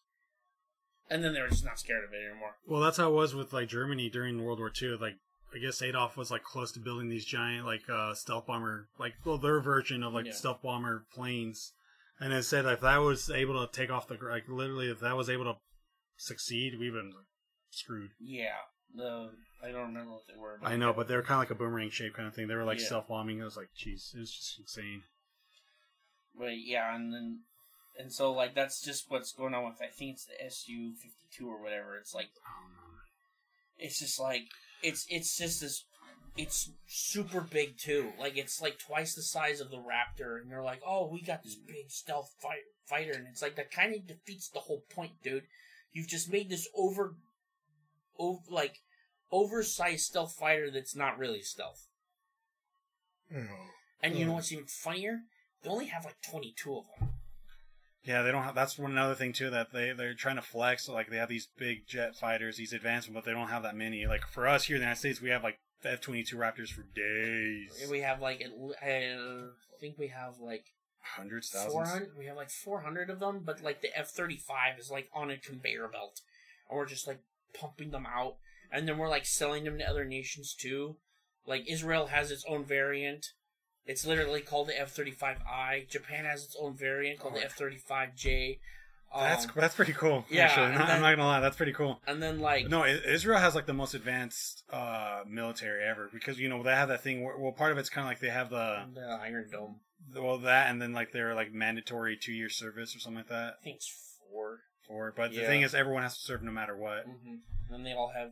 And 1.12 1.24
then 1.24 1.34
they're 1.34 1.50
just 1.50 1.66
not 1.66 1.80
scared 1.80 2.04
of 2.04 2.12
it 2.14 2.18
anymore. 2.30 2.58
well, 2.68 2.82
that's 2.82 2.98
how 2.98 3.10
it 3.10 3.16
was 3.16 3.34
with 3.34 3.52
like 3.52 3.68
Germany 3.68 4.10
during 4.12 4.44
World 4.44 4.60
War 4.60 4.72
II. 4.80 4.98
Like, 5.02 5.16
I 5.56 5.58
guess 5.58 5.82
Adolf 5.82 6.16
was 6.16 6.30
like 6.30 6.44
close 6.44 6.72
to 6.74 6.80
building 6.80 7.10
these 7.10 7.26
giant 7.26 7.66
like 7.66 7.90
uh 7.90 8.14
stealth 8.14 8.46
bomber, 8.46 8.90
like 9.00 9.14
well 9.26 9.40
their 9.40 9.60
version 9.60 10.04
of 10.04 10.14
like 10.14 10.28
Yeah. 10.28 10.34
stealth 10.34 10.62
bomber 10.62 11.08
planes, 11.12 11.74
and 12.20 12.32
it 12.32 12.44
said 12.44 12.66
if 12.66 12.82
that 12.82 12.98
was 12.98 13.28
able 13.32 13.66
to 13.66 13.72
take 13.74 13.90
off 13.90 14.08
the 14.08 14.18
gr- 14.18 14.30
like 14.30 14.48
literally 14.48 14.92
if 14.92 15.00
that 15.00 15.18
was 15.18 15.32
able 15.32 15.46
to 15.46 15.56
succeed, 16.18 16.78
we've 16.80 16.94
been 16.94 17.14
screwed. 17.72 18.12
Yeah, 18.20 18.58
the 18.94 19.32
I 19.64 19.72
don't 19.72 19.88
remember 19.88 20.12
what 20.12 20.28
they 20.28 20.40
were. 20.40 20.60
I 20.64 20.76
know, 20.76 20.94
but 20.94 21.08
they 21.08 21.16
were 21.16 21.24
kind 21.24 21.42
of 21.44 21.50
like 21.50 21.50
a 21.50 21.56
boomerang 21.56 21.90
shape 21.90 22.14
kind 22.14 22.28
of 22.28 22.36
thing. 22.36 22.48
They 22.48 22.54
were 22.56 22.66
like 22.66 22.78
Yeah. 22.80 22.86
stealth 22.86 23.08
bombing. 23.08 23.40
It 23.40 23.46
was 23.46 23.58
like, 23.58 23.70
jeez, 23.76 24.14
it 24.14 24.20
was 24.20 24.32
just 24.32 24.60
insane. 24.60 25.02
but 26.38 26.60
yeah, 26.60 26.94
and 26.96 27.12
then 27.12 27.40
and 28.00 28.12
so 28.14 28.32
like 28.32 28.56
that's 28.56 28.82
just 28.82 29.12
what's 29.12 29.34
going 29.34 29.54
on 29.54 29.66
with 29.66 29.82
I 29.82 29.88
think 29.88 30.14
it's 30.14 30.26
the 30.26 30.46
SU 30.46 30.94
fifty 30.94 31.28
two 31.32 31.50
or 31.50 31.62
whatever. 31.62 31.98
It's 31.98 32.16
like 32.16 32.30
it's 33.78 34.00
just 34.00 34.20
like 34.20 34.44
it's 34.82 35.06
it's 35.10 35.38
just 35.38 35.62
this. 35.62 35.84
It's 36.38 36.72
super 36.88 37.42
big 37.42 37.78
too. 37.78 38.14
Like 38.18 38.38
it's 38.38 38.62
like 38.62 38.80
twice 38.80 39.14
the 39.16 39.22
size 39.22 39.60
of 39.60 39.72
the 39.72 39.78
Raptor, 39.78 40.40
and 40.40 40.50
they're 40.50 40.64
like, 40.64 40.82
"Oh, 40.88 41.10
we 41.12 41.22
got 41.22 41.44
this 41.44 41.56
big 41.56 41.90
stealth 41.90 42.34
fight, 42.42 42.62
fighter," 42.86 43.12
and 43.12 43.28
it's 43.28 43.42
like 43.42 43.58
that 43.58 43.72
kind 43.72 43.94
of 43.94 44.08
defeats 44.08 44.48
the 44.48 44.60
whole 44.60 44.84
point, 44.90 45.12
dude. 45.22 45.44
You've 45.92 46.08
just 46.08 46.32
made 46.32 46.50
this 46.50 46.70
over, 46.78 47.16
over 48.18 48.40
like 48.50 48.78
oversized 49.32 50.06
stealth 50.06 50.34
fighter 50.40 50.72
that's 50.72 50.96
not 50.96 51.18
really 51.18 51.42
stealth. 51.42 51.88
And 54.02 54.16
you 54.16 54.26
know 54.26 54.34
what's 54.34 54.54
even 54.54 54.66
funnier? 54.66 55.22
They 55.62 55.70
only 55.70 55.88
have 55.88 56.06
like 56.06 56.22
twenty 56.22 56.54
two 56.56 56.78
of 56.78 56.86
them. 56.98 57.10
Yeah, 58.04 58.22
they 58.22 58.32
don't 58.32 58.44
have. 58.44 58.56
That's 58.56 58.78
one 58.78 58.92
another 58.92 59.16
thing 59.16 59.34
too 59.34 59.50
that 59.50 59.74
they 59.74 59.92
they're 59.92 60.14
trying 60.14 60.38
to 60.38 60.42
flex. 60.42 60.88
Like 60.88 61.10
they 61.10 61.18
have 61.18 61.30
these 61.30 61.50
big 61.58 61.86
jet 61.88 62.16
fighters, 62.16 62.58
these 62.58 62.74
advanced, 62.74 63.14
but 63.14 63.26
they 63.26 63.32
don't 63.32 63.50
have 63.50 63.64
that 63.64 63.76
many. 63.76 64.06
Like 64.06 64.26
for 64.28 64.48
us 64.48 64.66
here 64.66 64.78
in 64.78 64.82
the 64.82 64.86
United 64.86 65.00
States, 65.00 65.22
we 65.22 65.30
have 65.30 65.44
like 65.44 65.60
F 65.84 66.02
twenty 66.02 66.24
two 66.24 66.38
Raptors 66.38 66.70
for 66.70 66.84
days, 66.96 67.88
We 67.90 68.00
have 68.00 68.22
like, 68.22 68.44
I 68.82 69.16
think 69.80 69.98
we 69.98 70.08
have 70.08 70.40
like 70.40 70.66
hundreds, 71.02 71.50
thousands. 71.50 72.10
We 72.18 72.26
have 72.26 72.36
like 72.36 72.50
four 72.50 72.82
hundred 72.82 73.10
of 73.10 73.20
them, 73.20 73.42
but 73.46 73.62
like 73.62 73.82
the 73.82 73.98
F 73.98 74.10
thirty 74.10 74.38
five 74.38 74.80
is 74.80 74.92
like 74.92 75.10
on 75.14 75.32
a 75.32 75.38
conveyor 75.38 75.88
belt, 75.88 76.22
and 76.70 76.78
we're 76.78 76.86
just 76.86 77.08
like 77.08 77.20
pumping 77.54 77.92
them 77.92 78.06
out, 78.06 78.36
and 78.72 78.88
then 78.88 78.98
we're 78.98 79.10
like 79.10 79.26
selling 79.26 79.64
them 79.64 79.78
to 79.78 79.90
other 79.90 80.06
nations 80.06 80.54
too. 80.54 80.98
Like 81.46 81.70
Israel 81.70 82.08
has 82.08 82.32
its 82.32 82.46
own 82.48 82.64
variant. 82.66 83.28
It's 83.90 84.06
literally 84.06 84.42
called 84.42 84.68
the 84.68 84.80
F 84.80 84.92
thirty 84.92 85.12
five 85.12 85.38
I. 85.50 85.86
Japan 85.90 86.26
has 86.26 86.44
its 86.46 86.56
own 86.60 86.76
variant 86.76 87.20
called 87.20 87.36
the 87.36 87.44
F 87.44 87.54
thirty 87.54 87.78
five 87.78 88.16
J. 88.16 88.60
That's 89.14 89.46
Um, 89.46 89.52
that's 89.56 89.74
pretty 89.74 89.94
cool. 89.94 90.24
yeah, 90.30 90.44
actually, 90.46 90.68
not, 90.78 90.88
then- 90.88 90.96
I'm 90.98 91.02
not 91.02 91.16
gonna 91.16 91.26
lie, 91.28 91.40
that's 91.40 91.58
pretty 91.58 91.74
cool. 91.74 92.00
and 92.06 92.22
then 92.22 92.40
like 92.40 92.70
No, 92.70 92.86
Israel 92.86 93.40
has 93.40 93.56
like 93.56 93.66
the 93.66 93.74
most 93.74 93.96
advanced 93.96 94.64
uh 94.72 95.24
military 95.28 95.84
ever 95.84 96.10
because 96.14 96.40
you 96.40 96.48
know 96.48 96.62
they 96.62 96.76
have 96.76 96.90
that 96.90 97.02
thing. 97.02 97.24
Where, 97.24 97.36
well, 97.36 97.52
part 97.52 97.72
of 97.72 97.80
it's 97.80 97.90
kind 97.90 98.06
of 98.06 98.12
like 98.12 98.20
they 98.20 98.30
have 98.30 98.52
the 98.52 98.86
the 98.94 99.18
Iron 99.24 99.50
Dome. 99.52 99.80
well 100.16 100.38
that, 100.38 100.70
and 100.70 100.80
then 100.80 100.94
like 100.94 101.12
they're 101.12 101.34
like 101.34 101.52
mandatory 101.52 102.16
two 102.18 102.34
year 102.34 102.50
service 102.50 102.96
or 102.96 103.00
something 103.00 103.18
like 103.22 103.30
that 103.30 103.56
I 103.60 103.64
think 103.64 103.78
it's 103.78 103.92
four. 104.32 104.60
Four, 104.88 105.14
But 105.16 105.32
the 105.32 105.46
thing 105.46 105.62
is, 105.62 105.74
everyone 105.76 106.02
has 106.04 106.16
to 106.18 106.24
serve 106.24 106.42
no 106.44 106.52
matter 106.52 106.76
what. 106.76 107.08
Mm-hmm. 107.08 107.74
And 107.74 107.86
they 107.86 107.94
all 107.94 108.12
have 108.16 108.32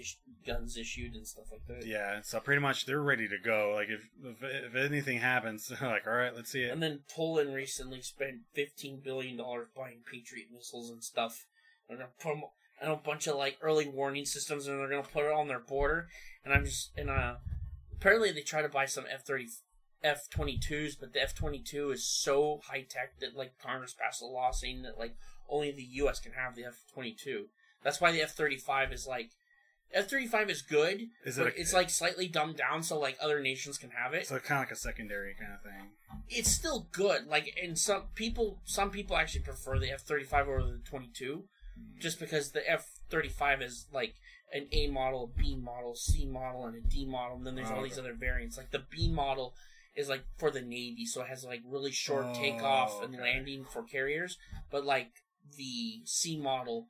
ish- 0.00 0.18
guns 0.46 0.76
issued 0.76 1.14
and 1.14 1.26
stuff 1.26 1.46
like 1.52 1.66
that. 1.68 1.86
Yeah, 1.86 2.20
so 2.22 2.40
pretty 2.40 2.60
much 2.60 2.86
they're 2.86 3.02
ready 3.02 3.28
to 3.28 3.38
go. 3.38 3.72
Like 3.74 3.88
if 3.88 4.00
if, 4.24 4.42
if 4.42 4.74
anything 4.74 5.18
happens, 5.18 5.68
they're 5.68 5.88
like, 5.88 6.06
all 6.06 6.12
right, 6.14 6.34
let's 6.34 6.50
see 6.50 6.62
it. 6.62 6.70
And 6.72 6.82
then 6.82 7.00
Poland 7.14 7.54
recently 7.54 8.02
spent 8.02 8.40
fifteen 8.54 9.00
billion 9.02 9.36
dollars 9.36 9.68
buying 9.76 10.00
Patriot 10.10 10.48
missiles 10.52 10.90
and 10.90 11.02
stuff. 11.04 11.46
They're 11.88 11.98
gonna 11.98 12.10
put 12.20 12.32
'em- 12.32 12.42
and 12.82 12.90
a 12.92 12.96
bunch 12.96 13.26
of 13.26 13.36
like 13.36 13.58
early 13.60 13.88
warning 13.88 14.24
systems, 14.24 14.66
and 14.66 14.78
they're 14.80 14.88
gonna 14.88 15.02
put 15.02 15.24
it 15.24 15.32
on 15.32 15.48
their 15.48 15.58
border. 15.60 16.08
And 16.44 16.54
I'm 16.54 16.64
just 16.64 16.90
and 16.96 17.10
uh, 17.10 17.34
apparently 17.92 18.32
they 18.32 18.40
try 18.42 18.62
to 18.62 18.68
buy 18.68 18.86
some 18.86 19.04
F 19.12 19.24
thirty 19.26 19.48
F 20.02 20.30
twenty 20.30 20.58
twos, 20.58 20.96
but 20.96 21.12
the 21.12 21.22
F 21.22 21.34
twenty 21.34 21.58
two 21.60 21.90
is 21.90 22.06
so 22.06 22.60
high 22.66 22.86
tech 22.88 23.18
that 23.20 23.36
like 23.36 23.52
Congress 23.62 23.94
passed 23.94 24.22
a 24.22 24.26
law 24.26 24.50
saying 24.50 24.82
that 24.82 24.98
like 24.98 25.14
only 25.48 25.70
the 25.72 25.82
U.S. 25.94 26.20
can 26.20 26.32
have 26.32 26.54
the 26.54 26.64
F 26.64 26.82
twenty 26.92 27.12
two. 27.12 27.46
That's 27.82 28.00
why 28.00 28.12
the 28.12 28.22
F 28.22 28.30
thirty 28.32 28.56
five 28.56 28.92
is 28.92 29.06
like 29.06 29.30
F 29.92 30.08
thirty 30.08 30.26
five 30.26 30.48
is 30.50 30.62
good, 30.62 31.08
Is 31.24 31.36
it 31.38 31.42
but 31.44 31.54
a- 31.54 31.60
it's 31.60 31.72
like 31.72 31.90
slightly 31.90 32.28
dumbed 32.28 32.56
down 32.56 32.82
so 32.82 32.98
like 32.98 33.16
other 33.20 33.40
nations 33.40 33.76
can 33.78 33.90
have 33.90 34.14
it 34.14 34.26
So 34.26 34.36
it's 34.36 34.46
kind 34.46 34.58
of 34.62 34.68
like 34.68 34.72
a 34.72 34.76
secondary 34.76 35.34
kind 35.34 35.52
of 35.52 35.62
thing. 35.62 35.90
it's 36.28 36.50
still 36.50 36.88
good. 36.92 37.26
Like, 37.26 37.52
and 37.62 37.78
some 37.78 38.04
people, 38.14 38.60
some 38.64 38.90
people 38.90 39.16
actually 39.16 39.42
prefer 39.42 39.78
the 39.78 39.90
F 39.90 40.02
thirty 40.02 40.24
five 40.24 40.46
over 40.48 40.62
the 40.62 40.80
twenty 40.88 41.10
two, 41.12 41.44
mm-hmm. 41.78 42.00
just 42.00 42.20
because 42.20 42.52
the 42.52 42.68
F 42.70 42.86
thirty 43.10 43.28
five 43.28 43.60
is 43.62 43.86
like 43.92 44.14
an 44.52 44.66
A 44.72 44.88
model, 44.88 45.30
a 45.34 45.38
B 45.40 45.56
model, 45.56 45.94
C 45.94 46.26
model, 46.26 46.66
and 46.66 46.76
a 46.76 46.80
D 46.88 47.04
model, 47.06 47.36
and 47.36 47.46
then 47.46 47.54
there's 47.56 47.70
Oh, 47.70 47.76
all 47.76 47.82
these 47.82 47.98
other 47.98 48.14
variants. 48.14 48.56
Like 48.56 48.70
the 48.70 48.84
B 48.90 49.10
model 49.10 49.54
is 49.96 50.08
like 50.08 50.22
for 50.38 50.50
the 50.52 50.60
Navy, 50.60 51.04
so 51.06 51.22
it 51.22 51.28
has 51.28 51.44
like 51.44 51.62
really 51.66 51.90
short 51.92 52.26
Oh, 52.28 52.34
takeoff 52.34 53.02
and 53.02 53.14
okay. 53.14 53.22
landing 53.22 53.64
for 53.64 53.82
carriers. 53.82 54.38
But 54.70 54.84
like 54.84 55.10
the 55.56 56.00
C 56.04 56.36
model 56.36 56.86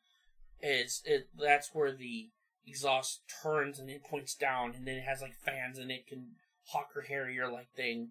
is 0.63 1.01
it 1.07 1.29
that's 1.39 1.71
where 1.75 1.93
the 1.93 2.29
exhaust 2.67 3.23
turns 3.43 3.79
and 3.79 3.91
it 3.91 4.05
points 4.05 4.35
down, 4.35 4.75
and 4.75 4.87
then 4.87 4.97
it 4.97 5.05
has 5.05 5.23
like 5.23 5.35
fans 5.35 5.79
and 5.79 5.91
it 5.91 6.07
can 6.07 6.37
Hawker 6.67 7.03
Harrier 7.03 7.51
like 7.51 7.71
thing. 7.75 8.11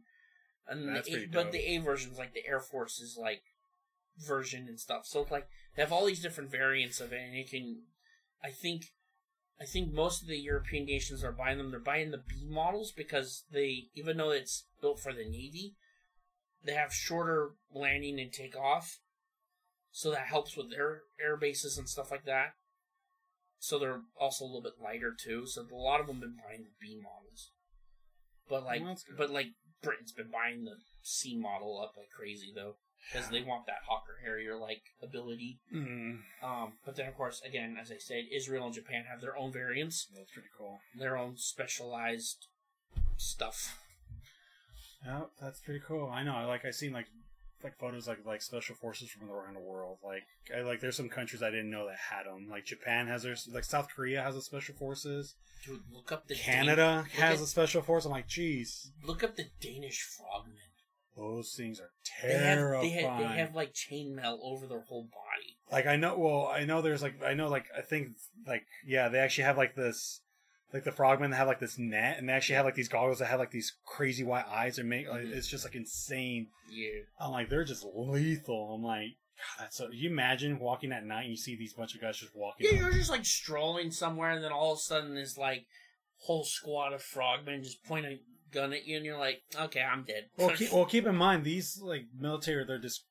And 0.67 0.95
That's 0.95 1.09
the 1.09 1.23
A, 1.23 1.27
but 1.27 1.51
the 1.51 1.76
A 1.76 1.77
version's 1.80 2.17
like 2.17 2.34
the 2.34 2.47
Air 2.47 2.59
Force's 2.59 3.17
like 3.19 3.41
version 4.17 4.67
and 4.67 4.80
stuff. 4.80 5.05
So 5.05 5.26
like 5.30 5.47
they 5.76 5.81
have 5.81 5.91
all 5.91 6.05
these 6.05 6.21
different 6.21 6.51
variants 6.51 6.99
of 6.99 7.13
it, 7.13 7.21
and 7.21 7.35
it 7.35 7.49
can. 7.49 7.84
I 8.43 8.51
think 8.51 8.85
I 9.61 9.65
think 9.65 9.93
most 9.93 10.21
of 10.21 10.27
the 10.27 10.38
European 10.38 10.85
nations 10.85 11.23
are 11.23 11.31
buying 11.31 11.57
them. 11.57 11.71
They're 11.71 11.80
buying 11.80 12.11
the 12.11 12.23
B 12.26 12.45
models 12.47 12.91
because 12.91 13.43
they, 13.51 13.88
even 13.93 14.17
though 14.17 14.31
it's 14.31 14.65
built 14.80 14.99
for 14.99 15.11
the 15.11 15.26
Navy, 15.26 15.76
they 16.63 16.73
have 16.73 16.93
shorter 16.93 17.51
landing 17.73 18.19
and 18.19 18.31
takeoff, 18.31 18.99
so 19.91 20.11
that 20.11 20.27
helps 20.27 20.55
with 20.55 20.69
their 20.69 21.01
air 21.21 21.35
bases 21.35 21.77
and 21.77 21.89
stuff 21.89 22.11
like 22.11 22.26
that. 22.26 22.53
So 23.60 23.77
they're 23.77 24.02
also 24.19 24.45
a 24.45 24.48
little 24.48 24.61
bit 24.61 24.81
lighter 24.81 25.14
too. 25.18 25.45
So 25.45 25.61
a 25.72 25.76
lot 25.76 25.99
of 25.99 26.07
them 26.07 26.18
have 26.18 26.22
been 26.22 26.38
buying 26.48 26.64
the 26.64 26.72
B 26.81 26.99
models, 27.02 27.52
but 28.49 28.64
like, 28.64 28.81
Well, 28.81 28.98
but 29.18 29.30
like 29.30 29.48
Britain's 29.81 30.11
been 30.14 30.31
buying 30.31 30.64
the 30.65 30.76
C 31.02 31.38
model 31.38 31.80
up 31.81 31.94
like 31.98 32.10
crazy 32.18 32.52
though, 32.56 32.76
because 33.11 33.30
they 33.30 33.41
want 33.41 33.65
that 33.68 33.84
Hawker 33.88 34.19
Harrier 34.23 34.57
like 34.57 34.81
ability. 35.02 35.60
Mm, 35.73 36.19
Um, 36.44 36.73
but 36.86 36.95
then 36.95 37.07
of 37.07 37.15
course, 37.15 37.41
again, 37.45 37.77
as 37.80 37.91
I 37.91 37.98
said, 37.98 38.26
Israel 38.34 38.65
and 38.65 38.73
Japan 38.73 39.03
have 39.10 39.22
their 39.22 39.38
own 39.38 39.52
variants, 39.52 40.07
that's 40.15 40.31
pretty 40.31 40.49
cool. 40.57 40.80
their 40.98 41.18
own 41.18 41.36
specialized 41.38 42.48
stuff. 43.18 43.77
Yeah, 45.06 45.23
that's 45.41 45.60
pretty 45.61 45.81
cool. 45.86 46.10
I 46.14 46.23
know. 46.23 46.36
I 46.36 46.45
like 46.45 46.65
I 46.65 46.72
seen 46.72 46.91
like 46.91 47.07
like 47.64 47.77
photos 47.77 48.07
like 48.07 48.26
like 48.26 48.41
special 48.41 48.76
forces 48.76 49.10
from 49.10 49.30
around 49.30 49.56
the 49.56 49.60
world. 49.60 49.98
Like 50.03 50.23
I 50.56 50.61
like 50.61 50.80
there's 50.80 50.95
some 50.98 51.10
countries 51.10 51.44
I 51.44 51.49
didn't 51.49 51.69
know 51.69 51.88
that 51.88 51.98
had 51.98 52.26
them. 52.26 52.48
Like 52.49 52.65
Japan 52.65 53.07
has 53.07 53.23
their 53.23 53.36
like 53.52 53.64
South 53.64 53.88
Korea 53.94 54.22
has 54.22 54.36
a 54.36 54.41
special 54.41 54.76
forces. 54.76 55.36
Dude, 55.65 55.81
look 55.91 56.11
up 56.11 56.27
the 56.27 56.36
Canada 56.36 57.06
Dan- 57.18 57.22
has 57.22 57.40
look, 57.40 57.48
a 57.48 57.49
special 57.49 57.81
force. 57.81 58.06
I'm 58.06 58.11
like, 58.11 58.27
geez, 58.27 58.91
look 59.06 59.23
up 59.23 59.36
the 59.36 59.48
Danish 59.61 60.02
frogmen. 60.18 60.56
those 61.18 61.53
things 61.57 61.80
are 61.81 61.91
They 62.26 62.31
have, 62.34 62.41
terrifying. 62.57 62.81
they 62.95 63.02
have 63.02 63.19
they 63.19 63.26
have 63.40 63.56
like 63.56 63.73
chainmail 63.73 64.38
over 64.41 64.68
their 64.68 64.81
whole 64.88 65.03
body. 65.03 65.57
like 65.72 65.86
I 65.86 65.98
know. 65.98 66.18
Well, 66.18 66.48
I 66.48 66.64
know 66.64 66.81
there's 66.81 67.02
like 67.02 67.22
I 67.23 67.34
know 67.34 67.49
like 67.49 67.65
I 67.77 67.81
think 67.81 68.10
like 68.48 68.64
yeah 68.86 69.10
they 69.10 69.19
actually 69.19 69.44
have 69.45 69.57
like 69.57 69.76
this. 69.76 70.22
Like 70.74 70.84
the 70.84 70.91
frogmen 70.91 71.32
that 71.32 71.38
have 71.38 71.48
like 71.48 71.60
this 71.60 71.80
net, 71.80 72.18
and 72.20 72.30
they 72.30 72.34
actually 72.34 72.56
have 72.56 72.66
like 72.66 72.76
these 72.76 72.90
goggles 72.90 73.20
that 73.20 73.26
have 73.26 73.40
like 73.40 73.52
these 73.52 73.74
crazy 73.86 74.24
white 74.24 74.46
eyes, 74.48 74.78
and 74.78 74.88
make 74.88 75.08
like, 75.10 75.22
Mhm. 75.24 75.34
it's 75.34 75.48
just 75.48 75.66
like 75.66 75.76
insane. 75.76 76.48
Yeah. 76.70 77.02
I'm 77.20 77.32
like, 77.32 77.50
they're 77.50 77.64
just 77.64 77.84
lethal. 77.84 78.76
I'm 78.76 78.84
like, 78.84 79.16
God, 79.38 79.64
that's 79.64 79.78
so. 79.78 79.90
You 79.91 80.10
imagine 80.10 80.60
walking 80.60 80.91
at 80.91 81.04
night 81.06 81.22
and 81.24 81.32
you 81.32 81.38
see 81.38 81.56
these 81.56 81.74
bunch 81.74 81.96
of 81.96 82.02
guys 82.02 82.18
just 82.20 82.36
walking. 82.36 82.68
Yeah, 82.68 82.74
up. 82.74 82.80
you're 82.82 82.91
just 82.91 83.10
like 83.10 83.26
strolling 83.26 83.90
somewhere, 83.90 84.30
and 84.32 84.44
then 84.44 84.52
all 84.52 84.74
of 84.74 84.78
a 84.78 84.82
sudden 84.82 85.16
this 85.16 85.38
like 85.38 85.66
whole 86.20 86.44
squad 86.44 86.94
of 86.94 87.02
frogmen 87.02 87.64
just 87.64 87.84
point 87.86 88.06
a 88.06 88.20
gun 88.52 88.74
at 88.74 88.86
you, 88.86 88.98
and 88.98 89.06
you're 89.06 89.18
like, 89.18 89.41
okay, 89.60 89.82
I'm 89.82 90.04
dead. 90.04 90.30
Well, 90.38 90.50
keep, 90.56 90.72
well, 90.74 90.86
keep 90.86 91.08
in 91.08 91.16
mind 91.16 91.44
these 91.46 91.80
like 91.82 92.06
military, 92.16 92.64
they're 92.66 92.78
just 92.78 93.06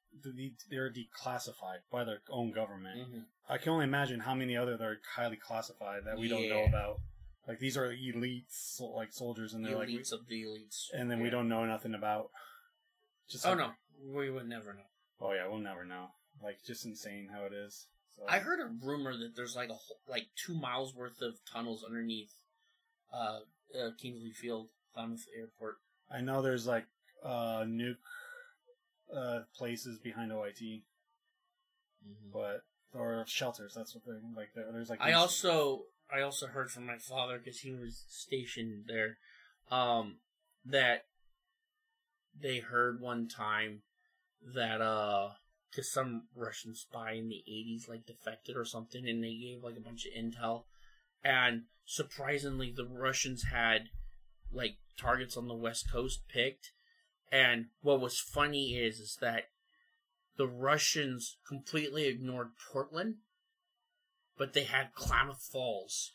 they're 0.71 0.93
declassified 0.93 1.79
by 1.91 2.05
their 2.05 2.19
own 2.31 2.53
government. 2.53 2.99
Mhm. 3.01 3.25
I 3.49 3.59
can 3.59 3.73
only 3.73 3.85
imagine 3.85 4.21
how 4.21 4.35
many 4.35 4.57
other 4.57 4.77
they're 4.77 4.99
highly 5.17 5.37
classified 5.37 6.03
that 6.07 6.19
we 6.19 6.29
don't 6.29 6.49
know 6.49 6.65
about. 6.65 7.01
Like 7.49 7.59
these 7.59 7.79
are 7.79 7.91
elite 7.91 8.45
sol- 8.51 8.95
like 8.95 9.11
soldiers, 9.13 9.55
and 9.55 9.65
The 9.65 9.71
they're 9.71 9.79
like, 9.79 9.89
elites 9.89 10.13
of 10.13 10.27
the 10.29 10.43
elites. 10.43 10.89
and 10.93 11.11
then 11.11 11.21
we 11.21 11.31
don't 11.31 11.49
know 11.49 11.65
nothing 11.65 11.95
about. 11.95 12.31
Just 13.29 13.47
Oh 13.47 13.51
like- 13.51 13.59
no, 13.59 13.71
we 14.05 14.31
would 14.31 14.47
never 14.47 14.75
know. 14.75 14.83
Oh 15.19 15.33
yeah, 15.33 15.49
we'll 15.49 15.59
never 15.59 15.85
know. 15.85 16.09
Like 16.43 16.59
just 16.65 16.85
insane 16.85 17.31
how 17.33 17.45
it 17.45 17.53
is. 17.55 17.87
So. 18.17 18.25
I 18.29 18.39
heard 18.41 18.61
a 18.61 18.67
rumor 18.85 19.17
that 19.17 19.35
there's 19.35 19.57
like 19.57 19.71
a 19.71 19.75
whole, 19.75 19.99
like 20.07 20.27
two 20.37 20.55
miles 20.55 20.95
worth 20.95 21.23
of 21.23 21.39
tunnels 21.51 21.83
underneath 21.85 22.33
uh, 23.13 23.41
uh 23.75 23.91
Kingsley 24.01 24.33
Field, 24.33 24.69
Klamath 24.93 25.25
Airport. 25.37 25.77
I 26.11 26.21
know 26.21 26.43
there's 26.43 26.67
like 26.67 26.87
uh 27.25 27.63
nuke 27.63 27.97
uh 29.15 29.41
places 29.57 29.99
behind 29.99 30.33
OIT, 30.33 30.83
but 32.33 32.63
or 32.93 33.25
shelters. 33.27 33.73
That's 33.75 33.95
what 33.95 34.05
they're 34.05 34.21
like. 34.37 34.51
There's 34.55 34.91
like. 34.91 35.01
I 35.01 35.13
also 35.15 35.85
I 36.11 36.23
also 36.23 36.47
heard 36.47 36.71
from 36.71 36.87
my 36.87 36.97
father 36.97 37.39
because 37.39 37.61
he 37.61 37.73
was 37.73 38.05
stationed 38.09 38.85
there, 38.87 39.19
um, 39.71 40.17
that 40.65 41.05
they 42.41 42.59
heard 42.59 43.01
one 43.01 43.29
time 43.29 43.83
that 44.55 44.81
uh, 44.81 45.31
because 45.71 45.93
some 45.93 46.29
Russian 46.35 46.75
spy 46.75 47.13
in 47.13 47.29
the 47.29 47.45
'80s 47.49 47.89
like 47.89 48.07
defected 48.07 48.57
or 48.57 48.65
something, 48.65 49.07
and 49.09 49.23
they 49.23 49.35
gave 49.35 49.63
like 49.63 49.77
a 49.77 49.81
bunch 49.81 50.07
of 50.07 50.13
intel, 50.13 50.65
and 51.23 51.65
surprisingly, 51.85 52.73
the 52.75 52.87
Russians 52.87 53.45
had 53.45 53.91
like 54.51 54.77
targets 54.99 55.37
on 55.37 55.49
the 55.49 55.55
west 55.55 55.91
coast 55.93 56.23
picked, 56.29 56.73
and 57.31 57.67
what 57.83 58.01
was 58.01 58.19
funny 58.19 58.77
is 58.77 58.99
is 58.99 59.19
that 59.21 59.45
the 60.37 60.47
Russians 60.47 61.37
completely 61.47 62.07
ignored 62.07 62.51
Portland 62.73 63.17
but 64.39 64.53
they 64.55 64.65
had 64.65 64.95
Klamath 64.95 65.43
Falls 65.43 66.13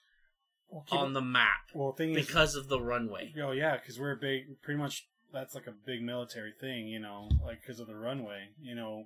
well, 0.69 0.85
on 0.91 1.11
it- 1.11 1.13
the 1.13 1.21
map 1.21 1.69
well 1.75 1.91
thing 1.91 2.15
is, 2.15 2.25
because 2.25 2.55
of 2.55 2.67
the 2.69 2.79
runway. 2.81 3.33
oh 3.41 3.51
yeah, 3.51 3.77
because 3.77 3.99
we're 3.99 4.15
big. 4.15 4.61
Pretty 4.61 4.79
much 4.79 5.07
that's 5.31 5.53
like 5.55 5.67
a 5.67 5.71
big 5.71 6.01
military 6.01 6.53
thing, 6.59 6.87
you 6.87 6.99
know, 6.99 7.29
like 7.43 7.61
because 7.61 7.79
of 7.79 7.87
the 7.87 7.95
runway, 7.95 8.49
you 8.61 8.75
know. 8.75 9.05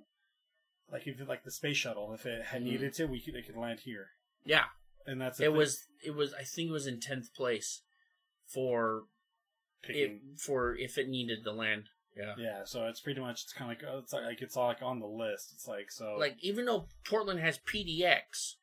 Like 0.90 1.06
if 1.06 1.20
like 1.28 1.44
the 1.44 1.50
space 1.50 1.76
shuttle, 1.76 2.14
if 2.14 2.24
it 2.24 2.46
had 2.46 2.62
Mhm. 2.62 2.66
needed 2.66 2.94
to, 2.94 3.04
we 3.06 3.20
could 3.20 3.34
it 3.34 3.44
could 3.46 3.56
land 3.58 3.80
here, 3.80 4.08
Yeah, 4.44 4.64
and 5.06 5.20
that's 5.20 5.38
it 5.38 5.44
thing, 5.48 5.54
was. 5.56 5.84
It 6.02 6.12
was. 6.12 6.32
I 6.32 6.44
think 6.44 6.70
it 6.70 6.72
was 6.72 6.86
in 6.86 6.98
tenth 7.00 7.34
place 7.34 7.82
for 8.46 9.04
it 9.84 10.20
for 10.38 10.74
if 10.76 10.96
it 10.98 11.08
needed 11.08 11.44
to 11.44 11.52
land. 11.52 11.88
Yeah. 12.16 12.34
Yeah, 12.38 12.64
so 12.64 12.86
it's 12.86 13.00
pretty 13.00 13.20
much 13.20 13.42
it's 13.44 13.52
kind 13.52 13.70
of 13.70 13.76
like 13.82 13.88
oh, 13.90 13.98
it's 13.98 14.12
like, 14.12 14.24
like 14.24 14.42
it's 14.42 14.56
all 14.56 14.66
like 14.68 14.82
on 14.82 14.98
the 14.98 15.06
list. 15.06 15.52
It's 15.54 15.68
like 15.68 15.90
so 15.90 16.16
Like 16.18 16.36
even 16.40 16.64
though 16.64 16.88
Portland 17.04 17.40
has 17.40 17.58
PDX, 17.58 18.54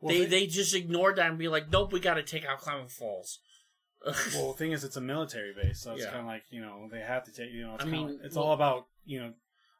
well, 0.00 0.14
they 0.14 0.20
the- 0.24 0.26
they 0.30 0.46
just 0.46 0.74
ignored 0.74 1.16
that 1.16 1.28
and 1.28 1.38
be 1.38 1.48
like, 1.48 1.70
nope, 1.70 1.92
we 1.92 2.00
got 2.00 2.14
to 2.14 2.22
take 2.22 2.44
out 2.44 2.58
Klamath 2.60 2.92
Falls. 2.92 3.38
well, 4.34 4.52
the 4.52 4.58
thing 4.58 4.72
is, 4.72 4.82
it's 4.82 4.96
a 4.96 5.00
military 5.00 5.52
base, 5.52 5.80
so 5.80 5.92
it's 5.92 6.02
Yeah. 6.02 6.08
kind 6.10 6.20
of 6.20 6.26
like 6.26 6.44
you 6.50 6.60
know 6.62 6.88
they 6.90 7.00
have 7.00 7.24
to 7.24 7.32
take 7.32 7.50
you 7.52 7.66
know. 7.66 7.74
It's 7.74 7.84
I 7.84 7.86
mean, 7.86 8.06
like- 8.08 8.18
it's 8.24 8.36
well- 8.36 8.46
all 8.46 8.52
about 8.54 8.86
you 9.04 9.20
know. 9.20 9.32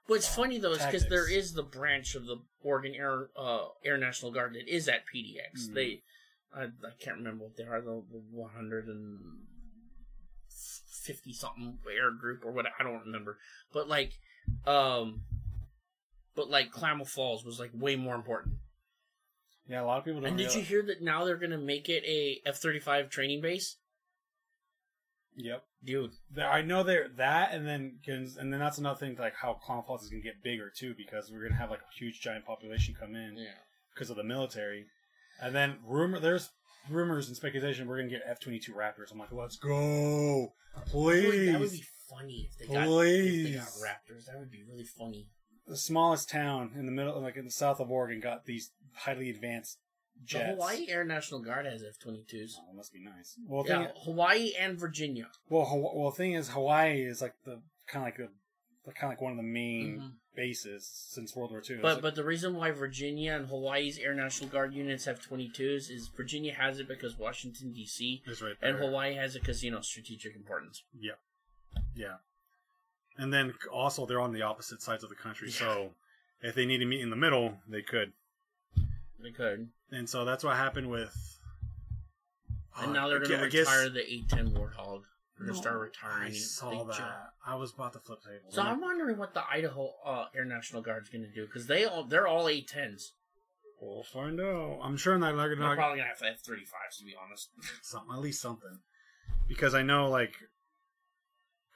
What's 0.06 0.26
funny 0.34 0.58
though 0.58 0.72
is 0.72 0.84
because 0.84 1.06
there 1.08 1.30
is 1.30 1.52
the 1.54 1.62
branch 1.62 2.16
of 2.16 2.26
the 2.26 2.36
Oregon 2.62 2.94
Air 2.96 3.28
uh, 3.36 3.66
Air 3.84 3.96
National 3.96 4.32
Guard 4.32 4.54
that 4.54 4.66
is 4.68 4.88
at 4.88 5.02
PDX. 5.06 5.68
Mhm. 5.68 5.74
They, 5.74 6.02
I, 6.52 6.64
I 6.64 6.68
can't 6.98 7.18
remember 7.18 7.44
what 7.44 7.56
they 7.56 7.62
are, 7.62 7.80
the 7.80 8.02
one 8.32 8.50
hundred 8.50 8.88
and 8.88 9.20
fifty 11.04 11.32
something 11.32 11.78
air 11.96 12.10
group 12.10 12.44
or 12.44 12.50
what 12.52 12.66
I 12.78 12.82
don't 12.82 13.04
remember. 13.06 13.38
But 13.72 13.88
like, 13.88 14.12
um, 14.66 15.22
but 16.34 16.50
like 16.50 16.70
Klamath 16.72 17.08
Falls 17.10 17.44
was 17.44 17.58
like 17.60 17.70
way 17.72 17.96
more 17.96 18.14
important. 18.16 18.56
Yeah, 19.70 19.82
a 19.82 19.86
lot 19.86 19.98
of 19.98 20.04
people 20.04 20.20
don't. 20.20 20.30
And 20.30 20.36
did 20.36 20.52
you 20.52 20.62
hear 20.62 20.82
that 20.82 21.00
now 21.00 21.24
they're 21.24 21.36
gonna 21.36 21.56
make 21.56 21.88
it 21.88 22.02
a 22.04 22.40
F 22.44 22.56
thirty 22.58 22.80
five 22.80 23.08
training 23.08 23.40
base, 23.40 23.76
Yep, 25.36 25.62
dude? 25.84 26.10
I 26.36 26.62
know 26.62 26.82
there 26.82 27.08
that, 27.16 27.54
and 27.54 27.64
then 27.68 28.00
and 28.36 28.52
then 28.52 28.58
that's 28.58 28.78
another 28.78 28.98
thing 28.98 29.16
like 29.16 29.36
how 29.36 29.54
Clown 29.54 29.84
Falls 29.86 30.02
is 30.02 30.10
gonna 30.10 30.22
get 30.22 30.42
bigger 30.42 30.72
too 30.76 30.94
because 30.96 31.30
we're 31.30 31.44
gonna 31.44 31.60
have 31.60 31.70
like 31.70 31.80
a 31.82 31.94
huge 31.96 32.20
giant 32.20 32.44
population 32.46 32.96
come 32.98 33.14
in 33.14 33.36
Yeah. 33.36 33.54
because 33.94 34.10
of 34.10 34.16
the 34.16 34.24
military, 34.24 34.86
and 35.40 35.54
then 35.54 35.78
rumor 35.86 36.18
there's 36.18 36.50
rumors 36.88 37.28
and 37.28 37.36
speculation 37.36 37.86
we're 37.86 37.98
gonna 37.98 38.10
get 38.10 38.22
F 38.26 38.40
twenty 38.40 38.58
two 38.58 38.72
Raptors. 38.72 39.12
I'm 39.12 39.18
like, 39.20 39.30
let's 39.30 39.56
go, 39.56 40.52
please. 40.86 41.52
That 41.52 41.60
would 41.60 41.70
be 41.70 41.84
funny 42.08 42.48
if 42.50 42.58
they 42.58 42.74
got 42.74 42.88
if 42.88 43.44
they 43.44 43.52
got 43.52 43.68
Raptors. 43.68 44.24
That 44.26 44.40
would 44.40 44.50
be 44.50 44.64
really 44.68 44.84
funny. 44.84 45.28
The 45.70 45.76
smallest 45.76 46.28
town 46.28 46.72
in 46.76 46.84
the 46.86 46.92
middle, 46.92 47.20
like 47.20 47.36
in 47.36 47.44
the 47.46 47.50
south 47.50 47.80
of 47.80 47.90
Oregon, 47.90 48.20
got 48.20 48.44
these 48.44 48.72
highly 48.92 49.30
advanced 49.30 49.78
jets. 50.24 50.44
The 50.48 50.52
Hawaii 50.52 50.86
Air 50.88 51.04
National 51.04 51.40
Guard 51.40 51.64
has 51.66 51.82
F 51.82 51.98
twenty 51.98 52.24
twos. 52.28 52.58
Oh, 52.60 52.70
it 52.72 52.76
must 52.76 52.92
be 52.92 53.00
nice. 53.02 53.36
Well, 53.46 53.64
Yeah, 53.66 53.86
thing, 53.86 53.92
Hawaii 54.04 54.52
and 54.58 54.78
Virginia. 54.78 55.28
well, 55.48 55.64
Haw- 55.64 55.94
well, 55.96 56.10
the 56.10 56.16
thing 56.16 56.32
is, 56.34 56.50
Hawaii 56.50 57.02
is 57.02 57.22
like 57.22 57.34
the 57.44 57.62
kind 57.86 58.02
of 58.02 58.06
like 58.08 58.16
the, 58.16 58.28
the 58.84 58.92
kind 58.92 59.12
of 59.12 59.18
like 59.18 59.20
one 59.22 59.32
of 59.32 59.36
the 59.38 59.42
main 59.44 59.98
Mhm. 60.00 60.12
bases 60.34 60.86
since 60.86 61.34
World 61.36 61.50
War 61.52 61.62
II. 61.68 61.76
But 61.76 61.94
like- 61.94 62.02
but 62.02 62.14
the 62.16 62.24
reason 62.24 62.54
why 62.54 62.70
Virginia 62.72 63.32
and 63.34 63.46
Hawaii's 63.46 63.98
Air 63.98 64.14
National 64.14 64.50
Guard 64.50 64.74
units 64.74 65.04
have 65.04 65.20
twenty 65.22 65.48
twos 65.48 65.88
is 65.88 66.08
Virginia 66.08 66.52
has 66.54 66.78
it 66.80 66.88
because 66.88 67.16
Washington 67.16 67.72
D.C. 67.72 68.22
it's 68.26 68.42
right 68.42 68.56
there. 68.60 68.70
and. 68.70 68.78
Hawaii 68.78 69.14
has 69.14 69.36
it 69.36 69.40
because 69.40 69.62
you 69.64 69.70
know 69.70 69.80
strategic 69.80 70.34
importance. 70.34 70.82
Yeah, 70.98 71.12
yeah. 71.94 72.16
And 73.20 73.32
then 73.32 73.54
also 73.70 74.06
they're 74.06 74.20
on 74.20 74.32
the 74.32 74.42
opposite 74.42 74.80
sides 74.82 75.02
of 75.04 75.10
the 75.10 75.16
country, 75.16 75.50
so 75.50 75.90
if 76.40 76.54
they 76.54 76.64
need 76.64 76.78
to 76.78 76.86
meet 76.86 77.00
in 77.02 77.10
the 77.10 77.16
middle, 77.16 77.58
they 77.68 77.82
could. 77.82 78.12
They 79.22 79.30
could, 79.30 79.68
And 79.92 80.08
so 80.08 80.24
that's 80.24 80.42
what 80.42 80.56
happened 80.56 80.88
with. 80.90 81.14
and 82.78 82.90
Uh, 82.90 82.92
now 82.92 83.08
they're 83.08 83.18
going 83.18 83.40
to 83.42 83.48
guess- 83.50 83.66
retire 83.66 83.90
the 83.90 84.00
A-10 84.10 84.52
Warthog. 84.52 85.02
They're 85.36 85.46
going 85.48 85.54
to 85.56 85.62
start 85.62 85.78
retiring. 85.80 86.32
I 86.32 86.34
saw 86.34 86.84
that. 86.84 86.96
ju- 86.96 87.04
I 87.46 87.54
was 87.56 87.72
about 87.74 87.92
to 87.94 87.98
flip 87.98 88.20
tables. 88.22 88.54
So 88.54 88.62
I'm 88.62 88.80
wondering 88.80 89.16
what 89.18 89.32
the 89.34 89.42
Idaho 89.46 89.92
uh, 90.04 90.26
Air 90.34 90.44
National 90.44 90.80
Guard's 90.82 91.08
going 91.10 91.22
to 91.24 91.30
do 91.32 91.46
because 91.46 91.66
they 91.66 91.84
all 91.86 92.04
they're 92.04 92.26
all 92.26 92.46
A-10s. 92.48 93.10
We'll 93.80 94.02
find 94.02 94.38
out. 94.40 94.80
I'm 94.82 94.98
sure 94.98 95.16
not. 95.18 95.36
They're 95.36 95.48
They're 95.48 95.56
not 95.56 95.76
probably 95.76 95.98
going 95.98 96.04
to 96.06 96.08
have 96.10 96.18
to 96.18 96.24
have 96.26 96.40
thirty 96.40 96.64
fives 96.66 96.98
to 96.98 97.04
be 97.04 97.14
honest. 97.22 97.48
something, 97.82 98.12
at 98.14 98.20
least 98.20 98.40
something. 98.42 98.80
Because 99.48 99.74
I 99.74 99.80
know, 99.82 100.08
like, 100.10 100.34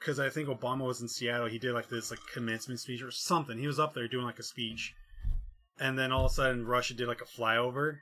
because 0.05 0.19
I 0.19 0.29
think 0.29 0.49
Obama 0.49 0.85
was 0.85 1.01
in 1.01 1.07
Seattle. 1.07 1.47
He 1.47 1.57
did 1.57 1.73
like 1.73 1.89
this 1.89 2.11
like 2.11 2.19
commencement 2.31 2.79
speech 2.79 3.01
or 3.01 3.09
something. 3.09 3.57
He 3.57 3.65
was 3.65 3.79
up 3.79 3.95
there 3.95 4.07
doing 4.07 4.25
like 4.25 4.37
a 4.37 4.43
speech, 4.43 4.93
and 5.79 5.97
then 5.97 6.11
all 6.11 6.25
of 6.25 6.31
a 6.31 6.33
sudden 6.33 6.65
Russia 6.65 6.93
did 6.93 7.07
like 7.07 7.21
a 7.21 7.25
flyover, 7.25 7.97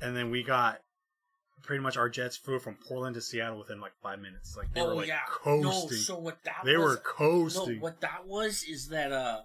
and 0.00 0.16
then 0.16 0.30
we 0.30 0.42
got 0.42 0.80
pretty 1.62 1.82
much 1.82 1.98
our 1.98 2.08
jets 2.08 2.38
flew 2.38 2.58
from 2.58 2.76
Portland 2.88 3.14
to 3.16 3.20
Seattle 3.20 3.58
within 3.58 3.80
like 3.80 3.92
five 4.02 4.18
minutes. 4.18 4.56
Like 4.56 4.72
they 4.72 4.80
oh 4.80 4.88
were 4.88 4.94
like 4.94 5.08
yeah, 5.08 5.20
coasting. 5.28 5.62
no. 5.62 5.88
So 5.88 6.18
what 6.18 6.38
that 6.44 6.62
they 6.64 6.78
was, 6.78 6.86
were 6.86 6.96
coasting. 6.96 7.76
No, 7.76 7.82
what 7.82 8.00
that 8.00 8.26
was 8.26 8.62
is 8.62 8.88
that 8.88 9.12
uh, 9.12 9.40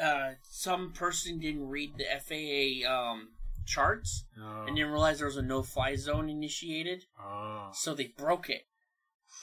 uh, 0.00 0.34
some 0.48 0.92
person 0.92 1.40
didn't 1.40 1.68
read 1.68 1.94
the 1.98 2.04
FAA 2.04 2.88
um 2.88 3.30
charts 3.66 4.24
oh. 4.40 4.66
and 4.66 4.76
didn't 4.76 4.92
realize 4.92 5.18
there 5.18 5.26
was 5.26 5.36
a 5.36 5.42
no-fly 5.42 5.96
zone 5.96 6.30
initiated, 6.30 7.06
oh. 7.20 7.70
so 7.74 7.92
they 7.92 8.06
broke 8.16 8.48
it. 8.48 8.62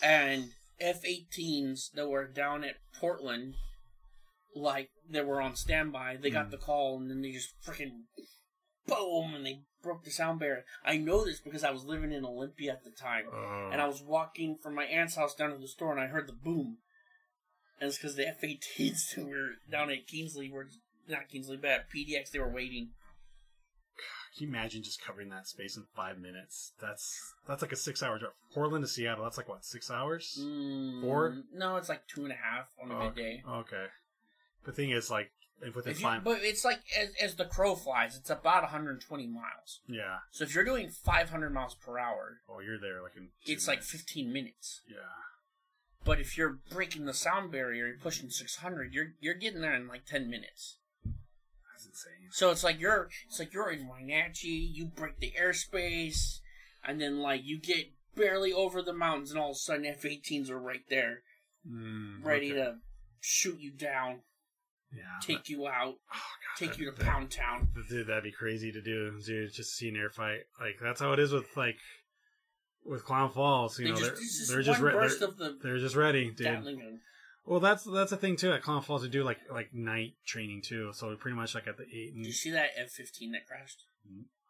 And 0.01 0.51
F-18s 0.79 1.91
that 1.93 2.07
were 2.09 2.27
down 2.27 2.63
at 2.63 2.75
Portland, 2.99 3.55
like 4.55 4.89
they 5.09 5.21
were 5.21 5.41
on 5.41 5.55
standby, 5.55 6.17
they 6.21 6.29
got 6.29 6.47
Mm. 6.47 6.51
the 6.51 6.57
call 6.57 6.97
and 6.97 7.09
then 7.09 7.21
they 7.21 7.31
just 7.31 7.53
freaking 7.65 8.03
boom 8.87 9.33
and 9.33 9.45
they 9.45 9.61
broke 9.81 10.03
the 10.03 10.11
sound 10.11 10.39
barrier. 10.39 10.65
I 10.83 10.97
know 10.97 11.25
this 11.25 11.39
because 11.41 11.63
I 11.63 11.71
was 11.71 11.83
living 11.85 12.11
in 12.11 12.25
Olympia 12.25 12.71
at 12.73 12.83
the 12.83 12.91
time. 12.91 13.25
Oh. 13.31 13.69
and 13.71 13.81
I 13.81 13.87
was 13.87 14.01
walking 14.01 14.57
from 14.61 14.75
my 14.75 14.85
aunt's 14.85 15.15
house 15.15 15.35
down 15.35 15.51
to 15.51 15.57
the 15.57 15.67
store, 15.67 15.91
and 15.91 16.01
I 16.01 16.07
heard 16.07 16.27
the 16.27 16.33
boom. 16.33 16.77
And 17.79 17.87
it's 17.89 17.97
because 17.97 18.15
the 18.15 18.27
F-18s 18.27 19.15
that 19.15 19.25
were 19.27 19.51
down 19.69 19.89
at 19.91 20.07
Kingsley 20.07 20.49
were 20.51 20.67
not 21.07 21.27
Kingsley, 21.29 21.57
but 21.57 21.69
at 21.71 21.89
PDX 21.91 22.31
they 22.31 22.39
were 22.39 22.49
waiting. 22.51 22.91
Can 24.37 24.47
you 24.47 24.49
imagine 24.49 24.83
just 24.83 25.01
covering 25.01 25.29
that 25.29 25.47
space 25.47 25.77
in 25.77 25.83
five 25.95 26.17
minutes? 26.19 26.73
That's 26.81 27.33
that's 27.47 27.61
like 27.61 27.71
a 27.71 27.75
six-hour 27.77 28.19
drive. 28.19 28.31
Portland 28.53 28.83
to 28.83 28.87
Seattle. 28.89 29.23
That's 29.23 29.37
like 29.37 29.47
what 29.47 29.63
six 29.63 29.89
hours? 29.89 30.37
Mm, 30.41 31.01
Four? 31.01 31.37
No, 31.53 31.77
it's 31.77 31.87
like 31.89 32.05
two 32.07 32.23
and 32.23 32.31
a 32.33 32.35
half 32.35 32.67
on 32.83 32.91
a 32.91 32.95
Oh, 32.99 33.03
midday. 33.05 33.41
Okay. 33.49 33.85
The 34.65 34.71
thing 34.73 34.91
is, 34.91 35.09
like, 35.09 35.31
if 35.61 35.73
within 35.75 35.91
If 35.93 35.99
you, 35.99 36.05
five, 36.05 36.23
but 36.23 36.39
it's 36.41 36.65
like 36.65 36.79
as, 36.99 37.09
as 37.21 37.35
the 37.35 37.45
crow 37.45 37.75
flies, 37.75 38.17
it's 38.17 38.29
about 38.29 38.63
120 38.63 39.27
miles. 39.27 39.79
yeah. 39.87 40.17
So 40.31 40.43
if 40.43 40.53
you're 40.53 40.65
doing 40.65 40.89
500 40.89 41.49
miles 41.53 41.75
per 41.75 41.97
hour, 41.97 42.39
Oh, 42.49 42.59
you're 42.59 42.79
there 42.79 43.01
like 43.01 43.15
in. 43.15 43.29
it's 43.45 43.67
like 43.69 43.83
15 43.83 44.33
minutes. 44.33 44.81
Yeah. 44.89 44.97
But 46.03 46.19
if 46.19 46.37
you're 46.37 46.59
breaking 46.69 47.05
the 47.05 47.13
sound 47.13 47.51
barrier, 47.51 47.87
you're 47.87 47.97
pushing 47.97 48.29
600, 48.29 48.93
you're 48.93 49.13
you're 49.21 49.33
getting 49.33 49.61
there 49.61 49.73
in 49.75 49.87
like 49.87 50.05
10 50.05 50.29
minutes. 50.29 50.77
Insane. 51.85 52.29
So 52.31 52.51
it's 52.51 52.63
like 52.63 52.79
you're 52.79 53.09
it's 53.27 53.39
like 53.39 53.53
you're 53.53 53.71
in 53.71 53.87
Wenatchee, 53.87 54.47
you 54.73 54.85
break 54.85 55.19
the 55.19 55.33
airspace, 55.39 56.39
and 56.83 56.99
then 56.99 57.19
like 57.19 57.41
you 57.43 57.59
get 57.59 57.91
barely 58.15 58.51
over 58.53 58.81
the 58.81 58.93
mountains, 58.93 59.31
and 59.31 59.39
all 59.39 59.51
of 59.51 59.55
a 59.55 59.59
sudden 59.59 59.85
F-18s 59.85 60.49
are 60.49 60.59
right 60.59 60.83
there, 60.89 61.23
Mm, 61.69 62.23
ready 62.23 62.51
okay. 62.51 62.61
to 62.61 62.75
shoot 63.19 63.59
you 63.59 63.71
down, 63.71 64.21
yeah, 64.93 65.01
take 65.21 65.49
you 65.49 65.67
out, 65.67 65.95
oh, 65.95 65.97
God, 66.13 66.57
take 66.57 66.69
that- 66.71 66.79
you 66.79 66.91
to 66.91 66.97
that- 66.97 67.05
Pound 67.05 67.31
Town. 67.31 67.69
Dude, 67.89 68.07
that'd 68.07 68.23
be 68.23 68.31
crazy 68.31 68.71
to 68.71 68.81
do. 68.81 69.19
Dude, 69.25 69.51
just 69.53 69.75
see 69.75 69.89
an 69.89 69.95
air 69.97 70.09
fight. 70.09 70.41
Like 70.59 70.75
that's 70.81 71.01
how 71.01 71.11
it 71.13 71.19
is 71.19 71.31
with 71.33 71.47
like 71.57 71.75
with 72.83 73.03
Clown 73.03 73.31
Falls. 73.31 73.79
You 73.79 73.85
They 73.87 73.91
know, 73.93 73.97
just, 73.97 74.11
they're, 74.11 74.21
just 74.21 74.49
they're 74.51 74.61
just 74.61 74.81
re- 74.81 74.91
they're, 74.93 75.09
the 75.49 75.57
they're 75.63 75.79
just 75.79 75.95
ready, 75.95 76.31
dude. 76.31 76.45
Well, 77.45 77.59
that's 77.59 77.83
that's 77.83 78.11
the 78.11 78.17
thing 78.17 78.35
too. 78.37 78.51
At 78.53 78.61
Clown 78.63 78.81
Falls, 78.81 79.03
they 79.03 79.07
do 79.09 79.23
like 79.23 79.39
like 79.51 79.73
night 79.73 80.13
training 80.25 80.61
too. 80.63 80.91
So 80.93 81.15
pretty 81.15 81.35
much 81.37 81.53
like 81.55 81.67
at 81.67 81.77
the 81.77 81.83
eight. 81.83 82.15
Did 82.15 82.25
you 82.25 82.31
see 82.31 82.51
that 82.51 82.69
F-15 82.77 83.31
that 83.33 83.45
crashed? 83.47 83.83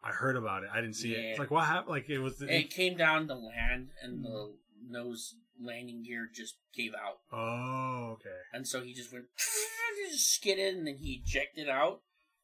I 0.02 0.10
heard 0.10 0.36
about 0.36 0.62
it. 0.62 0.70
I 0.72 0.80
didn't 0.80 0.96
see 0.96 1.12
it. 1.14 1.18
It's 1.30 1.38
like 1.38 1.50
what 1.50 1.64
happened? 1.66 1.90
Like 1.90 2.08
it 2.08 2.18
was. 2.20 2.40
It 2.40 2.70
came 2.70 2.96
down 2.96 3.28
to 3.28 3.34
land, 3.34 3.88
and 4.02 4.24
the 4.24 4.28
Mm-hmm. 4.28 4.92
nose 4.92 5.34
landing 5.60 6.04
gear 6.04 6.28
just 6.32 6.56
gave 6.76 6.92
out, 6.92 7.16
oh, 7.32 8.10
okay. 8.12 8.28
and 8.52 8.68
so 8.68 8.82
he 8.82 8.92
just 8.92 9.10
went 9.10 9.24
just 10.12 10.30
skidded, 10.34 10.76
and 10.76 10.86
then 10.86 10.96
he 10.98 11.22
ejected 11.24 11.66
out, 11.66 12.02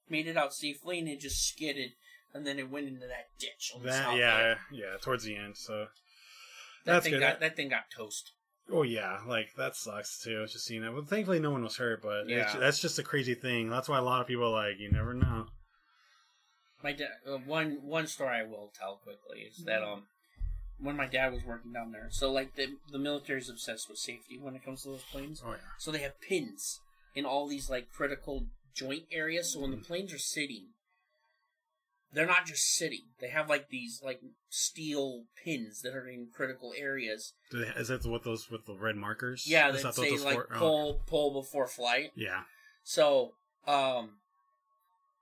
made 0.09 0.27
it 0.27 0.37
out 0.39 0.55
safely, 0.55 0.99
and 0.99 1.07
it 1.09 1.21
just 1.21 1.47
skidded, 1.47 1.91
and 2.33 2.47
then 2.47 2.59
it 2.59 2.71
went 2.71 2.89
into 2.89 3.07
that 3.07 3.29
ditch. 3.39 3.71
On 3.77 3.83
the 3.83 3.89
That 3.91 4.05
south 4.05 4.19
yeah 4.19 4.39
end. 4.51 4.59
yeah 4.73 4.97
towards 5.03 5.25
the 5.25 5.37
end. 5.37 5.57
So 5.59 5.89
that 6.87 6.93
that's 6.95 7.05
thing 7.05 7.13
good. 7.13 7.21
got 7.21 7.41
that 7.41 7.55
thing 7.55 7.69
got 7.69 7.91
toast. 7.95 8.33
Oh 8.73 8.83
yeah, 8.83 9.19
like 9.27 9.55
that 9.57 9.77
sucks 9.77 10.19
too. 10.23 10.43
It's 10.43 10.55
just 10.55 10.65
seeing 10.65 10.83
that. 10.83 10.93
Well, 10.93 11.05
thankfully 11.05 11.39
no 11.41 11.51
one 11.51 11.63
was 11.63 11.77
hurt, 11.77 12.03
but 12.03 12.21
it's, 12.29 12.55
Yeah. 12.55 12.59
that's 12.59 12.81
just 12.81 12.99
a 12.99 13.03
crazy 13.03 13.35
thing. 13.35 13.69
That's 13.69 13.89
why 13.89 13.99
a 13.99 14.03
lot 14.03 14.21
of 14.23 14.27
people 14.27 14.47
are 14.47 14.69
like 14.69 14.79
you 14.79 14.91
never 14.91 15.13
know. 15.13 15.47
My 16.83 16.93
dad. 16.93 17.11
Uh, 17.27 17.37
one 17.39 17.79
one 17.83 18.07
story 18.07 18.37
I 18.39 18.43
will 18.43 18.73
tell 18.77 18.97
quickly 18.97 19.41
is 19.43 19.65
that 19.67 19.83
um, 19.83 20.05
when 20.81 20.97
my 20.97 21.07
dad 21.07 21.33
was 21.33 21.45
working 21.45 21.73
down 21.73 21.93
there, 21.93 22.09
so 22.11 22.33
like 22.33 22.57
the 22.57 22.77
the 22.91 22.99
military's 22.99 23.49
obsessed 23.51 23.89
with 23.89 23.99
safety 23.99 24.39
when 24.41 24.57
it 24.57 24.65
comes 24.65 24.83
to 24.83 24.89
those 24.89 25.05
planes. 25.05 25.43
Oh 25.45 25.51
yeah. 25.51 25.57
So 25.79 25.91
they 25.93 26.01
have 26.01 26.21
pins 26.21 26.81
in 27.15 27.25
all 27.25 27.47
these 27.47 27.69
like 27.69 27.93
critical 27.93 28.47
joint 28.75 29.05
areas. 29.13 29.53
So 29.53 29.61
when 29.61 29.71
the 29.71 29.77
planes 29.77 30.13
are 30.13 30.19
sitting, 30.19 30.69
they're 32.13 32.27
not 32.27 32.47
just 32.47 32.75
sitting. 32.77 33.03
They 33.21 33.29
have 33.29 33.49
like 33.49 33.69
these 33.71 34.01
like 34.05 34.21
steel 34.51 35.25
pins 35.45 35.81
that 35.83 35.95
are 35.95 36.07
in 36.09 36.29
critical 36.35 36.73
areas. 36.77 37.33
Do 37.51 37.59
they, 37.65 37.69
is 37.81 37.89
that 37.89 38.05
what 38.07 38.25
those 38.25 38.51
with 38.51 38.67
the 38.67 38.75
red 38.75 38.97
markers? 38.97 39.45
Yeah, 39.47 39.71
Is 39.71 39.83
that 39.83 39.95
say 39.95 40.17
like 40.19 40.35
for- 40.35 40.49
oh, 40.55 40.59
pull 40.59 41.01
pull 41.07 41.43
before 41.43 41.67
flight. 41.67 42.11
Yeah. 42.15 42.43
So 42.85 43.33
um, 43.67 44.17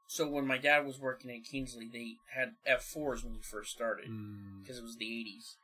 so 0.08 0.28
when 0.28 0.46
my 0.46 0.58
dad 0.58 0.84
was 0.84 0.98
working 0.98 1.30
at 1.30 1.44
Kingsley, 1.50 1.88
they 1.92 2.14
had 2.34 2.52
F 2.66 2.82
fours 2.82 3.22
when 3.22 3.34
we 3.34 3.42
first 3.42 3.70
started 3.70 4.08
Mm. 4.08 4.62
because 4.62 4.78
it 4.78 4.82
was 4.82 4.96
the 4.96 5.04
80s. 5.06 5.54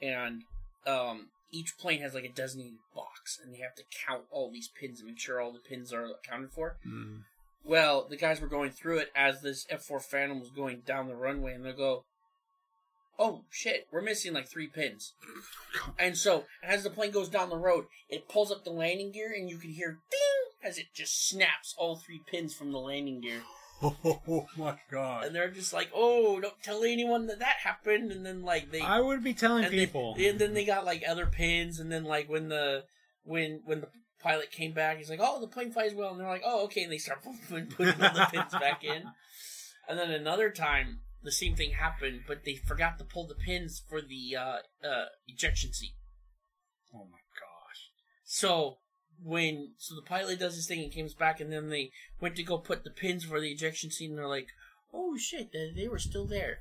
And 0.00 0.42
um, 0.86 1.28
each 1.50 1.76
plane 1.78 2.00
has 2.02 2.14
like 2.14 2.24
a 2.24 2.28
designated 2.32 2.78
box, 2.94 3.40
and 3.42 3.52
they 3.52 3.58
have 3.58 3.74
to 3.76 3.82
count 4.06 4.24
all 4.30 4.50
these 4.52 4.68
pins 4.68 5.00
and 5.00 5.08
make 5.08 5.18
sure 5.18 5.40
all 5.40 5.52
the 5.52 5.58
pins 5.58 5.92
are 5.92 6.06
accounted 6.06 6.52
for. 6.52 6.76
Mm. 6.86 7.22
Well, 7.66 8.06
the 8.08 8.16
guys 8.16 8.40
were 8.40 8.46
going 8.46 8.70
through 8.70 8.98
it 8.98 9.10
as 9.16 9.42
this 9.42 9.66
F4 9.72 10.00
Phantom 10.00 10.38
was 10.38 10.50
going 10.50 10.82
down 10.86 11.08
the 11.08 11.16
runway, 11.16 11.52
and 11.52 11.64
they'll 11.64 11.76
go, 11.76 12.04
Oh 13.18 13.42
shit, 13.50 13.88
we're 13.90 14.02
missing 14.02 14.32
like 14.32 14.48
three 14.48 14.68
pins. 14.68 15.14
And 15.98 16.16
so, 16.16 16.44
as 16.62 16.84
the 16.84 16.90
plane 16.90 17.10
goes 17.10 17.28
down 17.28 17.50
the 17.50 17.56
road, 17.56 17.86
it 18.08 18.28
pulls 18.28 18.50
up 18.50 18.64
the 18.64 18.70
landing 18.70 19.12
gear, 19.12 19.32
and 19.34 19.48
you 19.48 19.58
can 19.58 19.70
hear 19.70 19.98
ding 20.10 20.68
as 20.68 20.78
it 20.78 20.86
just 20.94 21.28
snaps 21.28 21.74
all 21.76 21.96
three 21.96 22.22
pins 22.26 22.54
from 22.54 22.72
the 22.72 22.78
landing 22.78 23.20
gear. 23.20 23.42
Oh 23.82 24.46
my 24.56 24.78
god. 24.90 25.26
And 25.26 25.34
they're 25.34 25.50
just 25.50 25.74
like, 25.74 25.90
Oh, 25.94 26.40
don't 26.40 26.62
tell 26.62 26.82
anyone 26.82 27.26
that 27.26 27.40
that 27.40 27.56
happened. 27.62 28.10
And 28.10 28.24
then, 28.24 28.42
like, 28.42 28.70
they. 28.70 28.80
I 28.80 29.00
would 29.00 29.22
be 29.22 29.34
telling 29.34 29.64
and 29.64 29.72
people. 29.72 30.14
They, 30.14 30.28
and 30.28 30.38
then 30.38 30.54
they 30.54 30.64
got 30.64 30.86
like 30.86 31.02
other 31.06 31.26
pins, 31.26 31.78
and 31.78 31.92
then 31.92 32.04
like 32.04 32.28
when 32.28 32.48
the 32.48 32.84
when 33.24 33.60
when 33.64 33.82
the 33.82 33.88
pilot 34.26 34.50
came 34.50 34.72
back, 34.72 34.98
he's 34.98 35.08
like, 35.08 35.20
"Oh, 35.22 35.40
the 35.40 35.46
plane 35.46 35.70
flies 35.70 35.94
well," 35.94 36.10
and 36.10 36.20
they're 36.20 36.26
like, 36.26 36.42
"Oh, 36.44 36.64
okay," 36.64 36.82
and 36.82 36.92
they 36.92 36.98
start 36.98 37.22
putting 37.48 38.02
all 38.02 38.14
the 38.14 38.28
pins 38.30 38.52
back 38.52 38.82
in. 38.82 39.04
And 39.88 39.98
then 39.98 40.10
another 40.10 40.50
time, 40.50 41.00
the 41.22 41.30
same 41.30 41.54
thing 41.54 41.72
happened, 41.72 42.22
but 42.26 42.44
they 42.44 42.56
forgot 42.56 42.98
to 42.98 43.04
pull 43.04 43.26
the 43.26 43.36
pins 43.36 43.82
for 43.88 44.02
the 44.02 44.36
uh, 44.36 44.58
uh, 44.86 45.04
ejection 45.28 45.72
seat. 45.72 45.94
oh 46.92 47.04
my 47.04 47.18
gosh. 47.38 47.90
So 48.24 48.78
when 49.22 49.74
so 49.78 49.94
the 49.94 50.02
pilot 50.02 50.40
does 50.40 50.56
his 50.56 50.66
thing 50.66 50.82
and 50.82 50.94
comes 50.94 51.14
back, 51.14 51.40
and 51.40 51.52
then 51.52 51.68
they 51.68 51.92
went 52.20 52.34
to 52.36 52.42
go 52.42 52.58
put 52.58 52.82
the 52.82 52.90
pins 52.90 53.24
for 53.24 53.40
the 53.40 53.52
ejection 53.52 53.92
seat, 53.92 54.10
and 54.10 54.18
they're 54.18 54.26
like, 54.26 54.48
"Oh 54.92 55.16
shit, 55.16 55.52
they, 55.52 55.72
they 55.74 55.88
were 55.88 56.00
still 56.00 56.26
there." 56.26 56.58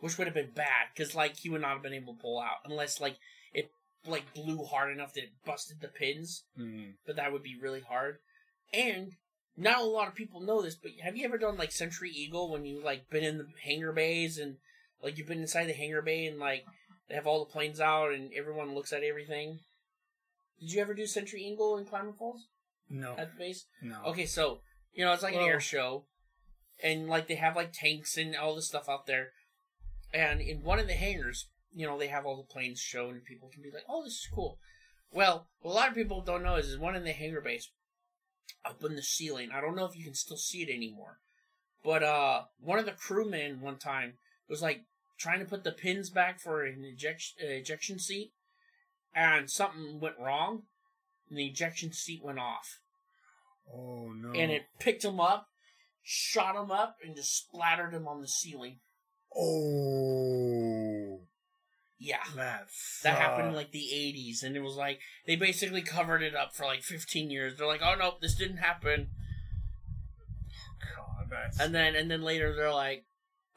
Which 0.00 0.18
would 0.18 0.26
have 0.26 0.34
been 0.34 0.50
bad 0.54 0.88
because 0.94 1.14
like 1.14 1.36
he 1.36 1.48
would 1.48 1.60
not 1.60 1.74
have 1.74 1.82
been 1.82 1.92
able 1.92 2.14
to 2.14 2.20
pull 2.20 2.40
out 2.40 2.58
unless 2.64 3.00
like 3.00 3.18
like 4.08 4.34
blew 4.34 4.64
hard 4.64 4.92
enough 4.92 5.14
that 5.14 5.24
it 5.24 5.32
busted 5.44 5.80
the 5.80 5.88
pins. 5.88 6.44
Mm. 6.58 6.94
But 7.06 7.16
that 7.16 7.32
would 7.32 7.42
be 7.42 7.56
really 7.60 7.80
hard. 7.80 8.18
And 8.72 9.12
not 9.56 9.80
a 9.80 9.84
lot 9.84 10.08
of 10.08 10.14
people 10.14 10.40
know 10.40 10.62
this, 10.62 10.76
but 10.76 10.92
have 11.02 11.16
you 11.16 11.24
ever 11.24 11.38
done 11.38 11.56
like 11.56 11.72
Sentry 11.72 12.10
Eagle 12.10 12.50
when 12.50 12.64
you 12.64 12.82
like 12.82 13.10
been 13.10 13.24
in 13.24 13.38
the 13.38 13.46
hangar 13.64 13.92
bays 13.92 14.38
and 14.38 14.56
like 15.02 15.18
you've 15.18 15.28
been 15.28 15.40
inside 15.40 15.66
the 15.66 15.72
hangar 15.72 16.02
bay 16.02 16.26
and 16.26 16.38
like 16.38 16.64
they 17.08 17.14
have 17.14 17.26
all 17.26 17.40
the 17.40 17.50
planes 17.52 17.80
out 17.80 18.12
and 18.12 18.30
everyone 18.36 18.74
looks 18.74 18.92
at 18.92 19.02
everything? 19.02 19.60
Did 20.60 20.72
you 20.72 20.80
ever 20.80 20.94
do 20.94 21.06
Sentry 21.06 21.42
Eagle 21.42 21.76
in 21.78 21.84
Klamath 21.84 22.18
Falls 22.18 22.46
No. 22.90 23.14
at 23.16 23.32
the 23.32 23.38
base? 23.38 23.66
No. 23.82 23.96
Okay, 24.06 24.26
so 24.26 24.60
you 24.92 25.04
know 25.04 25.12
it's 25.12 25.22
like 25.22 25.34
an 25.34 25.40
air 25.40 25.60
show, 25.60 26.04
and 26.82 27.08
like 27.08 27.28
they 27.28 27.36
have 27.36 27.56
like 27.56 27.72
tanks 27.72 28.16
and 28.16 28.34
all 28.36 28.54
this 28.56 28.66
stuff 28.68 28.88
out 28.88 29.06
there. 29.06 29.28
And 30.12 30.40
in 30.40 30.62
one 30.62 30.78
of 30.78 30.86
the 30.86 30.94
hangars, 30.94 31.48
you 31.74 31.86
know, 31.86 31.98
they 31.98 32.08
have 32.08 32.26
all 32.26 32.36
the 32.36 32.52
planes 32.52 32.80
shown, 32.80 33.14
and 33.14 33.24
people 33.24 33.50
can 33.52 33.62
be 33.62 33.70
like, 33.70 33.84
"Oh, 33.88 34.02
this 34.04 34.14
is 34.14 34.28
cool." 34.32 34.58
Well, 35.10 35.48
what 35.60 35.72
a 35.72 35.74
lot 35.74 35.88
of 35.88 35.94
people 35.94 36.20
don't 36.22 36.42
know 36.42 36.56
is, 36.56 36.66
is 36.66 36.78
one 36.78 36.94
in 36.96 37.04
the 37.04 37.12
hangar 37.12 37.40
base, 37.40 37.70
up 38.64 38.82
in 38.84 38.96
the 38.96 39.02
ceiling. 39.02 39.50
I 39.52 39.60
don't 39.60 39.76
know 39.76 39.86
if 39.86 39.96
you 39.96 40.04
can 40.04 40.14
still 40.14 40.36
see 40.36 40.62
it 40.62 40.74
anymore, 40.74 41.18
but 41.82 42.02
uh, 42.02 42.42
one 42.60 42.78
of 42.78 42.86
the 42.86 42.92
crewmen 42.92 43.60
one 43.60 43.78
time 43.78 44.14
was 44.48 44.62
like 44.62 44.82
trying 45.18 45.40
to 45.40 45.44
put 45.46 45.64
the 45.64 45.72
pins 45.72 46.10
back 46.10 46.40
for 46.40 46.64
an 46.64 46.84
ejection 46.84 47.38
uh, 47.42 47.50
ejection 47.52 47.98
seat, 47.98 48.32
and 49.14 49.50
something 49.50 50.00
went 50.00 50.18
wrong, 50.18 50.62
and 51.28 51.38
the 51.38 51.46
ejection 51.46 51.92
seat 51.92 52.22
went 52.22 52.38
off 52.38 52.80
Oh 53.74 54.12
no. 54.12 54.32
and 54.32 54.50
it 54.50 54.62
picked 54.78 55.04
him 55.04 55.20
up, 55.20 55.48
shot 56.02 56.56
him 56.56 56.70
up, 56.70 56.96
and 57.04 57.16
just 57.16 57.36
splattered 57.36 57.92
him 57.92 58.08
on 58.08 58.20
the 58.20 58.28
ceiling. 58.28 58.80
Oh. 59.36 60.87
Yeah. 61.98 62.22
That's 62.36 63.00
That 63.02 63.18
happened 63.18 63.48
in 63.48 63.54
uh, 63.54 63.56
like 63.56 63.72
the 63.72 63.88
80s, 63.92 64.42
and 64.42 64.56
it 64.56 64.62
was 64.62 64.76
like 64.76 65.00
they 65.26 65.36
basically 65.36 65.82
covered 65.82 66.22
it 66.22 66.34
up 66.34 66.54
for 66.54 66.64
like 66.64 66.82
15 66.82 67.30
years. 67.30 67.56
They're 67.56 67.66
like, 67.66 67.82
"Oh 67.82 67.96
no, 67.96 68.14
this 68.20 68.34
didn't 68.34 68.58
happen," 68.58 69.08
God, 70.96 71.26
that's 71.30 71.58
and 71.58 71.74
then 71.74 71.96
and 71.96 72.10
then 72.10 72.22
later 72.22 72.54
they're 72.54 72.72
like, 72.72 73.04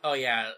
"Oh 0.04 0.14
yeah, 0.14 0.52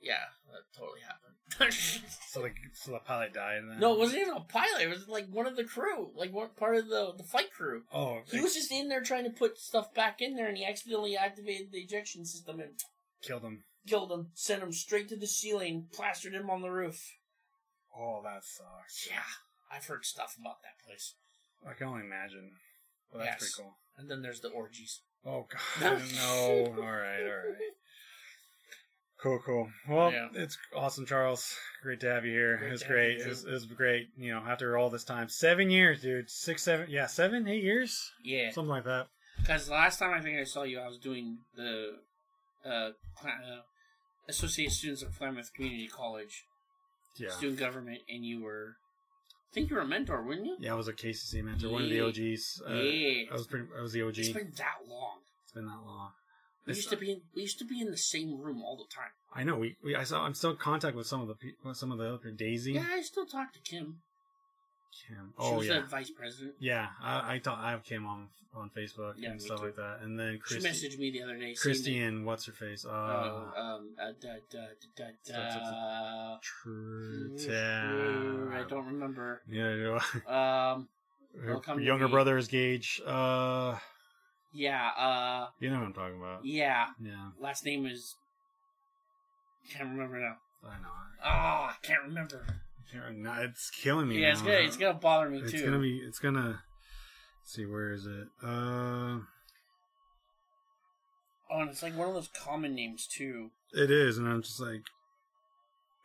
Yeah, 0.00 0.24
that 0.52 0.76
totally 0.76 1.00
happened. 1.00 1.20
So 2.34 2.40
like, 2.40 2.56
so 2.72 2.90
the 2.90 2.98
pilot 2.98 3.32
died. 3.32 3.60
Then... 3.68 3.78
no, 3.78 3.92
it 3.92 4.00
wasn't 4.00 4.22
even 4.22 4.34
a 4.34 4.40
pilot. 4.40 4.82
It 4.82 4.88
was 4.88 5.06
like 5.06 5.28
one 5.30 5.46
of 5.46 5.54
the 5.54 5.62
crew, 5.62 6.10
like 6.16 6.32
one 6.32 6.48
part 6.56 6.74
of 6.74 6.88
the 6.88 7.12
the 7.16 7.22
flight 7.22 7.52
crew. 7.52 7.82
Oh, 7.92 8.22
He 8.28 8.40
was 8.40 8.54
just 8.54 8.72
in 8.72 8.88
there 8.88 9.02
trying 9.02 9.22
to 9.22 9.30
put 9.30 9.56
stuff 9.56 9.94
back 9.94 10.20
in 10.20 10.34
there, 10.34 10.48
and 10.48 10.56
he 10.56 10.64
accidentally 10.64 11.16
activated 11.16 11.70
the 11.70 11.78
ejection 11.78 12.24
system 12.24 12.58
and 12.58 12.70
killed 13.22 13.42
him. 13.42 13.62
Killed 13.86 14.10
him. 14.12 14.28
Sent 14.34 14.62
him 14.62 14.72
straight 14.72 15.08
to 15.10 15.16
the 15.16 15.26
ceiling, 15.26 15.86
plastered 15.92 16.34
him 16.34 16.50
on 16.50 16.62
the 16.62 16.70
roof. 16.70 17.00
Oh, 17.96 18.20
that 18.24 18.44
sucks. 18.44 19.08
Yeah, 19.10 19.22
I've 19.70 19.86
heard 19.86 20.04
stuff 20.04 20.36
about 20.40 20.62
that 20.62 20.84
place. 20.86 21.14
I 21.68 21.74
can 21.74 21.88
only 21.88 22.02
imagine. 22.04 22.52
But 23.12 23.18
that's 23.18 23.28
Yes. 23.30 23.38
pretty 23.38 23.52
cool. 23.68 23.76
And 23.96 24.10
then 24.10 24.22
there's 24.22 24.40
the 24.40 24.48
orgies. 24.48 25.00
Oh 25.24 25.46
god, 25.80 26.02
no. 26.16 26.74
All 26.76 26.82
right, 26.82 27.22
all 27.22 27.36
right. 27.36 27.56
Cool, 29.22 29.38
cool. 29.46 29.70
Well, 29.88 30.12
Yeah. 30.12 30.28
it's 30.34 30.58
awesome, 30.76 31.06
Charles. 31.06 31.56
Great 31.82 32.00
to 32.00 32.10
have 32.12 32.26
you 32.26 32.32
here. 32.32 32.58
Great 32.58 32.68
it 32.68 32.72
was 32.72 32.82
great. 32.82 33.20
It 33.20 33.28
was, 33.28 33.44
it 33.44 33.50
was 33.52 33.64
great. 33.66 34.08
You 34.18 34.34
know, 34.34 34.40
after 34.46 34.76
all 34.76 34.90
this 34.90 35.04
time, 35.04 35.28
seven 35.30 35.70
years, 35.70 36.02
dude. 36.02 36.28
Six, 36.28 36.62
seven, 36.62 36.88
yeah, 36.90 37.06
seven, 37.06 37.48
eight 37.48 37.62
years, 37.62 38.12
Yeah, 38.22 38.50
something 38.50 38.68
like 38.68 38.84
that. 38.84 39.06
because 39.38 39.66
the 39.66 39.72
last 39.72 39.98
time 39.98 40.12
I 40.12 40.20
think 40.20 40.38
I 40.38 40.44
saw 40.44 40.64
you, 40.64 40.78
I 40.80 40.88
was 40.88 40.98
doing 40.98 41.38
the 41.56 41.92
uh, 42.66 42.90
Cla- 43.16 43.30
uh 43.30 43.60
Associated 44.28 44.72
Students 44.72 45.02
of 45.02 45.16
Klamath 45.18 45.52
Community 45.52 45.86
College 45.88 46.44
Yeah, 47.16 47.30
student 47.30 47.58
government, 47.58 48.00
and 48.08 48.24
you 48.24 48.42
were, 48.42 48.76
I 49.50 49.54
think 49.54 49.70
you 49.70 49.76
were 49.76 49.82
a 49.82 49.86
mentor, 49.86 50.22
weren't 50.24 50.44
you? 50.46 50.56
yeah. 50.58 50.72
I 50.72 50.74
was 50.74 50.88
a 50.88 50.92
KCC 50.92 51.42
mentor, 51.44 51.68
one 51.70 51.82
of 51.84 51.88
the 51.90 51.96
Yeah. 51.96 52.02
OGs. 52.04 52.62
Uh, 52.66 52.72
Yeah. 52.74 53.30
I 53.30 53.32
was 53.34 53.46
pretty. 53.46 53.66
I 53.76 53.80
was 53.82 53.92
the 53.92 54.02
OG. 54.02 54.18
It's 54.18 54.28
been 54.30 54.52
that 54.56 54.78
long. 54.88 55.18
It's 55.44 55.52
been 55.52 55.66
that 55.66 55.82
long. 55.84 56.12
We 56.66 56.70
It's- 56.72 56.76
used 56.78 56.90
to 56.90 56.96
be 56.96 57.12
in, 57.12 57.22
we 57.34 57.42
used 57.42 57.58
to 57.58 57.66
be 57.66 57.80
in 57.80 57.90
the 57.90 57.96
same 57.98 58.40
room 58.40 58.62
all 58.62 58.76
the 58.76 58.88
time. 58.94 59.10
I 59.34 59.44
know. 59.44 59.58
We, 59.58 59.76
we. 59.82 59.94
I 59.94 60.04
saw. 60.04 60.24
I'm 60.24 60.34
still 60.34 60.52
in 60.52 60.56
contact 60.56 60.96
with 60.96 61.06
some 61.06 61.20
of 61.20 61.28
the 61.28 61.74
some 61.74 61.92
of 61.92 61.98
the 61.98 62.14
other 62.14 62.30
Daisy. 62.30 62.72
Yeah, 62.72 62.86
I 62.90 63.02
still 63.02 63.26
talk 63.26 63.52
to 63.52 63.60
Kim. 63.60 64.00
Kim. 65.08 65.32
She 65.38 65.44
Oh 65.44 65.58
was 65.58 65.66
yeah. 65.66 65.80
the 65.80 65.86
vice 65.86 66.10
president. 66.10 66.54
Yeah, 66.58 66.88
I 67.02 67.34
I, 67.34 67.38
thought, 67.38 67.58
I 67.58 67.70
have 67.70 67.84
Kim 67.84 68.06
on 68.06 68.28
on 68.54 68.70
Facebook 68.70 69.14
Yeah, 69.16 69.30
and 69.30 69.42
stuff 69.42 69.58
too. 69.58 69.66
like 69.66 69.76
that, 69.76 69.98
and 70.02 70.18
then 70.18 70.38
She 70.46 70.56
messaged 70.58 70.98
me 70.98 71.10
the 71.10 71.22
other 71.22 71.36
day. 71.36 71.54
and 71.98 72.24
what's 72.24 72.46
her 72.46 72.52
face? 72.52 72.82
that, 72.82 72.90
Uh, 72.90 72.92
uh, 72.92 73.60
um, 73.60 73.90
uh, 74.00 74.12
da, 74.20 74.34
da, 74.50 74.60
da, 74.96 75.04
da, 75.26 75.60
da, 75.70 76.36
True 76.40 77.36
I 78.52 78.64
don't 78.68 78.86
remember. 78.86 79.42
Yeah, 79.48 79.98
Um, 80.26 80.88
her 81.40 81.48
It'll 81.50 81.60
come 81.60 81.78
to 81.78 81.84
younger 81.84 82.06
brother 82.08 82.38
is 82.38 82.46
Gage. 82.46 83.00
Uh, 83.04 83.76
yeah, 84.52 84.88
uh, 84.96 85.48
you 85.58 85.68
know 85.70 85.78
what 85.80 85.86
I'm 85.86 85.92
talking 85.92 86.18
about. 86.18 86.44
yeah. 86.44 86.86
Yeah, 87.02 87.30
Last 87.40 87.64
name 87.64 87.86
is. 87.86 88.14
Can't 89.72 89.88
remember 89.88 90.20
now. 90.20 90.36
I 90.64 90.76
know. 90.80 90.88
Oh, 91.24 91.28
I 91.28 91.74
can't 91.82 92.02
remember. 92.04 92.46
It's 92.92 93.70
killing 93.70 94.08
me. 94.08 94.20
Yeah, 94.20 94.32
it's 94.32 94.40
gonna 94.42 94.54
it's 94.54 94.76
gonna 94.76 94.94
bother 94.98 95.28
me 95.30 95.38
It's 95.38 95.52
too. 95.52 95.64
gonna 95.64 95.78
be. 95.80 95.98
It's 95.98 96.18
gonna. 96.18 96.60
Let's 97.42 97.52
see, 97.54 97.66
where 97.66 97.92
is 97.92 98.06
it? 98.06 98.28
Uh, 98.42 99.18
Oh, 101.50 101.60
and 101.60 101.70
it's 101.70 101.82
like 101.82 101.96
one 101.96 102.08
of 102.08 102.14
those 102.14 102.28
common 102.28 102.74
names 102.74 103.06
too. 103.06 103.50
it 103.74 103.90
is, 103.90 104.16
and 104.18 104.26
I'm 104.26 104.42
just 104.42 104.60
like, 104.60 104.80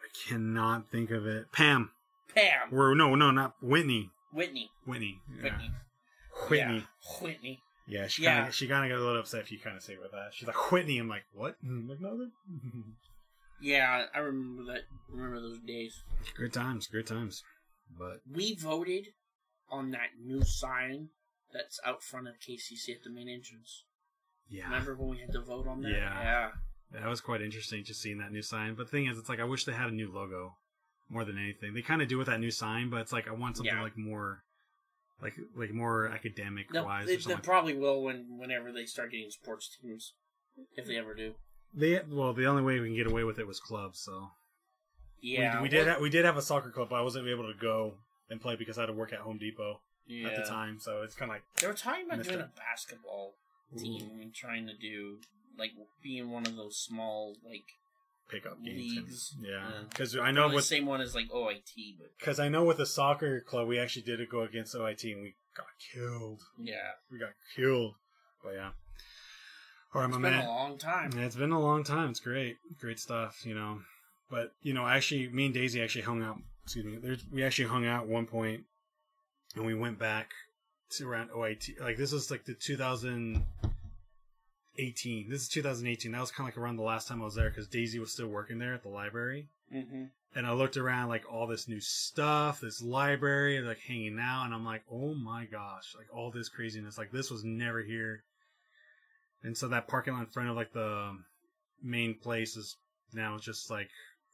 I 0.04 0.08
cannot 0.30 0.90
think 0.92 1.12
of 1.12 1.26
it. 1.26 1.52
Pam. 1.52 1.92
Pam 2.36 2.72
Or 2.74 2.94
no, 2.94 3.16
no, 3.16 3.32
not 3.32 3.54
Whitney. 3.62 4.12
Whitney. 4.34 4.70
Whitney. 4.86 5.22
Yeah. 5.38 5.44
Whitney. 5.44 5.72
Whitney. 6.50 6.76
Yeah, 6.76 7.22
Whitney. 7.22 7.60
Yeah, 7.88 8.08
she 8.08 8.24
Yeah. 8.24 8.36
kind 8.36 8.48
of 8.50 8.54
she 8.56 8.68
kind 8.68 8.86
of 8.92 8.96
got 8.96 9.02
a 9.02 9.06
little 9.06 9.20
upset 9.22 9.42
if 9.42 9.52
you 9.52 9.60
kind 9.60 9.76
of 9.78 9.82
say 9.82 9.94
it 9.94 10.02
with 10.02 10.12
that. 10.12 10.32
She's 10.34 10.48
like 10.48 10.72
Whitney. 10.72 11.00
I'm 11.00 11.08
like, 11.10 11.24
what? 11.34 11.56
I'm 11.64 11.88
like, 11.90 12.00
no, 12.02 12.10
Yeah, 13.62 14.06
I 14.14 14.20
remember 14.20 14.72
that. 14.74 14.82
Remember 15.12 15.40
those 15.42 15.60
days. 15.60 16.02
good 16.38 16.54
times, 16.54 16.88
good 16.88 17.08
times. 17.08 17.44
But 17.98 18.22
We 18.32 18.56
voted 18.56 19.08
on 19.72 19.92
that 19.92 20.10
new 20.24 20.44
sign 20.44 21.10
that's 21.52 21.80
out 21.86 22.04
front 22.04 22.28
of 22.28 22.36
KCC 22.36 22.96
at 22.96 23.04
the 23.04 23.10
main 23.10 23.28
entrance. 23.28 23.84
yeah, 24.50 24.66
Remember 24.66 24.96
when 24.96 25.10
we 25.10 25.20
had 25.20 25.32
to 25.34 25.42
vote 25.42 25.68
on 25.68 25.82
that? 25.82 25.92
Yeah. 25.92 26.22
Yeah. 26.22 26.50
that 27.02 27.08
was 27.08 27.22
quite 27.22 27.42
interesting 27.42 27.84
just 27.84 28.02
seeing 28.02 28.18
that 28.20 28.32
new 28.32 28.42
sign. 28.42 28.76
But 28.76 28.86
the 28.86 28.92
thing 28.92 29.08
is, 29.08 29.18
it's 29.18 29.30
like 29.30 29.40
I 29.40 29.44
wish 29.46 29.66
they 29.66 29.74
had 29.74 29.90
a 29.90 29.94
new 29.94 30.12
logo 30.12 30.54
more 31.10 31.26
than 31.26 31.38
anything. 31.38 31.74
They 31.74 31.82
kind 31.82 32.02
of 32.02 32.08
do 32.08 32.18
with 32.18 32.28
that 32.28 32.40
new 32.40 32.52
sign, 32.52 32.90
but 32.90 33.02
it's 33.02 33.12
like 33.12 33.28
I 33.28 33.32
want 33.34 33.58
something 33.58 33.74
Yeah. 33.76 33.82
like 33.82 33.98
more, 33.98 34.44
like 35.22 35.34
like 35.56 35.72
more 35.74 36.08
academic 36.08 36.72
wise. 36.74 37.08
they, 37.08 37.16
or 37.16 37.36
they 37.36 37.36
probably 37.42 37.74
will 37.76 38.04
when 38.04 38.38
whenever 38.38 38.72
they 38.72 38.86
start 38.86 39.12
getting 39.12 39.32
sports 39.32 39.76
teams, 39.82 40.14
if 40.76 40.86
they 40.86 40.98
ever 40.98 41.14
do. 41.16 41.34
They 41.74 42.00
well, 42.10 42.34
the 42.34 42.46
only 42.48 42.64
way 42.64 42.80
we 42.80 42.88
can 42.88 42.96
get 42.96 43.08
away 43.08 43.24
with 43.24 43.40
it 43.40 43.48
was 43.48 43.60
clubs. 43.60 44.00
So 44.00 44.30
Yeah, 45.22 45.58
we, 45.58 45.64
we 45.64 45.70
did 45.70 45.88
ha- 45.88 45.98
we 46.00 46.10
did 46.10 46.26
have 46.26 46.38
a 46.38 46.42
soccer 46.42 46.70
club, 46.72 46.90
but 46.90 46.96
I 46.96 47.02
wasn't 47.02 47.28
able 47.28 47.48
to 47.52 47.58
go 47.60 47.96
and 48.30 48.42
play 48.42 48.56
because 48.56 48.78
I 48.78 48.82
had 48.82 48.88
to 48.88 48.94
work 48.94 49.14
at 49.14 49.20
Home 49.20 49.38
Depot 49.38 49.82
yeah. 50.08 50.30
at 50.30 50.36
the 50.36 50.50
time. 50.50 50.80
So 50.80 51.02
it's 51.04 51.16
kind 51.16 51.30
of 51.32 51.36
like 51.36 51.44
They 51.62 51.68
were 51.68 51.74
talking 51.74 52.06
about 52.06 52.24
doing 52.24 52.40
it. 52.40 52.42
a 52.42 52.50
basketball 52.58 53.36
team 53.78 54.20
and 54.22 54.34
trying 54.34 54.66
to 54.68 54.74
do 54.76 55.18
like 55.58 55.72
being 56.02 56.32
one 56.32 56.46
of 56.48 56.56
those 56.56 56.78
small 56.78 57.36
like 57.48 57.66
pickup 58.30 58.64
games. 58.64 58.78
leagues. 58.78 59.36
Yeah, 59.42 59.52
Yeah. 59.52 59.72
because 59.90 60.16
I 60.18 60.32
know 60.32 60.50
the 60.50 60.56
with 60.56 60.66
same 60.66 60.86
one 60.86 61.02
as 61.02 61.14
like 61.16 61.30
OIT, 61.30 61.98
but 62.00 62.10
because 62.20 62.40
I 62.40 62.50
know 62.50 62.64
with 62.64 62.78
the 62.78 62.86
soccer 62.86 63.42
club 63.42 63.68
we 63.68 63.78
actually 63.80 64.04
did 64.04 64.20
go 64.30 64.42
against 64.42 64.76
OIT 64.76 65.04
and 65.14 65.22
we 65.22 65.36
got 65.56 65.68
killed. 65.94 66.42
yeah, 66.58 66.94
We 67.12 67.20
got 67.20 67.32
killed. 67.56 67.96
But 68.44 68.54
yeah. 68.54 68.70
Right, 69.94 70.06
it's 70.06 70.18
my 70.18 70.22
been 70.22 70.38
man. 70.38 70.46
a 70.46 70.50
long 70.50 70.78
time. 70.78 71.12
Yeah, 71.16 71.26
it's 71.26 71.36
been 71.36 71.52
a 71.52 71.60
long 71.60 71.84
time. 71.84 72.12
It's 72.12 72.20
great, 72.20 72.58
great 72.80 73.00
stuff. 73.00 73.44
You 73.46 73.56
know, 73.56 73.80
but 74.30 74.52
you 74.62 74.74
know, 74.74 74.88
actually, 74.88 75.30
me 75.30 75.46
and 75.46 75.54
Daisy 75.54 75.82
actually 75.82 76.04
hung 76.04 76.22
out. 76.22 76.38
Excuse 76.64 76.86
me. 76.86 76.98
There's, 77.02 77.26
we 77.32 77.44
actually 77.44 77.70
hung 77.70 77.88
out 77.88 78.04
at 78.04 78.08
one 78.08 78.28
point, 78.28 78.66
and 79.56 79.66
we 79.66 79.74
went 79.74 79.98
back 79.98 80.30
to 80.92 81.10
around 81.10 81.32
OIT. 81.32 81.82
Like 81.82 81.98
this 81.98 82.12
was 82.12 82.30
like 82.30 82.46
the 82.46 82.54
2018. 82.54 85.30
This 85.30 85.42
is 85.42 85.50
2018. 85.50 86.12
That 86.12 86.22
was 86.22 86.32
kind 86.32 86.48
of 86.48 86.56
like 86.56 86.64
around 86.64 86.78
the 86.78 86.84
last 86.84 87.08
time 87.08 87.22
I 87.22 87.26
was 87.26 87.36
there 87.36 87.50
because 87.50 87.68
Daisy 87.68 87.98
was 88.00 88.12
still 88.12 88.28
working 88.28 88.60
there 88.60 88.76
at 88.76 88.84
the 88.84 88.90
library. 88.90 89.48
hmm 89.72 90.06
And 90.36 90.46
I 90.46 90.52
looked 90.54 90.78
around 90.78 91.10
like 91.10 91.24
all 91.32 91.48
this 91.48 91.68
new 91.68 91.82
stuff, 91.82 92.62
this 92.62 92.80
library, 92.82 93.60
like 93.62 93.80
hanging 93.80 94.20
out, 94.22 94.46
and 94.46 94.54
I'm 94.54 94.66
like, 94.66 94.84
oh 94.92 95.16
my 95.16 95.46
gosh, 95.46 95.96
like 95.98 96.08
all 96.14 96.30
this 96.30 96.50
craziness. 96.50 97.00
Like 97.00 97.12
this 97.12 97.32
was 97.32 97.44
never 97.44 97.82
here. 97.82 98.24
And 99.44 99.58
so 99.58 99.68
that 99.70 99.88
parking 99.88 100.14
lot 100.14 100.22
in 100.22 100.26
front 100.28 100.50
of 100.50 100.56
like 100.56 100.74
the 100.74 101.18
main 101.82 102.16
place 102.20 102.58
is 102.58 102.76
now 103.14 103.38
just 103.38 103.70
like 103.72 103.90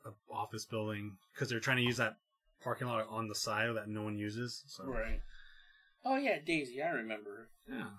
a 0.05 0.09
office 0.33 0.65
building 0.65 1.17
because 1.33 1.49
they're 1.49 1.59
trying 1.59 1.77
to 1.77 1.83
use 1.83 1.97
that 1.97 2.17
parking 2.63 2.87
lot 2.87 3.05
on 3.09 3.27
the 3.27 3.35
side 3.35 3.69
that 3.75 3.87
no 3.87 4.01
one 4.03 4.17
uses. 4.17 4.63
So 4.67 4.85
Right. 4.85 5.19
Oh 6.03 6.17
yeah, 6.17 6.37
Daisy, 6.45 6.81
I 6.81 6.89
remember. 6.89 7.49
yeah. 7.69 7.89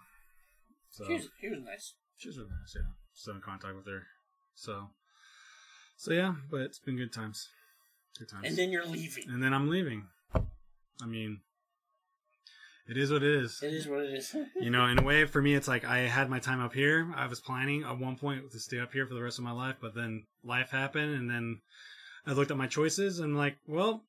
So 0.90 1.04
She 1.06 1.12
was 1.14 1.28
she 1.40 1.48
was 1.48 1.60
nice. 1.64 1.94
she's 2.16 2.36
really 2.38 2.50
nice. 2.50 2.74
Yeah, 2.74 2.82
still 3.12 3.34
in 3.34 3.40
contact 3.40 3.76
with 3.76 3.86
her. 3.86 4.06
So 4.54 4.90
so 5.96 6.12
yeah, 6.12 6.34
but 6.50 6.60
it's 6.62 6.78
been 6.78 6.96
good 6.96 7.12
times. 7.12 7.48
Good 8.18 8.28
times. 8.28 8.44
And 8.46 8.56
then 8.56 8.70
you're 8.70 8.86
leaving. 8.86 9.24
and 9.28 9.42
then 9.42 9.52
I'm 9.52 9.68
leaving. 9.68 10.06
I 10.34 11.06
mean, 11.06 11.40
it 12.88 12.96
is 12.96 13.10
what 13.12 13.22
it 13.22 13.34
is. 13.44 13.62
It 13.62 13.72
is 13.74 13.86
what 13.88 14.00
it 14.00 14.14
is. 14.14 14.34
You 14.60 14.70
know, 14.70 14.86
in 14.86 14.98
a 14.98 15.02
way, 15.02 15.24
for 15.26 15.40
me, 15.42 15.54
it's 15.54 15.68
like 15.68 15.84
I 15.84 15.98
had 16.00 16.28
my 16.30 16.38
time 16.38 16.60
up 16.60 16.72
here. 16.72 17.12
I 17.16 17.26
was 17.26 17.40
planning 17.40 17.84
at 17.84 17.98
one 17.98 18.16
point 18.16 18.50
to 18.52 18.58
stay 18.58 18.78
up 18.80 18.92
here 18.92 19.06
for 19.06 19.14
the 19.14 19.22
rest 19.22 19.38
of 19.38 19.44
my 19.44 19.52
life, 19.52 19.76
but 19.80 19.94
then 19.94 20.24
life 20.44 20.70
happened, 20.70 21.14
and 21.14 21.28
then 21.30 21.60
I 22.26 22.32
looked 22.32 22.50
at 22.50 22.56
my 22.56 22.66
choices 22.66 23.18
and 23.20 23.36
like, 23.36 23.56
well, 23.66 24.04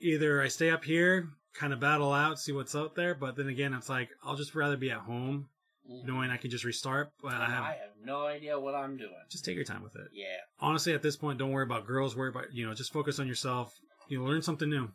either 0.00 0.40
I 0.42 0.48
stay 0.48 0.70
up 0.70 0.84
here, 0.84 1.28
kind 1.54 1.72
of 1.72 1.80
battle 1.80 2.12
out, 2.12 2.38
see 2.38 2.52
what's 2.52 2.74
out 2.74 2.94
there, 2.94 3.14
but 3.14 3.36
then 3.36 3.48
again, 3.48 3.74
it's 3.74 3.88
like 3.88 4.08
I'll 4.24 4.36
just 4.36 4.54
rather 4.54 4.76
be 4.76 4.90
at 4.90 4.98
home, 5.00 5.48
Mhm. 5.90 6.04
knowing 6.06 6.30
I 6.30 6.36
can 6.36 6.50
just 6.50 6.64
restart. 6.64 7.10
But 7.22 7.34
I 7.34 7.46
have 7.50 7.64
I 7.64 7.70
have 7.72 7.96
no 8.04 8.24
idea 8.26 8.58
what 8.58 8.74
I'm 8.74 8.96
doing. 8.96 9.10
just 9.30 9.44
take 9.44 9.56
your 9.56 9.64
time 9.64 9.82
with 9.82 9.96
it. 9.96 10.08
Yeah. 10.12 10.26
Honestly, 10.60 10.94
at 10.94 11.02
this 11.02 11.16
point, 11.16 11.38
don't 11.38 11.50
worry 11.50 11.64
about 11.64 11.86
girls. 11.86 12.14
Worry 12.16 12.28
about 12.30 12.52
you 12.54 12.66
know, 12.66 12.74
just 12.74 12.92
focus 12.92 13.18
on 13.18 13.26
yourself. 13.26 13.74
You 14.08 14.18
know, 14.20 14.24
learn 14.24 14.42
something 14.42 14.68
new. 14.70 14.90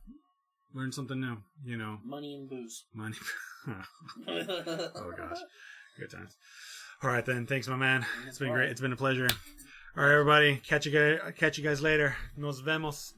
Learn 0.75 0.91
something 0.91 1.19
new. 1.19 1.37
You 1.63 1.77
know, 1.77 1.97
Money 2.03 2.35
and 2.35 2.47
booze. 2.49 2.83
money. 2.93 3.15
oh 4.27 5.11
gosh, 5.17 5.39
good 5.97 6.11
times. 6.11 6.35
All 7.01 7.09
right 7.09 7.25
then, 7.25 7.47
thanks, 7.47 7.67
my 7.67 7.75
man. 7.77 8.05
It's 8.27 8.37
been 8.39 8.51
great. 8.51 8.69
It's 8.69 8.81
been 8.81 8.93
a 8.93 8.97
pleasure. 8.97 9.27
All 9.97 10.03
right, 10.03 10.11
everybody. 10.11 10.57
Catch 10.57 10.85
you 10.85 10.91
guys. 10.91 11.33
Catch 11.37 11.57
you 11.57 11.63
guys 11.63 11.81
later. 11.81 12.15
Nos 12.37 12.59
vemos. 12.59 13.13